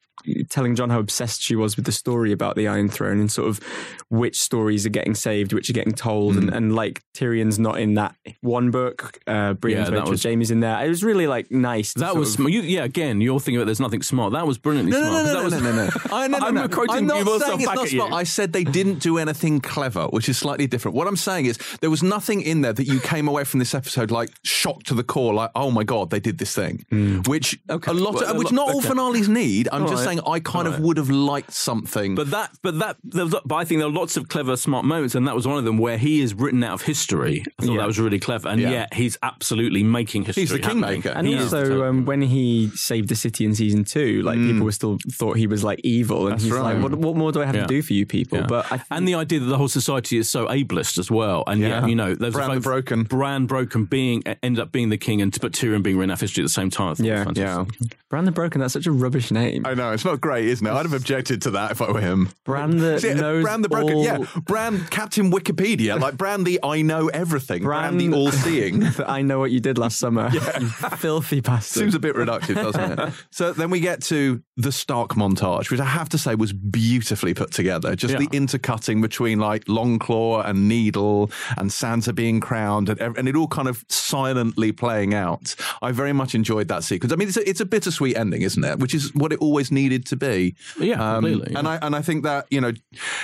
telling 0.48 0.74
Jon 0.74 0.90
how 0.90 0.98
obsessed 0.98 1.42
she 1.42 1.56
was 1.56 1.76
with 1.76 1.86
the 1.86 1.92
story 1.92 2.32
about 2.32 2.56
the 2.56 2.68
Iron 2.68 2.88
Throne 2.88 3.20
and 3.20 3.30
sort 3.30 3.48
of 3.48 3.60
which 4.08 4.38
stories 4.40 4.84
are 4.86 4.90
getting 4.90 5.14
saved, 5.14 5.52
which 5.52 5.70
are 5.70 5.72
getting 5.72 5.92
told, 5.94 6.34
Hmm. 6.34 6.38
and, 6.40 6.54
and 6.54 6.74
like 6.74 7.02
Tyrion's 7.14 7.58
not 7.58 7.78
in 7.80 7.94
that 7.94 8.14
one 8.40 8.70
book. 8.70 9.18
Uh, 9.26 9.54
Brienne's 9.54 9.90
Yeah, 9.90 10.04
was- 10.04 10.22
Jaime's 10.22 10.50
in 10.50 10.60
there. 10.60 10.84
It 10.84 10.88
was 10.88 11.02
really 11.04 11.26
like 11.26 11.50
nice. 11.50 11.92
that 11.94 12.16
was 12.16 12.38
of- 12.38 12.48
you, 12.50 12.62
yeah. 12.62 12.84
Again, 12.84 13.20
you're 13.20 13.38
thinking 13.40 13.56
about 13.56 13.66
there's 13.66 13.80
nothing 13.80 14.02
smart. 14.02 14.32
That 14.32 14.46
was 14.46 14.58
brilliantly 14.58 14.92
No, 14.92 15.00
no, 15.00 15.06
smart. 15.08 15.24
no, 15.24 15.32
no, 15.32 15.38
that 15.38 15.44
was, 15.44 15.62
no, 15.62 15.72
no, 15.72 15.84
no. 15.86 15.90
I, 16.16 16.28
no, 16.28 16.38
no, 16.38 16.46
I'm 16.46 16.54
no. 16.54 16.68
quoting 16.68 16.96
I'm 16.96 17.06
not 17.06 17.40
saying 17.42 17.60
it's 17.60 17.66
not 17.74 17.82
you. 17.92 17.98
smart. 17.98 18.12
I 18.12 18.24
said 18.24 18.52
they 18.52 18.64
didn't 18.64 18.98
do 19.00 19.18
anything 19.18 19.60
clever, 19.60 20.06
which 20.06 20.28
is 20.28 20.38
slightly 20.38 20.66
different. 20.66 20.96
What 20.96 21.06
I'm 21.06 21.16
saying 21.16 21.46
is 21.46 21.58
there 21.80 21.90
was 21.90 22.02
nothing 22.02 22.40
in 22.42 22.60
there 22.62 22.72
that 22.72 22.84
you 22.86 23.00
came 23.00 23.28
away 23.28 23.44
from 23.44 23.58
this 23.60 23.74
episode 23.74 24.10
like 24.10 24.30
shocked 24.44 24.86
to 24.88 24.94
the 24.94 25.04
core, 25.04 25.32
like, 25.34 25.50
oh 25.54 25.70
my 25.70 25.84
god, 25.84 26.10
they 26.10 26.20
did 26.20 26.38
this 26.38 26.54
thing. 26.54 26.84
Which 27.26 27.58
Okay. 27.70 27.90
a 27.90 27.94
lot, 27.94 28.14
Well, 28.14 28.24
of, 28.30 28.36
which 28.36 28.48
okay. 28.48 28.56
not 28.56 28.68
all 28.74 28.80
finales 28.82 29.28
need. 29.28 29.68
I'm 29.72 29.82
All 29.82 29.88
just 29.88 30.00
right. 30.00 30.04
saying 30.08 30.09
I 30.18 30.40
kind 30.40 30.66
All 30.66 30.74
of 30.74 30.80
would 30.80 30.96
have 30.96 31.10
liked 31.10 31.52
something. 31.52 32.14
But 32.16 32.30
that, 32.32 32.50
but 32.62 32.78
that, 32.80 32.96
there 33.04 33.24
was, 33.24 33.34
but 33.44 33.54
I 33.54 33.64
think 33.64 33.80
there 33.80 33.88
are 33.88 33.92
lots 33.92 34.16
of 34.16 34.28
clever, 34.28 34.56
smart 34.56 34.84
moments, 34.84 35.14
and 35.14 35.28
that 35.28 35.34
was 35.36 35.46
one 35.46 35.58
of 35.58 35.64
them 35.64 35.78
where 35.78 35.96
he 35.98 36.20
is 36.20 36.34
written 36.34 36.64
out 36.64 36.74
of 36.74 36.82
history. 36.82 37.44
I 37.58 37.64
thought 37.66 37.72
Yeah. 37.72 37.78
that 37.78 37.86
was 37.86 37.98
really 38.00 38.18
clever, 38.18 38.48
and 38.48 38.60
Yeah. 38.60 38.70
yet 38.70 38.94
he's 38.94 39.16
absolutely 39.22 39.84
making 39.84 40.24
history. 40.24 40.42
He's 40.42 40.50
the 40.50 40.56
happening. 40.58 41.02
kingmaker. 41.02 41.10
And 41.10 41.26
He 41.26 41.36
also, 41.36 41.84
um, 41.84 42.04
when 42.04 42.22
he 42.22 42.70
saved 42.74 43.08
the 43.08 43.14
city 43.14 43.44
in 43.44 43.54
season 43.54 43.84
two, 43.84 44.22
like 44.22 44.38
people 44.38 44.64
were 44.64 44.72
still 44.72 44.98
thought 45.12 45.36
he 45.36 45.46
was 45.46 45.62
like 45.62 45.80
evil, 45.84 46.26
and 46.26 46.32
That's 46.32 46.44
he's 46.44 46.52
right. 46.52 46.74
like, 46.74 46.82
what, 46.82 46.94
"What 46.96 47.16
more 47.16 47.30
do 47.32 47.42
I 47.42 47.46
have 47.46 47.54
Yeah. 47.54 47.62
to 47.62 47.66
do 47.68 47.82
for 47.82 47.92
you 47.92 48.06
people?" 48.06 48.38
Yeah. 48.38 48.46
But 48.46 48.66
I 48.66 48.76
think, 48.78 48.86
and 48.90 49.06
the 49.08 49.14
idea 49.14 49.38
that 49.40 49.46
the 49.46 49.56
whole 49.58 49.68
society 49.68 50.18
is 50.18 50.28
so 50.28 50.46
ableist 50.48 50.98
as 50.98 51.10
well, 51.10 51.44
and 51.46 51.60
Yeah. 51.60 51.80
yet 51.80 51.88
you 51.88 51.94
know 51.94 52.14
there's 52.14 52.34
Bran 52.34 52.50
a 52.50 52.60
Broken. 52.60 53.02
Bran 53.04 53.46
broken 53.46 53.84
being 53.84 54.22
ended 54.42 54.60
up 54.60 54.72
being 54.72 54.88
the 54.88 54.98
king, 54.98 55.20
and 55.22 55.36
but 55.40 55.52
Tyrion 55.52 55.82
being 55.82 55.96
written 55.96 56.10
out 56.10 56.14
of 56.14 56.20
history 56.20 56.42
at 56.42 56.46
the 56.46 56.48
same 56.52 56.70
time. 56.70 56.90
I 56.92 56.94
thought 56.94 57.06
Yeah. 57.06 57.24
fantastic. 57.24 57.74
yeah, 57.80 57.88
Bran 58.08 58.24
the 58.24 58.32
Broken, 58.32 58.60
that's 58.60 58.72
such 58.72 58.86
a 58.86 58.92
rubbish 58.92 59.30
name. 59.30 59.62
I 59.64 59.74
know 59.74 59.89
it's 59.92 60.04
not 60.04 60.20
great, 60.20 60.46
isn't 60.46 60.66
it? 60.66 60.70
I'd 60.70 60.86
have 60.86 60.92
objected 60.92 61.42
to 61.42 61.50
that 61.52 61.72
if 61.72 61.82
I 61.82 61.90
were 61.90 62.00
him. 62.00 62.30
Brand 62.44 62.80
the 62.80 62.98
See, 62.98 63.10
uh, 63.10 63.14
knows 63.14 63.44
Bran 63.44 63.62
the 63.62 63.68
Broken, 63.68 63.94
all, 63.94 64.04
yeah. 64.04 64.24
Brand 64.44 64.90
Captain 64.90 65.30
Wikipedia, 65.30 65.98
like 66.00 66.16
Brand 66.16 66.46
the 66.46 66.60
I 66.62 66.82
know 66.82 67.08
everything, 67.08 67.62
Brand, 67.62 67.98
Bran- 67.98 68.10
the 68.10 68.16
all 68.16 68.30
seeing. 68.30 68.84
I 69.06 69.22
know 69.22 69.38
what 69.38 69.50
you 69.50 69.60
did 69.60 69.78
last 69.78 69.98
summer. 69.98 70.30
You 70.32 70.40
filthy 70.40 71.40
bastard. 71.40 71.80
Seems 71.80 71.94
a 71.94 72.00
bit 72.00 72.14
reductive, 72.14 72.54
doesn't 72.54 72.98
it? 72.98 73.14
so 73.30 73.52
then 73.52 73.70
we 73.70 73.80
get 73.80 74.02
to 74.04 74.42
the 74.56 74.72
Stark 74.72 75.10
montage, 75.10 75.70
which 75.70 75.80
I 75.80 75.84
have 75.84 76.08
to 76.10 76.18
say 76.18 76.34
was 76.34 76.52
beautifully 76.52 77.34
put 77.34 77.52
together. 77.52 77.96
Just 77.96 78.18
the 78.18 78.28
intercutting 78.32 79.00
between 79.00 79.38
like 79.38 79.64
Longclaw 79.64 80.46
and 80.46 80.68
Needle 80.68 81.30
and 81.56 81.70
Sansa 81.70 82.14
being 82.14 82.40
crowned 82.40 82.88
and, 82.88 83.16
and 83.16 83.28
it 83.28 83.36
all 83.36 83.48
kind 83.48 83.68
of 83.68 83.84
silently 83.88 84.72
playing 84.72 85.14
out. 85.14 85.54
I 85.82 85.92
very 85.92 86.12
much 86.12 86.34
enjoyed 86.34 86.68
that 86.68 86.84
sequence. 86.84 87.12
I 87.12 87.16
mean, 87.16 87.28
it's 87.28 87.36
a, 87.36 87.48
it's 87.48 87.60
a 87.60 87.64
bittersweet 87.64 88.16
ending, 88.16 88.42
isn't 88.42 88.62
it? 88.62 88.78
Which 88.78 88.94
is 88.94 89.14
what 89.14 89.32
it 89.32 89.38
always 89.38 89.70
needed 89.80 90.06
to 90.06 90.16
be. 90.16 90.56
Yeah, 90.78 91.00
um, 91.02 91.24
completely, 91.24 91.54
And 91.56 91.66
yeah. 91.66 91.78
I 91.82 91.86
and 91.86 91.96
I 91.96 92.02
think 92.02 92.24
that 92.24 92.46
you 92.50 92.60
know, 92.60 92.72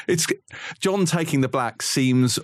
it's 0.09 0.27
Jon 0.81 1.05
taking 1.05 1.41
the 1.41 1.49
black 1.49 1.83
seems 1.83 2.39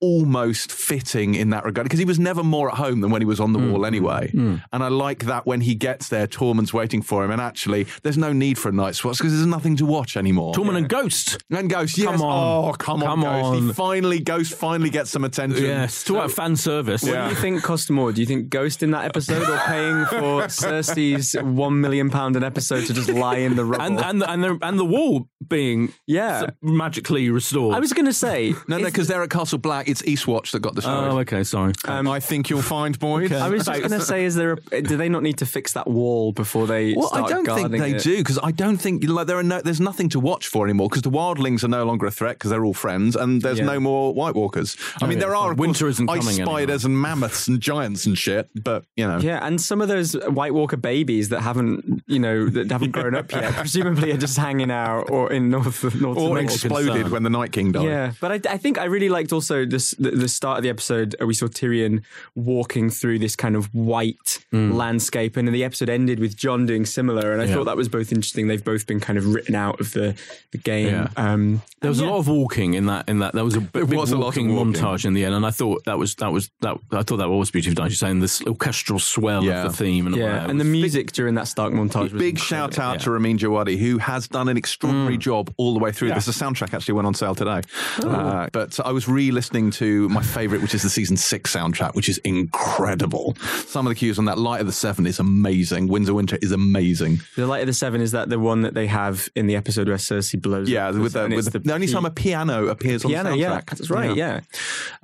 almost 0.00 0.72
fitting 0.72 1.34
in 1.34 1.50
that 1.50 1.64
regard 1.64 1.84
because 1.84 1.98
he 1.98 2.04
was 2.04 2.18
never 2.18 2.42
more 2.42 2.70
at 2.70 2.76
home 2.76 3.00
than 3.00 3.10
when 3.10 3.22
he 3.22 3.26
was 3.26 3.40
on 3.40 3.52
the 3.52 3.58
mm, 3.58 3.72
wall 3.72 3.86
anyway. 3.86 4.30
Mm, 4.32 4.56
mm. 4.56 4.62
And 4.72 4.82
I 4.82 4.88
like 4.88 5.24
that 5.24 5.46
when 5.46 5.60
he 5.60 5.74
gets 5.74 6.08
there, 6.08 6.26
Tormund's 6.26 6.72
waiting 6.72 7.02
for 7.02 7.24
him, 7.24 7.30
and 7.30 7.40
actually, 7.40 7.86
there's 8.02 8.18
no 8.18 8.32
need 8.32 8.58
for 8.58 8.68
a 8.68 8.72
night's 8.72 9.04
watch 9.04 9.18
because 9.18 9.32
there's 9.32 9.46
nothing 9.46 9.76
to 9.76 9.86
watch 9.86 10.16
anymore. 10.16 10.54
Tormund 10.54 10.76
and 10.76 10.88
Ghost. 10.88 11.42
and 11.50 11.70
Ghost, 11.70 11.96
yes. 11.98 12.10
Come 12.10 12.22
on. 12.22 12.68
Oh, 12.68 12.72
come, 12.72 13.00
Come 13.00 13.24
on, 13.24 13.42
Ghost. 13.42 13.56
on. 13.56 13.66
He 13.68 13.72
finally, 13.72 14.20
Ghost 14.20 14.54
finally 14.54 14.90
gets 14.90 15.10
some 15.10 15.24
attention. 15.24 15.64
Yes, 15.64 16.04
talk 16.04 16.16
about 16.16 16.30
fan 16.30 16.56
service. 16.56 17.02
What 17.02 17.24
do 17.24 17.30
you 17.30 17.36
think 17.36 17.62
cost 17.62 17.90
more? 17.90 18.12
Do 18.12 18.20
you 18.20 18.26
think 18.26 18.48
Ghost 18.48 18.82
in 18.82 18.90
that 18.92 19.04
episode 19.04 19.48
or 19.48 19.58
paying 19.58 20.04
for 20.06 20.42
Cersei's 20.48 21.34
one 21.42 21.80
million 21.80 22.10
pound 22.10 22.36
an 22.36 22.44
episode 22.44 22.86
to 22.86 22.94
just 22.94 23.08
lie 23.08 23.38
in 23.38 23.56
the 23.56 23.64
rubble? 23.64 23.84
And 23.84 24.00
and 24.00 24.22
the, 24.22 24.30
and 24.30 24.44
the 24.44 24.58
and 24.62 24.78
the 24.78 24.84
wall 24.84 25.28
being 25.46 25.92
yeah, 26.06 26.46
magically 26.62 27.30
restored. 27.30 27.74
I 27.74 27.80
was 27.80 27.92
going 27.92 28.06
to 28.06 28.12
say. 28.12 28.54
No, 28.68 28.78
no, 28.78 28.84
because 28.84 29.08
they're 29.08 29.22
at 29.22 29.30
Castle 29.30 29.58
Black. 29.58 29.88
It's 29.88 29.95
Eastwatch 30.02 30.52
that 30.52 30.60
got 30.60 30.74
destroyed. 30.74 31.08
Oh, 31.12 31.18
okay, 31.20 31.44
sorry. 31.44 31.72
Um, 31.86 32.08
I 32.08 32.20
think 32.20 32.50
you'll 32.50 32.62
find, 32.62 32.98
Boyd. 32.98 33.32
I 33.32 33.48
was 33.48 33.66
just 33.66 33.78
going 33.80 33.90
to 33.92 34.00
say, 34.00 34.24
is 34.24 34.34
there? 34.34 34.58
A, 34.72 34.82
do 34.82 34.96
they 34.96 35.08
not 35.08 35.22
need 35.22 35.38
to 35.38 35.46
fix 35.46 35.72
that 35.74 35.88
wall 35.88 36.32
before 36.32 36.66
they 36.66 36.94
Well, 36.94 37.08
start 37.08 37.24
I 37.24 37.28
don't 37.42 37.46
think 37.46 37.70
they 37.72 37.92
it? 37.94 38.02
do 38.02 38.16
because 38.18 38.38
I 38.42 38.50
don't 38.50 38.76
think 38.76 39.04
like 39.08 39.26
there 39.26 39.38
are 39.38 39.42
no, 39.42 39.60
there's 39.60 39.80
nothing 39.80 40.08
to 40.10 40.20
watch 40.20 40.48
for 40.48 40.64
anymore 40.66 40.88
because 40.88 41.02
the 41.02 41.10
wildlings 41.10 41.64
are 41.64 41.68
no 41.68 41.84
longer 41.84 42.06
a 42.06 42.10
threat 42.10 42.36
because 42.36 42.50
they're 42.50 42.64
all 42.64 42.74
friends 42.74 43.16
and 43.16 43.42
there's 43.42 43.58
Yeah. 43.58 43.64
no 43.66 43.80
more 43.80 44.12
White 44.14 44.34
Walkers. 44.34 44.76
I 45.00 45.06
mean, 45.06 45.18
yeah, 45.18 45.24
there 45.26 45.36
are 45.36 45.52
of 45.52 45.58
winter 45.58 45.84
course, 45.86 45.94
isn't 45.96 46.10
ice 46.10 46.20
coming 46.20 46.34
anymore. 46.36 46.54
spiders 46.54 46.84
and 46.84 47.00
mammoths 47.00 47.48
and 47.48 47.60
giants 47.60 48.06
and 48.06 48.16
shit, 48.18 48.48
but 48.54 48.84
you 48.96 49.06
know, 49.06 49.18
Yeah, 49.18 49.44
and 49.46 49.60
some 49.60 49.80
of 49.80 49.88
those 49.88 50.14
White 50.28 50.54
Walker 50.54 50.76
babies 50.76 51.28
that 51.30 51.40
haven't, 51.40 52.02
you 52.06 52.18
know, 52.18 52.48
that 52.48 52.70
haven't 52.70 52.92
grown 52.92 53.14
up 53.14 53.30
yet, 53.32 53.52
presumably 53.54 54.12
are 54.12 54.16
just 54.16 54.36
hanging 54.36 54.70
out 54.70 55.10
or 55.10 55.32
in 55.32 55.50
North 55.50 55.82
North 56.00 56.18
or 56.18 56.30
America. 56.32 56.52
exploded 56.54 56.92
concern. 56.92 57.10
when 57.12 57.22
the 57.22 57.30
Night 57.30 57.52
King 57.52 57.72
died. 57.72 57.84
Yeah, 57.84 58.12
but 58.20 58.32
I, 58.46 58.54
I 58.54 58.56
think 58.58 58.78
I 58.78 58.84
really 58.84 59.08
liked 59.08 59.32
also 59.32 59.64
this 59.76 59.90
the, 59.92 60.10
the 60.10 60.28
start 60.28 60.56
of 60.58 60.62
the 60.62 60.70
episode. 60.70 61.14
uh, 61.20 61.26
We 61.26 61.34
saw 61.34 61.46
Tyrion 61.46 62.02
walking 62.34 62.90
through 62.90 63.18
this 63.18 63.36
kind 63.36 63.54
of 63.56 63.66
white 63.74 64.44
landscape, 64.52 65.36
and 65.36 65.46
then 65.46 65.52
the 65.52 65.64
episode 65.64 65.88
ended 65.88 66.18
with 66.20 66.36
Jon 66.36 66.66
doing 66.66 66.84
similar. 66.86 67.32
And 67.32 67.40
I 67.42 67.44
Yeah. 67.44 67.54
thought 67.54 67.64
that 67.64 67.76
was 67.76 67.88
both 67.88 68.12
interesting. 68.12 68.48
They've 68.48 68.64
both 68.64 68.86
been 68.86 69.00
kind 69.00 69.18
of 69.18 69.26
written 69.34 69.54
out 69.54 69.80
of 69.80 69.92
the 69.92 70.14
the 70.52 70.58
game. 70.58 70.86
Yeah. 70.88 71.08
Um, 71.16 71.62
There 71.80 71.90
was 71.90 72.00
and 72.00 72.08
a 72.08 72.12
lot 72.12 72.18
of 72.20 72.28
walking 72.28 72.74
in 72.74 72.86
that. 72.86 73.08
In 73.08 73.18
that, 73.20 73.32
there 73.34 73.44
was 73.44 73.54
a 73.56 73.60
big, 73.60 73.92
was 73.92 74.12
a 74.12 74.16
walking, 74.18 74.54
walking. 74.54 74.72
montage 74.74 75.04
in 75.04 75.14
the 75.14 75.24
end, 75.24 75.34
and 75.34 75.44
I 75.46 75.50
thought 75.50 75.84
that 75.84 75.98
was 75.98 76.14
that 76.16 76.32
was 76.32 76.50
that. 76.60 76.76
I 76.92 77.02
thought 77.02 77.18
that 77.18 77.28
was 77.28 77.50
beautifully 77.50 77.74
done. 77.74 77.86
You're 77.88 77.96
saying 77.96 78.20
this 78.20 78.42
orchestral 78.42 78.98
swell 78.98 79.44
Yeah. 79.44 79.64
of 79.66 79.72
the 79.72 79.76
theme, 79.84 80.06
and 80.06 80.16
Yeah, 80.16 80.32
that. 80.40 80.50
and 80.50 80.58
the 80.60 80.64
It 80.64 80.70
was- 80.70 80.80
music 80.80 81.12
during 81.12 81.34
that 81.34 81.48
Stark 81.48 81.72
montage 81.72 82.12
was 82.12 82.22
Big 82.26 82.36
incredible. 82.36 82.72
shout 82.72 82.78
out 82.78 82.92
yeah. 82.94 82.98
to 83.04 83.10
Ramin 83.10 83.38
Djawadi, 83.38 83.78
who 83.78 83.98
has 83.98 84.28
done 84.28 84.48
an 84.48 84.56
extraordinary 84.56 85.18
job 85.18 85.52
all 85.58 85.74
the 85.74 85.80
way 85.80 85.92
through 85.92 86.12
this. 86.14 86.26
The 86.26 86.32
soundtrack 86.32 86.72
actually 86.74 86.94
went 86.94 87.06
on 87.06 87.14
sale 87.14 87.34
today. 87.34 87.60
Uh, 88.02 88.48
but 88.52 88.78
I 88.84 88.92
was 88.92 89.08
re 89.08 89.30
listening 89.66 89.86
to 89.86 90.08
my 90.08 90.22
favorite, 90.22 90.62
which 90.62 90.74
is 90.74 90.82
the 90.82 90.90
season 90.90 91.16
six 91.16 91.54
soundtrack, 91.54 91.94
which 91.94 92.08
is 92.08 92.18
incredible. 92.18 93.36
Some 93.66 93.86
of 93.86 93.90
the 93.90 93.94
cues 93.94 94.18
on 94.18 94.24
that 94.26 94.38
Light 94.38 94.60
of 94.60 94.66
the 94.66 94.72
Seven 94.72 95.06
is 95.06 95.18
amazing. 95.18 95.88
Winds 95.88 96.08
of 96.08 96.14
Winter 96.14 96.38
is 96.42 96.52
amazing. 96.52 97.20
The 97.36 97.46
Light 97.46 97.60
of 97.60 97.66
the 97.66 97.72
Seven 97.72 98.00
is 98.00 98.12
that 98.12 98.28
the 98.28 98.38
one 98.38 98.62
that 98.62 98.74
they 98.74 98.86
have 98.86 99.28
in 99.34 99.46
the 99.46 99.56
episode 99.56 99.88
where 99.88 99.96
Cersei 99.96 100.40
blows. 100.40 100.68
Yeah, 100.68 100.90
with 100.90 101.12
the, 101.12 101.22
with 101.28 101.38
it's 101.38 101.50
the, 101.50 101.58
the 101.58 101.74
only 101.74 101.86
time 101.86 102.04
a 102.04 102.10
piano 102.10 102.68
appears 102.68 103.02
piano. 103.04 103.30
on 103.32 103.38
the 103.38 103.44
soundtrack. 103.44 103.50
Yeah, 103.50 103.60
that's 103.66 103.90
right. 103.90 104.16
Yeah. 104.16 104.40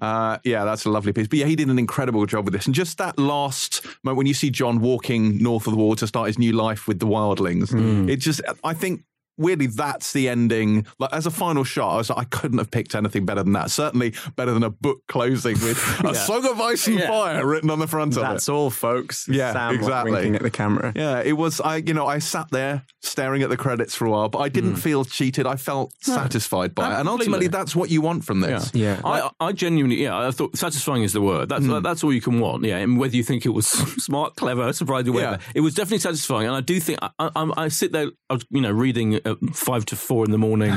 Uh, 0.00 0.38
yeah, 0.44 0.64
that's 0.64 0.84
a 0.84 0.90
lovely 0.90 1.12
piece. 1.12 1.28
But 1.28 1.38
yeah, 1.40 1.46
he 1.46 1.56
did 1.56 1.68
an 1.68 1.78
incredible 1.78 2.24
job 2.26 2.44
with 2.44 2.54
this. 2.54 2.66
And 2.66 2.74
just 2.74 2.98
that 2.98 3.18
last 3.18 3.84
moment 4.02 4.18
when 4.18 4.26
you 4.26 4.34
see 4.34 4.50
Jon 4.50 4.80
walking 4.80 5.38
north 5.42 5.66
of 5.66 5.72
the 5.72 5.78
wall 5.78 5.96
to 5.96 6.06
start 6.06 6.28
his 6.28 6.38
new 6.38 6.52
life 6.52 6.86
with 6.86 6.98
the 6.98 7.06
wildlings, 7.06 7.70
Hmm. 7.70 8.08
it 8.08 8.16
just, 8.16 8.40
I 8.64 8.74
think. 8.74 9.02
Weirdly, 9.36 9.66
that's 9.66 10.12
the 10.12 10.28
ending. 10.28 10.86
Like 10.98 11.12
as 11.12 11.26
a 11.26 11.30
final 11.30 11.64
shot, 11.64 11.94
I 11.94 11.96
was 11.96 12.10
like, 12.10 12.18
I 12.18 12.24
couldn't 12.24 12.58
have 12.58 12.70
picked 12.70 12.94
anything 12.94 13.24
better 13.24 13.42
than 13.42 13.52
that. 13.52 13.70
Certainly 13.70 14.14
better 14.36 14.52
than 14.52 14.62
a 14.62 14.70
book 14.70 15.00
closing 15.08 15.54
with 15.54 15.78
a 16.04 16.14
song 16.14 16.46
of 16.46 16.60
ice 16.60 16.86
and 16.86 17.00
fire 17.02 17.46
written 17.46 17.70
on 17.70 17.78
the 17.78 17.86
front 17.86 18.16
of 18.16 18.22
That's 18.22 18.28
it. 18.28 18.32
That's 18.32 18.48
all, 18.48 18.70
folks. 18.70 19.28
Yeah, 19.28 19.52
Sam 19.52 19.74
exactly. 19.74 20.12
winking 20.12 20.36
at 20.36 20.42
the 20.42 20.50
camera. 20.50 20.92
Yeah, 20.94 21.20
it 21.20 21.32
was. 21.32 21.60
I, 21.60 21.76
you 21.76 21.94
know, 21.94 22.06
I 22.06 22.18
sat 22.18 22.50
there 22.50 22.84
staring 23.00 23.42
at 23.42 23.50
the 23.50 23.56
credits 23.56 23.94
for 23.94 24.06
a 24.06 24.10
while, 24.10 24.28
but 24.28 24.38
I 24.38 24.48
didn't 24.48 24.74
hmm. 24.74 24.80
feel 24.80 25.04
cheated. 25.04 25.46
I 25.46 25.56
felt 25.56 25.92
satisfied 26.00 26.74
by 26.74 26.92
it, 26.92 27.00
and 27.00 27.08
ultimately, 27.08 27.48
that's 27.48 27.74
what 27.74 27.90
you 27.90 28.00
want 28.00 28.24
from 28.24 28.40
this. 28.40 28.70
Yeah. 28.74 29.00
I, 29.04 29.30
I 29.40 29.52
genuinely, 29.52 30.02
yeah, 30.02 30.18
I 30.18 30.30
thought 30.30 30.56
satisfying 30.56 31.02
is 31.02 31.12
the 31.12 31.20
word. 31.20 31.48
That's 31.48 31.64
hmm. 31.64 31.80
that's 31.82 32.04
all 32.04 32.12
you 32.12 32.20
can 32.20 32.40
want. 32.40 32.64
Yeah, 32.64 32.78
and 32.78 32.98
whether 32.98 33.16
you 33.16 33.22
think 33.22 33.46
it 33.46 33.50
was 33.50 33.66
smart, 34.02 34.36
clever, 34.36 34.72
surprising, 34.72 35.12
whatever, 35.12 35.38
Yeah. 35.40 35.52
it 35.54 35.60
was 35.60 35.74
definitely 35.74 35.98
satisfying. 35.98 36.46
And 36.46 36.56
I 36.56 36.60
do 36.60 36.80
think 36.80 36.98
I, 37.02 37.10
I, 37.18 37.52
I 37.56 37.68
sit 37.68 37.92
there, 37.92 38.10
I 38.28 38.34
was, 38.34 38.46
you 38.50 38.60
know, 38.60 38.70
reading 38.70 39.20
at 39.32 39.54
five 39.54 39.84
to 39.86 39.96
four 39.96 40.24
in 40.24 40.30
the 40.30 40.38
morning, 40.38 40.72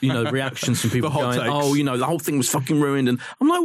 you 0.00 0.12
know, 0.12 0.24
reactions 0.30 0.80
from 0.80 0.90
people 0.90 1.10
going, 1.10 1.38
takes. 1.38 1.48
"Oh, 1.50 1.74
you 1.74 1.84
know, 1.84 1.96
the 1.96 2.06
whole 2.06 2.18
thing 2.18 2.36
was 2.38 2.48
fucking 2.48 2.80
ruined," 2.80 3.08
and 3.08 3.18
I'm 3.40 3.48
like, 3.48 3.62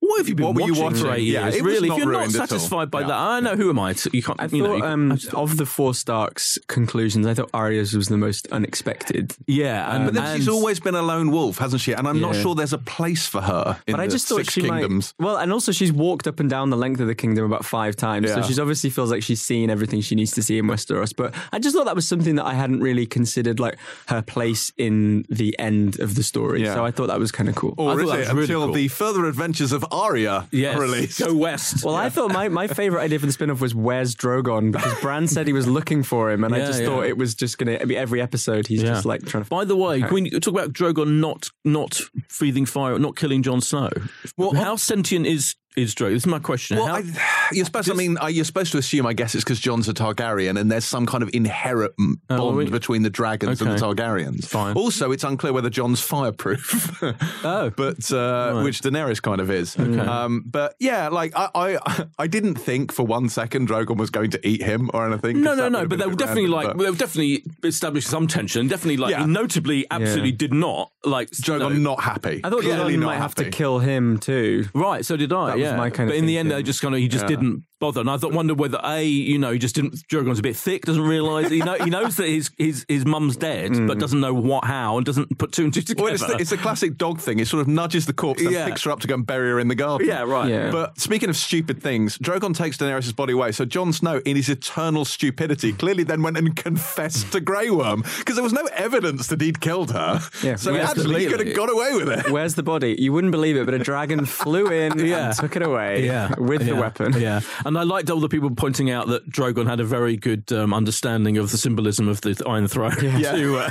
"What 0.00 0.18
have 0.18 0.28
you 0.28 0.34
been 0.34 0.46
What 0.46 0.54
were 0.56 0.62
you 0.62 0.74
watching 0.74 0.98
for 1.04 1.12
eight 1.12 1.22
Yeah, 1.22 1.48
years? 1.48 1.60
really, 1.62 1.88
if 1.88 1.96
you're 1.96 2.06
not 2.06 2.18
ruined 2.18 2.34
at 2.34 2.40
all. 2.40 2.46
satisfied 2.46 2.90
by 2.90 3.00
Yeah. 3.02 3.06
that, 3.08 3.16
I 3.16 3.40
know 3.40 3.56
who 3.56 3.70
am 3.70 3.78
I? 3.78 3.92
To, 3.94 4.10
you 4.12 4.22
can't. 4.22 4.40
I 4.40 4.46
you 4.46 4.62
know, 4.62 4.68
thought 4.70 4.76
you 4.78 4.84
um, 4.84 5.08
can't- 5.10 5.34
of 5.34 5.56
the 5.56 5.66
four 5.66 5.94
Starks 5.94 6.58
conclusions, 6.66 7.26
I 7.26 7.34
thought 7.34 7.50
Arya's 7.54 7.94
was 7.94 8.08
the 8.08 8.16
most 8.18 8.46
unexpected. 8.52 9.34
yeah, 9.46 9.94
and, 9.94 10.04
But 10.06 10.14
then 10.14 10.36
she's 10.38 10.48
always 10.48 10.80
been 10.80 10.94
a 10.94 11.02
lone 11.02 11.30
wolf, 11.30 11.58
hasn't 11.58 11.80
she? 11.82 11.92
And 11.92 12.06
I'm 12.08 12.20
not 12.20 12.34
sure 12.36 12.54
there's 12.54 12.72
a 12.72 12.78
place 12.78 13.26
for 13.26 13.40
her 13.40 13.80
in 13.86 13.92
But 13.92 14.00
I 14.00 14.06
just 14.06 14.26
thought 14.28 14.50
she 14.50 14.62
Kingdoms. 14.62 15.14
might. 15.18 15.26
Well, 15.26 15.36
and 15.36 15.52
also 15.52 15.72
she's 15.72 15.92
walked 15.92 16.26
up 16.26 16.40
and 16.40 16.48
down 16.50 16.70
the 16.70 16.76
length 16.76 17.00
of 17.00 17.06
the 17.06 17.14
kingdom 17.14 17.44
about 17.44 17.64
five 17.64 17.96
times, 17.96 18.32
so 18.32 18.42
she's 18.42 18.58
obviously 18.58 18.90
feels 18.90 19.10
like 19.10 19.22
she's 19.22 19.40
seen 19.42 19.70
everything 19.70 20.00
she 20.00 20.14
needs 20.14 20.32
to 20.32 20.42
see 20.42 20.58
in 20.58 20.66
Westeros. 20.66 21.14
But 21.14 21.34
I 21.52 21.58
just 21.58 21.74
thought 21.76 21.86
that 21.86 21.94
was 21.96 22.06
something 22.08 22.36
that 22.36 22.44
I 22.46 22.54
hadn't 22.54 22.80
really 22.80 23.06
considered, 23.06 23.57
like 23.58 23.78
her 24.08 24.22
place 24.22 24.72
in 24.76 25.24
the 25.28 25.58
end 25.58 26.00
of 26.00 26.14
the 26.14 26.22
story. 26.22 26.62
Yeah. 26.62 26.74
So 26.74 26.84
I 26.84 26.90
thought 26.90 27.08
that 27.08 27.18
was 27.18 27.32
kind 27.32 27.48
of 27.48 27.54
cool. 27.54 27.74
Or 27.76 27.90
I 27.90 27.94
is 27.94 28.00
it 28.00 28.04
was 28.06 28.28
really 28.28 28.40
until 28.42 28.64
cool. 28.66 28.72
the 28.74 28.88
further 28.88 29.26
adventures 29.26 29.72
of 29.72 29.84
Arya 29.90 30.48
yes, 30.50 30.76
are 30.76 30.80
released? 30.80 31.18
go 31.20 31.34
west. 31.34 31.84
Well, 31.84 31.94
I 31.96 32.08
thought 32.10 32.32
my, 32.32 32.48
my 32.48 32.66
favorite 32.66 33.00
idea 33.00 33.18
for 33.18 33.26
the 33.26 33.32
spin 33.32 33.50
off 33.50 33.60
was 33.60 33.74
Where's 33.74 34.14
Drogon? 34.14 34.72
Because 34.72 35.00
Bran 35.00 35.26
said 35.26 35.46
he 35.46 35.52
was 35.52 35.66
looking 35.66 36.02
for 36.02 36.30
him, 36.30 36.44
and 36.44 36.54
I 36.54 36.58
just 36.66 36.80
yeah. 36.80 36.86
thought 36.86 37.04
it 37.04 37.16
was 37.16 37.34
just 37.34 37.56
going 37.58 37.78
to 37.78 37.86
be 37.86 37.96
every 37.96 38.20
episode 38.20 38.66
he's 38.66 38.82
Yeah. 38.82 38.88
just 38.90 39.04
like 39.04 39.24
trying 39.24 39.44
to. 39.44 39.50
By 39.50 39.64
the 39.64 39.76
way, 39.76 40.00
can 40.00 40.12
we 40.14 40.30
talk 40.30 40.52
about 40.52 40.72
Drogon 40.72 41.20
not 41.20 41.50
not 41.64 42.00
breathing 42.38 42.66
fire, 42.66 42.98
not 42.98 43.16
killing 43.16 43.42
Jon 43.42 43.60
Snow? 43.60 43.90
Well, 44.36 44.54
how 44.54 44.76
sentient 44.76 45.26
is 45.26 45.54
is 45.82 45.94
Drogon? 45.94 46.10
This 46.14 46.22
is 46.22 46.26
my 46.26 46.38
question. 46.38 46.76
Well, 46.78 46.86
How- 46.88 46.96
I, 46.96 47.48
you're 47.52 47.64
supposed. 47.64 47.90
I 47.90 47.94
mean, 47.94 48.18
you're 48.28 48.44
supposed 48.44 48.72
to 48.72 48.78
assume. 48.78 49.06
I 49.06 49.12
guess 49.12 49.34
it's 49.34 49.44
because 49.44 49.60
Jon's 49.60 49.88
a 49.88 49.94
Targaryen, 49.94 50.58
and 50.58 50.70
there's 50.70 50.84
some 50.84 51.06
kind 51.06 51.22
of 51.22 51.30
inherent 51.32 51.92
Oh, 51.98 52.36
bond 52.36 52.56
we- 52.56 52.64
between 52.66 53.02
the 53.02 53.10
dragons 53.10 53.60
and 53.60 53.70
the 53.70 53.74
Okay. 53.74 54.02
Targaryens. 54.02 54.44
Fine. 54.46 54.76
Also, 54.76 55.12
it's 55.12 55.24
unclear 55.24 55.52
whether 55.52 55.70
Jon's 55.70 56.00
fireproof. 56.00 57.02
Oh. 57.44 57.70
but 57.70 58.10
uh, 58.12 58.60
which 58.62 58.80
Daenerys 58.82 59.20
kind 59.22 59.40
of 59.40 59.50
is. 59.50 59.78
Um, 59.78 60.42
but 60.46 60.74
yeah, 60.80 61.08
like 61.08 61.32
I, 61.36 61.48
I, 61.54 62.06
I 62.18 62.26
didn't 62.26 62.54
think 62.56 62.92
for 62.92 63.04
one 63.04 63.28
second 63.28 63.68
Drogon 63.68 63.96
was 63.96 64.10
going 64.10 64.30
to 64.30 64.48
eat 64.48 64.62
him 64.62 64.90
or 64.92 65.06
anything. 65.06 65.40
No, 65.42 65.54
no, 65.54 65.68
no. 65.68 65.86
But 65.86 65.98
they 65.98 66.06
were 66.06 66.14
definitely 66.14 66.42
random, 66.50 66.68
like 66.68 66.76
but 66.76 66.84
they 66.84 66.90
were 66.90 66.96
definitely 66.96 67.44
established 67.64 68.08
some 68.08 68.26
tension. 68.26 68.68
Definitely 68.68 68.96
like 68.98 69.12
Yeah. 69.12 69.24
notably, 69.26 69.86
absolutely 69.90 70.32
did 70.32 70.52
not 70.52 70.90
like 71.04 71.30
Drogon 71.30 71.58
no. 71.78 71.94
not 71.94 72.00
happy. 72.02 72.40
I 72.44 72.50
thought 72.50 72.62
Clearly 72.62 72.94
Drogon 72.94 73.00
not 73.00 73.06
might 73.06 73.16
have 73.16 73.34
to 73.36 73.50
kill 73.50 73.78
him 73.78 74.18
too. 74.18 74.66
Right, 74.74 75.04
so 75.04 75.16
did 75.16 75.32
I. 75.32 75.46
That 75.48 75.56
was 75.58 75.67
yeah, 75.70 75.76
my 75.76 75.90
kind 75.90 76.08
of 76.08 76.14
but 76.14 76.18
in 76.18 76.26
the 76.26 76.38
end, 76.38 76.48
thinking. 76.48 76.58
they 76.58 76.62
just 76.66 76.80
kind 76.82 76.94
of 76.94 77.00
he 77.00 77.08
just 77.08 77.26
didn't 77.26 77.64
bother, 77.80 78.00
and 78.00 78.10
I 78.10 78.16
thought 78.16 78.32
wonder 78.32 78.54
whether 78.54 78.80
a 78.82 79.02
you 79.04 79.38
know 79.38 79.52
he 79.52 79.58
just 79.58 79.74
didn't. 79.74 79.94
Drogon's 80.10 80.38
a 80.38 80.42
bit 80.42 80.56
thick, 80.56 80.84
doesn't 80.84 81.02
realise 81.02 81.50
he 81.50 81.58
know 81.58 81.74
he 81.74 81.90
knows 81.90 82.16
that 82.16 82.28
his 82.28 82.50
his 82.58 82.84
his 82.88 83.04
mum's 83.04 83.36
dead, 83.36 83.72
but 83.86 83.96
mm. 83.96 84.00
doesn't 84.00 84.20
know 84.20 84.34
what 84.34 84.64
how, 84.64 84.96
and 84.96 85.06
doesn't 85.06 85.38
put 85.38 85.52
two 85.52 85.64
and 85.64 85.74
two 85.74 85.82
together. 85.82 86.04
Well, 86.04 86.14
it's, 86.14 86.26
the, 86.26 86.36
it's 86.36 86.52
a 86.52 86.56
classic 86.56 86.96
dog 86.96 87.20
thing. 87.20 87.38
It 87.38 87.48
sort 87.48 87.60
of 87.60 87.68
nudges 87.68 88.06
the 88.06 88.12
corpse 88.12 88.42
and 88.42 88.50
Yeah. 88.50 88.66
picks 88.66 88.82
her 88.84 88.90
up 88.90 89.00
to 89.00 89.06
go 89.06 89.14
and 89.14 89.26
bury 89.26 89.50
her 89.50 89.60
in 89.60 89.68
the 89.68 89.74
garden. 89.74 90.06
yeah, 90.06 90.22
right. 90.22 90.48
Yeah. 90.48 90.70
But 90.70 90.98
speaking 90.98 91.28
of 91.28 91.36
stupid 91.36 91.82
things, 91.82 92.18
Drogon 92.18 92.56
takes 92.56 92.76
Daenerys' 92.76 93.14
body 93.14 93.32
away. 93.32 93.52
So 93.52 93.64
Jon 93.64 93.92
Snow, 93.92 94.20
in 94.24 94.36
his 94.36 94.48
eternal 94.48 95.04
stupidity, 95.04 95.72
clearly 95.72 96.04
then 96.04 96.22
went 96.22 96.36
and 96.36 96.54
confessed 96.68 97.32
to 97.32 97.40
Grey 97.40 97.70
Worm 97.70 98.02
because 98.18 98.34
there 98.34 98.42
was 98.44 98.52
no 98.52 98.64
evidence 98.74 99.28
that 99.28 99.40
he'd 99.40 99.60
killed 99.60 99.92
her. 99.92 100.20
Yeah, 100.42 100.56
so 100.56 100.74
actually, 100.76 101.24
he 101.24 101.30
could 101.30 101.46
have 101.46 101.56
got 101.56 101.70
away 101.70 101.94
with 101.94 102.08
it. 102.08 102.30
Where's 102.30 102.54
the 102.54 102.62
body? 102.62 102.96
You 102.98 103.12
wouldn't 103.12 103.32
believe 103.32 103.56
it, 103.56 103.64
but 103.64 103.74
a 103.74 103.78
dragon 103.78 104.24
flew 104.24 104.66
in 104.70 104.98
Yeah. 105.06 105.28
and 105.28 105.36
took 105.36 105.56
it 105.62 105.66
away 105.68 106.06
Yeah, 106.06 106.34
with 106.38 106.64
the 106.64 106.74
weapon. 106.74 107.12
Yeah, 107.18 107.40
and 107.66 107.76
I 107.76 107.82
liked 107.82 108.10
all 108.10 108.20
the 108.20 108.28
people 108.28 108.50
pointing 108.50 108.90
out 108.90 109.08
that 109.08 109.28
Drogon 109.30 109.66
had 109.66 109.80
a 109.80 109.84
very 109.84 110.16
good 110.16 110.50
um, 110.52 110.72
understanding 110.72 111.36
of 111.38 111.50
the 111.50 111.58
symbolism 111.58 112.08
of 112.08 112.20
the 112.22 112.40
Iron 112.46 112.66
Throne 112.68 112.90
to 112.96 113.58
uh, 113.58 113.70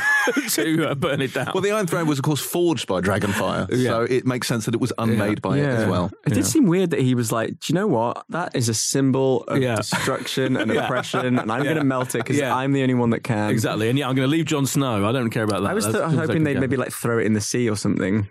to 0.50 0.90
uh, 0.90 0.96
burn 0.96 1.22
it 1.22 1.34
down. 1.34 1.52
Well, 1.54 1.62
the 1.62 1.72
Iron 1.72 1.88
Throne 1.88 2.08
was, 2.08 2.20
of 2.20 2.24
course, 2.24 2.42
forged 2.42 2.88
by 2.88 3.02
Dragonfire. 3.02 3.68
So 3.86 4.04
it 4.04 4.26
makes 4.26 4.48
sense 4.48 4.66
that 4.66 4.74
it 4.76 4.82
was 4.82 4.94
unmade 4.98 5.42
by 5.42 5.58
it 5.58 5.66
as 5.66 5.88
well. 5.88 6.12
It 6.26 6.34
did 6.34 6.46
seem 6.46 6.66
weird 6.66 6.92
that 6.92 7.00
he 7.02 7.16
was 7.16 7.32
like, 7.32 7.50
do 7.60 7.74
you 7.74 7.76
know 7.76 7.88
what? 7.88 8.24
That 8.30 8.56
is 8.56 8.70
a 8.70 8.74
symbol 8.74 9.44
of 9.46 9.58
Yeah. 9.62 9.76
destruction 9.78 10.58
and 10.58 10.72
oppression, 10.78 11.38
and 11.40 11.52
I'm 11.52 11.64
going 11.64 11.78
to 11.78 11.84
melt 11.84 12.14
it 12.16 12.20
because 12.20 12.38
Yeah. 12.38 12.56
I'm 12.56 12.74
the 12.74 12.82
only 12.84 12.94
one 12.96 13.10
that 13.12 13.24
can. 13.24 13.50
exactly, 13.50 13.90
and 13.90 13.98
yeah, 13.98 14.08
I'm 14.10 14.16
going 14.16 14.28
to 14.28 14.32
leave 14.32 14.46
Jon 14.46 14.66
Snow. 14.66 15.08
I 15.08 15.12
don't 15.12 15.30
care 15.30 15.44
about 15.44 15.62
that. 15.64 15.72
I 15.72 15.74
was 15.74 15.86
th- 15.86 15.96
seems 15.96 16.14
like 16.16 16.28
hoping 16.28 16.44
they'd 16.44 16.60
maybe 16.60 16.78
like 16.78 16.92
throw 16.92 17.20
it 17.20 17.26
in 17.26 17.34
the 17.34 17.42
sea 17.42 17.70
or 17.70 17.76
something. 17.76 18.28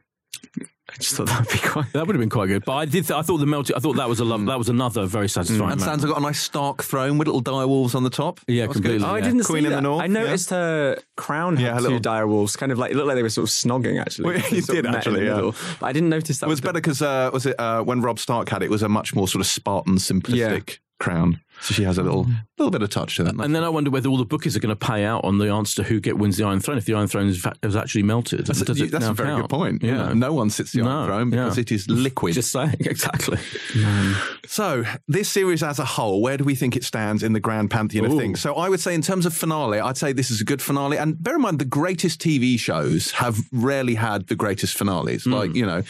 I 0.89 0.95
just 0.99 1.17
thought 1.17 1.27
that 1.27 1.41
would 1.41 1.49
be 1.51 1.59
quite. 1.59 1.93
That 1.95 2.07
would 2.07 2.15
have 2.15 2.21
been 2.21 2.31
quite 2.31 2.47
good, 2.47 2.65
but 2.65 2.75
I 2.75 2.85
did. 2.85 3.07
Th- 3.09 3.11
I 3.19 3.23
thought 3.23 3.39
the 3.39 3.47
melting. 3.47 3.75
I 3.75 3.81
thought 3.81 3.97
that 3.97 4.09
was 4.09 4.21
a 4.21 4.25
love. 4.25 4.47
That 4.47 4.57
was 4.57 4.69
another 4.69 5.05
very 5.07 5.29
satisfying. 5.29 5.73
And 5.73 5.81
moment. 5.81 6.03
Sansa 6.03 6.07
got 6.09 6.19
a 6.19 6.21
nice 6.21 6.39
stark 6.41 6.85
throne 6.85 7.19
with 7.19 7.27
little 7.27 7.43
direwolves 7.43 7.97
on 7.97 8.05
the 8.05 8.11
top. 8.11 8.39
Yeah, 8.47 8.67
That 8.67 8.73
completely. 8.75 9.05
Oh, 9.05 9.11
I 9.11 9.21
didn't 9.21 9.43
Queen 9.45 9.63
see 9.63 9.67
in 9.67 9.71
the 9.71 9.77
that. 9.77 9.83
North, 9.83 10.01
I 10.03 10.05
yeah. 10.05 10.13
noticed 10.13 10.51
her 10.51 10.99
crown 11.17 11.59
Yeah, 11.59 11.71
had 11.71 11.79
a 11.79 11.79
two 11.79 11.83
little- 11.85 11.99
dire 11.99 12.27
wolves, 12.29 12.55
kind 12.55 12.71
of 12.71 12.79
like 12.79 12.93
it 12.93 12.97
looked 12.97 13.09
like 13.09 13.17
they 13.17 13.23
were 13.25 13.31
sort 13.31 13.49
of 13.49 13.55
snogging 13.55 14.01
actually. 14.01 14.27
Well, 14.27 14.35
They 14.51 14.59
it 14.59 14.65
sort 14.65 14.79
of 14.79 14.85
did 14.85 14.95
actually, 14.95 15.27
yeah. 15.27 15.51
But 15.81 15.87
I 15.87 15.93
didn't 15.93 16.09
notice 16.11 16.39
that. 16.39 16.47
It 16.47 16.51
was 16.51 16.61
better 16.61 16.75
because 16.75 17.03
uh, 17.03 17.31
was 17.33 17.47
it 17.47 17.59
uh, 17.59 17.83
when 17.83 18.01
Robb 18.01 18.21
Stark 18.21 18.49
had 18.49 18.63
it, 18.63 18.67
it 18.67 18.71
was 18.71 18.83
a 18.85 18.89
much 18.89 19.13
more 19.15 19.27
sort 19.27 19.41
of 19.41 19.47
Spartan, 19.49 19.97
simplistic 19.97 20.79
crown. 21.01 21.41
So 21.61 21.75
she 21.75 21.85
has 21.85 21.99
a 21.99 22.03
little 22.03 22.27
little 22.59 22.71
bit 22.71 22.83
of 22.83 22.91
touch 22.91 23.17
to 23.17 23.25
that. 23.25 23.35
And 23.35 23.55
then 23.55 23.63
I 23.63 23.69
wonder 23.69 23.91
whether 23.91 24.09
all 24.09 24.17
the 24.17 24.25
bookies 24.25 24.57
are 24.57 24.61
going 24.61 24.75
to 24.75 24.87
pay 24.87 25.05
out 25.05 25.25
on 25.25 25.39
the 25.39 25.49
answer 25.49 25.83
to 25.83 25.89
who 25.89 26.01
get 26.01 26.17
wins 26.19 26.37
the 26.37 26.45
Iron 26.45 26.61
Throne 26.61 26.79
if 26.79 26.87
the 26.87 26.95
Iron 26.95 27.07
Throne 27.07 27.29
is, 27.29 27.47
actually 27.77 28.03
melted. 28.03 28.47
That's, 28.47 28.61
a, 28.63 28.65
that's 28.65 29.07
a 29.07 29.13
very 29.13 29.29
count? 29.31 29.43
good 29.43 29.51
point. 29.51 29.83
Yeah, 29.83 30.13
no 30.15 30.33
one 30.33 30.51
sits 30.51 30.73
the 30.73 30.81
Iron 30.81 30.91
No, 30.91 31.07
Throne 31.07 31.31
because 31.31 31.57
yeah. 31.59 31.63
it 31.63 31.73
is 31.73 31.89
liquid. 31.89 32.35
Just 32.35 32.53
saying 32.53 32.77
exactly. 32.81 33.39
So, 34.47 34.85
this 35.09 35.29
series 35.29 35.63
as 35.63 35.79
a 35.79 35.85
whole, 35.85 36.23
where 36.23 36.37
do 36.37 36.45
we 36.45 36.55
think 36.55 36.77
it 36.77 36.85
stands 36.85 37.23
in 37.23 37.33
the 37.33 37.41
grand 37.41 37.71
pantheon 37.71 38.07
of 38.07 38.17
things? 38.17 38.41
So, 38.41 38.55
I 38.55 38.69
would 38.69 38.81
say, 38.81 38.95
in 38.95 39.03
terms 39.03 39.27
of 39.27 39.35
finale, 39.35 39.81
I'd 39.81 39.97
say 39.97 40.13
this 40.13 40.31
is 40.31 40.41
a 40.41 40.45
good 40.45 40.63
finale. 40.63 40.97
And 40.99 41.23
bear 41.23 41.37
in 41.37 41.43
mind, 41.43 41.59
the 41.59 41.65
greatest 41.65 42.21
TV 42.21 42.59
shows 42.59 43.11
have 43.13 43.39
rarely 43.53 43.95
had 43.95 44.29
the 44.29 44.37
greatest 44.37 44.79
finales. 44.79 45.25
Hmm. 45.25 45.33
Like, 45.33 45.55
you 45.55 45.67
know, 45.67 45.83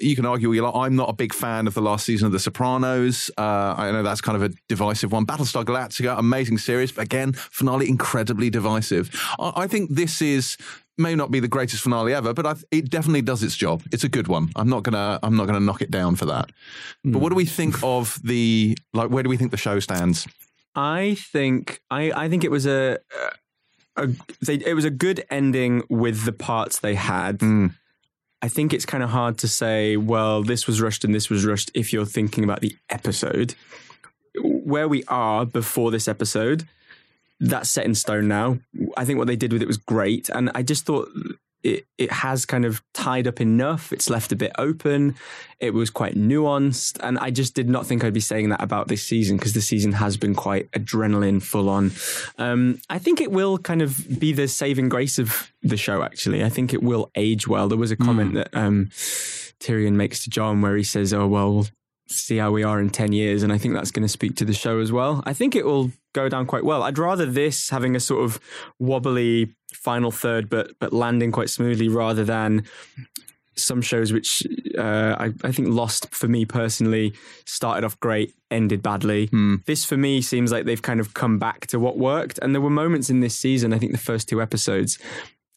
you 0.00 0.16
can 0.16 0.26
argue, 0.26 0.64
I'm 0.66 0.96
not 0.96 1.10
a 1.10 1.14
big 1.14 1.34
fan 1.34 1.66
of 1.66 1.74
the 1.74 1.82
last 1.82 2.06
season 2.06 2.26
of 2.26 2.32
The 2.32 2.38
Sopranos. 2.38 3.30
Uh, 3.36 3.74
I 3.76 3.90
know 3.90 4.02
that's 4.02 4.20
kind 4.20 4.36
of 4.36 4.42
a 4.42 4.54
divisive 4.68 5.12
one. 5.14 5.26
Battlestar 5.26 5.64
Galactica, 5.64 6.18
amazing 6.18 6.58
series. 6.58 6.92
But 6.92 7.02
again, 7.02 7.32
finale 7.32 7.88
incredibly 7.88 8.50
divisive. 8.50 9.10
I, 9.38 9.52
I 9.56 9.66
think 9.66 9.90
this 9.90 10.20
is 10.20 10.56
may 10.96 11.14
not 11.14 11.30
be 11.30 11.40
the 11.40 11.48
greatest 11.48 11.82
finale 11.82 12.14
ever, 12.14 12.32
but 12.32 12.46
I, 12.46 12.54
it 12.70 12.90
definitely 12.90 13.22
does 13.22 13.42
its 13.42 13.56
job. 13.56 13.82
It's 13.92 14.04
a 14.04 14.08
good 14.08 14.28
one. 14.28 14.50
I'm 14.56 14.68
not 14.68 14.82
gonna 14.82 15.18
I'm 15.22 15.36
not 15.36 15.46
gonna 15.46 15.60
knock 15.60 15.82
it 15.82 15.90
down 15.90 16.16
for 16.16 16.26
that. 16.26 16.50
But 17.04 17.20
what 17.20 17.30
do 17.30 17.34
we 17.34 17.46
think 17.46 17.78
hmm. 17.78 17.84
of 17.84 18.18
the 18.22 18.76
like? 18.92 19.10
Where 19.10 19.22
do 19.22 19.28
we 19.28 19.36
think 19.36 19.50
the 19.50 19.56
show 19.56 19.80
stands? 19.80 20.26
I 20.74 21.16
think 21.32 21.80
I, 21.90 22.10
I 22.12 22.28
think 22.28 22.44
it 22.44 22.50
was 22.50 22.66
a, 22.66 22.98
a 23.96 24.08
they, 24.42 24.54
it 24.54 24.74
was 24.74 24.84
a 24.84 24.90
good 24.90 25.24
ending 25.30 25.84
with 25.88 26.24
the 26.24 26.32
parts 26.32 26.80
they 26.80 26.94
had. 26.94 27.40
Hmm. 27.40 27.68
I 28.42 28.48
think 28.48 28.74
it's 28.74 28.84
kind 28.84 29.02
of 29.02 29.08
hard 29.08 29.38
to 29.38 29.48
say, 29.48 29.96
well, 29.96 30.42
this 30.42 30.66
was 30.66 30.78
rushed 30.78 31.02
and 31.02 31.14
this 31.14 31.30
was 31.30 31.46
rushed 31.46 31.70
if 31.72 31.94
you're 31.94 32.04
thinking 32.04 32.44
about 32.44 32.60
the 32.60 32.76
episode. 32.90 33.54
Where 34.42 34.88
we 34.88 35.04
are 35.08 35.46
before 35.46 35.90
this 35.90 36.08
episode, 36.08 36.66
that's 37.40 37.70
set 37.70 37.84
in 37.84 37.94
stone 37.94 38.28
now. 38.28 38.58
I 38.96 39.04
think 39.04 39.18
what 39.18 39.26
they 39.26 39.36
did 39.36 39.52
with 39.52 39.62
it 39.62 39.68
was 39.68 39.76
great. 39.76 40.28
And 40.28 40.50
I 40.54 40.62
just 40.62 40.86
thought 40.86 41.08
it, 41.64 41.86
it 41.96 42.12
has 42.12 42.44
kind 42.44 42.64
of 42.64 42.82
tied 42.92 43.26
up 43.26 43.40
enough. 43.40 43.92
It's 43.92 44.10
left 44.10 44.32
a 44.32 44.36
bit 44.36 44.52
open. 44.58 45.16
It 45.60 45.72
was 45.72 45.88
quite 45.90 46.14
nuanced. 46.14 46.98
And 47.02 47.18
I 47.18 47.30
just 47.30 47.54
did 47.54 47.68
not 47.68 47.86
think 47.86 48.04
I'd 48.04 48.12
be 48.12 48.20
saying 48.20 48.50
that 48.50 48.62
about 48.62 48.88
this 48.88 49.02
season 49.02 49.38
because 49.38 49.54
the 49.54 49.62
season 49.62 49.92
has 49.92 50.16
been 50.16 50.34
quite 50.34 50.70
adrenaline 50.72 51.42
full 51.42 51.68
on. 51.70 51.92
Um, 52.38 52.80
I 52.90 52.98
think 52.98 53.20
it 53.20 53.32
will 53.32 53.58
kind 53.58 53.82
of 53.82 54.20
be 54.20 54.32
the 54.32 54.46
saving 54.46 54.90
grace 54.90 55.18
of 55.18 55.50
the 55.62 55.78
show, 55.78 56.02
actually. 56.02 56.44
I 56.44 56.50
think 56.50 56.74
it 56.74 56.82
will 56.82 57.10
age 57.14 57.48
well. 57.48 57.68
There 57.68 57.78
was 57.78 57.90
a 57.90 57.96
comment 57.96 58.34
that 58.34 58.48
um, 58.52 58.90
Tyrion 59.58 59.94
makes 59.94 60.22
to 60.24 60.30
Jon, 60.30 60.60
where 60.60 60.76
he 60.76 60.84
says, 60.84 61.14
"Oh 61.14 61.26
well, 61.26 61.54
we'll 61.54 61.66
see 62.08 62.36
how 62.36 62.50
we 62.50 62.62
are 62.62 62.80
in 62.80 62.90
ten 62.90 63.12
years," 63.12 63.42
and 63.42 63.52
I 63.52 63.58
think 63.58 63.74
that's 63.74 63.90
going 63.90 64.02
to 64.04 64.08
speak 64.08 64.36
to 64.36 64.44
the 64.44 64.52
show 64.52 64.80
as 64.80 64.92
well. 64.92 65.22
I 65.26 65.32
think 65.32 65.54
it 65.54 65.64
will 65.64 65.90
go 66.12 66.28
down 66.28 66.46
quite 66.46 66.64
well. 66.64 66.82
I'd 66.82 66.98
rather 66.98 67.26
this 67.26 67.70
having 67.70 67.96
a 67.96 68.00
sort 68.00 68.24
of 68.24 68.40
wobbly 68.78 69.54
final 69.72 70.10
third, 70.10 70.48
but 70.48 70.78
but 70.78 70.92
landing 70.92 71.32
quite 71.32 71.50
smoothly, 71.50 71.88
rather 71.88 72.24
than 72.24 72.64
some 73.56 73.80
shows 73.80 74.12
which 74.12 74.42
uh, 74.76 75.14
I, 75.18 75.32
I 75.44 75.52
think 75.52 75.68
Lost 75.68 76.12
for 76.12 76.28
me 76.28 76.44
personally 76.44 77.12
started 77.46 77.84
off 77.84 77.98
great, 78.00 78.34
ended 78.50 78.82
badly. 78.82 79.28
This 79.66 79.84
for 79.84 79.96
me 79.96 80.22
seems 80.22 80.50
like 80.50 80.64
they've 80.64 80.82
kind 80.82 81.00
of 81.00 81.14
come 81.14 81.38
back 81.38 81.68
to 81.68 81.78
what 81.78 81.96
worked. 81.96 82.38
And 82.42 82.52
there 82.52 82.60
were 82.60 82.70
moments 82.70 83.10
in 83.10 83.20
this 83.20 83.36
season, 83.36 83.72
I 83.72 83.78
think 83.78 83.92
the 83.92 83.98
first 83.98 84.28
two 84.28 84.42
episodes, 84.42 84.98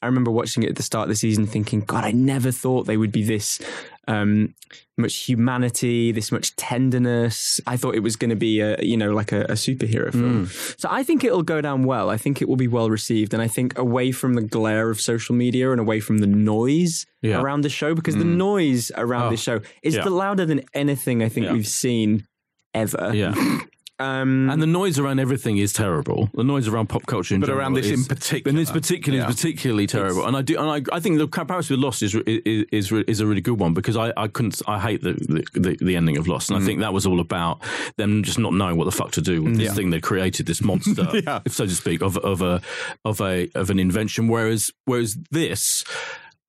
I 0.01 0.05
remember 0.05 0.29
watching 0.29 0.61
it 0.61 0.69
at 0.69 0.75
the 0.75 0.83
start 0.83 1.05
of 1.05 1.09
the 1.09 1.15
season 1.15 1.47
thinking, 1.47 1.81
God, 1.81 2.03
I 2.03 2.11
never 2.11 2.51
thought 2.51 2.85
they 2.85 2.97
would 2.97 3.11
be 3.11 3.23
this 3.23 3.59
um, 4.07 4.55
much 4.97 5.15
humanity, 5.15 6.11
this 6.11 6.31
much 6.31 6.55
tenderness. 6.55 7.59
I 7.67 7.77
thought 7.77 7.95
it 7.95 7.99
was 7.99 8.15
going 8.15 8.29
to 8.29 8.35
be 8.35 8.61
a, 8.61 8.77
you 8.81 8.97
know, 8.97 9.11
like 9.11 9.31
a, 9.31 9.41
a 9.41 9.53
superhero 9.53 10.11
film. 10.11 10.45
Hmm. 10.45 10.73
So 10.77 10.87
I 10.89 11.03
think 11.03 11.23
it'll 11.23 11.43
go 11.43 11.61
down 11.61 11.83
well. 11.83 12.09
I 12.09 12.17
think 12.17 12.41
it 12.41 12.47
will 12.47 12.55
be 12.55 12.67
well 12.67 12.89
received. 12.89 13.33
And 13.33 13.41
I 13.41 13.47
think 13.47 13.77
away 13.77 14.11
from 14.11 14.33
the 14.33 14.41
glare 14.41 14.89
of 14.89 14.99
social 15.01 15.35
media 15.35 15.71
and 15.71 15.79
away 15.79 15.99
from 15.99 16.19
the 16.19 16.27
noise 16.27 17.05
Yeah. 17.21 17.41
around 17.41 17.61
the 17.61 17.69
show, 17.69 17.93
because 17.95 18.15
the 18.15 18.23
hmm. 18.23 18.37
noise 18.37 18.91
around 18.95 19.23
Oh, 19.23 19.27
ah. 19.27 19.29
this 19.31 19.41
show 19.41 19.61
is 19.83 19.95
yeah. 19.95 20.03
the 20.03 20.09
louder 20.09 20.45
than 20.45 20.61
anything 20.73 21.21
I 21.21 21.29
think 21.29 21.47
Yeah. 21.47 21.53
we've 21.53 21.67
seen 21.67 22.25
ever. 22.73 23.11
Yeah. 23.13 23.33
Um, 23.99 24.49
And 24.49 24.61
the 24.61 24.67
noise 24.67 24.99
around 24.99 25.19
everything 25.19 25.57
is 25.57 25.73
terrible. 25.73 26.29
The 26.35 26.43
noise 26.43 26.67
around 26.67 26.87
pop 26.87 27.07
culture, 27.07 27.33
in 27.33 27.41
But 27.41 27.47
general 27.47 27.61
around 27.63 27.73
this 27.73 27.87
is- 27.87 27.99
in 28.01 28.05
particular. 28.05 28.49
and 28.51 28.57
this 28.59 28.69
particular 28.71 29.17
Yeah. 29.19 29.27
is 29.29 29.35
particularly 29.35 29.87
terrible. 29.87 30.25
And 30.27 30.37
I 30.37 30.43
do, 30.43 30.55
and 30.59 30.69
I, 30.69 30.95
I 30.95 30.99
think 30.99 31.17
the 31.17 31.27
comparison 31.27 31.75
with 31.75 31.83
Lost 31.83 32.03
is 32.03 32.13
is 32.15 32.65
is, 32.71 32.91
is 32.91 33.19
a 33.21 33.25
really 33.25 33.41
good 33.41 33.59
one 33.59 33.73
because 33.73 33.97
I, 33.97 34.13
I 34.15 34.27
couldn't, 34.27 34.61
I 34.67 34.79
hate 34.79 35.01
the, 35.01 35.13
the 35.53 35.77
the 35.81 35.95
ending 35.95 36.17
of 36.17 36.27
Lost, 36.27 36.51
and 36.51 36.61
I 36.61 36.65
think 36.65 36.79
that 36.81 36.93
was 36.93 37.05
all 37.07 37.19
about 37.19 37.61
them 37.95 38.21
just 38.23 38.37
not 38.37 38.53
knowing 38.53 38.77
what 38.77 38.85
the 38.85 38.91
fuck 38.91 39.11
to 39.13 39.21
do 39.21 39.41
with 39.41 39.57
this 39.57 39.73
thing 39.73 39.89
they 39.89 39.99
created, 39.99 40.45
this 40.45 40.61
monster, 40.63 41.07
so 41.47 41.65
to 41.65 41.75
speak, 41.75 42.01
of 42.03 42.17
of 42.17 42.41
a 42.43 42.61
of 43.03 43.19
a 43.19 43.49
of 43.55 43.69
an 43.71 43.79
invention. 43.79 44.27
Whereas 44.27 44.71
whereas 44.85 45.17
this. 45.31 45.83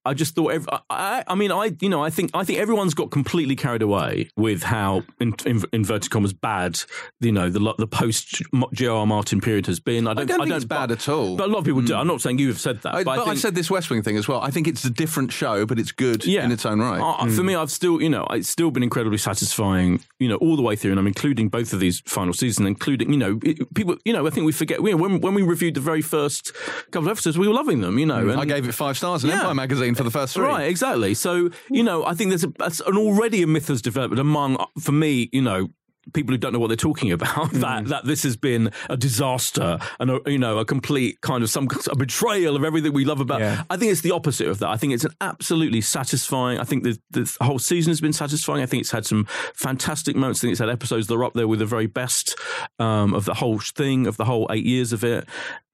I 0.05 0.13
just 0.13 0.35
thought. 0.35 0.53
ev- 0.53 0.69
I, 0.89 1.23
I 1.27 1.35
mean, 1.35 1.51
I 1.51 1.75
you 1.81 1.89
know, 1.89 2.03
I 2.03 2.09
think 2.09 2.31
I 2.33 2.43
think 2.43 2.59
everyone's 2.59 2.93
got 2.93 3.11
completely 3.11 3.55
carried 3.55 3.81
away 3.81 4.29
with 4.37 4.63
how 4.63 5.03
in, 5.19 5.33
in, 5.45 5.63
inverted 5.73 6.09
commas 6.09 6.33
bad 6.33 6.79
you 7.19 7.31
know 7.31 7.49
the 7.49 7.73
the 7.77 7.87
post 7.87 8.41
J.R.R. 8.73 9.05
Martin 9.05 9.41
period 9.41 9.65
has 9.67 9.79
been. 9.79 10.07
I 10.07 10.13
don't, 10.13 10.27
don't 10.27 10.39
think 10.43 10.55
it's 10.55 10.65
bad 10.65 10.89
but- 10.89 10.99
at 10.99 11.09
all. 11.09 11.35
But 11.37 11.47
a 11.49 11.51
lot 11.51 11.59
of 11.59 11.65
people 11.65 11.81
do. 11.81 11.95
I'm 11.95 12.07
not 12.07 12.21
saying 12.21 12.39
you 12.39 12.47
have 12.47 12.59
said 12.59 12.81
that, 12.81 12.95
I, 12.95 13.03
but, 13.03 13.17
but 13.17 13.27
I, 13.27 13.31
I, 13.31 13.35
said 13.35 13.55
this 13.55 13.69
West 13.69 13.89
Wing 13.89 14.01
thing 14.01 14.17
as 14.17 14.27
well. 14.27 14.41
I 14.41 14.51
think 14.51 14.67
it's 14.67 14.85
a 14.85 14.89
different 14.89 15.31
show, 15.31 15.65
but 15.65 15.79
it's 15.79 15.91
good 15.91 16.25
yeah, 16.25 16.45
in 16.45 16.51
its 16.51 16.65
own 16.65 16.79
right. 16.79 16.99
Uh, 17.01 17.27
For 17.27 17.43
me, 17.43 17.55
I've 17.55 17.71
still, 17.71 18.01
you 18.01 18.09
know, 18.09 18.25
it's 18.31 18.49
still 18.49 18.71
been 18.71 18.83
incredibly 18.83 19.17
satisfying, 19.17 20.01
you 20.19 20.27
know, 20.27 20.35
all 20.37 20.55
the 20.55 20.61
way 20.61 20.75
through, 20.75 20.91
and 20.91 20.99
I'm 20.99 21.07
including 21.07 21.49
both 21.49 21.73
of 21.73 21.79
these 21.79 22.01
final 22.05 22.33
seasons, 22.33 22.67
including, 22.67 23.11
you 23.11 23.17
know, 23.19 23.39
it- 23.43 23.73
people, 23.73 23.97
you 24.05 24.13
know, 24.13 24.25
I 24.25 24.29
think 24.29 24.45
we 24.45 24.51
forget 24.51 24.79
you 24.79 24.91
know, 24.91 24.97
when 24.97 25.21
when 25.21 25.33
we 25.33 25.43
reviewed 25.43 25.75
the 25.75 25.81
very 25.81 26.01
first 26.01 26.53
couple 26.91 27.07
of 27.07 27.07
episodes, 27.09 27.37
we 27.37 27.47
were 27.47 27.53
loving 27.53 27.81
them, 27.81 27.99
you 27.99 28.05
know. 28.05 28.29
And, 28.29 28.39
I 28.39 28.45
gave 28.45 28.67
it 28.67 28.73
five 28.73 28.97
stars 28.97 29.23
in 29.23 29.29
Yeah. 29.29 29.37
Empire 29.37 29.53
magazine 29.53 29.88
for 29.95 30.03
the 30.03 30.11
first 30.11 30.33
three. 30.33 30.45
Right, 30.45 30.67
exactly. 30.67 31.13
So 31.13 31.49
you 31.69 31.83
know, 31.83 32.05
I 32.05 32.13
think 32.13 32.29
there's 32.29 32.43
a, 32.43 32.53
that's 32.57 32.79
an 32.81 32.97
already 32.97 33.41
a 33.43 33.47
myth 33.47 33.67
has 33.67 33.81
developed 33.81 34.19
among, 34.19 34.63
for 34.79 34.91
me, 34.91 35.29
you 35.31 35.41
know. 35.41 35.69
People 36.13 36.33
who 36.33 36.39
don't 36.39 36.53
know 36.53 36.59
what 36.59 36.69
they're 36.69 36.77
talking 36.77 37.11
about 37.11 37.51
that 37.51 37.85
that 37.87 38.05
this 38.05 38.23
has 38.23 38.35
been 38.35 38.71
a 38.89 38.97
disaster 38.97 39.77
and 39.99 40.09
a, 40.09 40.19
you 40.25 40.39
know 40.39 40.57
a 40.57 40.65
complete 40.65 41.21
kind 41.21 41.43
of 41.43 41.51
some 41.51 41.67
a 41.91 41.95
betrayal 41.95 42.55
of 42.55 42.63
everything 42.63 42.93
we 42.93 43.05
love 43.05 43.19
about. 43.19 43.41
Yeah. 43.41 43.63
I 43.69 43.77
think 43.77 43.91
it's 43.91 44.01
the 44.01 44.09
opposite 44.09 44.47
of 44.47 44.57
that. 44.59 44.69
I 44.69 44.77
think 44.77 44.93
it's 44.93 45.03
an 45.03 45.13
absolutely 45.21 45.81
satisfying. 45.81 46.57
I 46.57 46.63
think 46.63 46.83
the, 46.83 46.97
the 47.11 47.37
whole 47.41 47.59
season 47.59 47.91
has 47.91 48.01
been 48.01 48.13
satisfying. 48.13 48.63
I 48.63 48.65
think 48.65 48.81
it's 48.81 48.91
had 48.91 49.05
some 49.05 49.25
fantastic 49.53 50.15
moments. 50.15 50.39
I 50.39 50.41
think 50.43 50.53
it's 50.53 50.61
had 50.61 50.69
episodes 50.69 51.05
that 51.07 51.13
are 51.13 51.25
up 51.25 51.33
there 51.33 51.47
with 51.47 51.59
the 51.59 51.67
very 51.67 51.85
best 51.85 52.35
um, 52.79 53.13
of 53.13 53.25
the 53.25 53.35
whole 53.35 53.59
thing 53.59 54.07
of 54.07 54.17
the 54.17 54.25
whole 54.25 54.47
eight 54.49 54.65
years 54.65 54.93
of 54.93 55.03
it. 55.03 55.27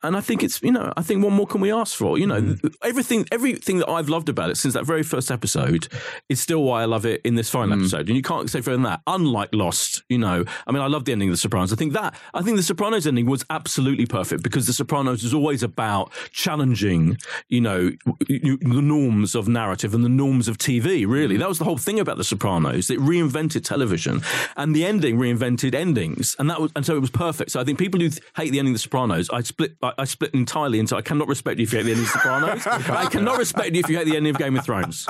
And 0.06 0.16
I 0.16 0.22
think 0.22 0.44
it's 0.44 0.62
you 0.62 0.72
know 0.72 0.94
I 0.96 1.02
think 1.02 1.24
what 1.24 1.32
more 1.34 1.48
can 1.48 1.62
we 1.62 1.72
ask 1.72 1.98
for? 1.98 2.18
You 2.18 2.28
know 2.28 2.42
hmm. 2.42 2.68
everything 2.84 3.26
everything 3.32 3.80
that 3.80 3.90
I've 3.90 4.10
loved 4.10 4.30
about 4.30 4.50
it 4.50 4.58
since 4.58 4.74
that 4.74 4.86
very 4.86 5.04
first 5.04 5.32
episode 5.32 5.88
is 6.30 6.40
still 6.40 6.64
why 6.64 6.84
I 6.84 6.86
love 6.86 7.06
it 7.06 7.22
in 7.24 7.36
this 7.36 7.50
final 7.50 7.76
hmm. 7.76 7.82
episode. 7.82 8.08
And 8.08 8.16
you 8.16 8.22
can't 8.22 8.50
say 8.50 8.62
further 8.62 8.78
than 8.78 8.84
that. 8.84 9.02
Unlike 9.08 9.50
Lost, 9.54 10.04
you 10.10 10.18
know, 10.18 10.46
I 10.68 10.72
mean 10.72 10.82
I 10.82 10.88
love 10.88 11.06
the 11.06 11.12
ending 11.12 11.30
of 11.30 11.34
The 11.34 11.38
Sopranos. 11.38 11.74
I 11.74 11.76
think 11.76 11.94
that 11.94 12.16
I 12.34 12.42
think 12.42 12.58
The 12.58 12.64
Sopranos 12.64 13.08
ending 13.08 13.26
was 13.26 13.46
absolutely 13.50 14.06
perfect 14.06 14.44
because 14.44 14.68
The 14.68 14.74
Sopranos 14.74 15.24
is 15.24 15.34
always 15.34 15.64
about 15.64 16.12
challenging 16.32 17.18
you 17.50 17.62
know 17.62 17.92
the 18.28 18.82
norms 18.82 19.36
of 19.36 19.48
narrative 19.48 19.94
and 19.94 20.04
the 20.04 20.10
norms 20.10 20.48
of 20.48 20.58
TV. 20.58 21.08
Really, 21.08 21.36
hmm. 21.36 21.42
that 21.42 21.50
was 21.50 21.60
the 21.60 21.66
whole 21.66 21.78
thing 21.78 22.00
about 22.00 22.18
The 22.18 22.24
Sopranos. 22.24 22.90
It 22.90 23.00
reinvented 23.00 23.64
television, 23.64 24.22
and 24.56 24.76
the 24.76 24.86
ending 24.86 25.18
reinvented 25.18 25.74
endings, 25.74 26.36
and 26.40 26.50
that 26.50 26.62
was 26.62 26.72
and 26.76 26.86
so 26.86 26.96
it 26.96 27.02
was 27.02 27.10
perfect. 27.10 27.52
So 27.52 27.60
I 27.60 27.64
think 27.64 27.80
people 27.80 28.00
who 28.00 28.10
hate 28.36 28.52
the 28.52 28.60
ending 28.60 28.74
of 28.74 28.76
The 28.76 28.80
Sopranos, 28.80 29.30
I 29.30 29.42
split 29.42 29.76
I, 29.82 29.94
I 29.98 30.06
split 30.06 30.34
entirely 30.34 30.80
into 30.80 30.96
I 30.96 31.02
cannot 31.02 31.28
respect 31.28 31.60
you 31.60 31.64
if 31.64 31.74
you 31.74 31.80
hate 31.80 31.86
the 31.86 31.92
ending 31.92 32.06
of 32.06 32.12
Sopranos. 32.12 32.68
I 32.90 33.06
cannot 33.10 33.38
respect 33.38 33.74
you 33.74 33.80
if 33.82 33.90
you 33.90 33.98
hate 33.98 34.06
the 34.08 34.16
ending 34.18 34.34
of 34.36 34.40
Game 34.40 34.58
of 34.58 34.64
Thrones. 34.66 35.08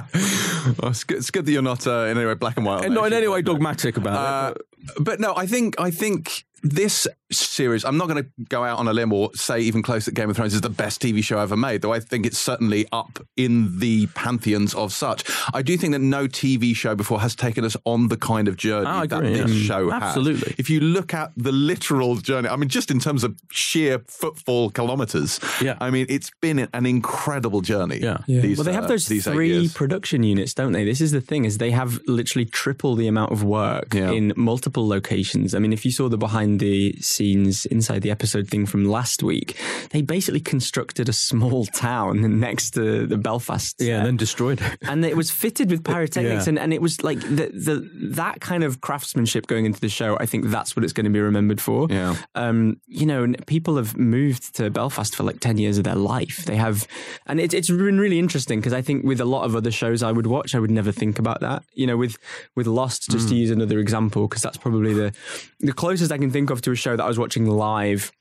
Oh, 0.81 0.89
it's, 0.89 1.03
good, 1.03 1.17
it's 1.17 1.31
good 1.31 1.45
that 1.45 1.51
you're 1.51 1.61
not 1.61 1.85
uh, 1.87 2.05
in 2.09 2.17
any 2.17 2.25
way 2.25 2.33
black 2.35 2.57
and 2.57 2.65
white. 2.65 2.85
And 2.85 2.93
not 2.93 3.07
in 3.07 3.13
any 3.13 3.27
way 3.27 3.41
dogmatic 3.41 3.97
about 3.97 4.15
Uh, 4.15 4.53
it. 4.55 4.91
but 5.03 5.19
no, 5.19 5.35
I 5.35 5.45
think 5.47 5.75
I 5.79 5.91
think 5.91 6.45
this 6.63 7.07
series. 7.31 7.83
I'm 7.85 7.97
not 7.97 8.07
going 8.07 8.23
to 8.23 8.29
go 8.49 8.63
out 8.63 8.79
on 8.79 8.87
a 8.87 8.93
limb 8.93 9.11
or 9.11 9.31
say 9.33 9.59
even 9.61 9.81
close 9.81 10.05
that 10.05 10.13
Game 10.13 10.29
of 10.29 10.35
Thrones 10.35 10.53
is 10.53 10.61
the 10.61 10.69
best 10.69 11.01
TV 11.01 11.23
show 11.23 11.39
ever 11.39 11.57
made, 11.57 11.81
though 11.81 11.93
I 11.93 11.99
think 11.99 12.25
it's 12.25 12.37
certainly 12.37 12.87
up 12.91 13.19
in 13.35 13.79
the 13.79 14.07
pantheons 14.07 14.73
of 14.73 14.93
such. 14.93 15.23
I 15.53 15.61
do 15.61 15.75
think 15.77 15.93
that 15.93 15.99
no 15.99 16.27
TV 16.27 16.75
show 16.75 16.95
before 16.95 17.19
has 17.21 17.35
taken 17.35 17.63
us 17.65 17.75
on 17.85 18.07
the 18.09 18.17
kind 18.17 18.47
of 18.47 18.57
journey 18.57 18.85
I 18.87 19.07
that 19.07 19.17
agree, 19.23 19.33
this 19.41 19.51
yeah. 19.51 19.67
show 19.67 19.89
has. 19.89 20.03
Absolutely. 20.03 20.55
If 20.57 20.69
you 20.69 20.79
look 20.79 21.13
at 21.13 21.31
the 21.35 21.51
literal 21.51 22.15
journey, 22.17 22.47
I 22.47 22.55
mean, 22.55 22.69
just 22.69 22.91
in 22.91 22.99
terms 22.99 23.23
of 23.23 23.35
sheer 23.51 23.99
footfall 24.07 24.69
kilometers, 24.69 25.39
Yeah. 25.61 25.77
I 25.81 25.89
mean, 25.89 26.05
it's 26.09 26.31
been 26.41 26.59
an 26.73 26.85
incredible 26.85 27.61
journey. 27.61 27.99
Yeah. 27.99 28.17
these, 28.27 28.57
well, 28.57 28.65
they 28.65 28.73
have 28.73 28.85
uh, 28.85 28.87
those 28.87 29.07
these 29.07 29.25
three 29.25 29.69
production 29.69 30.23
units, 30.23 30.53
don't 30.53 30.71
they? 30.71 30.85
This 30.85 31.01
is 31.01 31.11
the 31.11 31.21
thing: 31.21 31.45
is 31.45 31.57
they 31.57 31.71
have 31.71 31.99
literally 32.07 32.45
triple 32.45 32.95
the 32.95 33.07
amount 33.07 33.31
of 33.31 33.43
work 33.43 33.93
Yeah. 33.93 34.11
in 34.11 34.33
multiple 34.35 34.87
locations. 34.87 35.53
I 35.55 35.59
mean, 35.59 35.73
if 35.73 35.85
you 35.85 35.91
saw 35.91 36.07
the 36.09 36.17
behind 36.17 36.54
the 36.59 36.93
scenes 37.01 37.65
inside 37.65 38.01
the 38.01 38.11
episode 38.11 38.47
thing 38.47 38.65
from 38.65 38.85
last 38.85 39.23
week, 39.23 39.57
they 39.91 40.01
basically 40.01 40.39
constructed 40.39 41.09
a 41.09 41.13
small 41.13 41.65
town 41.87 42.39
next 42.39 42.71
to 42.71 43.05
the 43.07 43.17
Belfast. 43.17 43.75
yeah, 43.81 43.97
and 43.97 44.05
then 44.07 44.17
destroyed 44.17 44.61
it. 44.61 44.77
and 44.83 45.03
it 45.05 45.15
was 45.17 45.31
fitted 45.31 45.69
with 45.71 45.83
pyrotechnics 45.91 46.45
Yeah. 46.45 46.49
and, 46.49 46.59
and 46.59 46.73
it 46.73 46.81
was 46.81 47.03
like 47.03 47.19
the, 47.21 47.49
the 47.53 47.89
that 48.15 48.41
kind 48.41 48.63
of 48.63 48.81
craftsmanship 48.81 49.47
going 49.47 49.65
into 49.65 49.79
the 49.79 49.89
show 49.89 50.17
i 50.19 50.25
think 50.25 50.45
that's 50.45 50.75
what 50.75 50.83
it's 50.83 50.93
going 50.93 51.05
to 51.05 51.09
be 51.11 51.19
remembered 51.19 51.59
for 51.61 51.87
Yeah. 51.89 52.15
um 52.35 52.79
you 52.87 53.05
know 53.05 53.33
people 53.47 53.77
have 53.77 53.97
moved 53.97 54.55
to 54.55 54.69
belfast 54.69 55.15
for 55.15 55.23
like 55.23 55.39
10 55.39 55.57
years 55.57 55.77
of 55.77 55.83
their 55.83 55.95
life 55.95 56.45
they 56.45 56.55
have 56.55 56.87
and 57.25 57.39
it, 57.39 57.53
it's 57.53 57.69
been 57.69 57.99
really 57.99 58.19
interesting 58.19 58.59
because 58.59 58.73
i 58.73 58.81
think 58.81 59.03
with 59.05 59.19
a 59.21 59.25
lot 59.25 59.43
of 59.45 59.55
other 59.55 59.71
shows 59.71 60.03
i 60.03 60.11
would 60.11 60.27
watch 60.27 60.55
i 60.55 60.59
would 60.59 60.71
never 60.71 60.91
think 60.91 61.19
about 61.19 61.39
that 61.41 61.63
you 61.73 61.85
know 61.87 61.97
with 61.97 62.17
with 62.55 62.67
lost 62.67 63.09
just 63.09 63.29
to 63.29 63.35
use 63.35 63.49
another 63.51 63.79
example 63.79 64.27
because 64.27 64.41
that's 64.41 64.57
probably 64.57 64.93
the 64.93 65.13
the 65.59 65.73
closest 65.73 66.11
i 66.11 66.17
can 66.17 66.29
think 66.35 66.49
of 66.49 66.61
to 66.61 66.71
a 66.71 66.75
show 66.75 66.95
that 66.97 67.03
i 67.03 67.07
was 67.07 67.17
watching 67.17 67.45
live 67.45 68.11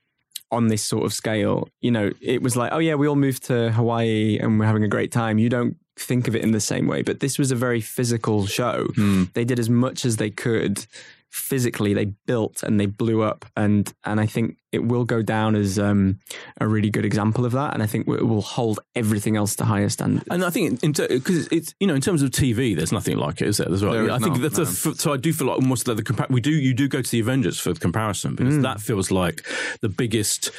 on 0.54 0.68
this 0.68 0.82
sort 0.82 1.04
of 1.04 1.12
scale, 1.12 1.68
you 1.80 1.90
know, 1.90 2.12
it 2.20 2.42
was 2.42 2.56
like, 2.56 2.72
oh 2.72 2.78
yeah, 2.78 2.94
we 2.94 3.08
all 3.08 3.16
moved 3.16 3.44
to 3.44 3.72
Hawaii 3.72 4.38
and 4.40 4.58
we're 4.58 4.66
having 4.66 4.84
a 4.84 4.88
great 4.88 5.12
time. 5.12 5.38
You 5.38 5.48
don't 5.48 5.76
think 5.96 6.28
of 6.28 6.36
it 6.36 6.42
in 6.42 6.52
the 6.52 6.60
same 6.60 6.86
way, 6.86 7.02
but 7.02 7.20
this 7.20 7.38
was 7.38 7.50
a 7.50 7.56
very 7.56 7.80
physical 7.80 8.46
show. 8.46 8.86
Hmm. 8.94 9.24
They 9.34 9.44
did 9.44 9.58
as 9.58 9.68
much 9.68 10.04
as 10.04 10.16
they 10.16 10.30
could 10.30 10.86
physically. 11.34 11.92
They 11.94 12.06
built 12.26 12.62
and 12.62 12.78
they 12.78 12.86
blew 12.86 13.22
up, 13.22 13.44
and 13.56 13.92
and 14.04 14.20
I 14.20 14.26
think 14.26 14.56
it 14.70 14.84
will 14.84 15.04
go 15.04 15.20
down 15.20 15.56
as 15.56 15.78
um, 15.78 16.20
a 16.60 16.68
really 16.68 16.90
good 16.90 17.04
example 17.04 17.44
of 17.44 17.52
that. 17.52 17.74
And 17.74 17.82
I 17.82 17.86
think 17.86 18.06
it 18.08 18.26
will 18.26 18.42
hold 18.42 18.78
everything 18.94 19.36
else 19.36 19.56
to 19.56 19.64
higher 19.64 19.88
standards. 19.88 20.26
And 20.30 20.44
I 20.44 20.50
think 20.50 20.80
because 20.80 21.48
it's 21.48 21.74
you 21.80 21.86
know 21.86 21.94
in 21.94 22.00
terms 22.00 22.22
of 22.22 22.30
TV, 22.30 22.76
there's 22.76 22.92
nothing 22.92 23.16
like 23.16 23.40
it, 23.40 23.48
is 23.48 23.56
there? 23.56 23.66
There's 23.66 23.84
right. 23.84 23.92
There 23.92 24.04
is 24.04 24.10
I 24.10 24.18
think 24.18 24.38
not, 24.38 24.42
that's 24.42 24.58
a, 24.58 24.88
no. 24.88 24.94
so. 24.94 25.12
I 25.12 25.16
do 25.16 25.32
feel 25.32 25.48
like 25.48 25.56
almost 25.56 25.88
like 25.88 25.96
the 25.96 26.04
compa- 26.04 26.30
we 26.30 26.40
do 26.40 26.52
you 26.52 26.72
do 26.72 26.86
go 26.86 27.02
to 27.02 27.10
the 27.10 27.20
Avengers 27.20 27.58
for 27.58 27.72
the 27.72 27.80
comparison 27.80 28.36
because 28.36 28.60
that 28.62 28.80
feels 28.80 29.10
like 29.10 29.44
the 29.80 29.88
biggest, 29.88 30.50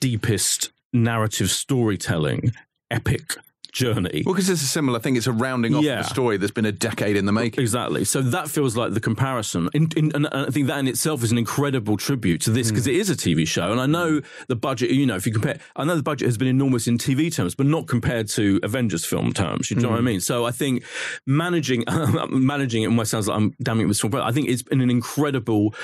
deepest 0.00 0.70
narrative 0.92 1.50
storytelling 1.50 2.52
epic 2.90 3.36
journey. 3.76 4.22
Well, 4.24 4.34
because 4.34 4.48
it's 4.48 4.62
a 4.62 4.66
similar 4.66 4.98
thing. 4.98 5.16
It's 5.16 5.26
a 5.26 5.32
rounding 5.32 5.74
off 5.74 5.84
Yeah. 5.84 6.00
of 6.00 6.06
a 6.06 6.08
story 6.08 6.38
that's 6.38 6.50
been 6.50 6.64
a 6.64 6.72
decade 6.72 7.14
in 7.14 7.26
the 7.26 7.32
making. 7.32 7.60
Exactly. 7.60 8.04
So 8.04 8.22
that 8.22 8.48
feels 8.48 8.74
like 8.74 8.94
the 8.94 9.00
comparison. 9.00 9.68
In, 9.74 9.90
in, 9.96 10.12
and 10.14 10.26
I 10.28 10.46
think 10.46 10.66
that 10.68 10.78
in 10.78 10.88
itself 10.88 11.22
is 11.22 11.30
an 11.30 11.36
incredible 11.36 11.98
tribute 11.98 12.40
to 12.42 12.50
this 12.50 12.70
because 12.70 12.86
it 12.86 12.94
is 12.94 13.10
a 13.10 13.14
TV 13.14 13.46
show. 13.46 13.70
And 13.70 13.80
I 13.80 13.86
know 13.86 14.22
the 14.48 14.56
budget, 14.56 14.90
you 14.90 15.04
know, 15.04 15.16
if 15.16 15.26
you 15.26 15.32
compare, 15.32 15.58
I 15.76 15.84
know 15.84 15.94
the 15.94 16.02
budget 16.02 16.26
has 16.26 16.38
been 16.38 16.48
enormous 16.48 16.86
in 16.86 16.96
TV 16.96 17.32
terms, 17.32 17.54
but 17.54 17.66
not 17.66 17.86
compared 17.86 18.28
to 18.30 18.58
Avengers 18.62 19.04
film 19.04 19.34
terms. 19.34 19.70
You 19.70 19.76
know 19.76 19.90
what 19.90 19.98
I 19.98 20.00
mm. 20.00 20.04
mean? 20.04 20.20
So 20.20 20.46
I 20.46 20.52
think 20.52 20.82
managing, 21.26 21.84
managing 22.30 22.82
it 22.82 22.86
almost 22.86 23.10
sounds 23.10 23.28
like 23.28 23.36
I'm 23.36 23.54
damning 23.62 23.84
it 23.84 23.88
with 23.88 23.98
small, 23.98 24.10
but 24.10 24.22
I 24.22 24.32
think 24.32 24.48
it's 24.48 24.62
been 24.62 24.80
an 24.80 24.90
incredible 24.90 25.74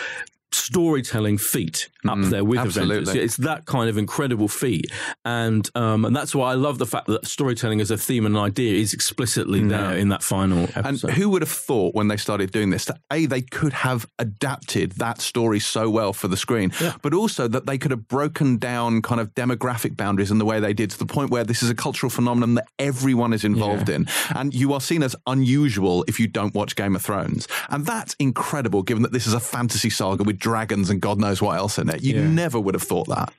storytelling 0.54 1.38
feat 1.38 1.88
up 2.08 2.18
there 2.22 2.44
with 2.44 2.58
Avengers. 2.58 2.76
absolutely. 2.76 3.20
It's 3.20 3.36
that 3.38 3.66
kind 3.66 3.88
of 3.88 3.96
incredible 3.96 4.48
feat, 4.48 4.90
and 5.24 5.68
um, 5.74 6.04
and 6.04 6.14
that's 6.14 6.34
why 6.34 6.52
I 6.52 6.54
love 6.54 6.78
the 6.78 6.86
fact 6.86 7.06
that 7.06 7.26
storytelling 7.26 7.80
as 7.80 7.90
a 7.90 7.96
theme 7.96 8.26
and 8.26 8.36
an 8.36 8.42
idea 8.42 8.74
is 8.74 8.92
explicitly 8.92 9.62
there 9.62 9.96
in 9.96 10.08
that 10.08 10.22
final 10.22 10.68
And 10.74 11.00
who 11.00 11.30
would 11.30 11.42
have 11.42 11.50
thought 11.50 11.94
when 11.94 12.08
they 12.08 12.16
started 12.16 12.50
doing 12.50 12.70
this 12.70 12.84
that 12.86 12.98
A, 13.12 13.26
they 13.26 13.42
could 13.42 13.72
have 13.72 14.06
adapted 14.18 14.92
that 14.92 15.20
story 15.20 15.60
so 15.60 15.88
well 15.90 16.12
for 16.12 16.28
the 16.28 16.36
screen, 16.36 16.72
but 17.02 17.14
also 17.14 17.48
that 17.48 17.66
they 17.66 17.78
could 17.78 17.90
have 17.90 18.08
broken 18.08 18.58
down 18.58 19.02
kind 19.02 19.20
of 19.20 19.34
demographic 19.34 19.96
boundaries 19.96 20.30
in 20.30 20.38
the 20.38 20.44
way 20.44 20.60
they 20.60 20.72
did 20.72 20.90
to 20.90 20.98
the 20.98 21.06
point 21.06 21.30
where 21.30 21.44
this 21.44 21.62
is 21.62 21.70
a 21.70 21.74
cultural 21.74 22.10
phenomenon 22.10 22.54
that 22.54 22.66
everyone 22.78 23.32
is 23.32 23.44
involved 23.44 23.88
in. 23.88 24.06
And 24.34 24.54
you 24.54 24.72
are 24.72 24.80
seen 24.80 25.02
as 25.02 25.14
unusual 25.26 26.04
if 26.08 26.18
you 26.18 26.26
don't 26.26 26.54
watch 26.54 26.76
Game 26.76 26.96
of 26.96 27.02
Thrones. 27.02 27.46
And 27.68 27.86
that's 27.86 28.14
incredible 28.18 28.82
given 28.82 29.02
that 29.02 29.12
this 29.12 29.26
is 29.26 29.34
a 29.34 29.40
fantasy 29.40 29.90
saga 29.90 30.24
with 30.24 30.38
dragons 30.42 30.90
and 30.90 31.00
God 31.00 31.18
knows 31.18 31.40
what 31.40 31.56
else 31.56 31.78
in 31.78 31.88
it. 31.88 32.02
You 32.02 32.16
Yeah. 32.16 32.28
never 32.28 32.58
would 32.60 32.74
have 32.74 32.82
thought 32.82 33.08
that. 33.08 33.32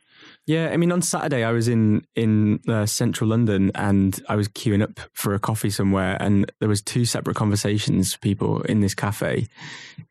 Yeah, 0.46 0.72
I 0.74 0.78
mean, 0.78 0.92
on 0.92 1.02
Saturday 1.02 1.44
I 1.46 1.52
was 1.52 1.68
in 1.70 2.02
in 2.16 2.60
uh, 2.68 2.86
central 2.86 3.30
London 3.30 3.72
and 3.76 4.20
I 4.28 4.36
was 4.36 4.48
queuing 4.50 4.84
up 4.84 5.00
for 5.14 5.34
a 5.34 5.40
coffee 5.40 5.70
somewhere, 5.70 6.18
and 6.20 6.52
there 6.60 6.68
was 6.68 6.82
two 6.82 7.06
separate 7.06 7.38
conversations, 7.38 8.18
people 8.18 8.62
in 8.64 8.82
this 8.82 8.94
cafe, 8.96 9.48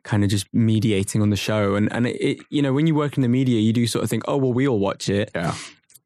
kind 0.04 0.24
of 0.24 0.30
just 0.30 0.46
mediating 0.54 1.20
on 1.22 1.28
the 1.30 1.36
show. 1.36 1.74
And 1.74 1.92
and 1.92 2.06
it, 2.06 2.16
it, 2.28 2.36
you 2.48 2.62
know, 2.62 2.72
when 2.72 2.86
you 2.86 2.94
work 2.94 3.16
in 3.18 3.22
the 3.22 3.28
media, 3.28 3.60
you 3.60 3.74
do 3.74 3.86
sort 3.86 4.04
of 4.04 4.08
think, 4.10 4.22
oh 4.26 4.38
well, 4.38 4.54
we 4.54 4.66
all 4.66 4.78
watch 4.78 5.10
it. 5.10 5.30
Yeah. 5.34 5.54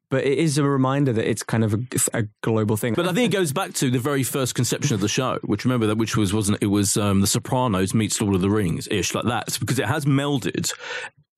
But 0.09 0.23
it 0.23 0.37
is 0.37 0.57
a 0.57 0.63
reminder 0.63 1.11
that 1.13 1.29
it's 1.29 1.43
kind 1.43 1.63
of 1.63 1.73
a, 1.73 1.79
a 2.13 2.23
global 2.41 2.77
thing. 2.77 2.93
But 2.93 3.07
I 3.07 3.13
think 3.13 3.33
it 3.33 3.37
goes 3.37 3.51
back 3.51 3.73
to 3.75 3.89
the 3.89 3.99
very 3.99 4.23
first 4.23 4.55
conception 4.55 4.95
of 4.95 5.01
the 5.01 5.09
show, 5.09 5.39
which 5.43 5.65
remember 5.65 5.87
that, 5.87 5.97
which 5.97 6.15
was 6.15 6.33
wasn't 6.33 6.59
it 6.61 6.67
was 6.67 6.95
um, 6.95 7.21
The 7.21 7.27
Sopranos 7.27 7.93
meets 7.93 8.21
Lord 8.21 8.35
of 8.35 8.41
the 8.41 8.49
Rings 8.49 8.87
ish 8.89 9.13
like 9.13 9.25
that, 9.25 9.47
it's 9.47 9.57
because 9.57 9.79
it 9.79 9.87
has 9.87 10.05
melded 10.05 10.71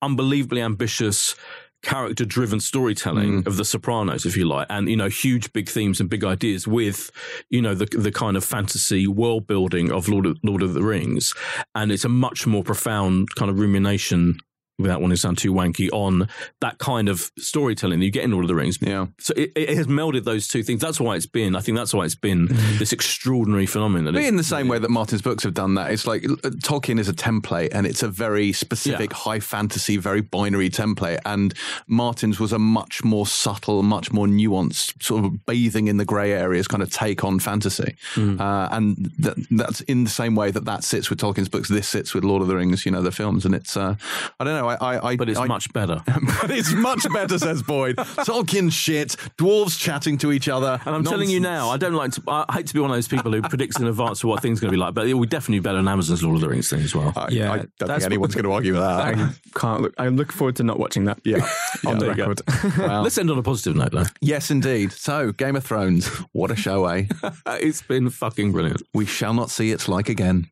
unbelievably 0.02 0.60
ambitious. 0.60 1.34
Character 1.82 2.26
driven 2.26 2.60
storytelling 2.60 3.46
of 3.46 3.56
the 3.56 3.64
Sopranos, 3.64 4.26
if 4.26 4.36
you 4.36 4.44
like, 4.46 4.66
and 4.68 4.86
you 4.90 4.96
know, 4.96 5.08
huge 5.08 5.50
big 5.54 5.66
themes 5.66 5.98
and 5.98 6.10
big 6.10 6.22
ideas 6.22 6.68
with, 6.68 7.10
you 7.48 7.62
know, 7.62 7.74
the 7.74 7.86
the 7.86 8.12
kind 8.12 8.36
of 8.36 8.44
fantasy 8.44 9.06
world 9.06 9.46
building 9.46 9.90
of 9.90 10.06
Lord 10.06 10.26
of, 10.26 10.38
Lord 10.42 10.62
of 10.62 10.74
the 10.74 10.82
Rings, 10.82 11.32
and 11.74 11.90
it's 11.90 12.04
a 12.04 12.08
much 12.10 12.46
more 12.46 12.62
profound 12.62 13.34
kind 13.34 13.50
of 13.50 13.58
rumination, 13.58 14.36
without 14.80 15.00
wanting 15.00 15.16
to 15.16 15.20
sound 15.20 15.38
too 15.38 15.52
wanky, 15.52 15.88
on 15.92 16.28
that 16.60 16.78
kind 16.78 17.08
of 17.08 17.30
storytelling 17.38 17.98
that 18.00 18.04
you 18.04 18.10
get 18.10 18.24
in 18.24 18.32
Lord 18.32 18.44
of 18.44 18.48
the 18.48 18.54
Rings. 18.54 18.78
Yeah. 18.80 19.06
So 19.18 19.34
it, 19.36 19.52
it 19.54 19.76
has 19.76 19.86
melded 19.86 20.24
those 20.24 20.48
two 20.48 20.62
things. 20.62 20.80
That's 20.80 21.00
why 21.00 21.16
it's 21.16 21.26
been. 21.26 21.56
I 21.56 21.60
think 21.60 21.76
that's 21.76 21.92
why 21.94 22.04
it's 22.04 22.14
been 22.14 22.46
this 22.78 22.92
extraordinary 22.92 23.66
phenomenon. 23.66 24.14
But 24.14 24.24
in 24.24 24.36
the 24.36 24.44
same 24.44 24.68
way 24.68 24.78
that 24.78 24.90
Martin's 24.90 25.22
books 25.22 25.44
have 25.44 25.54
done 25.54 25.74
that, 25.74 25.90
it's 25.90 26.06
like 26.06 26.24
uh, 26.24 26.50
Tolkien 26.62 26.98
is 26.98 27.08
a 27.08 27.12
template 27.12 27.68
and 27.72 27.86
it's 27.86 28.02
a 28.02 28.08
very 28.08 28.52
specific 28.52 29.10
Yeah. 29.10 29.16
high 29.16 29.40
fantasy, 29.40 29.96
very 29.96 30.20
binary 30.20 30.70
template. 30.70 31.18
And 31.24 31.54
Martin's 31.86 32.38
was 32.40 32.52
a 32.52 32.58
much 32.58 33.04
more 33.04 33.26
subtle, 33.26 33.82
much 33.82 34.12
more 34.12 34.26
nuanced, 34.26 35.02
sort 35.02 35.24
of 35.24 35.44
bathing 35.46 35.88
in 35.88 35.96
the 35.96 36.04
grey 36.04 36.32
areas 36.32 36.68
kind 36.68 36.82
of 36.82 36.90
take 36.92 37.24
on 37.24 37.38
fantasy. 37.38 37.96
Hmm. 38.14 38.40
Uh, 38.40 38.68
and 38.70 39.12
that, 39.18 39.36
that's 39.50 39.80
in 39.82 40.04
the 40.04 40.10
same 40.10 40.34
way 40.34 40.50
that 40.50 40.64
that 40.64 40.84
sits 40.84 41.10
with 41.10 41.20
Tolkien's 41.20 41.48
books, 41.48 41.68
this 41.68 41.88
sits 41.88 42.14
with 42.14 42.24
Lord 42.24 42.42
of 42.42 42.48
the 42.48 42.56
Rings, 42.56 42.84
you 42.86 42.92
know, 42.92 43.02
the 43.02 43.12
films. 43.12 43.44
And 43.44 43.54
it's, 43.54 43.76
uh, 43.76 43.94
I 44.38 44.44
don't 44.44 44.54
know, 44.54 44.69
I. 44.74 44.96
I, 44.96 45.08
I 45.10 45.16
but 45.16 45.28
it's 45.28 45.38
I- 45.38 45.46
much 45.46 45.72
better. 45.72 46.02
but 46.06 46.50
it's 46.50 46.72
much 46.72 47.06
better, 47.12 47.38
says 47.38 47.62
Boyd. 47.62 47.96
Tolkien 47.96 48.70
shit, 48.72 49.10
dwarves 49.38 49.78
chatting 49.78 50.18
to 50.18 50.32
each 50.32 50.48
other. 50.48 50.80
And 50.84 50.94
I'm 50.94 51.04
telling 51.04 51.30
you 51.30 51.40
now, 51.40 51.70
I 51.70 51.76
don't 51.76 51.94
like 51.94 52.12
to. 52.12 52.22
I 52.28 52.44
hate 52.52 52.66
to 52.68 52.74
be 52.74 52.80
one 52.80 52.90
of 52.90 52.96
those 52.96 53.08
people 53.08 53.32
who 53.32 53.42
predicts 53.42 53.78
in 53.78 53.86
advance 53.86 54.24
what 54.24 54.42
things 54.42 54.58
are 54.58 54.62
going 54.62 54.72
to 54.72 54.76
be 54.76 54.80
like, 54.80 54.94
but 54.94 55.06
it 55.08 55.14
will 55.14 55.26
definitely 55.26 55.58
be 55.60 55.64
better 55.64 55.76
than 55.78 55.88
Amazon's 55.88 56.22
Lord 56.22 56.36
of 56.36 56.40
the 56.42 56.48
Rings 56.48 56.68
thing 56.70 56.80
as 56.80 56.94
well. 56.94 57.12
I, 57.16 57.28
Yeah, 57.30 57.52
I 57.52 57.56
don't 57.58 57.70
that's 57.78 57.90
think 57.92 58.02
anyone's 58.04 58.34
going 58.34 58.44
to 58.44 58.52
argue 58.52 58.72
with 58.74 58.82
that. 58.82 59.14
I 59.14 59.28
can't 59.58 59.82
look. 59.82 59.94
I 59.98 60.08
look 60.08 60.32
forward 60.32 60.56
to 60.56 60.62
not 60.64 60.78
watching 60.78 61.04
that. 61.04 61.18
Yeah. 61.24 61.46
on 61.86 61.98
the 61.98 62.06
there 62.06 62.10
you 62.10 62.16
go. 62.16 62.26
record. 62.28 62.42
Well, 62.78 63.02
Let's 63.02 63.16
end 63.18 63.30
on 63.30 63.38
a 63.38 63.42
positive 63.42 63.76
note, 63.76 63.92
though. 63.92 64.04
yes, 64.20 64.50
indeed. 64.50 64.92
So, 64.92 65.32
Game 65.32 65.54
of 65.56 65.64
Thrones, 65.64 66.06
what 66.32 66.50
a 66.50 66.56
show, 66.56 66.86
eh? 66.86 67.04
it's 67.46 67.82
been 67.82 68.10
fucking 68.10 68.52
brilliant. 68.52 68.82
we 68.94 69.06
shall 69.06 69.34
not 69.34 69.50
see 69.50 69.70
its 69.70 69.88
like 69.88 70.08
again. 70.08 70.48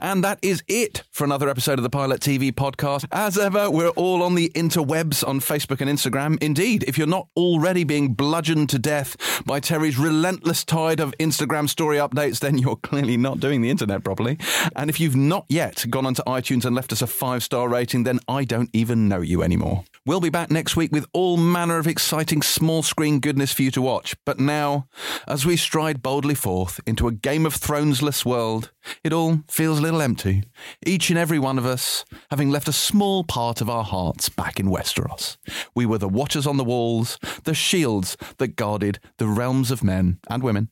And 0.00 0.22
that 0.24 0.38
is 0.42 0.62
it 0.68 1.02
for 1.10 1.24
another 1.24 1.48
episode 1.48 1.78
of 1.78 1.82
the 1.82 1.90
Pilot 1.90 2.20
TV 2.20 2.52
podcast. 2.52 3.06
As 3.10 3.38
ever, 3.38 3.70
we're 3.70 3.88
all 3.90 4.22
on 4.22 4.34
the 4.34 4.50
interwebs 4.50 5.26
on 5.26 5.40
Facebook 5.40 5.80
and 5.80 5.90
Instagram. 5.90 6.42
Indeed, 6.42 6.84
if 6.86 6.98
you're 6.98 7.06
not 7.06 7.28
already 7.36 7.84
being 7.84 8.14
bludgeoned 8.14 8.68
to 8.70 8.78
death 8.78 9.16
by 9.44 9.60
Terri's 9.60 9.98
relentless 9.98 10.64
tide 10.64 11.00
of 11.00 11.14
Instagram 11.18 11.68
story 11.68 11.96
updates, 11.96 12.40
then 12.40 12.58
you're 12.58 12.76
clearly 12.76 13.16
not 13.16 13.40
doing 13.40 13.62
the 13.62 13.70
internet 13.70 14.04
properly. 14.04 14.38
And 14.74 14.90
if 14.90 15.00
you've 15.00 15.16
not 15.16 15.46
yet 15.48 15.84
gone 15.90 16.06
onto 16.06 16.22
iTunes 16.24 16.64
and 16.64 16.74
left 16.74 16.92
us 16.92 17.02
a 17.02 17.06
five 17.06 17.42
star 17.42 17.68
rating, 17.68 18.04
then 18.04 18.20
I 18.28 18.44
don't 18.44 18.70
even 18.72 19.08
know 19.08 19.20
you 19.20 19.42
anymore. 19.42 19.84
We'll 20.04 20.20
be 20.20 20.30
back 20.30 20.52
next 20.52 20.76
week 20.76 20.92
with 20.92 21.06
all 21.12 21.36
manner 21.36 21.78
of 21.78 21.88
exciting 21.88 22.40
small 22.40 22.84
screen 22.84 23.18
goodness 23.18 23.52
for 23.52 23.62
you 23.62 23.72
to 23.72 23.82
watch. 23.82 24.14
But 24.24 24.38
now, 24.38 24.86
as 25.26 25.44
we 25.44 25.56
stride 25.56 26.00
boldly 26.00 26.36
forth 26.36 26.78
into 26.86 27.08
a 27.08 27.12
Game 27.12 27.44
of 27.44 27.56
Thronesless 27.56 28.24
world, 28.24 28.70
it 29.02 29.12
all 29.12 29.42
feels 29.56 29.78
a 29.78 29.82
little 29.82 30.02
empty. 30.02 30.42
Each 30.84 31.08
and 31.08 31.18
every 31.18 31.38
one 31.38 31.56
of 31.56 31.64
us 31.64 32.04
having 32.30 32.50
left 32.50 32.68
a 32.68 32.72
small 32.72 33.24
part 33.24 33.62
of 33.62 33.70
our 33.70 33.84
hearts 33.84 34.28
back 34.28 34.60
in 34.60 34.66
Westeros. 34.66 35.38
We 35.74 35.86
were 35.86 35.96
the 35.96 36.10
watchers 36.10 36.46
on 36.46 36.58
the 36.58 36.64
walls, 36.64 37.18
the 37.44 37.54
shields 37.54 38.18
that 38.36 38.56
guarded 38.56 38.98
the 39.16 39.26
realms 39.26 39.70
of 39.70 39.82
men 39.82 40.18
and 40.28 40.42
women. 40.42 40.68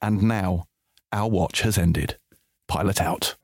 And 0.00 0.22
now, 0.22 0.66
our 1.10 1.28
watch 1.28 1.62
has 1.62 1.76
ended. 1.76 2.16
Pilot 2.68 3.00
out. 3.00 3.34